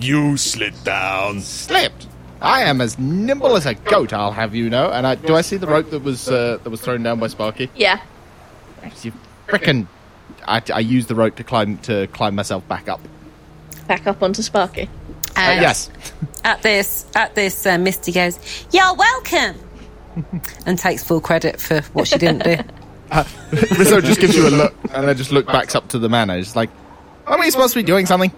You 0.00 0.36
slid 0.38 0.82
down. 0.82 1.40
Slipped. 1.40 2.06
I 2.40 2.62
am 2.62 2.80
as 2.80 2.98
nimble 2.98 3.54
as 3.56 3.66
a 3.66 3.74
goat. 3.74 4.14
I'll 4.14 4.32
have 4.32 4.54
you 4.54 4.70
know. 4.70 4.90
And 4.90 5.06
I 5.06 5.14
do 5.14 5.34
I 5.34 5.42
see 5.42 5.58
the 5.58 5.66
rope 5.66 5.90
that 5.90 6.02
was 6.02 6.26
uh, 6.28 6.58
that 6.64 6.70
was 6.70 6.80
thrown 6.80 7.02
down 7.02 7.20
by 7.20 7.26
Sparky? 7.26 7.70
Yeah. 7.76 8.00
You 9.02 9.12
frickin' 9.46 9.86
I, 10.48 10.62
I 10.72 10.80
used 10.80 11.08
the 11.08 11.14
rope 11.14 11.36
to 11.36 11.44
climb 11.44 11.76
to 11.78 12.06
climb 12.08 12.34
myself 12.34 12.66
back 12.66 12.88
up. 12.88 13.00
Back 13.86 14.06
up 14.06 14.22
onto 14.22 14.40
Sparky. 14.40 14.88
And 15.36 15.60
yes. 15.60 15.90
At 16.44 16.62
this, 16.62 17.06
at 17.14 17.34
this, 17.34 17.66
uh, 17.66 17.78
Misty 17.78 18.12
goes, 18.12 18.38
"You're 18.72 18.94
welcome," 18.94 19.56
and 20.66 20.78
takes 20.78 21.04
full 21.04 21.20
credit 21.20 21.60
for 21.60 21.80
what 21.92 22.08
she 22.08 22.18
didn't 22.18 22.44
do. 22.44 22.56
Rizzo 23.52 24.00
just 24.00 24.20
gives 24.20 24.36
you 24.36 24.46
a 24.46 24.50
look 24.50 24.74
and 24.92 25.08
then 25.08 25.16
just 25.16 25.32
look 25.32 25.46
backs 25.46 25.74
up 25.74 25.88
to 25.88 25.98
the 25.98 26.08
man. 26.08 26.30
and 26.30 26.38
It's 26.38 26.54
like, 26.54 26.70
aren't 27.26 27.40
we 27.40 27.50
supposed 27.50 27.74
to 27.74 27.80
be 27.80 27.82
doing 27.82 28.06
something? 28.06 28.30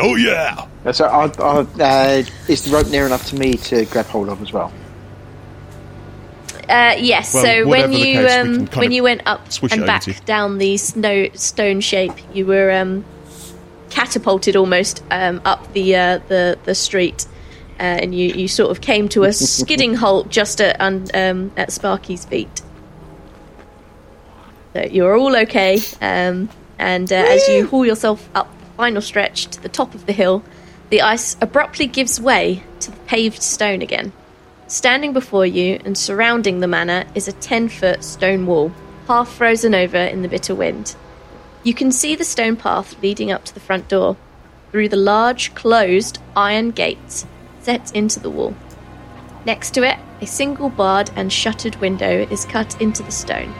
Oh, 0.00 0.14
yeah. 0.14 0.66
So, 0.92 1.06
I, 1.06 1.24
I, 1.24 1.58
uh, 1.58 2.24
is 2.46 2.64
the 2.64 2.70
rope 2.70 2.86
near 2.88 3.04
enough 3.04 3.26
to 3.30 3.36
me 3.36 3.54
to 3.54 3.84
grab 3.86 4.06
hold 4.06 4.28
of 4.28 4.40
as 4.40 4.52
well? 4.52 4.72
Uh, 6.68 6.94
yes. 6.98 7.34
Well, 7.34 7.44
so 7.44 7.66
when 7.66 7.92
you 7.92 8.14
case, 8.14 8.32
um, 8.32 8.66
can 8.68 8.80
when 8.80 8.92
you 8.92 9.02
went 9.02 9.22
up 9.26 9.40
and 9.72 9.86
back 9.86 10.04
down 10.24 10.58
the 10.58 10.76
snow 10.76 11.28
stone 11.34 11.80
shape, 11.80 12.12
you 12.32 12.46
were 12.46 12.70
um, 12.70 13.04
catapulted 13.90 14.56
almost 14.56 15.02
um, 15.10 15.40
up 15.44 15.72
the 15.72 15.96
uh, 15.96 16.18
the 16.28 16.58
the 16.64 16.74
street, 16.74 17.26
uh, 17.78 17.82
and 17.82 18.14
you, 18.14 18.28
you 18.28 18.48
sort 18.48 18.70
of 18.70 18.80
came 18.80 19.08
to 19.10 19.24
a 19.24 19.32
skidding 19.32 19.94
halt 19.94 20.28
just 20.28 20.60
at 20.60 20.80
um, 20.80 21.52
at 21.56 21.72
Sparky's 21.72 22.24
feet. 22.24 22.62
So 24.74 24.82
you're 24.82 25.16
all 25.16 25.36
okay, 25.36 25.80
um, 26.00 26.48
and 26.78 27.10
uh, 27.12 27.16
as 27.16 27.48
you 27.48 27.66
haul 27.66 27.86
yourself 27.86 28.28
up 28.34 28.48
the 28.60 28.66
final 28.76 29.00
stretch 29.00 29.46
to 29.46 29.62
the 29.62 29.68
top 29.68 29.94
of 29.94 30.06
the 30.06 30.12
hill, 30.12 30.42
the 30.90 31.02
ice 31.02 31.36
abruptly 31.40 31.86
gives 31.86 32.20
way 32.20 32.62
to 32.80 32.90
the 32.90 32.96
paved 33.06 33.42
stone 33.42 33.82
again. 33.82 34.12
Standing 34.68 35.14
before 35.14 35.46
you 35.46 35.80
and 35.86 35.96
surrounding 35.96 36.60
the 36.60 36.68
manor 36.68 37.06
is 37.14 37.26
a 37.26 37.32
10 37.32 37.70
foot 37.70 38.04
stone 38.04 38.44
wall, 38.44 38.70
half 39.06 39.32
frozen 39.32 39.74
over 39.74 39.96
in 39.96 40.20
the 40.20 40.28
bitter 40.28 40.54
wind. 40.54 40.94
You 41.64 41.74
can 41.74 41.92
see 41.92 42.14
the 42.14 42.24
stone 42.24 42.56
path 42.56 43.00
leading 43.02 43.30
up 43.30 43.44
to 43.44 43.54
the 43.54 43.60
front 43.60 43.88
door, 43.88 44.16
through 44.70 44.88
the 44.88 44.96
large, 44.96 45.54
closed 45.54 46.18
iron 46.36 46.70
gates 46.70 47.26
set 47.60 47.94
into 47.94 48.20
the 48.20 48.30
wall. 48.30 48.54
Next 49.44 49.72
to 49.74 49.82
it, 49.82 49.98
a 50.20 50.26
single 50.26 50.68
barred 50.68 51.10
and 51.16 51.32
shuttered 51.32 51.76
window 51.76 52.26
is 52.30 52.44
cut 52.44 52.80
into 52.80 53.02
the 53.02 53.10
stone, 53.10 53.54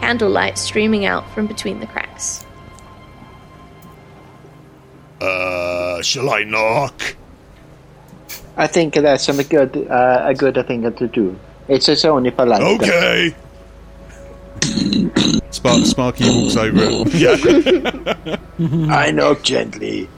candlelight 0.00 0.58
streaming 0.58 1.04
out 1.04 1.28
from 1.30 1.46
between 1.46 1.80
the 1.80 1.86
cracks. 1.86 2.44
Uh, 5.20 6.00
shall 6.02 6.30
I 6.30 6.44
knock? 6.44 7.16
I 8.56 8.66
think 8.66 8.94
that's 8.94 9.28
a 9.28 9.44
good, 9.44 9.86
uh, 9.88 10.22
a 10.24 10.34
good 10.34 10.54
thing 10.66 10.82
to 10.82 11.08
do. 11.08 11.38
It's 11.68 11.88
it's 11.88 12.04
only 12.04 12.30
polite. 12.30 12.62
Okay. 12.62 13.34
Spark, 15.50 15.84
Sparky 15.84 16.24
walks 16.30 16.56
over. 16.56 17.04
Yeah. 17.16 18.36
I 18.90 19.10
knock 19.10 19.42
gently. 19.42 20.08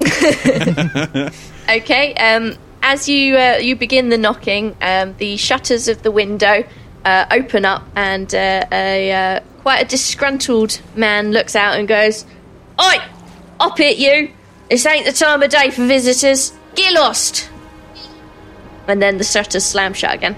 Okay. 1.68 2.12
Um, 2.14 2.56
as 2.82 3.08
you 3.08 3.36
uh, 3.36 3.58
you 3.60 3.76
begin 3.76 4.08
the 4.08 4.18
knocking, 4.18 4.76
um, 4.82 5.14
the 5.18 5.36
shutters 5.36 5.88
of 5.88 6.02
the 6.02 6.10
window 6.10 6.64
uh, 7.04 7.26
open 7.30 7.64
up, 7.64 7.84
and 7.94 8.34
uh, 8.34 8.66
a 8.72 9.12
uh, 9.12 9.40
quite 9.62 9.78
a 9.78 9.88
disgruntled 9.88 10.80
man 10.96 11.30
looks 11.32 11.54
out 11.54 11.78
and 11.78 11.86
goes, 11.86 12.24
"Oi, 12.80 12.96
up 13.60 13.78
it, 13.80 13.98
you! 13.98 14.32
This 14.68 14.84
ain't 14.86 15.06
the 15.06 15.12
time 15.12 15.42
of 15.42 15.50
day 15.50 15.70
for 15.70 15.86
visitors. 15.86 16.52
Get 16.74 16.92
lost!" 16.92 17.48
And 18.88 19.00
then 19.00 19.18
the 19.18 19.24
shutters 19.24 19.64
slam 19.64 19.94
shut 19.94 20.14
again. 20.14 20.36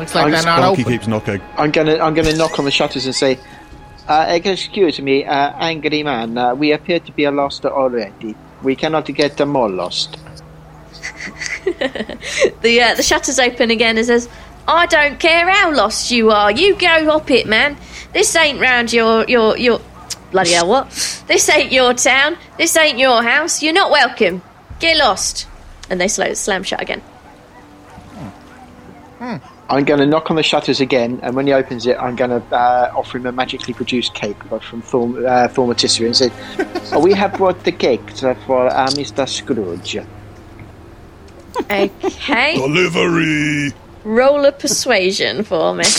Looks 0.00 0.14
like 0.14 0.24
I'm 0.24 0.30
they're 0.30 0.42
not 0.44 0.58
Sparky 0.60 0.82
open. 0.82 0.92
keeps 0.92 1.06
knocking. 1.06 1.42
I'm 1.58 1.70
gonna 1.70 1.98
I'm 1.98 2.14
gonna 2.14 2.34
knock 2.34 2.58
on 2.58 2.64
the 2.64 2.70
shutters 2.70 3.04
and 3.04 3.14
say, 3.14 3.38
uh, 4.08 4.26
"Excuse 4.28 4.98
me, 4.98 5.26
uh, 5.26 5.52
angry 5.58 6.02
man. 6.02 6.38
Uh, 6.38 6.54
we 6.54 6.72
appear 6.72 7.00
to 7.00 7.12
be 7.12 7.28
lost 7.28 7.66
already. 7.66 8.34
We 8.62 8.76
cannot 8.76 9.04
get 9.06 9.36
them 9.36 9.54
all 9.56 9.68
lost." 9.70 10.16
The 12.62 12.80
uh, 12.80 12.94
the 12.94 13.02
shutters 13.02 13.38
open 13.38 13.70
again 13.70 13.98
and 13.98 14.06
says, 14.06 14.28
"I 14.66 14.86
don't 14.86 15.20
care 15.20 15.50
how 15.50 15.74
lost 15.74 16.10
you 16.10 16.30
are. 16.30 16.50
You 16.50 16.76
go 16.76 17.10
up 17.10 17.30
it, 17.30 17.46
man. 17.46 17.76
This 18.14 18.34
ain't 18.36 18.58
round 18.58 18.94
your 18.94 19.26
your 19.28 19.58
your 19.58 19.80
bloody 20.30 20.52
hell 20.52 20.68
what? 20.68 20.88
This 21.26 21.46
ain't 21.50 21.72
your 21.72 21.92
town. 21.92 22.38
This 22.56 22.74
ain't 22.74 22.98
your 22.98 23.22
house. 23.22 23.62
You're 23.62 23.74
not 23.74 23.90
welcome. 23.90 24.40
Get 24.78 24.96
lost." 24.96 25.46
And 25.90 26.00
they 26.00 26.08
slow 26.08 26.32
slam 26.32 26.62
shut 26.62 26.80
again. 26.80 27.02
I'm 29.70 29.84
going 29.84 30.00
to 30.00 30.06
knock 30.06 30.30
on 30.30 30.36
the 30.36 30.42
shutters 30.42 30.80
again, 30.80 31.20
and 31.22 31.36
when 31.36 31.46
he 31.46 31.52
opens 31.52 31.86
it, 31.86 31.96
I'm 31.96 32.16
going 32.16 32.30
to 32.30 32.42
uh, 32.54 32.92
offer 32.92 33.18
him 33.18 33.26
a 33.26 33.32
magically 33.32 33.72
produced 33.72 34.14
cake 34.14 34.36
from 34.42 34.82
Thorm, 34.82 35.24
uh, 35.24 35.46
Thaumatisserie 35.46 36.06
and 36.06 36.16
say, 36.16 36.30
oh, 36.92 36.98
"We 36.98 37.12
have 37.12 37.34
brought 37.34 37.62
the 37.62 37.70
cake 37.70 38.10
for 38.10 38.66
uh, 38.66 38.88
Mr. 38.88 39.28
Scrooge." 39.28 39.98
Okay, 41.60 41.90
Delivery. 42.56 43.72
roll 44.02 44.44
a 44.44 44.52
persuasion 44.52 45.44
for 45.44 45.74
me. 45.74 45.84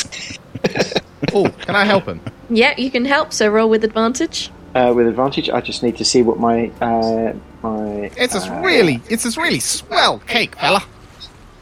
Oh, 1.34 1.48
can 1.49 1.76
I 1.76 1.85
help 1.85 2.06
him? 2.06 2.19
Yeah, 2.49 2.73
you 2.77 2.91
can 2.91 3.06
help. 3.06 3.31
So 3.31 3.48
roll 3.48 3.69
with 3.69 3.85
advantage. 3.85 4.49
Uh, 4.76 4.91
with 4.93 5.07
advantage, 5.07 5.49
I 5.49 5.61
just 5.61 5.81
need 5.81 5.95
to 5.98 6.03
see 6.03 6.23
what 6.23 6.39
my 6.39 6.72
uh, 6.81 7.34
my 7.61 8.11
It's 8.18 8.35
a 8.35 8.39
uh, 8.39 8.61
really, 8.61 8.99
it's 9.10 9.23
a 9.26 9.39
really 9.39 9.60
swell 9.60 10.19
cake, 10.19 10.56
fella. 10.56 10.84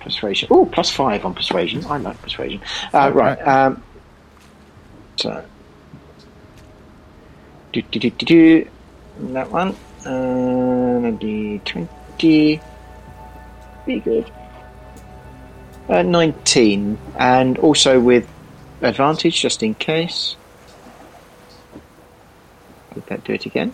Persuasion. 0.10 0.48
Oh, 0.52 0.66
plus 0.66 0.90
five 0.90 1.26
on 1.26 1.34
persuasion. 1.34 1.86
I 1.86 1.98
like 1.98 2.22
persuasion. 2.22 2.62
Uh, 2.94 3.12
right. 3.14 3.38
Um, 3.48 3.84
so, 5.18 5.46
do 7.74 7.82
do 7.82 8.00
do 8.00 8.10
do 8.10 8.26
do. 8.26 8.70
That 9.34 9.52
one. 9.52 9.76
Uh, 10.06 11.12
the 11.20 11.60
twenty. 11.66 12.60
Be 13.86 14.00
good. 14.00 14.32
Uh, 15.88 16.04
Nineteen, 16.04 16.98
and 17.18 17.58
also 17.60 18.00
with 18.00 18.28
advantage, 18.82 19.42
just 19.42 19.64
in 19.64 19.74
case. 19.74 20.36
Did 22.94 23.06
that 23.08 23.24
do 23.24 23.34
it 23.34 23.46
again? 23.46 23.74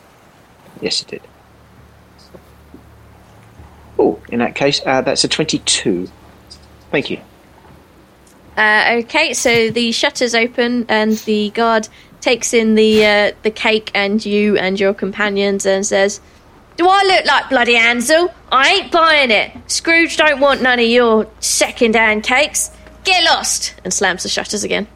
Yes, 0.82 1.02
it 1.02 1.07
did. 1.07 1.22
Oh, 3.98 4.20
in 4.30 4.40
that 4.40 4.56
case, 4.56 4.82
uh, 4.86 5.02
that's 5.02 5.24
a 5.24 5.28
twenty-two. 5.28 6.10
Thank 6.91 7.10
you. 7.10 7.20
Uh, 8.57 9.02
okay, 9.03 9.34
so 9.34 9.70
the 9.70 9.91
shutters 9.91 10.34
open 10.34 10.86
and 10.88 11.14
the 11.20 11.49
guard 11.49 11.90
takes 12.22 12.53
in 12.53 12.76
the 12.76 13.06
uh, 13.06 13.32
the 13.44 13.52
cake 13.52 13.91
and 13.94 14.26
you 14.26 14.57
and 14.57 14.80
your 14.80 14.94
companions 14.94 15.66
and 15.66 15.86
says, 15.86 16.22
"Do 16.78 16.88
I 16.88 17.03
look 17.03 17.26
like 17.26 17.49
bloody 17.49 17.76
Ansel? 17.76 18.34
I 18.52 18.70
ain't 18.70 18.91
buying 18.91 19.30
it. 19.30 19.52
Scrooge 19.68 20.16
don't 20.16 20.40
want 20.40 20.62
none 20.62 20.80
of 20.80 20.86
your 20.86 21.28
second-hand 21.41 22.24
cakes. 22.24 22.72
Get 23.03 23.26
lost!" 23.26 23.76
And 23.84 23.94
slams 23.94 24.24
the 24.24 24.30
shutters 24.30 24.64
again. 24.64 24.88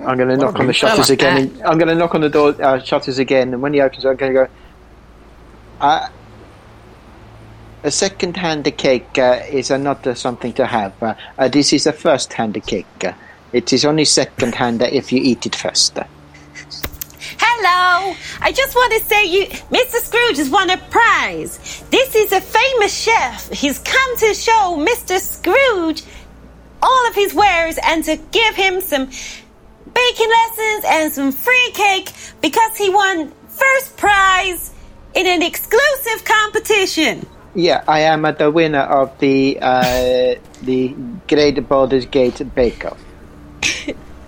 I'm 0.00 0.16
going 0.16 0.28
to 0.28 0.36
knock 0.36 0.58
on 0.58 0.66
the 0.66 0.72
shutters 0.72 1.06
fella. 1.06 1.14
again. 1.14 1.36
And 1.36 1.62
I'm 1.62 1.78
going 1.78 1.88
to 1.88 1.94
knock 1.94 2.14
on 2.14 2.20
the 2.20 2.28
door 2.28 2.60
uh, 2.60 2.80
shutters 2.80 3.18
again, 3.18 3.52
and 3.52 3.62
when 3.62 3.72
he 3.72 3.80
opens, 3.80 4.04
it, 4.04 4.08
I'm 4.08 4.16
going 4.16 4.32
to 4.32 4.46
go. 4.46 4.48
Uh, 5.80 6.08
a 7.82 7.90
second-hand 7.90 8.76
cake 8.76 9.18
uh, 9.18 9.40
is 9.50 9.70
not 9.70 10.16
something 10.16 10.52
to 10.54 10.66
have. 10.66 11.00
Uh, 11.02 11.14
uh, 11.38 11.48
this 11.48 11.72
is 11.72 11.86
a 11.86 11.92
first-hand 11.92 12.60
cake. 12.66 13.04
It 13.52 13.72
is 13.72 13.84
only 13.84 14.04
second-hand 14.04 14.82
if 14.82 15.12
you 15.12 15.20
eat 15.22 15.46
it 15.46 15.54
first. 15.54 15.98
Hello! 17.38 18.14
I 18.40 18.52
just 18.52 18.74
want 18.74 18.92
to 18.94 19.00
say 19.00 19.24
you 19.26 19.46
Mr. 19.46 19.96
Scrooge 20.00 20.38
has 20.38 20.50
won 20.50 20.70
a 20.70 20.76
prize. 20.76 21.84
This 21.90 22.14
is 22.14 22.32
a 22.32 22.40
famous 22.40 22.94
chef. 22.94 23.50
He's 23.50 23.78
come 23.78 24.16
to 24.18 24.34
show 24.34 24.76
Mr. 24.78 25.18
Scrooge 25.18 26.02
all 26.82 27.08
of 27.08 27.14
his 27.14 27.34
wares 27.34 27.78
and 27.82 28.04
to 28.04 28.16
give 28.16 28.54
him 28.54 28.80
some 28.80 29.06
baking 29.06 30.30
lessons 30.30 30.84
and 30.86 31.12
some 31.12 31.32
free 31.32 31.70
cake 31.74 32.12
because 32.40 32.76
he 32.76 32.90
won 32.90 33.32
first 33.48 33.96
prize 33.96 34.72
in 35.14 35.26
an 35.26 35.42
exclusive 35.42 36.24
competition. 36.24 37.26
Yeah, 37.58 37.82
I 37.88 38.02
am 38.02 38.24
uh, 38.24 38.30
the 38.30 38.52
winner 38.52 38.82
of 38.82 39.18
the 39.18 39.58
uh, 39.60 40.36
the 40.62 40.94
Great 41.26 41.68
Baldur's 41.68 42.06
Gate 42.06 42.40
Bake 42.54 42.84
Off. 42.84 43.00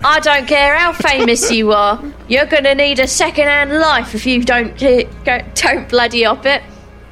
I 0.03 0.19
don't 0.19 0.45
care 0.45 0.75
how 0.75 0.91
famous 0.91 1.49
you 1.49 1.71
are. 1.71 2.03
You're 2.27 2.45
gonna 2.47 2.75
need 2.75 2.99
a 2.99 3.07
second-hand 3.07 3.71
life 3.71 4.15
if 4.15 4.25
you 4.25 4.43
don't 4.43 4.73
uh, 4.83 5.03
go, 5.23 5.39
don't 5.55 5.87
bloody 5.87 6.25
up 6.25 6.45
it. 6.45 6.61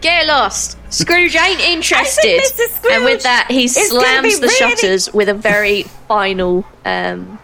Get 0.02 0.28
lost. 0.28 0.78
Scrooge 0.90 1.38
ain't 1.38 1.62
interested. 1.76 2.44
Scrooge 2.44 2.94
and 2.94 3.06
with 3.06 3.24
that, 3.24 3.48
he 3.50 3.64
is 3.64 3.76
slams 3.90 4.42
the 4.42 4.48
really- 4.48 4.56
shutters 4.56 5.14
with 5.14 5.30
a 5.30 5.34
very 5.34 5.84
final, 6.10 6.66
um, 6.84 7.40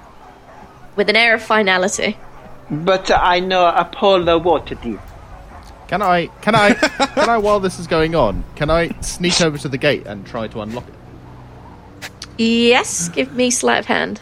with 0.97 1.09
an 1.09 1.15
air 1.15 1.35
of 1.35 1.41
finality. 1.41 2.17
But 2.69 3.09
uh, 3.09 3.21
I 3.23 3.39
know 3.39 3.67
Apollo 3.67 4.41
Waterdeep. 4.41 4.99
Can 5.87 6.01
I, 6.01 6.27
can 6.41 6.55
I, 6.55 6.73
can 6.73 7.29
I, 7.29 7.37
while 7.37 7.59
this 7.59 7.79
is 7.79 7.87
going 7.87 8.15
on, 8.15 8.43
can 8.55 8.69
I 8.69 8.89
sneak 9.01 9.39
over 9.41 9.57
to 9.59 9.69
the 9.69 9.77
gate 9.77 10.07
and 10.07 10.25
try 10.25 10.47
to 10.47 10.61
unlock 10.61 10.85
it? 10.87 10.93
Yes, 12.37 13.07
give 13.09 13.33
me 13.33 13.51
sleight 13.51 13.79
of 13.79 13.85
hand. 13.85 14.19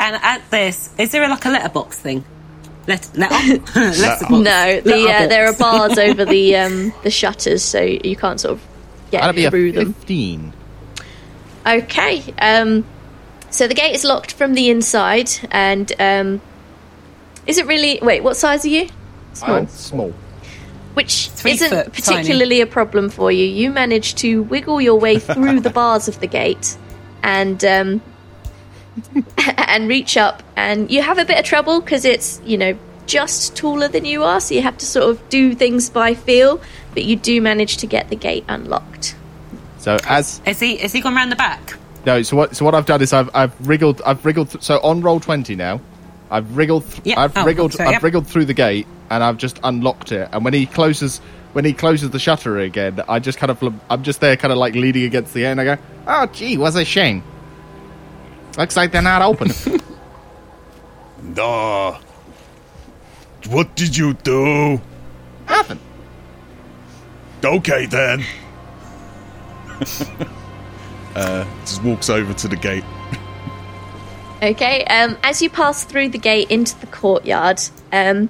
And 0.00 0.16
at 0.22 0.48
this, 0.50 0.94
is 0.98 1.10
there 1.12 1.24
a, 1.24 1.28
like 1.28 1.44
a 1.44 1.50
letterbox 1.50 1.98
thing? 1.98 2.24
Let 2.86 3.10
let 3.16 3.30
off. 3.32 3.76
Let's. 3.76 4.30
No, 4.30 4.80
the 4.80 4.82
Let 4.84 5.24
uh, 5.24 5.26
there 5.26 5.46
are 5.46 5.52
bars 5.52 5.98
over 5.98 6.24
the 6.24 6.56
um, 6.56 6.92
the 7.02 7.10
shutters, 7.10 7.62
so 7.62 7.80
you 7.80 8.16
can't 8.16 8.40
sort 8.40 8.52
of 8.52 8.66
get 9.10 9.20
That'd 9.20 9.36
be 9.36 9.44
a 9.44 9.50
through 9.50 9.72
them. 9.72 9.92
fifteen. 9.92 10.52
Okay. 11.66 12.22
Um, 12.40 12.86
so 13.50 13.68
the 13.68 13.74
gate 13.74 13.94
is 13.94 14.04
locked 14.04 14.32
from 14.32 14.54
the 14.54 14.70
inside, 14.70 15.30
and 15.50 15.92
um, 15.98 16.40
is 17.48 17.58
it 17.58 17.66
really? 17.66 17.98
Wait, 18.00 18.22
what 18.22 18.36
size 18.36 18.64
are 18.64 18.68
you? 18.68 18.88
Small. 19.32 19.56
I'm 19.56 19.68
small. 19.68 20.14
Which 20.94 21.30
Three 21.30 21.52
isn't 21.52 21.70
foot, 21.70 21.92
particularly 21.92 22.60
a 22.60 22.66
problem 22.66 23.08
for 23.08 23.32
you. 23.32 23.44
You 23.44 23.70
manage 23.70 24.14
to 24.16 24.42
wiggle 24.44 24.80
your 24.80 24.98
way 25.00 25.18
through 25.34 25.60
the 25.60 25.70
bars 25.70 26.06
of 26.08 26.20
the 26.20 26.26
gate, 26.26 26.76
and 27.22 27.64
um, 27.64 28.02
and 29.56 29.88
reach 29.88 30.16
up, 30.16 30.42
and 30.56 30.90
you 30.90 31.02
have 31.02 31.18
a 31.18 31.24
bit 31.24 31.38
of 31.38 31.44
trouble 31.44 31.80
because 31.80 32.04
it's 32.04 32.40
you 32.44 32.58
know 32.58 32.76
just 33.06 33.56
taller 33.56 33.88
than 33.88 34.04
you 34.04 34.22
are, 34.22 34.40
so 34.40 34.54
you 34.54 34.60
have 34.62 34.76
to 34.78 34.86
sort 34.86 35.08
of 35.08 35.28
do 35.30 35.54
things 35.54 35.88
by 35.88 36.14
feel. 36.14 36.60
But 36.94 37.04
you 37.04 37.16
do 37.16 37.40
manage 37.40 37.78
to 37.78 37.86
get 37.86 38.08
the 38.10 38.16
gate 38.16 38.44
unlocked. 38.48 39.14
So 39.78 39.96
as 40.04 40.42
Is 40.44 40.60
he 40.60 40.72
is 40.82 40.92
he 40.92 41.00
gone 41.00 41.14
round 41.14 41.32
the 41.32 41.36
back? 41.36 41.76
no, 42.04 42.22
so 42.22 42.36
what? 42.36 42.56
So 42.56 42.64
what 42.64 42.74
I've 42.74 42.86
done 42.86 43.00
is 43.00 43.12
I've 43.12 43.30
I've 43.34 43.54
wriggled 43.66 44.02
I've 44.04 44.24
wriggled. 44.26 44.50
Th- 44.50 44.62
so 44.62 44.78
on 44.80 45.00
roll 45.00 45.20
twenty 45.20 45.54
now, 45.54 45.80
I've 46.30 46.56
wriggled. 46.56 46.84
Th- 46.90 47.00
Yeah. 47.04 47.20
I've 47.20 47.36
Oh, 47.36 47.44
wriggled. 47.44 47.72
so, 47.74 47.84
I've 47.84 47.92
yep. 47.92 48.02
wriggled 48.02 48.26
through 48.26 48.44
the 48.46 48.54
gate, 48.54 48.86
and 49.10 49.22
I've 49.24 49.36
just 49.38 49.58
unlocked 49.64 50.12
it. 50.12 50.28
And 50.32 50.44
when 50.44 50.54
he 50.54 50.66
closes, 50.66 51.18
when 51.52 51.64
he 51.64 51.72
closes 51.72 52.10
the 52.10 52.18
shutter 52.18 52.58
again, 52.58 53.00
I 53.08 53.18
just 53.18 53.38
kind 53.38 53.50
of 53.50 53.74
I'm 53.90 54.02
just 54.02 54.20
there, 54.20 54.36
kind 54.36 54.52
of 54.52 54.58
like 54.58 54.74
leaning 54.74 55.04
against 55.04 55.32
the 55.34 55.44
end. 55.46 55.60
I 55.60 55.64
go, 55.64 55.76
oh 56.06 56.26
gee, 56.26 56.56
was 56.56 56.76
a 56.76 56.84
shame. 56.84 57.22
Looks 58.56 58.76
like 58.76 58.92
they're 58.92 59.02
not 59.02 59.22
open. 59.22 59.50
Nah. 61.34 61.98
What 63.48 63.74
did 63.76 63.96
you 63.96 64.14
do? 64.14 64.80
Nothing. 65.48 65.80
Okay 67.44 67.86
then. 67.86 68.24
Uh, 71.16 71.44
just 71.62 71.82
walks 71.82 72.08
over 72.10 72.32
to 72.32 72.46
the 72.46 72.54
gate. 72.54 72.84
Okay, 74.40 74.84
um, 74.84 75.18
as 75.24 75.42
you 75.42 75.50
pass 75.50 75.84
through 75.84 76.10
the 76.10 76.18
gate 76.18 76.48
into 76.48 76.78
the 76.78 76.86
courtyard, 76.86 77.60
um, 77.92 78.28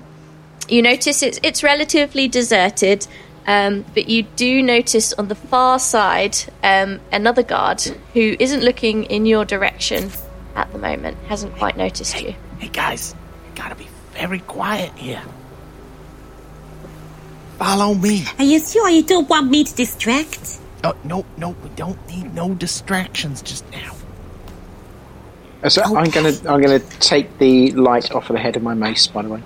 you 0.66 0.80
notice 0.80 1.22
it's, 1.22 1.39
it's 1.43 1.62
relatively 1.62 2.28
deserted, 2.28 3.06
um, 3.47 3.85
but 3.93 4.09
you 4.09 4.22
do 4.22 4.62
notice 4.62 5.12
on 5.12 5.28
the 5.28 5.35
far 5.35 5.78
side 5.78 6.36
um, 6.62 7.01
another 7.12 7.43
guard 7.43 7.82
who 8.14 8.36
isn't 8.39 8.62
looking 8.62 9.05
in 9.05 9.26
your 9.26 9.44
direction 9.44 10.10
at 10.55 10.72
the 10.72 10.78
moment, 10.78 11.18
hasn't 11.26 11.55
quite 11.56 11.76
noticed 11.76 12.18
you. 12.18 12.35
Hey 12.59 12.68
guys, 12.68 13.14
you 13.47 13.55
gotta 13.55 13.74
be 13.74 13.89
very 14.12 14.40
quiet 14.40 14.93
here. 14.97 15.22
Follow 17.59 17.93
me. 17.93 18.24
Are 18.39 18.44
you 18.44 18.60
sure 18.60 18.89
you 18.89 19.02
don't 19.02 19.28
want 19.28 19.51
me 19.51 19.62
to 19.62 19.74
distract? 19.74 20.59
Oh 20.85 20.97
no, 21.05 21.26
no, 21.36 21.51
we 21.51 21.68
don't 21.76 21.98
need 22.09 22.32
no 22.35 22.55
distractions 22.55 23.43
just 23.43 23.70
now. 23.72 23.93
Uh, 25.62 25.68
So 25.68 25.82
I'm 25.82 26.10
gonna 26.10 26.32
I'm 26.48 26.60
gonna 26.62 26.78
take 27.01 27.39
the 27.39 27.72
light 27.72 28.12
off 28.12 28.30
of 28.30 28.35
the 28.35 28.40
head 28.40 28.56
of 28.56 28.62
my 28.62 28.74
mace. 28.74 29.06
By 29.06 29.22
the 29.22 29.28
way, 29.28 29.43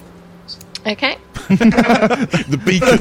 Okay, 0.86 1.16
The 1.48 2.60
beacon. 2.66 2.98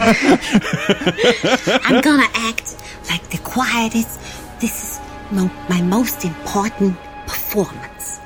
I'm 1.88 2.02
gonna 2.02 2.30
act 2.50 2.76
like 3.10 3.28
the 3.30 3.40
quietest. 3.44 4.20
This 4.62 4.76
is 4.84 5.00
mo- 5.32 5.52
my 5.70 5.82
most 5.82 6.24
important 6.26 6.96
performance. 7.28 8.20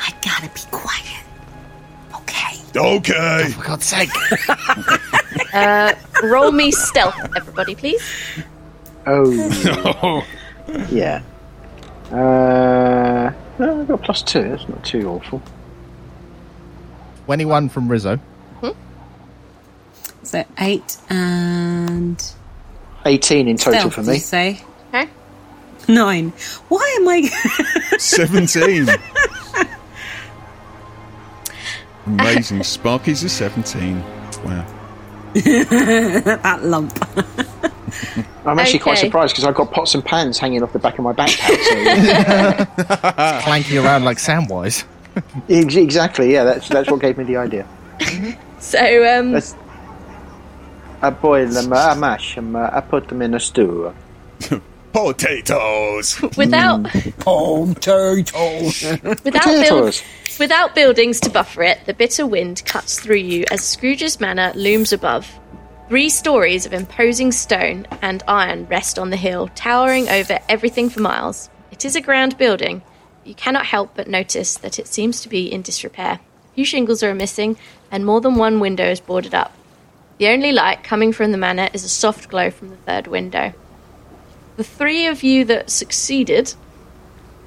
I 0.00 0.10
gotta 0.20 0.48
be 0.52 0.60
quiet. 0.70 1.22
Okay. 2.14 2.58
Okay. 2.74 3.50
For 3.52 3.64
God's 3.64 3.86
sake. 3.86 4.10
roll 6.22 6.50
me 6.52 6.70
stealth, 6.72 7.16
everybody, 7.36 7.74
please. 7.74 8.02
oh 9.06 10.24
yeah. 10.90 11.22
Uh, 12.10 13.01
no, 13.62 13.80
I've 13.80 13.88
got 13.88 14.02
plus 14.02 14.22
two. 14.22 14.42
That's 14.42 14.68
not 14.68 14.84
too 14.84 15.08
awful. 15.08 15.40
Twenty-one 17.26 17.68
from 17.68 17.88
Rizzo. 17.88 18.16
Hmm? 18.16 18.70
So 20.24 20.44
eight 20.58 20.96
and 21.08 22.22
Eighteen 23.06 23.48
in 23.48 23.56
total 23.56 23.90
stealth, 23.90 23.94
for 23.94 24.00
did 24.02 24.06
you 24.08 24.12
me. 24.14 24.18
say 24.18 24.60
Okay. 24.94 25.08
nine. 25.88 26.30
Why 26.68 26.96
am 27.00 27.08
I? 27.08 27.22
17. 27.98 28.88
Amazing. 32.06 32.62
Sparky's 32.64 33.22
a 33.22 33.28
17. 33.28 34.00
Wow. 34.44 34.66
that 35.34 36.58
lump. 36.62 36.92
I'm 38.44 38.58
actually 38.58 38.80
quite 38.80 38.98
surprised 38.98 39.34
because 39.34 39.44
I've 39.44 39.54
got 39.54 39.70
pots 39.70 39.94
and 39.94 40.04
pans 40.04 40.38
hanging 40.38 40.62
off 40.62 40.72
the 40.72 40.78
back 40.78 40.98
of 40.98 41.04
my 41.04 41.12
backpack. 41.12 41.56
So, 42.86 43.40
Clanking 43.44 43.78
around 43.78 44.04
like 44.04 44.18
Samwise. 44.18 44.84
Exactly. 45.48 46.32
Yeah, 46.32 46.44
that's 46.44 46.68
that's 46.68 46.90
what 46.90 47.00
gave 47.00 47.18
me 47.18 47.24
the 47.24 47.36
idea. 47.36 47.66
So, 48.62 48.78
um, 49.18 49.32
That's. 49.32 49.56
I 51.02 51.10
boil 51.10 51.48
them, 51.48 51.72
uh, 51.72 51.76
I 51.76 51.94
mash 51.94 52.36
them, 52.36 52.54
uh, 52.54 52.70
I 52.72 52.80
put 52.80 53.08
them 53.08 53.20
in 53.20 53.34
a 53.34 53.40
stew. 53.40 53.92
Potatoes. 54.92 56.20
without 56.36 56.84
Potatoes. 56.84 58.82
without 58.84 59.24
build, 59.24 59.24
Potatoes. 59.24 60.02
Without 60.38 60.74
buildings 60.76 61.18
to 61.20 61.30
buffer 61.30 61.64
it, 61.64 61.80
the 61.86 61.94
bitter 61.94 62.24
wind 62.24 62.62
cuts 62.66 63.00
through 63.00 63.16
you 63.16 63.44
as 63.50 63.64
Scrooge's 63.64 64.20
manor 64.20 64.52
looms 64.54 64.92
above. 64.92 65.28
Three 65.92 66.08
stories 66.08 66.64
of 66.64 66.72
imposing 66.72 67.32
stone 67.32 67.86
and 68.00 68.22
iron 68.26 68.64
rest 68.64 68.98
on 68.98 69.10
the 69.10 69.18
hill, 69.18 69.50
towering 69.54 70.08
over 70.08 70.38
everything 70.48 70.88
for 70.88 71.00
miles. 71.00 71.50
It 71.70 71.84
is 71.84 71.94
a 71.94 72.00
grand 72.00 72.38
building. 72.38 72.80
You 73.26 73.34
cannot 73.34 73.66
help 73.66 73.90
but 73.94 74.08
notice 74.08 74.56
that 74.56 74.78
it 74.78 74.86
seems 74.86 75.20
to 75.20 75.28
be 75.28 75.52
in 75.52 75.60
disrepair. 75.60 76.20
Few 76.54 76.64
shingles 76.64 77.02
are 77.02 77.14
missing, 77.14 77.58
and 77.90 78.06
more 78.06 78.22
than 78.22 78.36
one 78.36 78.58
window 78.58 78.86
is 78.86 79.00
boarded 79.00 79.34
up. 79.34 79.52
The 80.16 80.28
only 80.28 80.50
light 80.50 80.82
coming 80.82 81.12
from 81.12 81.30
the 81.30 81.36
manor 81.36 81.68
is 81.74 81.84
a 81.84 81.90
soft 81.90 82.30
glow 82.30 82.50
from 82.50 82.70
the 82.70 82.76
third 82.76 83.06
window. 83.06 83.52
The 84.56 84.64
three 84.64 85.06
of 85.06 85.22
you 85.22 85.44
that 85.44 85.68
succeeded 85.68 86.54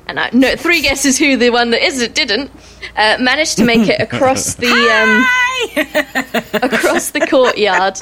and 0.07 0.19
I, 0.19 0.29
no, 0.33 0.55
three 0.55 0.81
guesses 0.81 1.17
who 1.17 1.37
the 1.37 1.49
one 1.49 1.71
that 1.71 1.83
isn't 1.83 2.13
didn't 2.13 2.51
uh, 2.95 3.17
managed 3.19 3.57
to 3.57 3.65
make 3.65 3.89
it 3.89 3.99
across 3.99 4.55
the 4.55 4.67
um, 4.67 5.25
across 6.53 7.11
the 7.11 7.25
courtyard 7.27 7.97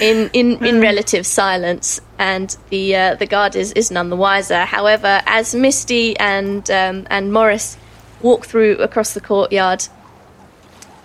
in, 0.00 0.30
in, 0.32 0.64
in 0.64 0.80
relative 0.80 1.26
silence, 1.26 2.00
and 2.18 2.56
the 2.70 2.96
uh, 2.96 3.14
the 3.14 3.26
guard 3.26 3.56
is, 3.56 3.72
is 3.72 3.90
none 3.90 4.10
the 4.10 4.16
wiser. 4.16 4.64
However, 4.64 5.22
as 5.26 5.54
Misty 5.54 6.18
and 6.18 6.68
um, 6.70 7.06
and 7.10 7.32
Morris 7.32 7.76
walk 8.20 8.46
through 8.46 8.78
across 8.78 9.14
the 9.14 9.20
courtyard, 9.20 9.86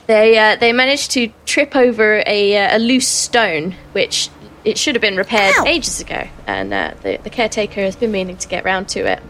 they 0.07 0.37
uh, 0.37 0.55
they 0.55 0.73
manage 0.73 1.09
to 1.09 1.31
trip 1.45 1.75
over 1.75 2.23
a, 2.25 2.57
uh, 2.57 2.77
a 2.77 2.79
loose 2.79 3.07
stone, 3.07 3.75
which 3.91 4.29
it 4.65 4.77
should 4.77 4.95
have 4.95 5.01
been 5.01 5.17
repaired 5.17 5.55
Ow. 5.59 5.65
ages 5.65 6.01
ago, 6.01 6.27
and 6.47 6.73
uh, 6.73 6.93
the 7.03 7.17
the 7.23 7.29
caretaker 7.29 7.81
has 7.81 7.95
been 7.95 8.11
meaning 8.11 8.37
to 8.37 8.47
get 8.47 8.63
round 8.63 8.89
to 8.89 8.99
it. 9.01 9.21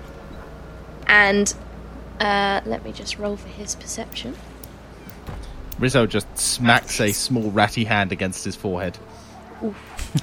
And 1.08 1.54
uh, 2.20 2.62
let 2.66 2.84
me 2.84 2.92
just 2.92 3.18
roll 3.18 3.36
for 3.38 3.50
his 3.50 3.76
perception. 3.76 4.36
Rizzo 5.80 6.06
just 6.06 6.28
smacks 6.38 7.00
a 7.02 7.12
small 7.12 7.50
ratty 7.52 7.84
hand 7.84 8.12
against 8.12 8.46
his 8.46 8.56
forehead. 8.56 8.98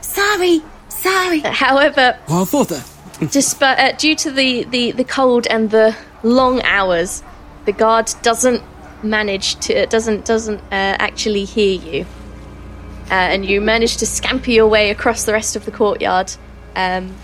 Sorry, 0.00 0.62
sorry. 0.88 1.40
However, 1.40 2.18
Well, 2.28 2.42
I 2.42 2.44
thought 2.44 2.68
that. 2.68 2.84
despite 3.30 3.78
uh, 3.78 3.96
due 3.96 4.14
to 4.16 4.30
the, 4.30 4.64
the, 4.64 4.92
the 4.92 5.04
cold 5.04 5.46
and 5.48 5.70
the 5.70 5.96
long 6.22 6.62
hours, 6.62 7.22
the 7.64 7.72
guard 7.72 8.12
doesn't 8.22 8.62
manage 9.02 9.56
to 9.56 9.86
doesn't 9.86 10.24
doesn't 10.24 10.60
uh, 10.60 10.96
actually 10.98 11.44
hear 11.44 11.78
you, 11.80 12.06
uh, 13.10 13.14
and 13.14 13.44
you 13.44 13.60
manage 13.60 13.96
to 13.98 14.06
scamper 14.06 14.50
your 14.50 14.66
way 14.68 14.90
across 14.90 15.24
the 15.24 15.32
rest 15.32 15.56
of 15.56 15.64
the 15.64 15.70
courtyard, 15.70 16.32
um, 16.76 17.14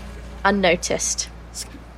unnoticed. 0.43 1.29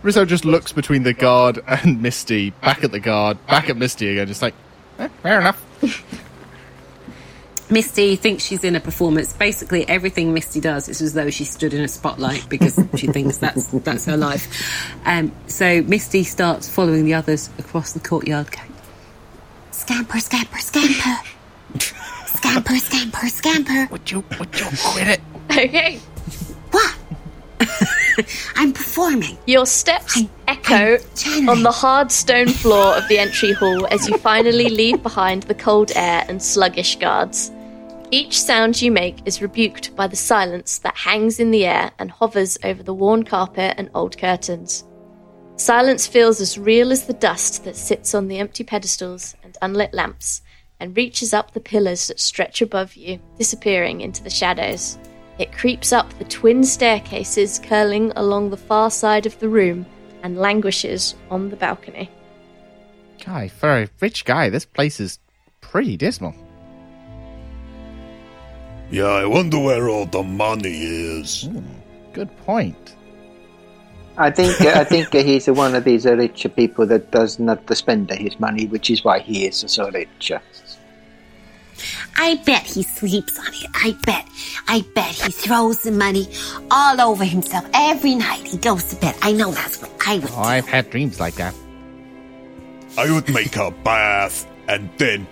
Rizzo 0.02 0.26
just 0.26 0.44
looks 0.44 0.74
between 0.74 1.04
the 1.04 1.14
guard 1.14 1.60
and 1.68 2.02
Misty, 2.02 2.50
back 2.62 2.84
at 2.84 2.92
the 2.92 3.00
guard, 3.00 3.38
back 3.48 3.70
at 3.70 3.78
Misty 3.78 4.10
again, 4.10 4.28
just 4.28 4.42
like, 4.42 4.54
eh, 5.00 5.08
fair 5.22 5.40
enough. 5.40 5.64
Misty 7.70 8.18
thinks 8.18 8.44
she's 8.44 8.64
in 8.64 8.76
a 8.76 8.80
performance. 8.80 9.32
Basically, 9.34 9.88
everything 9.88 10.34
Misty 10.34 10.60
does 10.60 10.90
is 10.90 11.02
as 11.02 11.14
though 11.14 11.30
she 11.30 11.46
stood 11.46 11.74
in 11.74 11.82
a 11.82 11.88
spotlight 11.88 12.48
because 12.50 12.78
she 12.98 13.08
thinks 13.08 13.38
that's 13.38 13.68
that's 13.68 14.06
her 14.06 14.18
life. 14.18 14.48
Um, 15.06 15.32
so 15.48 15.82
Misty 15.84 16.24
starts 16.24 16.68
following 16.70 17.06
the 17.06 17.14
others 17.14 17.50
across 17.58 17.94
the 17.94 18.00
courtyard. 18.00 18.52
Going, 18.52 18.74
Scamper, 19.72 20.20
scamper, 20.20 20.60
scamper. 20.60 21.30
scamper, 22.28 22.76
scamper, 22.76 23.28
scamper. 23.28 23.88
Would 23.92 24.12
you, 24.12 24.24
would 24.38 24.60
you 24.60 24.68
quit 24.86 25.08
it? 25.08 25.22
Okay. 25.50 25.98
What? 26.72 26.96
I'm 28.56 28.74
performing. 28.74 29.38
Your 29.46 29.66
steps 29.66 30.18
I'm- 30.18 30.30
echo 30.48 30.98
on 31.50 31.64
the 31.64 31.72
hard 31.72 32.12
stone 32.12 32.50
floor 32.50 32.96
of 32.96 33.08
the 33.08 33.18
entry 33.18 33.54
hall 33.54 33.88
as 33.88 34.08
you 34.08 34.18
finally 34.18 34.70
leave 34.70 35.02
behind 35.02 35.44
the 35.44 35.56
cold 35.56 35.92
air 35.96 36.26
and 36.28 36.42
sluggish 36.42 36.98
guards. 36.98 37.52
Each 38.12 38.40
sound 38.40 38.80
you 38.82 38.92
make 38.92 39.26
is 39.26 39.42
rebuked 39.42 39.96
by 39.96 40.06
the 40.06 40.16
silence 40.16 40.78
that 40.80 40.96
hangs 40.96 41.40
in 41.40 41.50
the 41.50 41.66
air 41.66 41.92
and 41.98 42.12
hovers 42.12 42.58
over 42.64 42.84
the 42.84 42.94
worn 42.94 43.24
carpet 43.24 43.74
and 43.78 43.90
old 43.96 44.18
curtains. 44.18 44.84
Silence 45.56 46.06
feels 46.06 46.40
as 46.40 46.58
real 46.60 46.92
as 46.92 47.06
the 47.06 47.14
dust 47.14 47.64
that 47.64 47.76
sits 47.76 48.14
on 48.14 48.28
the 48.28 48.38
empty 48.38 48.64
pedestals 48.64 49.36
and 49.44 49.58
unlit 49.62 49.94
lamps 49.94 50.42
and 50.80 50.96
reaches 50.98 51.34
up 51.34 51.54
the 51.54 51.60
pillars 51.60 52.08
that 52.08 52.20
stretch 52.20 52.62
above 52.62 52.96
you, 52.96 53.20
disappearing 53.38 54.02
into 54.02 54.22
the 54.24 54.30
shadows. 54.30 54.98
It 55.40 55.52
creeps 55.52 55.92
up 55.92 56.14
the 56.20 56.26
twin 56.26 56.64
staircases 56.64 57.60
curling 57.60 58.12
along 58.16 58.50
the 58.50 58.58
far 58.58 58.92
side 58.92 59.26
of 59.26 59.40
the 59.40 59.50
room 59.50 59.86
and 60.22 60.38
languishes 60.38 61.16
on 61.30 61.50
the 61.50 61.56
balcony. 61.56 62.10
Guy, 63.26 63.48
for 63.48 63.84
a 63.84 63.90
rich 64.00 64.26
guy, 64.26 64.50
this 64.50 64.66
place 64.66 65.00
is 65.00 65.20
pretty 65.62 65.98
dismal. 65.98 66.36
Yeah, 68.92 69.06
I 69.06 69.26
wonder 69.26 69.60
where 69.60 69.90
all 69.90 70.06
the 70.06 70.22
money 70.22 70.84
is. 70.84 71.44
Hmm, 71.44 71.66
good 72.14 72.36
point. 72.46 72.96
I 74.18 74.30
think 74.30 74.62
uh, 74.62 74.74
I 74.76 74.84
think 74.84 75.12
he's 75.12 75.48
one 75.48 75.74
of 75.74 75.84
these 75.84 76.06
rich 76.06 76.46
people 76.56 76.86
that 76.86 77.10
does 77.10 77.40
not 77.40 77.76
spend 77.76 78.12
his 78.12 78.40
money, 78.40 78.68
which 78.68 78.92
is 78.92 79.04
why 79.04 79.20
he 79.20 79.48
is 79.48 79.64
so 79.68 79.90
rich. 79.90 80.32
I 82.18 82.36
bet 82.46 82.64
he 82.64 82.84
sleeps 82.84 83.38
on 83.40 83.48
it. 83.48 83.66
I 83.74 83.96
bet. 84.06 84.28
I 84.68 84.84
bet 84.96 85.10
he 85.10 85.32
throws 85.32 85.84
the 85.84 85.92
money 85.92 86.28
all 86.72 87.00
over 87.02 87.26
himself 87.26 87.66
every 87.74 88.16
night 88.16 88.46
he 88.48 88.58
goes 88.58 88.84
to 88.86 88.96
bed. 88.98 89.16
I 89.22 89.32
know 89.34 89.52
that's 89.52 89.82
what 89.82 89.92
I 90.08 90.16
would 90.20 90.30
Oh, 90.32 90.44
do. 90.44 90.50
I've 90.50 90.68
had 90.68 90.90
dreams 90.90 91.20
like 91.20 91.36
that. 91.36 91.54
I 92.98 93.12
would 93.12 93.32
make 93.34 93.56
a 93.56 93.72
bath 93.72 94.46
and 94.68 94.90
then 94.98 95.28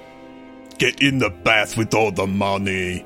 get 0.78 1.02
in 1.02 1.20
the 1.20 1.30
bath 1.30 1.78
with 1.78 1.94
all 1.94 2.12
the 2.12 2.26
money. 2.28 3.06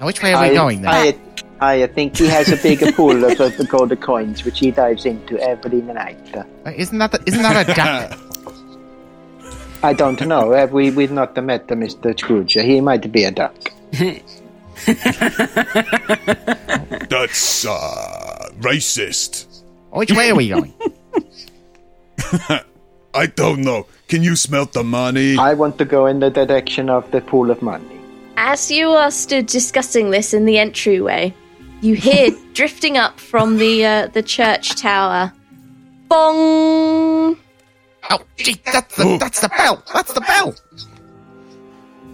Now, 0.00 0.06
which 0.06 0.22
way 0.22 0.32
are 0.34 0.48
we 0.48 0.54
going 0.54 0.82
then? 0.82 0.92
I, 0.92 1.18
I 1.60 1.86
think 1.88 2.16
he 2.18 2.26
has 2.26 2.50
a 2.50 2.56
bigger 2.56 2.92
pool 2.92 3.24
of, 3.24 3.38
of 3.40 3.56
the 3.56 3.64
gold 3.64 3.98
coins, 4.00 4.44
which 4.44 4.58
he 4.58 4.70
dives 4.70 5.04
into 5.06 5.38
every 5.40 5.80
night. 5.82 6.34
Uh, 6.36 6.44
Isn't 6.74 6.98
that 6.98 7.12
the, 7.12 7.22
isn't 7.26 7.42
that 7.42 7.68
a 7.68 7.74
duck? 7.74 8.18
I 9.86 9.92
don't 9.92 10.20
know. 10.26 10.50
Have 10.50 10.72
we 10.72 10.90
we've 10.90 11.12
not 11.12 11.36
met 11.44 11.68
Mr. 11.68 12.18
Scrooge? 12.18 12.54
He 12.54 12.80
might 12.80 13.12
be 13.12 13.22
a 13.22 13.30
duck. 13.30 13.54
That's 17.08 17.64
uh, 17.64 18.50
racist. 18.58 19.46
which 19.92 20.10
way 20.10 20.30
are 20.30 20.34
we 20.34 20.48
going? 20.48 20.74
I 23.14 23.26
don't 23.26 23.60
know. 23.60 23.86
Can 24.08 24.24
you 24.24 24.34
smell 24.34 24.66
the 24.66 24.82
money? 24.82 25.38
I 25.38 25.54
want 25.54 25.78
to 25.78 25.84
go 25.84 26.06
in 26.06 26.18
the 26.18 26.30
direction 26.30 26.90
of 26.90 27.08
the 27.12 27.20
pool 27.20 27.52
of 27.52 27.62
money. 27.62 28.00
As 28.36 28.72
you 28.72 28.88
are 28.88 29.12
stood 29.12 29.46
discussing 29.46 30.10
this 30.10 30.34
in 30.34 30.46
the 30.46 30.58
entryway, 30.58 31.32
you 31.80 31.94
hear 31.94 32.32
drifting 32.54 32.96
up 32.96 33.20
from 33.20 33.58
the 33.58 33.86
uh, 33.86 34.06
the 34.08 34.22
church 34.24 34.74
tower. 34.74 35.32
Bong! 36.08 37.38
Oh, 38.10 38.18
gee, 38.36 38.60
that's 38.64 38.96
the, 38.96 39.16
that's 39.18 39.40
the 39.40 39.48
bell. 39.48 39.82
That's 39.92 40.12
the 40.12 40.20
bell. 40.20 40.54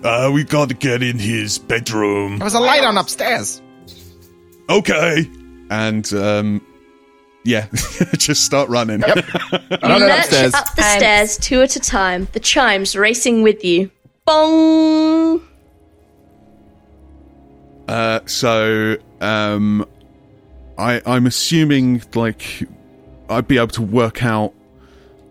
Uh, 0.05 0.31
we 0.33 0.45
gotta 0.45 0.75
get 0.75 1.03
in 1.03 1.19
his 1.19 1.59
bedroom. 1.59 2.39
There 2.39 2.45
was 2.47 2.55
a 2.55 2.61
light 2.61 2.83
on 2.85 2.99
upstairs. 2.99 3.61
Okay. 4.69 5.31
And 5.71 6.13
um, 6.15 6.67
yeah, 7.45 7.69
just 8.17 8.45
start 8.45 8.69
running. 8.69 9.03
You 9.53 9.79
Run 9.83 10.01
lurch 10.01 10.19
upstairs. 10.25 10.55
up 10.55 10.75
the 10.77 10.83
stairs 10.83 11.37
two 11.39 11.61
at 11.63 11.77
a 11.77 11.81
time, 11.81 12.29
the 12.33 12.41
chimes 12.41 12.95
racing 12.97 13.43
with 13.43 13.65
you. 13.65 13.91
Bong! 14.25 15.43
Uh, 17.89 18.21
so 18.27 18.97
um, 19.21 19.87
I, 20.79 21.01
I'm 21.05 21.27
assuming 21.27 22.03
like 22.15 22.67
I'd 23.29 23.49
be 23.49 23.57
able 23.59 23.69
to 23.69 23.83
work 23.83 24.23
out 24.23 24.55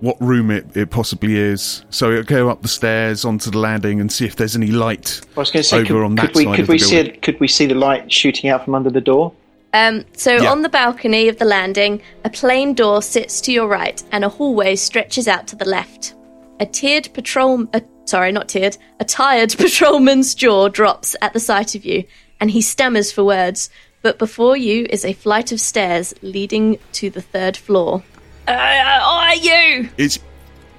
what 0.02 0.20
room 0.22 0.52
it, 0.52 0.66
it 0.76 0.90
possibly 0.90 1.36
is. 1.38 1.86
So 1.90 2.12
it'll 2.12 2.24
go 2.24 2.50
up 2.50 2.62
the 2.62 2.68
stairs 2.68 3.24
onto 3.24 3.50
the 3.52 3.60
landing 3.60 4.02
and 4.02 4.12
see 4.12 4.26
if 4.26 4.36
there's 4.36 4.56
any 4.56 4.68
light 4.68 5.22
I 5.38 5.40
was 5.40 5.52
going 5.52 5.64
to 5.64 5.70
say, 5.70 5.78
over 5.78 5.86
could, 5.88 6.04
on 6.04 6.18
could 6.18 6.30
that 6.30 6.36
we 6.36 6.44
side 6.44 6.56
could 6.56 6.64
of 6.64 6.70
we 6.70 6.78
the 6.78 6.86
see 6.86 6.96
building. 6.96 7.14
it, 7.16 7.22
could 7.22 7.40
we 7.40 7.48
see 7.48 7.66
the 7.68 7.76
light 7.76 8.12
shooting 8.12 8.50
out 8.50 8.66
from 8.66 8.76
under 8.76 8.90
the 8.90 9.02
door? 9.02 9.32
Um, 9.74 10.04
so 10.18 10.34
Yeah. 10.36 10.52
on 10.52 10.64
the 10.64 10.70
balcony 10.70 11.30
of 11.30 11.38
the 11.38 11.46
landing, 11.46 12.02
a 12.26 12.30
plain 12.30 12.74
door 12.74 13.02
sits 13.02 13.40
to 13.42 13.54
your 13.54 13.68
right, 13.68 14.04
and 14.12 14.26
a 14.26 14.30
hallway 14.30 14.76
stretches 14.76 15.28
out 15.30 15.48
to 15.48 15.56
the 15.56 15.66
left. 15.66 16.14
A 16.60 16.66
tiered 16.66 17.08
patrol, 17.14 17.68
uh, 17.74 17.80
sorry, 18.06 18.32
not 18.34 18.50
tiered, 18.50 18.78
a 19.00 19.06
tired 19.06 19.56
patrolman's 19.58 20.36
jaw 20.36 20.68
drops 20.68 21.16
at 21.22 21.32
the 21.34 21.40
sight 21.40 21.74
of 21.76 21.86
you, 21.86 22.04
and 22.42 22.52
he 22.52 22.62
stammers 22.62 23.12
for 23.14 23.24
words. 23.24 23.70
But 24.02 24.18
before 24.20 24.58
you 24.58 24.88
is 24.90 25.06
a 25.06 25.14
flight 25.14 25.52
of 25.52 25.62
stairs 25.62 26.14
leading 26.24 26.80
to 26.94 27.10
the 27.12 27.22
third 27.22 27.56
floor. 27.56 28.04
Uh, 28.48 29.00
are 29.02 29.36
you? 29.36 29.90
It's 29.98 30.20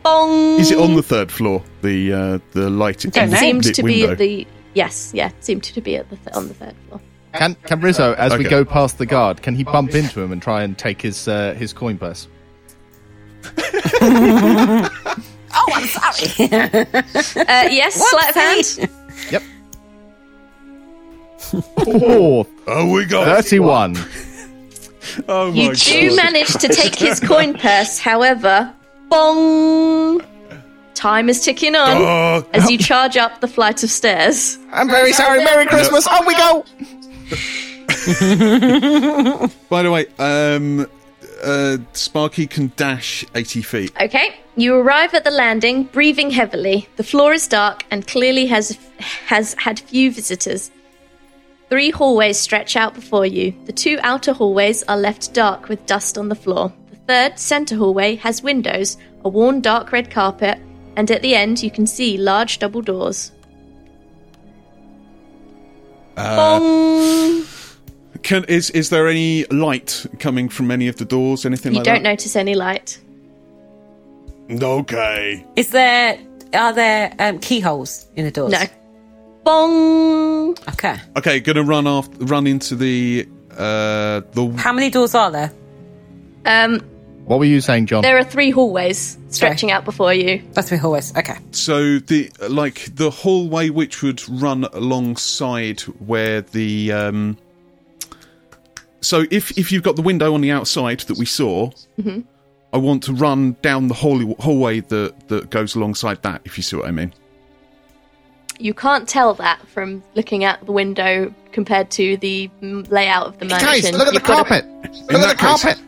Bong! 0.02 0.59
is 0.59 0.70
it 0.70 0.78
on 0.78 0.94
the 0.97 1.02
third 1.02 1.30
floor? 1.30 1.62
The 1.82 2.12
uh, 2.12 2.39
the 2.52 2.68
light 2.70 3.06
Don't. 3.10 3.30
Seemed 3.36 3.64
lit 3.64 3.74
to 3.76 3.82
be 3.82 4.01
window? 4.01 4.12
at 4.12 4.18
the 4.18 4.47
yes, 4.74 5.12
yeah, 5.14 5.30
seemed 5.40 5.62
to 5.64 5.80
be 5.80 5.97
at 5.97 6.10
the 6.10 6.16
th- 6.16 6.34
on 6.34 6.48
the 6.48 6.55
third 6.55 6.74
floor. 6.89 7.01
Can 7.34 7.55
can 7.66 7.80
Rizzo, 7.80 8.14
as 8.14 8.36
we 8.36 8.44
go 8.44 8.64
past 8.64 8.98
the 8.98 9.06
guard, 9.06 9.43
can 9.43 9.55
he 9.55 9.62
bump 9.64 9.94
into 9.94 10.20
him 10.20 10.32
and 10.32 10.43
try 10.43 10.62
and 10.64 10.76
take 10.76 11.01
his 11.01 11.28
uh, 11.28 11.55
his 11.55 11.72
coin 11.72 11.98
purse? 11.98 12.26
Oh, 15.55 15.68
I'm 15.74 15.86
sorry. 15.86 16.48
Uh, 17.47 17.68
yes, 17.70 17.94
sleight 17.94 18.30
of 18.30 18.34
hand. 18.34 18.90
Yep. 19.30 19.43
Oh, 21.86 22.47
Oh, 22.66 22.90
we 22.90 23.05
got 23.05 23.26
31. 23.26 23.94
Oh 25.28 25.50
my 25.50 25.56
You 25.62 25.74
do 25.74 26.16
manage 26.16 26.52
to 26.54 26.68
take 26.68 26.94
his 26.94 27.20
coin 27.32 27.54
purse, 27.54 27.98
however, 27.98 28.72
bong! 29.08 30.22
Time 30.94 31.28
is 31.28 31.40
ticking 31.42 31.74
on 31.74 32.02
Uh, 32.02 32.42
as 32.52 32.70
you 32.70 32.78
charge 32.78 33.16
up 33.16 33.40
the 33.40 33.48
flight 33.48 33.82
of 33.82 33.90
stairs. 33.90 34.58
I'm 34.72 34.88
very 34.88 35.12
sorry. 35.12 35.42
Merry 35.44 35.66
Christmas. 35.66 36.06
On 36.06 36.26
we 36.26 36.36
go. 36.36 36.64
By 39.68 39.82
the 39.82 39.90
way, 39.90 40.06
um, 40.18 40.86
uh, 41.42 41.78
Sparky 41.92 42.46
can 42.46 42.72
dash 42.76 43.24
80 43.34 43.62
feet. 43.62 43.92
Okay, 44.00 44.36
you 44.56 44.74
arrive 44.76 45.14
at 45.14 45.24
the 45.24 45.30
landing, 45.30 45.84
breathing 45.84 46.30
heavily. 46.30 46.88
The 46.96 47.04
floor 47.04 47.32
is 47.32 47.48
dark 47.48 47.84
and 47.90 48.06
clearly 48.06 48.46
has 48.46 48.78
has 49.26 49.54
had 49.54 49.80
few 49.80 50.12
visitors. 50.12 50.70
Three 51.73 51.90
hallways 51.90 52.39
stretch 52.39 52.77
out 52.77 52.93
before 52.93 53.24
you. 53.24 53.55
The 53.65 53.73
two 53.73 53.99
outer 54.03 54.35
hallways 54.35 54.82
are 54.89 54.97
left 54.99 55.32
dark 55.32 55.70
with 55.70 55.86
dust 55.86 56.19
on 56.19 56.28
the 56.28 56.35
floor. 56.35 56.70
The 56.90 56.97
third, 57.09 57.39
center 57.39 57.77
hallway, 57.77 58.16
has 58.16 58.43
windows, 58.43 58.99
a 59.24 59.31
worn 59.31 59.62
dark 59.62 59.90
red 59.90 60.11
carpet, 60.11 60.59
and 60.97 61.11
at 61.11 61.23
the 61.23 61.35
end 61.35 61.62
you 61.62 61.70
can 61.70 61.86
see 61.86 62.19
large 62.19 62.59
double 62.59 62.82
doors. 62.82 63.32
Bong! 66.15 67.47
Can 68.23 68.44
is 68.49 68.69
is 68.73 68.90
there 68.90 69.09
any 69.09 69.47
light 69.47 70.05
coming 70.19 70.51
from 70.51 70.70
any 70.70 70.89
of 70.89 70.97
the 70.97 71.07
doors? 71.07 71.47
Anything 71.47 71.73
You 71.73 71.78
like 71.78 71.86
don't 71.86 72.03
that? 72.03 72.11
notice 72.11 72.36
any 72.36 72.55
light. 72.55 73.01
okay. 74.51 75.47
Is 75.57 75.70
there 75.70 76.19
are 76.53 76.74
there 76.74 77.15
um, 77.19 77.39
keyholes 77.39 78.09
in 78.15 78.27
the 78.27 78.31
doors? 78.31 78.53
No. 78.53 78.62
Bong! 79.44 80.51
Okay. 80.70 80.97
Okay, 81.16 81.40
gonna 81.40 81.62
run 81.62 81.86
off, 81.86 82.09
run 82.19 82.47
into 82.47 82.77
the 82.77 83.28
uh 83.51 84.20
the 84.32 84.55
How 84.56 84.73
many 84.73 84.90
doors 84.90 85.14
are 85.14 85.31
there? 85.31 85.52
Um, 86.47 86.81
What 87.24 87.39
were 87.39 87.44
you 87.44 87.60
saying, 87.60 87.86
John? 87.86 88.02
there 88.02 88.16
are 88.19 88.24
three 88.24 88.51
hallways 88.51 89.19
stretching 89.28 89.70
out 89.70 89.85
before 89.85 90.12
you. 90.14 90.43
That's 90.52 90.69
three 90.69 90.78
hallways. 90.78 91.16
Okay. 91.16 91.36
so 91.51 91.98
the 91.98 92.31
like 92.48 92.94
the 92.94 93.10
hallway 93.10 93.70
which 93.70 94.02
would 94.02 94.23
run 94.28 94.64
alongside 94.73 95.81
where 95.82 96.40
the 96.43 96.93
um. 96.93 97.36
So 99.01 99.24
if 99.31 99.56
if 99.59 99.73
you've 99.73 99.82
got 99.82 99.97
the 99.97 100.02
window 100.02 100.35
on 100.35 100.40
the 100.40 100.51
outside 100.52 101.01
that 101.01 101.19
we 101.19 101.27
saw, 101.27 101.70
Mm-hmm. 102.01 102.20
I 102.74 102.78
want 102.78 103.02
to 103.05 103.12
run 103.12 103.56
down 103.60 103.89
the 103.89 103.94
hall- 103.94 104.35
hallway 104.39 104.81
that 104.81 105.28
that 105.28 105.51
goes 105.51 105.74
alongside 105.74 106.23
that. 106.23 106.40
If 106.44 106.56
you 106.56 106.62
see 106.62 106.77
what 106.77 106.86
I 106.86 106.90
mean. 106.90 107.12
You 108.58 108.74
can't 108.74 109.08
tell 109.08 109.34
that 109.34 109.66
from 109.68 110.02
looking 110.14 110.44
out 110.44 110.64
the 110.64 110.72
window 110.72 111.34
compared 111.52 111.90
to 111.92 112.16
the 112.18 112.50
layout 112.60 113.26
of 113.26 113.38
the 113.38 113.46
mansion. 113.46 113.66
Guys, 113.68 113.92
look 113.92 114.02
at 114.02 114.06
the 114.06 114.12
You've 114.14 114.22
got 114.22 114.46
to- 114.46 114.62
carpet. 114.62 114.66
Look 115.10 115.22
at 115.22 115.28
the 115.28 115.34
case- 115.34 115.62
carpet. 115.62 115.78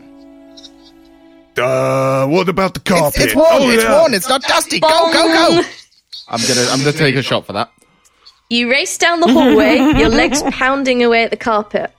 Uh, 1.57 2.27
what 2.27 2.49
about 2.49 2.75
the 2.75 2.81
carpet? 2.81 3.21
it's 3.23 3.35
worn. 3.35 3.47
Oh, 3.51 3.71
it's 3.71 3.83
yeah. 3.85 3.99
worn. 4.01 4.15
It's 4.15 4.29
not 4.29 4.43
dusty. 4.43 4.81
Go, 4.81 4.89
go, 4.89 5.13
go. 5.13 5.63
I'm 6.29 6.41
gonna, 6.41 6.67
I'm 6.71 6.79
gonna 6.81 6.93
take 6.93 7.15
a 7.15 7.23
shot 7.23 7.47
for 7.47 7.53
that. 7.53 7.71
You 8.51 8.71
race 8.71 8.99
down 8.99 9.21
the 9.21 9.29
hallway, 9.29 9.77
your 9.99 10.09
legs 10.09 10.43
pounding 10.51 11.05
away 11.05 11.23
at 11.23 11.31
the 11.31 11.37
carpet. 11.37 11.93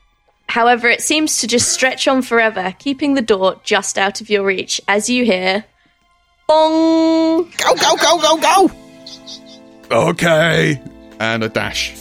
However, 0.48 0.90
it 0.90 1.02
seems 1.02 1.40
to 1.40 1.48
just 1.48 1.70
stretch 1.72 2.08
on 2.08 2.22
forever, 2.22 2.76
keeping 2.78 3.14
the 3.14 3.22
door 3.22 3.60
just 3.64 3.98
out 3.98 4.20
of 4.22 4.30
your 4.30 4.44
reach 4.46 4.82
as 4.88 5.10
you 5.10 5.24
hear 5.26 5.64
bong. 6.48 7.44
Go, 7.58 7.76
go, 7.76 7.96
go, 7.96 8.20
go, 8.22 8.38
go! 8.38 8.72
Okay. 9.92 10.82
And 11.20 11.44
a 11.44 11.50
dash. 11.50 11.94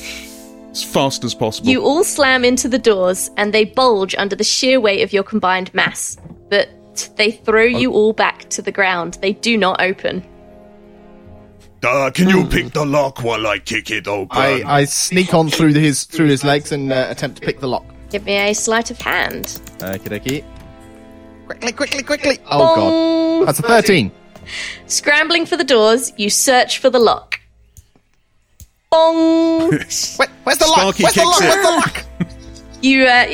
As 0.71 0.83
fast 0.83 1.23
as 1.25 1.35
possible. 1.35 1.69
You 1.69 1.83
all 1.83 2.03
slam 2.03 2.45
into 2.45 2.69
the 2.69 2.79
doors 2.79 3.31
and 3.37 3.55
they 3.55 3.65
bulge 3.65 4.15
under 4.17 4.35
the 4.35 4.45
sheer 4.45 4.81
weight 4.81 5.03
of 5.03 5.13
your 5.13 5.23
combined 5.23 5.73
mass, 5.73 6.17
but 6.49 6.69
they 7.17 7.31
throw 7.31 7.63
you 7.63 7.93
all 7.93 8.13
back 8.13 8.49
to 8.51 8.63
the 8.63 8.73
ground. 8.73 9.19
They 9.21 9.33
do 9.33 9.57
not 9.57 9.81
open. 9.81 10.25
Uh, 11.85 12.11
can 12.11 12.29
you 12.29 12.47
pick 12.47 12.73
the 12.73 12.85
lock 12.85 13.23
while 13.23 13.47
I 13.47 13.59
kick 13.59 13.91
it 13.91 14.09
open? 14.09 14.37
I, 14.37 14.63
I 14.65 14.85
sneak 14.85 15.35
on 15.35 15.51
through 15.51 15.75
his 15.75 16.05
through 16.05 16.29
his 16.29 16.43
legs 16.43 16.73
and 16.73 16.91
uh, 16.91 17.09
attempt 17.11 17.41
to 17.41 17.47
pick 17.47 17.61
the 17.61 17.69
lock. 17.69 17.85
Give 18.11 18.25
me 18.25 18.37
a 18.37 18.55
sleight 18.55 18.91
of 18.91 18.99
hand. 18.99 19.45
Okie 19.79 20.09
dokie. 20.09 20.45
Quickly, 21.47 21.73
quickly, 21.73 22.03
quickly! 22.03 22.39
Oh 22.51 23.41
god, 23.41 23.49
that's 23.49 23.59
a 23.59 23.63
thirteen. 23.63 24.13
Scrambling 24.87 25.45
for 25.45 25.59
the 25.59 25.65
doors, 25.65 26.13
you 26.17 26.31
search 26.31 26.79
for 26.79 26.89
the 26.89 26.99
lock. 26.99 27.39
Bong! 28.95 29.71
Where, 30.17 30.29
where's 30.45 30.59
the 30.59 30.67
lock? 30.67 30.95
Sparky 30.97 31.03
Where's 31.03 31.15
the 31.15 31.21
kicks 31.21 31.41
lock? 31.41 31.43
it. 31.43 31.49
Where's 31.49 31.63
the 31.63 31.71
lock? 31.71 32.05
You 32.83 33.07
uh, 33.07 33.27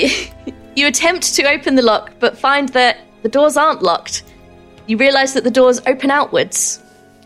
you 0.77 0.87
attempt 0.87 1.35
to 1.35 1.45
open 1.49 1.75
the 1.75 1.83
lock, 1.83 2.13
but 2.19 2.39
find 2.39 2.69
that 2.71 2.99
the 3.23 3.29
doors 3.29 3.57
aren't 3.57 3.83
locked. 3.83 4.23
You 4.87 4.97
realise 4.97 5.35
that 5.35 5.45
the 5.45 5.51
doors 5.51 5.81
open 5.87 6.11
outwards. 6.11 6.81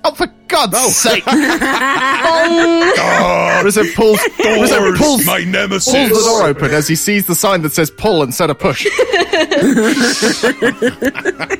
Oh, 0.07 0.13
for 0.13 0.27
God's 0.49 0.95
sake! 0.95 1.25
Bong! 1.25 1.39
Rizzo 3.65 3.85
pulls, 3.95 4.21
Rizzo 4.39 4.79
Doors, 4.81 4.99
pulls, 4.99 5.25
my 5.27 5.37
pulls 5.39 5.47
nemesis. 5.47 5.93
the 6.11 6.25
door 6.27 6.43
open 6.43 6.73
as 6.73 6.87
he 6.87 6.95
sees 6.95 7.27
the 7.27 7.35
sign 7.35 7.63
that 7.63 7.73
says 7.73 7.91
pull 7.91 8.23
instead 8.23 8.51
of 8.51 8.59
push. 8.59 8.87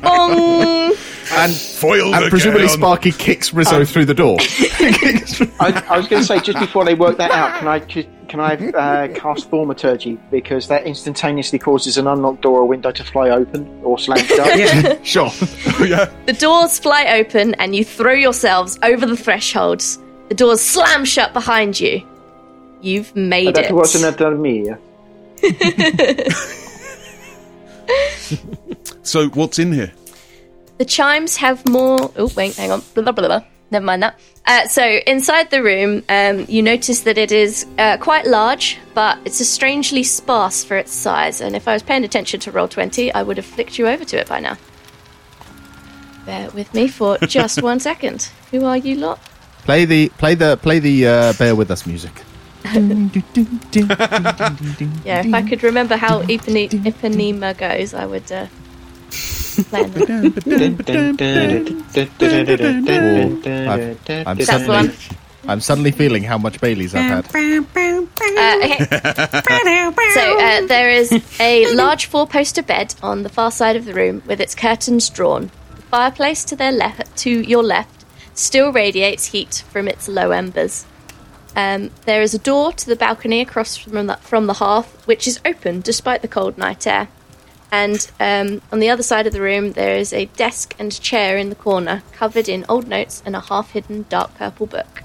Bong! 0.03 0.93
And, 1.33 1.55
Foiled 1.55 2.15
and 2.15 2.31
presumably 2.31 2.65
again. 2.65 2.77
Sparky 2.77 3.13
kicks 3.13 3.53
Rizzo 3.53 3.85
through 3.85 4.05
the 4.05 4.15
door. 4.15 4.37
I, 5.61 5.85
I 5.89 5.97
was 5.99 6.09
going 6.09 6.23
to 6.23 6.27
say 6.27 6.41
just 6.41 6.59
before 6.59 6.85
they 6.85 6.95
work 6.95 7.17
that 7.19 7.31
out, 7.31 7.59
can 7.59 7.69
I 7.69 7.81
can 7.81 8.41
I 8.41 8.57
uh, 8.57 9.15
cast 9.15 9.51
thaumaturgy 9.51 10.19
because 10.31 10.69
that 10.69 10.87
instantaneously 10.87 11.59
causes 11.59 11.99
an 11.99 12.07
unlocked 12.07 12.43
door 12.43 12.61
or 12.61 12.67
window 12.67 12.91
to 12.91 13.05
fly 13.05 13.31
open 13.31 13.81
or 13.83 13.99
slam 13.99 14.19
shut. 14.25 14.59
yeah, 14.59 14.99
sure. 15.03 15.31
yeah. 15.87 16.11
The 16.27 16.37
doors 16.39 16.79
fly 16.79 17.07
open 17.19 17.55
and 17.55 17.75
you 17.75 17.85
throw 17.85 18.13
yourselves 18.13 18.79
over 18.83 19.07
the 19.07 19.17
thresholds. 19.17 19.99
The 20.29 20.35
doors 20.35 20.61
slam 20.61 21.05
shut 21.05 21.33
behind 21.33 21.79
you. 21.79 22.07
You've 22.81 23.15
made 23.15 23.55
that 23.55 23.67
it. 23.67 23.73
wasn't 23.73 24.21
a 24.21 24.31
me. 24.33 24.71
So 29.05 29.29
what's 29.29 29.59
in 29.59 29.73
here? 29.73 29.93
The 30.79 30.85
chimes 30.85 31.37
have 31.37 31.67
more. 31.69 32.11
Oh, 32.17 32.31
wait, 32.37 32.57
hang 32.57 32.71
on. 32.73 32.83
Blah, 32.95 33.05
blah, 33.05 33.13
blah, 33.13 33.27
blah. 33.29 33.43
Never 33.71 33.85
mind 33.87 34.03
that. 34.03 34.21
Uh, 34.47 34.69
so, 34.69 34.85
inside 35.07 35.51
the 35.51 35.63
room, 35.63 36.03
um, 36.09 36.45
you 36.49 36.63
notice 36.63 37.01
that 37.03 37.17
it 37.19 37.33
is 37.33 37.67
uh, 37.79 37.97
quite 37.97 38.27
large, 38.27 38.79
but 38.95 39.19
it's 39.25 39.41
a 39.41 39.45
strangely 39.45 40.03
sparse 40.03 40.63
for 40.65 40.77
its 40.77 40.93
size. 40.93 41.41
And 41.41 41.57
if 41.57 41.67
I 41.67 41.73
was 41.73 41.83
paying 41.83 42.05
attention 42.05 42.41
to 42.41 42.53
Roll20, 42.53 43.13
I 43.15 43.23
would 43.23 43.37
have 43.37 43.47
flicked 43.47 43.79
you 43.79 43.89
over 43.89 44.05
to 44.05 44.19
it 44.19 44.29
by 44.29 44.41
now. 44.41 44.57
Bear 46.27 46.51
with 46.51 46.73
me 46.75 46.89
for 46.89 47.19
just 47.27 47.63
one 47.63 47.81
second. 47.81 48.31
Who 48.51 48.65
are 48.65 48.77
you 48.77 48.97
lot? 48.97 49.21
Play 49.65 49.87
the 49.87 50.09
play 50.11 50.35
the 50.35 50.59
play 50.59 50.79
the 50.79 51.07
uh, 51.07 51.33
bear 51.35 51.55
with 51.55 51.71
us 51.71 51.87
music. 51.87 52.13
Yeah, 55.05 55.21
if 55.21 55.35
I 55.35 55.43
could 55.43 55.63
remember 55.63 55.97
how 55.97 56.23
Ipanema 56.23 57.57
goes, 57.59 57.93
I 57.93 58.07
would 58.07 58.31
uh, 58.33 58.47
plan 58.47 58.53
that. 58.53 58.64
I've, 63.69 64.27
I'm 64.27 64.41
suddenly. 64.41 64.95
I'm 65.47 65.61
suddenly 65.61 65.91
feeling 65.91 66.23
how 66.23 66.39
much 66.39 66.59
Bailey's 66.61 66.95
I've 66.95 67.03
had. 67.03 67.27
Uh, 67.27 68.57
okay. 68.65 68.79
so 70.15 70.41
uh, 70.41 70.67
there 70.67 70.89
is 70.89 71.13
a 71.39 71.73
large 71.75 72.07
four-poster 72.07 72.63
bed 72.63 72.95
on 73.03 73.25
the 73.25 73.29
far 73.29 73.51
side 73.51 73.77
of 73.77 73.85
the 73.85 73.93
room 73.93 74.23
with 74.27 74.41
its 74.41 74.55
curtains 74.55 75.11
drawn. 75.11 75.51
The 75.77 75.83
fireplace 75.83 76.45
to 76.47 76.57
their 76.57 76.73
left, 76.73 77.15
to 77.19 77.31
your 77.31 77.63
left, 77.63 78.07
still 78.33 78.73
radiates 78.73 79.27
heat 79.27 79.65
from 79.71 79.87
its 79.87 80.09
low 80.09 80.31
embers. 80.31 80.87
Um, 81.57 81.91
there 82.05 82.23
is 82.23 82.35
a 82.35 82.39
door 82.39 82.73
to 82.73 82.87
the 82.87 82.97
balcony 82.97 83.41
across 83.41 83.77
from 83.77 84.07
the, 84.07 84.17
from 84.17 84.47
the 84.47 84.55
hearth, 84.55 85.07
which 85.07 85.29
is 85.29 85.41
open 85.45 85.83
despite 85.83 86.23
the 86.23 86.29
cold 86.29 86.59
night 86.59 86.87
air. 86.87 87.09
And 87.73 88.11
um, 88.21 88.63
on 88.71 88.79
the 88.79 88.91
other 88.91 89.03
side 89.03 89.27
of 89.27 89.33
the 89.33 89.41
room, 89.41 89.73
there 89.73 89.97
is 89.97 90.13
a 90.13 90.27
desk 90.27 90.75
and 90.79 90.99
chair 91.01 91.37
in 91.37 91.49
the 91.49 91.57
corner, 91.57 92.03
covered 92.13 92.49
in 92.49 92.65
old 92.69 92.87
notes 92.87 93.23
and 93.27 93.35
a 93.35 93.41
half-hidden 93.41 94.07
dark 94.09 94.35
purple 94.37 94.67
book. 94.67 95.03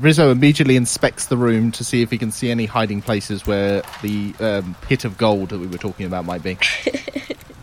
Rizzo 0.00 0.30
immediately 0.30 0.76
inspects 0.76 1.26
the 1.26 1.36
room 1.36 1.70
to 1.72 1.84
see 1.84 2.02
if 2.02 2.10
he 2.10 2.18
can 2.18 2.32
see 2.32 2.50
any 2.50 2.64
hiding 2.66 3.02
places 3.02 3.46
where 3.46 3.82
the 4.00 4.34
um, 4.40 4.74
pit 4.80 5.04
of 5.04 5.18
gold 5.18 5.50
that 5.50 5.58
we 5.58 5.66
were 5.66 5.78
talking 5.78 6.06
about 6.06 6.24
might 6.24 6.42
be. 6.42 6.56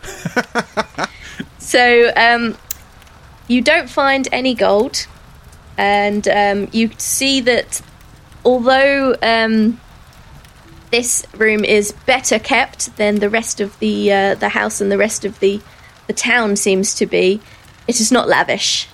So 1.69 2.11
um, 2.15 2.57
you 3.47 3.61
don't 3.61 3.91
find 3.91 4.27
any 4.31 4.55
gold, 4.55 5.05
and 5.77 6.27
um, 6.27 6.67
you 6.71 6.89
see 6.97 7.41
that 7.41 7.83
although 8.43 9.15
um, 9.21 9.79
this 10.91 11.25
room 11.35 11.63
is 11.63 11.91
better 12.05 12.39
kept 12.39 12.95
than 12.97 13.15
the 13.15 13.29
rest 13.29 13.61
of 13.61 13.77
the 13.79 14.11
uh, 14.11 14.35
the 14.35 14.49
house 14.49 14.81
and 14.81 14.91
the 14.91 14.97
rest 14.97 15.25
of 15.25 15.39
the 15.39 15.61
the 16.09 16.13
town 16.13 16.55
seems 16.55 16.95
to 16.95 17.05
be, 17.05 17.39
it 17.87 18.01
is 18.01 18.11
not 18.11 18.27
lavish. 18.27 18.87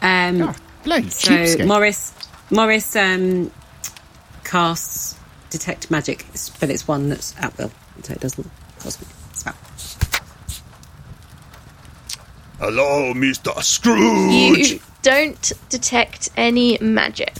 Um, 0.00 0.54
Bloody 0.84 1.10
so 1.10 1.32
cheapskate. 1.32 1.66
Morris, 1.66 2.14
Morris 2.52 2.94
um, 2.94 3.50
casts 4.44 5.18
detect 5.50 5.90
magic, 5.90 6.24
but 6.60 6.70
it's 6.70 6.86
one 6.86 7.08
that's 7.08 7.34
at 7.40 7.58
will, 7.58 7.72
so 8.04 8.12
it 8.12 8.20
doesn't 8.20 8.48
cost 8.78 9.02
me 9.02 9.08
spell. 9.32 9.54
Hello, 12.60 13.12
Mr. 13.12 13.60
Scrooge. 13.60 14.70
You 14.70 14.80
don't 15.02 15.52
detect 15.68 16.28
any 16.36 16.78
magic. 16.80 17.34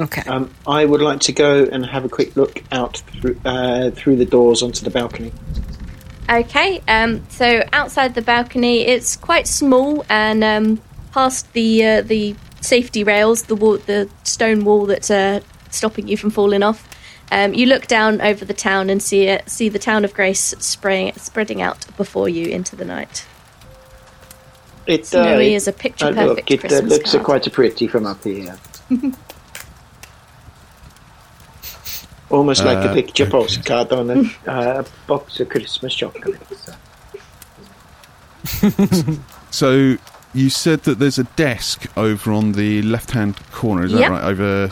Okay. 0.00 0.22
Um, 0.28 0.54
I 0.66 0.84
would 0.84 1.02
like 1.02 1.20
to 1.20 1.32
go 1.32 1.64
and 1.64 1.84
have 1.84 2.04
a 2.04 2.08
quick 2.08 2.36
look 2.36 2.62
out 2.70 2.98
through, 2.98 3.40
uh, 3.44 3.90
through 3.90 4.16
the 4.16 4.24
doors 4.24 4.62
onto 4.62 4.84
the 4.84 4.90
balcony. 4.90 5.32
Okay, 6.30 6.82
um, 6.86 7.24
so 7.30 7.62
outside 7.72 8.14
the 8.14 8.20
balcony, 8.20 8.82
it's 8.82 9.16
quite 9.16 9.46
small, 9.46 10.04
and 10.10 10.44
um, 10.44 10.80
past 11.12 11.50
the 11.54 11.84
uh, 11.84 12.02
the 12.02 12.36
safety 12.60 13.02
rails, 13.02 13.44
the 13.44 13.56
wall, 13.56 13.78
the 13.78 14.10
stone 14.24 14.64
wall 14.64 14.84
that's 14.84 15.10
uh, 15.10 15.40
stopping 15.70 16.06
you 16.06 16.18
from 16.18 16.30
falling 16.30 16.62
off. 16.62 16.86
Um, 17.32 17.54
you 17.54 17.64
look 17.66 17.86
down 17.86 18.20
over 18.20 18.44
the 18.44 18.54
town 18.54 18.90
and 18.90 19.02
see 19.02 19.24
it, 19.24 19.48
see 19.48 19.70
the 19.70 19.78
town 19.78 20.04
of 20.04 20.12
Grace 20.12 20.54
spraying, 20.58 21.14
spreading 21.14 21.62
out 21.62 21.86
before 21.96 22.28
you 22.28 22.46
into 22.46 22.76
the 22.76 22.84
night. 22.84 23.26
It 24.86 25.06
Snowy 25.06 25.54
uh, 25.54 25.56
is 25.56 25.66
a 25.66 25.72
picture 25.72 26.06
uh, 26.06 26.12
perfect 26.12 26.50
look, 26.50 26.50
it 26.50 26.58
uh, 26.58 26.68
Christmas 26.68 26.92
looks 26.92 27.12
card. 27.12 27.24
quite 27.24 27.52
pretty 27.52 27.86
from 27.86 28.06
up 28.06 28.22
here. 28.24 28.58
Almost 32.30 32.64
like 32.64 32.84
a 32.84 32.92
picture 32.92 33.26
postcard 33.28 33.90
on 33.92 34.10
a 34.10 34.50
uh, 34.50 34.84
box 35.06 35.40
of 35.40 35.48
Christmas 35.48 35.94
chocolates. 35.94 36.70
So 39.50 39.96
you 40.34 40.50
said 40.50 40.80
that 40.82 40.98
there's 40.98 41.18
a 41.18 41.24
desk 41.24 41.86
over 41.96 42.32
on 42.32 42.52
the 42.52 42.82
left-hand 42.82 43.36
corner. 43.50 43.84
Is 43.86 43.92
that 43.92 44.00
Yep. 44.00 44.10
right? 44.10 44.24
Over. 44.24 44.70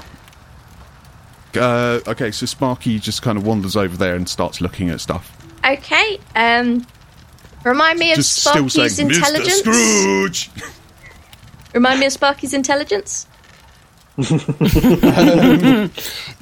Uh, 1.57 2.01
okay, 2.07 2.31
so 2.31 2.45
Sparky 2.45 2.99
just 2.99 3.23
kind 3.23 3.39
of 3.39 3.47
wanders 3.47 3.75
over 3.77 3.97
there 3.97 4.15
and 4.15 4.29
starts 4.29 4.61
looking 4.61 4.91
at 4.91 5.01
stuff. 5.01 5.33
Okay, 5.65 6.19
um, 6.35 6.87
remind 7.65 7.99
me 7.99 8.11
of 8.13 8.17
Just 8.17 8.37
still 8.37 8.69
Sparky's 8.69 8.97
saying, 8.97 9.09
Mr. 9.09 9.15
intelligence. 9.17 9.59
Scrooge. 9.61 10.51
Remind 11.73 12.01
me 12.01 12.07
of 12.07 12.13
Sparky's 12.13 12.53
intelligence. 12.53 13.27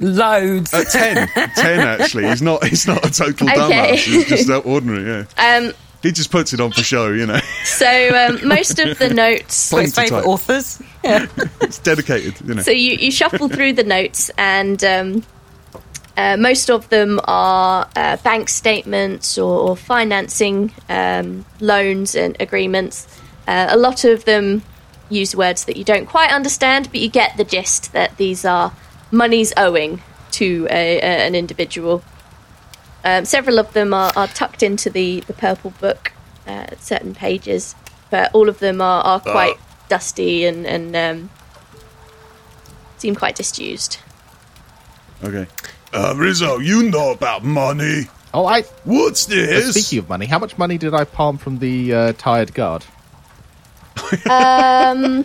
Loads. 0.00 0.74
Uh, 0.74 0.84
ten, 0.90 1.28
ten 1.56 1.80
actually. 1.80 2.26
He's 2.28 2.42
not. 2.42 2.64
He's 2.64 2.86
not 2.86 3.04
a 3.04 3.10
total 3.10 3.48
Okay. 3.48 3.58
dumbass. 3.58 4.04
He's 4.04 4.28
just 4.28 4.50
uh, 4.50 4.58
ordinary. 4.58 5.06
Yeah. 5.06 5.24
Um, 5.66 5.72
He 6.02 6.12
just 6.12 6.30
puts 6.30 6.52
it 6.52 6.60
on 6.60 6.70
for 6.72 6.82
show. 6.82 7.10
You 7.10 7.26
know, 7.26 7.38
so 7.64 7.88
um, 8.28 8.48
most 8.56 8.78
of 8.78 8.98
the 8.98 9.12
notes 9.12 9.72
What 9.72 9.82
his 9.82 9.94
favourite 9.94 10.24
authors. 10.26 10.82
Yeah. 11.02 11.26
it's 11.60 11.78
dedicated. 11.78 12.34
You 12.46 12.54
know. 12.54 12.62
So 12.62 12.70
you, 12.70 12.92
you 12.92 13.10
shuffle 13.10 13.48
through 13.48 13.74
the 13.74 13.84
notes, 13.84 14.30
and 14.38 14.82
um, 14.84 15.22
uh, 16.16 16.36
most 16.36 16.70
of 16.70 16.88
them 16.90 17.20
are 17.24 17.88
uh, 17.96 18.16
bank 18.18 18.48
statements 18.48 19.36
or, 19.38 19.70
or 19.70 19.76
financing 19.76 20.72
um, 20.88 21.44
loans 21.60 22.14
and 22.14 22.36
agreements. 22.40 23.06
Uh, 23.48 23.66
a 23.70 23.76
lot 23.76 24.04
of 24.04 24.24
them 24.24 24.62
use 25.08 25.34
words 25.34 25.64
that 25.64 25.76
you 25.76 25.84
don't 25.84 26.06
quite 26.06 26.30
understand, 26.30 26.90
but 26.90 27.00
you 27.00 27.08
get 27.08 27.36
the 27.36 27.44
gist 27.44 27.92
that 27.92 28.16
these 28.16 28.44
are 28.44 28.72
monies 29.10 29.52
owing 29.56 30.02
to 30.32 30.66
a, 30.70 30.98
a, 30.98 31.02
an 31.02 31.34
individual. 31.34 32.02
Um, 33.04 33.24
several 33.24 33.58
of 33.58 33.72
them 33.72 33.92
are, 33.92 34.12
are 34.16 34.26
tucked 34.28 34.62
into 34.62 34.90
the, 34.90 35.20
the 35.20 35.34
purple 35.34 35.70
book, 35.72 36.12
uh, 36.46 36.66
certain 36.78 37.14
pages, 37.14 37.74
but 38.10 38.34
all 38.34 38.48
of 38.48 38.58
them 38.58 38.80
are, 38.80 39.02
are 39.02 39.20
quite 39.20 39.56
dusty 39.88 40.44
and, 40.46 40.66
and 40.66 40.96
um, 40.96 41.30
seem 42.98 43.14
quite 43.14 43.36
disused. 43.36 43.98
Okay. 45.22 45.46
Uh, 45.92 46.14
Rizzo, 46.16 46.58
you 46.58 46.90
know 46.90 47.12
about 47.12 47.44
money. 47.44 48.08
Oh, 48.32 48.46
I. 48.46 48.62
What's 48.82 49.26
uh, 49.26 49.34
this? 49.34 49.74
speaking 49.74 50.00
of 50.00 50.08
money, 50.08 50.26
how 50.26 50.38
much 50.38 50.58
money 50.58 50.76
did 50.76 50.92
I 50.92 51.04
palm 51.04 51.38
from 51.38 51.60
the 51.60 51.94
uh, 51.94 52.12
tired 52.14 52.52
guard? 52.52 52.84
Um, 54.28 55.24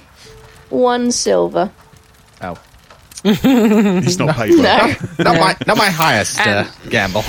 one 0.69 1.11
silver. 1.11 1.71
Oh, 2.41 2.57
He's 3.23 4.17
not 4.17 4.35
paid 4.35 4.55
well. 4.55 4.87
No. 4.87 4.95
not 5.23 5.39
my 5.39 5.55
not 5.67 5.77
my 5.77 5.89
highest 5.89 6.39
uh, 6.39 6.65
gamble. 6.89 7.23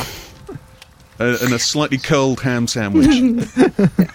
Uh, 1.19 1.37
and 1.43 1.53
a 1.53 1.59
slightly 1.59 1.99
curled 1.99 2.41
ham 2.41 2.67
sandwich. 2.67 3.07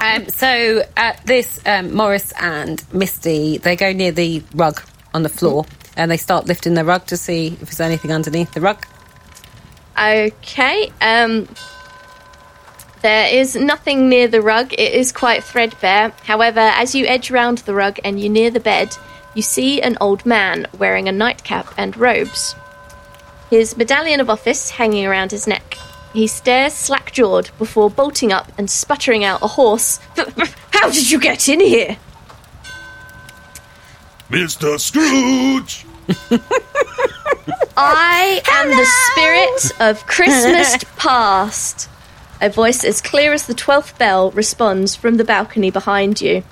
Um, 0.00 0.28
so 0.28 0.82
uh, 0.96 1.12
this 1.26 1.60
um, 1.66 1.94
Morris 1.94 2.32
and 2.40 2.82
Misty, 2.92 3.58
they 3.58 3.76
go 3.76 3.92
near 3.92 4.12
the 4.12 4.42
rug 4.54 4.82
on 5.12 5.22
the 5.22 5.28
floor 5.28 5.66
and 5.96 6.10
they 6.10 6.16
start 6.16 6.46
lifting 6.46 6.74
the 6.74 6.84
rug 6.84 7.06
to 7.06 7.16
see 7.16 7.48
if 7.48 7.60
there's 7.60 7.80
anything 7.80 8.12
underneath 8.12 8.52
the 8.54 8.60
rug. 8.60 8.84
Okay. 9.98 10.90
Um, 11.00 11.48
there 13.02 13.28
is 13.32 13.54
nothing 13.56 14.08
near 14.08 14.28
the 14.28 14.42
rug. 14.42 14.72
It 14.72 14.92
is 14.92 15.12
quite 15.12 15.44
threadbare. 15.44 16.12
However, 16.24 16.60
as 16.60 16.94
you 16.94 17.06
edge 17.06 17.30
round 17.30 17.58
the 17.58 17.74
rug 17.74 17.98
and 18.04 18.20
you 18.20 18.28
near 18.28 18.50
the 18.50 18.60
bed, 18.60 18.96
you 19.34 19.42
see 19.42 19.80
an 19.80 19.96
old 20.00 20.26
man 20.26 20.66
wearing 20.76 21.08
a 21.08 21.12
nightcap 21.12 21.72
and 21.76 21.96
robes. 21.96 22.54
His 23.50 23.76
medallion 23.76 24.20
of 24.20 24.28
office 24.28 24.70
hanging 24.70 25.06
around 25.06 25.30
his 25.30 25.46
neck. 25.46 25.76
He 26.12 26.26
stares 26.26 26.72
slack 26.72 27.12
jawed 27.12 27.50
before 27.58 27.90
bolting 27.90 28.32
up 28.32 28.50
and 28.58 28.70
sputtering 28.70 29.24
out 29.24 29.42
a 29.42 29.46
horse. 29.48 29.98
How 30.72 30.90
did 30.90 31.10
you 31.10 31.20
get 31.20 31.48
in 31.48 31.60
here? 31.60 31.96
Mr. 34.30 34.78
Scrooge. 34.78 35.86
I 37.76 38.42
am 38.50 38.68
the 38.68 38.86
spirit 39.12 39.80
of 39.80 40.06
Christmas 40.06 40.82
past. 40.96 41.88
A 42.40 42.48
voice 42.48 42.84
as 42.84 43.00
clear 43.00 43.32
as 43.32 43.46
the 43.46 43.54
twelfth 43.54 43.98
bell 43.98 44.30
responds 44.30 44.94
from 44.94 45.16
the 45.16 45.24
balcony 45.24 45.70
behind 45.70 46.20
you. 46.20 46.44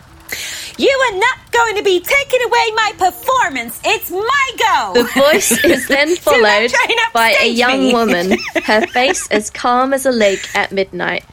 You 0.78 0.88
are 0.88 1.18
not 1.18 1.52
going 1.52 1.76
to 1.76 1.82
be 1.82 2.00
taking 2.00 2.42
away 2.42 2.70
my 2.74 2.92
performance. 2.98 3.80
It's 3.84 4.10
my 4.10 4.50
go. 4.58 5.02
The 5.02 5.20
voice 5.20 5.52
is 5.64 5.86
then 5.86 6.16
followed 6.16 6.72
by 7.14 7.36
a 7.40 7.48
young 7.48 7.80
me. 7.80 7.92
woman, 7.92 8.38
her 8.64 8.86
face 8.92 9.28
as 9.30 9.50
calm 9.50 9.94
as 9.94 10.04
a 10.04 10.10
lake 10.10 10.48
at 10.54 10.72
midnight. 10.72 11.24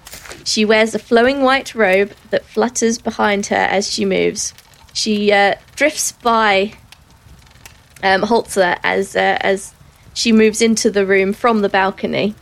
She 0.46 0.66
wears 0.66 0.94
a 0.94 1.00
flowing 1.00 1.42
white 1.42 1.74
robe 1.74 2.14
that 2.30 2.46
flutters 2.46 3.00
behind 3.00 3.48
her 3.48 3.56
as 3.56 3.92
she 3.92 4.06
moves. 4.06 4.54
She 4.94 5.32
uh, 5.32 5.56
drifts 5.76 6.12
by 6.12 6.74
um, 8.04 8.22
Holzer 8.22 8.78
as 8.84 9.16
uh, 9.16 9.38
as 9.42 9.74
she 10.14 10.32
moves 10.32 10.62
into 10.62 10.92
the 10.92 11.06
room 11.06 11.34
from 11.34 11.62
the 11.62 11.70
balcony, 11.70 12.36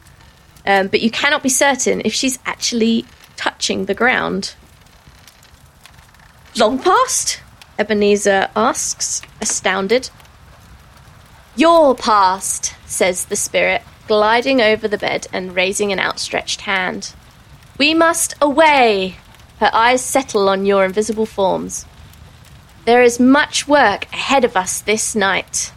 um, 0.66 0.88
but 0.88 1.02
you 1.02 1.12
cannot 1.12 1.44
be 1.44 1.50
certain 1.50 2.02
if 2.06 2.14
she's 2.14 2.40
actually 2.46 3.06
touching 3.36 3.86
the 3.86 3.94
ground. 3.94 4.56
Long 6.58 6.80
past? 6.80 7.42
Ebenezer 7.80 8.50
asks, 8.56 9.22
astounded. 9.40 10.10
Your 11.56 11.96
past, 11.96 12.76
says 12.86 13.26
the 13.26 13.36
spirit, 13.36 13.82
gliding 14.08 14.62
over 14.62 14.88
the 14.88 14.98
bed 14.98 15.28
and 15.34 15.56
raising 15.56 15.92
an 15.92 16.00
outstretched 16.00 16.62
hand. 16.62 17.14
We 17.78 17.94
must 17.94 18.36
away. 18.42 19.16
Her 19.60 19.72
eyes 19.74 20.04
settle 20.04 20.50
on 20.50 20.66
your 20.66 20.86
invisible 20.86 21.26
forms. 21.26 21.86
There 22.86 23.04
is 23.04 23.20
much 23.20 23.68
work 23.68 24.06
ahead 24.12 24.44
of 24.44 24.58
us 24.58 24.82
this 24.82 25.16
night. 25.16 25.72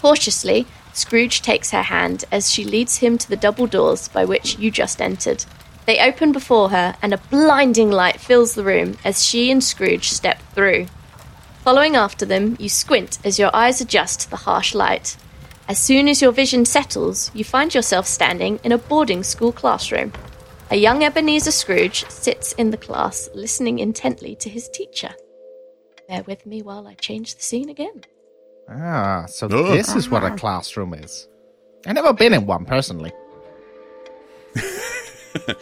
Cautiously, 0.00 0.66
Scrooge 1.00 1.40
takes 1.40 1.70
her 1.70 1.82
hand 1.82 2.26
as 2.30 2.50
she 2.50 2.62
leads 2.62 2.98
him 2.98 3.16
to 3.16 3.28
the 3.28 3.36
double 3.36 3.66
doors 3.66 4.08
by 4.08 4.26
which 4.26 4.58
you 4.58 4.70
just 4.70 5.00
entered. 5.00 5.46
They 5.86 5.98
open 5.98 6.30
before 6.30 6.68
her, 6.68 6.94
and 7.00 7.14
a 7.14 7.22
blinding 7.30 7.90
light 7.90 8.20
fills 8.20 8.54
the 8.54 8.62
room 8.62 8.98
as 9.02 9.24
she 9.24 9.50
and 9.50 9.64
Scrooge 9.64 10.10
step 10.10 10.42
through. 10.54 10.88
Following 11.64 11.96
after 11.96 12.26
them, 12.26 12.54
you 12.60 12.68
squint 12.68 13.18
as 13.24 13.38
your 13.38 13.50
eyes 13.56 13.80
adjust 13.80 14.20
to 14.20 14.30
the 14.30 14.44
harsh 14.44 14.74
light. 14.74 15.16
As 15.68 15.78
soon 15.78 16.06
as 16.06 16.20
your 16.20 16.32
vision 16.32 16.66
settles, 16.66 17.30
you 17.32 17.44
find 17.44 17.74
yourself 17.74 18.06
standing 18.06 18.60
in 18.62 18.72
a 18.72 18.78
boarding 18.78 19.22
school 19.22 19.52
classroom. 19.52 20.12
A 20.70 20.76
young 20.76 21.02
Ebenezer 21.02 21.50
Scrooge 21.50 22.04
sits 22.10 22.52
in 22.52 22.70
the 22.70 22.76
class, 22.76 23.30
listening 23.34 23.78
intently 23.78 24.36
to 24.36 24.50
his 24.50 24.68
teacher. 24.68 25.14
Bear 26.08 26.24
with 26.24 26.44
me 26.44 26.60
while 26.60 26.86
I 26.86 26.94
change 26.94 27.36
the 27.36 27.42
scene 27.42 27.70
again. 27.70 28.04
Ah, 28.70 29.24
so 29.26 29.48
Oh. 29.50 29.72
this 29.72 29.94
is 29.96 30.08
what 30.08 30.22
a 30.24 30.30
classroom 30.36 30.94
is. 30.94 31.26
I've 31.86 31.94
never 31.94 32.12
been 32.12 32.32
in 32.34 32.46
one 32.46 32.64
personally. 32.64 33.12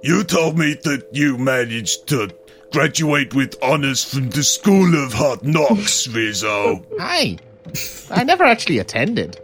You 0.00 0.22
told 0.22 0.56
me 0.56 0.74
that 0.84 1.08
you 1.12 1.36
managed 1.38 2.06
to 2.08 2.30
graduate 2.72 3.34
with 3.34 3.56
honors 3.62 4.04
from 4.04 4.30
the 4.30 4.44
School 4.44 4.94
of 5.04 5.12
Hard 5.12 5.42
Knocks, 5.42 6.06
Rizzo. 6.14 6.84
Hi. 7.00 7.36
I 8.10 8.22
never 8.22 8.44
actually 8.44 8.78
attended. 8.78 9.40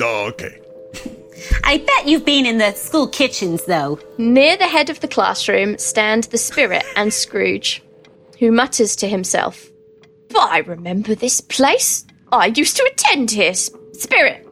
Oh, 0.00 0.26
okay. 0.28 0.60
I 1.64 1.78
bet 1.78 2.06
you've 2.06 2.26
been 2.26 2.44
in 2.44 2.58
the 2.58 2.72
school 2.72 3.08
kitchens, 3.08 3.64
though. 3.64 3.98
Near 4.18 4.56
the 4.58 4.68
head 4.68 4.90
of 4.90 5.00
the 5.00 5.08
classroom 5.08 5.78
stand 5.78 6.24
the 6.24 6.38
spirit 6.38 6.84
and 6.94 7.12
Scrooge, 7.12 7.82
who 8.38 8.52
mutters 8.52 8.94
to 8.96 9.08
himself, 9.08 9.70
I 10.38 10.58
remember 10.66 11.14
this 11.14 11.40
place. 11.40 12.04
I 12.30 12.46
used 12.46 12.76
to 12.76 12.90
attend 12.92 13.30
here. 13.30 13.54
Spirit, 13.54 14.46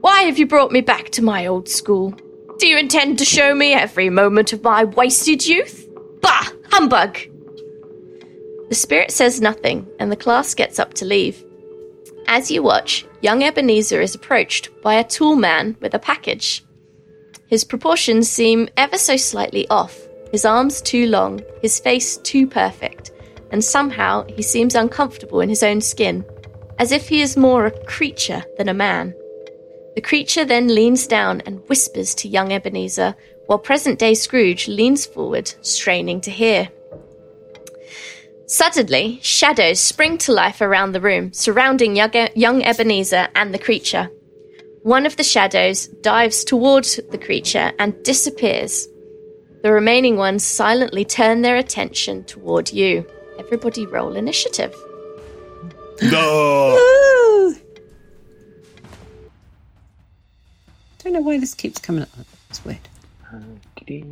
why 0.00 0.22
have 0.22 0.38
you 0.38 0.46
brought 0.46 0.72
me 0.72 0.80
back 0.80 1.10
to 1.10 1.22
my 1.22 1.46
old 1.46 1.68
school? 1.68 2.10
Do 2.58 2.66
you 2.66 2.78
intend 2.78 3.18
to 3.18 3.24
show 3.24 3.54
me 3.54 3.74
every 3.74 4.08
moment 4.08 4.52
of 4.52 4.62
my 4.62 4.84
wasted 4.84 5.46
youth? 5.46 5.88
Bah! 6.22 6.48
Humbug! 6.70 7.18
The 8.68 8.74
spirit 8.74 9.10
says 9.10 9.40
nothing, 9.40 9.86
and 10.00 10.10
the 10.10 10.16
class 10.16 10.54
gets 10.54 10.78
up 10.78 10.94
to 10.94 11.04
leave. 11.04 11.44
As 12.26 12.50
you 12.50 12.62
watch, 12.62 13.06
young 13.20 13.42
Ebenezer 13.42 14.00
is 14.00 14.14
approached 14.14 14.70
by 14.82 14.94
a 14.94 15.04
tall 15.04 15.36
man 15.36 15.76
with 15.80 15.94
a 15.94 15.98
package. 15.98 16.64
His 17.46 17.62
proportions 17.62 18.28
seem 18.28 18.68
ever 18.76 18.98
so 18.98 19.16
slightly 19.16 19.68
off, 19.68 19.96
his 20.32 20.44
arms 20.44 20.80
too 20.82 21.06
long, 21.06 21.40
his 21.62 21.78
face 21.78 22.16
too 22.18 22.46
perfect, 22.46 23.12
and 23.50 23.62
somehow 23.64 24.24
he 24.26 24.42
seems 24.42 24.74
uncomfortable 24.74 25.40
in 25.40 25.48
his 25.48 25.62
own 25.62 25.80
skin, 25.80 26.24
as 26.78 26.92
if 26.92 27.08
he 27.08 27.20
is 27.20 27.36
more 27.36 27.66
a 27.66 27.84
creature 27.84 28.44
than 28.58 28.68
a 28.68 28.74
man. 28.74 29.14
The 29.94 30.00
creature 30.02 30.44
then 30.44 30.74
leans 30.74 31.06
down 31.06 31.40
and 31.46 31.66
whispers 31.68 32.14
to 32.16 32.28
young 32.28 32.52
Ebenezer, 32.52 33.14
while 33.46 33.58
present 33.58 33.98
day 33.98 34.14
Scrooge 34.14 34.68
leans 34.68 35.06
forward, 35.06 35.54
straining 35.62 36.20
to 36.22 36.30
hear. 36.30 36.68
Suddenly, 38.46 39.18
shadows 39.22 39.80
spring 39.80 40.18
to 40.18 40.32
life 40.32 40.60
around 40.60 40.92
the 40.92 41.00
room, 41.00 41.32
surrounding 41.32 41.96
young 41.96 42.12
young 42.34 42.62
Ebenezer 42.62 43.28
and 43.34 43.52
the 43.52 43.58
creature. 43.58 44.10
One 44.82 45.04
of 45.04 45.16
the 45.16 45.24
shadows 45.24 45.88
dives 45.88 46.44
towards 46.44 47.00
the 47.10 47.18
creature 47.18 47.72
and 47.78 48.00
disappears. 48.04 48.86
The 49.62 49.72
remaining 49.72 50.16
ones 50.16 50.44
silently 50.44 51.04
turn 51.04 51.42
their 51.42 51.56
attention 51.56 52.22
toward 52.22 52.72
you. 52.72 53.04
Everybody 53.38 53.86
roll 53.86 54.16
initiative. 54.16 54.74
No. 56.02 57.54
don't 60.98 61.12
know 61.12 61.20
why 61.20 61.38
this 61.38 61.54
keeps 61.54 61.78
coming 61.80 62.02
up. 62.02 62.08
It's 62.50 62.64
weird. 62.64 62.78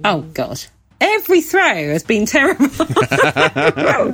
Oh, 0.04 0.20
God. 0.20 0.62
Every 1.00 1.40
throw 1.40 1.60
has 1.64 2.04
been 2.04 2.24
terrible. 2.24 2.66
I'm 2.78 4.12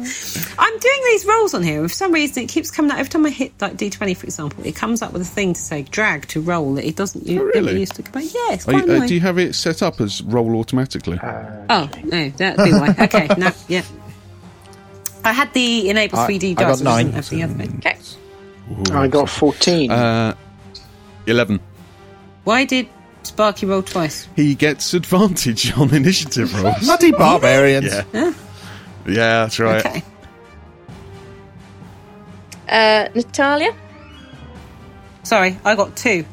doing 0.78 1.00
these 1.04 1.26
rolls 1.26 1.52
on 1.52 1.62
here, 1.62 1.80
and 1.80 1.90
for 1.90 1.94
some 1.94 2.10
reason 2.10 2.44
it 2.44 2.48
keeps 2.48 2.70
coming 2.70 2.90
up. 2.90 2.98
Every 2.98 3.10
time 3.10 3.26
I 3.26 3.30
hit 3.30 3.52
like 3.60 3.76
D20, 3.76 4.16
for 4.16 4.24
example, 4.24 4.64
it 4.66 4.74
comes 4.74 5.02
up 5.02 5.12
with 5.12 5.22
a 5.22 5.26
thing 5.26 5.52
to 5.52 5.60
say 5.60 5.82
drag 5.82 6.26
to 6.28 6.40
roll. 6.40 6.74
That 6.74 6.86
it 6.86 6.96
doesn't 6.96 7.26
u- 7.26 7.42
Oh, 7.42 7.44
really? 7.44 7.66
never 7.66 7.78
used 7.78 7.94
to 7.96 8.02
come 8.02 8.22
out. 8.22 8.34
Yeah, 8.34 8.54
it's 8.54 8.66
Are 8.66 8.72
quite 8.72 8.86
you, 8.86 8.92
uh, 8.92 8.94
annoying. 8.96 9.08
do 9.08 9.14
you 9.14 9.20
have 9.20 9.38
it 9.38 9.54
set 9.54 9.82
up 9.82 10.00
as 10.00 10.22
roll 10.22 10.56
automatically? 10.56 11.20
Oh, 11.22 11.90
no, 12.02 12.28
that'd 12.30 12.64
be 12.64 12.72
why. 12.72 12.94
Okay, 12.98 13.28
no, 13.38 13.52
yeah. 13.68 13.82
I 15.24 15.32
had 15.32 15.52
the 15.52 15.88
enable 15.90 16.18
3D 16.18 16.50
I 16.50 16.54
got 16.54 16.68
dice, 16.68 16.80
but 16.82 16.90
I 16.90 16.94
nine. 16.96 17.06
didn't 17.06 17.14
have 17.16 17.28
the 17.30 17.42
other 17.42 17.54
bit. 17.54 17.70
Okay. 17.84 18.94
I 18.94 19.08
got 19.08 19.28
14. 19.28 19.90
Uh, 19.90 20.34
11. 21.26 21.60
Why 22.44 22.64
did 22.64 22.88
Sparky 23.22 23.66
roll 23.66 23.82
twice? 23.82 24.28
He 24.36 24.54
gets 24.54 24.94
advantage 24.94 25.76
on 25.76 25.94
initiative 25.94 26.54
rolls. 26.62 26.78
Bloody 26.80 27.12
barbarians. 27.12 27.86
yeah. 27.86 28.32
Yeah, 29.06 29.42
that's 29.44 29.58
right. 29.58 29.84
Okay. 29.84 30.02
Uh, 32.68 33.08
Natalia? 33.14 33.74
Sorry, 35.24 35.58
I 35.64 35.74
got 35.74 35.96
two. 35.96 36.24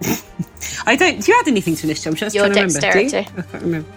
I 0.86 0.96
don't. 0.96 1.20
Do 1.20 1.32
you 1.32 1.38
add 1.40 1.48
anything 1.48 1.74
to 1.76 1.86
initiative? 1.86 2.12
I'm 2.12 2.16
just 2.16 2.34
Your 2.34 2.46
trying 2.48 2.68
to 2.68 2.78
remember. 2.78 2.80
Do 2.80 2.86
you? 2.86 3.10
dexterity. 3.10 3.38
I 3.38 3.42
can't 3.42 3.62
remember. 3.64 3.88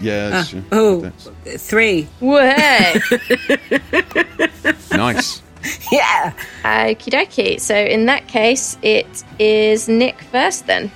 Yeah, 0.00 0.30
Ah, 0.32 0.40
it's, 0.40 0.54
uh, 0.54 0.60
oh, 0.72 1.00
that's 1.44 1.68
three. 1.68 2.08
Way! 2.20 2.94
nice. 4.92 5.42
Yeah. 5.92 6.32
Okie 6.64 7.10
dokie. 7.12 7.60
So 7.60 7.76
in 7.76 8.06
that 8.06 8.26
case, 8.26 8.76
it 8.82 9.06
is 9.38 9.88
Nick 9.88 10.20
first 10.32 10.66
then. 10.66 10.90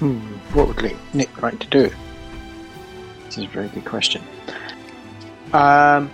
Hmm, 0.00 0.18
what 0.52 0.66
would 0.68 0.82
Nick- 0.82 1.14
Nick 1.14 1.42
like 1.42 1.58
to 1.60 1.66
do? 1.68 1.90
This 3.26 3.38
is 3.38 3.44
a 3.44 3.48
very 3.48 3.68
good 3.68 3.84
question. 3.84 4.22
Um, 5.52 6.10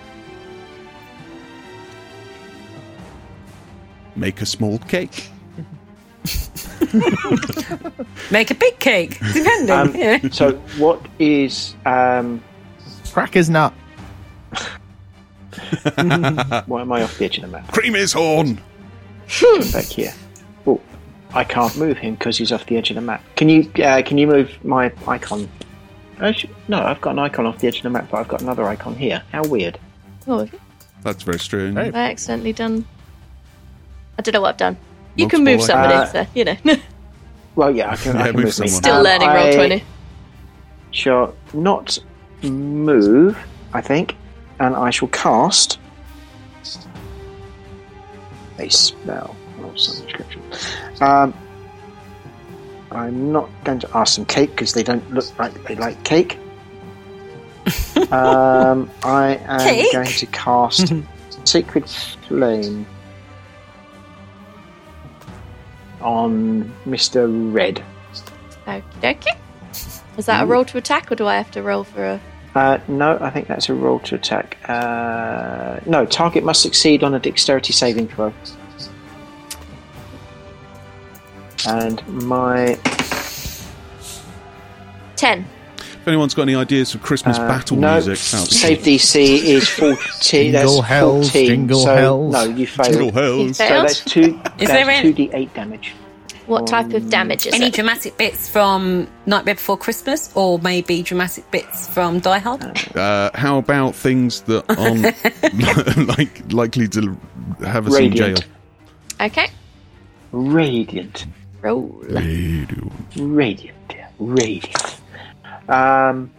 Make 4.15 4.43
a 4.43 4.47
small 4.47 4.79
cake. 4.79 5.31
Make 8.31 8.51
a 8.51 8.55
big 8.55 8.79
cake, 8.79 9.19
depending. 9.33 9.71
um, 9.71 9.97
yeah. 9.97 10.19
so 10.31 10.53
what 10.79 11.01
is 11.19 11.75
um, 11.87 12.43
Cracker's 13.13 13.51
nut. 13.51 13.73
why 16.67 16.81
am 16.81 16.93
I 16.93 17.03
off 17.03 17.19
the 17.19 17.25
edge 17.25 17.39
of 17.39 17.43
the 17.43 17.49
map? 17.49 17.71
Cream 17.73 17.95
his 17.95 18.13
horn. 18.13 18.61
Back 19.73 19.85
here. 19.85 20.13
Oh, 20.67 20.81
I 21.35 21.45
can't 21.45 21.77
move 21.77 21.99
him 21.99 22.15
because 22.15 22.39
he's 22.39 22.53
off 22.53 22.67
the 22.67 22.77
edge 22.77 22.91
of 22.91 22.97
the 22.97 23.01
map. 23.01 23.23
Can 23.37 23.49
you 23.49 23.71
uh, 23.83 24.03
can 24.05 24.19
you 24.19 24.27
move 24.27 24.51
my 24.65 24.93
icon? 25.07 25.49
Uh, 26.21 26.33
no, 26.69 26.83
I've 26.83 27.01
got 27.01 27.13
an 27.13 27.19
icon 27.19 27.47
off 27.47 27.59
the 27.59 27.69
edge 27.69 27.79
of 27.79 27.83
the 27.85 27.91
map, 27.91 28.09
but 28.11 28.19
I've 28.19 28.29
got 28.29 28.43
another 28.43 28.65
icon 28.65 28.95
here. 28.95 29.23
How 29.33 29.45
weird. 29.45 29.79
Oh, 30.29 30.47
That's 31.03 31.23
very 31.23 31.41
strange. 31.41 31.75
Right. 31.75 31.95
I 31.95 32.11
accidentally 32.11 32.53
done. 32.53 32.85
I 34.19 34.23
don't 34.23 34.35
know 34.35 34.43
what 34.43 34.51
I've 34.51 34.57
done. 34.57 34.77
You 35.17 35.29
can 35.29 35.45
move 35.45 35.63
somebody, 35.63 35.95
Uh, 35.95 36.07
so 36.07 36.27
you 36.35 36.45
know. 36.45 36.57
Well, 37.55 37.71
yeah, 37.77 37.91
I 37.91 37.97
can, 37.97 38.17
Yeah, 38.17 38.23
I 38.23 38.27
can 38.29 38.37
move 38.37 38.45
move, 38.47 38.55
someone. 38.55 38.83
Still 38.83 38.97
Um, 38.97 39.03
learning 39.03 39.29
Roll20. 39.29 39.83
Shall 40.91 41.35
not 41.53 41.99
move, 42.43 43.37
I 43.75 43.83
think, 43.83 44.17
and 44.59 44.75
I 44.75 44.89
shall 44.89 45.09
cast 45.09 45.79
a 48.59 48.69
spell 48.71 49.37
of 49.65 49.79
some 49.79 50.03
description. 50.07 50.43
Um, 51.03 51.35
I'm 52.91 53.33
not 53.33 53.49
going 53.65 53.81
to 53.81 53.97
ask 53.97 54.17
them 54.17 54.25
cake 54.27 54.51
because 54.51 54.73
they 54.73 54.83
don't 54.83 55.13
look 55.13 55.27
like 55.39 55.53
they 55.65 55.75
like 55.75 56.03
cake. 56.05 56.39
um, 58.13 58.91
I 59.05 59.39
am 59.47 59.61
Cake? 59.61 59.93
going 59.93 60.07
to 60.07 60.27
cast 60.27 60.93
Sacred 61.45 61.89
Flame 61.89 62.87
on 66.03 66.73
Mr. 66.87 67.53
Red. 67.53 67.83
Okie 68.67 68.83
dokie. 69.01 69.39
Is 70.19 70.27
that 70.27 70.45
a 70.45 70.47
roll 70.47 70.65
to 70.67 70.79
attack, 70.79 71.11
or 71.11 71.15
do 71.15 71.27
I 71.27 71.37
have 71.37 71.51
to 71.53 71.63
roll 71.63 71.85
for 71.85 72.05
a? 72.05 72.21
Uh, 72.55 72.79
no, 72.87 73.17
I 73.21 73.31
think 73.31 73.49
that's 73.49 73.71
a 73.71 73.75
roll 73.75 73.99
to 74.01 74.15
attack. 74.15 74.59
Uh, 74.69 75.81
no, 75.87 76.05
target 76.05 76.45
must 76.45 76.61
succeed 76.61 77.03
on 77.03 77.15
a 77.15 77.19
dexterity 77.19 77.73
saving 77.73 78.09
throw. 78.09 78.33
And 81.67 82.07
my 82.09 82.79
Ten. 85.23 85.47
If 86.03 86.09
anyone's 86.09 86.35
got 86.35 86.43
any 86.43 86.57
ideas 86.57 86.91
for 86.91 86.99
Christmas 86.99 87.39
uh, 87.39 87.47
battle 87.47 87.77
no, 87.77 87.93
music, 87.93 88.19
that'll 88.19 88.47
be 88.47 88.99
save 88.99 89.15
DC 89.21 89.45
is 89.45 89.69
fourteen. 89.69 90.51
that's 90.51 90.65
Jingle 90.69 90.83
hells, 90.83 91.31
14, 91.31 91.47
jingle 91.47 91.81
so, 91.85 91.95
hells. 91.95 92.33
No, 92.33 92.43
you 92.43 92.67
failed. 92.67 92.89
Jingle 92.89 93.07
You 93.07 93.13
hells. 93.13 93.57
So 93.57 93.65
that's 93.69 94.05
two. 94.05 94.21
Is 94.21 94.33
that's 94.35 94.71
there 94.73 94.91
any- 94.91 95.13
two 95.15 95.29
d8 95.31 95.55
damage. 95.55 95.93
What 96.47 96.67
type 96.67 96.93
of 96.93 97.09
damage 97.09 97.47
is 97.47 97.55
Any 97.55 97.67
it? 97.67 97.75
dramatic 97.75 98.19
bits 98.19 98.49
from 98.49 99.07
Nightmare 99.27 99.55
Before 99.55 99.77
Christmas, 99.77 100.33
or 100.35 100.59
maybe 100.59 101.01
dramatic 101.05 101.49
bits 101.53 101.87
from 101.89 102.19
Die 102.19 102.39
Hard? 102.41 102.97
Uh, 102.97 103.31
how 103.35 103.59
about 103.59 103.95
things 103.95 104.41
that 104.43 104.65
aren't 104.77 106.09
like 106.19 106.53
likely 106.53 106.89
to 106.89 107.17
have 107.65 107.87
us 107.87 107.97
in 107.97 108.17
jail? 108.17 108.37
Okay. 109.21 109.47
Radiant. 110.33 111.27
Roll. 111.61 111.87
Radiant. 112.09 113.73
yeah, 113.95 114.09
Radiant. 114.19 114.99
Um. 115.69 116.31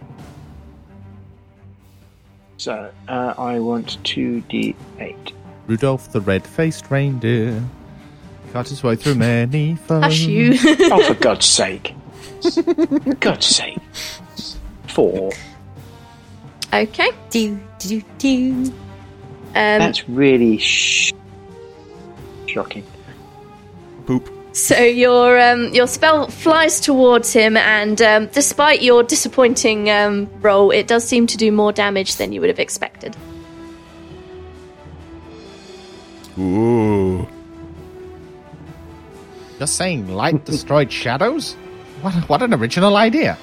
So 2.57 2.91
uh, 3.07 3.33
I 3.37 3.59
want 3.59 4.03
two 4.03 4.43
d8. 4.49 5.33
Rudolph 5.67 6.11
the 6.11 6.21
red-faced 6.21 6.89
reindeer 6.91 7.61
cut 8.53 8.67
his 8.69 8.83
way 8.83 8.95
through 8.95 9.15
many 9.15 9.75
foes. 9.75 10.03
Hush 10.03 10.19
you. 10.21 10.53
Oh, 10.91 11.03
for 11.03 11.15
God's 11.15 11.45
sake! 11.45 11.95
For 12.41 13.15
God's 13.19 13.47
sake! 13.47 13.79
Four. 14.87 15.31
okay. 16.73 17.09
Do, 17.31 17.59
do, 17.79 18.01
do. 18.19 18.51
Um, 18.55 18.73
That's 19.53 20.07
really 20.07 20.57
sh- 20.57 21.13
shocking. 22.47 22.85
Poop. 24.05 24.29
So 24.53 24.79
your 24.79 25.39
um, 25.39 25.73
your 25.73 25.87
spell 25.87 26.27
flies 26.27 26.79
towards 26.79 27.33
him, 27.33 27.57
and 27.57 27.99
um, 28.01 28.27
despite 28.27 28.83
your 28.83 29.01
disappointing 29.01 29.89
um, 29.89 30.29
roll, 30.41 30.69
it 30.69 30.87
does 30.87 31.03
seem 31.03 31.25
to 31.27 31.37
do 31.37 31.51
more 31.51 31.73
damage 31.73 32.15
than 32.17 32.31
you 32.31 32.39
would 32.39 32.49
have 32.49 32.59
expected. 32.59 33.17
Ooh. 36.37 37.27
Just 39.57 39.75
saying, 39.75 40.07
light 40.13 40.45
destroyed 40.45 40.91
shadows. 40.91 41.53
What? 42.01 42.13
What 42.29 42.41
an 42.43 42.53
original 42.53 42.95
idea! 42.95 43.37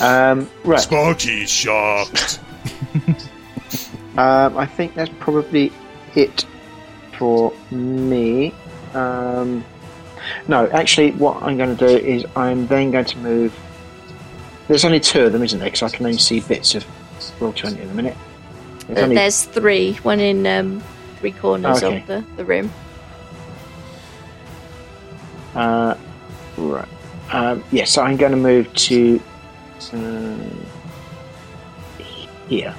Um, 0.00 0.50
right. 0.64 0.80
Sparky's 0.80 1.50
shocked. 1.50 2.40
Um, 4.16 4.56
I 4.56 4.66
think 4.66 4.94
that's 4.94 5.10
probably 5.20 5.72
it 6.14 6.46
for 7.18 7.52
me. 7.70 8.52
Um, 8.94 9.64
no, 10.48 10.68
actually, 10.70 11.12
what 11.12 11.42
I'm 11.42 11.56
going 11.56 11.76
to 11.76 11.88
do 11.88 11.96
is 11.96 12.24
I'm 12.36 12.66
then 12.66 12.90
going 12.90 13.04
to 13.06 13.18
move. 13.18 13.58
There's 14.68 14.84
only 14.84 15.00
two 15.00 15.24
of 15.26 15.32
them, 15.32 15.42
isn't 15.42 15.58
there? 15.58 15.68
Because 15.68 15.82
I 15.82 15.96
can 15.96 16.06
only 16.06 16.18
see 16.18 16.40
bits 16.40 16.74
of 16.74 16.84
Roll20 17.38 17.78
in 17.80 17.90
a 17.90 17.94
minute. 17.94 18.16
There's 18.86 18.98
Uh, 18.98 19.02
only- 19.02 19.14
There's 19.16 19.44
three, 19.44 19.94
one 20.02 20.20
in 20.20 20.46
um, 20.46 20.82
three 21.20 21.32
corners 21.32 21.82
Okay. 21.82 21.98
of 22.00 22.06
the, 22.06 22.24
the 22.36 22.44
room. 22.44 22.70
Uh, 25.54 25.94
right. 26.56 26.88
Um, 27.32 27.64
yes, 27.72 27.90
so 27.90 28.02
I'm 28.02 28.16
going 28.16 28.32
to 28.32 28.36
move 28.38 28.72
to 28.74 29.20
um, 29.92 30.66
here. 32.48 32.74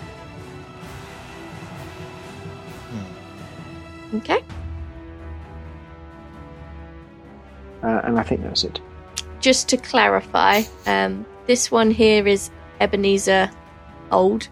Okay. 4.16 4.40
Uh, 7.84 8.02
and 8.04 8.20
I 8.20 8.24
think 8.24 8.42
that's 8.42 8.64
it. 8.64 8.80
Just 9.40 9.70
to 9.70 9.78
clarify, 9.78 10.64
um, 10.86 11.26
this 11.46 11.70
one 11.72 11.92
here 11.92 12.28
is 12.28 12.50
Ebenezer 12.82 13.50
Old. 14.12 14.48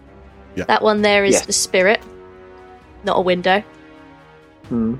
Yeah. 0.54 0.64
That 0.64 0.82
one 0.82 1.02
there 1.02 1.24
is 1.24 1.34
Yes. 1.34 1.46
the 1.46 1.52
spirit, 1.52 2.00
not 3.04 3.18
a 3.18 3.20
window. 3.20 3.62
Hmm. 4.68 4.94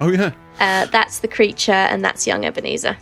Oh 0.00 0.10
yeah. 0.10 0.32
Uh, 0.60 0.86
that's 0.86 1.20
the 1.20 1.28
creature, 1.28 1.72
and 1.72 2.04
that's 2.04 2.26
young 2.26 2.44
Ebenezer. 2.44 2.96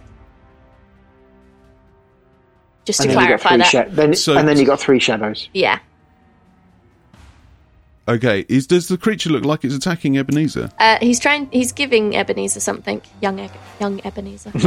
Just 2.84 3.00
to 3.02 3.08
And 3.08 3.16
then 3.16 3.22
you 3.24 3.28
got 3.28 3.40
clarify 3.40 3.56
that. 3.56 3.66
sha- 3.66 3.84
then, 3.88 4.14
So- 4.14 4.36
and 4.36 4.46
then 4.46 4.58
you 4.58 4.66
got 4.66 4.78
three 4.78 5.00
shadows. 5.00 5.48
yeah. 5.52 5.78
Okay. 8.08 8.44
Is 8.48 8.66
does 8.66 8.88
the 8.88 8.96
creature 8.96 9.30
look 9.30 9.44
like 9.44 9.64
it's 9.64 9.74
attacking 9.74 10.16
Ebenezer? 10.18 10.70
Uh, 10.78 10.98
he's 11.00 11.18
trying. 11.18 11.48
He's 11.50 11.72
giving 11.72 12.14
Ebenezer 12.16 12.60
something. 12.60 13.02
Young, 13.20 13.40
Eg- 13.40 13.50
young 13.80 14.00
Ebenezer. 14.04 14.50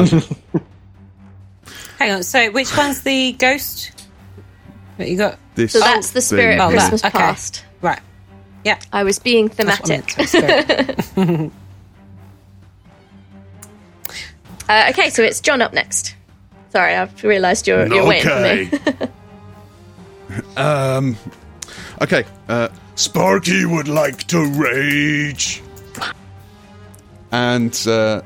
Hang 2.00 2.12
on. 2.12 2.24
So, 2.24 2.52
which 2.52 2.76
one's 2.76 3.02
the 3.04 3.32
ghost? 3.34 3.92
What 4.98 5.08
you 5.10 5.18
got? 5.18 5.38
This. 5.56 5.72
So 5.74 5.80
that's 5.80 6.12
the 6.12 6.22
spirit 6.22 6.54
thing. 6.54 6.62
of 6.62 6.68
Oh, 6.68 6.72
that, 6.72 6.80
Christmas 6.90 7.06
okay. 7.06 7.18
past. 7.18 7.64
Right. 7.82 8.00
Yeah. 8.66 8.80
I 8.92 9.04
was 9.04 9.20
being 9.20 9.48
That's 9.48 9.80
what 9.80 9.90
I 9.92 9.98
thematic. 10.02 10.18
meant, 10.18 11.08
spirit. 11.16 11.52
Uh, 14.68 14.86
okay, 14.92 15.10
so 15.10 15.24
it's 15.24 15.42
John 15.42 15.64
up 15.64 15.74
next. 15.74 16.16
Sorry, 16.70 16.94
I've 16.94 17.24
realised 17.24 17.68
you're, 17.68 17.88
you're 17.88 18.06
waiting 18.06 18.70
for 18.70 19.10
me. 20.38 20.56
Um. 20.56 21.18
Okay. 22.04 22.24
Uh. 22.48 22.68
Sparky 23.00 23.64
would 23.64 23.88
like 23.88 24.26
to 24.26 24.46
rage. 24.46 25.64
And 27.32 27.74
uh, 27.88 28.22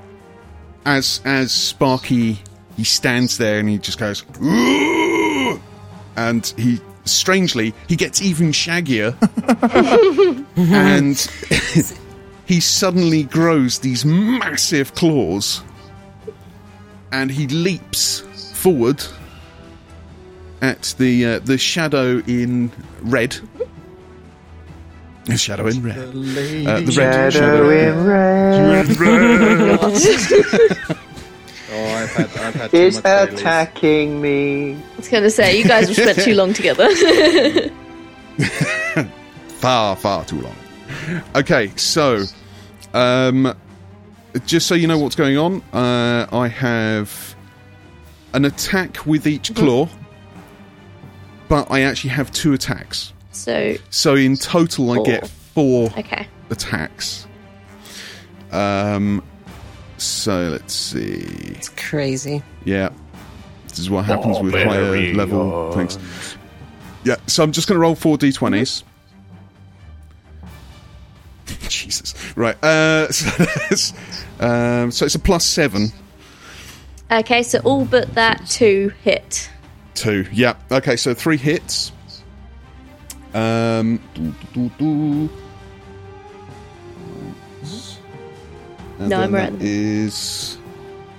as 0.84 1.22
as 1.24 1.52
Sparky 1.52 2.40
he 2.76 2.84
stands 2.84 3.38
there 3.38 3.60
and 3.60 3.70
he 3.70 3.78
just 3.78 4.00
goes, 4.00 4.26
"Ooh!" 4.42 5.62
and 6.16 6.52
he 6.58 6.82
strangely 7.06 7.76
he 7.88 7.96
gets 7.96 8.24
even 8.24 8.52
shaggier, 8.52 9.14
and 10.56 11.20
he 12.48 12.60
suddenly 12.60 13.26
grows 13.26 13.78
these 13.78 14.04
massive 14.04 14.96
claws, 14.96 15.62
and 17.12 17.30
he 17.30 17.46
leaps 17.46 18.22
forward 18.56 19.04
at 20.64 20.96
the 20.98 21.26
uh, 21.26 21.40
the 21.40 21.60
shadow 21.60 22.24
in 22.26 22.72
red. 23.02 23.38
The 25.26 25.38
shadow 25.38 25.68
in 25.68 25.82
red. 25.82 25.98
Uh, 25.98 26.12
the 26.12 26.94
red 26.98 27.34
shadow 27.34 27.70
in 27.70 27.96
Oh, 31.76 31.86
I've 31.86 32.12
had, 32.12 32.30
I've 32.38 32.54
had 32.54 32.72
too 32.72 32.92
much 32.92 33.04
Baileys. 33.04 33.40
attacking 33.40 34.22
me. 34.22 34.74
I 34.76 34.78
was 34.98 35.08
going 35.10 35.24
to 35.24 35.32
say, 35.32 35.58
you 35.58 35.64
guys 35.64 35.88
have 35.88 35.96
spent 35.98 36.20
too 36.20 36.36
long 36.36 36.54
together. 36.54 36.88
far, 39.60 39.96
far 39.96 40.24
too 40.26 40.42
long. 40.42 40.56
Okay, 41.36 41.72
so 41.76 42.26
um, 42.94 43.56
just 44.46 44.68
so 44.68 44.76
you 44.76 44.88
know 44.88 45.00
what's 45.00 45.16
going 45.16 45.38
on, 45.38 45.62
uh, 45.74 46.28
I 46.32 46.48
have 46.48 47.36
an 48.34 48.46
attack 48.46 49.06
with 49.06 49.26
each 49.26 49.56
claw, 49.56 49.88
but 51.48 51.72
I 51.72 51.82
actually 51.82 52.12
have 52.12 52.32
two 52.32 52.54
attacks. 52.54 53.13
So, 53.34 53.76
So 53.90 54.16
in 54.16 54.38
total, 54.38 54.92
I 54.92 55.04
get 55.04 55.28
four 55.28 55.90
okay. 55.98 56.28
attacks. 56.50 57.28
Um, 58.52 59.24
so 59.98 60.50
let's 60.50 60.74
see. 60.74 61.26
It's 61.56 61.70
crazy. 61.70 62.44
Yeah, 62.66 62.90
this 63.68 63.80
is 63.80 63.90
what 63.90 64.06
happens 64.06 64.40
with 64.40 64.54
higher 64.54 65.14
level 65.14 65.72
things. 65.74 65.98
Yeah, 67.04 67.16
so 67.28 67.44
I'm 67.44 67.52
just 67.52 67.68
going 67.68 67.76
to 67.76 67.82
roll 67.82 67.96
four 67.96 68.18
d20s. 68.18 68.84
Jesus. 71.68 72.14
Right. 72.38 72.62
Uh, 72.64 73.08
so, 73.12 73.44
that's, 73.44 73.94
um, 74.40 74.92
so 74.92 75.06
it's 75.06 75.16
a 75.16 75.20
plus 75.20 75.46
seven. 75.46 75.92
Okay, 77.12 77.44
so 77.44 77.60
all 77.60 77.86
but 77.86 78.14
that 78.16 78.48
two 78.48 78.94
hit. 79.04 79.50
Two. 79.94 80.26
Yeah. 80.32 80.56
Okay, 80.72 80.96
so 80.96 81.14
three 81.14 81.38
hits. 81.38 81.92
Um. 83.34 84.00
doo, 84.14 84.34
doo, 84.54 84.72
doo. 84.78 85.30
And 89.00 89.10
No, 89.10 89.22
I'm 89.22 89.34
right. 89.34 89.54
Is 89.60 90.58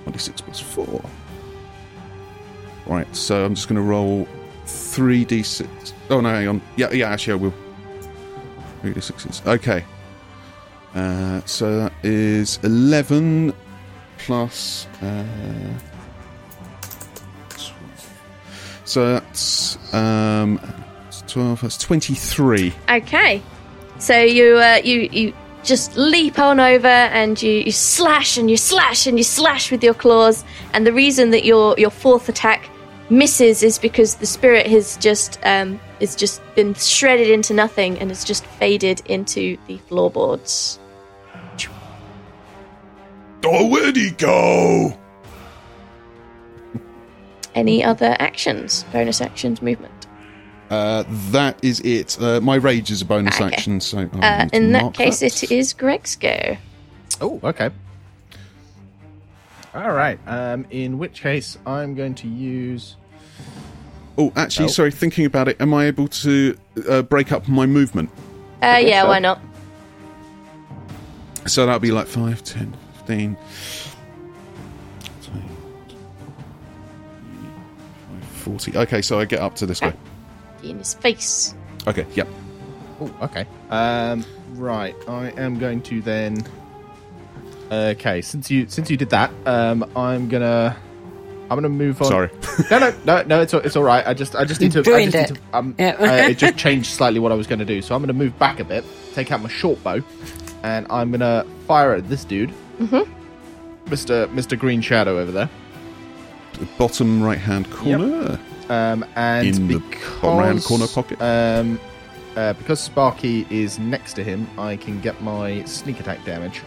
26 0.03 0.41
plus 0.41 0.59
4. 0.59 1.01
Right, 2.87 3.15
so 3.15 3.43
I'm 3.43 3.55
just 3.55 3.67
going 3.67 3.77
to 3.77 3.81
roll 3.81 4.27
3d6. 4.65 5.93
Oh, 6.09 6.21
no, 6.21 6.29
hang 6.29 6.47
on. 6.47 6.61
Yeah, 6.77 6.91
yeah, 6.91 7.09
actually, 7.09 7.33
I 7.33 7.35
will. 7.35 7.53
3d6s. 8.83 9.45
Okay. 9.47 9.83
Uh, 10.93 11.41
so 11.45 11.77
that 11.77 11.93
is 12.03 12.59
11 12.63 13.53
plus. 14.19 14.87
Uh, 15.01 15.25
so 18.85 19.13
that's 19.13 19.77
um, 19.93 20.59
12, 21.35 21.59
that's 21.59 21.77
23. 21.79 22.73
Okay, 22.89 23.41
so 23.99 24.17
you 24.17 24.55
uh, 24.55 24.79
you 24.81 25.09
you 25.11 25.33
just 25.65 25.97
leap 25.97 26.39
on 26.39 26.61
over 26.61 26.87
and 26.87 27.41
you, 27.41 27.51
you 27.51 27.73
slash 27.73 28.37
and 28.37 28.49
you 28.49 28.55
slash 28.55 29.05
and 29.05 29.17
you 29.17 29.23
slash 29.25 29.69
with 29.69 29.83
your 29.83 29.93
claws. 29.93 30.45
And 30.71 30.87
the 30.87 30.93
reason 30.93 31.31
that 31.31 31.43
your 31.43 31.75
your 31.77 31.89
fourth 31.89 32.29
attack 32.29 32.69
misses 33.09 33.63
is 33.63 33.77
because 33.77 34.15
the 34.15 34.25
spirit 34.25 34.65
has 34.67 34.95
just 34.95 35.37
um 35.43 35.77
is 35.99 36.15
just 36.15 36.41
been 36.55 36.73
shredded 36.73 37.29
into 37.29 37.53
nothing 37.53 37.99
and 37.99 38.11
has 38.11 38.23
just 38.23 38.45
faded 38.45 39.01
into 39.05 39.57
the 39.67 39.77
floorboards. 39.89 40.79
Oh, 43.43 43.67
where'd 43.67 43.97
he 43.97 44.11
go? 44.11 44.97
Any 47.53 47.83
other 47.83 48.15
actions? 48.19 48.85
Bonus 48.93 49.19
actions, 49.19 49.61
movement. 49.61 49.94
Uh, 50.69 51.03
that 51.31 51.63
is 51.63 51.79
it. 51.81 52.17
Uh, 52.19 52.41
my 52.41 52.55
rage 52.55 52.89
is 52.91 53.01
a 53.01 53.05
bonus 53.05 53.35
Okay. 53.35 53.45
action, 53.53 53.79
so 53.79 53.99
I 53.99 54.01
Uh, 54.01 54.43
need 54.43 54.49
to 54.51 54.55
in 54.57 54.71
that 54.71 54.81
mark 54.81 54.93
case, 54.95 55.19
that. 55.19 55.43
it 55.43 55.51
is 55.51 55.73
Greg's 55.73 56.15
go. 56.15 56.57
Oh, 57.21 57.39
okay. 57.43 57.69
All 59.75 59.91
right. 59.91 60.17
Um, 60.25 60.65
in 60.71 60.97
which 60.97 61.21
case, 61.21 61.57
I'm 61.67 61.93
going 61.95 62.15
to 62.15 62.27
use. 62.27 62.95
Oh, 64.17 64.31
actually, 64.35 64.65
Oh. 64.65 64.69
sorry. 64.69 64.91
Thinking 64.91 65.25
about 65.25 65.47
it, 65.49 65.57
am 65.59 65.73
I 65.73 65.85
able 65.85 66.07
to 66.07 66.57
uh, 66.89 67.01
break 67.03 67.31
up 67.31 67.47
my 67.47 67.65
movement? 67.65 68.09
Uh, 68.63 68.79
yeah, 68.81 69.01
so. 69.03 69.09
why 69.09 69.19
not? 69.19 69.39
So 71.45 71.65
that'll 71.65 71.79
be 71.79 71.91
like 71.91 72.07
5, 72.07 72.43
10, 72.43 72.75
15. 73.05 73.37
40. 78.43 78.77
Okay, 78.77 79.01
so 79.01 79.19
I 79.19 79.25
get 79.25 79.39
up 79.39 79.55
to 79.55 79.65
this 79.65 79.81
way. 79.81 79.93
In 80.69 80.79
his 80.79 80.93
face. 80.95 81.53
Okay, 81.87 82.05
yep. 82.15 82.27
Oh, 82.99 83.11
okay. 83.23 83.45
Um, 83.69 84.25
right. 84.53 84.95
I 85.07 85.27
am 85.37 85.59
going 85.59 85.81
to 85.83 86.01
then. 86.01 86.43
Okay, 87.71 88.21
since 88.21 88.49
you 88.51 88.67
since 88.67 88.89
you 88.89 88.97
did 88.97 89.09
that, 89.09 89.31
um, 89.45 89.89
I'm 89.95 90.29
gonna 90.29 90.75
I'm 91.43 91.57
gonna 91.57 91.69
move 91.69 92.01
on. 92.01 92.07
Sorry. 92.07 92.29
No, 92.71 92.79
no, 92.79 92.93
no, 93.03 93.21
no. 93.23 93.41
It's 93.41 93.53
all- 93.53 93.59
it's 93.59 93.75
all 93.75 93.83
right. 93.83 94.05
I 94.07 94.13
just 94.13 94.33
I 94.35 94.45
just 94.45 94.61
need 94.61 94.71
to. 94.71 94.79
I 94.79 94.83
Ruined 94.83 95.11
just 95.11 95.31
need 95.31 95.35
to 95.37 95.57
um, 95.57 95.75
Yeah. 95.77 95.95
uh, 95.99 96.29
it 96.29 96.37
just 96.37 96.57
changed 96.65 96.87
slightly 96.91 97.19
what 97.19 97.31
I 97.33 97.35
was 97.35 97.47
going 97.47 97.59
to 97.59 97.65
do. 97.65 97.81
So 97.81 97.93
I'm 97.93 98.01
going 98.01 98.07
to 98.07 98.13
move 98.13 98.37
back 98.39 98.59
a 98.61 98.63
bit, 98.63 98.85
take 99.13 99.29
out 99.31 99.41
my 99.41 99.49
short 99.49 99.83
bow, 99.83 100.01
and 100.63 100.87
I'm 100.89 101.11
going 101.11 101.19
to 101.19 101.45
fire 101.67 101.93
at 101.93 102.07
this 102.07 102.23
dude, 102.23 102.51
mm-hmm. 102.79 103.89
Mister 103.89 104.27
Mister 104.27 104.55
Green 104.55 104.79
Shadow 104.81 105.19
over 105.19 105.31
there. 105.33 105.49
Bottom 106.77 107.21
right 107.21 107.37
hand 107.39 107.69
corner. 107.71 108.39
Um, 108.69 109.05
and 109.15 109.47
In 109.47 109.67
the 109.67 109.77
because, 109.79 110.21
bottom 110.21 110.59
corner 110.61 110.87
pocket. 110.87 111.21
Um, 111.21 111.79
uh, 112.35 112.53
because 112.53 112.79
Sparky 112.79 113.45
is 113.49 113.77
next 113.79 114.13
to 114.13 114.23
him, 114.23 114.47
I 114.57 114.75
can 114.75 114.99
get 115.01 115.21
my 115.21 115.63
sneak 115.65 115.99
attack 115.99 116.23
damage. 116.25 116.61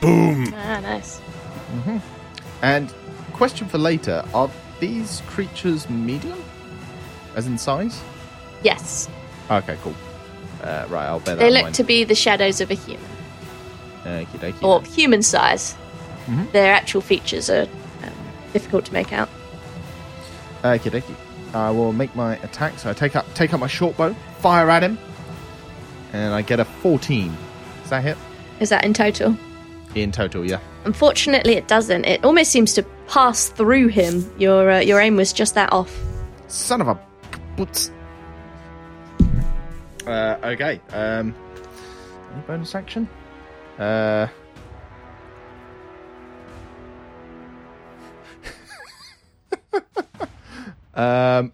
Boom. 0.00 0.52
Ah, 0.56 0.80
nice. 0.80 1.20
And 2.62 2.92
question 3.32 3.68
for 3.68 3.78
later: 3.78 4.24
Are 4.34 4.50
these 4.80 5.22
creatures 5.28 5.88
medium, 5.88 6.42
as 7.36 7.46
in 7.46 7.56
size? 7.58 8.00
Yes. 8.62 9.08
Okay, 9.50 9.76
cool. 9.82 9.94
Uh, 10.62 10.86
right, 10.88 11.06
I'll 11.06 11.20
bear 11.20 11.34
that 11.36 11.40
They 11.40 11.48
in 11.48 11.54
look 11.54 11.62
mind. 11.64 11.74
to 11.76 11.84
be 11.84 12.04
the 12.04 12.14
shadows 12.14 12.60
of 12.60 12.70
a 12.70 12.74
human, 12.74 13.04
Okie 14.04 14.26
dokie. 14.38 14.62
or 14.62 14.82
human 14.82 15.22
size. 15.22 15.76
Mhm. 16.26 16.50
Their 16.52 16.72
actual 16.72 17.00
features 17.00 17.50
are 17.50 17.62
um, 18.02 18.12
difficult 18.52 18.84
to 18.86 18.92
make 18.92 19.12
out. 19.12 19.28
Okie 20.62 20.90
dokie. 20.90 21.16
I 21.54 21.70
will 21.70 21.92
make 21.92 22.14
my 22.16 22.36
attack. 22.38 22.78
So 22.78 22.90
I 22.90 22.92
take 22.92 23.16
up 23.16 23.26
take 23.34 23.52
up 23.52 23.60
my 23.60 23.66
short 23.66 23.96
bow, 23.96 24.14
fire 24.38 24.70
at 24.70 24.82
him, 24.82 24.98
and 26.12 26.32
I 26.34 26.42
get 26.42 26.60
a 26.60 26.64
14. 26.64 27.36
Is 27.84 27.90
that 27.90 28.02
hit? 28.02 28.16
Is 28.60 28.68
that 28.70 28.84
in 28.84 28.94
total? 28.94 29.36
In 29.94 30.10
total, 30.12 30.44
yeah. 30.44 30.60
Unfortunately, 30.84 31.54
it 31.54 31.68
doesn't. 31.68 32.04
It 32.06 32.24
almost 32.24 32.50
seems 32.50 32.72
to 32.74 32.82
pass 33.06 33.48
through 33.48 33.88
him. 33.88 34.32
Your 34.38 34.70
uh, 34.70 34.80
your 34.80 35.00
aim 35.00 35.16
was 35.16 35.32
just 35.32 35.54
that 35.54 35.72
off. 35.72 35.94
Son 36.48 36.80
of 36.80 36.88
a. 36.88 36.98
Uh, 40.06 40.36
okay. 40.42 40.80
Um, 40.92 41.34
any 42.32 42.42
bonus 42.46 42.74
action? 42.74 43.08
Uh. 43.78 44.26
um. 50.94 51.52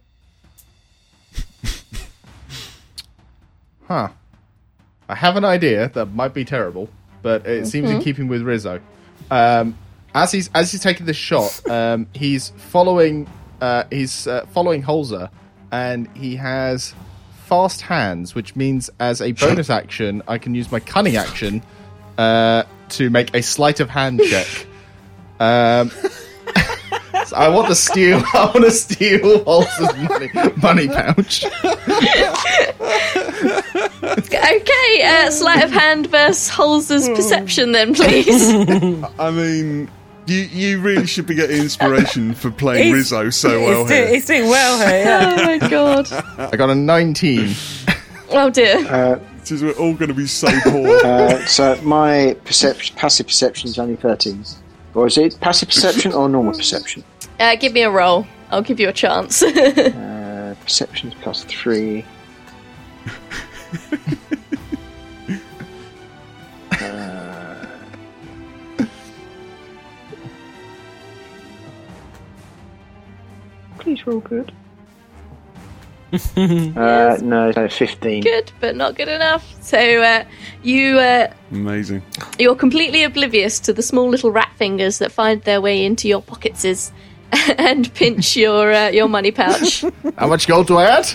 Huh. 3.87 4.09
I 5.09 5.15
have 5.15 5.37
an 5.37 5.45
idea 5.45 5.89
that 5.95 6.07
might 6.13 6.35
be 6.35 6.45
terrible, 6.45 6.91
but 7.23 7.47
it 7.47 7.67
seems 7.67 7.91
in 7.91 8.03
keeping 8.03 8.29
with 8.29 8.43
Rizzo. 8.43 8.81
Um, 9.31 9.77
as 10.15 10.33
he's 10.33 10.51
as 10.55 10.71
he's 10.71 10.83
taking 10.83 11.07
this 11.07 11.17
shot, 11.17 11.67
um, 11.71 12.07
he's 12.13 12.51
following 12.51 13.27
uh, 13.61 13.85
he's 13.91 14.27
uh, 14.27 14.45
following 14.53 14.83
Holzer, 14.83 15.31
and 15.73 16.09
he 16.15 16.37
has 16.37 16.95
fast 17.47 17.81
hands, 17.81 18.35
which 18.35 18.55
means 18.57 18.91
as 19.01 19.23
a 19.23 19.33
bonus 19.33 19.71
action, 19.71 20.23
I 20.29 20.37
can 20.37 20.55
use 20.55 20.71
my 20.71 20.81
cunning 20.81 21.17
action 21.17 21.63
uh, 22.19 22.65
to 22.91 23.09
make 23.09 23.35
a 23.35 23.43
sleight 23.43 23.81
of 23.81 23.89
hand 23.89 24.21
check. 24.29 24.67
Um, 25.41 25.91
so 27.29 27.37
I 27.37 27.49
want 27.49 27.69
to 27.69 27.75
steal. 27.75 28.23
I 28.35 28.45
want 28.47 28.65
to 28.65 28.71
steal 28.71 29.45
Holzer's 29.45 29.97
money, 30.09 30.31
money 30.63 30.89
pouch. 30.89 31.45
Okay, 34.03 35.03
uh, 35.05 35.31
sleight 35.31 35.63
of 35.65 35.71
hand 35.71 36.07
versus 36.11 36.51
Holzer's 36.55 37.09
perception, 37.09 37.73
then, 37.73 37.95
please. 37.95 38.53
I 39.19 39.31
mean, 39.31 39.91
You 40.27 40.39
you 40.41 40.81
really 40.81 41.07
should 41.07 41.27
be 41.27 41.35
getting 41.35 41.61
inspiration 41.61 42.35
for 42.35 42.51
playing 42.51 42.85
He's- 42.95 42.95
Rizzo 43.13 43.31
so 43.31 43.61
well 43.63 43.81
he's, 43.81 43.89
doing, 43.89 44.03
here. 44.03 44.09
he's 44.15 44.27
doing 44.27 44.49
well 44.49 44.79
here. 44.89 44.99
Yeah. 45.05 45.37
Oh 45.41 45.59
my 45.59 45.69
god. 45.69 46.13
I 46.53 46.57
got 46.57 46.71
a 46.71 46.75
19. 46.75 47.55
Oh 48.31 48.51
dear. 48.51 49.21
This 49.41 49.51
is- 49.53 49.63
we're 49.63 49.73
all 49.73 49.95
going 49.95 50.09
to 50.09 50.15
be 50.15 50.27
so 50.27 50.49
poor. 50.65 50.89
Uh, 51.05 51.45
so 51.47 51.81
my 51.83 52.37
perception, 52.45 52.95
passive 52.97 53.27
perception 53.27 53.69
is 53.71 53.79
only 53.79 53.97
13. 53.97 54.45
Or 54.95 55.07
is 55.07 55.17
it 55.19 55.39
passive 55.41 55.69
perception 55.69 56.13
or 56.13 56.29
normal 56.29 56.53
perception? 56.55 57.05
Uh, 57.39 57.55
give 57.57 57.73
me 57.73 57.83
a 57.83 57.91
roll. 57.91 58.27
I'll 58.51 58.63
give 58.63 58.81
you 58.81 58.89
a 58.89 58.93
chance. 58.93 59.43
Uh, 60.49 60.55
perception 60.63 61.13
plus 61.21 61.45
3. 61.45 62.03
Uh, 66.73 67.67
Please 73.79 74.07
roll 74.07 74.21
good. 74.21 74.53
uh, 76.37 77.19
no, 77.21 77.53
no, 77.55 77.69
15. 77.69 78.23
good, 78.23 78.51
but 78.61 78.75
not 78.75 78.95
good 78.97 79.09
enough. 79.09 79.55
So 79.63 79.79
uh, 79.79 80.25
you 80.63 80.99
uh, 80.99 81.31
Amazing. 81.53 82.03
you're 82.39 82.55
completely 82.57 83.03
oblivious 83.03 83.61
to 83.61 83.75
the 83.75 83.83
small 83.83 84.09
little 84.09 84.31
rat 84.31 84.51
fingers 84.57 84.99
that 84.99 85.13
find 85.13 85.43
their 85.43 85.61
way 85.61 85.85
into 85.85 86.09
your 86.09 86.23
pockets 86.23 86.65
and 87.59 87.93
pinch 87.95 88.37
your 88.37 88.73
uh, 88.73 88.89
your 88.89 89.09
money 89.09 89.31
pouch. 89.31 89.85
How 90.19 90.29
much 90.29 90.47
gold 90.47 90.67
do 90.67 90.77
I 90.79 90.85
add? 90.85 91.07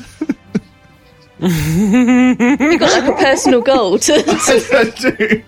You 1.40 2.80
got 2.80 3.04
like 3.04 3.12
a 3.12 3.16
personal 3.24 3.62
gold. 3.62 4.04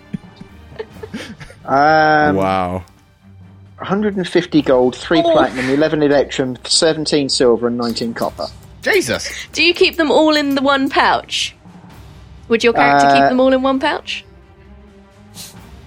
Um, 1.67 2.35
wow. 2.35 2.83
150 3.79 4.61
gold, 4.61 4.95
3 4.95 5.21
platinum, 5.23 5.67
11 5.69 6.03
electrum, 6.03 6.57
17 6.63 7.27
silver, 7.29 7.67
and 7.67 7.77
19 7.77 8.13
copper. 8.13 8.45
Jesus. 8.83 9.47
Do 9.51 9.63
you 9.63 9.73
keep 9.73 9.97
them 9.97 10.11
all 10.11 10.35
in 10.35 10.53
the 10.53 10.61
one 10.61 10.89
pouch? 10.91 11.55
Would 12.49 12.63
your 12.63 12.73
character 12.73 13.07
keep 13.07 13.23
Uh, 13.23 13.29
them 13.29 13.39
all 13.39 13.51
in 13.51 13.63
one 13.63 13.79
pouch? 13.79 14.23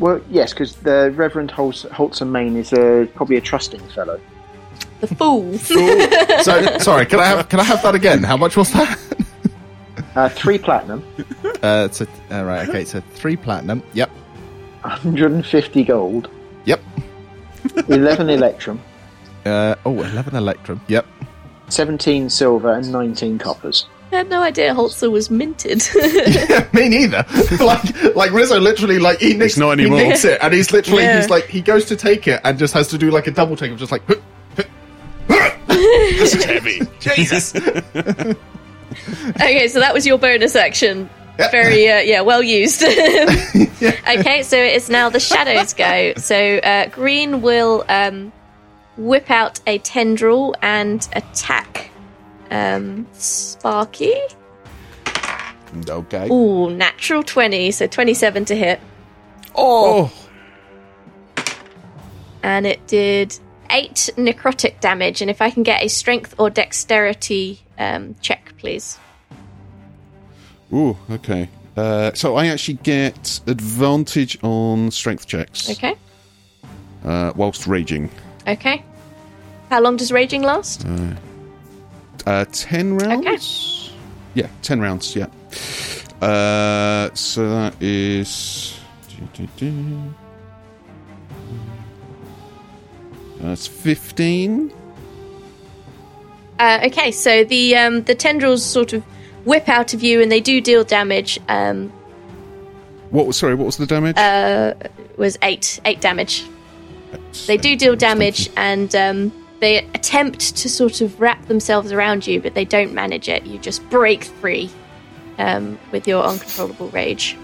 Well, 0.00 0.20
yes, 0.28 0.52
because 0.52 0.74
the 0.76 1.12
Reverend 1.14 1.52
Holz- 1.52 1.86
Holtzman 1.92 2.30
Main 2.30 2.56
is 2.56 2.72
uh, 2.72 3.06
probably 3.14 3.36
a 3.36 3.40
trusting 3.40 3.80
fellow. 3.90 4.20
The 5.00 5.06
fool. 5.06 5.56
So 5.58 6.78
sorry, 6.78 7.06
can 7.06 7.20
I 7.20 7.24
have 7.26 7.48
can 7.48 7.60
I 7.60 7.64
have 7.64 7.82
that 7.82 7.94
again? 7.94 8.22
How 8.22 8.36
much 8.36 8.56
was 8.56 8.72
that? 8.72 8.98
Uh, 10.16 10.28
3 10.30 10.58
platinum, 10.58 11.04
Uh, 11.62 11.86
it's 11.88 12.00
a, 12.00 12.06
uh, 12.32 12.42
right. 12.42 12.68
Okay, 12.68 12.84
so 12.84 13.00
three 13.14 13.36
platinum. 13.36 13.82
Yep. 13.92 14.10
150 14.82 15.84
gold, 15.84 16.28
Yep. 16.64 16.80
11 17.88 18.28
electrum, 18.30 18.80
Uh, 19.46 19.74
oh, 19.86 20.02
11 20.02 20.34
electrum. 20.34 20.80
Yep. 20.88 21.06
17 21.68 22.30
silver, 22.30 22.72
and 22.72 22.90
19 22.90 23.38
coppers. 23.38 23.86
I 24.10 24.16
had 24.16 24.30
no 24.30 24.40
idea 24.42 24.74
Holzer 24.74 25.10
was 25.10 25.30
minted. 25.30 25.82
Me 26.72 26.88
neither. 26.88 27.24
like, 27.60 28.14
like 28.16 28.32
Rizzo 28.32 28.58
literally, 28.58 28.98
like 28.98 29.18
he 29.20 29.34
nicks, 29.34 29.56
not 29.58 29.78
he 29.78 29.84
anymore. 29.84 30.00
nicks 30.00 30.24
it, 30.24 30.38
and 30.42 30.52
he's 30.54 30.72
literally, 30.72 31.02
Yeah. 31.04 31.20
he's 31.20 31.30
like, 31.30 31.44
he 31.46 31.60
goes 31.60 31.84
to 31.86 31.96
take 31.96 32.26
it 32.26 32.40
and 32.42 32.58
just 32.58 32.72
has 32.74 32.88
to 32.88 32.98
do 32.98 33.10
like 33.10 33.26
a 33.26 33.30
double 33.30 33.54
take 33.56 33.70
of 33.70 33.78
just 33.78 33.92
like, 33.92 34.02
This 35.78 36.34
is 36.34 36.44
heavy. 36.52 36.80
Jesus. 37.00 37.54
okay, 39.36 39.68
so 39.68 39.80
that 39.80 39.94
was 39.94 40.06
your 40.06 40.18
bonus 40.18 40.56
action. 40.56 41.08
Yep. 41.38 41.50
Very, 41.52 41.88
uh, 41.88 42.00
yeah, 42.00 42.20
well 42.22 42.42
used. 42.42 42.82
Okay, 44.08 44.42
so 44.42 44.56
it's 44.56 44.88
now 44.88 45.08
the 45.08 45.20
shadows 45.20 45.72
go. 45.74 46.14
So 46.16 46.56
uh, 46.56 46.88
Green 46.88 47.42
will 47.42 47.84
um, 47.88 48.32
whip 48.96 49.30
out 49.30 49.60
a 49.66 49.78
tendril 49.78 50.56
and 50.62 51.06
attack 51.12 51.90
um, 52.50 53.06
Sparky. 53.12 54.14
Okay. 55.88 56.28
Ooh, 56.28 56.70
natural 56.70 57.22
20, 57.22 57.70
so 57.70 57.86
27 57.86 58.46
to 58.46 58.56
hit. 58.56 58.80
Oh. 59.54 60.12
And 62.42 62.66
it 62.66 62.84
did 62.86 63.38
8 63.70 64.10
necrotic 64.16 64.80
damage. 64.80 65.20
And 65.22 65.30
if 65.30 65.40
I 65.42 65.50
can 65.50 65.62
get 65.62 65.82
a 65.82 65.88
strength 65.88 66.34
or 66.38 66.50
dexterity 66.50 67.60
um, 67.78 68.14
check, 68.20 68.52
please. 68.58 68.98
Ooh, 70.72 70.96
okay. 71.10 71.48
Uh, 71.76 72.12
so 72.14 72.36
I 72.36 72.46
actually 72.48 72.78
get 72.82 73.40
advantage 73.46 74.36
on 74.42 74.90
strength 74.90 75.26
checks 75.28 75.70
Okay, 75.70 75.94
uh, 77.04 77.32
whilst 77.36 77.66
raging. 77.68 78.10
okay. 78.48 78.82
How 79.70 79.80
long 79.80 79.96
does 79.96 80.10
raging 80.10 80.42
last? 80.42 80.84
Uh, 82.26 82.44
10 82.50 82.96
rounds? 82.98 83.92
Yeah, 84.34 84.48
10 84.62 84.80
rounds, 84.80 85.14
yeah. 85.14 85.26
Uh, 86.20 87.14
so 87.14 87.48
that 87.48 87.74
is. 87.80 88.74
That's 93.40 93.66
15. 93.66 94.72
Uh, 96.58 96.80
okay, 96.86 97.12
so 97.12 97.44
the 97.44 97.76
um, 97.76 98.02
the 98.02 98.16
tendrils 98.16 98.64
sort 98.64 98.92
of 98.92 99.04
whip 99.44 99.68
out 99.68 99.94
of 99.94 100.02
you, 100.02 100.20
and 100.20 100.32
they 100.32 100.40
do 100.40 100.60
deal 100.60 100.82
damage. 100.82 101.38
Um, 101.48 101.92
What 103.10 103.32
sorry, 103.36 103.54
what 103.54 103.66
was 103.66 103.76
the 103.76 103.86
damage? 103.86 104.16
uh, 104.16 104.74
was 105.16 105.38
eight 105.42 105.78
eight 105.84 106.00
damage. 106.00 106.44
They 107.46 107.56
do 107.56 107.76
deal 107.76 107.94
damage, 107.94 108.50
and 108.56 108.92
um, 108.96 109.32
they 109.60 109.78
attempt 109.94 110.56
to 110.56 110.68
sort 110.68 111.00
of 111.00 111.20
wrap 111.20 111.46
themselves 111.46 111.92
around 111.92 112.26
you, 112.26 112.40
but 112.40 112.54
they 112.54 112.64
don't 112.64 112.92
manage 112.92 113.28
it. 113.28 113.46
You 113.46 113.58
just 113.60 113.88
break 113.88 114.24
free 114.24 114.68
um, 115.38 115.78
with 115.92 116.08
your 116.08 116.24
uncontrollable 116.24 116.88
rage. 116.88 117.36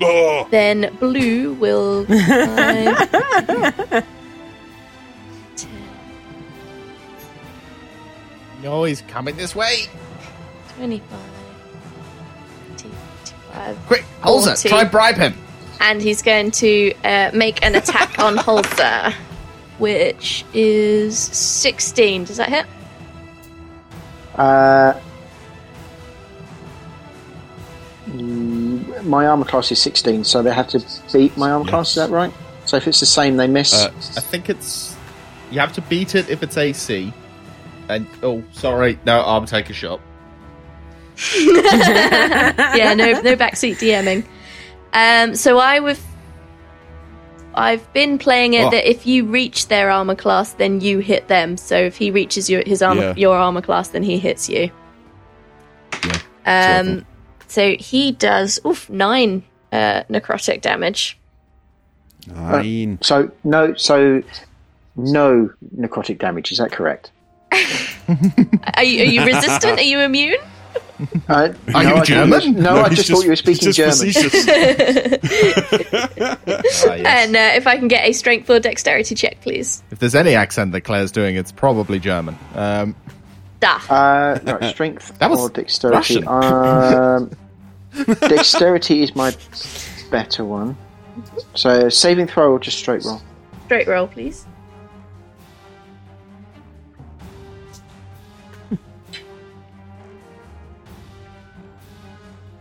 Oh, 0.00 0.46
Then 0.52 0.96
blue 1.00 1.54
will. 1.54 2.06
no, 8.62 8.84
he's 8.84 9.02
coming 9.02 9.36
this 9.36 9.54
way. 9.54 9.86
25, 10.76 11.18
25, 12.76 13.86
Quick, 13.86 14.04
Holzer, 14.22 14.46
Forty. 14.56 14.68
try 14.68 14.84
bribe 14.84 15.16
him. 15.16 15.34
and 15.80 16.00
he's 16.00 16.22
going 16.22 16.50
to 16.52 16.92
uh, 17.04 17.30
make 17.34 17.62
an 17.64 17.74
attack 17.74 18.18
on 18.18 18.36
Holzer, 18.36 19.12
which 19.78 20.44
is 20.54 21.18
16. 21.18 22.24
Does 22.24 22.36
that 22.38 22.48
hit? 22.48 22.66
Uh, 24.36 24.94
mm, 28.08 29.04
my 29.04 29.26
armor 29.26 29.44
class 29.44 29.70
is 29.72 29.80
16, 29.82 30.24
so 30.24 30.42
they 30.42 30.52
have 30.52 30.68
to 30.68 30.82
beat 31.12 31.36
my 31.36 31.50
armor 31.50 31.68
class, 31.68 31.90
is 31.90 31.94
that 31.96 32.10
right? 32.10 32.32
So 32.66 32.76
if 32.76 32.86
it's 32.86 33.00
the 33.00 33.06
same, 33.06 33.36
they 33.36 33.46
miss. 33.48 33.72
Uh, 33.74 33.88
I 34.16 34.20
think 34.20 34.48
it's 34.48 34.96
you 35.50 35.58
have 35.60 35.72
to 35.72 35.80
beat 35.82 36.14
it 36.14 36.28
if 36.30 36.42
it's 36.42 36.56
AC. 36.56 37.12
And 37.90 38.06
oh, 38.22 38.42
sorry, 38.52 38.98
no, 39.04 39.22
I'm 39.24 39.46
taking 39.46 39.72
a 39.72 39.74
shot. 39.74 40.00
yeah, 41.36 42.94
no, 42.96 43.20
no 43.20 43.36
backseat 43.36 43.76
DMing. 43.78 44.24
Um, 44.92 45.34
so 45.34 45.58
I 45.58 45.80
would. 45.80 45.98
I've 47.54 47.92
been 47.92 48.16
playing 48.18 48.54
it 48.54 48.66
Oh. 48.66 48.70
that 48.70 48.88
if 48.88 49.06
you 49.06 49.24
reach 49.26 49.66
their 49.68 49.90
armor 49.90 50.14
class, 50.14 50.52
then 50.52 50.80
you 50.80 51.00
hit 51.00 51.26
them. 51.28 51.56
So 51.56 51.76
if 51.76 51.96
he 51.96 52.10
reaches 52.10 52.48
your 52.48 52.62
his 52.64 52.80
armor 52.80 53.02
Yeah. 53.02 53.14
your 53.16 53.36
armor 53.36 53.60
class, 53.60 53.88
then 53.88 54.02
he 54.04 54.18
hits 54.18 54.48
you. 54.48 54.70
Yeah, 55.92 56.00
that's 56.02 56.22
what 56.44 56.46
I 56.46 56.78
Um, 56.78 57.06
so 57.48 57.74
he 57.78 58.12
does 58.12 58.60
oof 58.64 58.88
nine 58.88 59.42
uh, 59.72 60.04
necrotic 60.08 60.60
damage. 60.60 61.18
nine. 62.28 62.98
so 63.02 63.30
no, 63.42 63.74
so 63.74 64.22
no 64.96 65.50
necrotic 65.76 66.18
damage. 66.18 66.52
Is 66.52 66.58
that 66.58 66.70
correct? 66.72 67.10
Are 68.74 68.84
you, 68.84 69.02
are 69.02 69.06
you 69.06 69.24
resistant? 69.24 69.78
are 69.78 69.82
you 69.82 70.00
immune? 70.00 70.38
Uh, 71.28 71.32
Are 71.34 71.48
no, 71.48 71.80
you 71.80 71.86
I 71.88 71.90
thought 71.94 72.06
German? 72.06 72.30
was- 72.30 72.46
no, 72.48 72.76
I 72.80 72.88
he's 72.90 72.98
just, 72.98 73.10
thought 73.10 73.22
you 73.24 73.30
were 73.30 73.36
speaking 73.36 73.72
German. 73.72 73.94
Ah, 76.20 76.94
yes. 76.94 77.04
And 77.06 77.36
uh, 77.36 77.52
if 77.54 77.66
I 77.66 77.76
can 77.78 77.88
get 77.88 78.04
a 78.08 78.12
strength 78.12 78.48
or 78.50 78.60
dexterity 78.60 79.14
check, 79.14 79.40
please. 79.40 79.82
if 79.90 79.98
there's 79.98 80.14
any 80.14 80.34
accent 80.34 80.72
that 80.72 80.82
Claire's 80.82 81.12
doing, 81.12 81.36
it's 81.36 81.52
probably 81.52 81.98
German. 81.98 82.38
Um, 82.54 82.94
Da. 83.60 83.80
Uh, 83.90 84.38
right, 84.44 84.64
strength 84.74 85.18
That 85.18 85.30
was 85.30 85.40
or 85.40 85.50
dexterity. 85.50 86.24
Um, 86.26 87.30
dexterity 88.20 89.02
is 89.02 89.14
my 89.14 89.34
better 90.10 90.44
one. 90.44 90.76
So 91.54 91.88
saving 91.90 92.26
throw 92.26 92.52
or 92.52 92.58
just 92.58 92.78
straight 92.78 93.04
roll. 93.04 93.20
Straight 93.66 93.86
roll, 93.88 94.06
please. 94.06 94.46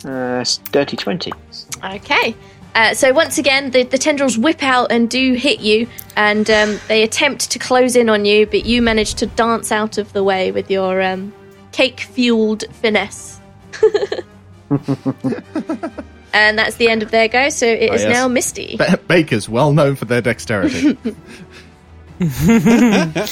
Uh, 0.05 0.39
it's 0.41 0.57
dirty 0.71 0.97
twenty. 0.97 1.31
Okay. 1.83 2.35
Uh, 2.75 2.93
so 2.93 3.11
once 3.11 3.39
again, 3.39 3.71
the, 3.71 3.83
the 3.83 3.97
tendrils 3.97 4.37
whip 4.37 4.61
out 4.61 4.91
and 4.91 5.09
do 5.09 5.33
hit 5.33 5.59
you, 5.59 5.87
and 6.15 6.49
um, 6.51 6.79
they 6.87 7.03
attempt 7.03 7.49
to 7.51 7.59
close 7.59 7.95
in 7.95 8.09
on 8.09 8.25
you, 8.25 8.45
but 8.45 8.65
you 8.65 8.81
manage 8.81 9.15
to 9.15 9.25
dance 9.25 9.71
out 9.71 9.97
of 9.97 10.13
the 10.13 10.23
way 10.23 10.51
with 10.51 10.69
your 10.69 11.01
um, 11.01 11.33
cake-fueled 11.71 12.63
finesse. 12.75 13.39
and 16.31 16.59
that's 16.59 16.75
the 16.75 16.89
end 16.89 17.01
of 17.01 17.09
their 17.09 17.27
go. 17.27 17.49
So 17.49 17.65
it 17.65 17.91
is 17.91 18.03
yes. 18.03 18.13
now 18.13 18.27
Misty. 18.27 18.77
Ba- 18.77 18.99
Bakers, 19.07 19.49
well 19.49 19.73
known 19.73 19.95
for 19.95 20.05
their 20.05 20.21
dexterity. 20.21 20.95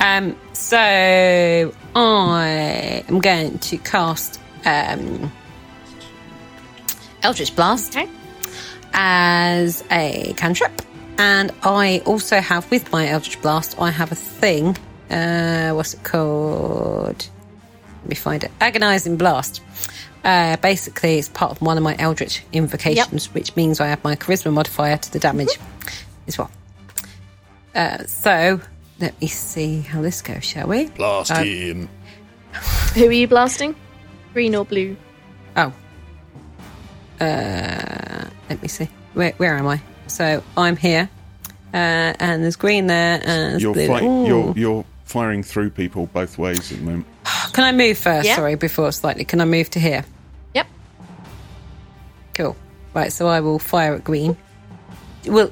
Um, 0.00 0.36
so 0.52 0.76
I 0.76 3.04
am 3.08 3.20
going 3.20 3.58
to 3.58 3.78
cast 3.78 4.40
um, 4.64 5.32
Eldritch 7.24 7.56
Blast 7.56 7.96
Okay. 7.96 8.08
as 8.92 9.82
a 9.90 10.32
cantrip, 10.36 10.82
and 11.18 11.50
I 11.62 12.02
also 12.06 12.40
have 12.40 12.70
with 12.70 12.92
my 12.92 13.08
Eldritch 13.08 13.40
Blast, 13.42 13.76
I 13.80 13.90
have 13.90 14.12
a 14.12 14.14
thing. 14.14 14.76
Uh, 15.10 15.70
what's 15.72 15.94
it 15.94 16.02
called? 16.04 17.28
Let 18.02 18.08
me 18.08 18.14
find 18.14 18.44
it. 18.44 18.50
Agonizing 18.60 19.16
Blast. 19.16 19.62
Uh, 20.24 20.56
basically, 20.58 21.18
it's 21.18 21.28
part 21.28 21.50
of 21.52 21.60
one 21.60 21.76
of 21.76 21.82
my 21.82 21.96
Eldritch 21.98 22.42
invocations, 22.52 23.32
which 23.34 23.54
means 23.56 23.80
I 23.80 23.88
have 23.88 24.02
my 24.04 24.16
Charisma 24.16 24.52
modifier 24.52 24.96
to 24.96 25.12
the 25.12 25.18
damage 25.18 25.58
as 26.26 26.38
well. 26.38 26.50
Uh, 27.74 28.04
so 28.06 28.60
let 29.00 29.20
me 29.20 29.26
see 29.26 29.80
how 29.80 30.00
this 30.02 30.22
goes, 30.22 30.44
shall 30.44 30.66
we? 30.68 30.86
Blast 30.86 31.30
Uh, 31.32 31.42
him. 31.42 31.88
Who 32.94 33.08
are 33.08 33.12
you 33.12 33.26
blasting? 33.28 33.74
Green 34.32 34.54
or 34.54 34.64
blue? 34.64 34.96
Oh. 35.56 35.72
Uh, 37.20 38.28
let 38.50 38.60
me 38.62 38.68
see. 38.68 38.88
Where, 39.14 39.32
where 39.36 39.56
am 39.56 39.66
I? 39.66 39.80
So 40.06 40.42
I'm 40.56 40.76
here, 40.76 41.08
uh, 41.72 41.76
and 41.76 42.42
there's 42.42 42.56
green 42.56 42.86
there, 42.88 43.20
and 43.24 43.60
You're, 43.60 43.72
blue. 43.74 43.86
fight- 43.86 44.02
Ooh. 44.02 44.26
you're 44.26 44.52
you're 44.56 44.84
firing 45.04 45.42
through 45.42 45.70
people 45.70 46.06
both 46.06 46.38
ways 46.38 46.72
at 46.72 46.78
the 46.78 46.84
moment. 46.84 47.06
Can 47.52 47.64
I 47.64 47.72
move 47.72 47.96
first? 47.98 48.26
Yeah. 48.26 48.36
Sorry, 48.36 48.54
before 48.56 48.90
slightly. 48.92 49.24
Can 49.24 49.40
I 49.40 49.44
move 49.44 49.70
to 49.70 49.80
here? 49.80 50.04
Yep. 50.54 50.66
Cool. 52.34 52.56
Right, 52.94 53.12
so 53.12 53.28
I 53.28 53.40
will 53.40 53.58
fire 53.58 53.94
at 53.94 54.04
green. 54.04 54.36
Well, 55.26 55.50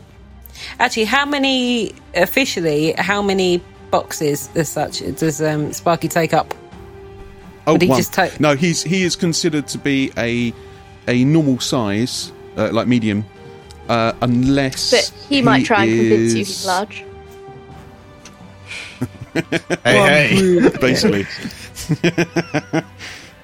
actually, 0.79 1.05
how 1.05 1.25
many 1.27 1.95
officially? 2.15 2.93
How 2.99 3.23
many 3.23 3.63
boxes 3.91 4.49
as 4.55 4.69
such 4.69 4.99
does 5.17 5.41
um, 5.41 5.73
Sparky 5.73 6.09
take 6.09 6.33
up? 6.35 6.55
Oh, 7.67 7.73
Would 7.75 7.83
he 7.83 7.89
one. 7.89 7.99
just 7.99 8.13
take- 8.13 8.39
no, 8.41 8.55
he's 8.57 8.83
he 8.83 9.03
is 9.05 9.17
considered 9.17 9.69
to 9.69 9.79
be 9.79 10.11
a 10.17 10.53
a 11.09 11.25
normal 11.25 11.59
size, 11.61 12.33
uh, 12.57 12.71
like 12.73 12.87
medium, 12.87 13.25
uh, 13.89 14.13
unless 14.23 14.91
But 14.91 15.13
he 15.29 15.43
might 15.43 15.65
try 15.65 15.85
and 15.85 15.91
convince 15.99 16.33
you 16.33 16.39
he's 16.39 16.67
large. 16.67 17.05
hey, 19.35 20.29
hey. 20.29 20.69
Basically, 20.81 21.27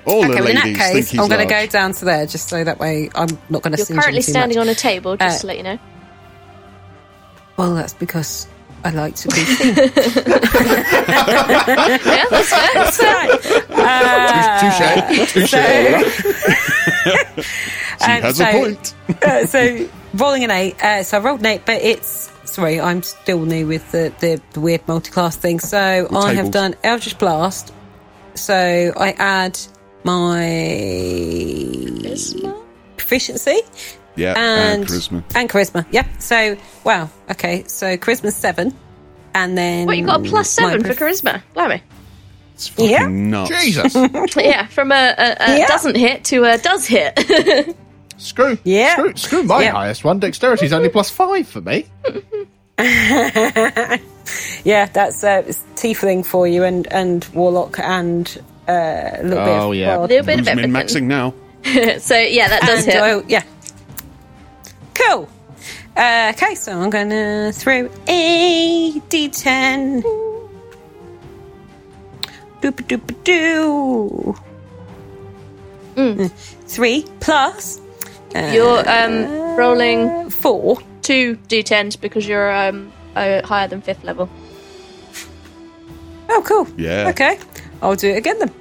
all 0.06 0.24
okay, 0.24 0.28
the 0.28 0.34
well, 0.34 0.46
in 0.46 0.54
that 0.54 0.74
case, 0.76 1.18
I'm 1.18 1.28
going 1.28 1.46
to 1.46 1.52
go 1.52 1.66
down 1.66 1.92
to 1.92 2.04
there 2.04 2.26
just 2.26 2.48
so 2.48 2.62
that 2.62 2.78
way 2.78 3.10
I'm 3.14 3.28
not 3.48 3.62
going 3.62 3.74
to 3.74 3.78
You're 3.78 4.00
currently 4.00 4.22
standing 4.22 4.58
much. 4.58 4.66
on 4.66 4.68
a 4.70 4.74
table, 4.74 5.16
just 5.16 5.38
Uh, 5.38 5.40
to 5.40 5.46
let 5.46 5.56
you 5.56 5.62
know. 5.62 5.78
Well, 7.56 7.74
that's 7.74 7.94
because 7.94 8.46
I 8.84 8.90
like 8.90 9.14
to 9.16 9.28
be 9.28 9.34
seen. 9.34 9.74
Yeah, 12.08 12.24
that's 12.30 12.50
fair. 12.50 12.74
That's 12.74 12.98
right. 13.00 13.40
Touche. 14.60 15.32
Touche. 15.32 15.54
She 18.00 18.04
Um, 18.04 18.22
has 18.22 18.36
so- 18.36 18.44
a 18.44 18.52
point. 18.52 18.94
uh, 19.24 19.44
so 19.46 19.88
rolling 20.14 20.44
an 20.44 20.52
eight. 20.52 20.82
Uh, 20.82 21.02
so 21.02 21.18
I 21.18 21.20
rolled 21.20 21.40
an 21.40 21.46
eight, 21.46 21.62
but 21.66 21.82
it's 21.82 22.30
sorry, 22.44 22.80
I'm 22.80 23.02
still 23.02 23.44
new 23.44 23.66
with 23.66 23.90
the, 23.90 24.12
the, 24.20 24.40
the 24.52 24.60
weird 24.60 24.86
multi-class 24.86 25.34
thing. 25.36 25.58
So 25.58 26.06
I 26.12 26.26
have 26.34 26.36
tables. 26.36 26.50
done 26.52 26.74
Eldritch 26.84 27.18
Blast. 27.18 27.72
So 28.34 28.92
I 28.96 29.10
add 29.18 29.58
my 30.04 30.46
proficiency 32.96 33.62
Yeah, 34.18 34.34
and, 34.36 34.80
and 34.82 34.86
charisma. 34.90 35.22
and 35.34 35.48
charisma. 35.48 35.86
Yep. 35.90 36.06
So 36.18 36.56
wow. 36.84 37.08
Okay. 37.30 37.64
So 37.66 37.96
charisma 37.96 38.32
seven, 38.32 38.74
and 39.34 39.56
then 39.56 39.86
What, 39.86 39.96
you 39.96 40.04
got 40.06 40.20
a 40.20 40.28
plus 40.28 40.58
my 40.60 40.70
seven 40.70 40.80
for 40.82 40.94
prof- 40.94 40.98
charisma? 41.22 41.42
Blimey. 41.54 41.82
It's 42.54 42.68
fucking 42.68 42.90
Yeah. 42.90 43.06
nuts. 43.06 43.50
Jesus. 43.64 43.94
Yeah, 44.36 44.66
from 44.66 44.90
a, 44.92 45.14
a, 45.16 45.36
a 45.40 45.58
Yeah. 45.58 45.66
doesn't 45.68 45.94
hit 45.96 46.24
to 46.24 46.42
a 46.44 46.58
does 46.58 46.86
hit. 46.86 47.76
Screw. 48.16 48.58
Yeah. 48.64 48.94
Screw, 48.94 49.14
screw 49.16 49.42
my 49.44 49.62
Yeah. 49.62 49.70
highest 49.70 50.02
one. 50.04 50.18
Dexterity's 50.20 50.72
only 50.72 50.88
plus 50.88 51.08
five 51.08 51.46
for 51.46 51.60
me. 51.60 51.86
Yeah, 54.64 54.86
that's 54.86 55.24
uh, 55.24 55.42
it's 55.46 55.62
tiefling 55.74 56.24
for 56.26 56.46
you, 56.46 56.62
and 56.64 56.86
and 56.92 57.24
warlock, 57.32 57.78
and 57.78 58.26
uh, 58.68 58.72
a 58.72 59.22
little 59.22 59.44
bit. 59.44 59.48
Oh, 59.48 59.70
of 59.72 59.76
yeah. 59.78 59.96
a 59.98 60.00
little 60.00 60.24
bit 60.26 60.38
of 60.40 60.46
Who's 60.46 60.54
min 60.56 60.76
everything. 60.76 61.04
maxing 61.06 61.06
now? 61.06 61.34
so 61.98 62.18
yeah, 62.18 62.48
that 62.48 62.62
does 62.62 62.84
And 62.84 62.92
hit. 62.92 63.02
I- 63.02 63.22
yeah. 63.28 63.42
Cool. 64.98 65.28
Uh, 65.96 66.32
okay, 66.34 66.54
so 66.54 66.72
I'm 66.72 66.90
going 66.90 67.10
to 67.10 67.52
throw 67.52 67.88
a 68.08 68.92
d10. 69.10 70.02
Doop 72.60 72.76
doop 72.88 73.24
doo. 73.24 74.34
Mm. 75.94 76.30
Three 76.66 77.04
plus 77.20 77.80
You're 78.34 78.88
um, 78.88 79.56
rolling 79.56 80.30
four. 80.30 80.78
two 81.02 81.36
d10s 81.48 82.00
because 82.00 82.26
you're 82.28 82.52
um, 82.54 82.92
uh, 83.16 83.44
higher 83.46 83.66
than 83.68 83.80
fifth 83.82 84.04
level. 84.04 84.28
Oh, 86.28 86.42
cool. 86.46 86.68
Yeah. 86.76 87.08
Okay, 87.08 87.38
I'll 87.82 87.96
do 87.96 88.08
it 88.10 88.18
again 88.18 88.38
then. 88.38 88.52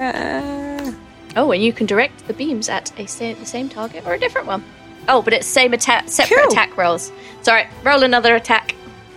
Uh, 0.00 0.92
Oh, 1.34 1.50
and 1.50 1.62
you 1.62 1.72
can 1.72 1.86
direct 1.86 2.26
the 2.26 2.34
beams 2.34 2.68
at 2.68 2.92
a 3.00 3.06
sa- 3.06 3.32
the 3.32 3.46
same 3.46 3.68
target 3.70 4.04
or 4.06 4.12
a 4.12 4.18
different 4.18 4.46
one. 4.46 4.62
Oh, 5.08 5.20
but 5.22 5.32
it's 5.32 5.46
same 5.46 5.72
attack, 5.72 6.08
separate 6.08 6.40
Cool. 6.42 6.52
attack 6.52 6.76
rolls. 6.76 7.10
Sorry, 7.42 7.66
roll 7.84 8.02
another 8.02 8.34
attack. 8.36 8.74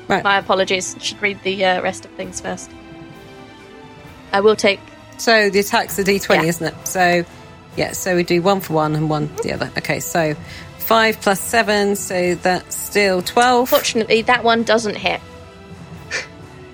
right. 0.07 0.23
My 0.23 0.37
apologies. 0.37 0.95
Should 0.99 1.21
read 1.21 1.41
the 1.43 1.63
uh, 1.65 1.81
rest 1.81 2.05
of 2.05 2.11
things 2.11 2.41
first. 2.41 2.71
I 4.31 4.41
will 4.41 4.55
take. 4.55 4.79
So 5.17 5.49
the 5.49 5.59
attack's 5.59 5.97
a 5.99 6.03
d20, 6.03 6.35
Yeah. 6.35 6.41
isn't 6.43 6.67
it? 6.67 6.87
So, 6.87 7.23
yeah, 7.77 7.91
so 7.93 8.15
we 8.15 8.23
do 8.23 8.41
one 8.41 8.59
for 8.61 8.73
one 8.73 8.95
and 8.95 9.09
one 9.09 9.27
for 9.29 9.43
the 9.43 9.53
other. 9.53 9.71
Okay, 9.77 9.99
so 9.99 10.33
five 10.79 11.21
plus 11.21 11.39
seven, 11.39 11.95
so 11.95 12.35
that's 12.35 12.75
still 12.75 13.21
12. 13.21 13.69
Fortunately, 13.69 14.21
that 14.23 14.43
one 14.43 14.63
doesn't 14.63 14.95
hit. 14.97 15.21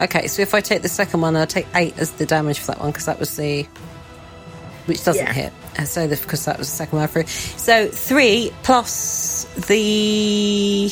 Okay, 0.01 0.25
so 0.27 0.41
if 0.41 0.55
I 0.55 0.61
take 0.61 0.81
the 0.81 0.89
second 0.89 1.21
one, 1.21 1.35
I'll 1.35 1.45
take 1.45 1.67
eight 1.75 1.95
as 1.99 2.11
the 2.13 2.25
damage 2.25 2.59
for 2.59 2.67
that 2.67 2.79
one 2.79 2.89
because 2.91 3.05
that 3.05 3.19
was 3.19 3.35
the. 3.37 3.67
Which 4.87 5.03
doesn't 5.03 5.23
Yeah. 5.23 5.31
hit. 5.33 5.53
Uh, 5.79 5.85
So, 5.85 6.07
the, 6.07 6.15
because 6.17 6.45
that 6.45 6.57
was 6.57 6.69
the 6.69 6.75
second 6.75 6.99
one 6.99 7.07
through. 7.07 7.25
So, 7.27 7.87
three 7.87 8.51
plus 8.63 9.45
the. 9.67 10.91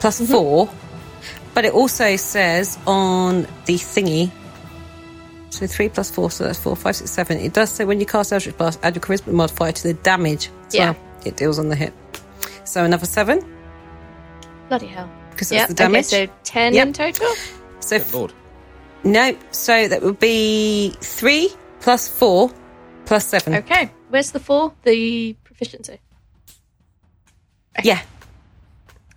plus 0.00 0.20
Mm-hmm. 0.20 0.32
four. 0.32 0.70
But 1.54 1.64
it 1.66 1.74
also 1.74 2.16
says 2.16 2.78
on 2.86 3.42
the 3.66 3.74
thingy. 3.74 4.30
So, 5.50 5.66
three 5.66 5.90
plus 5.90 6.10
four, 6.10 6.30
so 6.30 6.44
that's 6.44 6.58
four, 6.58 6.74
five, 6.74 6.96
six, 6.96 7.10
seven. 7.10 7.38
It 7.38 7.52
does 7.52 7.68
say 7.70 7.84
when 7.84 8.00
you 8.00 8.06
cast 8.06 8.32
Eldritch 8.32 8.56
Blast, 8.56 8.80
add 8.82 8.94
your 8.94 9.02
charisma 9.02 9.32
modifier 9.32 9.70
to 9.72 9.82
the 9.82 9.94
damage. 9.94 10.48
as 10.68 10.74
Yeah. 10.74 10.90
well. 10.92 10.96
It 11.26 11.36
deals 11.36 11.58
on 11.58 11.68
the 11.68 11.76
hit. 11.76 11.92
So, 12.64 12.84
another 12.84 13.04
seven 13.06 13.44
Bloody 14.68 14.86
hell. 14.86 15.10
because 15.30 15.50
that's 15.50 15.60
Yeah. 15.60 15.66
the 15.66 15.74
damage. 15.74 16.06
Okay, 16.06 16.26
so 16.26 16.32
ten 16.44 16.72
Yep. 16.72 16.86
in 16.86 16.92
total. 16.94 17.34
so, 17.80 17.98
Good 17.98 18.14
lord. 18.14 18.32
No, 19.04 19.36
so 19.50 19.88
that 19.88 20.02
would 20.02 20.18
be 20.18 20.96
three 21.02 21.52
plus 21.80 22.08
four 22.08 22.50
plus 23.06 23.26
seven. 23.26 23.54
Okay. 23.54 23.90
Where's 24.08 24.30
the 24.32 24.40
four? 24.40 24.72
The 24.84 25.34
proficiency. 25.44 25.98
Yeah. 27.82 28.02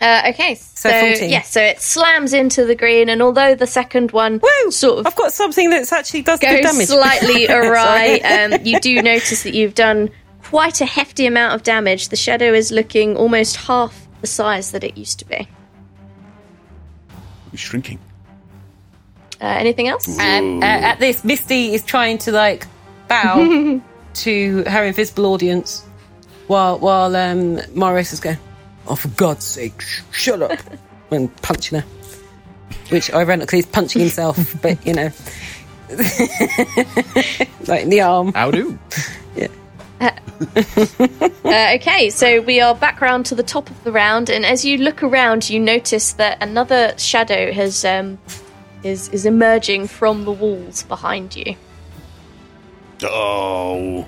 Uh, 0.02 0.24
okay, 0.30 0.56
so, 0.56 0.90
14. 0.90 1.30
yeah, 1.30 1.42
so 1.42 1.62
it 1.62 1.80
slams 1.80 2.34
into 2.34 2.66
the 2.66 2.76
green, 2.76 3.08
and 3.08 3.22
although 3.22 3.56
the 3.56 3.66
second 3.66 4.12
one 4.12 4.42
Woo! 4.44 4.72
sort 4.72 5.00
of 5.00 5.08
I've 5.08 5.16
got 5.16 5.32
something 5.32 5.70
that's 5.70 5.94
actually 5.94 6.22
does 6.22 6.40
good 6.40 6.62
goes 6.64 6.72
damage. 6.74 6.88
slightly 6.88 7.48
awry, 7.50 8.20
Sorry. 8.20 8.54
um, 8.54 8.66
you 8.66 8.80
do 8.82 9.02
notice 9.02 9.44
that 9.44 9.54
you've 9.54 9.74
done 9.74 10.12
quite 10.44 10.82
a 10.82 10.86
hefty 10.86 11.26
amount 11.26 11.56
of 11.56 11.64
damage. 11.64 12.10
The 12.10 12.18
shadow 12.18 12.54
is 12.54 12.72
looking 12.74 13.16
almost 13.16 13.56
half 13.56 14.08
the 14.20 14.28
size 14.28 14.72
that 14.72 14.84
it 14.84 14.98
used 14.98 15.20
to 15.20 15.26
be. 15.26 15.48
He's 17.52 17.62
shrinking. 17.62 18.00
Uh, 19.42 19.46
anything 19.46 19.88
else? 19.88 20.08
Um, 20.20 20.62
uh, 20.62 20.66
at 20.66 21.00
this, 21.00 21.24
Misty 21.24 21.74
is 21.74 21.84
trying 21.84 22.18
to 22.20 22.32
like 22.34 22.68
bow 23.08 23.82
to 24.14 24.64
her 24.64 24.84
invisible 24.84 25.26
audience, 25.28 25.86
while 26.48 26.80
while 26.80 27.16
um, 27.16 27.60
Morris 27.74 28.14
is 28.14 28.20
going, 28.20 28.38
"Oh, 28.88 28.96
for 28.96 29.10
God's 29.10 29.46
sake, 29.46 29.82
sh- 29.82 30.02
shut 30.12 30.42
up!" 30.42 30.60
and 31.12 31.36
punching 31.42 31.80
her, 31.80 31.86
which 32.90 33.14
ironically 33.14 33.60
is 33.60 33.66
punching 33.66 34.02
himself, 34.02 34.56
but 34.62 34.86
you 34.86 34.94
know, 34.94 35.12
like 37.68 37.84
in 37.84 37.90
the 37.90 38.02
arm. 38.02 38.34
How 38.34 38.52
do? 38.52 38.78
Uh, 40.02 41.74
okay, 41.76 42.10
so 42.10 42.42
we 42.42 42.60
are 42.60 42.76
back 42.76 43.00
round 43.00 43.26
to 43.28 43.36
the 43.36 43.44
top 43.44 43.70
of 43.70 43.84
the 43.84 43.92
round, 43.92 44.30
and 44.30 44.46
as 44.46 44.66
you 44.66 44.78
look 44.78 45.04
around, 45.04 45.50
you 45.50 45.60
notice 45.60 46.14
that 46.14 46.42
another 46.44 46.94
shadow 46.98 47.52
has 47.54 47.86
um, 47.86 48.18
is 48.84 49.08
is 49.10 49.26
emerging 49.26 49.88
from 49.88 50.26
the 50.26 50.32
walls 50.32 50.84
behind 50.84 51.36
you, 51.36 51.56
Oh. 53.04 54.08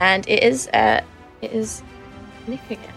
and 0.00 0.28
it 0.28 0.42
is 0.42 0.68
uh, 0.68 1.02
it 1.42 1.52
is 1.52 1.82
Nick 2.46 2.60
again. 2.70 2.92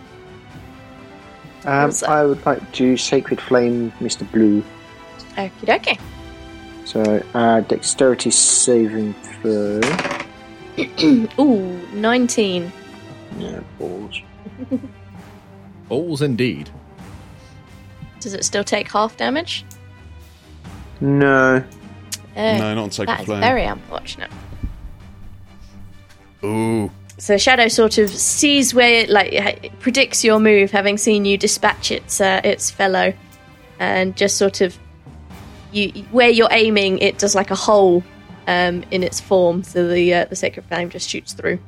Um, 1.66 1.92
I 2.08 2.24
would 2.24 2.44
like 2.46 2.72
to 2.74 2.98
Sacred 2.98 3.40
Flame 3.40 3.92
Mr. 4.00 4.30
Blue. 4.32 4.64
Okie 5.38 5.52
dokie. 5.66 6.00
So, 6.86 7.24
uh, 7.36 7.62
dexterity 7.62 8.32
saving 8.32 9.14
throw. 9.14 9.80
Ooh, 11.40 11.88
19. 11.94 12.72
Yeah, 13.38 13.60
balls. 13.78 14.22
Balls 15.88 16.22
indeed. 16.22 16.70
Does 18.20 18.34
it 18.34 18.44
still 18.46 18.64
take 18.64 18.92
half 18.92 19.16
damage? 19.18 19.64
No. 21.00 21.64
Oh, 22.36 22.58
no, 22.58 22.76
not 22.76 22.84
on 22.84 22.92
Sacred 22.92 23.08
that 23.10 23.20
is 23.22 23.26
Flame. 23.26 23.42
very 23.42 23.66
unfortunate. 23.66 24.32
Ooh. 26.44 26.90
So 27.18 27.38
Shadow 27.38 27.68
sort 27.68 27.98
of 27.98 28.10
sees 28.10 28.74
where, 28.74 29.06
like, 29.08 29.32
it 29.32 29.80
predicts 29.80 30.24
your 30.24 30.40
move, 30.40 30.72
having 30.72 30.98
seen 30.98 31.26
you 31.26 31.38
dispatch 31.38 31.92
its 31.92 32.20
uh, 32.20 32.42
its 32.44 32.72
fellow, 32.72 33.14
and 33.80 34.16
just 34.18 34.38
sort 34.38 34.62
of 34.62 34.78
you 35.72 35.90
where 36.12 36.30
you're 36.30 36.50
aiming, 36.52 36.98
it 37.00 37.20
does 37.20 37.36
like 37.36 37.52
a 37.52 37.56
hole 37.56 38.04
um, 38.48 38.84
in 38.92 39.04
its 39.04 39.20
form, 39.22 39.64
so 39.64 39.88
the 39.88 40.14
uh, 40.14 40.26
the 40.26 40.36
sacred 40.36 40.66
flame 40.66 40.90
just 40.90 41.08
shoots 41.10 41.34
through. 41.34 41.60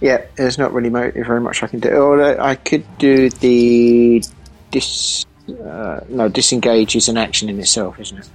Yeah, 0.00 0.22
there's 0.36 0.58
not 0.58 0.72
really 0.74 0.90
very 0.90 1.40
much 1.40 1.62
I 1.62 1.66
can 1.66 1.80
do. 1.80 1.88
Or 1.88 2.40
I 2.40 2.56
could 2.56 2.84
do 2.98 3.30
the 3.30 4.22
dis. 4.70 5.24
Uh, 5.48 6.00
no, 6.08 6.28
disengage 6.28 6.94
is 6.96 7.08
an 7.08 7.16
action 7.16 7.48
in 7.48 7.58
itself, 7.58 7.98
isn't 8.00 8.18
it? 8.18 8.28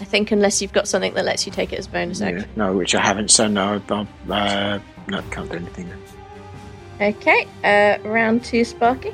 I 0.00 0.04
think 0.04 0.32
unless 0.32 0.62
you've 0.62 0.72
got 0.72 0.88
something 0.88 1.12
that 1.14 1.24
lets 1.24 1.44
you 1.46 1.52
take 1.52 1.72
it 1.72 1.78
as 1.78 1.86
bonus 1.86 2.22
action. 2.22 2.48
No, 2.56 2.72
which 2.74 2.94
I 2.94 3.02
haven't. 3.02 3.30
So 3.30 3.46
no, 3.46 3.80
I'll, 3.90 4.08
uh, 4.30 4.78
no, 5.08 5.22
can't 5.30 5.50
do 5.50 5.56
anything. 5.56 5.92
Okay, 7.00 7.46
uh, 7.64 7.98
round 8.08 8.44
two, 8.44 8.64
Sparky. 8.64 9.12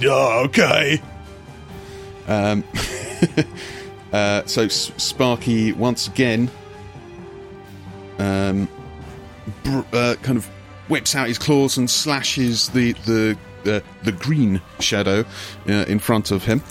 Yeah, 0.00 0.42
okay. 0.44 1.00
Um, 2.26 2.62
uh, 4.12 4.44
so 4.44 4.64
S- 4.64 4.92
Sparky 4.96 5.72
once 5.72 6.06
again, 6.08 6.50
um, 8.18 8.68
br- 9.64 9.80
uh, 9.92 10.16
kind 10.22 10.38
of 10.38 10.46
whips 10.88 11.14
out 11.14 11.28
his 11.28 11.38
claws 11.38 11.76
and 11.76 11.88
slashes 11.90 12.68
the 12.70 12.92
the 13.06 13.36
the, 13.64 13.82
the 14.04 14.12
green 14.12 14.60
shadow 14.80 15.24
uh, 15.68 15.72
in 15.88 15.98
front 15.98 16.30
of 16.30 16.44
him. 16.44 16.62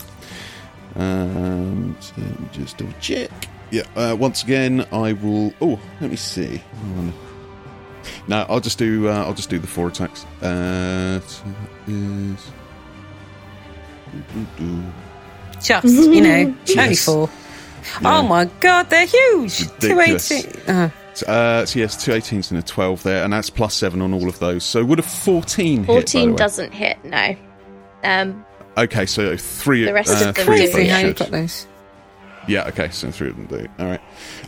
Um, 0.97 1.95
so 1.99 2.13
let 2.17 2.39
me 2.39 2.47
just 2.51 2.77
double 2.77 2.93
check. 2.99 3.29
Yeah. 3.71 3.83
Uh, 3.95 4.15
once 4.19 4.43
again, 4.43 4.85
I 4.91 5.13
will. 5.13 5.53
Oh, 5.61 5.79
let 6.01 6.09
me 6.09 6.15
see. 6.17 6.57
Hang 6.57 6.97
on. 6.97 7.13
No, 8.27 8.45
I'll 8.49 8.59
just 8.59 8.77
do. 8.77 9.07
Uh, 9.09 9.23
I'll 9.25 9.33
just 9.33 9.49
do 9.49 9.59
the 9.59 9.67
four 9.67 9.87
attacks. 9.89 10.25
Uh, 10.41 11.19
so 11.21 11.43
that 11.45 11.93
is. 11.93 12.51
Just, 15.63 15.85
you 15.85 16.21
know, 16.21 16.29
only 16.39 16.55
Yes. 16.65 17.05
four. 17.05 17.29
Yeah. 18.01 18.19
Oh 18.19 18.23
my 18.23 18.45
god, 18.59 18.89
they're 18.89 19.05
huge. 19.05 19.61
Ridiculous. 19.81 20.27
280. 20.29 20.71
Uh, 20.71 20.89
Uh, 21.27 21.65
so 21.65 21.79
yes, 21.79 22.03
two 22.03 22.11
18s 22.11 22.51
and 22.51 22.59
a 22.59 22.63
12 22.63 23.01
there, 23.03 23.23
and 23.23 23.33
that's 23.33 23.49
plus 23.49 23.73
7 23.73 24.01
on 24.01 24.13
all 24.13 24.29
of 24.29 24.37
those. 24.39 24.63
So 24.63 24.83
would 24.85 24.99
a 24.99 25.03
14 25.03 25.79
hit? 25.79 25.87
by 25.87 25.93
the 25.93 25.99
14 26.01 26.29
way? 26.31 26.35
doesn't 26.37 26.71
hit, 26.73 27.03
no. 27.03 27.35
Um, 28.03 28.45
Okay, 28.77 29.05
so 29.05 29.35
three, 29.35 29.85
The 29.85 29.93
rest 29.93 30.09
uh, 30.09 30.29
of 30.29 30.35
them 30.35 30.45
three 30.45 30.57
do. 30.57 30.63
of 30.65 30.69
see 30.69 30.87
those 30.87 31.01
you 31.01 31.07
should. 31.07 31.17
got 31.17 31.31
those. 31.31 31.67
Yeah, 32.47 32.67
okay, 32.69 32.89
so 32.89 33.11
three 33.11 33.29
of 33.29 33.35
them 33.35 33.45
do. 33.47 33.67
All 33.79 33.87
right. 33.87 34.01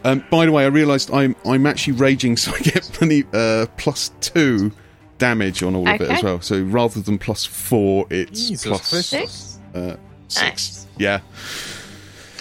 Um, 0.06 0.24
by 0.30 0.46
the 0.46 0.52
way, 0.52 0.64
I 0.64 0.68
realised 0.68 1.12
I'm 1.12 1.36
I'm 1.46 1.66
actually 1.66 1.94
raging, 1.94 2.38
so 2.44 2.52
I 2.54 2.60
get 2.60 2.84
plenty 2.94 3.26
uh, 3.34 3.66
plus 3.78 4.12
two 4.22 4.72
damage 5.18 5.64
on 5.64 5.76
all 5.76 5.88
of 5.88 6.00
it 6.00 6.10
as 6.10 6.24
well. 6.24 6.40
So 6.42 6.62
rather 6.64 7.02
than 7.02 7.18
plus 7.18 7.46
four, 7.46 8.06
it's 8.10 8.48
Jesus 8.48 8.82
six. 8.84 9.60
uh, 9.76 9.98
six. 10.30 10.42
Nice. 10.42 10.88
Yeah. 10.98 11.20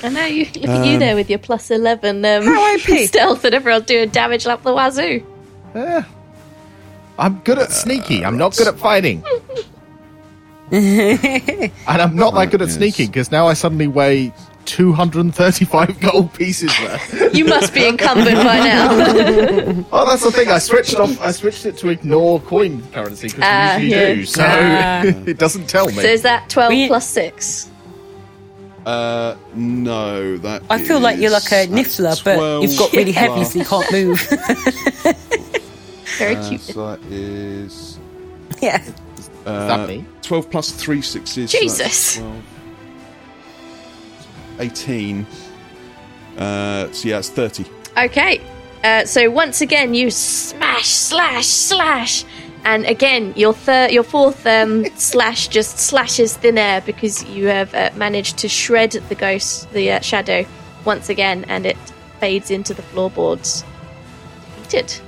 I 0.02 0.10
know 0.10 0.26
you 0.26 0.44
look 0.44 0.68
at 0.68 0.86
you 0.86 0.98
there 1.00 1.16
with 1.16 1.28
your 1.28 1.40
plus 1.40 1.72
11 1.72 2.24
um, 2.24 2.44
How 2.44 2.74
OP. 2.76 2.80
stealth, 3.06 3.44
and 3.44 3.52
everyone's 3.52 3.86
doing 3.86 4.10
damage 4.10 4.46
like 4.46 4.62
the 4.62 4.72
wazoo. 4.72 5.26
Eh. 5.74 6.02
I'm 7.18 7.40
good 7.40 7.58
at 7.58 7.72
sneaky. 7.72 8.24
I'm 8.24 8.38
not 8.38 8.56
good 8.56 8.68
at 8.68 8.78
fighting. 8.78 9.24
and 10.72 11.72
I'm 11.86 12.14
not 12.16 12.34
that 12.34 12.50
good 12.50 12.62
at 12.62 12.70
sneaking 12.70 13.06
because 13.08 13.30
now 13.30 13.46
I 13.48 13.54
suddenly 13.54 13.86
weigh 13.86 14.32
235 14.66 16.00
gold 16.00 16.34
pieces 16.34 16.70
there. 16.80 17.30
You 17.34 17.46
must 17.46 17.72
be 17.72 17.86
encumbered 17.86 18.34
by 18.34 18.58
now. 18.58 19.84
Oh, 19.92 20.04
that's 20.06 20.22
the 20.22 20.30
thing. 20.30 20.48
I 20.48 20.58
switched 20.58 20.96
off. 20.96 21.18
I 21.22 21.30
switched 21.30 21.64
it 21.64 21.78
to 21.78 21.88
ignore 21.88 22.40
coin 22.40 22.82
currency 22.92 23.28
because 23.28 23.44
Ah, 23.44 23.76
we 23.78 23.84
usually 23.84 23.96
yeah. 24.08 24.14
do. 24.14 24.24
So 24.26 24.42
Ah. 24.46 25.02
it 25.26 25.38
doesn't 25.38 25.68
tell 25.68 25.86
me. 25.86 25.94
so 25.94 26.00
is 26.02 26.22
that 26.22 26.48
12 26.50 26.68
We- 26.70 26.86
plus 26.88 27.08
6? 27.08 27.70
Uh, 28.86 29.34
no, 29.54 30.36
that. 30.38 30.62
I 30.70 30.82
feel 30.82 31.00
like 31.00 31.18
you're 31.18 31.30
like 31.30 31.50
a 31.52 31.66
niffler, 31.66 32.22
but 32.24 32.62
you've 32.62 32.78
got 32.78 32.92
really 32.92 33.12
heavy, 33.12 33.34
plus- 33.34 33.52
so 33.52 33.58
you 33.58 33.64
can't 33.64 33.92
move. 33.92 34.20
Very 36.18 36.36
uh, 36.36 36.48
cute. 36.48 36.60
so 36.62 36.86
that 36.96 37.00
is 37.10 37.98
yeah. 38.62 38.82
Uh, 39.48 39.66
that 39.66 39.88
me? 39.88 40.04
12 40.22 40.50
plus 40.50 40.70
3 40.70 41.02
sixes. 41.02 41.50
so 41.50 41.58
Jesus. 41.58 42.16
12. 42.16 42.44
18. 44.60 45.26
Uh, 46.36 46.92
so 46.92 47.08
yeah, 47.08 47.18
it's 47.18 47.30
30. 47.30 47.64
Okay, 47.96 48.40
uh, 48.84 49.04
so 49.04 49.28
once 49.30 49.60
again 49.60 49.94
you 49.94 50.10
smash, 50.10 50.88
slash, 50.88 51.46
slash, 51.46 52.24
and 52.64 52.84
again 52.86 53.32
your 53.36 53.52
third, 53.52 53.90
your 53.90 54.02
fourth 54.02 54.46
um, 54.46 54.84
slash 54.96 55.48
just 55.48 55.78
slashes 55.78 56.36
thin 56.36 56.58
air 56.58 56.80
because 56.80 57.24
you 57.24 57.46
have 57.46 57.74
uh, 57.74 57.90
managed 57.96 58.38
to 58.38 58.48
shred 58.48 58.92
the 58.92 59.14
ghost, 59.14 59.70
the 59.72 59.92
uh, 59.92 60.00
shadow, 60.00 60.44
once 60.84 61.08
again, 61.08 61.44
and 61.48 61.66
it 61.66 61.76
fades 62.20 62.50
into 62.50 62.74
the 62.74 62.82
floorboards. 62.82 63.64
Defeated. 64.62 65.00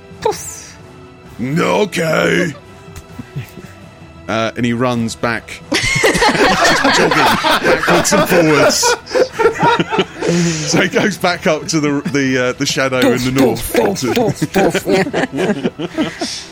Okay. 1.41 2.53
Uh, 4.27 4.51
and 4.55 4.65
he 4.65 4.73
runs 4.73 5.15
back, 5.15 5.47
jogging 6.95 7.09
backwards 7.09 8.13
and 8.13 8.29
forwards. 8.29 8.77
so 10.71 10.81
he 10.81 10.89
goes 10.89 11.17
back 11.17 11.47
up 11.47 11.67
to 11.67 11.79
the 11.79 12.01
the 12.13 12.37
uh, 12.37 12.53
the 12.53 12.65
shadow 12.65 12.99
in 12.99 13.17
the 13.23 13.31
north. 13.31 13.75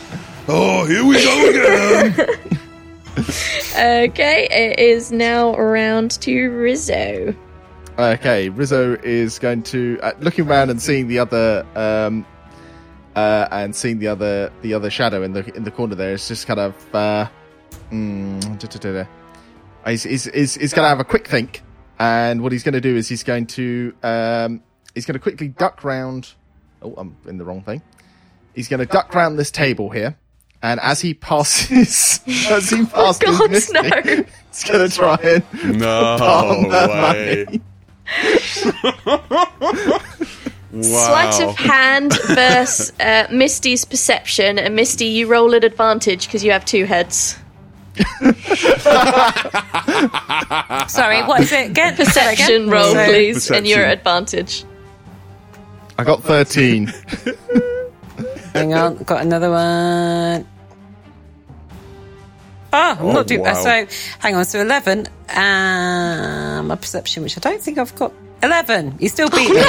Oh, 0.52 0.84
here 0.84 1.04
we 1.04 1.14
go 1.22 1.50
again. 1.50 2.12
Okay, 3.78 4.48
it 4.50 4.80
is 4.80 5.12
now 5.12 5.54
around 5.54 6.10
to 6.22 6.48
Rizzo. 6.48 7.34
Okay, 7.96 8.48
Rizzo 8.48 8.94
is 9.04 9.38
going 9.38 9.62
to 9.64 10.00
uh, 10.02 10.12
looking 10.20 10.48
around 10.48 10.70
and 10.70 10.82
seeing 10.82 11.06
the 11.06 11.20
other 11.20 11.64
um, 11.76 12.26
uh, 13.14 13.46
and 13.52 13.76
seeing 13.76 13.98
the 13.98 14.08
other 14.08 14.50
the 14.62 14.74
other 14.74 14.90
shadow 14.90 15.22
in 15.22 15.34
the 15.34 15.54
in 15.54 15.64
the 15.64 15.70
corner 15.70 15.94
there. 15.94 16.14
It's 16.14 16.26
just 16.26 16.46
kind 16.46 16.58
of 16.58 16.94
uh, 16.94 17.28
mm, 17.90 18.40
da, 18.58 18.66
da, 18.66 18.78
da, 18.78 18.92
da. 19.02 19.08
He's, 19.86 20.02
he's, 20.02 20.24
he's, 20.24 20.54
he's 20.54 20.72
going 20.74 20.84
to 20.84 20.88
have 20.88 21.00
a 21.00 21.04
quick 21.04 21.26
think, 21.26 21.62
and 21.98 22.42
what 22.42 22.52
he's 22.52 22.62
going 22.62 22.74
to 22.74 22.80
do 22.80 22.96
is 22.96 23.08
he's 23.08 23.22
going 23.22 23.46
to 23.48 23.94
um, 24.02 24.62
he's 24.94 25.06
going 25.06 25.14
to 25.14 25.20
quickly 25.20 25.48
duck 25.48 25.84
round. 25.84 26.34
Oh, 26.82 26.94
I'm 26.96 27.16
in 27.26 27.38
the 27.38 27.44
wrong 27.44 27.62
thing. 27.62 27.82
He's 28.54 28.68
going 28.68 28.80
to 28.80 28.86
duck 28.86 29.14
round 29.14 29.38
this 29.38 29.50
table 29.50 29.90
here, 29.90 30.16
and 30.62 30.80
as 30.80 31.00
he 31.00 31.14
passes, 31.14 32.20
as 32.50 32.70
he 32.70 32.84
passes, 32.84 33.38
God, 33.38 33.50
Misty, 33.50 33.72
no. 33.72 33.82
he's 33.82 34.64
going 34.64 34.88
to 34.88 34.94
try 34.94 35.16
and 35.22 35.78
No 35.78 36.16
palm 36.18 36.70
her 36.70 36.88
way! 36.88 37.46
money. 37.48 37.60
Wow. 40.72 40.80
Sleight 40.82 41.40
of 41.42 41.56
hand 41.56 42.12
versus 42.28 42.92
uh, 43.00 43.26
Misty's 43.32 43.84
perception, 43.84 44.58
and 44.58 44.76
Misty, 44.76 45.06
you 45.06 45.26
roll 45.26 45.54
at 45.54 45.64
advantage 45.64 46.26
because 46.26 46.44
you 46.44 46.52
have 46.52 46.64
two 46.64 46.84
heads. 46.84 47.36
Sorry, 50.88 51.22
what 51.22 51.40
is 51.42 51.52
it 51.52 51.70
again? 51.70 51.96
Say 51.96 52.32
again. 52.32 52.36
Perception 52.36 52.70
roll, 52.70 52.92
So- 52.94 53.04
please, 53.06 53.50
and 53.50 53.66
you're 53.66 53.84
at 53.84 54.04
Perception. 54.04 54.28
advantage. 54.28 54.64
I 55.98 56.04
got 56.04 56.22
13. 56.22 56.86
Hang 58.54 58.74
on, 58.74 58.96
got 59.04 59.22
another 59.22 59.50
one. 59.50 60.46
Oh, 62.72 62.72
I'm 62.72 62.98
Oh, 63.06 63.12
not 63.12 63.26
doing 63.26 63.40
wow. 63.42 63.54
So, 63.54 63.86
hang 64.20 64.36
on, 64.36 64.44
so 64.44 64.60
11. 64.60 65.06
Um, 65.28 66.68
my 66.68 66.76
perception, 66.76 67.22
which 67.24 67.36
I 67.36 67.40
don't 67.40 67.60
think 67.60 67.78
I've 67.78 67.94
got 67.96 68.12
11. 68.42 68.96
You 68.98 69.08
still 69.08 69.28
beat 69.30 69.50
me. 69.50 69.54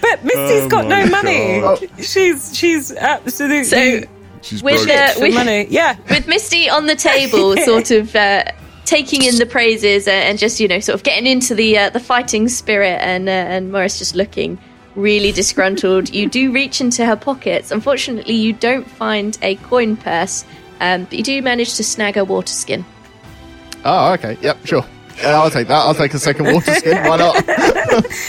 but 0.00 0.24
Misty's 0.24 0.62
Oh 0.62 0.68
got 0.68 0.86
no 0.86 1.04
my 1.06 1.22
money. 1.22 1.60
God. 1.60 1.78
She's 1.98 2.56
she's 2.56 2.92
absolutely 2.92 3.64
So 3.64 4.02
She's 4.42 4.62
with, 4.62 4.88
uh, 4.88 5.12
with, 5.18 5.34
money. 5.34 5.66
Yeah. 5.68 5.96
with 6.08 6.26
Misty 6.26 6.68
on 6.70 6.86
the 6.86 6.96
table, 6.96 7.56
sort 7.64 7.90
of 7.90 8.14
uh, 8.16 8.44
taking 8.84 9.22
in 9.22 9.36
the 9.36 9.46
praises 9.46 10.08
uh, 10.08 10.12
and 10.12 10.38
just 10.38 10.60
you 10.60 10.68
know 10.68 10.80
sort 10.80 10.94
of 10.94 11.02
getting 11.02 11.26
into 11.26 11.54
the 11.54 11.76
uh, 11.76 11.90
the 11.90 12.00
fighting 12.00 12.48
spirit, 12.48 12.98
and 13.00 13.28
uh, 13.28 13.32
and 13.32 13.70
Morris 13.70 13.98
just 13.98 14.14
looking 14.14 14.58
really 14.96 15.30
disgruntled. 15.30 16.12
you 16.12 16.28
do 16.28 16.52
reach 16.52 16.80
into 16.80 17.04
her 17.06 17.16
pockets. 17.16 17.70
Unfortunately, 17.70 18.34
you 18.34 18.52
don't 18.52 18.88
find 18.88 19.38
a 19.42 19.54
coin 19.56 19.96
purse, 19.96 20.44
um, 20.80 21.04
but 21.04 21.12
you 21.14 21.22
do 21.22 21.40
manage 21.42 21.74
to 21.76 21.84
snag 21.84 22.16
a 22.16 22.24
water 22.24 22.52
skin. 22.52 22.84
Oh, 23.84 24.12
okay. 24.14 24.36
Yep, 24.40 24.66
sure. 24.66 24.84
Yeah, 25.18 25.40
I'll 25.40 25.50
take 25.50 25.68
that. 25.68 25.74
I'll 25.76 25.94
take 25.94 26.14
a 26.14 26.18
second 26.18 26.46
water 26.52 26.74
skin. 26.74 26.96
Why 27.06 27.16
not? 27.16 27.44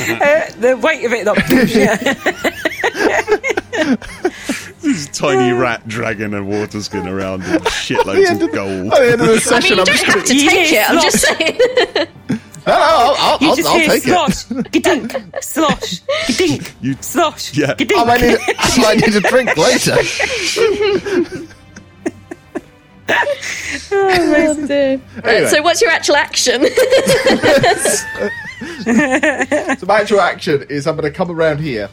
Uh, 0.01 0.41
the 0.59 0.75
weight 0.81 1.05
of 1.05 1.13
it 1.13 1.23
not 1.25 1.37
yeah. 1.69 1.95
This 4.81 5.07
tiny 5.09 5.51
rat 5.53 5.87
dragging 5.87 6.33
a 6.33 6.43
water 6.43 6.81
skin 6.81 7.07
around 7.07 7.43
with 7.43 7.63
shitloads 7.65 8.31
of 8.35 8.41
of- 8.41 8.51
gold. 8.51 8.91
At 8.93 8.99
the 8.99 9.11
end 9.11 9.13
of 9.13 9.19
the 9.19 9.25
I 9.25 9.27
mean, 9.27 9.39
session, 9.39 9.75
you 9.77 9.81
I'm 9.81 9.85
don't 9.85 9.95
just 9.95 10.05
have 10.05 10.15
going 10.15 10.25
to 10.25 10.33
to. 10.33 10.39
take 10.39 10.71
Yes, 10.71 10.73
it. 10.73 10.89
I'm 10.89 10.99
just 11.01 11.19
saying. 11.19 11.59
No, 12.67 12.73
no, 12.73 12.77
I'll, 12.77 13.15
I'll, 13.17 13.37
You 13.41 13.49
I'll, 13.49 13.55
just 13.55 13.69
I'll 13.69 13.79
hear 13.79 13.87
take 13.89 14.03
it. 14.03 14.07
slosh, 14.09 14.45
gadink, 14.45 15.11
slosh, 15.43 16.01
gadink, 16.27 16.71
You- 16.81 16.95
slosh, 17.01 17.53
Yeah. 17.57 17.73
gadink. 17.75 17.97
I 17.97 18.03
might 18.05 18.21
need, 18.21 18.37
I 18.57 18.77
might 18.81 18.99
need 19.05 19.15
a 19.15 19.21
drink 19.21 19.55
later. 19.57 19.97
Oh, 23.93 24.65
dear. 24.67 25.01
Uh, 25.17 25.27
Anyway. 25.27 25.49
so, 25.49 25.61
what's 25.61 25.81
your 25.81 25.91
actual 25.91 26.15
action? 26.15 26.65
So 28.81 29.85
my 29.87 30.01
actual 30.01 30.21
action 30.21 30.63
is 30.69 30.87
I'm 30.87 30.95
going 30.95 31.11
to 31.11 31.15
come 31.15 31.29
around 31.31 31.59
here, 31.59 31.89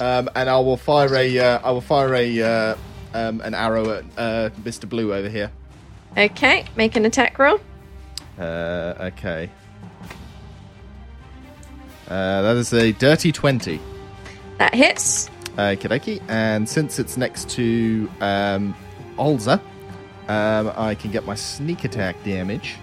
um, 0.00 0.28
and 0.34 0.48
I 0.48 0.58
will 0.58 0.76
fire 0.76 1.14
a 1.14 1.38
uh, 1.38 1.60
I 1.64 1.70
will 1.70 1.80
fire 1.80 2.14
a 2.14 2.42
uh, 2.42 2.76
um, 3.14 3.40
an 3.42 3.54
arrow 3.54 3.90
at 3.90 4.04
uh, 4.16 4.50
Mr. 4.62 4.88
Blue 4.88 5.12
over 5.14 5.28
here. 5.28 5.50
okay, 6.16 6.64
make 6.76 6.96
an 6.96 7.04
attack 7.04 7.38
roll. 7.38 7.60
Uh, 8.38 8.94
okay. 9.00 9.50
Uh, 12.08 12.42
that 12.42 12.56
is 12.56 12.72
a 12.72 12.92
dirty 12.92 13.32
twenty. 13.32 13.80
That 14.58 14.74
hits. 14.74 15.28
Okie 15.56 15.88
dokie. 15.88 16.22
And 16.28 16.68
since 16.68 16.98
it's 16.98 17.16
next 17.16 17.50
to 17.50 18.08
um, 18.20 18.74
Holzer, 19.16 19.60
um, 20.28 20.72
I 20.76 20.94
can 20.94 21.10
get 21.10 21.24
my 21.24 21.34
sneak 21.34 21.84
attack 21.84 22.22
damage. 22.24 22.76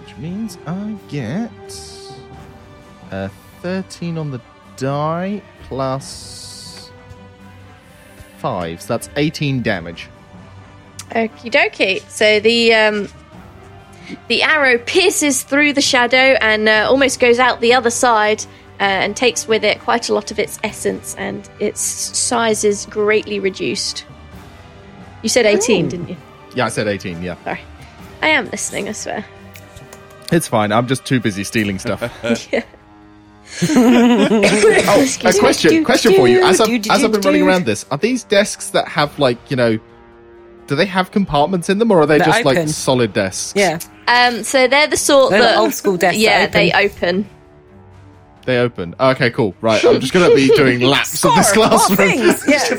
Which 0.00 0.16
means 0.16 0.58
I 0.66 0.96
get 1.08 1.50
a 3.10 3.30
13 3.62 4.18
on 4.18 4.30
the 4.30 4.40
die 4.76 5.42
plus 5.62 6.90
5. 8.38 8.82
So 8.82 8.88
that's 8.88 9.10
18 9.16 9.62
damage. 9.62 10.08
Okie 11.10 11.50
dokie. 11.50 12.00
So 12.08 12.40
the 12.40 12.74
um, 12.74 13.08
the 14.28 14.42
arrow 14.42 14.78
pierces 14.78 15.42
through 15.42 15.74
the 15.74 15.80
shadow 15.80 16.36
and 16.40 16.68
uh, 16.68 16.86
almost 16.88 17.20
goes 17.20 17.38
out 17.38 17.60
the 17.60 17.74
other 17.74 17.90
side 17.90 18.42
uh, 18.80 18.84
and 18.84 19.16
takes 19.16 19.46
with 19.46 19.64
it 19.64 19.80
quite 19.80 20.08
a 20.08 20.14
lot 20.14 20.30
of 20.30 20.38
its 20.38 20.58
essence, 20.64 21.14
and 21.16 21.48
its 21.60 21.80
size 21.80 22.64
is 22.64 22.86
greatly 22.86 23.38
reduced. 23.38 24.04
You 25.24 25.30
said 25.30 25.46
18, 25.46 25.88
didn't 25.88 26.08
you? 26.10 26.16
Yeah, 26.54 26.66
I 26.66 26.68
said 26.68 26.86
18, 26.86 27.22
yeah. 27.22 27.42
Sorry. 27.44 27.60
I 28.20 28.28
am 28.28 28.44
listening, 28.50 28.90
I 28.90 28.92
swear. 28.92 29.24
It's 30.30 30.46
fine. 30.46 30.70
I'm 30.70 30.86
just 30.86 31.06
too 31.06 31.18
busy 31.18 31.44
stealing 31.44 31.78
stuff. 31.78 32.02
Yeah. 32.52 32.62
Oh, 33.66 35.06
a 35.24 35.32
question, 35.38 35.84
question 35.84 36.14
for 36.14 36.28
you. 36.28 36.44
As 36.44 36.60
I've, 36.60 36.66
Do, 36.66 36.78
do, 36.78 36.90
as 36.90 37.04
I've 37.04 37.12
been 37.12 37.20
running 37.22 37.42
around 37.42 37.64
this, 37.64 37.86
are 37.90 37.98
these 37.98 38.24
desks 38.24 38.70
that 38.70 38.86
have 38.88 39.18
like 39.18 39.38
you 39.50 39.56
know, 39.56 39.78
do 40.66 40.74
they 40.74 40.86
have 40.86 41.10
compartments 41.10 41.68
in 41.70 41.78
them, 41.78 41.90
or 41.90 42.00
are 42.00 42.06
they 42.06 42.18
They're 42.18 42.26
just 42.26 42.44
like 42.44 42.68
solid 42.68 43.12
desks? 43.12 43.52
Yeah. 43.56 43.78
Um, 44.08 44.42
so 44.44 44.66
they're 44.66 44.88
the 44.88 44.96
sort 44.96 45.30
They're 45.30 45.40
that 45.40 45.58
old 45.58 45.72
school 45.72 45.96
desks 45.96 46.18
Yeah, 46.18 46.40
open. 46.48 46.52
they 46.52 46.72
open. 46.72 47.30
They 48.44 48.58
open. 48.58 48.94
Okay, 48.98 49.30
cool. 49.30 49.54
Right, 49.60 49.84
I'm 49.84 50.00
just 50.00 50.12
gonna 50.12 50.34
be 50.34 50.48
doing 50.56 50.80
laps 50.80 51.24
of 51.24 51.34
this 51.34 51.52
classroom. 51.52 51.96
things, 51.96 52.44
yes. 52.48 52.70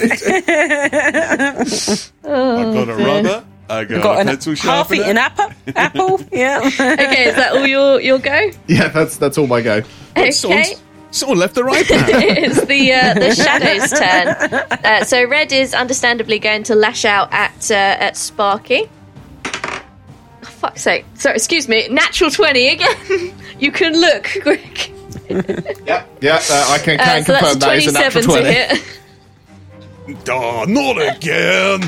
I 2.23 2.27
got 2.27 2.89
a 2.89 2.95
rubber. 2.95 3.45
I 3.67 3.83
got, 3.83 4.03
Got 4.03 4.17
a 4.17 4.19
an 4.19 4.27
pencil 4.27 4.55
half-eaten 4.55 5.17
apple. 5.17 5.49
Apple. 5.75 6.21
Yeah. 6.31 6.59
Okay, 6.63 7.29
is 7.29 7.35
that 7.35 7.53
all 7.53 7.65
your 7.65 7.99
your 7.99 8.19
go? 8.19 8.51
yeah, 8.67 8.89
that's 8.89 9.17
that's 9.17 9.37
all 9.39 9.47
my 9.47 9.61
go. 9.61 9.81
Okay. 10.11 10.29
Someone's, 10.31 10.81
someone 11.09 11.39
left 11.39 11.55
the 11.55 11.63
right 11.63 11.85
hand. 11.87 12.05
it's 12.37 12.63
the 12.65 12.93
uh, 12.93 13.13
the 13.15 13.33
shadow's 13.33 13.89
turn. 13.89 14.79
Uh, 14.85 15.03
so 15.03 15.25
red 15.27 15.51
is 15.51 15.73
understandably 15.73 16.37
going 16.37 16.61
to 16.63 16.75
lash 16.75 17.05
out 17.05 17.33
at 17.33 17.71
uh, 17.71 17.73
at 17.73 18.15
Sparky. 18.17 18.87
Oh, 19.45 19.81
fuck's 20.43 20.83
sake! 20.83 21.05
Sorry, 21.15 21.35
excuse 21.35 21.67
me. 21.67 21.87
Natural 21.87 22.29
twenty 22.29 22.67
again. 22.67 23.33
you 23.57 23.71
can 23.71 23.93
look 23.99 24.29
quick. 24.43 24.91
Yep. 25.85 26.17
Yeah, 26.21 26.39
uh, 26.49 26.65
I 26.71 26.77
can, 26.79 26.99
Uh, 26.99 27.21
so 27.23 27.33
confirm 27.37 27.59
that 27.59 27.77
is 27.77 27.87
a 27.87 27.91
natural 27.91 28.23
twenty-seven 28.23 28.23
to 28.23 28.27
twenty. 28.27 28.53
hit. 28.53 30.29
oh, 30.29 30.65
not 30.67 30.97
again. 31.17 31.81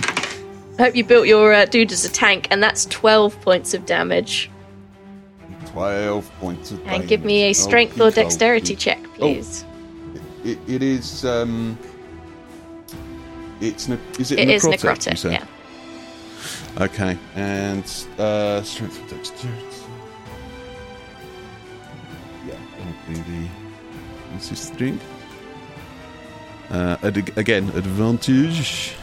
I 0.79 0.83
hope 0.83 0.95
you 0.95 1.03
built 1.03 1.27
your 1.27 1.53
uh, 1.53 1.65
dude 1.65 1.91
as 1.91 2.05
a 2.05 2.09
tank, 2.11 2.47
and 2.51 2.61
that's 2.61 2.85
twelve 2.85 3.39
points 3.41 3.73
of 3.73 3.85
damage. 3.85 4.49
12 5.67 6.31
points 6.39 6.71
of 6.71 6.83
damage. 6.83 6.99
And 7.01 7.07
give 7.09 7.23
me 7.23 7.43
a 7.43 7.53
strength 7.53 7.99
Oh, 8.01 8.07
or 8.07 8.11
dexterity 8.11 8.73
me. 8.73 8.77
check, 8.77 9.03
please. 9.15 9.63
It, 10.43 10.57
it 10.67 10.81
is. 10.81 11.23
Um, 11.23 11.77
it's 13.61 13.87
ne- 13.87 13.99
is 14.17 14.31
it, 14.31 14.39
It 14.39 14.49
is 14.49 14.63
necrotic? 14.63 15.23
you 15.23 15.29
necrotic. 15.29 15.31
Yeah. 16.77 16.83
Okay, 16.83 17.17
and 17.35 17.83
uh, 18.17 18.61
strength 18.63 18.99
and 18.99 19.09
dexterity. 19.09 19.66
The. 23.13 23.47
This 24.33 24.51
is 24.51 24.59
string. 24.59 24.99
Uh, 26.69 26.97
ad- 27.03 27.37
again, 27.37 27.69
advantage. 27.69 28.93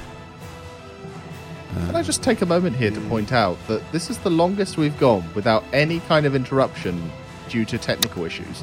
Can 1.75 1.97
I 1.97 2.03
just 2.03 2.23
take 2.23 2.41
a 2.41 2.47
moment 2.47 2.77
here 2.77 2.91
to 2.93 3.01
point 3.03 3.33
out 3.33 3.59
that 3.67 3.91
this 3.91 4.09
is 4.09 4.19
the 4.19 4.31
longest 4.31 4.77
we've 4.77 4.99
gone 4.99 5.25
without 5.35 5.65
any 5.73 5.99
kind 6.01 6.25
of 6.25 6.37
interruption 6.37 7.11
due 7.49 7.65
to 7.65 7.79
technical 7.79 8.25
issues. 8.25 8.63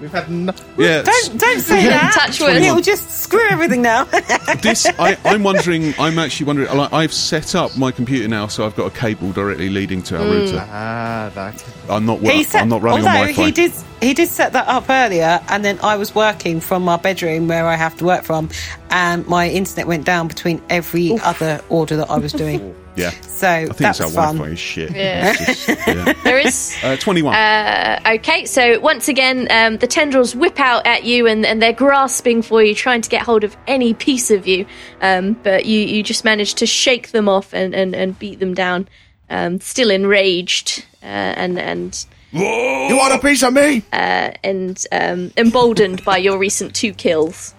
We've 0.00 0.12
had 0.12 0.30
no. 0.30 0.52
Yeah, 0.76 1.00
Don't 1.02 1.38
don't 1.40 1.60
say 1.60 1.86
that. 1.86 2.12
Touch 2.12 2.38
wood. 2.38 2.56
It'll 2.62 2.82
just 2.82 3.10
screw 3.22 3.46
everything 3.48 3.80
now. 3.80 4.04
this 4.60 4.84
I, 4.98 5.16
I'm 5.24 5.42
wondering. 5.42 5.94
I'm 5.98 6.18
actually 6.18 6.46
wondering. 6.46 6.76
Like, 6.76 6.92
I've 6.92 7.14
set 7.14 7.54
up 7.54 7.78
my 7.78 7.90
computer 7.90 8.28
now, 8.28 8.46
so 8.46 8.66
I've 8.66 8.76
got 8.76 8.86
a 8.94 8.94
cable 8.94 9.32
directly 9.32 9.70
leading 9.70 10.02
to 10.02 10.18
our 10.18 10.24
Mm. 10.24 10.40
router. 10.46 10.66
Ah, 10.70 11.30
that. 11.34 11.64
I'm 11.88 12.04
not. 12.04 12.18
He 12.20 12.26
Wor- 12.34 12.44
set- 12.44 12.60
I'm 12.62 12.68
not 12.68 12.82
running 12.82 13.06
on 13.06 13.16
although 13.16 13.32
Wi-Fi. 13.32 13.42
he 13.46 13.52
did 13.52 13.72
he 14.02 14.12
did 14.12 14.28
set 14.28 14.52
that 14.52 14.68
up 14.68 14.90
earlier, 14.90 15.40
and 15.48 15.64
then 15.64 15.78
I 15.82 15.96
was 15.96 16.14
working 16.14 16.60
from 16.60 16.82
my 16.82 16.98
bedroom 16.98 17.48
where 17.48 17.66
I 17.66 17.76
have 17.76 17.96
to 17.96 18.04
work 18.04 18.22
from, 18.24 18.50
and 18.90 19.26
my 19.26 19.48
internet 19.48 19.86
went 19.86 20.04
down 20.04 20.28
between 20.28 20.60
every 20.68 21.18
other 21.20 21.62
order 21.70 21.96
that 21.96 22.10
I 22.10 22.18
was 22.18 22.32
doing. 22.32 22.74
Yeah, 22.96 23.10
So 23.20 23.48
I 23.48 23.64
think 23.66 23.76
that 23.78 23.90
it's 23.90 24.00
our 24.00 24.06
was 24.06 24.14
fun. 24.14 24.36
Wi-Fi 24.36 24.52
is 24.52 24.58
shit. 24.58 24.90
Yeah. 24.90 25.32
Just- 25.34 25.68
yeah. 25.68 26.12
There 26.24 26.38
is 26.38 26.74
Uh, 26.82 26.96
Twenty-one. 26.96 27.34
Uh, 27.34 28.00
okay, 28.16 28.46
so 28.46 28.80
once 28.80 29.08
again, 29.08 29.46
um, 29.50 29.76
the 29.78 29.86
tendrils 29.86 30.34
whip 30.34 30.58
out 30.58 30.86
at 30.86 31.04
you 31.04 31.26
and, 31.26 31.44
and 31.44 31.60
they're 31.60 31.72
grasping 31.72 32.42
for 32.42 32.62
you, 32.62 32.74
trying 32.74 33.02
to 33.02 33.10
get 33.10 33.22
hold 33.22 33.44
of 33.44 33.56
any 33.66 33.92
piece 33.94 34.30
of 34.30 34.46
you. 34.46 34.66
Um, 35.02 35.34
but 35.42 35.66
you, 35.66 35.78
you 35.80 36.02
just 36.02 36.24
manage 36.24 36.54
to 36.54 36.66
shake 36.66 37.10
them 37.10 37.28
off 37.28 37.52
and, 37.52 37.74
and, 37.74 37.94
and 37.94 38.18
beat 38.18 38.40
them 38.40 38.54
down, 38.54 38.88
um, 39.28 39.60
still 39.60 39.90
enraged 39.90 40.84
uh, 41.02 41.06
and 41.06 41.58
and 41.58 42.06
You 42.32 42.96
want 42.96 43.14
a 43.14 43.18
piece 43.18 43.42
of 43.42 43.52
me? 43.52 43.82
and 43.92 44.84
um, 44.90 45.32
emboldened 45.36 46.04
by 46.04 46.16
your 46.16 46.38
recent 46.38 46.74
two 46.74 46.92
kills. 46.94 47.54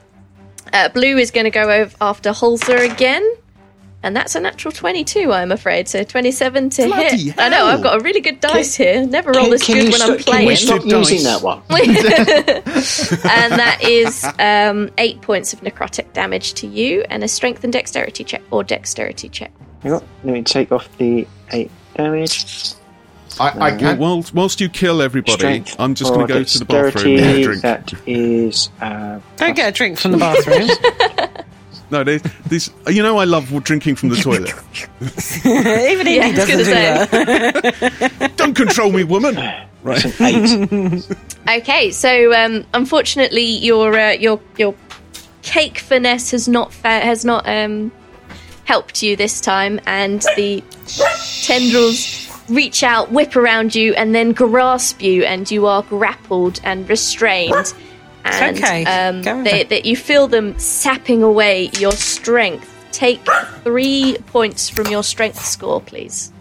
Uh, 0.74 0.90
Blue 0.90 1.17
is 1.17 1.32
going 1.32 1.45
to 1.45 1.49
go 1.51 1.69
over 1.69 1.95
after 2.01 2.32
Holzer 2.32 2.91
again. 2.91 3.24
And 4.03 4.16
that's 4.16 4.35
a 4.35 4.40
natural 4.40 4.72
22, 4.72 5.34
I'm 5.34 5.51
afraid. 5.51 5.88
So 5.88 6.03
27 6.03 6.69
to 6.69 6.85
Bloody 6.85 7.17
hit. 7.17 7.40
I 7.40 7.50
know. 7.50 7.66
I've 7.66 7.82
got 7.82 8.00
a 8.00 8.03
really 8.03 8.22
good 8.22 8.40
dice 8.40 8.76
here. 8.76 9.06
Never 9.06 9.32
roll 9.32 9.45
Can, 9.45 9.51
this 9.51 9.66
can 9.66 9.76
good 9.76 9.92
when 9.92 10.00
st- 10.00 10.11
I'm 10.11 10.17
can 10.17 10.24
playing. 10.26 10.48
we 10.48 10.56
stop 10.56 10.85
Wasted 10.85 10.92
using 10.92 11.24
that 11.24 11.42
one? 11.42 11.61
and 11.69 13.53
that 13.53 13.80
is 13.82 14.24
um, 14.40 14.92
eight 15.00 15.22
points 15.22 15.51
of 15.51 15.61
necrotic 15.61 16.14
damage 16.14 16.53
to 16.56 16.67
you, 16.67 17.03
and 17.09 17.24
a 17.24 17.27
strength 17.27 17.64
and 17.64 17.74
dexterity 17.74 18.24
check 18.24 18.43
or 18.51 18.64
dexterity 18.64 19.30
check. 19.30 19.51
Let 19.84 20.03
me 20.24 20.43
take 20.43 20.72
off 20.72 20.95
the 20.98 21.27
8 21.51 21.72
damage. 21.95 22.76
I, 23.40 23.59
I 23.59 23.77
can't. 23.77 24.00
whilst, 24.00 24.34
whilst 24.34 24.59
you 24.61 24.69
kill 24.69 25.01
everybody, 25.01 25.38
Strength 25.38 25.76
I'm 25.80 25.93
just 25.95 26.14
going 26.14 26.27
to 26.27 26.34
go 26.34 26.43
to 26.43 26.59
the 26.59 26.66
bathroom 26.66 27.17
and 27.17 27.24
dexterity, 27.24 27.24
have 27.24 27.38
a 27.38 27.43
drink. 27.43 27.61
That 27.61 27.93
is. 28.08 28.69
Uh, 28.82 29.19
Don't 29.38 29.56
get 29.56 29.69
a 29.69 29.72
drink 29.72 29.98
from 29.98 30.11
the 30.14 30.17
bathroom. 30.17 30.69
No, 31.90 32.03
there's, 32.03 32.22
there's, 32.48 32.69
you 32.88 33.01
know, 33.01 33.17
I 33.17 33.24
love 33.24 33.64
drinking 33.64 33.95
from 33.95 34.09
the 34.09 34.17
toilet. 34.17 34.49
Even 35.45 36.07
Yeah, 36.07 36.25
I 36.25 36.32
doesn't 36.33 36.48
gonna 36.51 36.57
do 36.57 36.64
say. 36.66 37.06
that. 38.19 38.33
Don't 38.38 38.53
control 38.56 38.91
me, 38.91 39.03
woman. 39.06 39.35
Right. 39.83 40.06
Okay, 41.49 41.91
so 41.91 42.33
um, 42.33 42.66
unfortunately, 42.74 43.43
your 43.45 43.98
uh, 43.98 44.11
your 44.11 44.40
your 44.57 44.75
cake 45.43 45.77
finesse 45.80 46.32
has 46.32 46.48
not 46.49 46.74
fa- 46.74 46.99
has 46.99 47.24
not 47.24 47.48
um, 47.48 47.91
helped 48.66 49.01
you 49.01 49.16
this 49.16 49.40
time, 49.40 49.80
and 49.88 50.22
the 50.35 50.61
tendrils 51.43 52.27
reach 52.49 52.83
out, 52.83 53.11
whip 53.14 53.35
around 53.38 53.75
you, 53.75 53.93
and 53.93 54.14
then 54.14 54.33
grasp 54.33 55.01
you, 55.01 55.24
and 55.24 55.49
you 55.49 55.66
are 55.67 55.83
grappled 55.83 56.59
and 56.66 56.90
restrained. 56.90 57.74
And 58.33 58.57
okay. 58.57 58.85
um, 58.85 59.43
they, 59.43 59.64
that 59.64 59.85
you 59.85 59.95
feel 59.95 60.27
them 60.27 60.57
sapping 60.59 61.23
away 61.23 61.69
your 61.80 61.93
strength. 61.93 62.73
Take 62.91 63.22
three 63.64 64.17
points 64.27 64.69
from 64.69 64.88
your 64.88 65.03
strength 65.03 65.43
score, 65.43 65.81
please. 65.81 66.31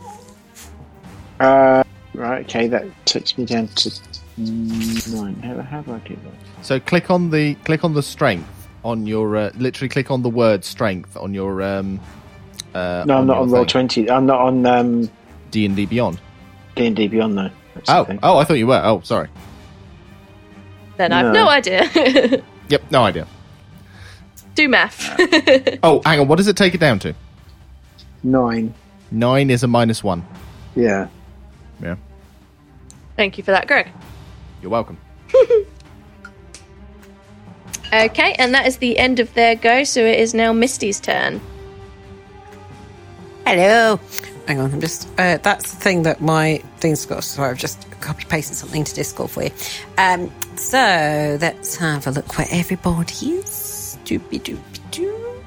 Uh, 1.39 1.84
right, 2.15 2.44
okay, 2.47 2.66
that 2.68 2.86
takes 3.05 3.36
me 3.36 3.44
down 3.44 3.68
to 3.68 3.90
nine. 4.39 5.34
How, 5.42 5.60
how 5.62 5.82
do 5.82 5.92
I 5.94 5.98
do 5.98 6.16
that? 6.16 6.65
So 6.65 6.81
click 6.81 7.10
on 7.10 7.31
the 7.31 7.55
click 7.56 7.84
on 7.84 7.94
the 7.94 8.02
strength 8.02 8.48
on 8.84 9.06
your 9.06 9.36
uh, 9.36 9.50
literally 9.56 9.89
click 9.89 10.10
on 10.10 10.23
the 10.23 10.31
word 10.31 10.65
strength 10.65 11.16
on 11.16 11.34
your 11.34 11.62
um. 11.62 12.00
Uh, 12.74 13.05
No, 13.06 13.18
I'm 13.18 13.26
not 13.26 13.39
on 13.39 13.48
roll 13.48 13.56
roll 13.56 13.66
twenty. 13.66 14.08
I'm 14.10 14.26
not 14.26 14.40
on 14.40 14.65
um, 14.65 15.10
D 15.50 15.66
and 15.66 15.76
D 15.76 15.86
Beyond. 15.86 16.20
D 16.74 16.86
and 16.86 16.97
D 16.97 17.08
Beyond 17.08 17.36
though. 17.36 17.50
That's 17.74 17.90
Oh, 17.90 18.06
oh, 18.23 18.39
I 18.39 18.44
thought 18.44 18.55
you 18.55 18.66
were. 18.66 18.81
Oh, 18.82 19.00
sorry. 19.02 19.28
Then 20.97 21.12
I 21.12 21.18
have 21.18 21.33
No. 21.33 21.44
no 21.44 21.49
idea. 21.49 22.42
Yep, 22.68 22.91
no 22.91 23.05
idea. 23.05 23.26
Do 24.57 24.68
math. 24.68 24.99
Oh, 25.84 26.02
hang 26.05 26.18
on. 26.20 26.26
What 26.28 26.36
does 26.36 26.49
it 26.49 26.57
take 26.57 26.75
it 26.75 26.81
down 26.81 26.99
to? 27.00 27.15
nine. 28.25 28.75
Nine 29.12 29.50
is 29.50 29.62
a 29.62 29.68
minus 29.68 30.02
one. 30.02 30.26
Yeah. 30.75 31.07
Yeah, 31.81 31.94
Thank 33.16 33.39
you 33.39 33.44
for 33.44 33.50
that, 33.52 33.66
Greg. 33.68 33.89
you're 34.62 34.70
welcome. 34.70 34.99
Okay, 37.92 38.34
and 38.39 38.52
that 38.55 38.66
is 38.66 38.78
the 38.78 38.99
end 38.99 39.20
of 39.20 39.33
their 39.34 39.55
go, 39.55 39.84
so 39.84 40.00
it 40.00 40.18
is 40.18 40.34
now 40.34 40.52
Misty's 40.52 40.99
turn. 41.00 41.41
Hello. 43.47 44.00
Hang 44.49 44.58
on, 44.60 44.73
I'm 44.73 44.81
just. 44.81 45.08
Uh, 45.18 45.39
that's 45.39 45.73
the 45.73 45.81
thing 45.81 46.02
that 46.02 46.20
my 46.20 46.58
thing's 46.78 47.07
got. 47.07 47.23
So 47.23 47.44
I've 47.44 47.58
just 47.58 47.89
copy 48.00 48.25
pasted 48.25 48.57
something 48.57 48.83
to 48.84 48.94
Discord 48.94 49.31
for 49.31 49.44
you. 49.44 49.50
Um, 49.99 50.33
so 50.57 51.39
let's 51.41 51.76
have 51.76 52.07
a 52.07 52.10
look 52.10 52.39
where 52.39 52.47
everybody 52.51 53.31
is. 53.31 53.99
Doopy 54.05 54.41
doopy 54.41 54.91
doo. 54.91 55.43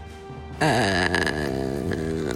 Uh, 0.61 2.33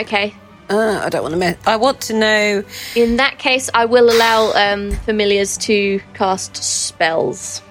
Okay, 0.00 0.34
uh, 0.70 1.02
I 1.04 1.08
don't 1.08 1.22
want 1.22 1.32
to 1.32 1.38
miss. 1.38 1.56
I 1.66 1.76
want 1.76 2.00
to 2.02 2.14
know. 2.14 2.64
in 2.94 3.16
that 3.16 3.38
case, 3.38 3.68
I 3.74 3.84
will 3.84 4.10
allow 4.10 4.52
um, 4.54 4.92
familiars 4.92 5.56
to 5.58 6.00
cast 6.14 6.56
spells, 6.56 7.62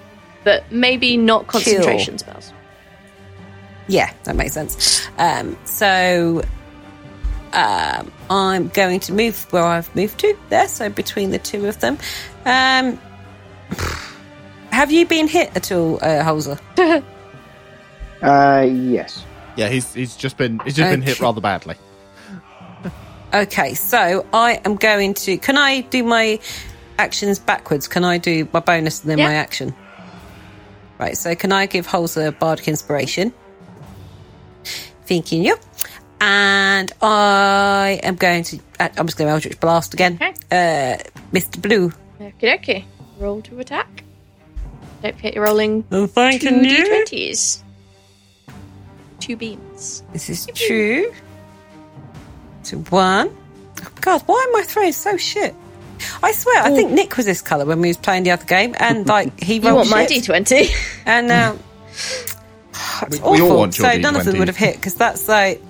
but 0.44 0.70
maybe 0.70 1.16
not 1.16 1.46
concentration 1.46 2.18
spells. 2.18 2.52
Yeah, 3.88 4.12
that 4.24 4.36
makes 4.36 4.52
sense. 4.52 5.06
Um, 5.18 5.56
so 5.64 6.42
um, 7.52 8.12
I'm 8.30 8.68
going 8.68 9.00
to 9.00 9.12
move 9.12 9.50
where 9.52 9.64
I've 9.64 9.94
moved 9.96 10.18
to 10.20 10.36
there. 10.48 10.68
So 10.68 10.88
between 10.88 11.30
the 11.30 11.38
two 11.38 11.66
of 11.66 11.80
them. 11.80 11.98
Um, 12.44 12.98
have 14.72 14.90
you 14.90 15.06
been 15.06 15.28
hit 15.28 15.54
at 15.56 15.70
all, 15.72 15.96
uh, 15.96 16.22
Holzer? 16.24 16.58
Uh, 18.22 18.64
yes. 18.70 19.24
Yeah, 19.56 19.68
he's 19.68 19.92
he's 19.94 20.14
just 20.14 20.36
been 20.36 20.60
he's 20.60 20.74
just 20.76 20.88
been 20.88 21.02
hit 21.02 21.18
rather 21.18 21.40
badly. 21.40 21.74
Okay, 23.34 23.74
so 23.74 24.24
I 24.32 24.60
am 24.64 24.76
going 24.76 25.14
to. 25.14 25.36
Can 25.38 25.58
I 25.58 25.80
do 25.80 26.04
my 26.04 26.38
actions 26.98 27.40
backwards? 27.40 27.88
Can 27.88 28.04
I 28.04 28.18
do 28.18 28.46
my 28.52 28.60
bonus 28.60 29.02
and 29.02 29.10
then 29.10 29.18
Yeah. 29.18 29.26
my 29.26 29.34
action? 29.34 29.74
Right, 31.00 31.16
so 31.16 31.34
can 31.34 31.50
I 31.50 31.66
give 31.66 31.84
Holzer 31.88 32.38
Bardic 32.38 32.68
Inspiration? 32.68 33.32
Thanking 35.06 35.42
you. 35.44 35.56
And 36.20 36.92
I 37.02 37.98
am 38.04 38.14
going 38.14 38.44
to. 38.44 38.60
uh, 38.78 38.88
I'm 38.96 39.06
just 39.06 39.18
going 39.18 39.26
to 39.26 39.32
Eldritch 39.32 39.58
Blast 39.58 39.94
again. 39.94 40.14
Okay. 40.22 40.32
Uh, 40.52 41.02
Mr. 41.32 41.60
Blue. 41.60 41.92
Okay, 42.20 42.54
okay. 42.54 42.84
Roll 43.18 43.42
to 43.42 43.58
attack. 43.58 44.04
Don't 45.02 45.16
forget 45.16 45.34
you're 45.34 45.44
rolling 45.44 45.84
I'm 45.90 46.08
two 46.08 46.48
you. 46.54 46.84
d20s. 47.06 47.62
Two 49.20 49.36
beams. 49.36 50.02
This 50.12 50.28
is 50.30 50.46
true. 50.54 51.12
To 52.64 52.78
one. 52.78 53.36
Oh, 53.84 53.88
God, 54.00 54.22
why 54.26 54.46
am 54.48 54.56
I 54.60 54.62
throwing 54.64 54.92
so 54.92 55.16
shit? 55.16 55.54
I 56.22 56.32
swear, 56.32 56.62
I 56.62 56.70
think 56.74 56.90
Nick 56.90 57.16
was 57.16 57.26
this 57.26 57.42
colour 57.42 57.64
when 57.64 57.80
we 57.80 57.88
was 57.88 57.96
playing 57.96 58.24
the 58.24 58.32
other 58.32 58.44
game, 58.44 58.74
and 58.78 59.06
like 59.16 59.38
he 59.40 59.54
rolled. 59.60 59.62
You 59.64 59.68
rolled 59.68 59.76
want 59.78 59.90
my 59.90 60.06
shit. 60.06 60.24
d20? 60.24 61.02
And 61.06 61.30
uh, 61.30 61.34
now, 61.52 61.58
it's 61.90 62.36
We- 63.10 63.18
we 63.18 63.22
all 63.22 63.32
awful. 63.46 63.56
want 63.58 63.78
your 63.78 63.90
so 63.92 63.98
none 63.98 64.16
of 64.16 64.24
them 64.24 64.34
D20. 64.34 64.38
would 64.38 64.48
have 64.48 64.56
hit 64.56 64.76
because 64.76 64.94
that's 64.94 65.28
like 65.28 65.60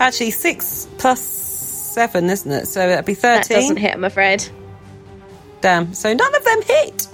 actually 0.00 0.30
six 0.30 0.86
plus 0.98 1.20
seven, 1.20 2.28
isn't 2.30 2.50
it? 2.50 2.66
So 2.68 2.86
that'd 2.86 3.04
be 3.04 3.14
that 3.14 3.48
doesn't 3.48 3.56
thirteen. 3.68 3.76
hit, 3.76 3.94
I'm 3.94 4.04
afraid. 4.04 4.44
Damn. 5.60 5.92
So 5.94 6.12
none 6.12 6.34
of 6.34 6.44
them 6.44 6.62
hit. 6.62 7.06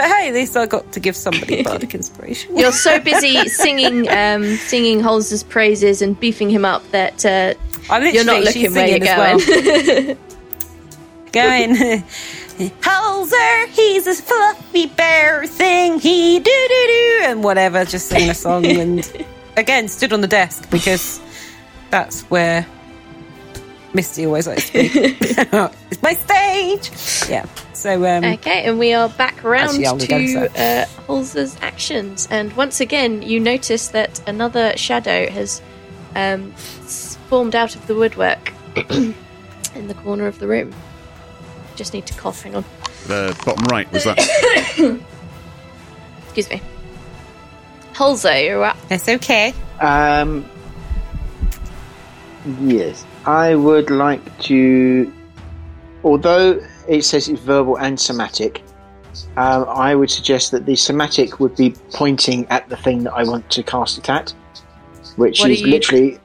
But 0.00 0.08
hey, 0.08 0.28
at 0.28 0.34
least 0.34 0.56
I 0.56 0.64
got 0.64 0.92
to 0.92 1.00
give 1.00 1.14
somebody 1.14 1.60
a 1.60 1.62
bardic 1.64 1.94
inspiration. 1.94 2.56
You're 2.56 2.72
so 2.72 2.98
busy 3.00 3.46
singing, 3.48 4.08
um, 4.08 4.56
singing 4.56 5.00
Holz's 5.00 5.42
praises 5.42 6.00
and 6.00 6.18
beefing 6.18 6.48
him 6.48 6.64
up 6.64 6.82
that 6.90 7.26
uh, 7.26 7.52
I'm 7.90 8.02
literally 8.02 8.12
you're 8.14 8.24
not 8.24 8.42
looking 8.42 8.72
where 8.72 8.86
you're 8.86 9.04
singing 9.04 9.08
as 9.08 9.44
going. 9.44 10.06
well. 10.06 10.16
going. 11.32 11.76
Holzer, 12.80 13.66
he's 13.68 14.06
a 14.06 14.14
fluffy 14.14 14.86
bear 14.86 15.46
thing. 15.46 15.98
He 15.98 16.38
do 16.38 16.44
do 16.44 16.86
do 16.86 17.20
and 17.24 17.44
whatever. 17.44 17.84
Just 17.84 18.08
singing 18.08 18.30
a 18.30 18.34
song 18.34 18.64
and 18.64 19.26
again 19.58 19.86
stood 19.88 20.14
on 20.14 20.22
the 20.22 20.28
desk 20.28 20.70
because 20.70 21.20
that's 21.90 22.22
where 22.22 22.66
Misty 23.92 24.24
always 24.26 24.46
likes 24.46 24.66
to 24.70 24.72
be. 24.74 24.88
it's 24.92 25.82
my 26.02 26.14
stage. 26.14 26.90
Yeah. 27.28 27.46
So 27.72 28.04
um, 28.06 28.24
Okay, 28.24 28.64
and 28.64 28.78
we 28.78 28.92
are 28.92 29.08
back 29.08 29.42
round 29.42 29.70
Actually, 29.84 30.06
gonna 30.06 30.26
to 30.26 30.34
go 30.34 30.44
uh, 30.62 30.84
Holz's 31.06 31.56
actions. 31.60 32.28
And 32.30 32.52
once 32.54 32.80
again, 32.80 33.22
you 33.22 33.40
notice 33.40 33.88
that 33.88 34.26
another 34.28 34.76
shadow 34.76 35.28
has 35.30 35.60
um, 36.14 36.52
formed 36.52 37.54
out 37.54 37.74
of 37.74 37.86
the 37.86 37.94
woodwork 37.94 38.52
in 38.90 39.14
the 39.74 39.94
corner 39.94 40.26
of 40.26 40.38
the 40.38 40.46
room. 40.46 40.72
Just 41.74 41.94
need 41.94 42.06
to 42.06 42.14
cough, 42.14 42.42
hang 42.42 42.56
on. 42.56 42.64
The 43.06 43.40
bottom 43.44 43.64
right 43.64 43.90
was 43.92 44.04
that. 44.04 44.18
Excuse 46.24 46.50
me. 46.50 46.60
Holzer, 47.94 48.44
you're 48.46 48.64
up. 48.64 48.76
it's 48.90 49.08
okay. 49.08 49.52
Um, 49.80 50.48
yes, 52.60 53.04
I 53.30 53.54
would 53.54 53.90
like 53.90 54.22
to. 54.50 55.12
Although 56.02 56.60
it 56.88 57.02
says 57.04 57.28
it's 57.28 57.40
verbal 57.40 57.76
and 57.76 57.98
somatic, 58.00 58.62
um, 59.36 59.66
I 59.68 59.94
would 59.94 60.10
suggest 60.10 60.50
that 60.52 60.64
the 60.66 60.74
somatic 60.76 61.38
would 61.38 61.54
be 61.56 61.74
pointing 61.92 62.46
at 62.48 62.68
the 62.68 62.76
thing 62.76 63.04
that 63.04 63.12
I 63.12 63.22
want 63.24 63.48
to 63.50 63.62
cast 63.62 63.98
it 63.98 64.08
at, 64.10 64.30
which 65.16 65.40
What 65.40 65.50
is 65.50 65.62
are 65.62 65.66
you- 65.66 65.70
literally. 65.70 66.18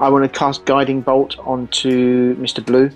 I 0.00 0.08
want 0.08 0.24
to 0.30 0.38
cast 0.38 0.64
guiding 0.64 1.00
bolt 1.02 1.38
onto 1.40 2.34
Mr. 2.36 2.64
Blue. 2.64 2.90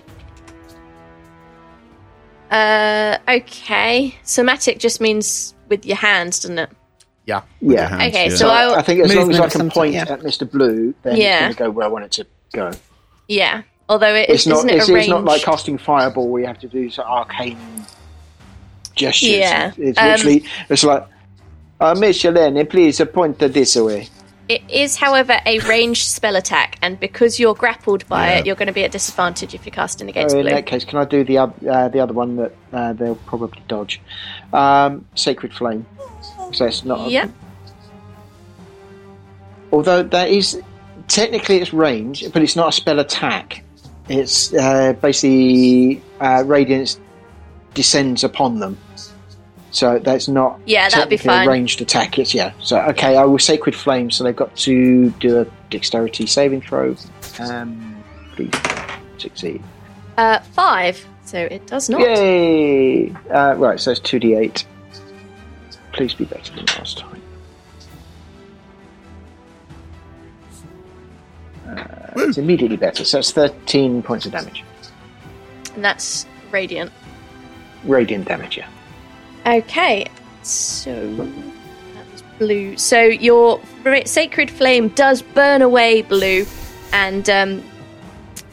Uh, 2.49 3.17
okay. 3.27 4.15
Somatic 4.23 4.79
just 4.79 5.01
means 5.01 5.53
with 5.69 5.85
your 5.85 5.97
hands, 5.97 6.39
doesn't 6.39 6.57
it? 6.57 6.69
Yeah. 7.25 7.41
Yeah. 7.61 7.87
hands, 7.89 8.03
Okay, 8.15 8.29
yeah. 8.29 8.35
so 8.35 8.49
I, 8.49 8.79
I 8.79 8.81
think 8.81 9.01
as 9.03 9.13
long 9.13 9.29
as 9.31 9.39
I 9.39 9.49
can 9.49 9.69
point 9.69 9.93
yeah. 9.93 10.05
at 10.09 10.21
Mr. 10.21 10.49
Blue, 10.49 10.93
then 11.03 11.17
Yeah. 11.17 11.47
it's 11.47 11.55
going 11.57 11.69
to 11.69 11.73
go 11.73 11.77
where 11.77 11.85
I 11.85 11.89
want 11.89 12.05
it 12.05 12.11
to 12.13 12.25
go. 12.53 12.71
Yeah. 13.27 13.63
Although 13.87 14.15
it 14.15 14.29
It's 14.29 14.47
not. 14.47 14.57
isn't 14.57 14.69
it 14.71 14.75
It's, 14.77 14.89
it's 14.89 15.07
not 15.07 15.23
like 15.25 15.43
casting 15.43 15.77
fireball 15.77 16.29
where 16.29 16.41
you 16.41 16.47
have 16.47 16.59
to 16.59 16.67
do 16.67 16.89
some 16.89 17.05
arcane 17.05 17.57
gestures. 18.95 19.29
Yeah, 19.29 19.71
It's 19.77 19.99
um, 19.99 20.07
literally. 20.07 20.45
It's 20.69 20.83
like, 20.83 21.05
uh, 21.79 21.93
Miss 21.95 22.17
Shalene, 22.21 22.67
please 22.69 22.99
uh, 22.99 23.05
point 23.05 23.37
this 23.37 23.75
way. 23.75 24.07
It 24.47 24.61
is, 24.69 24.95
however, 24.95 25.39
a 25.45 25.57
ranged 25.59 26.07
spell 26.07 26.35
attack, 26.35 26.77
and 26.83 26.99
because 26.99 27.39
you're 27.39 27.55
grappled 27.55 28.07
by 28.07 28.27
Yeah. 28.29 28.37
it, 28.37 28.45
you're 28.45 28.55
going 28.55 28.67
to 28.67 28.73
be 28.73 28.83
at 28.83 28.91
disadvantage 28.91 29.55
if 29.55 29.65
you're 29.65 29.73
casting 29.73 30.07
Oh, 30.07 30.11
against 30.11 30.35
in 30.35 30.41
blue. 30.43 30.51
that 30.51 30.67
case, 30.67 30.85
can 30.85 30.99
I 30.99 31.05
do 31.05 31.23
the 31.23 31.39
uh, 31.39 31.87
the 31.89 31.99
other 31.99 32.13
one 32.13 32.35
that 32.37 32.53
uh, 32.71 32.93
they'll 32.93 33.15
probably 33.15 33.61
dodge? 33.67 34.01
Um, 34.53 35.05
Sacred 35.15 35.51
Flame. 35.53 35.85
So 36.53 36.65
it's 36.65 36.85
not. 36.85 37.09
Yep. 37.09 37.31
Although 39.71 40.03
that 40.03 40.29
is 40.29 40.61
technically 41.07 41.57
it's 41.57 41.73
range, 41.73 42.31
but 42.33 42.41
it's 42.41 42.55
not 42.55 42.69
a 42.69 42.71
spell 42.71 42.99
attack. 42.99 43.63
It's 44.07 44.53
uh, 44.53 44.93
basically 44.93 46.01
uh, 46.19 46.43
radiance 46.45 46.99
descends 47.73 48.23
upon 48.23 48.59
them. 48.59 48.77
So 49.71 49.99
that's 49.99 50.27
not 50.29 50.59
Yeah, 50.65 50.87
that'd 50.87 51.09
be 51.09 51.17
fine. 51.17 51.47
ranged 51.47 51.81
attack. 51.81 52.17
It's 52.17 52.33
yeah. 52.33 52.53
So 52.61 52.79
okay, 52.79 53.17
I 53.17 53.25
will 53.25 53.39
sacred 53.39 53.75
flame. 53.75 54.09
So 54.09 54.23
they've 54.23 54.35
got 54.35 54.55
to 54.57 55.09
do 55.11 55.41
a 55.41 55.45
dexterity 55.69 56.27
saving 56.27 56.61
throw. 56.61 56.95
Um, 57.39 58.01
please 58.35 58.53
succeed. 59.17 59.61
Uh, 60.17 60.39
five. 60.39 61.05
So 61.25 61.39
it 61.39 61.65
does 61.67 61.89
not. 61.89 61.99
Yay! 61.99 63.09
Uh, 63.29 63.55
right, 63.57 63.79
so 63.79 63.91
it's 63.91 63.99
two 63.99 64.19
d 64.19 64.35
eight. 64.35 64.65
Please 65.91 66.13
be 66.13 66.25
better 66.25 66.53
than 66.55 66.65
last 66.77 66.99
time. 66.99 67.21
Uh, 72.15 72.27
it's 72.27 72.37
immediately 72.37 72.77
better. 72.77 73.03
So 73.03 73.19
it's 73.19 73.31
thirteen 73.31 74.01
points 74.01 74.25
of 74.25 74.31
damage, 74.31 74.63
And 75.73 75.83
that's 75.83 76.25
radiant. 76.51 76.91
radiant 77.83 78.27
damage. 78.27 78.57
Yeah. 78.57 78.69
Okay, 79.45 80.07
so 80.43 80.93
that 81.15 82.11
was 82.11 82.23
blue. 82.39 82.77
So 82.77 83.01
your 83.03 83.61
sacred 84.05 84.49
flame 84.49 84.87
does 84.89 85.21
burn 85.21 85.61
away 85.61 86.01
blue, 86.01 86.45
and 86.93 87.29
um, 87.29 87.63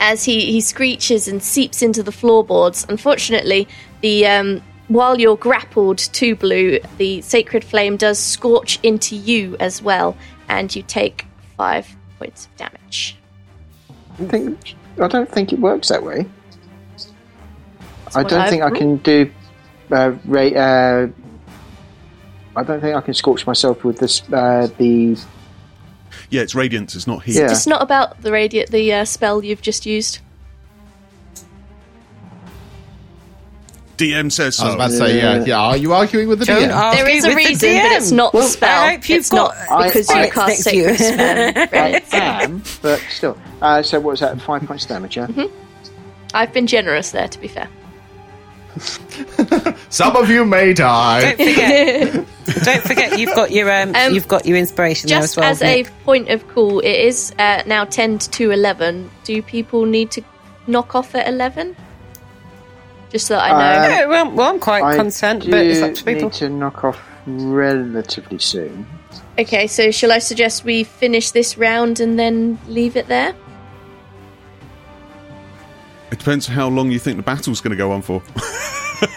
as 0.01 0.25
he, 0.25 0.51
he 0.53 0.61
screeches 0.61 1.29
and 1.29 1.43
seeps 1.43 1.81
into 1.83 2.03
the 2.03 2.13
floorboards, 2.13 2.85
unfortunately, 2.89 3.69
the 4.01 4.27
um, 4.27 4.61
while 4.89 5.19
you're 5.19 5.37
grappled 5.37 5.99
to 5.99 6.35
blue, 6.37 6.79
the 6.99 7.23
sacred 7.23 7.65
flame 7.65 7.97
does 7.97 8.19
scorch 8.19 8.79
into 8.83 9.17
you 9.17 9.57
as 9.61 9.81
well, 9.81 10.17
and 10.49 10.75
you 10.75 10.83
take 10.83 11.25
five 11.57 11.97
points 12.19 12.47
of 12.47 12.57
damage. 12.57 13.17
I 14.21 14.25
think 14.27 14.75
I 15.01 15.09
don't 15.09 15.31
think 15.31 15.53
it 15.53 15.59
works 15.59 15.89
that 15.89 16.03
way. 16.03 16.27
I 18.15 18.23
don't 18.23 18.41
I've 18.41 18.51
think 18.51 18.63
I 18.63 18.71
can 18.71 18.97
do. 18.99 19.31
Uh, 19.91 20.13
ra- 20.25 20.43
uh, 20.43 21.09
I 22.55 22.63
don't 22.63 22.81
think 22.81 22.95
I 22.95 23.01
can 23.01 23.15
scorch 23.15 23.47
myself 23.47 23.85
with 23.85 23.99
this. 23.99 24.23
Uh, 24.31 24.69
the 24.79 25.19
Yeah, 26.31 26.43
it's 26.43 26.55
radiance. 26.55 26.95
It's 26.95 27.07
not 27.07 27.23
heat. 27.23 27.37
Yeah. 27.37 27.51
It's 27.51 27.67
not 27.67 27.83
about 27.83 28.21
the 28.21 28.33
radiant 28.33 28.71
the 28.71 28.93
uh, 28.93 29.05
spell 29.05 29.43
you've 29.43 29.63
just 29.63 29.87
used. 29.87 30.21
DM 34.03 34.33
says 34.33 34.57
so. 34.57 34.65
I 34.65 34.67
was 34.67 34.75
about 34.75 34.91
to 34.91 34.97
say, 34.97 35.19
yeah, 35.19 35.45
yeah. 35.45 35.61
Are 35.61 35.77
you 35.77 35.93
arguing 35.93 36.29
with 36.29 36.39
the 36.41 36.45
Don't 36.47 36.63
DM? 36.71 36.93
There 36.95 37.09
is 37.09 37.25
a 37.25 37.29
with 37.29 37.37
the 37.37 37.45
reason, 37.45 37.69
but 37.83 37.93
it's 37.93 38.11
DM. 38.13 38.17
not 38.17 38.33
the 38.33 38.43
spell. 38.43 38.83
I 38.83 38.93
hope 38.95 39.09
you've 39.09 39.19
it's 39.21 39.33
not 39.33 39.55
got 39.69 39.85
because 39.87 40.11
I- 40.11 40.15
you 40.21 40.27
I- 40.27 40.31
cast 40.31 40.49
next 40.49 40.73
you. 40.75 40.95
sacred 40.97 42.05
spell. 42.05 42.13
I 42.13 42.43
am, 42.43 42.63
but 42.83 43.01
still. 43.11 43.39
Uh, 43.61 43.83
so 43.83 44.01
what 44.01 44.11
was 44.13 44.21
that? 44.21 44.41
Five 44.43 44.63
points 44.67 44.85
of 44.85 44.89
damage. 44.91 45.17
Yeah. 45.17 45.29
I've 46.35 46.53
been 46.53 46.67
generous 46.67 47.11
there, 47.11 47.29
to 47.29 47.39
be 47.41 47.49
fair. 47.49 47.69
Some 49.91 50.17
of 50.17 50.31
you 50.31 50.45
may 50.47 50.73
die. 50.73 51.35
Don't 51.35 51.37
forget. 51.37 52.13
don't 52.65 52.83
forget 52.83 53.19
you've 53.19 53.35
got 53.35 53.51
your 53.51 53.71
um, 53.71 53.95
Um, 53.95 54.15
you've 54.15 54.29
got 54.29 54.47
your 54.47 54.57
inspiration 54.57 55.09
Just 55.11 55.37
there 55.37 55.45
as 55.45 55.61
well. 55.61 55.69
as 55.71 55.87
a 55.87 55.91
point 56.05 56.31
of 56.31 56.47
call, 56.49 56.81
it 56.81 56.87
is 56.89 57.35
uh, 57.39 57.63
now 57.67 57.85
10 57.85 58.19
to 58.19 58.51
11. 58.51 59.11
Do 59.25 59.43
people 59.43 59.85
need 59.85 60.11
to 60.13 60.23
knock 60.67 60.95
off 60.95 61.15
at 61.15 61.29
11? 61.29 61.77
Just 63.13 63.27
so 63.27 63.35
that 63.35 63.45
I 63.45 63.51
know. 63.51 63.81
Uh, 63.81 63.89
Yeah, 63.89 64.07
well, 64.07 64.31
well, 64.33 64.51
I'm 64.51 64.59
quite 64.59 64.83
I 64.83 64.97
content, 64.97 65.43
do 65.45 65.51
but 65.51 65.65
it's 65.67 65.81
up 65.83 65.95
to 65.95 66.05
people. 66.05 66.23
need 66.31 66.33
to 66.39 66.49
knock 66.49 66.83
off 66.83 66.99
relatively 67.27 68.39
soon. 68.39 68.87
okay, 69.39 69.67
so 69.67 69.91
shall 69.91 70.11
I 70.11 70.19
suggest 70.19 70.65
we 70.65 70.83
finish 70.85 71.31
this 71.31 71.57
round 71.59 72.01
and 72.01 72.19
then 72.19 72.59
leave 72.67 72.97
it 72.97 73.07
there? 73.09 73.35
It 76.11 76.19
depends 76.19 76.47
how 76.47 76.69
long 76.69 76.91
you 76.91 76.99
think 76.99 77.17
the 77.17 77.23
battle's 77.23 77.61
going 77.61 77.71
to 77.71 77.77
go 77.77 77.93
on 77.93 78.03
for. 78.03 78.23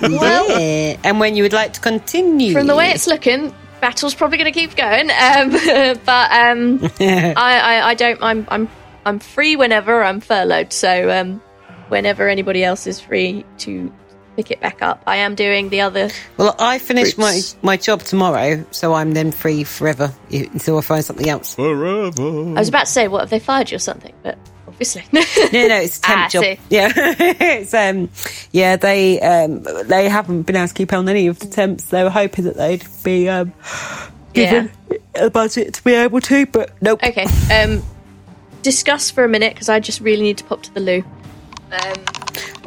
Well, 0.01 0.49
Yeah, 0.59 0.97
and 1.03 1.19
when 1.19 1.35
you 1.35 1.43
would 1.43 1.53
like 1.53 1.73
to 1.73 1.79
continue. 1.79 2.53
from 2.53 2.65
the 2.65 2.75
way 2.75 2.89
it's 2.89 3.05
looking, 3.05 3.53
battle's 3.81 4.15
probably 4.15 4.39
going 4.39 4.51
to 4.51 4.59
keep 4.59 4.75
going. 4.75 5.11
Um, 5.11 5.51
but 6.05 6.31
um, 6.31 6.79
I, 6.99 7.33
I, 7.37 7.89
I 7.89 7.93
don't. 7.93 8.17
I'm, 8.23 8.47
I'm, 8.49 8.67
I'm 9.05 9.19
free 9.19 9.55
whenever 9.55 10.01
I'm 10.03 10.21
furloughed. 10.21 10.73
So 10.73 11.11
um, 11.11 11.39
whenever 11.89 12.27
anybody 12.29 12.63
else 12.63 12.87
is 12.87 12.99
free 12.99 13.45
to 13.59 13.91
pick 14.35 14.51
it 14.51 14.59
back 14.59 14.81
up, 14.81 15.01
I 15.07 15.17
am 15.17 15.35
doing 15.35 15.69
the 15.69 15.81
other. 15.81 16.09
Well, 16.37 16.55
I 16.59 16.77
finish 16.79 17.17
my, 17.17 17.39
my 17.61 17.77
job 17.77 18.01
tomorrow, 18.01 18.65
so 18.71 18.93
I'm 18.93 19.13
then 19.13 19.31
free 19.31 19.63
forever 19.63 20.13
i- 20.31 20.49
until 20.51 20.77
I 20.77 20.81
find 20.81 21.05
something 21.05 21.29
else. 21.29 21.55
Forever. 21.55 22.11
I 22.21 22.59
was 22.59 22.67
about 22.69 22.85
to 22.87 22.91
say, 22.91 23.07
what 23.07 23.23
if 23.23 23.29
they 23.29 23.39
fired 23.39 23.71
you 23.71 23.77
or 23.77 23.79
something? 23.79 24.13
But 24.23 24.37
obviously, 24.67 25.03
No, 25.13 25.21
no, 25.21 25.75
it's 25.77 25.99
a 25.99 26.01
temp 26.01 26.19
Ah, 26.21 26.27
job. 26.29 26.43
see. 26.43 26.59
Yeah, 26.69 26.91
it's 26.95 27.73
um, 27.73 28.09
yeah, 28.51 28.75
they 28.75 29.21
um, 29.21 29.63
they 29.85 30.09
haven't 30.09 30.41
been 30.43 30.57
able 30.57 30.67
to 30.67 30.73
keep 30.73 30.91
on 30.91 31.07
any 31.07 31.27
of 31.27 31.39
the 31.39 31.47
temps. 31.47 31.85
They 31.85 32.03
were 32.03 32.09
hoping 32.09 32.43
that 32.43 32.57
they'd 32.57 32.83
be 33.05 33.29
um, 33.29 33.53
given 34.33 34.69
a 35.15 35.29
budget 35.29 35.75
to 35.75 35.83
be 35.85 35.93
able 35.93 36.19
to, 36.19 36.45
but 36.47 36.71
nope. 36.81 37.01
okay. 37.05 37.25
Um, 37.53 37.81
discuss 38.63 39.11
for 39.11 39.23
a 39.23 39.29
minute 39.29 39.53
because 39.53 39.69
I 39.69 39.79
just 39.79 40.01
really 40.01 40.23
need 40.23 40.39
to 40.39 40.43
pop 40.43 40.63
to 40.63 40.73
the 40.73 40.81
loo. 40.81 41.03
Um, 41.75 41.93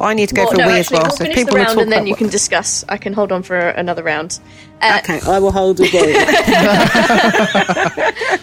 I 0.01 0.13
need 0.13 0.29
to 0.29 0.35
go 0.35 0.43
well, 0.43 0.51
for 0.51 0.57
no, 0.57 0.63
a 0.63 0.67
wee 0.67 0.73
as 0.73 0.79
actually, 0.85 0.95
well. 0.97 1.03
we'll 1.03 1.11
So 1.11 1.23
finish 1.25 1.35
people 1.35 1.53
the 1.57 1.63
round 1.63 1.79
and 1.81 1.91
then 1.91 2.05
you 2.07 2.11
what- 2.13 2.19
can 2.19 2.29
discuss. 2.29 2.85
I 2.87 2.97
can 2.97 3.13
hold 3.13 3.31
on 3.31 3.43
for 3.43 3.57
another 3.57 4.03
round. 4.03 4.39
Uh, 4.81 4.99
Okay, 5.03 5.19
I 5.27 5.39
will 5.39 5.51
hold 5.51 5.79
as 5.81 5.91
well. 5.93 6.03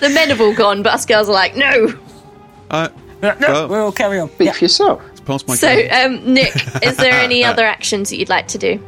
The 0.01 0.11
men 0.13 0.29
have 0.29 0.41
all 0.41 0.55
gone, 0.55 0.83
but 0.83 0.93
us 0.93 1.07
girls 1.07 1.29
are 1.29 1.33
like, 1.33 1.57
no. 1.57 1.95
Uh, 2.71 2.89
no, 3.23 3.35
Well- 3.41 3.69
we'll 3.69 3.93
carry 3.93 4.19
on. 4.21 4.29
Speak 4.31 4.47
Yeah. 4.47 4.53
for 4.53 4.65
yourself. 4.65 5.03
it's 5.13 5.21
past 5.21 5.49
my 5.49 5.55
So, 5.55 5.69
um, 5.91 6.35
Nick, 6.35 6.55
is 6.83 6.97
there 6.99 7.13
any 7.29 7.43
other 7.45 7.65
actions 7.65 8.11
that 8.11 8.17
you'd 8.19 8.29
like 8.29 8.49
to 8.49 8.59
do? 8.59 8.79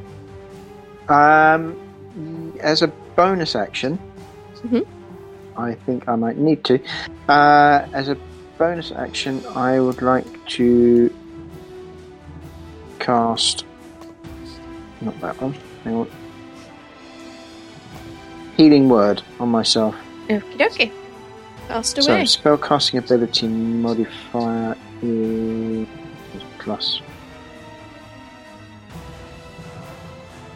Um, 1.08 1.74
as 2.60 2.82
a 2.82 2.88
bonus 3.16 3.54
action, 3.56 3.98
Mhm. 4.66 4.84
I 5.56 5.72
think 5.86 6.06
I 6.08 6.16
might 6.16 6.36
need 6.36 6.64
to. 6.64 6.78
Uh, 7.28 7.86
as 7.94 8.08
a 8.10 8.16
bonus 8.58 8.92
action, 8.92 9.42
I 9.56 9.80
would 9.80 10.02
like 10.02 10.26
to 10.48 11.10
cast. 12.98 13.64
Not 15.00 15.20
that 15.20 15.40
one. 15.40 15.54
Hang 15.84 15.94
on. 15.94 16.10
Healing 18.56 18.88
word 18.88 19.22
on 19.38 19.48
myself. 19.48 19.94
Okie 20.28 20.56
dokie. 20.58 20.92
Cast 21.68 21.98
away. 21.98 22.24
So 22.24 22.40
spellcasting 22.40 22.98
ability 22.98 23.46
modifier 23.46 24.76
is 25.02 25.86
plus. 26.58 27.00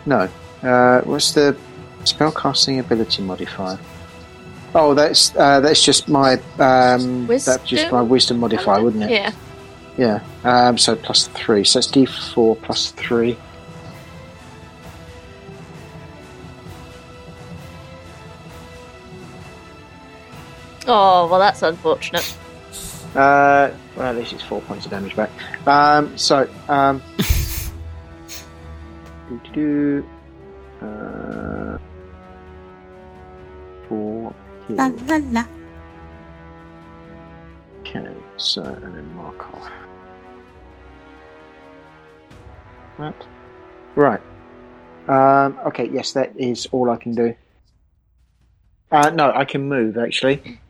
No. 0.04 0.28
Uh, 0.62 1.00
what's 1.02 1.32
the 1.32 1.56
spellcasting 2.04 2.80
ability 2.80 3.22
modifier? 3.22 3.78
Oh, 4.74 4.94
that's 4.94 5.34
uh, 5.36 5.60
that's 5.60 5.82
just 5.84 6.08
my 6.08 6.40
um, 6.58 7.26
that's 7.26 7.58
just 7.64 7.92
my 7.92 8.00
wisdom 8.00 8.40
modifier, 8.40 8.82
wouldn't 8.82 9.04
it? 9.04 9.10
Yeah. 9.10 9.32
Yeah. 9.98 10.24
Um, 10.44 10.78
so 10.78 10.96
plus 10.96 11.26
three. 11.28 11.64
So 11.64 11.78
it's 11.78 11.88
D 11.88 12.06
four 12.06 12.56
plus 12.56 12.92
three. 12.92 13.36
Oh, 20.86 21.28
well, 21.28 21.38
that's 21.38 21.62
unfortunate. 21.62 22.36
Uh, 23.14 23.70
well, 23.96 24.08
at 24.08 24.16
least 24.16 24.32
it's 24.32 24.42
four 24.42 24.60
points 24.62 24.86
of 24.86 24.90
damage 24.90 25.14
back. 25.14 25.30
Um, 25.66 26.16
so, 26.16 26.48
um, 26.68 27.02
do 29.52 30.04
uh, 30.80 31.76
four. 33.88 34.34
La 34.70 34.86
la 34.86 35.16
la. 35.30 35.44
Okay, 37.80 38.14
so 38.38 38.62
and 38.62 38.96
then 38.96 39.14
mark 39.14 39.54
off. 39.54 39.70
That. 42.98 43.14
Right. 43.94 44.20
Um, 45.08 45.58
okay, 45.66 45.88
yes, 45.92 46.12
that 46.12 46.32
is 46.36 46.66
all 46.72 46.90
I 46.90 46.96
can 46.96 47.14
do. 47.14 47.34
Uh, 48.90 49.10
no, 49.10 49.32
I 49.32 49.44
can 49.44 49.68
move 49.68 49.98
actually. 49.98 50.60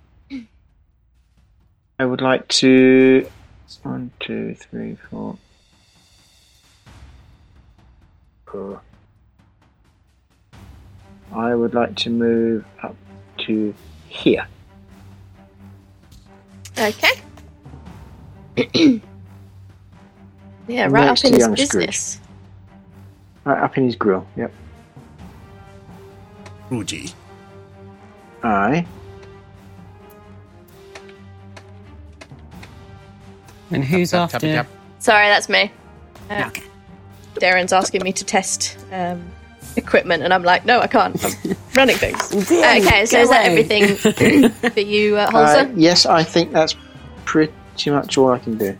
I 1.99 2.05
would 2.05 2.21
like 2.21 2.49
to. 2.49 3.29
One, 3.83 4.11
two, 4.21 4.55
three, 4.55 4.97
four. 5.11 5.39
I 11.35 11.55
would 11.55 11.75
like 11.75 11.97
to 11.97 12.11
move 12.11 12.65
up 12.83 12.95
to 13.47 13.75
here. 14.09 14.47
Okay. 16.79 17.13
yeah, 20.73 20.87
right 20.91 21.09
up 21.09 21.25
in 21.25 21.33
his 21.33 21.41
young 21.41 21.57
Scrooge. 21.57 21.71
business. 21.73 22.21
Right 23.45 23.63
up 23.63 23.77
in 23.77 23.85
his 23.85 23.97
grill. 23.97 24.27
Yep. 24.37 24.53
Fuji. 26.69 27.11
Aye. 28.43 28.87
And 33.71 33.85
who's 33.85 34.11
Tap, 34.11 34.21
after? 34.35 34.39
tappy 34.41 34.53
tap. 34.53 34.67
Sorry, 34.99 35.27
that's 35.29 35.49
me. 35.49 35.71
Uh, 36.31 36.45
Okay. 36.49 36.63
Darren's 37.37 37.73
asking 37.73 38.03
me 38.05 38.13
to 38.13 38.25
test 38.25 38.77
um, 38.93 39.25
equipment, 39.77 40.23
and 40.23 40.35
I'm 40.35 40.43
like, 40.43 40.67
no, 40.67 40.81
I 40.81 40.87
can't. 40.87 41.17
I'm 41.25 41.57
running 41.75 41.97
things. 41.97 42.29
Damn, 42.49 42.83
okay, 42.87 43.07
so 43.07 43.13
get 43.17 43.23
is 43.23 43.31
that 43.31 43.47
away. 43.47 43.63
everything 43.63 44.51
for 44.71 44.81
you, 44.81 45.17
uh, 45.17 45.21
Uh, 45.21 45.31
Holzer? 45.31 45.73
yes, 45.75 46.05
I 46.05 46.23
think 46.23 46.53
that's 46.53 46.77
pretty 47.25 47.53
much 47.91 48.19
all 48.19 48.31
I 48.33 48.39
can 48.39 48.59
do. 48.59 48.77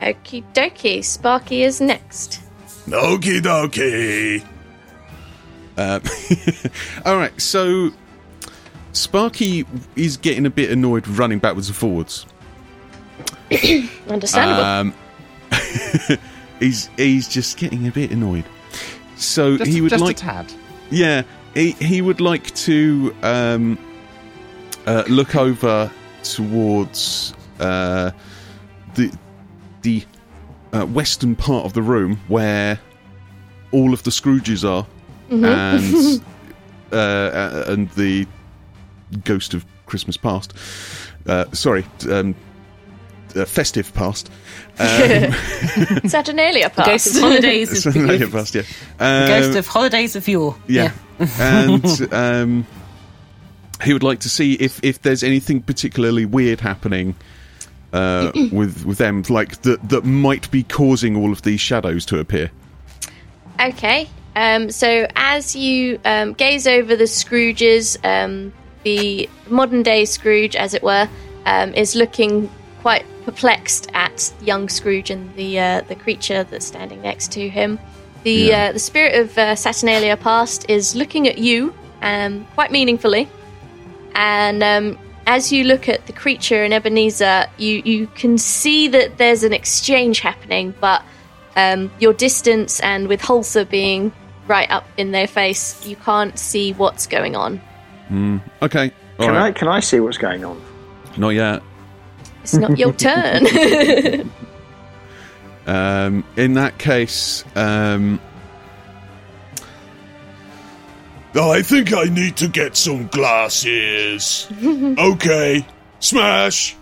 Okie 0.00 0.44
dokie. 0.52 1.04
Sparky 1.04 1.62
is 1.62 1.80
next. 1.80 2.40
Okie 2.86 3.40
dokie. 3.40 4.44
Um, 5.76 6.02
all 7.06 7.16
right, 7.16 7.38
so 7.40 7.90
Sparky 8.92 9.66
is 9.96 10.16
getting 10.16 10.46
a 10.46 10.50
bit 10.50 10.70
annoyed 10.70 11.06
running 11.06 11.38
backwards 11.38 11.68
and 11.68 11.76
forwards. 11.76 12.26
Understandable. 14.08 14.64
Um, 14.64 14.94
he's 16.60 16.88
he's 16.96 17.28
just 17.28 17.56
getting 17.56 17.86
a 17.86 17.90
bit 17.90 18.10
annoyed. 18.10 18.44
So 19.16 19.58
Just, 19.58 19.70
he 19.70 19.80
would 19.80 19.90
just 19.90 20.02
like, 20.02 20.16
a 20.16 20.20
tad. 20.20 20.52
yeah, 20.90 21.22
he 21.54 21.72
he 21.72 22.00
would 22.02 22.20
like 22.20 22.54
to 22.54 23.14
um, 23.22 23.78
uh, 24.86 25.04
look 25.08 25.36
over 25.36 25.90
towards 26.22 27.34
uh, 27.58 28.10
the 28.94 29.12
the 29.82 30.04
uh, 30.72 30.84
western 30.86 31.34
part 31.36 31.64
of 31.64 31.72
the 31.72 31.82
room 31.82 32.20
where 32.28 32.78
all 33.72 33.92
of 33.92 34.02
the 34.02 34.10
Scrooges 34.10 34.68
are, 34.68 34.86
and 35.30 36.22
uh, 36.92 36.96
uh, 36.96 37.64
and 37.68 37.90
the 37.90 38.26
ghost 39.24 39.54
of 39.54 39.64
Christmas 39.86 40.16
past. 40.16 40.54
Uh, 41.26 41.44
sorry, 41.52 41.84
um, 42.08 42.34
uh, 43.36 43.44
festive 43.44 43.92
past. 43.94 44.30
Um, 44.80 45.32
Saturnalia 46.08 46.70
pass. 46.70 46.86
Ghost 46.86 47.16
of 47.16 47.20
holidays 47.20 47.86
of 47.86 47.92
sorry, 47.92 48.16
the 48.16 48.28
past, 48.28 48.54
yeah. 48.54 48.62
Um, 48.98 49.28
Ghost 49.28 49.58
of 49.58 49.66
holidays 49.66 50.16
of 50.16 50.26
yore. 50.26 50.56
yeah. 50.68 50.92
and 51.38 52.14
um, 52.14 52.66
he 53.82 53.92
would 53.92 54.02
like 54.02 54.20
to 54.20 54.30
see 54.30 54.54
if, 54.54 54.82
if 54.82 55.02
there's 55.02 55.22
anything 55.22 55.60
particularly 55.60 56.24
weird 56.24 56.60
happening 56.62 57.14
uh, 57.92 58.32
with 58.52 58.84
with 58.84 58.98
them, 58.98 59.22
like 59.28 59.62
that 59.62 59.88
that 59.88 60.04
might 60.04 60.50
be 60.50 60.62
causing 60.62 61.16
all 61.16 61.32
of 61.32 61.42
these 61.42 61.60
shadows 61.60 62.04
to 62.06 62.18
appear. 62.18 62.50
Okay. 63.60 64.08
Um, 64.36 64.70
so 64.70 65.06
as 65.16 65.56
you 65.56 66.00
um, 66.04 66.32
gaze 66.34 66.66
over 66.66 66.94
the 66.96 67.04
Scrooges, 67.04 67.96
um, 68.04 68.52
the 68.84 69.28
modern 69.48 69.82
day 69.82 70.04
Scrooge, 70.04 70.54
as 70.56 70.72
it 70.72 70.82
were, 70.82 71.08
um, 71.46 71.74
is 71.74 71.94
looking 71.96 72.48
quite 72.80 73.04
perplexed 73.24 73.90
at 73.92 74.32
young 74.40 74.68
Scrooge 74.68 75.10
and 75.10 75.34
the 75.34 75.58
uh, 75.58 75.80
the 75.82 75.94
creature 75.94 76.44
that's 76.44 76.66
standing 76.66 77.02
next 77.02 77.32
to 77.32 77.48
him. 77.48 77.78
The 78.22 78.32
Yeah. 78.32 78.64
uh, 78.68 78.72
the 78.72 78.78
spirit 78.78 79.14
of 79.20 79.36
uh, 79.36 79.54
Saturnalia 79.56 80.16
past 80.16 80.68
is 80.68 80.94
looking 80.94 81.26
at 81.28 81.38
you 81.38 81.74
um, 82.02 82.46
quite 82.54 82.70
meaningfully, 82.70 83.28
and 84.14 84.62
um, 84.62 84.98
as 85.26 85.52
you 85.52 85.64
look 85.64 85.88
at 85.88 86.06
the 86.06 86.12
creature 86.12 86.64
in 86.64 86.72
Ebenezer, 86.72 87.46
you 87.58 87.82
you 87.84 88.06
can 88.08 88.38
see 88.38 88.88
that 88.88 89.18
there's 89.18 89.42
an 89.42 89.52
exchange 89.52 90.20
happening, 90.20 90.74
but 90.80 91.02
um, 91.56 91.90
your 92.00 92.12
distance 92.12 92.80
and 92.80 93.08
with 93.08 93.20
Holzer 93.20 93.68
being 93.68 94.12
right 94.46 94.70
up 94.70 94.86
in 94.96 95.12
their 95.12 95.26
face, 95.26 95.86
you 95.86 95.96
can't 95.96 96.38
see 96.38 96.72
what's 96.72 97.06
going 97.06 97.36
on. 97.36 97.60
Okay, 98.62 98.92
all 99.18 99.26
Can 99.26 99.34
right. 99.34 99.42
I 99.42 99.52
can 99.52 99.68
I 99.68 99.80
see 99.80 100.00
what's 100.00 100.18
going 100.18 100.44
on? 100.44 100.60
not 101.16 101.30
yet. 101.30 101.62
It's 102.42 102.54
not 102.54 102.78
your 102.78 102.92
turn. 103.08 104.30
Um, 105.66 106.24
in 106.36 106.54
that 106.54 106.78
case, 106.78 107.44
um, 107.54 108.20
I 111.34 111.62
think 111.62 111.92
I 111.92 112.04
need 112.04 112.36
to 112.38 112.48
get 112.48 112.76
some 112.76 113.06
glasses. 113.08 114.48
okay, 114.62 115.64
smash. 116.00 116.76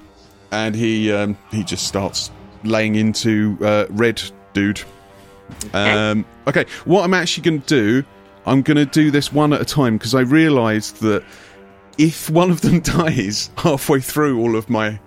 and 0.50 0.74
he 0.74 1.12
um, 1.12 1.36
he 1.50 1.62
just 1.64 1.86
starts 1.86 2.30
laying 2.64 2.94
into 2.94 3.58
uh, 3.60 3.86
red 3.90 4.22
dude. 4.54 4.80
Um, 5.72 6.24
okay, 6.46 6.64
what 6.84 7.04
I'm 7.04 7.14
actually 7.14 7.42
going 7.44 7.60
to 7.62 7.66
do, 8.02 8.04
I'm 8.46 8.62
going 8.62 8.76
to 8.76 8.86
do 8.86 9.10
this 9.10 9.32
one 9.32 9.52
at 9.52 9.60
a 9.60 9.64
time 9.64 9.96
because 9.98 10.14
I 10.14 10.20
realised 10.20 11.00
that 11.02 11.24
if 11.98 12.30
one 12.30 12.50
of 12.50 12.60
them 12.60 12.80
dies 12.98 13.50
halfway 13.58 14.00
through 14.00 14.40
all 14.40 14.56
of 14.56 14.68
my 14.70 14.98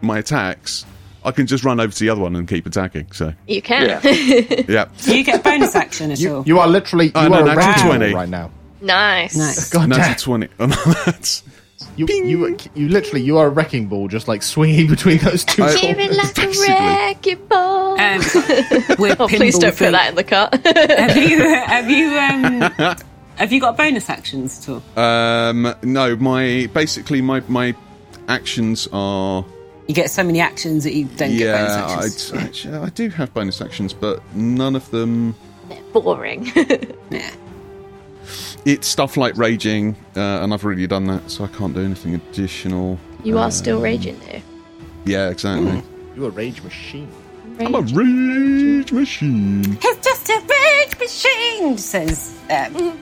my 0.00 0.18
attacks, 0.18 0.86
I 1.24 1.32
can 1.32 1.46
just 1.46 1.64
run 1.64 1.80
over 1.80 1.92
to 1.92 1.98
the 1.98 2.08
other 2.08 2.20
one 2.22 2.34
and 2.36 2.48
keep 2.48 2.64
attacking. 2.66 3.12
So 3.12 3.34
you 3.46 3.60
can. 3.60 4.00
yeah, 4.68 4.86
Do 5.02 5.16
you 5.18 5.24
get 5.24 5.44
bonus 5.44 5.74
action 5.74 6.10
at 6.12 6.18
You, 6.18 6.36
all? 6.36 6.42
you 6.46 6.58
are 6.58 6.66
literally 6.68 7.06
you 7.06 7.12
no, 7.14 7.20
are 7.34 7.42
a 7.42 7.44
natural 7.54 7.66
wrecking 7.66 7.84
20. 7.86 8.14
right 8.14 8.28
now. 8.28 8.50
Nice. 8.80 9.36
Nice. 9.36 9.70
God 9.70 9.88
natural 9.88 10.06
damn. 10.08 10.16
twenty. 10.16 10.48
Oh, 10.58 10.66
no, 10.66 10.92
that's 11.04 11.42
You, 11.96 12.06
you 12.06 12.56
you 12.74 12.88
literally 12.88 13.22
you 13.22 13.38
are 13.38 13.46
a 13.46 13.50
wrecking 13.50 13.86
ball, 13.88 14.08
just 14.08 14.28
like 14.28 14.42
swinging 14.42 14.86
between 14.94 15.18
those 15.18 15.44
two. 15.44 15.62
I- 15.64 15.76
Give 15.80 15.98
it 15.98 16.12
like 16.16 16.34
Basically. 16.34 16.74
a 16.74 16.78
wrecking 16.80 17.46
ball. 17.46 18.00
Um, 18.00 18.20
we're 18.98 19.16
oh, 19.18 19.28
please 19.28 19.58
don't 19.58 19.76
put 19.76 19.90
that 19.92 20.10
in 20.10 20.14
the 20.14 20.24
cut. 20.24 20.54
Have 20.66 21.16
you 21.16 21.38
have 21.42 21.90
you 21.90 22.18
um 22.18 22.96
have 23.36 23.52
you 23.52 23.60
got 23.60 23.76
bonus 23.76 24.08
actions 24.10 24.68
at 24.68 24.74
all? 24.96 25.02
um, 25.02 25.74
no. 25.82 26.16
My 26.16 26.68
basically 26.72 27.20
my 27.22 27.40
my 27.48 27.74
actions 28.28 28.86
are 28.92 29.44
You 29.88 29.94
get 29.94 30.10
so 30.10 30.22
many 30.22 30.40
actions 30.40 30.84
that 30.84 30.94
you 30.94 31.04
don't 31.06 31.36
get 31.36 31.54
bonus 31.56 31.76
yeah. 31.76 31.96
actions. 31.96 32.32
I, 32.32 32.42
actually, 32.42 32.76
I 32.78 32.88
do 32.90 33.08
have 33.10 33.32
bonus 33.34 33.60
actions, 33.60 33.92
but 33.92 34.22
none 34.34 34.76
of 34.76 34.88
them. 34.90 35.34
Boring. 35.92 36.50
Yeah. 37.10 37.30
It's 38.64 38.86
stuff 38.86 39.16
like 39.16 39.36
raging, 39.36 39.96
uh, 40.16 40.42
and 40.42 40.52
I've 40.52 40.64
already 40.64 40.86
done 40.86 41.06
that, 41.06 41.30
so 41.30 41.44
I 41.44 41.48
can't 41.48 41.74
do 41.74 41.80
anything 41.80 42.14
additional. 42.14 42.98
you 43.24 43.38
are 43.38 43.50
still 43.50 43.80
raging 43.80 44.18
though. 44.30 44.42
Yeah, 45.06 45.30
exactly. 45.30 45.82
you're 46.14 46.28
a 46.28 46.30
rage 46.30 46.62
machine. 46.62 47.10
I'm 47.58 47.74
a 47.74 47.80
rage 47.80 48.92
machine. 48.92 49.78
It's 49.82 50.06
just 50.06 50.28
a 50.28 50.40
rage 50.40 50.98
machine, 50.98 51.78
says 51.78 52.38
um, 52.50 52.98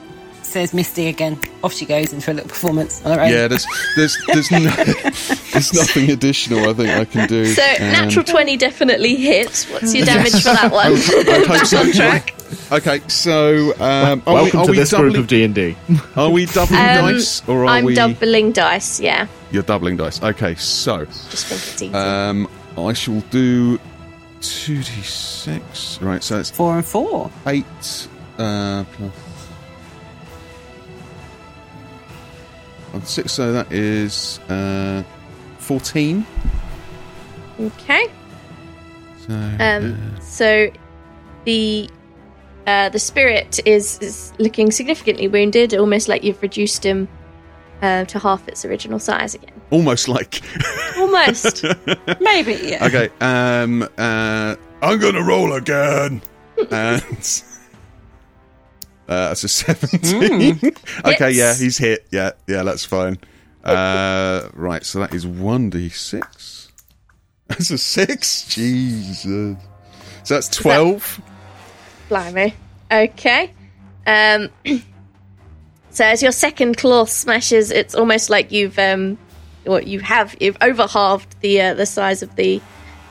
says 0.49 0.73
Misty 0.73 1.07
again. 1.07 1.39
Off 1.63 1.73
she 1.73 1.85
goes 1.85 2.11
into 2.13 2.31
a 2.31 2.33
little 2.33 2.49
performance 2.49 3.05
on 3.05 3.17
her 3.17 3.23
own. 3.23 3.31
Yeah, 3.31 3.47
there's 3.47 3.65
there's 3.95 4.17
there's, 4.27 4.51
no, 4.51 4.59
there's 5.53 5.73
nothing 5.73 6.09
additional 6.11 6.69
I 6.69 6.73
think 6.73 6.89
I 6.89 7.05
can 7.05 7.27
do. 7.27 7.45
So 7.45 7.61
and- 7.61 7.91
natural 7.93 8.25
twenty 8.25 8.57
definitely 8.57 9.15
hits. 9.15 9.69
What's 9.71 9.93
your 9.95 10.05
damage 10.05 10.31
for 10.31 10.49
that 10.53 10.71
one? 10.71 10.93
I'd 11.33 11.45
hope 11.47 11.65
so. 11.65 11.79
on 11.79 11.91
track. 11.91 12.33
Okay, 12.71 12.99
so 13.07 13.73
um, 13.79 14.23
are 14.25 14.33
Welcome 14.33 14.43
we, 14.43 14.59
are 14.61 14.65
to 14.65 14.71
we 14.71 14.77
this 14.77 14.89
doubling, 14.89 15.11
group 15.13 15.23
of 15.23 15.27
D 15.27 15.43
and 15.43 15.53
D. 15.55 15.75
Are 16.15 16.29
we 16.31 16.45
doubling 16.47 16.79
Um, 16.79 17.13
dice, 17.13 17.47
or 17.47 17.63
are 17.65 17.67
I'm 17.67 17.85
we? 17.85 17.93
doubling 17.93 18.51
dice. 18.51 18.99
Yeah, 18.99 19.27
You're 19.51 19.61
doubling 19.63 19.97
dice. 19.97 20.21
Okay, 20.23 20.55
so 20.55 21.05
just 21.05 21.45
think 21.47 21.61
it's 21.61 21.81
easy. 21.81 21.93
um, 21.93 22.47
I 22.77 22.93
shall 22.93 23.19
do 23.29 23.79
two 24.41 24.77
d 24.77 24.83
six. 25.03 26.01
Right, 26.01 26.23
so 26.23 26.39
it's 26.39 26.49
Four 26.49 26.77
and 26.77 26.85
four. 26.85 27.29
eight 27.45 27.65
uh, 28.39 28.83
plus 28.93 29.11
oh, 32.93 33.01
six. 33.05 33.33
So 33.33 33.51
that 33.51 33.71
is 33.71 34.39
uh, 34.49 35.03
fourteen. 35.57 36.25
okay. 37.59 38.07
So 39.27 39.33
Um, 39.59 40.15
so 40.21 40.71
the 41.45 41.89
uh, 42.67 42.89
the 42.89 42.99
spirit 42.99 43.59
is, 43.65 43.97
is 43.99 44.31
looking 44.37 44.71
significantly 44.71 45.27
wounded, 45.27 45.73
almost 45.73 46.07
like 46.07 46.23
you've 46.23 46.41
reduced 46.41 46.85
him 46.85 47.07
uh, 47.81 48.05
to 48.05 48.19
half 48.19 48.47
its 48.47 48.63
original 48.63 48.99
size 48.99 49.33
again. 49.33 49.59
almost 49.71 50.07
like 50.07 50.41
Almost. 50.97 51.65
Maybe, 52.21 52.53
yeah. 52.63 52.85
okay. 52.85 53.09
Um, 53.21 53.83
uh, 53.97 54.55
I'm 54.81 54.99
gonna 54.99 55.23
roll 55.23 55.53
again. 55.53 56.21
and 56.71 57.43
uh, 59.09 59.27
that's 59.29 59.43
a 59.43 59.47
seventeen. 59.49 60.57
okay, 61.05 61.33
Hits. 61.33 61.37
yeah, 61.37 61.55
he's 61.55 61.77
hit. 61.77 62.07
Yeah, 62.11 62.31
yeah, 62.47 62.63
that's 62.63 62.85
fine. 62.85 63.17
Uh, 63.63 64.47
right, 64.53 64.85
so 64.85 64.99
that 64.99 65.13
is 65.13 65.27
one 65.27 65.69
d 65.69 65.89
six. 65.89 66.71
That's 67.49 67.71
a 67.71 67.77
six. 67.79 68.43
Jesus. 68.47 69.57
So 70.23 70.33
that's 70.35 70.47
twelve. 70.47 71.19
Blimey. 72.07 72.53
Okay. 72.91 73.51
Um, 74.05 74.49
so 75.89 76.05
as 76.05 76.21
your 76.21 76.31
second 76.31 76.77
claw 76.77 77.05
smashes, 77.05 77.71
it's 77.71 77.95
almost 77.95 78.29
like 78.29 78.51
you've 78.51 78.77
um, 78.77 79.17
what 79.65 79.87
you 79.87 79.99
have 79.99 80.35
you've 80.39 80.57
over 80.61 80.85
halved 80.87 81.39
the 81.41 81.59
uh, 81.59 81.73
the 81.73 81.85
size 81.87 82.21
of 82.21 82.35
the 82.35 82.61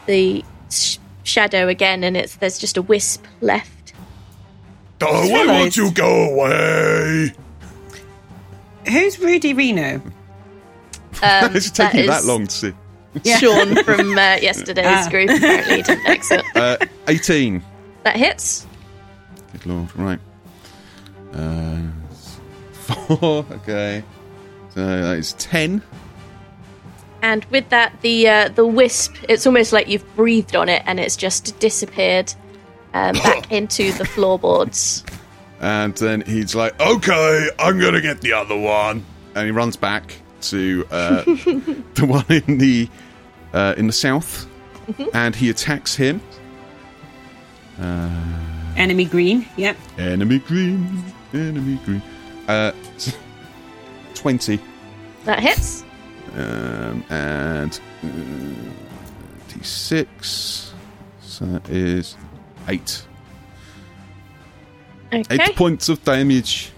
the 0.06 0.44
sh- 0.70 0.98
shadow 1.24 1.66
again, 1.68 2.04
and 2.04 2.16
it's 2.16 2.36
there's 2.36 2.58
just 2.58 2.76
a 2.76 2.82
wisp 2.82 3.24
left. 3.40 3.77
Oh, 5.00 5.30
why 5.30 5.46
won't 5.46 5.76
you 5.76 5.90
go 5.92 6.30
away? 6.32 7.32
Who's 8.90 9.18
Rudy 9.18 9.52
Reno? 9.54 9.96
Um, 9.96 10.02
It's 11.56 11.70
taking 11.70 12.00
you 12.00 12.06
that 12.06 12.20
is 12.20 12.26
long 12.28 12.46
to 12.46 12.54
see. 12.54 12.72
Sean 13.38 13.74
from 13.84 14.12
uh, 14.18 14.36
yesterday's 14.40 14.86
Ah. 15.06 15.08
group 15.10 15.30
apparently 15.30 15.82
didn't 15.82 16.06
exit. 16.06 16.44
Uh, 16.54 16.76
Eighteen. 17.06 17.62
That 18.04 18.16
hits. 18.16 18.66
Good 19.52 19.66
lord. 19.66 19.96
Right. 19.96 20.20
Uh, 21.32 21.78
four. 22.72 23.44
Okay. 23.50 24.02
So 24.74 24.84
that 24.86 25.18
is 25.18 25.32
ten. 25.34 25.82
And 27.22 27.44
with 27.46 27.68
that, 27.70 28.00
the 28.02 28.28
uh, 28.28 28.48
the 28.48 28.66
wisp, 28.66 29.16
it's 29.28 29.46
almost 29.46 29.72
like 29.72 29.88
you've 29.88 30.14
breathed 30.16 30.54
on 30.54 30.68
it 30.68 30.82
and 30.86 31.00
it's 31.00 31.16
just 31.16 31.58
disappeared 31.58 32.32
um, 32.94 33.12
back 33.24 33.50
into 33.52 33.92
the 33.92 34.04
floorboards. 34.04 35.04
And 35.60 35.94
then 35.96 36.20
he's 36.22 36.54
like, 36.54 36.78
"Okay, 36.80 37.48
I'm 37.58 37.80
gonna 37.80 38.00
get 38.00 38.20
the 38.20 38.32
other 38.32 38.56
one." 38.56 39.04
And 39.34 39.44
he 39.46 39.50
runs 39.50 39.76
back 39.76 40.14
to 40.42 40.86
uh, 40.90 41.22
the 41.24 42.06
one 42.06 42.24
in 42.28 42.58
the 42.58 42.88
uh, 43.52 43.74
in 43.76 43.86
the 43.88 43.92
south, 43.92 44.46
and 45.12 45.34
he 45.34 45.50
attacks 45.50 45.94
him. 45.96 46.20
Enemy 48.76 49.04
green. 49.06 49.46
Yep. 49.56 49.76
Enemy 49.98 50.38
green, 50.40 51.02
enemy 51.34 51.78
green. 51.84 52.02
Uh, 52.46 52.72
twenty, 54.14 54.60
That 55.24 55.40
hits. 55.40 55.82
um, 56.36 57.04
and 57.10 57.80
uh, 58.04 58.06
d6. 59.48 60.70
So 61.20 61.44
that 61.46 61.68
is 61.68 62.16
eight. 62.68 63.04
Okay. 65.12 65.24
Eight 65.42 65.56
points 65.56 65.88
of 65.88 66.02
damage. 66.04 66.70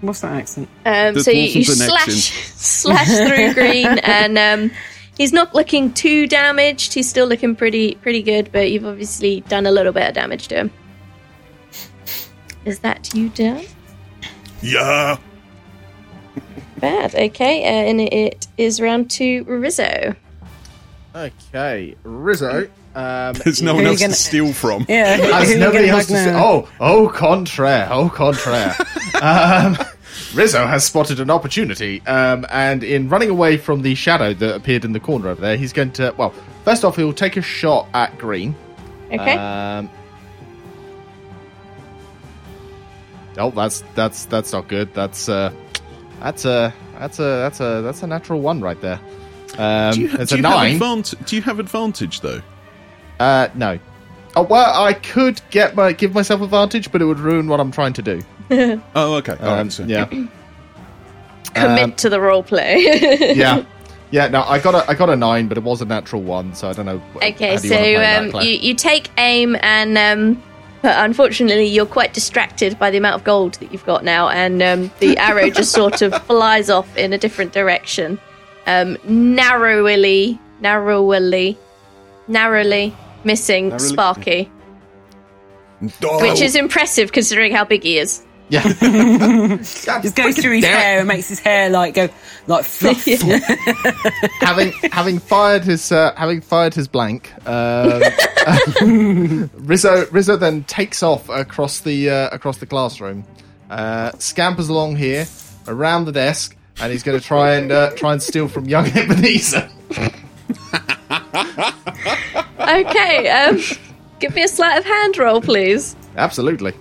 What's 0.00 0.20
that 0.20 0.32
accent? 0.32 0.68
Um, 0.84 1.18
so 1.20 1.30
you, 1.30 1.42
you 1.42 1.64
slash 1.64 2.32
slash 2.56 3.06
through 3.06 3.54
green, 3.62 3.86
and 3.86 4.36
um, 4.36 4.70
he's 5.16 5.32
not 5.32 5.54
looking 5.54 5.92
too 5.92 6.26
damaged. 6.26 6.92
He's 6.92 7.08
still 7.08 7.26
looking 7.26 7.54
pretty 7.56 7.94
pretty 7.96 8.22
good, 8.22 8.50
but 8.52 8.70
you've 8.70 8.84
obviously 8.84 9.40
done 9.42 9.64
a 9.64 9.70
little 9.70 9.92
bit 9.92 10.08
of 10.08 10.14
damage 10.14 10.48
to 10.48 10.56
him. 10.56 10.70
Is 12.64 12.80
that 12.80 13.14
you 13.14 13.28
done? 13.30 13.64
Yeah. 14.60 15.18
Bad. 16.78 17.14
Okay, 17.14 17.62
uh, 17.62 17.88
and 17.88 18.00
it 18.00 18.48
is 18.58 18.80
round 18.80 19.10
to 19.12 19.44
Rizzo. 19.44 20.16
Okay, 21.14 21.94
Rizzo. 22.02 22.68
Um, 22.94 23.34
There's 23.44 23.62
no 23.62 23.74
one 23.74 23.86
else 23.86 24.00
gonna- 24.00 24.12
to 24.12 24.18
steal 24.18 24.52
from. 24.52 24.84
Yeah. 24.88 25.16
Has 25.16 25.48
who 25.48 25.54
you 25.54 25.60
nobody 25.60 25.88
else 25.88 26.06
to 26.06 26.14
hug 26.14 26.24
say. 26.24 26.34
Oh, 26.34 26.68
au 26.80 27.08
contraire, 27.08 27.88
au 27.90 28.08
contraire. 28.08 28.76
um, 29.22 29.78
Rizzo 30.34 30.66
has 30.66 30.84
spotted 30.84 31.18
an 31.20 31.30
opportunity, 31.30 32.02
um, 32.06 32.44
and 32.50 32.84
in 32.84 33.08
running 33.08 33.30
away 33.30 33.56
from 33.56 33.82
the 33.82 33.94
shadow 33.94 34.34
that 34.34 34.54
appeared 34.54 34.84
in 34.84 34.92
the 34.92 35.00
corner 35.00 35.28
over 35.28 35.40
there, 35.40 35.56
he's 35.56 35.72
going 35.72 35.92
to. 35.92 36.14
Well, 36.16 36.34
first 36.64 36.84
off, 36.84 36.96
he'll 36.96 37.12
take 37.12 37.36
a 37.36 37.42
shot 37.42 37.88
at 37.94 38.18
Green. 38.18 38.54
Okay. 39.10 39.36
Um, 39.36 39.90
oh, 43.38 43.50
that's 43.50 43.82
that's 43.94 44.24
that's 44.26 44.52
not 44.52 44.68
good. 44.68 44.92
That's 44.94 45.28
uh, 45.28 45.52
that's 46.20 46.44
a 46.44 46.74
that's 46.98 47.18
a 47.18 47.22
that's 47.22 47.60
a 47.60 47.82
that's 47.82 48.02
a 48.02 48.06
natural 48.06 48.40
one 48.40 48.60
right 48.60 48.80
there. 48.80 49.00
Um, 49.58 49.92
Do 49.94 50.00
you, 50.02 50.10
it's 50.18 50.30
do 50.30 50.36
a 50.36 50.38
you 50.38 50.44
have 50.44 50.56
nine. 50.56 50.72
advantage? 50.74 51.18
Do 51.26 51.36
you 51.36 51.42
have 51.42 51.58
advantage 51.58 52.20
though? 52.20 52.40
Uh, 53.22 53.48
no. 53.54 53.78
Oh 54.34 54.42
well, 54.42 54.82
I 54.82 54.94
could 54.94 55.40
get 55.50 55.74
my 55.76 55.92
give 55.92 56.14
myself 56.14 56.40
advantage, 56.40 56.90
but 56.90 57.00
it 57.02 57.04
would 57.04 57.18
ruin 57.20 57.46
what 57.48 57.60
I'm 57.60 57.70
trying 57.70 57.92
to 57.94 58.02
do. 58.02 58.22
Oh, 58.94 59.14
okay. 59.14 59.36
All 59.40 59.48
Um, 59.50 59.58
right, 59.58 59.72
so- 59.72 59.84
yeah, 59.84 60.04
Commit 61.54 61.82
um, 61.84 61.92
to 61.94 62.08
the 62.08 62.20
role 62.20 62.42
play. 62.42 62.78
yeah, 63.34 63.64
yeah. 64.10 64.28
No, 64.28 64.42
I 64.42 64.58
got 64.58 64.74
a 64.74 64.90
I 64.90 64.94
got 64.94 65.08
a 65.10 65.16
nine, 65.16 65.48
but 65.48 65.56
it 65.58 65.62
was 65.64 65.80
a 65.82 65.84
natural 65.84 66.22
one, 66.22 66.54
so 66.54 66.68
I 66.68 66.72
don't 66.72 66.86
know. 66.86 66.98
wh- 67.14 67.16
Okay, 67.24 67.54
how 67.54 67.60
do 67.60 67.68
so 67.68 67.74
you 67.74 67.78
wanna 67.78 67.84
play 67.94 68.00
that, 68.00 68.22
um, 68.24 68.30
Claire? 68.30 68.44
you, 68.44 68.52
you 68.58 68.74
take 68.74 69.10
aim, 69.18 69.56
and 69.60 69.96
um, 69.98 70.42
but 70.82 70.96
unfortunately, 71.04 71.66
you're 71.66 71.86
quite 71.86 72.12
distracted 72.14 72.78
by 72.78 72.90
the 72.90 72.96
amount 72.98 73.16
of 73.16 73.24
gold 73.24 73.54
that 73.54 73.70
you've 73.72 73.84
got 73.86 74.02
now, 74.04 74.28
and 74.30 74.62
um, 74.62 74.90
the 74.98 75.16
arrow 75.18 75.48
just 75.50 75.72
sort 75.72 76.00
of 76.02 76.14
flies 76.24 76.68
off 76.70 76.96
in 76.96 77.12
a 77.12 77.18
different 77.18 77.52
direction, 77.52 78.18
um, 78.66 78.96
narrowly, 79.04 80.38
narrowly, 80.60 81.56
narrowly 82.28 82.94
missing 83.24 83.68
Narrowly- 83.70 83.88
Sparky, 83.88 84.50
Oh, 86.04 86.20
which 86.22 86.40
is 86.40 86.54
impressive 86.54 87.10
considering 87.12 87.52
how 87.52 87.64
big 87.64 87.82
he 87.82 87.98
is. 87.98 88.22
yeah. 88.48 88.62
Just 89.62 90.14
goes 90.14 90.38
through 90.38 90.56
his 90.56 90.64
hair 90.64 90.98
and 91.00 91.08
makes 91.08 91.28
his 91.28 91.40
hair 91.40 91.70
like 91.70 91.94
go 91.94 92.08
like 92.46 92.64
fluff. 92.64 93.04
having 94.40 94.72
having 94.92 95.18
fired 95.18 95.64
his 95.64 95.90
uh, 95.90 96.14
having 96.16 96.40
fired 96.40 96.72
his 96.74 96.86
blank, 96.86 97.32
um, 97.48 98.00
Rizzo 99.54 100.06
Rizzo 100.10 100.36
then 100.36 100.62
takes 100.64 101.02
off 101.02 101.28
across 101.28 101.80
the 101.80 102.10
uh, 102.10 102.28
across 102.30 102.58
the 102.58 102.66
classroom, 102.66 103.24
uh, 103.70 104.12
scampers 104.18 104.68
along 104.68 104.96
here 104.96 105.26
around 105.66 106.04
the 106.04 106.12
desk, 106.12 106.56
and 106.80 106.92
he's 106.92 107.02
going 107.02 107.18
to 107.18 107.24
try 107.26 107.54
and 107.54 107.72
uh, 107.72 107.90
try 107.96 108.12
and 108.12 108.22
steal 108.22 108.46
from 108.48 108.66
young 108.66 108.86
Ebenezer. 108.86 109.68
Okay, 112.80 113.28
um, 113.28 113.58
give 114.20 114.34
me 114.34 114.42
a 114.44 114.48
sleight 114.48 114.78
of 114.78 114.84
hand 114.84 115.18
roll, 115.18 115.40
please. 115.40 115.96
Absolutely. 116.16 116.72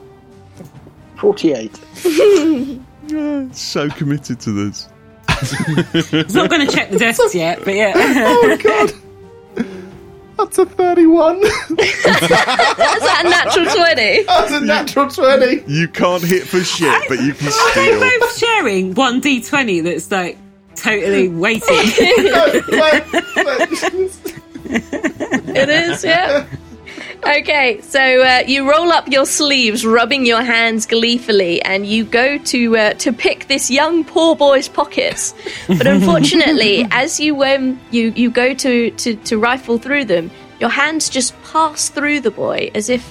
48. 1.18 1.76
so 3.54 3.90
committed 3.90 4.40
to 4.42 4.52
this. 4.52 4.88
He's 6.12 6.36
not 6.36 6.50
going 6.50 6.68
to 6.68 6.74
check 6.74 6.90
the 6.92 6.98
desks 7.00 7.34
yet, 7.36 7.60
but 7.64 7.74
yeah. 7.76 7.94
Oh 7.96 8.58
God. 8.62 8.92
That's 10.38 10.58
a 10.58 10.66
31. 10.66 11.38
Is 11.38 11.52
that 11.78 13.22
a 13.24 13.30
natural 13.30 13.66
20? 13.66 14.24
That's 14.24 14.52
a 14.54 14.62
natural 14.62 15.10
20. 15.10 15.64
You 15.72 15.88
can't 15.88 16.24
hit 16.24 16.48
for 16.48 16.60
shit, 16.64 17.04
but 17.08 17.20
you 17.22 17.34
can 17.34 17.48
Are 17.48 17.76
they 17.76 17.92
steal. 17.92 18.00
both 18.00 18.38
sharing 18.38 18.94
one 18.96 19.22
d20 19.22 19.84
that's 19.84 20.10
like 20.12 20.38
totally 20.76 21.28
weighted? 21.28 21.70
It 24.72 25.70
is, 25.70 26.04
yeah. 26.04 26.46
Okay, 27.24 27.80
so 27.82 28.00
uh, 28.00 28.42
you 28.48 28.70
roll 28.70 28.92
up 28.92 29.08
your 29.08 29.26
sleeves, 29.26 29.86
rubbing 29.86 30.26
your 30.26 30.42
hands 30.42 30.86
gleefully, 30.88 31.62
and 31.62 31.86
you 31.86 32.04
go 32.04 32.38
to 32.40 32.78
uh, 32.78 32.94
to 32.96 33.14
pick 33.14 33.48
this 33.48 33.70
young 33.70 34.04
poor 34.04 34.36
boy's 34.36 34.68
pockets. 34.68 35.34
But 35.68 35.86
unfortunately, 35.96 36.88
as 36.92 37.20
you 37.20 37.44
um 37.44 37.80
you 37.92 38.12
you 38.16 38.32
go 38.32 38.54
to, 38.56 38.92
to 38.92 39.16
to 39.16 39.38
rifle 39.38 39.78
through 39.78 40.06
them, 40.06 40.32
your 40.60 40.70
hands 40.70 41.10
just 41.10 41.36
pass 41.44 41.90
through 41.90 42.22
the 42.22 42.32
boy 42.32 42.72
as 42.74 42.90
if 42.90 43.04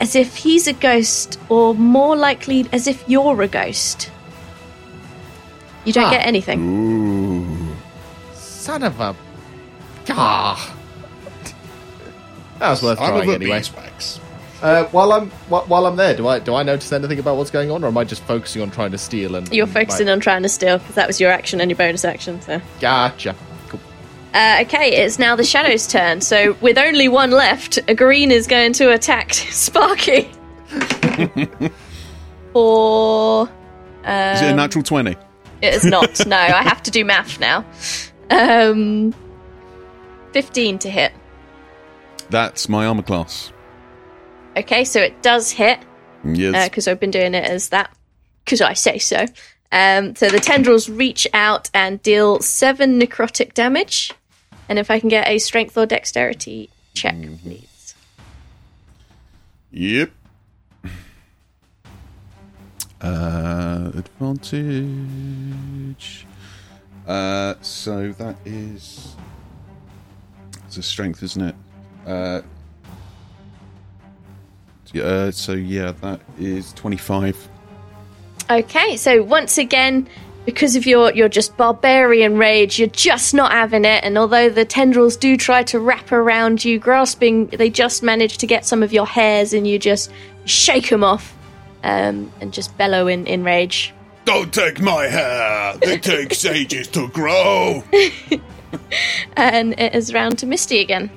as 0.00 0.16
if 0.16 0.34
he's 0.36 0.66
a 0.66 0.72
ghost, 0.72 1.38
or 1.48 1.72
more 1.74 2.16
likely, 2.16 2.66
as 2.72 2.86
if 2.88 3.04
you're 3.08 3.40
a 3.42 3.48
ghost. 3.48 4.10
You 5.84 5.92
don't 5.92 6.06
Ah. 6.06 6.10
get 6.10 6.26
anything. 6.26 7.76
Son 8.34 8.82
of 8.82 8.98
a. 9.00 9.14
Ah. 10.10 10.76
That 12.58 12.70
was 12.70 12.82
worth 12.82 12.98
Son 12.98 13.08
of 13.10 13.16
trying 13.24 13.30
a 13.30 13.34
anyway. 13.34 13.58
beeswax. 13.58 14.20
Uh, 14.62 14.84
while 14.86 15.12
I'm 15.12 15.30
wh- 15.50 15.68
while 15.68 15.86
I'm 15.86 15.96
there, 15.96 16.16
do 16.16 16.26
I 16.28 16.38
do 16.38 16.54
I 16.54 16.62
notice 16.62 16.90
anything 16.92 17.18
about 17.18 17.36
what's 17.36 17.50
going 17.50 17.70
on, 17.70 17.84
or 17.84 17.88
am 17.88 17.98
I 17.98 18.04
just 18.04 18.22
focusing 18.24 18.62
on 18.62 18.70
trying 18.70 18.92
to 18.92 18.98
steal? 18.98 19.34
And 19.34 19.52
You're 19.52 19.66
focusing 19.66 20.06
like, 20.06 20.14
on 20.14 20.20
trying 20.20 20.42
to 20.42 20.48
steal 20.48 20.78
because 20.78 20.94
that 20.94 21.06
was 21.06 21.20
your 21.20 21.30
action 21.30 21.60
and 21.60 21.70
your 21.70 21.76
bonus 21.76 22.04
action. 22.04 22.40
So. 22.40 22.60
Gotcha. 22.80 23.34
Cool. 23.68 23.80
Uh, 24.32 24.58
okay, 24.62 25.04
it's 25.04 25.18
now 25.18 25.36
the 25.36 25.44
Shadow's 25.44 25.86
turn. 25.86 26.20
So, 26.22 26.56
with 26.62 26.78
only 26.78 27.08
one 27.08 27.30
left, 27.30 27.78
a 27.88 27.94
green 27.94 28.30
is 28.30 28.46
going 28.46 28.72
to 28.74 28.92
attack 28.92 29.34
Sparky. 29.34 30.30
For. 32.52 33.46
Is 34.06 34.42
it 34.42 34.46
a 34.46 34.50
Um, 34.50 34.56
natural 34.56 34.82
20? 34.82 35.16
It 35.62 35.74
is 35.74 35.84
not. 35.84 36.26
no, 36.26 36.36
I 36.36 36.62
have 36.62 36.82
to 36.84 36.90
do 36.90 37.04
math 37.04 37.38
now. 37.40 37.64
Um, 38.30 39.14
15 40.34 40.78
to 40.80 40.90
hit. 40.90 41.12
That's 42.28 42.68
my 42.68 42.84
armor 42.86 43.02
class. 43.04 43.52
Okay, 44.56 44.84
so 44.84 45.00
it 45.00 45.22
does 45.22 45.52
hit 45.52 45.78
Yes. 46.24 46.68
because 46.68 46.88
I've 46.88 46.98
been 46.98 47.12
doing 47.12 47.34
it 47.34 47.44
as 47.44 47.68
that 47.68 47.90
because 48.44 48.60
I 48.60 48.72
say 48.72 48.98
so. 48.98 49.26
Um, 49.70 50.16
so 50.16 50.28
the 50.28 50.40
tendrils 50.40 50.88
reach 50.88 51.26
out 51.32 51.70
and 51.72 52.02
deal 52.02 52.40
seven 52.40 53.00
necrotic 53.00 53.54
damage. 53.54 54.12
And 54.68 54.76
if 54.78 54.90
I 54.90 54.98
can 54.98 55.08
get 55.08 55.28
a 55.28 55.38
strength 55.38 55.78
or 55.78 55.86
dexterity 55.86 56.68
check, 56.94 57.14
please. 57.42 57.94
Yep. 59.70 60.10
Uh, 63.00 63.90
advantage. 63.98 65.06
Uh, 67.06 67.54
so 67.60 68.12
that 68.12 68.36
is. 68.46 69.14
It's 70.76 70.86
a 70.88 70.90
strength, 70.90 71.22
isn't 71.22 71.40
it? 71.40 71.54
Uh, 72.04 72.42
yeah, 74.92 75.02
uh, 75.04 75.30
so 75.30 75.52
yeah, 75.52 75.92
that 76.00 76.20
is 76.36 76.72
25. 76.72 77.48
Okay, 78.50 78.96
so 78.96 79.22
once 79.22 79.56
again, 79.56 80.08
because 80.46 80.74
of 80.74 80.84
your 80.84 81.12
your 81.12 81.28
just 81.28 81.56
barbarian 81.56 82.38
rage, 82.38 82.80
you're 82.80 82.88
just 82.88 83.34
not 83.34 83.52
having 83.52 83.84
it. 83.84 84.02
And 84.02 84.18
although 84.18 84.50
the 84.50 84.64
tendrils 84.64 85.16
do 85.16 85.36
try 85.36 85.62
to 85.62 85.78
wrap 85.78 86.10
around 86.10 86.64
you, 86.64 86.80
grasping, 86.80 87.46
they 87.46 87.70
just 87.70 88.02
manage 88.02 88.38
to 88.38 88.46
get 88.48 88.66
some 88.66 88.82
of 88.82 88.92
your 88.92 89.06
hairs, 89.06 89.52
and 89.52 89.68
you 89.68 89.78
just 89.78 90.10
shake 90.44 90.90
them 90.90 91.04
off. 91.04 91.36
um, 91.84 92.32
and 92.40 92.52
just 92.52 92.76
bellow 92.76 93.06
in, 93.06 93.26
in 93.26 93.44
rage. 93.44 93.94
Don't 94.24 94.52
take 94.52 94.80
my 94.80 95.04
hair. 95.04 95.76
It 95.82 96.02
takes 96.02 96.44
ages 96.46 96.88
to 96.88 97.06
grow. 97.08 97.84
And 99.36 99.78
it 99.78 99.94
is 99.94 100.14
round 100.14 100.38
to 100.38 100.46
Misty 100.46 100.80
again. 100.80 101.10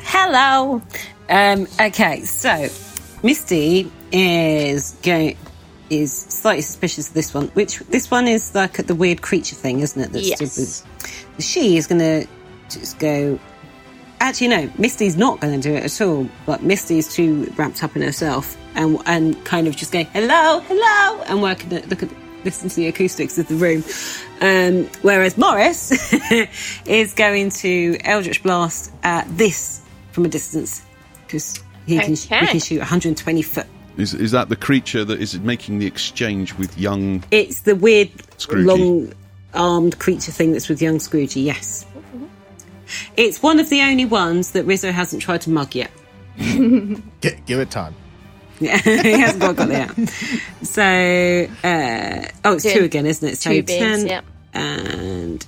Hello. 0.00 0.82
Um, 1.28 1.66
okay, 1.80 2.20
so 2.22 2.68
Misty 3.22 3.90
is 4.12 4.96
going 5.02 5.36
is 5.90 6.12
slightly 6.12 6.62
suspicious 6.62 7.08
of 7.08 7.14
this 7.14 7.34
one. 7.34 7.48
Which 7.48 7.78
this 7.80 8.10
one 8.10 8.26
is 8.26 8.54
like 8.54 8.86
the 8.86 8.94
weird 8.94 9.22
creature 9.22 9.56
thing, 9.56 9.80
isn't 9.80 10.00
it? 10.00 10.12
That's 10.12 10.40
Yes. 10.40 10.84
She 11.38 11.76
is 11.76 11.86
going 11.86 12.00
to 12.00 12.26
just 12.70 12.98
go. 12.98 13.38
Actually, 14.20 14.48
no. 14.48 14.70
Misty's 14.78 15.16
not 15.16 15.40
going 15.40 15.60
to 15.60 15.68
do 15.68 15.74
it 15.74 15.84
at 15.84 16.00
all. 16.00 16.28
But 16.46 16.62
Misty's 16.62 17.12
too 17.12 17.52
wrapped 17.56 17.82
up 17.84 17.96
in 17.96 18.02
herself 18.02 18.56
and 18.74 18.98
and 19.06 19.42
kind 19.44 19.66
of 19.66 19.76
just 19.76 19.92
going 19.92 20.06
hello, 20.06 20.60
hello, 20.60 21.22
and 21.24 21.42
working 21.42 21.72
at 21.72 21.88
look 21.88 22.02
at 22.02 22.10
listen 22.44 22.68
to 22.68 22.76
the 22.76 22.86
acoustics 22.88 23.38
of 23.38 23.48
the 23.48 23.54
room. 23.54 23.82
Um, 24.40 24.88
whereas 25.02 25.36
Morris 25.38 25.92
is 26.86 27.14
going 27.14 27.50
to 27.50 27.96
Eldritch 28.04 28.42
Blast 28.42 28.92
at 29.02 29.26
this 29.36 29.80
from 30.12 30.24
a 30.24 30.28
distance 30.28 30.82
because 31.26 31.62
he 31.86 31.98
can 31.98 32.14
he 32.14 32.34
Okay. 32.34 32.46
can 32.46 32.60
shoot 32.60 32.78
120 32.78 33.42
foot. 33.42 33.66
Is 33.96 34.12
is 34.14 34.32
that 34.32 34.48
the 34.48 34.56
creature 34.56 35.04
that 35.04 35.20
is 35.20 35.38
making 35.40 35.78
the 35.78 35.86
exchange 35.86 36.54
with 36.54 36.76
young? 36.78 37.22
It's 37.30 37.60
the 37.60 37.76
weird 37.76 38.10
Scroogey. 38.38 38.66
long 38.66 39.12
armed 39.54 39.98
creature 39.98 40.32
thing 40.32 40.52
that's 40.52 40.68
with 40.68 40.82
young 40.82 40.96
Scroogey. 40.98 41.44
Yes, 41.44 41.86
it's 43.16 43.42
one 43.42 43.60
of 43.60 43.70
the 43.70 43.80
only 43.82 44.04
ones 44.04 44.50
that 44.52 44.64
Rizzo 44.64 44.90
hasn't 44.92 45.22
tried 45.22 45.42
to 45.42 45.50
mug 45.50 45.74
yet. 45.74 45.90
Gi- 46.38 47.02
give 47.46 47.60
it 47.60 47.70
time. 47.70 47.94
Yeah, 48.64 48.78
he 48.78 49.12
hasn't 49.18 49.40
got, 49.40 49.56
got 49.56 49.70
it 49.70 49.76
out. 49.76 49.96
So, 50.66 50.82
uh, 50.82 52.28
oh, 52.44 52.54
it's 52.54 52.64
Two. 52.64 52.72
two 52.72 52.84
again, 52.84 53.06
isn't 53.06 53.28
it? 53.28 53.38
So 53.38 53.50
Two 53.50 53.62
beings, 53.62 53.98
10 54.00 54.06
yep. 54.06 54.24
and. 54.54 55.46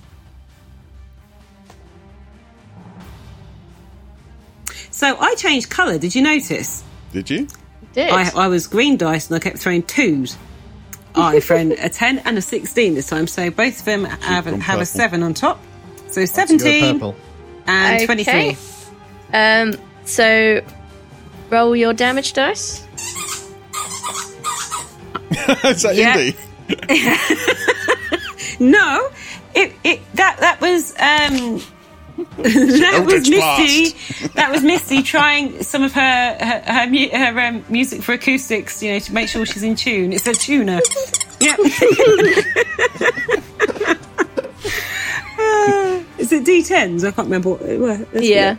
So 4.90 5.16
I 5.18 5.34
changed 5.34 5.68
colour. 5.70 5.98
Did 5.98 6.14
you 6.14 6.22
notice? 6.22 6.82
Did 7.12 7.28
you? 7.28 7.48
Did. 7.92 8.10
I, 8.10 8.30
I 8.44 8.48
was 8.48 8.66
green 8.66 8.96
dice 8.96 9.28
and 9.28 9.36
I 9.36 9.38
kept 9.38 9.58
throwing 9.58 9.82
twos. 9.82 10.36
I 11.14 11.40
thrown 11.46 11.72
a 11.72 11.88
10 11.88 12.18
and 12.20 12.38
a 12.38 12.42
16 12.42 12.94
this 12.94 13.08
time, 13.08 13.26
so 13.26 13.50
both 13.50 13.78
of 13.80 13.84
them 13.84 14.04
have, 14.04 14.46
have 14.46 14.80
a 14.80 14.86
7 14.86 15.22
on 15.22 15.34
top. 15.34 15.60
So 16.08 16.24
17 16.24 16.94
purple. 16.94 17.16
and 17.66 17.96
Okay. 17.96 18.06
23. 18.06 18.56
Um, 19.32 19.74
so 20.04 20.60
roll 21.50 21.74
your 21.76 21.92
damage 21.92 22.32
dice. 22.32 22.82
is 25.64 25.82
that 25.82 25.94
Yeah. 25.94 26.16
Indy? 26.18 26.36
No, 28.58 29.10
it, 29.54 29.74
it 29.84 30.00
that 30.14 30.38
that 30.40 30.60
was 30.62 30.92
um 30.92 31.60
that 32.42 33.02
was 33.04 33.28
Misty. 33.28 34.28
That 34.28 34.50
was 34.50 34.62
Misty 34.62 35.02
trying 35.02 35.62
some 35.62 35.82
of 35.82 35.92
her 35.92 36.36
her 36.40 36.62
her, 36.66 36.86
mu- 36.90 37.10
her 37.10 37.38
um, 37.40 37.62
music 37.68 38.00
for 38.02 38.14
acoustics, 38.14 38.82
you 38.82 38.92
know, 38.92 38.98
to 38.98 39.12
make 39.12 39.28
sure 39.28 39.44
she's 39.44 39.62
in 39.62 39.74
tune. 39.76 40.14
It's 40.14 40.26
a 40.26 40.32
tuner. 40.32 40.80
Yep. 41.40 41.58
Uh, 45.38 46.02
is 46.18 46.32
it 46.32 46.44
D10s? 46.44 47.06
I 47.06 47.10
can't 47.10 47.26
remember. 47.26 47.50
What, 47.50 47.62
it 47.62 47.78
was. 47.78 47.98
Let's 48.12 48.26
Yeah. 48.26 48.50
look. 48.50 48.58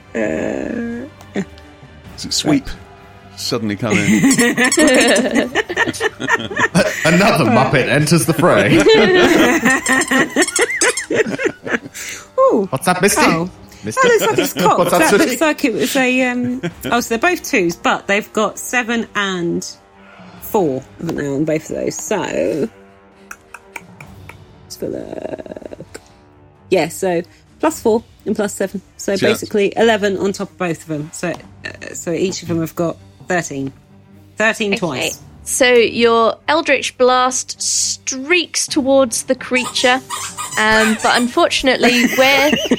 Is 2.17 2.25
it 2.25 2.33
sweep? 2.33 2.65
Suddenly 3.35 3.75
come 3.75 3.93
in. 3.93 3.99
Another 7.05 7.45
Muppet 7.45 7.87
enters 7.87 8.25
the 8.25 8.33
fray. 8.33 8.77
Ooh. 12.39 12.65
What's 12.71 12.85
that, 12.87 12.99
Misty? 13.01 13.21
Oh. 13.23 13.49
Misty? 13.85 14.01
That 14.01 14.07
looks 14.07 14.25
like 14.31 14.39
it's 14.39 14.53
cocked. 14.61 14.79
What's 14.79 14.91
that, 14.91 14.99
that 14.99 15.09
Susie? 15.11 15.29
looks 15.29 15.41
like 15.41 15.65
it 15.65 15.73
was 15.73 15.95
a. 15.95 16.23
Um, 16.23 16.61
oh, 16.85 16.99
so 16.99 17.15
they're 17.15 17.31
both 17.31 17.43
twos, 17.43 17.75
but 17.75 18.07
they've 18.07 18.31
got 18.33 18.57
seven 18.57 19.07
and 19.13 19.63
four, 20.41 20.81
haven't 20.99 21.15
they, 21.15 21.27
on 21.27 21.45
both 21.45 21.69
of 21.69 21.75
those? 21.75 21.95
So. 21.95 22.67
Let's 24.63 24.77
have 24.77 24.83
a 24.83 24.87
look. 25.77 26.01
Yeah, 26.71 26.87
so 26.87 27.21
plus 27.59 27.81
four 27.81 28.03
and 28.25 28.35
plus 28.35 28.53
seven. 28.53 28.81
So 28.97 29.15
So 29.15 29.27
basically 29.27 29.73
11 29.75 30.17
on 30.17 30.31
top 30.33 30.49
of 30.51 30.57
both 30.57 30.81
of 30.81 30.87
them. 30.87 31.09
So, 31.13 31.29
uh, 31.29 31.93
so 31.93 32.11
each 32.11 32.41
of 32.41 32.47
them 32.49 32.59
have 32.59 32.75
got 32.75 32.97
13. 33.27 33.71
13 34.37 34.71
Okay. 34.73 34.79
twice. 34.79 35.21
So 35.43 35.71
your 35.73 36.37
Eldritch 36.49 36.97
Blast 36.97 37.61
streaks 37.61 38.67
towards 38.67 39.23
the 39.23 39.35
creature, 39.35 40.01
um, 40.59 40.97
but 41.01 41.15
unfortunately, 41.17 42.05
where 42.17 42.51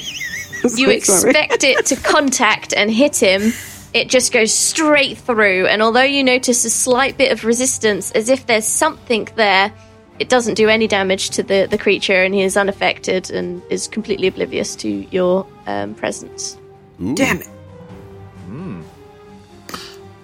you 0.63 0.69
Sorry. 0.69 0.95
expect 0.95 1.63
it 1.63 1.85
to 1.87 1.95
contact 1.95 2.73
and 2.73 2.91
hit 2.91 3.17
him, 3.23 3.53
it 3.93 4.07
just 4.07 4.31
goes 4.31 4.53
straight 4.53 5.17
through. 5.17 5.65
And 5.65 5.81
although 5.81 6.03
you 6.03 6.23
notice 6.23 6.63
a 6.63 6.69
slight 6.69 7.17
bit 7.17 7.31
of 7.31 7.43
resistance, 7.43 8.11
as 8.11 8.29
if 8.29 8.45
there's 8.45 8.67
something 8.67 9.27
there, 9.35 9.73
it 10.19 10.29
doesn't 10.29 10.55
do 10.55 10.69
any 10.69 10.87
damage 10.87 11.29
to 11.31 11.43
the, 11.43 11.67
the 11.69 11.77
creature, 11.77 12.23
and 12.23 12.33
he 12.33 12.41
is 12.41 12.57
unaffected 12.57 13.31
and 13.31 13.61
is 13.69 13.87
completely 13.87 14.27
oblivious 14.27 14.75
to 14.77 14.89
your 15.11 15.47
um, 15.65 15.95
presence. 15.95 16.57
Damn 17.15 17.37
it. 17.37 17.47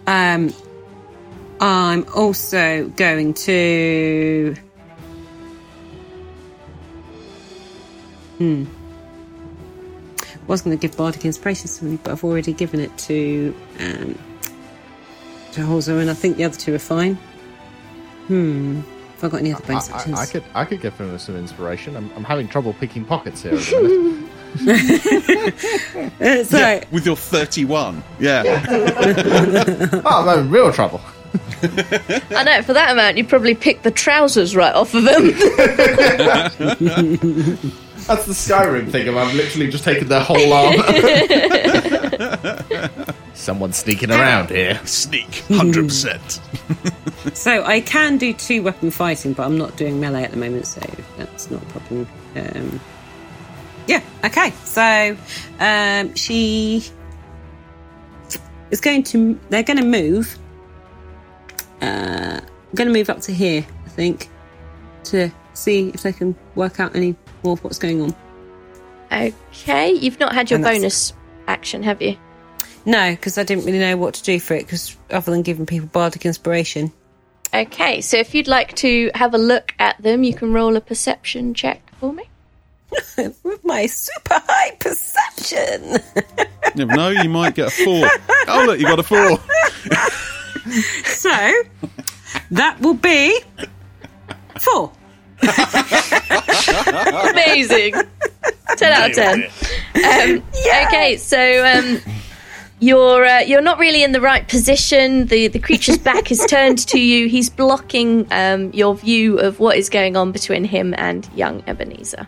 Um, 0.08 0.54
I'm 1.60 2.06
also 2.16 2.90
going 2.90 3.34
to. 3.34 4.56
Hmm. 8.38 8.66
I 10.20 10.48
was 10.48 10.62
going 10.62 10.78
to 10.78 10.82
give 10.82 10.96
Bardic 10.96 11.26
Inspiration 11.26 11.68
to 11.68 11.86
me, 11.86 12.00
but 12.04 12.12
I've 12.12 12.24
already 12.24 12.54
given 12.54 12.80
it 12.80 12.96
to 13.00 13.56
um, 13.80 14.20
to 15.54 15.62
Holzer, 15.62 16.00
and 16.00 16.12
I 16.12 16.14
think 16.14 16.38
the 16.38 16.44
other 16.44 16.58
two 16.58 16.76
are 16.76 16.80
fine. 16.80 17.16
Hmm. 18.28 18.82
Have 19.16 19.24
I 19.24 19.30
got 19.30 19.40
any 19.40 19.54
other 19.54 19.64
I, 19.64 19.68
bonus 19.68 19.90
I, 19.90 19.98
actions? 19.98 20.20
I 20.20 20.26
could 20.26 20.44
I 20.54 20.66
could 20.66 20.82
give 20.82 20.98
him 20.98 21.18
some 21.18 21.36
inspiration. 21.38 21.96
I'm, 21.96 22.12
I'm 22.16 22.24
having 22.24 22.48
trouble 22.48 22.74
picking 22.74 23.06
pockets 23.06 23.44
here. 23.44 23.54
At 23.54 23.60
the 23.60 23.82
minute. 23.82 24.32
So, 26.46 26.82
With 26.92 27.06
your 27.06 27.16
31. 27.18 28.04
Yeah. 28.20 28.66
oh, 30.06 30.30
I'm 30.30 30.40
in 30.40 30.50
real 30.50 30.72
trouble. 30.72 31.02
I 32.32 32.44
know, 32.44 32.62
for 32.62 32.74
that 32.74 32.92
amount, 32.92 33.18
you 33.18 33.26
probably 33.26 33.56
pick 33.56 33.82
the 33.82 33.92
trousers 33.92 34.56
right 34.56 34.74
off 34.74 34.94
of 34.94 35.06
him. 35.06 35.34
That's 38.08 38.26
the 38.26 38.34
Skyrim 38.34 38.92
thing. 38.92 39.08
of 39.08 39.18
I've 39.18 39.34
literally 39.34 39.70
just 39.70 39.84
taken 39.84 40.08
their 40.08 40.22
whole 40.22 40.54
arm. 40.54 40.76
Someone's 43.34 43.78
sneaking 43.78 44.12
around 44.12 44.50
here. 44.50 44.80
Sneak. 44.86 45.28
100%. 45.48 46.92
So 47.34 47.64
I 47.64 47.82
can 47.82 48.18
do 48.18 48.34
two 48.34 48.62
weapon 48.62 48.92
fighting, 48.92 49.34
but 49.34 49.46
I'm 49.46 49.58
not 49.58 49.76
doing 49.78 50.00
melee 50.00 50.24
at 50.24 50.32
the 50.32 50.38
moment, 50.38 50.68
so 50.68 50.80
that's 51.18 51.50
not 51.50 51.62
a 51.64 51.66
problem. 51.66 52.08
Um, 52.36 52.80
yeah, 53.88 54.02
okay. 54.24 54.52
So 54.64 55.18
um, 55.60 56.14
she 56.14 56.84
is 58.70 58.80
going 58.80 59.02
to. 59.04 59.40
They're 59.50 59.64
going 59.64 59.80
to 59.80 59.86
move. 59.86 60.38
Uh, 61.82 62.40
I'm 62.42 62.76
going 62.76 62.88
to 62.88 62.94
move 62.94 63.10
up 63.10 63.22
to 63.22 63.34
here, 63.34 63.66
I 63.86 63.90
think, 63.90 64.30
to 65.06 65.32
see 65.54 65.90
if 65.90 66.04
they 66.04 66.14
can 66.14 66.36
work 66.54 66.80
out 66.80 66.96
any 66.96 67.16
more 67.46 67.54
of 67.54 67.64
what's 67.64 67.80
going 67.80 68.02
on. 68.02 68.16
okay, 69.12 69.94
you've 69.94 70.20
not 70.20 70.34
had 70.34 70.50
your 70.52 70.58
And 70.58 70.66
bonus 70.66 71.14
action, 71.48 71.84
have 71.84 72.02
you? 72.02 72.18
No, 72.86 73.12
because 73.12 73.38
I 73.38 73.44
didn't 73.44 73.66
really 73.66 73.80
know 73.80 73.96
what 73.98 74.16
to 74.16 74.24
do 74.24 74.40
for 74.40 74.54
it. 74.56 74.66
Because 74.66 74.96
other 75.10 75.32
than 75.32 75.42
giving 75.42 75.66
people 75.66 75.88
bardic 75.88 76.26
inspiration, 76.26 76.92
Okay, 77.54 78.02
so 78.02 78.18
if 78.18 78.36
you'd 78.36 78.50
like 78.50 78.76
to 78.78 79.12
have 79.16 79.34
a 79.34 79.38
look 79.38 79.74
at 79.80 80.02
them, 80.02 80.24
you 80.24 80.34
can 80.34 80.52
roll 80.52 80.76
a 80.76 80.82
perception 80.82 81.54
check 81.54 81.82
for 82.00 82.12
me. 82.12 82.24
with 83.44 83.64
my 83.64 83.86
super 83.86 84.42
high 84.46 84.76
perception. 84.80 85.98
Never 86.76 86.94
know, 86.96 87.10
you 87.10 87.30
might 87.30 87.56
get 87.56 87.68
a 87.68 87.86
4. 87.86 88.10
Oh, 88.50 88.64
look, 88.66 88.80
you 88.80 88.86
got 88.86 89.00
a 89.00 89.04
4. 89.04 89.40
So 91.06 91.30
that 92.52 92.80
will 92.82 92.96
be 92.96 93.40
four. 94.60 94.92
Amazing. 97.32 97.94
10 98.78 98.92
out 98.94 99.10
of 99.10 99.16
10. 99.16 99.44
Um, 99.96 100.44
Okay, 100.88 101.18
so 101.18 101.66
um, 101.66 102.00
you're 102.80 103.26
uh, 103.26 103.40
you're 103.40 103.62
not 103.62 103.78
really 103.80 104.04
in 104.04 104.12
the 104.12 104.22
right 104.22 104.48
position. 104.48 105.28
The 105.28 105.48
the 105.48 105.60
creature's 105.60 105.98
back 105.98 106.32
is 106.32 106.46
turned 106.50 106.80
to 106.88 107.00
you. 107.00 107.28
He's 107.28 107.50
blocking 107.50 108.28
um, 108.32 108.72
your 108.74 108.96
view 108.96 109.40
of 109.40 109.60
what 109.60 109.78
is 109.78 109.90
going 109.90 110.18
on 110.18 110.32
between 110.32 110.64
him 110.66 110.94
and 110.98 111.28
young 111.36 111.64
Ebenezer. 111.68 112.28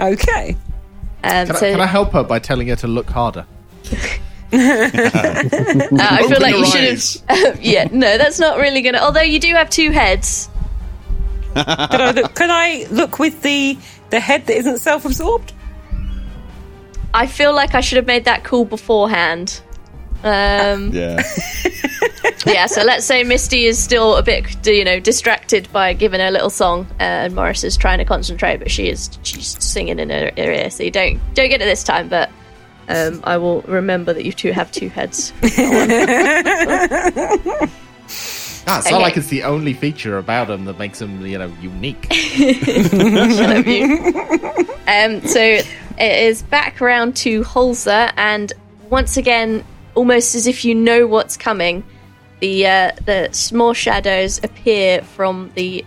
Okay. 0.00 0.56
Um, 1.24 1.46
Can, 1.46 1.56
so 1.56 1.66
I, 1.66 1.70
can 1.72 1.80
I 1.80 1.86
help 1.86 2.12
her 2.12 2.22
by 2.24 2.38
telling 2.38 2.68
her 2.68 2.76
to 2.76 2.86
look 2.86 3.10
harder? 3.10 3.44
I 4.52 5.48
feel 5.48 6.24
Open 6.32 6.42
like 6.42 6.56
you 6.56 6.66
should 6.66 6.84
eyes. 6.92 7.22
have. 7.28 7.60
yeah, 7.62 7.88
no, 7.92 8.16
that's 8.16 8.38
not 8.38 8.58
really 8.58 8.80
gonna. 8.82 8.98
Although 8.98 9.20
you 9.22 9.38
do 9.40 9.52
have 9.54 9.68
two 9.70 9.90
heads. 9.90 10.48
Can 11.90 12.00
I 12.00 12.10
look, 12.12 12.34
can 12.34 12.50
I 12.50 12.86
look 12.90 13.18
with 13.18 13.42
the 13.42 13.76
the 14.10 14.20
head 14.20 14.46
that 14.46 14.56
isn't 14.56 14.78
self-absorbed? 14.78 15.52
I 17.14 17.26
feel 17.26 17.54
like 17.54 17.74
I 17.74 17.80
should 17.80 17.96
have 17.96 18.06
made 18.06 18.24
that 18.26 18.44
call 18.44 18.64
beforehand. 18.64 19.60
Um, 20.24 20.92
Yeah. 20.92 21.22
yeah, 22.46 22.66
so 22.66 22.82
let's 22.82 23.04
say 23.04 23.24
Misty 23.24 23.66
is 23.66 23.82
still 23.82 24.16
a 24.16 24.22
bit, 24.22 24.66
you 24.66 24.84
know, 24.84 25.00
distracted 25.00 25.68
by 25.72 25.92
giving 25.92 26.20
her 26.20 26.26
a 26.26 26.30
little 26.30 26.50
song, 26.50 26.86
uh, 27.00 27.02
and 27.02 27.34
Morris 27.34 27.64
is 27.64 27.76
trying 27.76 27.98
to 27.98 28.04
concentrate, 28.04 28.58
but 28.58 28.70
she 28.70 28.88
is 28.88 29.10
she's 29.22 29.62
singing 29.62 29.98
in 29.98 30.10
her, 30.10 30.30
her 30.36 30.52
ear. 30.52 30.70
So 30.70 30.82
you 30.84 30.90
don't 30.90 31.20
don't 31.34 31.48
get 31.48 31.60
it 31.60 31.64
this 31.64 31.82
time, 31.84 32.08
but 32.08 32.30
um, 32.88 33.20
I 33.24 33.36
will 33.36 33.62
remember 33.62 34.12
that 34.12 34.24
you 34.24 34.32
two 34.32 34.52
have 34.52 34.70
two 34.72 34.88
heads. 34.88 35.32
Ah, 38.70 38.78
it's 38.78 38.86
Okay. 38.86 38.94
not 38.96 39.02
like 39.02 39.16
it's 39.16 39.28
the 39.28 39.44
only 39.44 39.72
feature 39.72 40.18
about 40.18 40.50
him 40.50 40.66
that 40.66 40.78
makes 40.78 41.00
him, 41.00 41.24
you 41.24 41.38
know, 41.38 41.50
unique. 41.60 42.06
Shut 42.12 43.56
up, 43.56 43.66
you. 43.66 44.12
Um, 44.86 45.26
so 45.26 45.40
it 45.40 45.66
is 45.98 46.42
back 46.42 46.80
around 46.82 47.16
to 47.16 47.42
Holzer, 47.42 48.12
and 48.16 48.52
once 48.90 49.16
again, 49.16 49.64
almost 49.94 50.34
as 50.34 50.46
if 50.46 50.64
you 50.64 50.74
know 50.74 51.06
what's 51.06 51.36
coming, 51.36 51.82
the 52.40 52.66
uh, 52.66 52.92
the 53.04 53.28
small 53.32 53.72
shadows 53.72 54.38
appear 54.44 55.02
from 55.02 55.50
the 55.54 55.84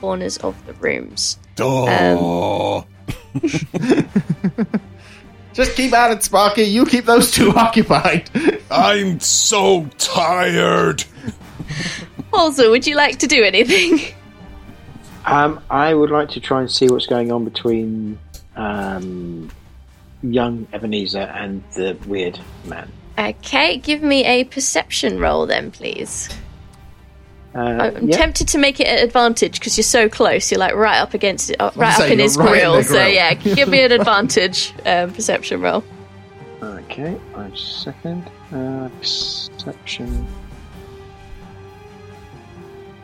corners 0.00 0.36
of 0.38 0.54
the 0.66 0.72
rooms. 0.74 1.36
Oh. 1.58 2.86
Just 5.52 5.74
keep 5.76 5.92
at 5.92 6.12
it, 6.12 6.22
Sparky. 6.22 6.62
You 6.62 6.86
keep 6.86 7.04
those 7.06 7.30
two 7.32 7.50
occupied. 7.56 8.30
I'm 8.70 9.18
so 9.20 9.86
tired. 9.98 11.04
Holzer, 12.32 12.70
would 12.70 12.86
you 12.86 12.96
like 12.96 13.18
to 13.20 13.26
do 13.26 13.42
anything? 13.42 13.98
Um, 15.26 15.60
I 15.68 15.92
would 15.92 16.10
like 16.10 16.30
to 16.30 16.40
try 16.40 16.60
and 16.60 16.70
see 16.70 16.88
what's 16.88 17.06
going 17.06 17.30
on 17.30 17.44
between 17.44 18.18
um, 18.56 19.50
young 20.22 20.66
Ebenezer 20.72 21.18
and 21.18 21.62
the 21.74 21.94
weird 22.06 22.40
man. 22.64 22.90
Okay, 23.18 23.76
give 23.76 24.02
me 24.02 24.24
a 24.24 24.44
perception 24.44 25.18
roll 25.20 25.44
then, 25.44 25.72
please. 25.72 26.30
Uh, 27.54 27.58
I'm 27.58 28.08
yeah. 28.08 28.16
tempted 28.16 28.48
to 28.48 28.58
make 28.58 28.80
it 28.80 28.86
an 28.86 29.04
advantage 29.04 29.58
because 29.60 29.76
you're 29.76 29.82
so 29.84 30.08
close. 30.08 30.50
You're 30.50 30.58
like 30.58 30.74
right 30.74 30.98
up 30.98 31.12
against 31.12 31.50
it, 31.50 31.60
uh, 31.60 31.70
right 31.76 31.94
say, 31.94 32.06
up 32.06 32.10
in 32.12 32.18
his 32.18 32.38
right 32.38 32.46
in 32.46 32.52
grill. 32.52 32.76
the 32.76 32.84
So 32.84 32.94
grill. 32.94 33.08
yeah, 33.08 33.34
give 33.34 33.68
me 33.68 33.82
an 33.82 33.92
advantage 33.92 34.72
um, 34.86 35.12
perception 35.12 35.60
roll. 35.60 35.84
Okay, 36.62 37.12
one 37.34 37.54
second. 37.54 38.24
Uh, 38.50 38.88
perception. 39.00 40.26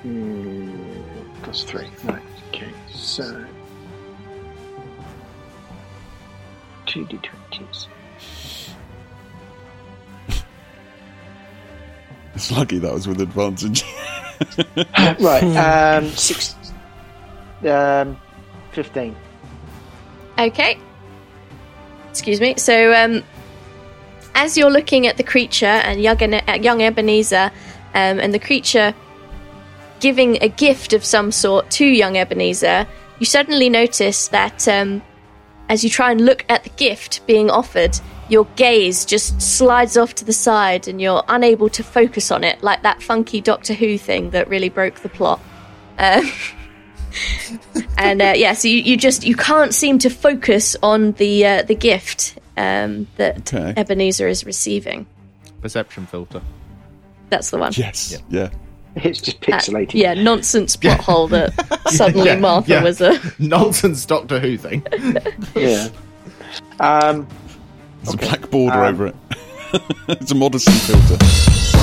Hmm, 0.07 0.71
plus 1.43 1.65
three. 1.65 1.89
Right, 2.05 2.23
okay, 2.49 2.71
so. 2.93 3.45
Two 6.87 7.05
d20s. 7.07 7.89
It's 12.37 12.53
lucky 12.53 12.79
that 12.79 12.93
was 12.93 13.09
with 13.09 13.23
advantage. 13.23 13.83
right, 15.19 15.43
um, 15.57 16.07
six. 16.11 16.55
Um, 17.67 18.21
15. 18.73 19.17
Okay. 20.39 20.79
Excuse 22.11 22.43
me. 22.43 22.55
So, 22.59 22.93
um, 22.93 23.25
as 24.35 24.59
you're 24.59 24.71
looking 24.71 25.07
at 25.07 25.17
the 25.17 25.23
creature 25.23 25.65
and 25.65 25.99
young, 26.03 26.23
at 26.23 26.63
young 26.63 26.83
Ebenezer, 26.83 27.51
um, 27.95 28.21
and 28.21 28.35
the 28.35 28.39
creature 28.39 28.95
giving 30.01 30.43
a 30.43 30.49
gift 30.49 30.93
of 30.93 31.05
some 31.05 31.33
sort 31.33 31.71
to 31.73 31.85
young 31.85 32.17
Ebenezer, 32.17 32.87
you 33.19 33.27
suddenly 33.27 33.69
notice 33.69 34.29
that 34.29 34.67
um, 34.69 35.03
as 35.69 35.83
you 35.83 35.91
try 35.91 36.11
and 36.11 36.21
look 36.21 36.45
at 36.49 36.65
the 36.65 36.71
gift 36.71 37.27
being 37.27 37.51
offered, 37.51 37.99
your 38.29 38.47
gaze 38.57 39.05
just 39.05 39.41
slides 39.41 39.97
off 39.97 40.15
to 40.17 40.25
the 40.25 40.33
side 40.33 40.89
and 40.89 41.01
you're 41.01 41.23
unable 41.29 41.69
to 41.71 41.83
focus 41.83 42.31
on 42.31 42.45
it, 42.45 42.63
like 42.63 42.83
that 42.83 43.03
funky 43.03 43.41
Doctor 43.41 43.75
Who 43.75 43.99
thing 43.99 44.31
that 44.31 44.49
really 44.49 44.69
broke 44.69 45.01
the 45.01 45.09
plot. 45.09 45.41
Um, 45.99 46.31
and 47.99 48.21
uh, 48.21 48.35
yeah, 48.37 48.53
so 48.53 48.69
you, 48.69 48.79
you 48.79 48.97
just 48.97 49.25
you 49.25 49.37
can't 49.37 49.73
seem 49.73 49.99
to 50.01 50.11
focus 50.11 50.77
on 50.83 51.13
the 51.13 51.47
uh, 51.47 51.63
the 51.63 51.75
gift 51.75 52.39
um, 52.57 53.07
that 53.17 53.53
Okay. 53.55 53.75
Ebenezer 53.81 54.29
is 54.29 54.45
receiving. 54.45 55.07
Perception 55.63 56.07
filter. 56.07 56.43
That's 57.31 57.51
the 57.51 57.59
one. 57.59 57.73
yes. 57.77 58.23
Yeah. 58.29 58.51
It's 59.05 59.21
just 59.21 59.37
Uh, 59.43 59.47
pixelated. 59.59 59.95
yeah, 59.95 60.15
nonsense 60.15 60.75
plot 60.77 61.01
hole 61.01 61.29
that 61.29 61.53
suddenly 61.89 62.27
Yeah, 62.27 62.37
Martha 62.39 62.71
yeah. 62.73 62.83
was 62.83 63.01
a. 63.01 63.21
Nonsense 63.39 64.05
Doctor 64.07 64.41
Who 64.41 64.57
thing. 64.57 64.83
Yeah. 65.55 65.89
Um, 66.81 67.27
There's 68.03 68.15
a 68.15 68.17
black 68.17 68.51
border 68.51 68.83
Um, 68.83 68.95
over 68.95 69.07
it. 69.09 69.17
it's 70.09 70.31
a 70.31 70.35
modesty 70.35 70.73
filter. 70.73 71.76